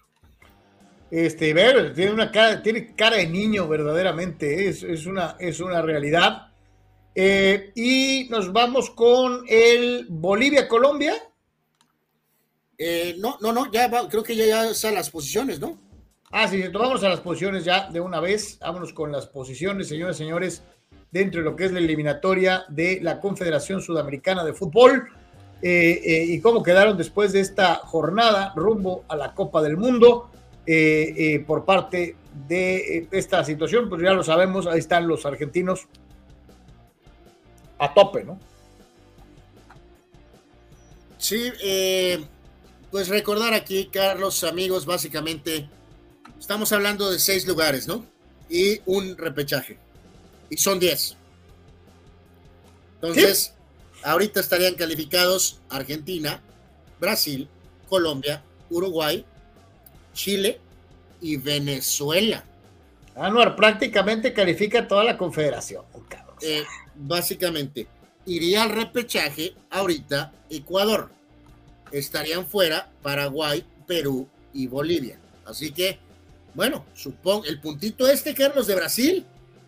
Este, 1.12 1.54
ver, 1.54 1.94
tiene 1.94 2.12
una 2.12 2.32
cara, 2.32 2.64
tiene 2.64 2.96
cara 2.96 3.18
de 3.18 3.28
niño 3.28 3.68
verdaderamente, 3.68 4.68
es, 4.68 4.82
es 4.82 5.06
una, 5.06 5.36
es 5.40 5.60
una 5.60 5.82
realidad. 5.82 6.48
Eh, 7.14 7.72
y 7.76 8.28
nos 8.30 8.52
vamos 8.52 8.90
con 8.90 9.44
el 9.48 10.08
Bolivia-Colombia. 10.10 11.14
Eh, 12.78 13.16
no, 13.20 13.38
no, 13.42 13.52
no, 13.54 13.72
ya 13.72 13.92
creo 14.10 14.24
que 14.24 14.36
ya, 14.36 14.46
ya 14.46 14.70
están 14.72 14.96
las 14.96 15.10
posiciones, 15.10 15.60
¿no? 15.60 15.80
Ah, 16.32 16.48
sí, 16.48 16.64
vamos 16.70 17.04
a 17.04 17.10
las 17.10 17.20
posiciones 17.20 17.64
ya 17.64 17.92
de 17.92 18.00
una 18.00 18.20
vez. 18.20 18.58
Vámonos 18.60 18.92
con 18.94 19.12
las 19.12 19.28
posiciones, 19.28 19.90
señores, 19.90 20.18
señores 20.18 20.64
dentro 21.14 21.42
de 21.42 21.46
lo 21.46 21.56
que 21.56 21.66
es 21.66 21.72
la 21.72 21.78
eliminatoria 21.78 22.66
de 22.68 23.00
la 23.02 23.20
Confederación 23.20 23.82
Sudamericana 23.82 24.44
de 24.44 24.54
Fútbol. 24.54 25.10
Eh, 25.62 26.02
eh, 26.04 26.26
y 26.28 26.42
cómo 26.42 26.62
quedaron 26.62 26.98
después 26.98 27.32
de 27.32 27.40
esta 27.40 27.76
jornada 27.76 28.52
rumbo 28.56 29.06
a 29.08 29.16
la 29.16 29.34
Copa 29.34 29.62
del 29.62 29.78
Mundo 29.78 30.30
eh, 30.66 31.42
por 31.48 31.64
parte 31.64 32.18
de 32.48 33.08
esta 33.12 33.46
situación, 33.46 33.88
pues 33.88 34.02
ya 34.02 34.12
lo 34.12 34.24
sabemos, 34.24 34.66
ahí 34.66 34.80
están 34.80 35.08
los 35.08 35.26
argentinos 35.26 35.88
a 37.78 37.94
tope, 37.94 38.24
¿no? 38.24 38.40
Sí, 41.18 41.54
pues 42.92 43.08
recordar 43.08 43.54
aquí, 43.54 43.86
Carlos, 43.86 44.44
amigos, 44.44 44.86
básicamente 44.86 45.70
estamos 46.38 46.74
hablando 46.74 47.10
de 47.10 47.20
seis 47.20 47.48
lugares, 47.48 47.88
¿no? 47.88 48.06
Y 48.50 48.82
un 48.86 49.16
repechaje 49.16 49.78
y 50.54 50.58
son 50.58 50.80
10. 50.80 51.18
Entonces, 52.96 53.56
ahorita 54.04 54.40
estarían 54.40 54.76
calificados 54.76 55.60
Argentina, 55.68 56.42
Brasil, 57.00 57.50
Colombia, 57.90 58.44
Uruguay, 58.70 59.26
Chile 60.14 60.62
y 61.22 61.38
Venezuela. 61.38 62.44
Anuar 63.16 63.56
prácticamente 63.56 64.32
califica 64.32 64.88
toda 64.88 65.04
la 65.04 65.18
confederación. 65.18 65.86
Eh, 66.42 66.64
básicamente, 66.96 67.88
iría 68.28 68.62
al 68.64 68.70
repechaje 68.70 69.56
ahorita 69.72 70.34
Ecuador. 70.52 71.10
Estarían 71.92 72.46
fuera 72.46 72.92
Paraguay, 73.02 73.66
Perú 73.88 74.28
y 74.54 74.68
Bolivia. 74.68 75.20
Así 75.46 75.72
que, 75.72 75.98
bueno, 76.54 76.86
supongo, 76.94 77.46
el 77.46 77.60
puntito 77.60 78.08
este, 78.08 78.36
Carlos, 78.36 78.68
de 78.68 78.76
Brasil, 78.76 79.26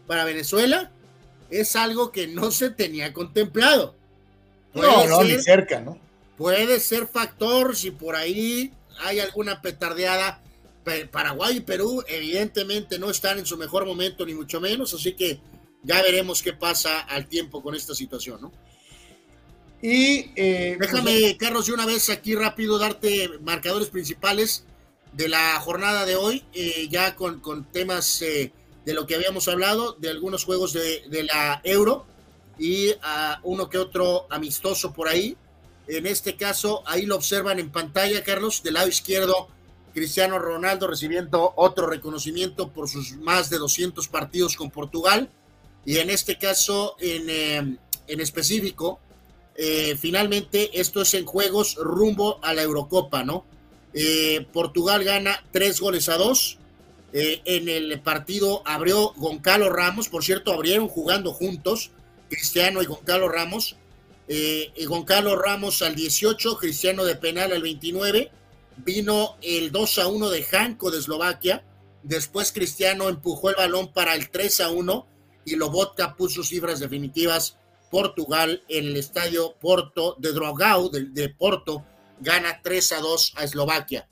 para 0.07 0.25
Venezuela 0.25 0.91
es 1.49 1.75
algo 1.75 2.11
que 2.11 2.27
no 2.27 2.51
se 2.51 2.69
tenía 2.69 3.13
contemplado. 3.13 3.95
no, 4.73 5.07
no, 5.07 5.23
ni 5.23 5.39
cerca, 5.41 5.81
¿no? 5.81 5.99
Puede 6.37 6.79
ser 6.79 7.07
factor 7.07 7.75
si 7.75 7.91
por 7.91 8.15
ahí 8.15 8.73
hay 8.99 9.19
alguna 9.19 9.61
petardeada, 9.61 10.41
Paraguay 11.11 11.57
y 11.57 11.61
Perú 11.61 12.03
evidentemente 12.07 12.99
no 12.99 13.09
están 13.09 13.39
en 13.39 13.45
su 13.45 13.57
mejor 13.57 13.85
momento, 13.85 14.25
ni 14.25 14.33
mucho 14.33 14.61
menos, 14.61 14.93
así 14.93 15.13
que 15.13 15.39
ya 15.83 16.01
veremos 16.01 16.43
qué 16.43 16.53
pasa 16.53 16.99
al 16.99 17.27
tiempo 17.27 17.63
con 17.63 17.73
esta 17.75 17.95
situación, 17.95 18.41
¿no? 18.41 18.51
Y 19.81 20.31
eh, 20.35 20.77
déjame, 20.79 21.11
pues, 21.11 21.37
Carlos, 21.37 21.67
de 21.67 21.73
una 21.73 21.85
vez 21.85 22.09
aquí 22.09 22.33
rápido 22.35 22.77
darte 22.79 23.29
marcadores 23.41 23.89
principales 23.89 24.63
de 25.13 25.29
la 25.29 25.59
jornada 25.59 26.05
de 26.05 26.15
hoy, 26.15 26.43
eh, 26.53 26.87
ya 26.89 27.15
con, 27.15 27.39
con 27.39 27.65
temas 27.65 28.21
eh, 28.21 28.51
de 28.85 28.93
lo 28.93 29.07
que 29.07 29.15
habíamos 29.15 29.47
hablado, 29.47 29.93
de 29.93 30.09
algunos 30.09 30.43
juegos 30.43 30.73
de, 30.73 31.03
de 31.09 31.23
la 31.23 31.61
Euro 31.63 32.05
y 32.57 32.91
a 33.01 33.39
uno 33.43 33.69
que 33.69 33.77
otro 33.77 34.27
amistoso 34.29 34.93
por 34.93 35.07
ahí. 35.07 35.35
En 35.87 36.05
este 36.05 36.35
caso, 36.35 36.83
ahí 36.85 37.05
lo 37.05 37.15
observan 37.15 37.59
en 37.59 37.71
pantalla, 37.71 38.23
Carlos, 38.23 38.63
del 38.63 38.75
lado 38.75 38.87
izquierdo, 38.87 39.49
Cristiano 39.93 40.39
Ronaldo 40.39 40.87
recibiendo 40.87 41.53
otro 41.55 41.87
reconocimiento 41.87 42.69
por 42.69 42.89
sus 42.89 43.13
más 43.13 43.49
de 43.49 43.57
200 43.57 44.07
partidos 44.09 44.55
con 44.55 44.69
Portugal. 44.69 45.29
Y 45.85 45.97
en 45.97 46.09
este 46.09 46.37
caso, 46.37 46.95
en, 46.99 47.29
eh, 47.29 47.77
en 48.07 48.19
específico, 48.19 48.99
eh, 49.55 49.95
finalmente 49.97 50.79
esto 50.79 51.01
es 51.01 51.13
en 51.13 51.25
juegos 51.25 51.75
rumbo 51.75 52.39
a 52.43 52.53
la 52.53 52.63
Eurocopa, 52.63 53.23
¿no? 53.23 53.45
Eh, 53.93 54.45
Portugal 54.51 55.03
gana 55.05 55.43
tres 55.51 55.79
goles 55.79 56.09
a 56.09 56.17
dos. 56.17 56.57
En 57.15 57.69
el 57.69 58.01
partido 58.01 58.61
abrió 58.65 59.13
Goncalo 59.15 59.69
Ramos, 59.69 60.09
por 60.09 60.23
cierto, 60.25 60.51
abrieron 60.51 60.89
jugando 60.89 61.31
juntos, 61.31 61.91
Cristiano 62.29 62.81
y 62.81 62.85
Goncalo 62.85 63.29
Ramos. 63.29 63.77
Eh, 64.27 64.73
Goncalo 64.85 65.37
Ramos 65.37 65.81
al 65.81 65.95
18, 65.95 66.57
Cristiano 66.57 67.05
de 67.05 67.15
penal 67.15 67.53
al 67.53 67.61
29, 67.61 68.31
vino 68.77 69.37
el 69.41 69.71
2 69.71 69.99
a 69.99 70.07
1 70.07 70.29
de 70.29 70.43
Janko 70.43 70.91
de 70.91 70.99
Eslovaquia, 70.99 71.63
después 72.03 72.51
Cristiano 72.51 73.07
empujó 73.07 73.49
el 73.49 73.55
balón 73.55 73.93
para 73.93 74.13
el 74.15 74.29
3 74.29 74.59
a 74.61 74.69
1 74.71 75.07
y 75.45 75.55
Lobotka 75.55 76.15
puso 76.15 76.43
cifras 76.43 76.79
definitivas. 76.79 77.57
Portugal 77.91 78.61
en 78.67 78.87
el 78.87 78.97
estadio 78.97 79.55
Porto 79.61 80.17
de 80.19 80.33
Drogao 80.33 80.89
de, 80.89 81.05
de 81.05 81.29
Porto 81.29 81.85
gana 82.19 82.59
3 82.61 82.91
a 82.91 82.99
2 82.99 83.33
a 83.37 83.43
Eslovaquia. 83.45 84.09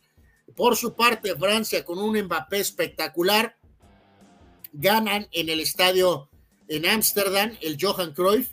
Por 0.56 0.76
su 0.76 0.94
parte, 0.96 1.36
Francia 1.36 1.84
con 1.84 1.98
un 2.00 2.18
Mbappé 2.18 2.60
espectacular 2.60 3.58
ganan 4.72 5.28
en 5.32 5.50
el 5.50 5.60
estadio 5.60 6.30
en 6.68 6.86
Ámsterdam 6.86 7.58
el 7.62 7.78
Johan 7.80 8.14
Cruyff 8.14 8.52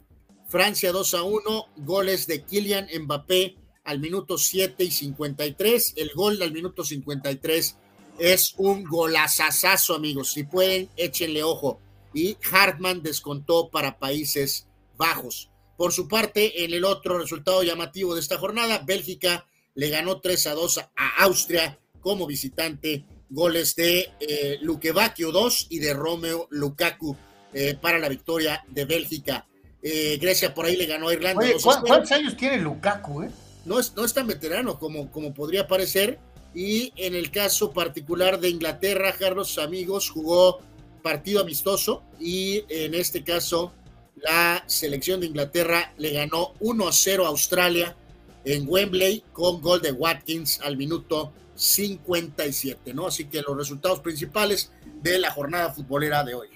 Francia 0.50 0.90
2 0.90 1.14
a 1.14 1.22
1, 1.22 1.66
goles 1.76 2.26
de 2.26 2.42
Kylian 2.42 2.88
Mbappé 3.02 3.54
al 3.84 4.00
minuto 4.00 4.36
7 4.36 4.82
y 4.82 4.90
53. 4.90 5.94
El 5.96 6.10
gol 6.12 6.42
al 6.42 6.52
minuto 6.52 6.82
53 6.82 7.76
es 8.18 8.54
un 8.56 8.82
golazazazo, 8.82 9.94
amigos. 9.94 10.32
Si 10.32 10.42
pueden, 10.42 10.90
échenle 10.96 11.44
ojo. 11.44 11.78
Y 12.12 12.36
Hartmann 12.50 13.00
descontó 13.00 13.70
para 13.70 14.00
Países 14.00 14.66
Bajos. 14.96 15.50
Por 15.76 15.92
su 15.92 16.08
parte, 16.08 16.64
en 16.64 16.74
el 16.74 16.84
otro 16.84 17.16
resultado 17.16 17.62
llamativo 17.62 18.14
de 18.14 18.20
esta 18.20 18.36
jornada, 18.36 18.82
Bélgica 18.84 19.46
le 19.74 19.88
ganó 19.88 20.20
3 20.20 20.48
a 20.48 20.54
2 20.54 20.78
a 20.78 21.22
Austria 21.22 21.78
como 22.00 22.26
visitante. 22.26 23.04
Goles 23.32 23.76
de 23.76 24.10
eh, 24.18 24.58
Luquevacchio 24.60 25.30
2 25.30 25.68
y 25.70 25.78
de 25.78 25.94
Romeo 25.94 26.48
Lukaku 26.50 27.16
eh, 27.52 27.76
para 27.80 27.98
la 27.98 28.08
victoria 28.08 28.64
de 28.68 28.84
Bélgica. 28.84 29.46
Eh, 29.82 30.18
Grecia 30.20 30.52
por 30.52 30.66
ahí 30.66 30.76
le 30.76 30.86
ganó 30.86 31.08
a 31.08 31.12
Irlanda. 31.12 31.46
¿Cuántos 31.62 32.10
años 32.10 32.36
tiene 32.36 32.58
Lukaku? 32.58 33.22
Eh? 33.22 33.30
No, 33.64 33.78
es, 33.78 33.94
no 33.94 34.04
es 34.04 34.12
tan 34.12 34.26
veterano 34.26 34.78
como, 34.78 35.10
como 35.12 35.32
podría 35.32 35.68
parecer. 35.68 36.18
Y 36.54 36.92
en 36.96 37.14
el 37.14 37.30
caso 37.30 37.70
particular 37.72 38.40
de 38.40 38.48
Inglaterra, 38.48 39.14
Carlos, 39.16 39.58
amigos, 39.58 40.10
jugó 40.10 40.60
partido 41.00 41.40
amistoso 41.40 42.02
y 42.18 42.64
en 42.68 42.94
este 42.94 43.22
caso 43.22 43.72
la 44.16 44.62
selección 44.66 45.20
de 45.20 45.26
Inglaterra 45.26 45.92
le 45.96 46.10
ganó 46.12 46.52
1 46.60 46.92
0 46.92 47.24
a 47.24 47.28
Australia 47.28 47.96
en 48.44 48.66
Wembley 48.68 49.24
con 49.32 49.60
gol 49.60 49.80
de 49.80 49.92
Watkins 49.92 50.60
al 50.60 50.76
minuto 50.76 51.32
57, 51.60 52.94
¿no? 52.94 53.06
Así 53.06 53.26
que 53.26 53.42
los 53.42 53.54
resultados 53.54 54.00
principales 54.00 54.72
de 55.02 55.18
la 55.18 55.30
jornada 55.30 55.70
futbolera 55.70 56.24
de 56.24 56.34
hoy. 56.34 56.48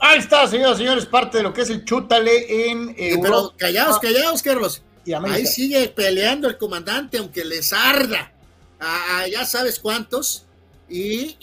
Ahí 0.00 0.18
está, 0.18 0.48
señoras 0.48 0.76
y 0.76 0.78
señores, 0.78 1.06
parte 1.06 1.38
de 1.38 1.44
lo 1.44 1.52
que 1.52 1.60
es 1.60 1.70
el 1.70 1.84
chútale 1.84 2.70
en 2.70 2.94
Pero 2.96 3.54
callados, 3.56 3.98
callados, 4.00 4.42
Carlos. 4.42 4.82
Ahí 5.28 5.46
sigue 5.46 5.88
peleando 5.88 6.48
el 6.48 6.58
comandante, 6.58 7.18
aunque 7.18 7.44
les 7.44 7.72
arda. 7.72 8.32
a 8.80 9.26
ya 9.28 9.44
sabes 9.44 9.78
cuántos. 9.78 10.46
Y, 10.88 11.36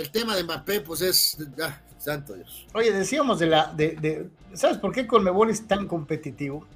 el 0.00 0.10
tema 0.10 0.36
de 0.36 0.44
Mbappé, 0.44 0.82
pues 0.82 1.00
es. 1.00 1.38
Ah, 1.62 1.80
santo 1.96 2.34
Dios. 2.34 2.66
Oye, 2.74 2.92
decíamos 2.92 3.38
de 3.38 3.46
la. 3.46 3.72
De, 3.74 4.28
¿Sabes 4.52 4.76
por 4.76 4.92
qué 4.92 5.06
Colmebol 5.06 5.48
es 5.48 5.66
tan 5.66 5.88
competitivo? 5.88 6.66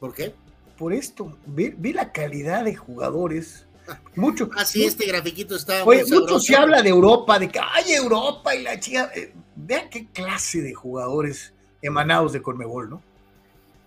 ¿Por 0.00 0.14
qué? 0.14 0.32
Por 0.78 0.92
esto. 0.92 1.36
Vi, 1.46 1.92
la 1.92 2.12
calidad 2.12 2.64
de 2.64 2.76
jugadores 2.76 3.66
mucho. 4.14 4.48
Así, 4.56 4.84
ah, 4.84 4.88
este 4.88 5.06
grafiquito 5.06 5.56
está. 5.56 5.84
mucho 5.84 6.38
se 6.38 6.54
habla 6.54 6.82
de 6.82 6.90
Europa, 6.90 7.38
de 7.38 7.48
que 7.48 7.58
hay 7.58 7.92
Europa 7.92 8.54
y 8.54 8.62
la 8.62 8.78
chica. 8.78 9.10
Eh, 9.14 9.32
vean 9.56 9.90
qué 9.90 10.06
clase 10.06 10.60
de 10.60 10.74
jugadores 10.74 11.52
emanados 11.82 12.32
de 12.32 12.42
Conmebol, 12.42 12.90
¿no? 12.90 13.02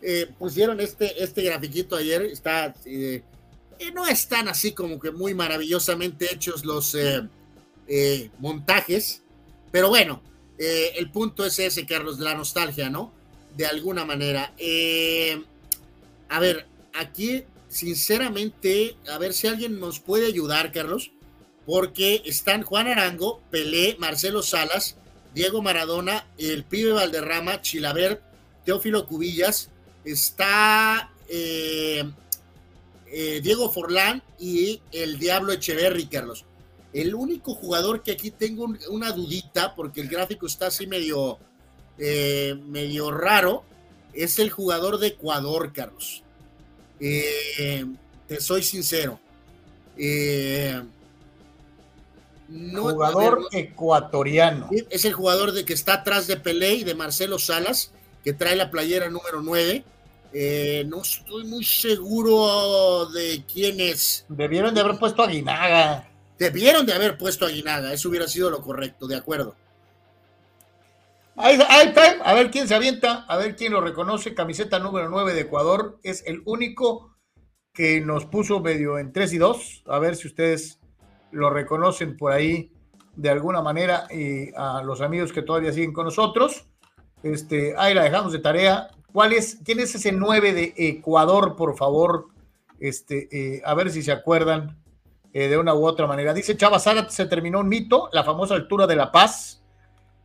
Eh, 0.02 0.30
pusieron 0.38 0.82
este, 0.82 1.24
este 1.24 1.44
grafiquito 1.44 1.96
ayer, 1.96 2.24
está. 2.24 2.74
Eh, 2.86 3.24
no 3.94 4.06
están 4.08 4.48
así 4.48 4.74
como 4.74 5.00
que 5.00 5.12
muy 5.12 5.34
maravillosamente 5.34 6.32
hechos 6.32 6.66
los 6.66 6.96
montajes, 8.38 9.24
pero 9.72 9.90
bueno, 9.90 10.22
el 10.60 11.10
punto 11.10 11.46
es 11.46 11.58
ese, 11.58 11.86
Carlos, 11.88 12.20
de 12.20 12.26
la 12.26 12.36
nostalgia, 12.36 12.90
¿no? 12.92 13.12
De 13.58 13.66
alguna 13.66 14.06
manera. 14.06 14.54
a 16.30 16.40
ver, 16.40 16.68
aquí 16.94 17.46
sinceramente, 17.72 18.98
a 19.10 19.18
ver 19.18 19.34
si 19.34 19.48
alguien 19.48 19.80
nos 19.80 20.00
puede 20.00 20.28
ayudar, 20.28 20.72
Carlos, 20.72 21.12
porque 21.66 22.22
están 22.26 22.64
Juan 22.64 22.88
Arango, 22.88 23.42
Pelé, 23.50 23.96
Marcelo 23.98 24.44
Salas, 24.44 24.98
Diego 25.34 25.62
Maradona, 25.62 26.28
el 26.38 26.66
pibe 26.66 26.92
Valderrama, 26.92 27.62
Chilaver, 27.62 28.22
Teófilo 28.66 29.08
Cubillas, 29.08 29.70
está 30.04 31.12
eh, 31.30 32.04
eh, 33.08 33.40
Diego 33.42 33.72
Forlán 33.72 34.22
y 34.38 34.82
el 34.92 35.18
Diablo 35.18 35.54
Echeverry, 35.54 36.08
Carlos. 36.08 36.46
El 36.92 37.16
único 37.16 37.56
jugador 37.56 38.04
que 38.04 38.12
aquí 38.12 38.32
tengo 38.32 38.68
una 38.90 39.12
dudita, 39.14 39.76
porque 39.76 40.02
el 40.02 40.10
gráfico 40.10 40.46
está 40.46 40.68
así 40.68 40.88
medio, 40.88 41.40
eh, 41.98 42.60
medio 42.66 43.12
raro, 43.12 43.64
es 44.14 44.40
el 44.40 44.50
jugador 44.50 44.98
de 44.98 45.08
Ecuador, 45.08 45.72
Carlos. 45.72 46.24
Eh, 47.02 47.86
te 48.28 48.40
soy 48.40 48.62
sincero. 48.62 49.20
Eh, 49.98 50.82
jugador 52.50 53.48
ecuatoriano. 53.52 54.70
Es 54.90 55.06
el 55.06 55.14
jugador 55.14 55.52
de 55.52 55.66
que 55.66 55.74
está 55.74 55.96
atrás 55.96 56.28
de 56.28 56.38
Pelé 56.38 56.76
y 56.76 56.84
de 56.84 56.96
Marcelo 56.96 57.40
Salas, 57.40 57.92
que 58.24 58.34
trae 58.34 58.56
la 58.56 58.70
playera 58.70 59.10
número 59.10 59.42
9. 59.42 59.84
Eh, 60.34 60.86
no 60.88 61.02
estoy 61.02 61.44
muy 61.46 61.64
seguro 61.64 63.08
de 63.08 63.44
quién 63.52 63.80
es. 63.80 64.26
Debieron 64.30 64.74
de 64.74 64.82
haber 64.82 64.98
puesto 64.98 65.24
a 65.24 65.28
Guinaga. 65.28 66.08
Debieron 66.38 66.86
de 66.86 66.94
haber 66.94 67.18
puesto 67.18 67.46
a 67.46 67.50
Guinaga, 67.50 67.94
eso 67.94 68.10
hubiera 68.10 68.28
sido 68.28 68.50
lo 68.50 68.62
correcto, 68.62 69.08
de 69.08 69.16
acuerdo. 69.16 69.56
A 71.36 72.34
ver 72.34 72.52
quién 72.52 72.68
se 72.68 72.76
avienta, 72.76 73.26
a 73.28 73.38
ver 73.38 73.56
quién 73.56 73.74
lo 73.74 73.82
reconoce. 73.82 74.34
Camiseta 74.34 74.80
número 74.80 75.10
9 75.10 75.34
de 75.34 75.42
Ecuador 75.42 76.00
es 76.04 76.24
el 76.28 76.42
único 76.46 77.16
que 77.74 78.02
nos 78.02 78.26
puso 78.26 78.60
medio 78.60 78.98
en 79.00 79.14
3 79.14 79.34
y 79.34 79.38
2. 79.38 79.84
A 79.88 80.00
ver 80.00 80.16
si 80.16 80.28
ustedes 80.28 80.80
lo 81.32 81.50
reconocen 81.50 82.18
por 82.18 82.34
ahí 82.34 82.72
de 83.16 83.30
alguna 83.30 83.62
manera 83.62 84.08
y 84.12 84.54
a 84.56 84.82
los 84.84 85.02
amigos 85.02 85.32
que 85.32 85.42
todavía 85.42 85.72
siguen 85.72 85.94
con 85.94 86.06
nosotros. 86.06 86.66
Este, 87.24 87.76
ahí 87.78 87.94
la 87.94 88.04
dejamos 88.04 88.34
de 88.34 88.40
tarea. 88.40 88.90
¿Cuál 89.14 89.34
es, 89.34 89.60
quién 89.64 89.80
es 89.80 89.96
ese 89.96 90.12
9 90.12 90.54
de 90.54 90.74
Ecuador, 90.78 91.56
por 91.56 91.78
favor? 91.78 92.28
Este, 92.80 93.28
eh, 93.32 93.62
a 93.64 93.74
ver 93.74 93.92
si 93.92 94.02
se 94.02 94.12
acuerdan 94.12 94.82
eh, 95.34 95.48
de 95.48 95.58
una 95.58 95.74
u 95.74 95.86
otra 95.86 96.08
manera. 96.08 96.34
Dice 96.34 96.58
Chava 96.58 96.80
Zárate, 96.80 97.12
se 97.12 97.26
terminó 97.26 97.60
un 97.60 97.70
mito, 97.70 98.10
la 98.12 98.24
famosa 98.24 98.56
altura 98.56 98.88
de 98.88 98.96
La 98.96 99.12
Paz 99.12 99.61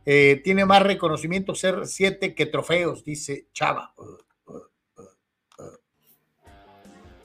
eh, 0.09 0.39
tiene 0.41 0.63
más 0.63 0.81
reconocimiento 0.83 1.53
ser 1.53 1.85
siete 1.85 2.33
que 2.33 2.45
trofeos, 2.45 3.03
dice 3.03 3.49
Chava. 3.51 3.93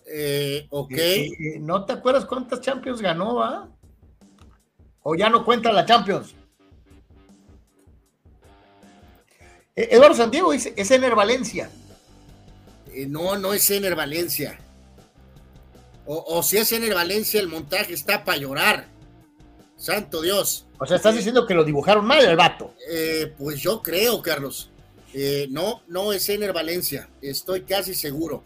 Eh, 0.04 0.66
ok. 0.68 0.90
Eh, 0.90 1.58
¿No 1.60 1.84
te 1.84 1.92
acuerdas 1.92 2.24
cuántas 2.24 2.60
Champions 2.60 3.00
ganó, 3.00 3.36
va? 3.36 3.70
¿O 5.04 5.14
ya 5.14 5.30
no 5.30 5.44
cuenta 5.44 5.70
la 5.70 5.86
Champions? 5.86 6.34
Eduardo 9.76 10.16
Santiago 10.16 10.50
dice, 10.50 10.74
es 10.76 10.90
Ener 10.90 11.14
Valencia. 11.14 11.70
no, 13.06 13.38
no 13.38 13.54
es 13.54 13.70
Ener 13.70 13.94
Valencia. 13.94 14.58
O, 16.04 16.42
si 16.42 16.56
es 16.56 16.72
en 16.72 16.82
el 16.82 16.94
Valencia, 16.94 17.40
el 17.40 17.46
montaje 17.46 17.94
está 17.94 18.24
para 18.24 18.38
llorar. 18.38 18.88
Santo 19.76 20.20
Dios. 20.20 20.66
O 20.82 20.86
sea, 20.86 20.96
estás 20.96 21.14
diciendo 21.14 21.46
que 21.46 21.54
lo 21.54 21.62
dibujaron 21.62 22.04
mal 22.04 22.24
el 22.24 22.34
vato. 22.34 22.74
Eh, 22.90 23.32
pues 23.38 23.60
yo 23.60 23.80
creo, 23.80 24.20
Carlos. 24.20 24.68
Eh, 25.14 25.46
no, 25.48 25.82
no 25.86 26.12
es 26.12 26.28
Ener 26.28 26.52
Valencia, 26.52 27.08
estoy 27.20 27.60
casi 27.62 27.94
seguro. 27.94 28.42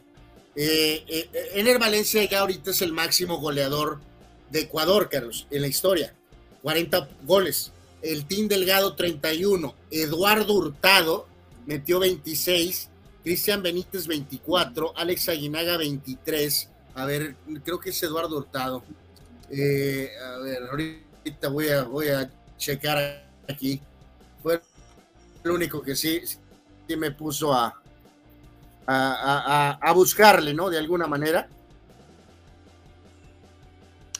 Eh, 0.54 1.02
eh, 1.08 1.30
Ener 1.54 1.78
Valencia 1.78 2.22
ya 2.24 2.40
ahorita 2.40 2.72
es 2.72 2.82
el 2.82 2.92
máximo 2.92 3.38
goleador 3.38 4.00
de 4.50 4.60
Ecuador, 4.60 5.08
Carlos, 5.08 5.46
en 5.50 5.62
la 5.62 5.68
historia. 5.68 6.14
40 6.60 7.08
goles. 7.22 7.72
El 8.02 8.26
Team 8.26 8.48
Delgado 8.48 8.94
31. 8.96 9.74
Eduardo 9.90 10.52
Hurtado 10.52 11.26
metió 11.64 12.00
26. 12.00 12.90
Cristian 13.24 13.62
Benítez 13.62 14.06
24. 14.06 14.92
Alex 14.94 15.30
Aguinaga 15.30 15.78
23. 15.78 16.68
A 16.96 17.06
ver, 17.06 17.34
creo 17.64 17.80
que 17.80 17.90
es 17.90 18.02
Eduardo 18.02 18.36
Hurtado. 18.36 18.84
a 19.48 20.38
ver, 20.42 20.62
ahorita 20.70 21.05
voy 21.50 21.68
a, 21.68 21.82
voy 21.84 22.08
a 22.08 22.30
checar 22.56 23.24
aquí. 23.48 23.80
Fue 24.42 24.60
el 25.44 25.50
único 25.50 25.82
que 25.82 25.94
sí, 25.94 26.20
que 26.86 26.96
me 26.96 27.10
puso 27.10 27.52
a, 27.52 27.74
a, 28.86 29.92
buscarle, 29.94 30.54
¿no? 30.54 30.70
De 30.70 30.78
alguna 30.78 31.06
manera. 31.06 31.48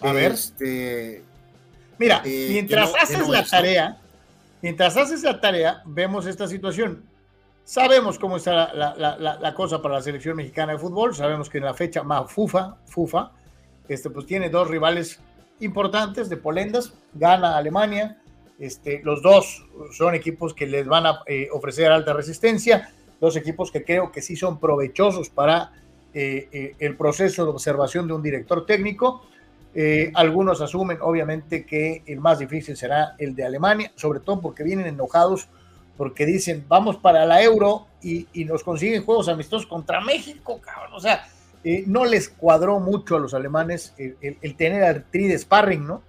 A 0.01 0.13
ver. 0.13 0.33
Este, 0.33 1.23
Mira, 1.99 2.23
eh, 2.25 2.49
mientras 2.51 2.93
haces 3.01 3.29
la 3.29 3.45
tarea, 3.45 3.97
mientras 4.63 4.97
haces 4.97 5.23
la 5.23 5.41
tarea, 5.41 5.83
vemos 5.87 6.27
esta 6.27 6.47
situación. 6.47 7.05
Sabemos 7.65 8.19
cómo 8.19 8.37
está 8.37 8.73
la, 8.75 9.55
cosa 9.55 9.83
para 9.83 9.95
la 9.95 10.03
selección 10.03 10.37
mexicana 10.37 10.73
de 10.73 10.79
fútbol. 10.79 11.17
Sabemos 11.17 11.51
que 11.51 11.59
en 11.59 11.65
la 11.65 11.75
fecha 11.75 12.03
más 12.05 12.31
FUFA, 12.31 12.77
FUFA, 12.87 13.33
este, 13.89 14.11
pues 14.11 14.27
tiene 14.27 14.51
dos 14.51 14.69
rivales 14.69 15.19
importantes 15.61 16.29
de 16.29 16.37
Polendas. 16.37 16.93
Gana 17.15 17.57
Alemania, 17.57 18.19
este, 18.59 19.03
los 19.03 19.23
dos 19.23 19.67
son 19.93 20.15
equipos 20.15 20.55
que 20.55 20.67
les 20.67 20.87
van 20.87 21.07
a 21.07 21.21
eh, 21.27 21.49
ofrecer 21.53 21.91
alta 21.93 22.13
resistencia, 22.13 22.91
dos 23.21 23.37
equipos 23.37 23.71
que 23.71 23.85
creo 23.85 24.11
que 24.11 24.23
sí 24.23 24.37
son 24.37 24.59
provechosos 24.59 25.29
para 25.29 25.73
eh, 26.15 26.49
eh, 26.53 26.77
el 26.79 26.97
proceso 26.97 27.45
de 27.45 27.51
observación 27.51 28.07
de 28.07 28.15
un 28.15 28.23
director 28.23 28.65
técnico. 28.65 29.23
algunos 30.15 30.63
asumen 30.63 30.99
obviamente 31.03 31.67
que 31.67 32.03
el 32.07 32.19
más 32.19 32.39
difícil 32.39 32.79
será 32.79 33.15
el 33.19 33.35
de 33.35 33.45
Alemania, 33.45 33.93
sobre 33.95 34.21
todo 34.21 34.41
porque 34.41 34.65
vienen 34.65 34.87
enojados, 34.87 35.49
porque 35.99 36.25
dicen 36.25 36.65
vamos 36.67 36.97
para 36.97 37.27
la 37.27 37.43
euro 37.43 37.87
y, 38.03 38.27
nos 38.47 38.63
consiguen 38.63 39.05
juegos 39.05 39.29
amistosos 39.29 39.67
contra 39.67 40.01
México, 40.01 40.59
cabrón. 40.63 40.95
O 40.95 41.01
sea, 41.01 41.27
no 41.87 42.05
les 42.05 42.29
cuadró 42.29 42.79
mucho 42.79 43.17
a 43.17 43.19
los 43.19 43.35
alemanes 43.35 43.93
el, 43.99 44.57
tener 44.57 44.85
al 44.85 45.05
tri 45.05 45.27
de 45.27 45.37
sparring, 45.37 45.85
¿no? 45.85 46.03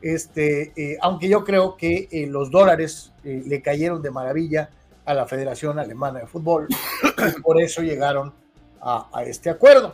Este, 0.00 0.72
eh, 0.76 0.98
aunque 1.00 1.28
yo 1.28 1.44
creo 1.44 1.76
que 1.76 2.08
eh, 2.10 2.26
los 2.26 2.50
dólares 2.50 3.12
eh, 3.24 3.42
le 3.46 3.62
cayeron 3.62 4.02
de 4.02 4.10
maravilla 4.10 4.70
a 5.04 5.14
la 5.14 5.26
Federación 5.26 5.78
Alemana 5.78 6.20
de 6.20 6.26
Fútbol, 6.26 6.68
por 7.42 7.60
eso 7.60 7.82
llegaron 7.82 8.32
a, 8.80 9.08
este 9.26 9.48
acuerdo. 9.48 9.92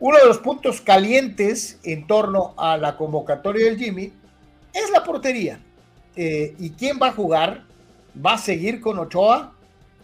Uno 0.00 0.18
de 0.18 0.26
los 0.26 0.38
puntos 0.38 0.80
calientes 0.80 1.78
en 1.82 2.06
torno 2.06 2.54
a 2.56 2.76
la 2.76 2.96
convocatoria 2.96 3.66
del 3.66 3.78
Jimmy 3.78 4.12
es 4.72 4.90
la 4.90 5.04
portería. 5.04 5.60
¿Y 6.16 6.70
quién 6.70 6.98
va 7.00 7.08
a 7.08 7.12
jugar? 7.12 7.64
¿Va 8.24 8.34
a 8.34 8.38
seguir 8.38 8.80
con 8.80 8.98
Ochoa 8.98 9.52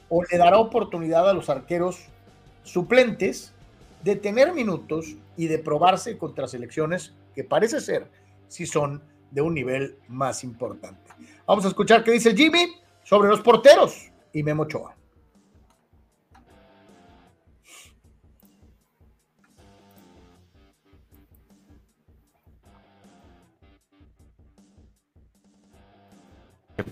o 0.08 0.22
le 0.22 0.38
dará 0.38 0.58
oportunidad 0.58 1.28
a 1.28 1.32
los 1.32 1.50
arqueros 1.50 2.06
suplentes 2.62 3.53
de 4.04 4.16
tener 4.16 4.52
minutos 4.52 5.16
y 5.36 5.46
de 5.46 5.58
probarse 5.58 6.16
contra 6.18 6.46
selecciones 6.46 7.14
que 7.34 7.42
parece 7.42 7.80
ser 7.80 8.10
si 8.46 8.66
son 8.66 9.02
de 9.30 9.40
un 9.40 9.54
nivel 9.54 9.96
más 10.08 10.44
importante. 10.44 11.10
Vamos 11.46 11.64
a 11.64 11.68
escuchar 11.68 12.04
qué 12.04 12.12
dice 12.12 12.36
Jimmy 12.36 12.66
sobre 13.02 13.28
los 13.28 13.40
porteros 13.40 14.12
y 14.32 14.42
Memo 14.42 14.66
Choa. 14.66 14.94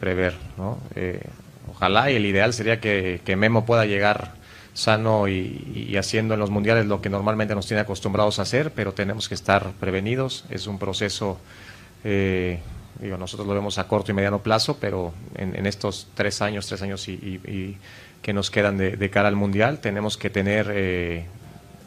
prever, 0.03 0.35
¿no? 0.57 0.79
Eh, 0.97 1.21
ojalá 1.71 2.11
y 2.11 2.17
el 2.17 2.27
ideal 2.27 2.53
sería 2.53 2.81
que, 2.81 3.21
Memo 3.37 3.65
pueda 3.65 3.85
llegar 3.87 4.33
sano 4.75 5.29
y, 5.29 5.97
haciendo 5.99 6.35
en 6.35 6.41
los 6.41 6.51
mundiales 6.51 6.87
lo 6.87 7.01
que 7.01 7.11
normalmente 7.11 7.55
nos 7.55 7.67
tiene 7.67 7.83
acostumbrados 7.83 8.39
a 8.39 8.43
hacer, 8.43 8.73
pero 8.73 8.93
tenemos 8.93 9.29
que 9.29 9.35
estar 9.35 9.73
prevenidos. 9.73 10.45
Es 10.51 10.67
un 10.67 10.79
proceso, 10.79 11.39
eh, 12.05 12.61
digo, 13.01 13.17
nosotros 13.19 13.47
lo 13.47 13.55
vemos 13.55 13.79
a 13.79 13.87
corto 13.87 14.11
y 14.11 14.15
mediano 14.15 14.41
plazo, 14.41 14.79
pero 14.81 15.13
en, 15.37 15.67
estos 15.67 16.09
tres 16.15 16.41
años, 16.43 16.67
tres 16.67 16.83
años 16.83 17.07
y, 17.09 17.77
que 18.23 18.33
nos 18.33 18.51
quedan 18.51 18.79
de, 18.79 19.11
cara 19.11 19.29
al 19.29 19.37
mundial, 19.37 19.81
tenemos 19.81 20.17
que 20.17 20.31
tener 20.31 20.71
eh, 20.73 21.27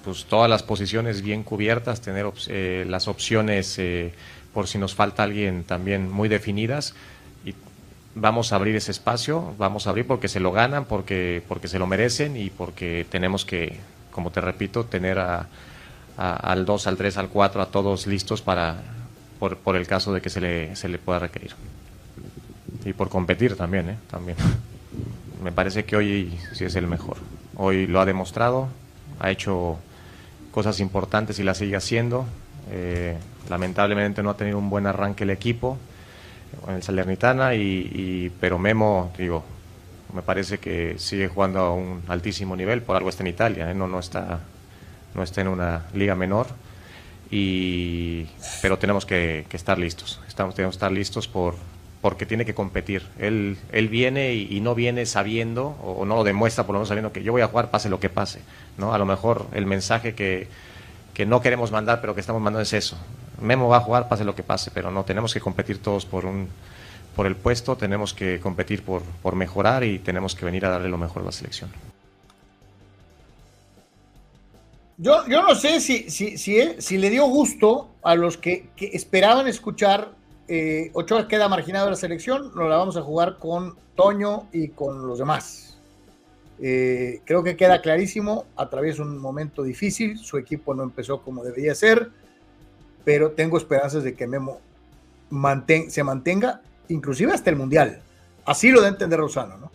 pues 0.04 0.26
todas 0.26 0.50
las 0.50 0.64
posiciones 0.64 1.22
bien 1.22 1.44
cubiertas, 1.44 2.02
tener 2.02 2.26
eh, 2.50 2.86
las 2.88 3.08
opciones 3.08 3.80
por 4.54 4.68
si 4.68 4.78
nos 4.78 4.94
falta 4.96 5.24
alguien 5.24 5.64
también 5.64 6.12
muy 6.12 6.30
definidas 6.30 6.94
vamos 8.16 8.54
a 8.54 8.56
abrir 8.56 8.76
ese 8.76 8.92
espacio, 8.92 9.54
vamos 9.58 9.86
a 9.86 9.92
abrir 9.92 10.08
porque 10.08 10.28
se 10.28 10.40
lo 10.40 10.52
ganan, 10.52 10.86
porque, 10.86 11.44
porque 11.48 11.68
se 11.68 11.78
lo 11.78 11.86
merecen 11.86 12.38
y 12.38 12.50
porque 12.50 13.06
tenemos 13.10 13.46
que, 13.46 13.78
como 14.12 14.32
te 14.32 14.42
repito, 14.42 14.86
tener 14.86 15.20
a, 15.20 15.48
al 16.18 16.66
2, 16.66 16.88
al 16.88 16.98
3, 16.98 17.18
al 17.18 17.30
4, 17.30 17.62
a 17.62 17.66
todos 17.68 18.08
listos 18.08 18.42
para, 18.42 18.78
por, 19.38 19.76
el 19.76 19.86
caso 19.86 20.14
de 20.14 20.22
que 20.22 20.30
se 20.30 20.42
le, 20.42 20.76
se 20.76 20.88
le 20.88 20.98
pueda 20.98 21.20
requerir. 21.20 21.52
Y 22.86 22.94
por 22.94 23.10
competir 23.10 23.56
también, 23.56 23.90
¿eh? 23.90 23.98
También. 24.10 24.38
Me 25.44 25.52
parece 25.52 25.86
que 25.86 25.98
hoy 25.98 26.40
sí 26.54 26.66
es 26.66 26.76
el 26.76 26.88
mejor. 26.88 27.18
Hoy 27.56 27.88
lo 27.88 28.00
ha 28.00 28.06
demostrado, 28.06 28.70
ha 29.20 29.30
hecho 29.30 29.78
cosas 30.52 30.80
importantes 30.80 31.38
y 31.40 31.44
las 31.44 31.58
sigue 31.58 31.76
haciendo. 31.76 32.26
Eh, 32.72 33.18
lamentablemente 33.50 34.24
no 34.24 34.30
ha 34.30 34.38
tenido 34.38 34.58
un 34.58 34.70
buen 34.70 34.88
arranque 34.88 35.24
el 35.24 35.30
equipo 35.32 35.78
en 36.68 36.76
el 36.76 36.84
Salernitana, 36.84 37.56
y, 37.56 38.32
pero 38.40 38.58
Memo, 38.58 39.12
digo, 39.18 39.44
me 40.14 40.22
parece 40.22 40.58
que 40.58 40.96
sigue 40.98 41.28
jugando 41.28 41.60
a 41.60 41.74
un 41.74 42.04
altísimo 42.08 42.56
nivel, 42.56 42.82
por 42.82 42.96
algo 42.96 43.10
está 43.10 43.24
en 43.24 43.28
Italia, 43.28 43.72
¿eh? 43.72 43.74
no, 43.74 43.88
no, 43.88 44.00
está, 44.00 44.40
no 45.14 45.24
está 45.24 45.42
en 45.42 45.50
una 45.50 45.86
liga 45.94 46.16
menor, 46.16 46.48
y, 47.32 48.28
pero 48.62 48.78
tenemos 48.78 49.06
que, 49.06 49.46
estar 49.52 49.78
listos, 49.78 50.22
Estamos, 50.28 50.56
tenemos 50.56 50.76
que 50.76 50.78
estar 50.78 50.92
listos 50.92 51.28
por, 51.28 51.56
porque 52.02 52.26
tiene 52.26 52.46
que 52.46 52.54
competir. 52.54 53.02
Él, 53.18 53.58
él 53.72 53.90
viene 53.90 54.36
y, 54.36 54.60
no 54.60 54.76
viene 54.76 55.06
sabiendo, 55.06 55.70
o, 55.82 56.06
no 56.06 56.16
lo 56.16 56.24
demuestra 56.24 56.66
por 56.66 56.74
lo 56.74 56.80
menos 56.80 56.90
sabiendo 56.90 57.12
que 57.12 57.24
yo 57.24 57.32
voy 57.32 57.42
a 57.42 57.48
jugar 57.48 57.72
pase 57.72 57.90
lo 57.90 58.00
que 58.00 58.10
pase. 58.10 58.42
¿no? 58.78 58.94
A 58.94 58.98
lo 58.98 59.06
mejor 59.06 59.48
el 59.54 59.66
mensaje 59.66 60.14
que, 60.14 60.48
que 61.16 61.26
no 61.26 61.42
queremos 61.42 61.72
mandar, 61.72 62.02
pero 62.02 62.14
que 62.14 62.22
estamos 62.22 62.42
mandando 62.42 62.62
es 62.62 62.74
eso. 62.74 62.98
Memo 63.42 63.68
va 63.68 63.78
a 63.78 63.82
jugar 63.82 64.08
pase 64.08 64.24
lo 64.24 64.36
que 64.36 64.44
pase, 64.44 64.72
pero 64.74 64.92
no 64.92 65.04
tenemos 65.04 65.34
que 65.34 65.40
competir 65.40 65.82
todos 65.82 66.06
por 66.06 66.26
un 66.26 66.50
por 67.16 67.28
el 67.28 67.36
puesto, 67.38 67.78
tenemos 67.78 68.14
que 68.14 68.42
competir 68.42 68.84
por, 68.84 69.02
por 69.02 69.36
mejorar 69.36 69.86
y 69.86 70.00
tenemos 70.00 70.36
que 70.36 70.44
venir 70.44 70.66
a 70.66 70.70
darle 70.70 70.90
lo 70.90 70.98
mejor 70.98 71.22
a 71.22 71.26
la 71.26 71.32
selección. 71.32 71.72
Yo, 74.98 75.28
yo 75.28 75.42
no 75.42 75.56
sé 75.56 75.80
si, 75.82 76.10
si, 76.10 76.38
si, 76.38 76.98
le 76.98 77.10
dio 77.10 77.26
gusto 77.26 77.90
a 78.02 78.16
los 78.16 78.38
que, 78.38 78.70
esperaban 78.78 79.48
escuchar 79.48 80.12
eh, 80.48 80.92
Ochoa 80.94 81.28
queda 81.28 81.50
marginado 81.50 81.86
de 81.86 81.92
la 81.92 81.98
selección, 81.98 82.52
nos 82.56 82.70
la 82.70 82.78
vamos 82.78 82.96
a 82.96 83.02
jugar 83.02 83.38
con 83.38 83.76
Toño 83.96 84.48
y 84.54 84.70
con 84.70 85.06
los 85.06 85.20
demás. 85.20 85.78
Eh, 86.60 87.20
creo 87.26 87.44
que 87.44 87.58
queda 87.58 87.82
clarísimo, 87.82 88.46
atraviesa 88.56 89.02
un 89.02 89.18
momento 89.18 89.64
difícil, 89.64 90.18
su 90.18 90.38
equipo 90.38 90.74
no 90.74 90.84
empezó 90.84 91.22
como 91.22 91.44
debería 91.44 91.76
ser, 91.76 92.12
pero 93.06 93.32
tengo 93.32 93.58
esperanzas 93.58 94.04
de 94.04 94.16
que 94.16 94.28
Memo 94.28 94.60
se 95.90 96.04
mantenga, 96.04 96.62
inclusive 96.90 97.32
hasta 97.32 97.52
el 97.52 97.56
Mundial. 97.56 98.02
Así 98.46 98.72
lo 98.72 98.82
da 98.82 98.90
entender 98.90 99.20
Rosano, 99.20 99.58
¿no? 99.58 99.72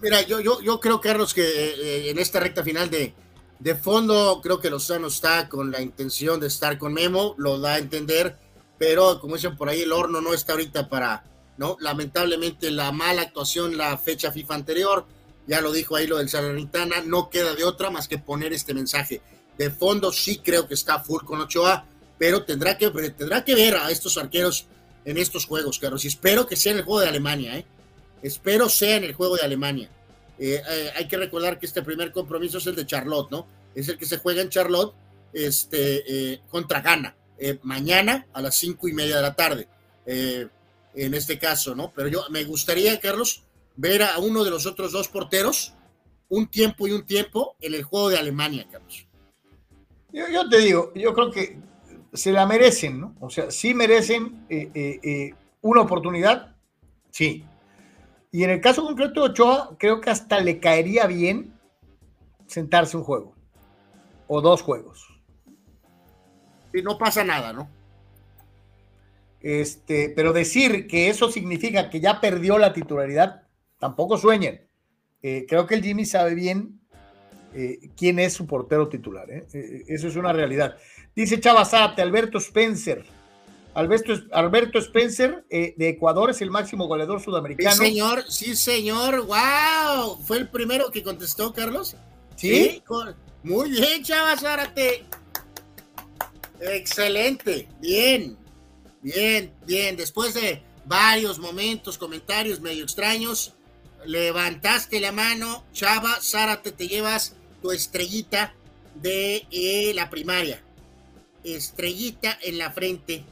Mira, 0.00 0.22
yo, 0.22 0.40
yo, 0.40 0.60
yo 0.60 0.80
creo, 0.80 1.00
Carlos, 1.00 1.32
que 1.32 1.42
eh, 1.42 2.10
en 2.10 2.18
esta 2.18 2.40
recta 2.40 2.62
final 2.62 2.90
de, 2.90 3.14
de 3.60 3.74
fondo, 3.76 4.40
creo 4.42 4.58
que 4.58 4.70
Lozano 4.70 5.06
está 5.06 5.48
con 5.48 5.70
la 5.70 5.80
intención 5.80 6.40
de 6.40 6.48
estar 6.48 6.76
con 6.76 6.92
Memo, 6.92 7.36
lo 7.38 7.60
da 7.60 7.74
a 7.74 7.78
entender, 7.78 8.36
pero 8.78 9.20
como 9.20 9.36
dicen 9.36 9.56
por 9.56 9.68
ahí, 9.68 9.82
el 9.82 9.92
horno 9.92 10.20
no 10.20 10.34
está 10.34 10.54
ahorita 10.54 10.88
para, 10.88 11.22
¿no? 11.56 11.76
Lamentablemente 11.78 12.72
la 12.72 12.90
mala 12.90 13.22
actuación 13.22 13.76
la 13.76 13.96
fecha 13.96 14.32
FIFA 14.32 14.56
anterior, 14.56 15.06
ya 15.46 15.60
lo 15.60 15.70
dijo 15.70 15.94
ahí 15.94 16.08
lo 16.08 16.18
del 16.18 16.28
Salernitana, 16.28 17.02
no 17.06 17.30
queda 17.30 17.54
de 17.54 17.62
otra 17.62 17.90
más 17.90 18.08
que 18.08 18.18
poner 18.18 18.52
este 18.52 18.74
mensaje. 18.74 19.20
De 19.58 19.70
fondo 19.70 20.12
sí 20.12 20.38
creo 20.38 20.66
que 20.66 20.74
está 20.74 20.98
full 21.00 21.24
con 21.24 21.40
Ochoa, 21.40 21.84
pero 22.18 22.44
tendrá 22.44 22.76
que, 22.78 22.90
tendrá 22.90 23.44
que 23.44 23.54
ver 23.54 23.76
a 23.76 23.90
estos 23.90 24.16
arqueros 24.16 24.66
en 25.04 25.18
estos 25.18 25.46
juegos, 25.46 25.78
Carlos. 25.78 26.04
Y 26.04 26.08
espero 26.08 26.46
que 26.46 26.56
sea 26.56 26.72
en 26.72 26.78
el 26.78 26.84
juego 26.84 27.00
de 27.00 27.08
Alemania, 27.08 27.58
¿eh? 27.58 27.64
Espero 28.22 28.68
sea 28.68 28.96
en 28.96 29.04
el 29.04 29.14
juego 29.14 29.36
de 29.36 29.42
Alemania. 29.42 29.90
Eh, 30.38 30.62
eh, 30.68 30.90
hay 30.96 31.08
que 31.08 31.16
recordar 31.16 31.58
que 31.58 31.66
este 31.66 31.82
primer 31.82 32.12
compromiso 32.12 32.58
es 32.58 32.66
el 32.66 32.76
de 32.76 32.86
Charlotte, 32.86 33.30
¿no? 33.30 33.46
es 33.74 33.88
el 33.88 33.98
que 33.98 34.06
se 34.06 34.18
juega 34.18 34.42
en 34.42 34.50
Charlotte 34.50 34.94
este, 35.32 36.40
contra 36.50 36.82
Ghana, 36.82 37.16
mañana 37.62 38.26
a 38.34 38.42
las 38.42 38.54
cinco 38.56 38.86
y 38.86 38.92
media 38.92 39.16
de 39.16 39.22
la 39.22 39.34
tarde, 39.34 39.66
en 40.04 41.14
este 41.14 41.38
caso, 41.38 41.74
¿no? 41.74 41.90
Pero 41.96 42.08
yo 42.08 42.26
me 42.28 42.44
gustaría, 42.44 43.00
Carlos, 43.00 43.44
ver 43.76 44.02
a 44.02 44.18
uno 44.18 44.44
de 44.44 44.50
los 44.50 44.66
otros 44.66 44.92
dos 44.92 45.08
porteros 45.08 45.72
un 46.28 46.48
tiempo 46.48 46.86
y 46.86 46.92
un 46.92 47.04
tiempo 47.04 47.56
en 47.60 47.74
el 47.74 47.82
juego 47.82 48.10
de 48.10 48.18
Alemania, 48.18 48.66
Carlos. 48.70 49.06
Yo, 50.12 50.48
te 50.48 50.58
digo, 50.58 50.92
yo 50.94 51.14
creo 51.14 51.30
que 51.30 51.58
se 52.12 52.32
la 52.32 52.46
merecen, 52.46 53.00
¿no? 53.00 53.16
O 53.20 53.30
sea, 53.30 53.50
sí 53.50 53.72
merecen 53.72 54.44
eh, 54.50 54.70
eh, 54.74 55.00
eh, 55.02 55.34
una 55.62 55.80
oportunidad, 55.80 56.54
sí. 57.10 57.46
Y 58.30 58.44
en 58.44 58.50
el 58.50 58.60
caso 58.60 58.84
concreto 58.84 59.22
de 59.22 59.30
Ochoa, 59.30 59.76
creo 59.78 60.00
que 60.00 60.10
hasta 60.10 60.40
le 60.40 60.60
caería 60.60 61.06
bien 61.06 61.58
sentarse 62.46 62.96
un 62.96 63.04
juego 63.04 63.34
o 64.26 64.42
dos 64.42 64.60
juegos. 64.60 65.08
Y 66.74 66.82
no 66.82 66.98
pasa 66.98 67.24
nada, 67.24 67.54
¿no? 67.54 67.70
Este, 69.40 70.10
pero 70.10 70.32
decir 70.32 70.86
que 70.86 71.08
eso 71.08 71.30
significa 71.30 71.88
que 71.88 72.00
ya 72.00 72.20
perdió 72.20 72.58
la 72.58 72.72
titularidad, 72.74 73.48
tampoco 73.78 74.18
sueñen. 74.18 74.68
creo 75.20 75.66
que 75.66 75.74
el 75.74 75.82
Jimmy 75.82 76.04
sabe 76.04 76.34
bien 76.34 76.81
eh, 77.54 77.90
quién 77.96 78.18
es 78.18 78.32
su 78.32 78.46
portero 78.46 78.88
titular. 78.88 79.30
¿eh? 79.30 79.46
Eh, 79.52 79.84
eso 79.88 80.08
es 80.08 80.16
una 80.16 80.32
realidad. 80.32 80.76
Dice 81.14 81.40
Chavazate, 81.40 82.02
Alberto 82.02 82.38
Spencer. 82.38 83.04
Alberto, 83.74 84.12
Alberto 84.32 84.78
Spencer 84.78 85.44
de 85.48 85.88
Ecuador 85.88 86.28
es 86.28 86.42
el 86.42 86.50
máximo 86.50 86.86
goleador 86.86 87.22
sudamericano. 87.22 87.74
Sí, 87.76 87.84
señor, 87.86 88.24
sí, 88.28 88.56
señor. 88.56 89.26
¡Wow! 89.26 90.18
¿Fue 90.26 90.36
el 90.36 90.48
primero 90.48 90.90
que 90.90 91.02
contestó, 91.02 91.54
Carlos? 91.54 91.96
Sí. 92.36 92.82
Muy 93.42 93.70
bien, 93.70 94.02
Chavazárate. 94.02 95.04
Excelente. 96.60 97.66
Bien. 97.80 98.36
Bien, 99.00 99.54
bien. 99.66 99.96
Después 99.96 100.34
de 100.34 100.62
varios 100.84 101.38
momentos, 101.38 101.96
comentarios 101.96 102.60
medio 102.60 102.84
extraños, 102.84 103.54
levantaste 104.04 105.00
la 105.00 105.12
mano, 105.12 105.64
Chava, 105.72 106.18
Zárate, 106.20 106.72
te 106.72 106.88
llevas 106.88 107.36
tu 107.62 107.70
estrellita 107.70 108.52
de 108.94 109.46
eh, 109.50 109.92
la 109.94 110.10
primaria. 110.10 110.60
Estrellita 111.44 112.38
en 112.42 112.58
la 112.58 112.72
frente. 112.72 113.24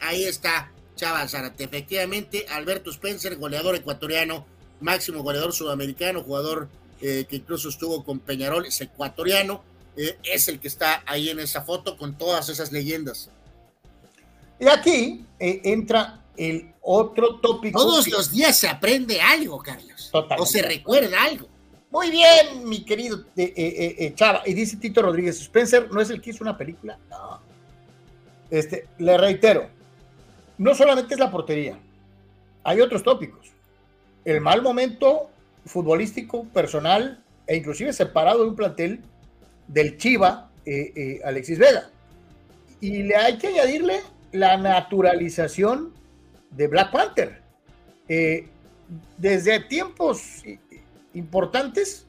Ahí 0.00 0.24
está, 0.24 0.72
Chava 0.96 1.26
Zárate. 1.28 1.64
Efectivamente, 1.64 2.46
Alberto 2.48 2.90
Spencer, 2.90 3.36
goleador 3.36 3.74
ecuatoriano, 3.74 4.46
máximo 4.80 5.22
goleador 5.22 5.52
sudamericano, 5.52 6.22
jugador 6.22 6.68
eh, 7.00 7.26
que 7.28 7.36
incluso 7.36 7.68
estuvo 7.68 8.04
con 8.04 8.20
Peñarol, 8.20 8.66
es 8.66 8.80
ecuatoriano. 8.80 9.62
Eh, 9.96 10.16
es 10.22 10.48
el 10.48 10.60
que 10.60 10.68
está 10.68 11.02
ahí 11.06 11.28
en 11.28 11.40
esa 11.40 11.62
foto 11.62 11.96
con 11.96 12.16
todas 12.16 12.48
esas 12.48 12.70
leyendas. 12.72 13.30
Y 14.60 14.68
aquí 14.68 15.24
entra 15.38 16.24
el 16.36 16.72
otro 16.82 17.38
tópico. 17.40 17.78
Todos 17.78 18.08
los 18.08 18.32
días 18.32 18.56
se 18.56 18.68
aprende 18.68 19.20
algo, 19.20 19.58
Carlos. 19.58 20.10
O 20.12 20.46
se 20.46 20.62
recuerda 20.62 21.22
algo. 21.22 21.48
Muy 21.90 22.10
bien, 22.10 22.68
mi 22.68 22.84
querido 22.84 23.24
eh, 23.36 23.52
eh, 23.56 23.96
eh, 23.98 24.14
Chava. 24.14 24.42
Y 24.44 24.52
dice 24.52 24.76
Tito 24.76 25.00
Rodríguez, 25.00 25.40
Spencer 25.40 25.90
no 25.90 26.00
es 26.00 26.10
el 26.10 26.20
que 26.20 26.30
hizo 26.30 26.44
una 26.44 26.56
película. 26.56 26.98
No. 27.08 27.40
Este, 28.50 28.86
le 28.98 29.16
reitero, 29.16 29.68
no 30.58 30.74
solamente 30.74 31.14
es 31.14 31.20
la 31.20 31.30
portería, 31.30 31.78
hay 32.64 32.80
otros 32.80 33.02
tópicos. 33.02 33.52
El 34.24 34.40
mal 34.40 34.62
momento 34.62 35.30
futbolístico, 35.64 36.44
personal 36.44 37.22
e 37.46 37.56
inclusive 37.56 37.92
separado 37.92 38.42
de 38.42 38.50
un 38.50 38.56
plantel 38.56 39.00
del 39.66 39.96
Chiva, 39.96 40.50
Alexis 41.24 41.58
Vega. 41.58 41.90
Y 42.80 43.02
le 43.04 43.16
hay 43.16 43.38
que 43.38 43.48
añadirle 43.48 44.00
la 44.32 44.56
naturalización 44.58 45.94
de 46.50 46.66
Black 46.68 46.90
Panther. 46.90 47.42
desde 49.18 49.60
tiempos 49.60 50.42
importantes 51.18 52.06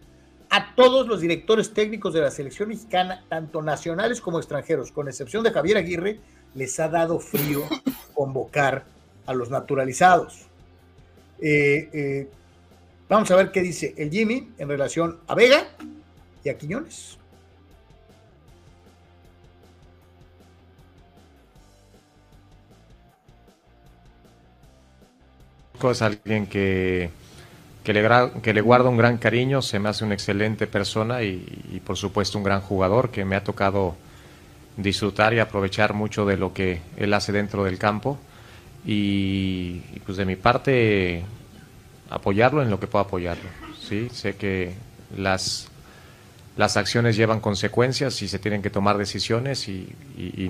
a 0.49 0.73
todos 0.75 1.07
los 1.07 1.21
directores 1.21 1.73
técnicos 1.73 2.13
de 2.13 2.21
la 2.21 2.31
selección 2.31 2.69
mexicana, 2.69 3.23
tanto 3.29 3.61
nacionales 3.61 4.21
como 4.21 4.39
extranjeros, 4.39 4.91
con 4.91 5.07
excepción 5.07 5.43
de 5.43 5.51
Javier 5.51 5.77
Aguirre, 5.77 6.19
les 6.55 6.79
ha 6.79 6.88
dado 6.88 7.19
frío 7.19 7.63
convocar 8.13 8.85
a 9.25 9.33
los 9.33 9.49
naturalizados. 9.49 10.47
Eh, 11.41 11.89
eh, 11.93 12.29
vamos 13.07 13.29
a 13.31 13.35
ver 13.35 13.51
qué 13.51 13.61
dice 13.61 13.93
el 13.97 14.09
Jimmy 14.09 14.49
en 14.57 14.67
relación 14.67 15.19
a 15.27 15.35
Vega 15.35 15.67
y 16.43 16.49
a 16.49 16.57
Quiñones. 16.57 17.19
Es 25.81 26.01
alguien 26.01 26.45
que 26.45 27.09
que 27.90 27.93
le, 27.93 28.42
que 28.43 28.61
guardo 28.61 28.92
un 28.92 28.98
gran 28.98 29.18
cariño, 29.18 29.64
se 29.64 29.80
me 29.80 29.90
hace 29.90 30.06
una 30.06 30.14
excelente 30.14 30.68
persona 30.68 31.24
y, 31.24 31.82
por 31.84 31.98
supuesto 31.98 32.38
un 32.38 32.43
gran 32.43 32.61
jugador 32.61 33.09
que 33.09 33.26
me 33.26 33.35
ha 33.35 33.43
tocado 33.43 33.95
disfrutar 34.77 35.34
y 35.34 35.40
aprovechar 35.40 35.95
mucho 35.95 36.24
de 36.27 36.38
lo 36.38 36.53
que 36.53 36.82
él 36.98 37.11
hace 37.16 37.32
dentro 37.32 37.64
del 37.64 37.80
campo 37.80 38.19
y, 38.85 39.80
pues 40.06 40.19
de 40.19 40.26
mi 40.26 40.35
parte 40.35 41.24
apoyarlo 42.11 42.61
en 42.61 42.69
lo 42.69 42.80
que 42.80 42.85
pueda 42.85 43.06
apoyarlo. 43.06 43.50
¿sí? 43.82 44.09
Sé 44.11 44.35
que 44.35 44.76
las, 45.18 45.68
las 46.58 46.77
acciones 46.77 47.16
llevan 47.16 47.40
consecuencias 47.40 48.22
y 48.22 48.27
se 48.27 48.38
tienen 48.38 48.61
que 48.61 48.69
tomar 48.69 49.00
decisiones 49.00 49.68
y, 49.68 49.95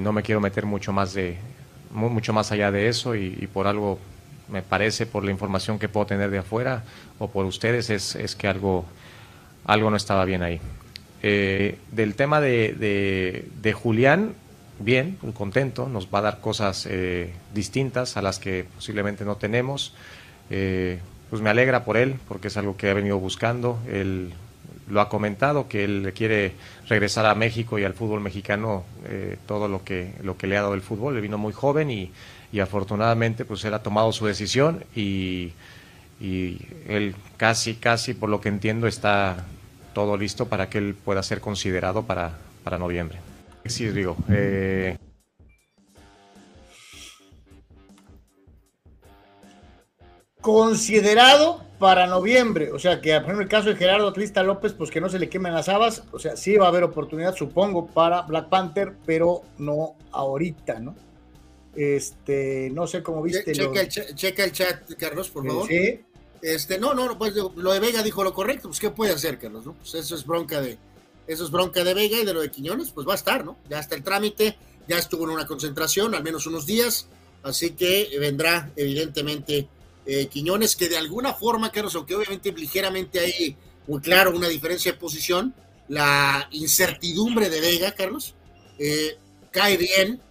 no 0.01 0.11
me 0.11 0.23
quiero 0.23 0.41
meter 0.41 0.65
mucho 0.65 0.91
más, 0.91 1.13
de, 1.13 1.37
mucho 1.91 2.33
más 2.33 2.51
allá 2.51 2.69
de 2.69 2.89
eso 2.89 3.15
y 3.15 3.47
por 3.53 3.65
algo 3.65 3.97
me 4.51 4.61
parece 4.61 5.05
por 5.05 5.23
la 5.23 5.31
información 5.31 5.79
que 5.79 5.89
puedo 5.89 6.05
tener 6.05 6.29
de 6.29 6.39
afuera 6.39 6.83
o 7.17 7.29
por 7.29 7.45
ustedes 7.45 7.89
es, 7.89 8.15
es 8.15 8.35
que 8.35 8.47
algo, 8.47 8.85
algo 9.65 9.89
no 9.89 9.97
estaba 9.97 10.25
bien 10.25 10.43
ahí. 10.43 10.59
Eh, 11.21 11.77
del 11.91 12.15
tema 12.15 12.39
de, 12.39 13.45
de, 13.61 13.73
Julián, 13.73 14.33
bien, 14.79 15.17
muy 15.21 15.33
contento, 15.33 15.89
nos 15.89 16.07
va 16.07 16.19
a 16.19 16.23
dar 16.23 16.39
cosas 16.39 16.87
eh, 16.89 17.33
distintas 17.53 18.15
a 18.17 18.21
las 18.21 18.39
que 18.39 18.65
posiblemente 18.75 19.25
no 19.25 19.35
tenemos. 19.35 19.93
Eh, 20.49 20.99
pues 21.29 21.41
me 21.41 21.49
alegra 21.49 21.83
por 21.83 21.97
él, 21.97 22.15
porque 22.27 22.47
es 22.47 22.57
algo 22.57 22.77
que 22.77 22.89
ha 22.89 22.93
venido 22.93 23.19
buscando. 23.19 23.79
Él 23.87 24.33
lo 24.87 25.01
ha 25.01 25.09
comentado, 25.09 25.67
que 25.67 25.83
él 25.83 26.13
quiere 26.15 26.53
regresar 26.87 27.25
a 27.25 27.35
México 27.35 27.77
y 27.77 27.83
al 27.83 27.93
fútbol 27.93 28.21
mexicano 28.21 28.85
todo 29.45 29.67
lo 29.67 29.83
que, 29.83 30.13
lo 30.23 30.35
que 30.35 30.47
le 30.47 30.57
ha 30.57 30.63
dado 30.63 30.73
el 30.73 30.81
fútbol. 30.81 31.15
Él 31.15 31.21
vino 31.21 31.37
muy 31.37 31.53
joven 31.53 31.91
y 31.91 32.11
y 32.51 32.59
afortunadamente 32.59 33.45
pues 33.45 33.63
él 33.65 33.73
ha 33.73 33.83
tomado 33.83 34.11
su 34.11 34.25
decisión 34.25 34.83
y, 34.95 35.53
él 36.19 37.15
casi, 37.37 37.75
casi 37.75 38.13
por 38.13 38.29
lo 38.29 38.41
que 38.41 38.49
entiendo 38.49 38.87
está 38.87 39.45
todo 39.93 40.17
listo 40.17 40.47
para 40.47 40.69
que 40.69 40.77
él 40.77 40.93
pueda 40.93 41.23
ser 41.23 41.39
considerado 41.39 42.03
para, 42.03 42.37
para 42.63 42.77
noviembre. 42.77 43.19
Sí, 43.65 43.87
digo. 43.87 44.17
Eh... 44.29 44.97
Considerado 50.41 51.63
para 51.79 52.07
noviembre, 52.07 52.71
o 52.73 52.79
sea 52.79 52.99
que, 52.99 53.13
por 53.13 53.23
ejemplo, 53.23 53.43
el 53.43 53.49
caso 53.49 53.69
de 53.69 53.75
Gerardo 53.75 54.11
Trista 54.11 54.43
López, 54.43 54.73
pues 54.73 54.91
que 54.91 54.99
no 54.99 55.07
se 55.07 55.19
le 55.19 55.29
quemen 55.29 55.53
las 55.53 55.69
habas, 55.69 56.03
o 56.11 56.19
sea, 56.19 56.35
sí 56.35 56.57
va 56.57 56.65
a 56.65 56.69
haber 56.69 56.83
oportunidad, 56.83 57.35
supongo, 57.35 57.87
para 57.87 58.23
Black 58.23 58.49
Panther, 58.49 58.93
pero 59.05 59.43
no 59.57 59.95
ahorita, 60.11 60.79
¿no? 60.79 60.95
Este, 61.75 62.69
no 62.73 62.87
sé 62.87 63.03
cómo 63.03 63.21
viste. 63.21 63.53
checa, 63.53 64.43
el 64.43 64.51
chat, 64.51 64.91
Carlos, 64.97 65.29
por 65.29 65.45
favor. 65.45 65.67
Sí. 65.67 66.01
Este, 66.41 66.79
no, 66.79 66.93
no, 66.93 67.17
pues 67.17 67.33
lo 67.35 67.73
de 67.73 67.79
Vega 67.79 68.01
dijo 68.01 68.23
lo 68.23 68.33
correcto, 68.33 68.69
pues 68.69 68.79
¿qué 68.79 68.89
puede 68.89 69.13
hacer, 69.13 69.37
Carlos? 69.39 69.65
No? 69.65 69.73
Pues 69.73 69.93
eso 69.95 70.15
es 70.15 70.25
bronca 70.25 70.61
de, 70.61 70.77
eso 71.27 71.43
es 71.43 71.51
bronca 71.51 71.83
de 71.83 71.93
Vega 71.93 72.17
y 72.17 72.25
de 72.25 72.33
lo 72.33 72.41
de 72.41 72.49
Quiñones, 72.49 72.91
pues 72.91 73.07
va 73.07 73.11
a 73.11 73.17
estar, 73.17 73.43
¿no? 73.43 73.57
Ya 73.69 73.79
está 73.79 73.95
el 73.95 74.03
trámite, 74.03 74.57
ya 74.87 74.97
estuvo 74.97 75.25
en 75.25 75.31
una 75.31 75.45
concentración, 75.45 76.15
al 76.15 76.23
menos 76.23 76.47
unos 76.47 76.65
días, 76.65 77.07
así 77.43 77.71
que 77.71 78.09
vendrá 78.19 78.71
evidentemente 78.75 79.67
eh, 80.05 80.27
Quiñones, 80.27 80.75
que 80.75 80.87
de 80.87 80.97
alguna 80.97 81.33
forma, 81.33 81.71
Carlos, 81.71 81.93
aunque 81.95 82.15
obviamente 82.15 82.51
ligeramente 82.53 83.19
hay 83.19 83.57
muy 83.87 83.99
claro 83.99 84.35
una 84.35 84.47
diferencia 84.47 84.93
de 84.93 84.97
posición, 84.97 85.53
la 85.89 86.47
incertidumbre 86.51 87.49
de 87.49 87.59
Vega, 87.59 87.93
Carlos, 87.93 88.33
eh, 88.77 89.17
cae 89.51 89.77
bien 89.77 90.21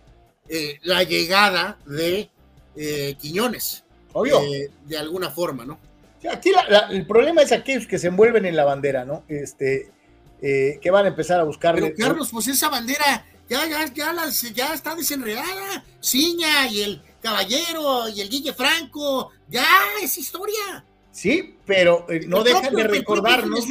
eh, 0.49 0.79
la 0.83 1.03
llegada 1.03 1.79
de 1.87 2.31
eh, 2.77 3.17
Quiñones. 3.21 3.85
Obvio. 4.13 4.41
Eh, 4.43 4.71
de 4.87 4.99
alguna 4.99 5.31
forma, 5.31 5.65
¿no? 5.65 5.79
Aquí 6.31 6.51
el 6.91 7.07
problema 7.07 7.43
es 7.43 7.53
aquellos 7.53 7.87
que 7.87 7.99
se 7.99 8.09
envuelven 8.09 8.45
en 8.45 8.57
la 8.57 8.65
bandera, 8.65 9.05
¿no? 9.05 9.23
Este, 9.29 9.91
que 10.41 10.91
van 10.91 11.05
a 11.05 11.09
empezar 11.09 11.39
a 11.39 11.45
buscar. 11.45 11.77
Pero 11.77 11.95
Carlos, 11.97 12.31
pues 12.33 12.49
esa 12.49 12.69
bandera 12.69 13.25
ya, 13.49 13.67
ya, 13.69 13.87
ya, 13.95 14.13
ya 14.53 14.75
está 14.75 14.97
desenredada. 14.97 15.85
Ciña 16.03 16.67
y 16.69 16.83
el 16.83 17.03
Caballero 17.23 18.09
y 18.09 18.21
el 18.21 18.29
Guille 18.29 18.53
Franco, 18.53 19.31
ya 19.49 19.65
es 20.03 20.19
historia. 20.19 20.85
Sí, 21.13 21.57
pero 21.65 22.07
no 22.27 22.43
dejan 22.43 22.75
de 22.75 22.85
recordarnos. 22.85 23.67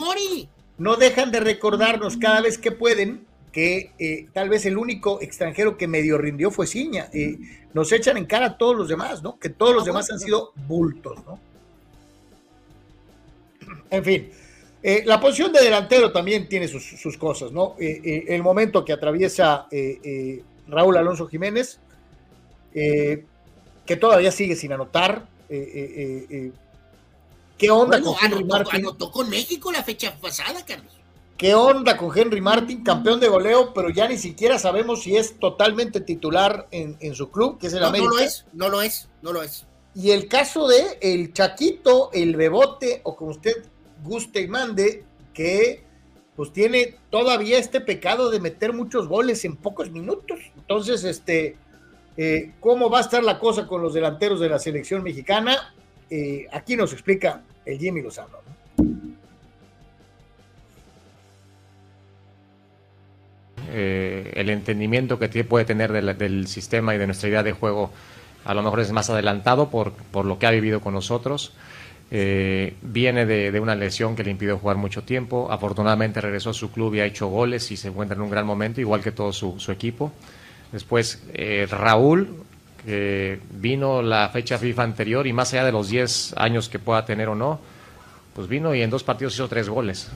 no 0.78 0.96
dejan 0.96 1.32
de 1.32 1.40
recordarnos 1.42 2.16
cada 2.16 2.42
vez 2.42 2.58
que 2.58 2.72
pueden 2.72 3.27
que 3.58 3.92
eh, 3.98 4.28
tal 4.34 4.50
vez 4.50 4.68
el 4.68 4.78
único 4.78 5.20
extranjero 5.20 5.78
que 5.78 5.88
medio 5.88 6.20
rindió 6.20 6.52
fue 6.52 6.68
Ciña. 6.68 7.10
Eh, 7.12 7.40
nos 7.74 7.92
echan 7.92 8.16
en 8.18 8.28
cara 8.28 8.46
a 8.46 8.56
todos 8.56 8.76
los 8.76 8.88
demás, 8.88 9.24
¿no? 9.24 9.40
Que 9.40 9.50
todos 9.50 9.74
los 9.74 9.82
Ah, 9.82 9.86
demás 9.88 10.12
han 10.12 10.20
sido 10.20 10.52
bultos, 10.68 11.26
¿no? 11.26 11.40
En 13.90 14.04
fin, 14.04 14.30
eh, 14.84 15.02
la 15.08 15.20
posición 15.20 15.52
de 15.54 15.64
delantero 15.64 16.12
también 16.12 16.48
tiene 16.48 16.68
sus, 16.68 16.86
sus 16.86 17.18
cosas, 17.18 17.52
¿no? 17.52 17.74
Eh, 17.80 18.26
el 18.28 18.44
momento 18.44 18.86
que 18.86 18.94
atraviesa 18.94 19.68
Raúl 20.68 20.98
Alonso 20.98 21.26
Jiménez, 21.26 21.80
que 22.72 23.96
todavía 24.00 24.32
sigue 24.32 24.56
sin 24.56 24.72
anotar. 24.74 25.26
¿Qué 25.50 26.52
onda 27.72 27.98
Bueno, 27.98 28.14
con 28.14 28.24
anotó, 28.24 28.70
anotó 28.72 29.12
con 29.12 29.28
México 29.32 29.72
la 29.72 29.82
fecha 29.82 30.16
pasada, 30.22 30.64
Carlos. 30.64 30.97
¿Qué 31.38 31.54
onda 31.54 31.98
con 31.98 32.18
Henry 32.18 32.42
Martin, 32.42 32.84
campeón 32.84 33.20
de 33.20 33.28
goleo, 33.28 33.72
pero 33.74 33.90
ya 33.90 34.08
ni 34.08 34.18
siquiera 34.18 34.58
sabemos 34.58 35.04
si 35.04 35.16
es 35.16 35.38
totalmente 35.38 36.02
titular 36.02 36.68
en, 36.72 36.98
en 37.00 37.14
su 37.14 37.30
club, 37.30 37.60
que 37.60 37.68
es 37.68 37.74
el 37.74 37.82
No, 37.82 37.86
no 37.86 37.90
América? 37.90 38.10
lo 38.12 38.20
es, 38.20 38.46
no 38.54 38.70
lo 38.70 38.82
es, 38.82 39.10
no 39.22 39.34
lo 39.34 39.44
es. 39.44 39.68
Y 39.94 40.12
el 40.12 40.28
caso 40.28 40.68
de 40.68 40.98
el 41.02 41.34
Chaquito, 41.34 42.10
el 42.12 42.36
Bebote, 42.36 43.02
o 43.04 43.16
como 43.16 43.32
usted 43.32 43.54
guste 44.04 44.42
y 44.42 44.48
mande, 44.48 45.04
que 45.34 45.84
pues 46.36 46.52
tiene 46.54 46.96
todavía 47.12 47.60
este 47.60 47.82
pecado 47.82 48.30
de 48.32 48.40
meter 48.40 48.74
muchos 48.74 49.08
goles 49.08 49.46
en 49.46 49.58
pocos 49.58 49.92
minutos. 49.92 50.40
Entonces, 50.56 51.04
este, 51.04 51.58
eh, 52.16 52.54
¿cómo 52.60 52.90
va 52.90 53.00
a 53.00 53.02
estar 53.02 53.24
la 53.24 53.40
cosa 53.40 53.68
con 53.68 53.82
los 53.84 53.94
delanteros 53.94 54.40
de 54.40 54.50
la 54.50 54.58
selección 54.60 55.04
mexicana? 55.04 55.74
Eh, 56.10 56.48
aquí 56.52 56.76
nos 56.76 56.94
explica 56.94 57.44
el 57.66 57.78
Jimmy 57.78 58.02
Lozano. 58.02 58.38
¿no? 58.78 59.07
Eh, 63.70 64.34
el 64.36 64.50
entendimiento 64.50 65.20
que 65.20 65.44
puede 65.44 65.66
tener 65.66 65.92
del, 65.92 66.48
sistema 66.48 66.96
y 66.96 66.98
de 66.98 67.06
nuestra 67.06 67.30
idea 67.30 67.44
de 67.44 67.52
juego 67.52 67.92
a 68.46 68.54
lo 68.54 68.64
mejor 68.64 68.80
es 68.80 68.92
más 68.92 69.10
adelantado 69.10 69.70
por, 69.70 69.92
por 69.94 70.26
lo 70.26 70.40
que 70.40 70.48
ha 70.48 70.52
vivido 70.52 70.80
con 70.80 70.94
nosotros. 70.94 71.54
Eh, 72.10 72.76
viene 72.82 73.26
de, 73.26 73.60
una 73.60 73.76
lesión 73.76 74.16
que 74.16 74.24
le 74.24 74.32
impidió 74.32 74.58
jugar 74.58 74.78
mucho 74.78 75.04
tiempo. 75.04 75.52
Afortunadamente 75.52 76.22
regresó 76.22 76.52
a 76.52 76.54
su 76.54 76.72
club 76.72 76.96
y 76.96 77.02
ha 77.02 77.06
hecho 77.06 77.28
goles 77.28 77.70
y 77.72 77.78
se 77.78 77.90
encuentra 77.90 78.16
en 78.16 78.22
un 78.22 78.30
gran 78.30 78.46
momento, 78.46 78.80
igual 78.80 79.02
que 79.02 79.12
todo 79.12 79.34
su, 79.34 79.60
su 79.60 79.72
equipo. 79.72 80.14
Después 80.72 81.24
eh, 81.34 81.68
Raúl, 81.70 82.44
que 82.86 83.40
vino 83.52 84.02
la 84.02 84.30
fecha 84.30 84.58
FIFA 84.58 84.84
anterior 84.84 85.28
y 85.28 85.34
más 85.34 85.54
allá 85.54 85.66
de 85.66 85.72
los 85.74 85.90
10 85.90 86.36
años 86.38 86.70
que 86.70 86.80
pueda 86.80 87.06
tener 87.06 87.28
o 87.28 87.36
no, 87.36 87.60
pues 88.34 88.48
vino 88.48 88.74
y 88.74 88.82
en 88.82 88.90
dos 88.90 89.04
partidos 89.04 89.34
hizo 89.34 89.48
tres 89.50 89.68
goles. 89.68 90.10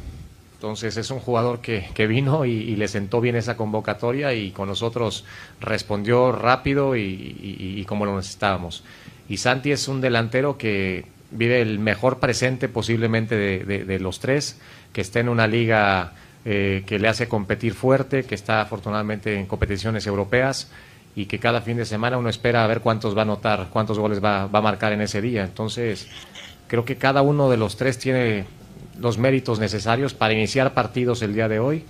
Entonces 0.62 0.96
es 0.98 1.10
un 1.10 1.20
jugador 1.20 1.60
que, 1.60 1.88
que 1.96 2.06
vino 2.06 2.46
y, 2.46 2.76
le 2.76 2.88
sentó 2.88 3.20
bien 3.20 3.36
esa 3.36 3.58
convocatoria 3.58 4.36
y 4.36 4.52
con 4.52 4.68
nosotros 4.68 5.26
respondió 5.60 6.32
rápido 6.32 6.96
y, 6.96 7.84
como 7.88 8.06
lo 8.06 8.16
necesitábamos. 8.16 8.84
Y 9.28 9.38
Santi 9.38 9.72
es 9.72 9.88
un 9.88 10.02
delantero 10.02 10.60
que 10.60 11.06
vive 11.32 11.64
el 11.64 11.80
mejor 11.80 12.20
presente 12.20 12.70
posiblemente 12.70 13.36
de 13.36 14.00
los 14.00 14.20
tres, 14.20 14.60
que 14.94 15.02
está 15.02 15.20
en 15.20 15.30
una 15.30 15.48
liga 15.48 16.14
eh, 16.46 16.84
que 16.86 17.00
le 17.00 17.08
hace 17.08 17.28
competir 17.28 17.74
fuerte, 17.74 18.24
que 18.26 18.36
está 18.36 18.62
afortunadamente 18.62 19.40
en 19.40 19.48
competiciones 19.48 20.06
europeas 20.06 20.70
y 21.16 21.26
que 21.26 21.40
cada 21.40 21.62
fin 21.62 21.78
de 21.78 21.86
semana 21.86 22.20
uno 22.20 22.30
espera 22.30 22.64
a 22.64 22.68
ver 22.68 22.82
cuántos 22.82 23.16
va 23.16 23.22
a 23.22 23.24
anotar, 23.24 23.70
cuántos 23.72 23.98
goles 23.98 24.24
va, 24.24 24.46
va 24.46 24.60
a 24.60 24.62
marcar 24.62 24.94
en 24.94 25.02
ese 25.02 25.22
día. 25.22 25.44
Entonces 25.44 26.08
creo 26.68 26.86
que 26.86 26.98
cada 26.98 27.24
uno 27.24 27.50
de 27.50 27.58
los 27.58 27.78
tres 27.78 27.98
tiene 27.98 28.46
los 29.02 29.18
méritos 29.18 29.60
necesarios 29.60 30.14
para 30.14 30.34
iniciar 30.34 30.74
partidos 30.74 31.22
el 31.22 31.34
día 31.34 31.48
de 31.48 31.60
hoy. 31.60 31.84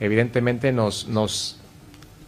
Evidentemente 0.00 0.72
nos, 0.72 1.08
nos 1.08 1.56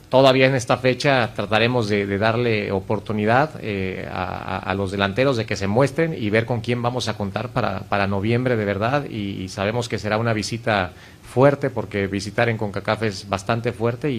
todavía 0.09 0.47
en 0.47 0.55
esta 0.55 0.79
fecha 0.79 1.35
trataremos 1.35 1.89
de, 1.89 2.07
darle 2.19 2.73
oportunidad 2.73 3.51
eh, 3.61 4.09
a, 4.11 4.73
los 4.75 4.91
delanteros 4.91 5.37
de 5.37 5.45
que 5.45 5.57
se 5.57 5.67
muestren 5.67 6.15
y 6.19 6.31
ver 6.31 6.47
con 6.47 6.61
quién 6.61 6.81
vamos 6.81 7.09
a 7.09 7.17
contar 7.17 7.51
para, 7.51 7.81
para 7.81 8.07
noviembre 8.07 8.57
de 8.57 8.65
verdad 8.65 9.05
y, 9.05 9.49
sabemos 9.49 9.89
que 9.89 9.99
será 9.99 10.17
una 10.17 10.33
visita 10.33 10.93
fuerte 11.23 11.69
porque 11.69 12.07
visitar 12.07 12.49
en 12.49 12.57
CONCACAF 12.57 13.03
es 13.03 13.29
bastante 13.29 13.73
fuerte 13.73 14.11
y, 14.11 14.15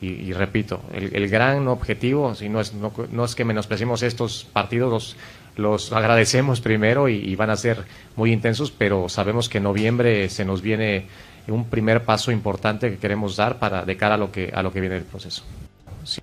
y- 0.00 0.06
y 0.06 0.32
repito, 0.32 0.80
el, 0.94 1.10
el 1.16 1.28
gran 1.28 1.66
objetivo, 1.66 2.32
si 2.36 2.48
no 2.48 2.60
es, 2.60 2.72
no, 2.72 2.92
no 3.10 3.24
es 3.24 3.34
que 3.34 3.44
menospreciemos 3.44 4.04
estos 4.04 4.46
partidos, 4.52 4.92
los, 4.92 5.16
los 5.58 5.92
agradecemos 5.92 6.60
primero 6.60 7.08
y, 7.08 7.34
van 7.34 7.50
a 7.50 7.56
ser 7.56 7.84
muy 8.16 8.32
intensos, 8.32 8.70
pero 8.70 9.08
sabemos 9.08 9.48
que 9.48 9.58
en 9.58 9.64
noviembre 9.64 10.28
se 10.28 10.44
nos 10.44 10.62
viene 10.62 11.06
un 11.48 11.64
primer 11.64 12.04
paso 12.04 12.30
importante 12.30 12.90
que 12.90 12.98
queremos 12.98 13.36
dar 13.36 13.58
para 13.58 13.84
de 13.84 13.96
cara 13.96 14.14
a 14.14 14.18
lo 14.18 14.30
que 14.30 14.50
a 14.54 14.62
lo 14.62 14.72
que 14.72 14.80
viene 14.80 14.96
el 14.96 15.02
proceso. 15.02 15.42
Sí. 16.04 16.20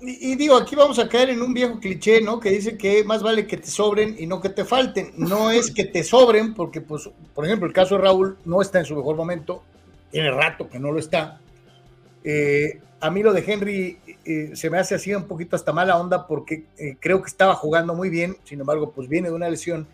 Y, 0.00 0.32
y 0.32 0.34
digo, 0.34 0.56
aquí 0.56 0.74
vamos 0.74 0.98
a 0.98 1.08
caer 1.08 1.30
en 1.30 1.42
un 1.42 1.54
viejo 1.54 1.78
cliché, 1.78 2.20
¿no? 2.20 2.40
Que 2.40 2.50
dice 2.50 2.76
que 2.76 3.04
más 3.04 3.22
vale 3.22 3.46
que 3.46 3.58
te 3.58 3.68
sobren 3.68 4.16
y 4.18 4.26
no 4.26 4.40
que 4.40 4.48
te 4.48 4.64
falten. 4.64 5.12
No 5.16 5.50
es 5.50 5.70
que 5.70 5.84
te 5.84 6.02
sobren, 6.02 6.54
porque, 6.54 6.80
pues, 6.80 7.08
por 7.34 7.44
ejemplo, 7.44 7.68
el 7.68 7.74
caso 7.74 7.96
de 7.96 8.02
Raúl 8.02 8.36
no 8.44 8.62
está 8.62 8.78
en 8.80 8.84
su 8.84 8.96
mejor 8.96 9.16
momento, 9.16 9.62
tiene 10.10 10.30
rato 10.30 10.68
que 10.68 10.78
no 10.78 10.90
lo 10.90 10.98
está. 10.98 11.38
Eh, 12.24 12.80
a 13.00 13.10
mí 13.10 13.22
lo 13.22 13.32
de 13.32 13.44
Henry 13.46 13.98
eh, 14.24 14.50
se 14.54 14.70
me 14.70 14.78
hace 14.78 14.94
así 14.94 15.14
un 15.14 15.24
poquito 15.24 15.56
hasta 15.56 15.72
mala 15.72 15.98
onda 15.98 16.26
porque 16.26 16.64
eh, 16.78 16.96
creo 16.98 17.20
que 17.20 17.28
estaba 17.28 17.54
jugando 17.54 17.94
muy 17.94 18.08
bien, 18.08 18.36
sin 18.44 18.60
embargo, 18.60 18.92
pues 18.92 19.08
viene 19.08 19.28
de 19.28 19.34
una 19.34 19.48
lesión. 19.48 19.86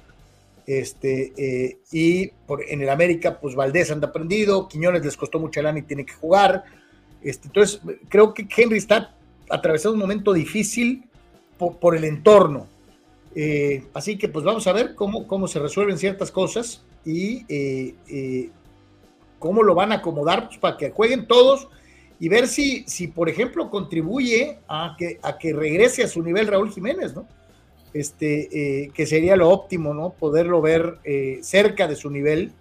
Este, 0.64 1.32
eh, 1.36 1.78
y 1.90 2.30
en 2.68 2.82
el 2.82 2.88
América, 2.88 3.40
pues 3.40 3.56
Valdés 3.56 3.90
anda 3.90 4.12
prendido, 4.12 4.68
Quiñones 4.68 5.04
les 5.04 5.16
costó 5.16 5.40
mucha 5.40 5.60
lana 5.60 5.80
y 5.80 5.82
tiene 5.82 6.06
que 6.06 6.12
jugar. 6.12 6.64
Este, 7.20 7.48
entonces, 7.48 7.80
creo 8.08 8.32
que 8.32 8.46
Henry 8.56 8.78
está 8.78 9.14
atravesando 9.50 9.94
un 9.94 10.00
momento 10.00 10.32
difícil 10.32 11.04
por, 11.58 11.96
el 11.96 12.04
entorno. 12.04 12.68
Así 13.94 14.18
que 14.18 14.28
pues 14.28 14.44
vamos 14.44 14.66
a 14.66 14.72
ver 14.72 14.94
cómo, 14.94 15.26
cómo 15.26 15.48
se 15.48 15.58
resuelven 15.58 15.96
ciertas 15.96 16.30
cosas 16.30 16.82
y 17.04 17.44
cómo 19.38 19.62
lo 19.62 19.74
van 19.74 19.92
a 19.92 19.96
acomodar 19.96 20.48
pues, 20.48 20.58
para 20.58 20.76
que 20.76 20.90
jueguen 20.90 21.26
todos 21.26 21.68
y 22.22 22.28
ver 22.28 22.46
si, 22.46 22.84
si 22.86 23.08
por 23.08 23.28
ejemplo, 23.28 23.68
contribuye 23.68 24.60
a 24.68 24.94
que, 24.96 25.18
a 25.22 25.36
que 25.38 25.52
regrese 25.52 26.04
a 26.04 26.08
su 26.08 26.22
nivel 26.22 26.46
Raúl 26.46 26.72
Jiménez, 26.72 27.16
¿no? 27.16 27.26
Este, 27.92 28.84
eh, 28.84 28.92
que 28.94 29.06
sería 29.06 29.34
lo 29.34 29.48
óptimo, 29.48 29.92
¿no? 29.92 30.10
Poderlo 30.10 30.62
ver 30.62 30.98
eh, 31.02 31.40
cerca 31.42 31.88
de 31.88 31.96
su 31.96 32.10
nivel 32.10 32.52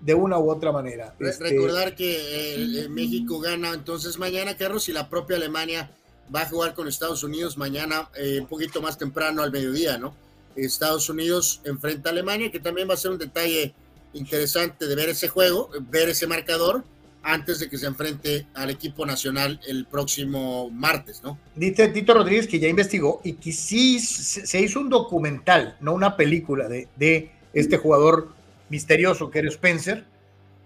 de 0.00 0.12
una 0.12 0.38
u 0.38 0.50
otra 0.50 0.72
manera. 0.72 1.14
Este, 1.20 1.44
Recordar 1.44 1.96
que 1.96 2.16
eh, 2.16 2.84
eh, 2.84 2.88
México 2.90 3.40
gana 3.40 3.72
entonces 3.72 4.18
mañana, 4.18 4.58
Carlos, 4.58 4.90
y 4.90 4.92
la 4.92 5.08
propia 5.08 5.38
Alemania 5.38 5.90
va 6.32 6.42
a 6.42 6.46
jugar 6.46 6.74
con 6.74 6.86
Estados 6.86 7.24
Unidos 7.24 7.56
mañana, 7.56 8.10
un 8.38 8.46
poquito 8.46 8.82
más 8.82 8.98
temprano 8.98 9.42
al 9.42 9.50
mediodía, 9.50 9.96
¿no? 9.96 10.14
Estados 10.54 11.08
Unidos 11.08 11.62
enfrenta 11.64 12.10
a 12.10 12.12
Alemania, 12.12 12.50
que 12.50 12.60
también 12.60 12.86
va 12.86 12.92
a 12.92 12.98
ser 12.98 13.12
un 13.12 13.18
detalle 13.18 13.72
interesante 14.12 14.86
de 14.86 14.94
ver 14.94 15.08
ese 15.08 15.28
juego, 15.28 15.70
ver 15.88 16.10
ese 16.10 16.26
marcador, 16.26 16.84
antes 17.22 17.58
de 17.58 17.68
que 17.68 17.78
se 17.78 17.86
enfrente 17.86 18.46
al 18.54 18.70
equipo 18.70 19.04
nacional 19.04 19.60
el 19.66 19.86
próximo 19.86 20.70
martes, 20.70 21.22
¿no? 21.22 21.38
Dice 21.54 21.88
Tito 21.88 22.14
Rodríguez 22.14 22.46
que 22.46 22.58
ya 22.58 22.68
investigó 22.68 23.20
y 23.24 23.34
que 23.34 23.52
sí 23.52 23.98
se 24.00 24.60
hizo 24.60 24.80
un 24.80 24.88
documental, 24.88 25.76
no 25.80 25.92
una 25.92 26.16
película 26.16 26.68
de, 26.68 26.88
de 26.96 27.30
este 27.52 27.76
jugador 27.76 28.32
misterioso 28.68 29.30
que 29.30 29.40
era 29.40 29.48
Spencer. 29.48 30.06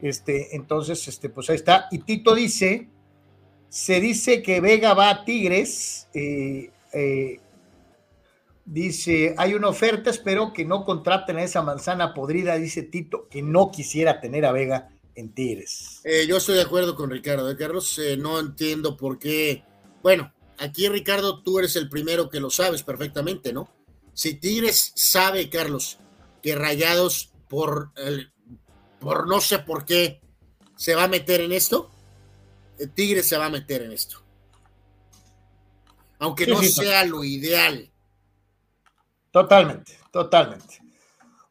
Este, 0.00 0.56
entonces, 0.56 1.06
este, 1.06 1.28
pues 1.28 1.48
ahí 1.50 1.56
está. 1.56 1.86
Y 1.90 1.98
Tito 1.98 2.34
dice, 2.34 2.88
se 3.68 4.00
dice 4.00 4.42
que 4.42 4.60
Vega 4.60 4.94
va 4.94 5.10
a 5.10 5.24
Tigres. 5.24 6.08
eh, 6.12 6.70
eh, 6.92 7.40
dice, 8.64 9.34
hay 9.38 9.54
una 9.54 9.68
oferta, 9.68 10.10
espero 10.10 10.52
que 10.52 10.64
no 10.64 10.84
contraten 10.84 11.36
a 11.36 11.42
esa 11.42 11.62
manzana 11.62 12.14
podrida, 12.14 12.56
dice 12.56 12.82
Tito, 12.82 13.28
que 13.28 13.42
no 13.42 13.70
quisiera 13.70 14.20
tener 14.20 14.44
a 14.44 14.52
Vega 14.52 14.90
en 15.14 15.34
Tigres. 15.34 16.00
Eh, 16.04 16.26
yo 16.26 16.36
estoy 16.38 16.56
de 16.56 16.62
acuerdo 16.62 16.94
con 16.94 17.10
Ricardo. 17.10 17.50
¿eh, 17.50 17.56
Carlos, 17.56 17.98
Eh, 17.98 18.16
no 18.16 18.38
entiendo 18.38 18.96
por 18.96 19.18
qué. 19.18 19.64
Bueno, 20.02 20.32
aquí 20.58 20.88
Ricardo, 20.88 21.42
tú 21.42 21.58
eres 21.58 21.76
el 21.76 21.88
primero 21.88 22.28
que 22.28 22.40
lo 22.40 22.50
sabes 22.50 22.82
perfectamente, 22.82 23.52
¿no? 23.52 23.68
Si 24.14 24.34
Tigres 24.34 24.92
sabe, 24.94 25.48
Carlos, 25.48 25.98
que 26.42 26.54
Rayados 26.54 27.30
por, 27.48 27.92
el- 27.96 28.32
por 29.00 29.26
no 29.28 29.40
sé 29.40 29.58
por 29.60 29.84
qué 29.84 30.20
se 30.76 30.94
va 30.94 31.04
a 31.04 31.08
meter 31.08 31.40
en 31.40 31.52
esto, 31.52 31.90
eh, 32.78 32.86
Tigres 32.86 33.28
se 33.28 33.36
va 33.36 33.46
a 33.46 33.50
meter 33.50 33.82
en 33.82 33.92
esto. 33.92 34.22
Aunque 36.18 36.44
Sí, 36.44 36.50
no 36.50 36.62
sí, 36.62 36.68
sea 36.72 37.04
lo 37.04 37.24
ideal. 37.24 37.90
Totalmente, 39.30 39.98
totalmente. 40.10 40.81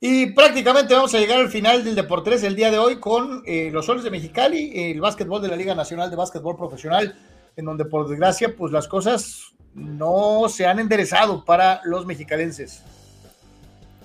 Y 0.04 0.32
prácticamente 0.32 0.96
vamos 0.96 1.14
a 1.14 1.20
llegar 1.20 1.38
al 1.38 1.52
final 1.52 1.84
del 1.84 1.94
Deportes 1.94 2.42
el 2.42 2.56
día 2.56 2.72
de 2.72 2.80
hoy 2.80 3.00
con 3.00 3.44
eh, 3.46 3.70
los 3.72 3.86
soles 3.86 4.04
de 4.04 4.10
Mexicali, 4.10 4.72
el 4.74 5.00
básquetbol 5.00 5.44
de 5.44 5.48
la 5.48 5.56
Liga 5.56 5.76
Nacional 5.76 6.10
de 6.10 6.16
Básquetbol 6.16 6.58
Profesional, 6.58 7.16
en 7.56 7.66
donde 7.66 7.86
por 7.86 8.10
desgracia 8.10 8.56
pues 8.56 8.72
las 8.72 8.88
cosas 8.88 9.54
no 9.76 10.50
se 10.50 10.66
han 10.66 10.80
enderezado 10.80 11.46
para 11.46 11.82
los 11.86 12.08
mexicalenses. 12.08 12.82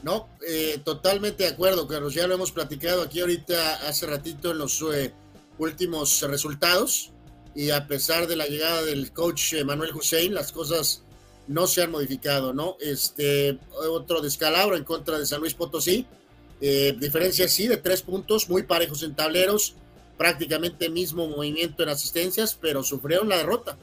No, 0.02 0.28
eh, 0.46 0.82
totalmente 0.84 1.44
de 1.44 1.48
acuerdo, 1.48 1.88
Carlos. 1.88 2.12
Ya 2.12 2.26
lo 2.26 2.34
hemos 2.34 2.52
platicado 2.52 3.00
aquí 3.00 3.20
ahorita 3.20 3.88
hace 3.88 4.06
ratito 4.06 4.50
en 4.50 4.58
los 4.58 4.84
eh, 4.92 5.14
últimos 5.56 6.20
resultados. 6.28 7.14
Y 7.54 7.70
a 7.70 7.86
pesar 7.86 8.26
de 8.26 8.36
la 8.36 8.44
llegada 8.44 8.82
del 8.82 9.14
coach 9.14 9.54
eh, 9.54 9.64
Manuel 9.64 9.94
Hussein, 9.94 10.34
las 10.34 10.52
cosas 10.52 11.05
no 11.48 11.66
se 11.66 11.82
han 11.82 11.90
modificado, 11.90 12.52
¿no? 12.52 12.76
Este, 12.80 13.58
otro 13.90 14.20
descalabro 14.20 14.76
en 14.76 14.84
contra 14.84 15.18
de 15.18 15.26
San 15.26 15.40
Luis 15.40 15.54
Potosí. 15.54 16.06
diferencia 16.60 17.48
sí 17.48 17.68
de 17.68 17.76
tres 17.76 18.02
puntos, 18.02 18.48
muy 18.48 18.62
parejos 18.62 19.02
en 19.02 19.14
tableros, 19.14 19.74
prácticamente 20.16 20.88
mismo 20.88 21.28
movimiento 21.28 21.82
en 21.82 21.90
asistencias, 21.90 22.58
pero 22.60 22.82
sufrieron 22.82 23.28
la 23.28 23.38
derrota. 23.38 23.76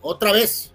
otra 0.00 0.32
vez, 0.32 0.72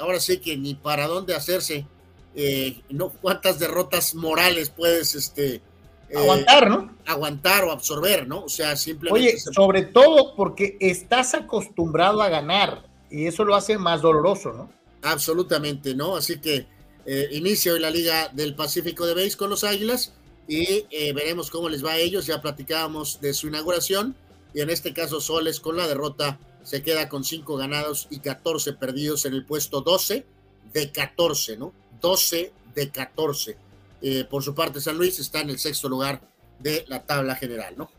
ahora 0.00 0.20
sí 0.20 0.38
que 0.38 0.56
ni 0.56 0.74
para 0.74 1.06
dónde 1.06 1.34
hacerse 1.34 1.86
eh, 2.34 2.80
no 2.88 3.10
cuántas 3.10 3.58
derrotas 3.58 4.14
morales 4.14 4.70
puedes 4.70 5.14
este 5.14 5.56
eh, 5.56 6.16
aguantar, 6.16 6.70
¿no? 6.70 6.96
Aguantar 7.06 7.64
o 7.64 7.72
absorber, 7.72 8.26
¿no? 8.26 8.44
O 8.44 8.48
sea, 8.48 8.74
simplemente. 8.76 9.28
Oye, 9.28 9.38
sobre 9.38 9.82
todo 9.82 10.34
porque 10.34 10.78
estás 10.80 11.34
acostumbrado 11.34 12.22
a 12.22 12.30
ganar 12.30 12.84
y 13.10 13.26
eso 13.26 13.44
lo 13.44 13.54
hace 13.54 13.76
más 13.76 14.00
doloroso, 14.00 14.52
¿no? 14.52 14.70
Absolutamente, 15.02 15.94
¿no? 15.94 16.16
Así 16.16 16.40
que 16.40 16.66
eh, 17.04 17.28
inicia 17.32 17.72
hoy 17.72 17.80
la 17.80 17.90
Liga 17.90 18.28
del 18.28 18.54
Pacífico 18.54 19.06
de 19.06 19.14
Béis 19.14 19.36
con 19.36 19.50
los 19.50 19.64
Águilas 19.64 20.14
y 20.48 20.84
veremos 21.12 21.50
cómo 21.50 21.68
les 21.68 21.84
va 21.84 21.92
a 21.92 21.98
ellos. 21.98 22.26
Ya 22.26 22.42
platicábamos 22.42 23.20
de 23.20 23.32
su 23.32 23.48
inauguración 23.48 24.16
y 24.54 24.60
en 24.60 24.70
este 24.70 24.92
caso 24.92 25.20
Soles 25.20 25.60
con 25.60 25.76
la 25.76 25.86
derrota 25.86 26.38
se 26.62 26.82
queda 26.82 27.08
con 27.08 27.24
5 27.24 27.56
ganados 27.56 28.06
y 28.10 28.20
14 28.20 28.74
perdidos 28.74 29.24
en 29.24 29.34
el 29.34 29.44
puesto 29.44 29.80
12 29.80 30.24
de 30.72 30.92
14, 30.92 31.56
¿no? 31.56 31.72
12 32.00 32.52
de 32.74 32.90
14. 32.90 33.56
Eh, 34.00 34.24
por 34.28 34.42
su 34.42 34.54
parte, 34.54 34.80
San 34.80 34.96
Luis 34.96 35.18
está 35.18 35.40
en 35.40 35.50
el 35.50 35.58
sexto 35.58 35.88
lugar 35.88 36.20
de 36.58 36.84
la 36.88 37.04
tabla 37.04 37.34
general, 37.36 37.74
¿no? 37.76 37.90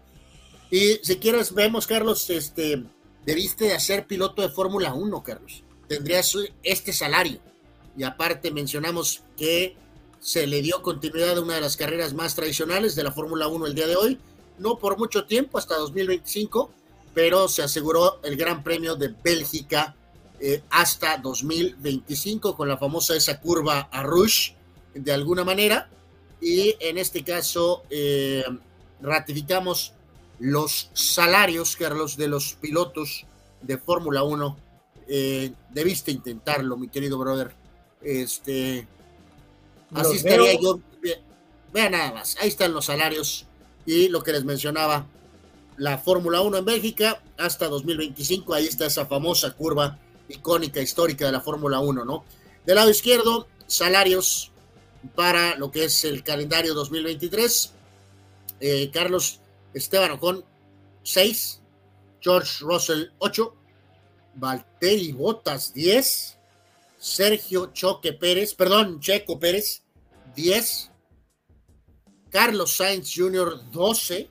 Y 0.71 0.99
si 1.03 1.17
quieres, 1.17 1.53
vemos, 1.53 1.87
Carlos, 1.87 2.29
este, 2.29 2.83
debiste 3.25 3.65
de 3.65 3.79
ser 3.79 4.07
piloto 4.07 4.41
de 4.41 4.49
Fórmula 4.49 4.93
1, 4.93 5.23
Carlos. 5.23 5.63
Tendrías 5.93 6.35
este 6.63 6.91
salario. 6.91 7.39
Y 7.95 8.03
aparte 8.03 8.49
mencionamos 8.49 9.21
que 9.37 9.75
se 10.19 10.47
le 10.47 10.61
dio 10.63 10.81
continuidad 10.81 11.37
a 11.37 11.41
una 11.41 11.55
de 11.55 11.61
las 11.61 11.77
carreras 11.77 12.13
más 12.13 12.33
tradicionales 12.33 12.95
de 12.95 13.03
la 13.03 13.11
Fórmula 13.11 13.47
1 13.47 13.67
el 13.67 13.75
día 13.75 13.85
de 13.85 13.95
hoy. 13.95 14.19
No 14.57 14.79
por 14.79 14.97
mucho 14.97 15.25
tiempo, 15.25 15.59
hasta 15.59 15.75
2025, 15.75 16.71
pero 17.13 17.47
se 17.47 17.61
aseguró 17.61 18.19
el 18.23 18.37
Gran 18.37 18.63
Premio 18.63 18.95
de 18.95 19.13
Bélgica 19.23 19.95
eh, 20.39 20.63
hasta 20.71 21.17
2025 21.17 22.55
con 22.55 22.67
la 22.67 22.77
famosa 22.77 23.15
esa 23.15 23.39
curva 23.39 23.87
a 23.91 24.01
Rush 24.01 24.53
de 24.95 25.11
alguna 25.11 25.43
manera 25.43 25.89
y 26.41 26.75
en 26.79 26.97
este 26.97 27.23
caso 27.23 27.83
eh, 27.89 28.43
ratificamos 28.99 29.93
los 30.39 30.89
salarios, 30.93 31.75
Carlos, 31.75 32.17
de 32.17 32.27
los 32.27 32.55
pilotos 32.55 33.25
de 33.61 33.77
Fórmula 33.77 34.23
1. 34.23 34.57
Eh, 35.07 35.51
debiste 35.71 36.11
intentarlo, 36.11 36.77
mi 36.77 36.87
querido 36.87 37.17
brother. 37.17 37.51
Este, 38.01 38.87
así 39.93 40.17
estaría 40.17 40.59
yo. 40.59 40.79
Vean 41.71 41.91
nada 41.93 42.13
más, 42.13 42.37
ahí 42.39 42.49
están 42.49 42.73
los 42.73 42.85
salarios 42.85 43.47
y 43.85 44.07
lo 44.07 44.21
que 44.21 44.31
les 44.31 44.43
mencionaba, 44.43 45.07
la 45.77 45.97
Fórmula 45.97 46.41
1 46.41 46.57
en 46.57 46.65
Bélgica 46.65 47.21
hasta 47.37 47.67
2025, 47.67 48.53
ahí 48.53 48.67
está 48.67 48.85
esa 48.85 49.07
famosa 49.07 49.51
curva 49.51 49.97
icónica, 50.29 50.81
histórica 50.81 51.25
de 51.25 51.31
la 51.31 51.41
Fórmula 51.41 51.79
1, 51.79 52.05
¿no? 52.05 52.25
Del 52.65 52.75
lado 52.75 52.91
izquierdo, 52.91 53.47
salarios 53.65 54.51
para 55.15 55.55
lo 55.57 55.71
que 55.71 55.85
es 55.85 56.05
el 56.05 56.23
calendario 56.23 56.73
2023. 56.73 57.71
Eh, 58.59 58.89
Carlos 58.93 59.39
Esteban 59.73 60.11
Ocon, 60.11 60.45
6. 61.03 61.59
George 62.21 62.63
Russell, 62.63 63.07
8. 63.19 63.53
Valtteri 64.35 65.11
Bottas, 65.11 65.73
10. 65.73 66.37
Sergio 66.97 67.71
Choque 67.73 68.13
Pérez, 68.13 68.53
perdón, 68.53 68.99
Checo 68.99 69.39
Pérez, 69.39 69.83
10. 70.35 70.91
Carlos 72.29 72.75
Sainz 72.75 73.11
Jr., 73.13 73.59
12. 73.71 74.29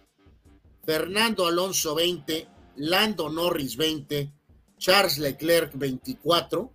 Fernando 0.84 1.46
Alonso, 1.46 1.94
20. 1.94 2.48
Lando 2.76 3.28
Norris, 3.28 3.76
20. 3.76 4.32
Charles 4.78 5.18
Leclerc 5.18 5.72
24. 5.74 6.72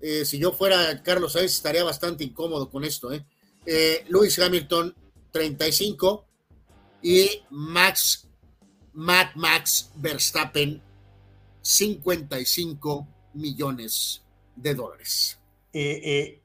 Eh, 0.00 0.24
si 0.24 0.38
yo 0.38 0.50
fuera 0.50 1.00
Carlos 1.02 1.34
Sainz 1.34 1.52
estaría 1.52 1.84
bastante 1.84 2.24
incómodo 2.24 2.68
con 2.68 2.84
esto. 2.84 3.12
¿eh? 3.12 3.24
eh 3.64 4.04
Lewis 4.08 4.38
Hamilton 4.38 4.94
35 5.30 6.26
y 7.02 7.42
Max, 7.50 8.28
Matt 8.92 9.36
Max 9.36 9.92
Verstappen 9.96 10.82
55 11.62 13.08
millones 13.34 14.22
de 14.54 14.74
dólares. 14.74 15.38
Eh, 15.72 16.40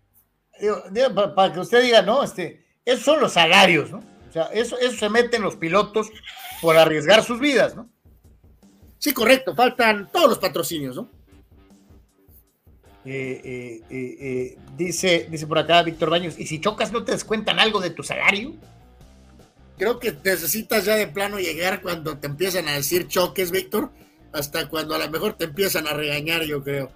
para 1.36 1.54
que 1.54 1.60
usted 1.60 1.84
diga, 1.84 2.02
no, 2.02 2.24
este, 2.24 2.66
esos 2.86 3.04
son 3.04 3.20
los 3.20 3.34
salarios, 3.34 3.92
¿no? 3.92 3.98
O 4.30 4.32
sea, 4.32 4.44
eso, 4.54 4.78
eso 4.80 4.98
se 4.98 5.10
meten 5.10 5.42
los 5.42 5.56
pilotos 5.56 6.08
por 6.62 6.78
arriesgar 6.78 7.24
sus 7.24 7.40
vidas, 7.40 7.76
¿no? 7.76 7.90
Sí, 9.00 9.14
correcto, 9.14 9.56
faltan 9.56 10.10
todos 10.12 10.30
los 10.30 10.40
patrocinios, 10.40 10.96
¿no? 10.96 11.10
Eh, 13.10 13.82
eh, 13.90 14.18
eh, 14.20 14.58
dice, 14.76 15.28
dice 15.32 15.48
por 15.48 15.60
acá 15.60 15.82
Víctor 15.82 16.10
Baños, 16.10 16.38
¿y 16.38 16.46
si 16.46 16.60
chocas 16.60 16.92
no 16.92 17.06
te 17.06 17.14
descuentan 17.14 17.58
algo 17.58 17.80
de 17.80 17.92
tu 17.92 18.04
salario? 18.04 18.54
Creo 19.78 20.00
que 20.00 20.12
necesitas 20.12 20.84
ya 20.84 20.96
de 20.96 21.08
plano 21.08 21.40
llegar 21.40 21.82
cuando 21.82 22.18
te 22.18 22.28
empiezan 22.28 22.68
a 22.68 22.74
decir 22.74 23.08
choques, 23.08 23.52
Víctor, 23.52 23.92
hasta 24.38 24.70
cuando 24.70 24.96
a 24.96 25.00
lo 25.00 25.10
mejor 25.10 25.34
te 25.34 25.46
empiezan 25.46 25.88
a 25.88 25.94
regañar, 25.94 26.44
yo 26.44 26.64
creo. 26.64 26.90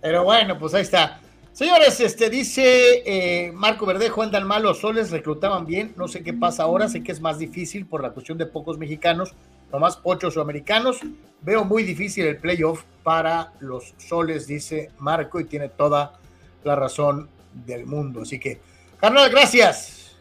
Pero 0.00 0.24
bueno, 0.24 0.58
pues 0.58 0.74
ahí 0.74 0.82
está. 0.82 1.20
Señores, 1.52 2.00
este 2.00 2.30
dice 2.30 3.52
Marco 3.54 3.84
Verdejo, 3.84 4.22
andan 4.22 4.46
mal 4.46 4.62
los 4.62 4.80
soles, 4.80 5.10
reclutaban 5.10 5.66
bien, 5.66 5.92
no 5.96 6.08
sé 6.08 6.22
qué 6.22 6.32
pasa 6.32 6.62
ahora, 6.62 6.88
sé 6.88 7.02
que 7.02 7.12
es 7.12 7.20
más 7.20 7.38
difícil 7.38 7.84
por 7.84 8.02
la 8.02 8.10
cuestión 8.10 8.38
de 8.38 8.46
pocos 8.46 8.78
mexicanos, 8.78 9.34
nomás 9.70 9.98
ocho 10.02 10.30
sudamericanos. 10.30 11.00
Veo 11.42 11.64
muy 11.64 11.82
difícil 11.82 12.24
el 12.24 12.38
playoff 12.38 12.84
para 13.02 13.52
los 13.60 13.94
soles, 13.98 14.46
dice 14.46 14.90
Marco, 14.98 15.40
y 15.40 15.44
tiene 15.44 15.68
toda 15.68 16.18
la 16.64 16.74
razón 16.74 17.28
del 17.52 17.84
mundo. 17.84 18.22
Así 18.22 18.38
que, 18.38 18.60
carnal, 18.98 19.28
gracias. 19.28 20.16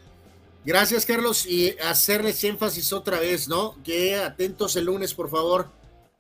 Gracias, 0.65 1.05
Carlos, 1.05 1.45
y 1.45 1.75
hacerles 1.79 2.43
énfasis 2.43 2.91
otra 2.91 3.19
vez, 3.19 3.47
¿no? 3.47 3.77
Que 3.83 4.17
atentos 4.17 4.75
el 4.75 4.85
lunes, 4.85 5.13
por 5.13 5.29
favor. 5.29 5.69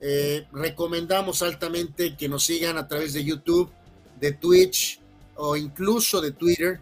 Eh, 0.01 0.47
recomendamos 0.51 1.41
altamente 1.43 2.17
que 2.17 2.27
nos 2.27 2.43
sigan 2.43 2.77
a 2.77 2.87
través 2.87 3.13
de 3.13 3.23
YouTube, 3.23 3.69
de 4.19 4.31
Twitch 4.33 4.99
o 5.35 5.55
incluso 5.55 6.21
de 6.21 6.31
Twitter, 6.31 6.79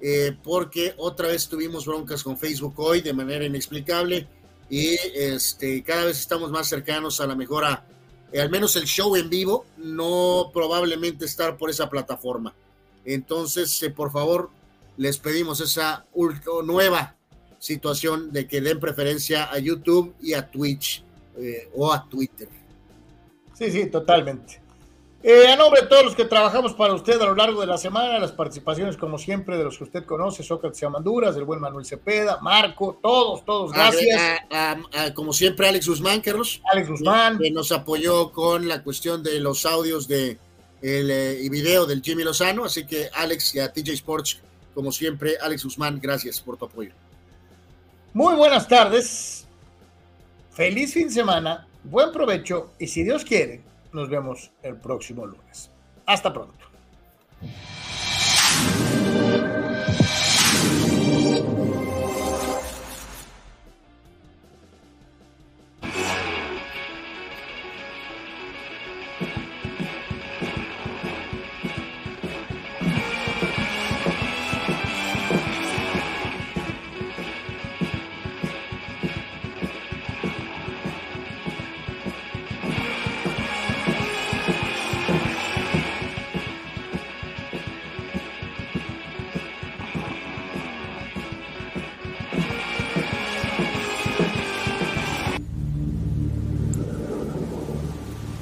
eh, 0.00 0.36
porque 0.42 0.94
otra 0.96 1.28
vez 1.28 1.48
tuvimos 1.48 1.84
broncas 1.84 2.22
con 2.22 2.38
Facebook 2.38 2.74
hoy 2.78 3.02
de 3.02 3.12
manera 3.12 3.44
inexplicable 3.44 4.26
y 4.70 4.94
este, 5.14 5.82
cada 5.82 6.06
vez 6.06 6.18
estamos 6.18 6.50
más 6.50 6.68
cercanos 6.68 7.20
a 7.20 7.26
la 7.26 7.34
mejora, 7.34 7.84
eh, 8.32 8.40
al 8.40 8.50
menos 8.50 8.76
el 8.76 8.84
show 8.84 9.14
en 9.16 9.28
vivo, 9.28 9.66
no 9.76 10.50
probablemente 10.54 11.24
estar 11.24 11.56
por 11.56 11.70
esa 11.70 11.90
plataforma. 11.90 12.54
Entonces, 13.04 13.82
eh, 13.82 13.90
por 13.90 14.10
favor, 14.10 14.50
les 14.96 15.18
pedimos 15.18 15.60
esa 15.60 16.06
nueva 16.64 17.16
situación 17.58 18.32
de 18.32 18.46
que 18.46 18.60
den 18.60 18.80
preferencia 18.80 19.52
a 19.52 19.58
YouTube 19.58 20.14
y 20.20 20.34
a 20.34 20.50
Twitch 20.50 21.04
o 21.74 21.92
a 21.92 22.06
Twitter. 22.08 22.59
Sí, 23.60 23.70
sí, 23.70 23.86
totalmente. 23.90 24.58
Eh, 25.22 25.48
a 25.48 25.54
nombre 25.54 25.82
de 25.82 25.86
todos 25.86 26.02
los 26.02 26.14
que 26.14 26.24
trabajamos 26.24 26.72
para 26.72 26.94
usted 26.94 27.20
a 27.20 27.26
lo 27.26 27.34
largo 27.34 27.60
de 27.60 27.66
la 27.66 27.76
semana, 27.76 28.18
las 28.18 28.32
participaciones, 28.32 28.96
como 28.96 29.18
siempre, 29.18 29.58
de 29.58 29.64
los 29.64 29.76
que 29.76 29.84
usted 29.84 30.04
conoce, 30.06 30.42
Sócrates 30.42 30.82
Amanduras, 30.82 31.34
del 31.34 31.44
buen 31.44 31.60
Manuel 31.60 31.84
Cepeda, 31.84 32.38
Marco, 32.40 32.98
todos, 33.02 33.44
todos, 33.44 33.70
gracias. 33.70 34.40
como 35.14 35.34
siempre, 35.34 35.68
Alex 35.68 35.88
Guzmán, 35.88 36.22
Carlos. 36.22 36.62
Alex 36.72 36.88
Guzmán. 36.88 37.38
Que 37.38 37.50
nos 37.50 37.70
apoyó 37.70 38.32
con 38.32 38.66
la 38.66 38.82
cuestión 38.82 39.22
de 39.22 39.38
los 39.40 39.66
audios 39.66 40.08
de 40.08 40.38
el, 40.80 41.10
eh, 41.10 41.38
y 41.42 41.50
video 41.50 41.84
del 41.84 42.00
Jimmy 42.00 42.24
Lozano. 42.24 42.64
Así 42.64 42.86
que, 42.86 43.10
Alex 43.12 43.54
y 43.56 43.60
a 43.60 43.70
TJ 43.70 43.92
Sports, 43.92 44.40
como 44.72 44.90
siempre, 44.90 45.36
Alex 45.38 45.64
Guzmán, 45.64 46.00
gracias 46.00 46.40
por 46.40 46.56
tu 46.56 46.64
apoyo. 46.64 46.92
Muy 48.14 48.34
buenas 48.36 48.66
tardes. 48.66 49.46
Feliz 50.50 50.94
fin 50.94 51.08
de 51.08 51.12
semana. 51.12 51.66
Buen 51.84 52.12
provecho 52.12 52.72
y 52.78 52.86
si 52.86 53.02
Dios 53.02 53.24
quiere, 53.24 53.62
nos 53.92 54.08
vemos 54.08 54.50
el 54.62 54.76
próximo 54.76 55.26
lunes. 55.26 55.70
Hasta 56.06 56.32
pronto. 56.32 56.66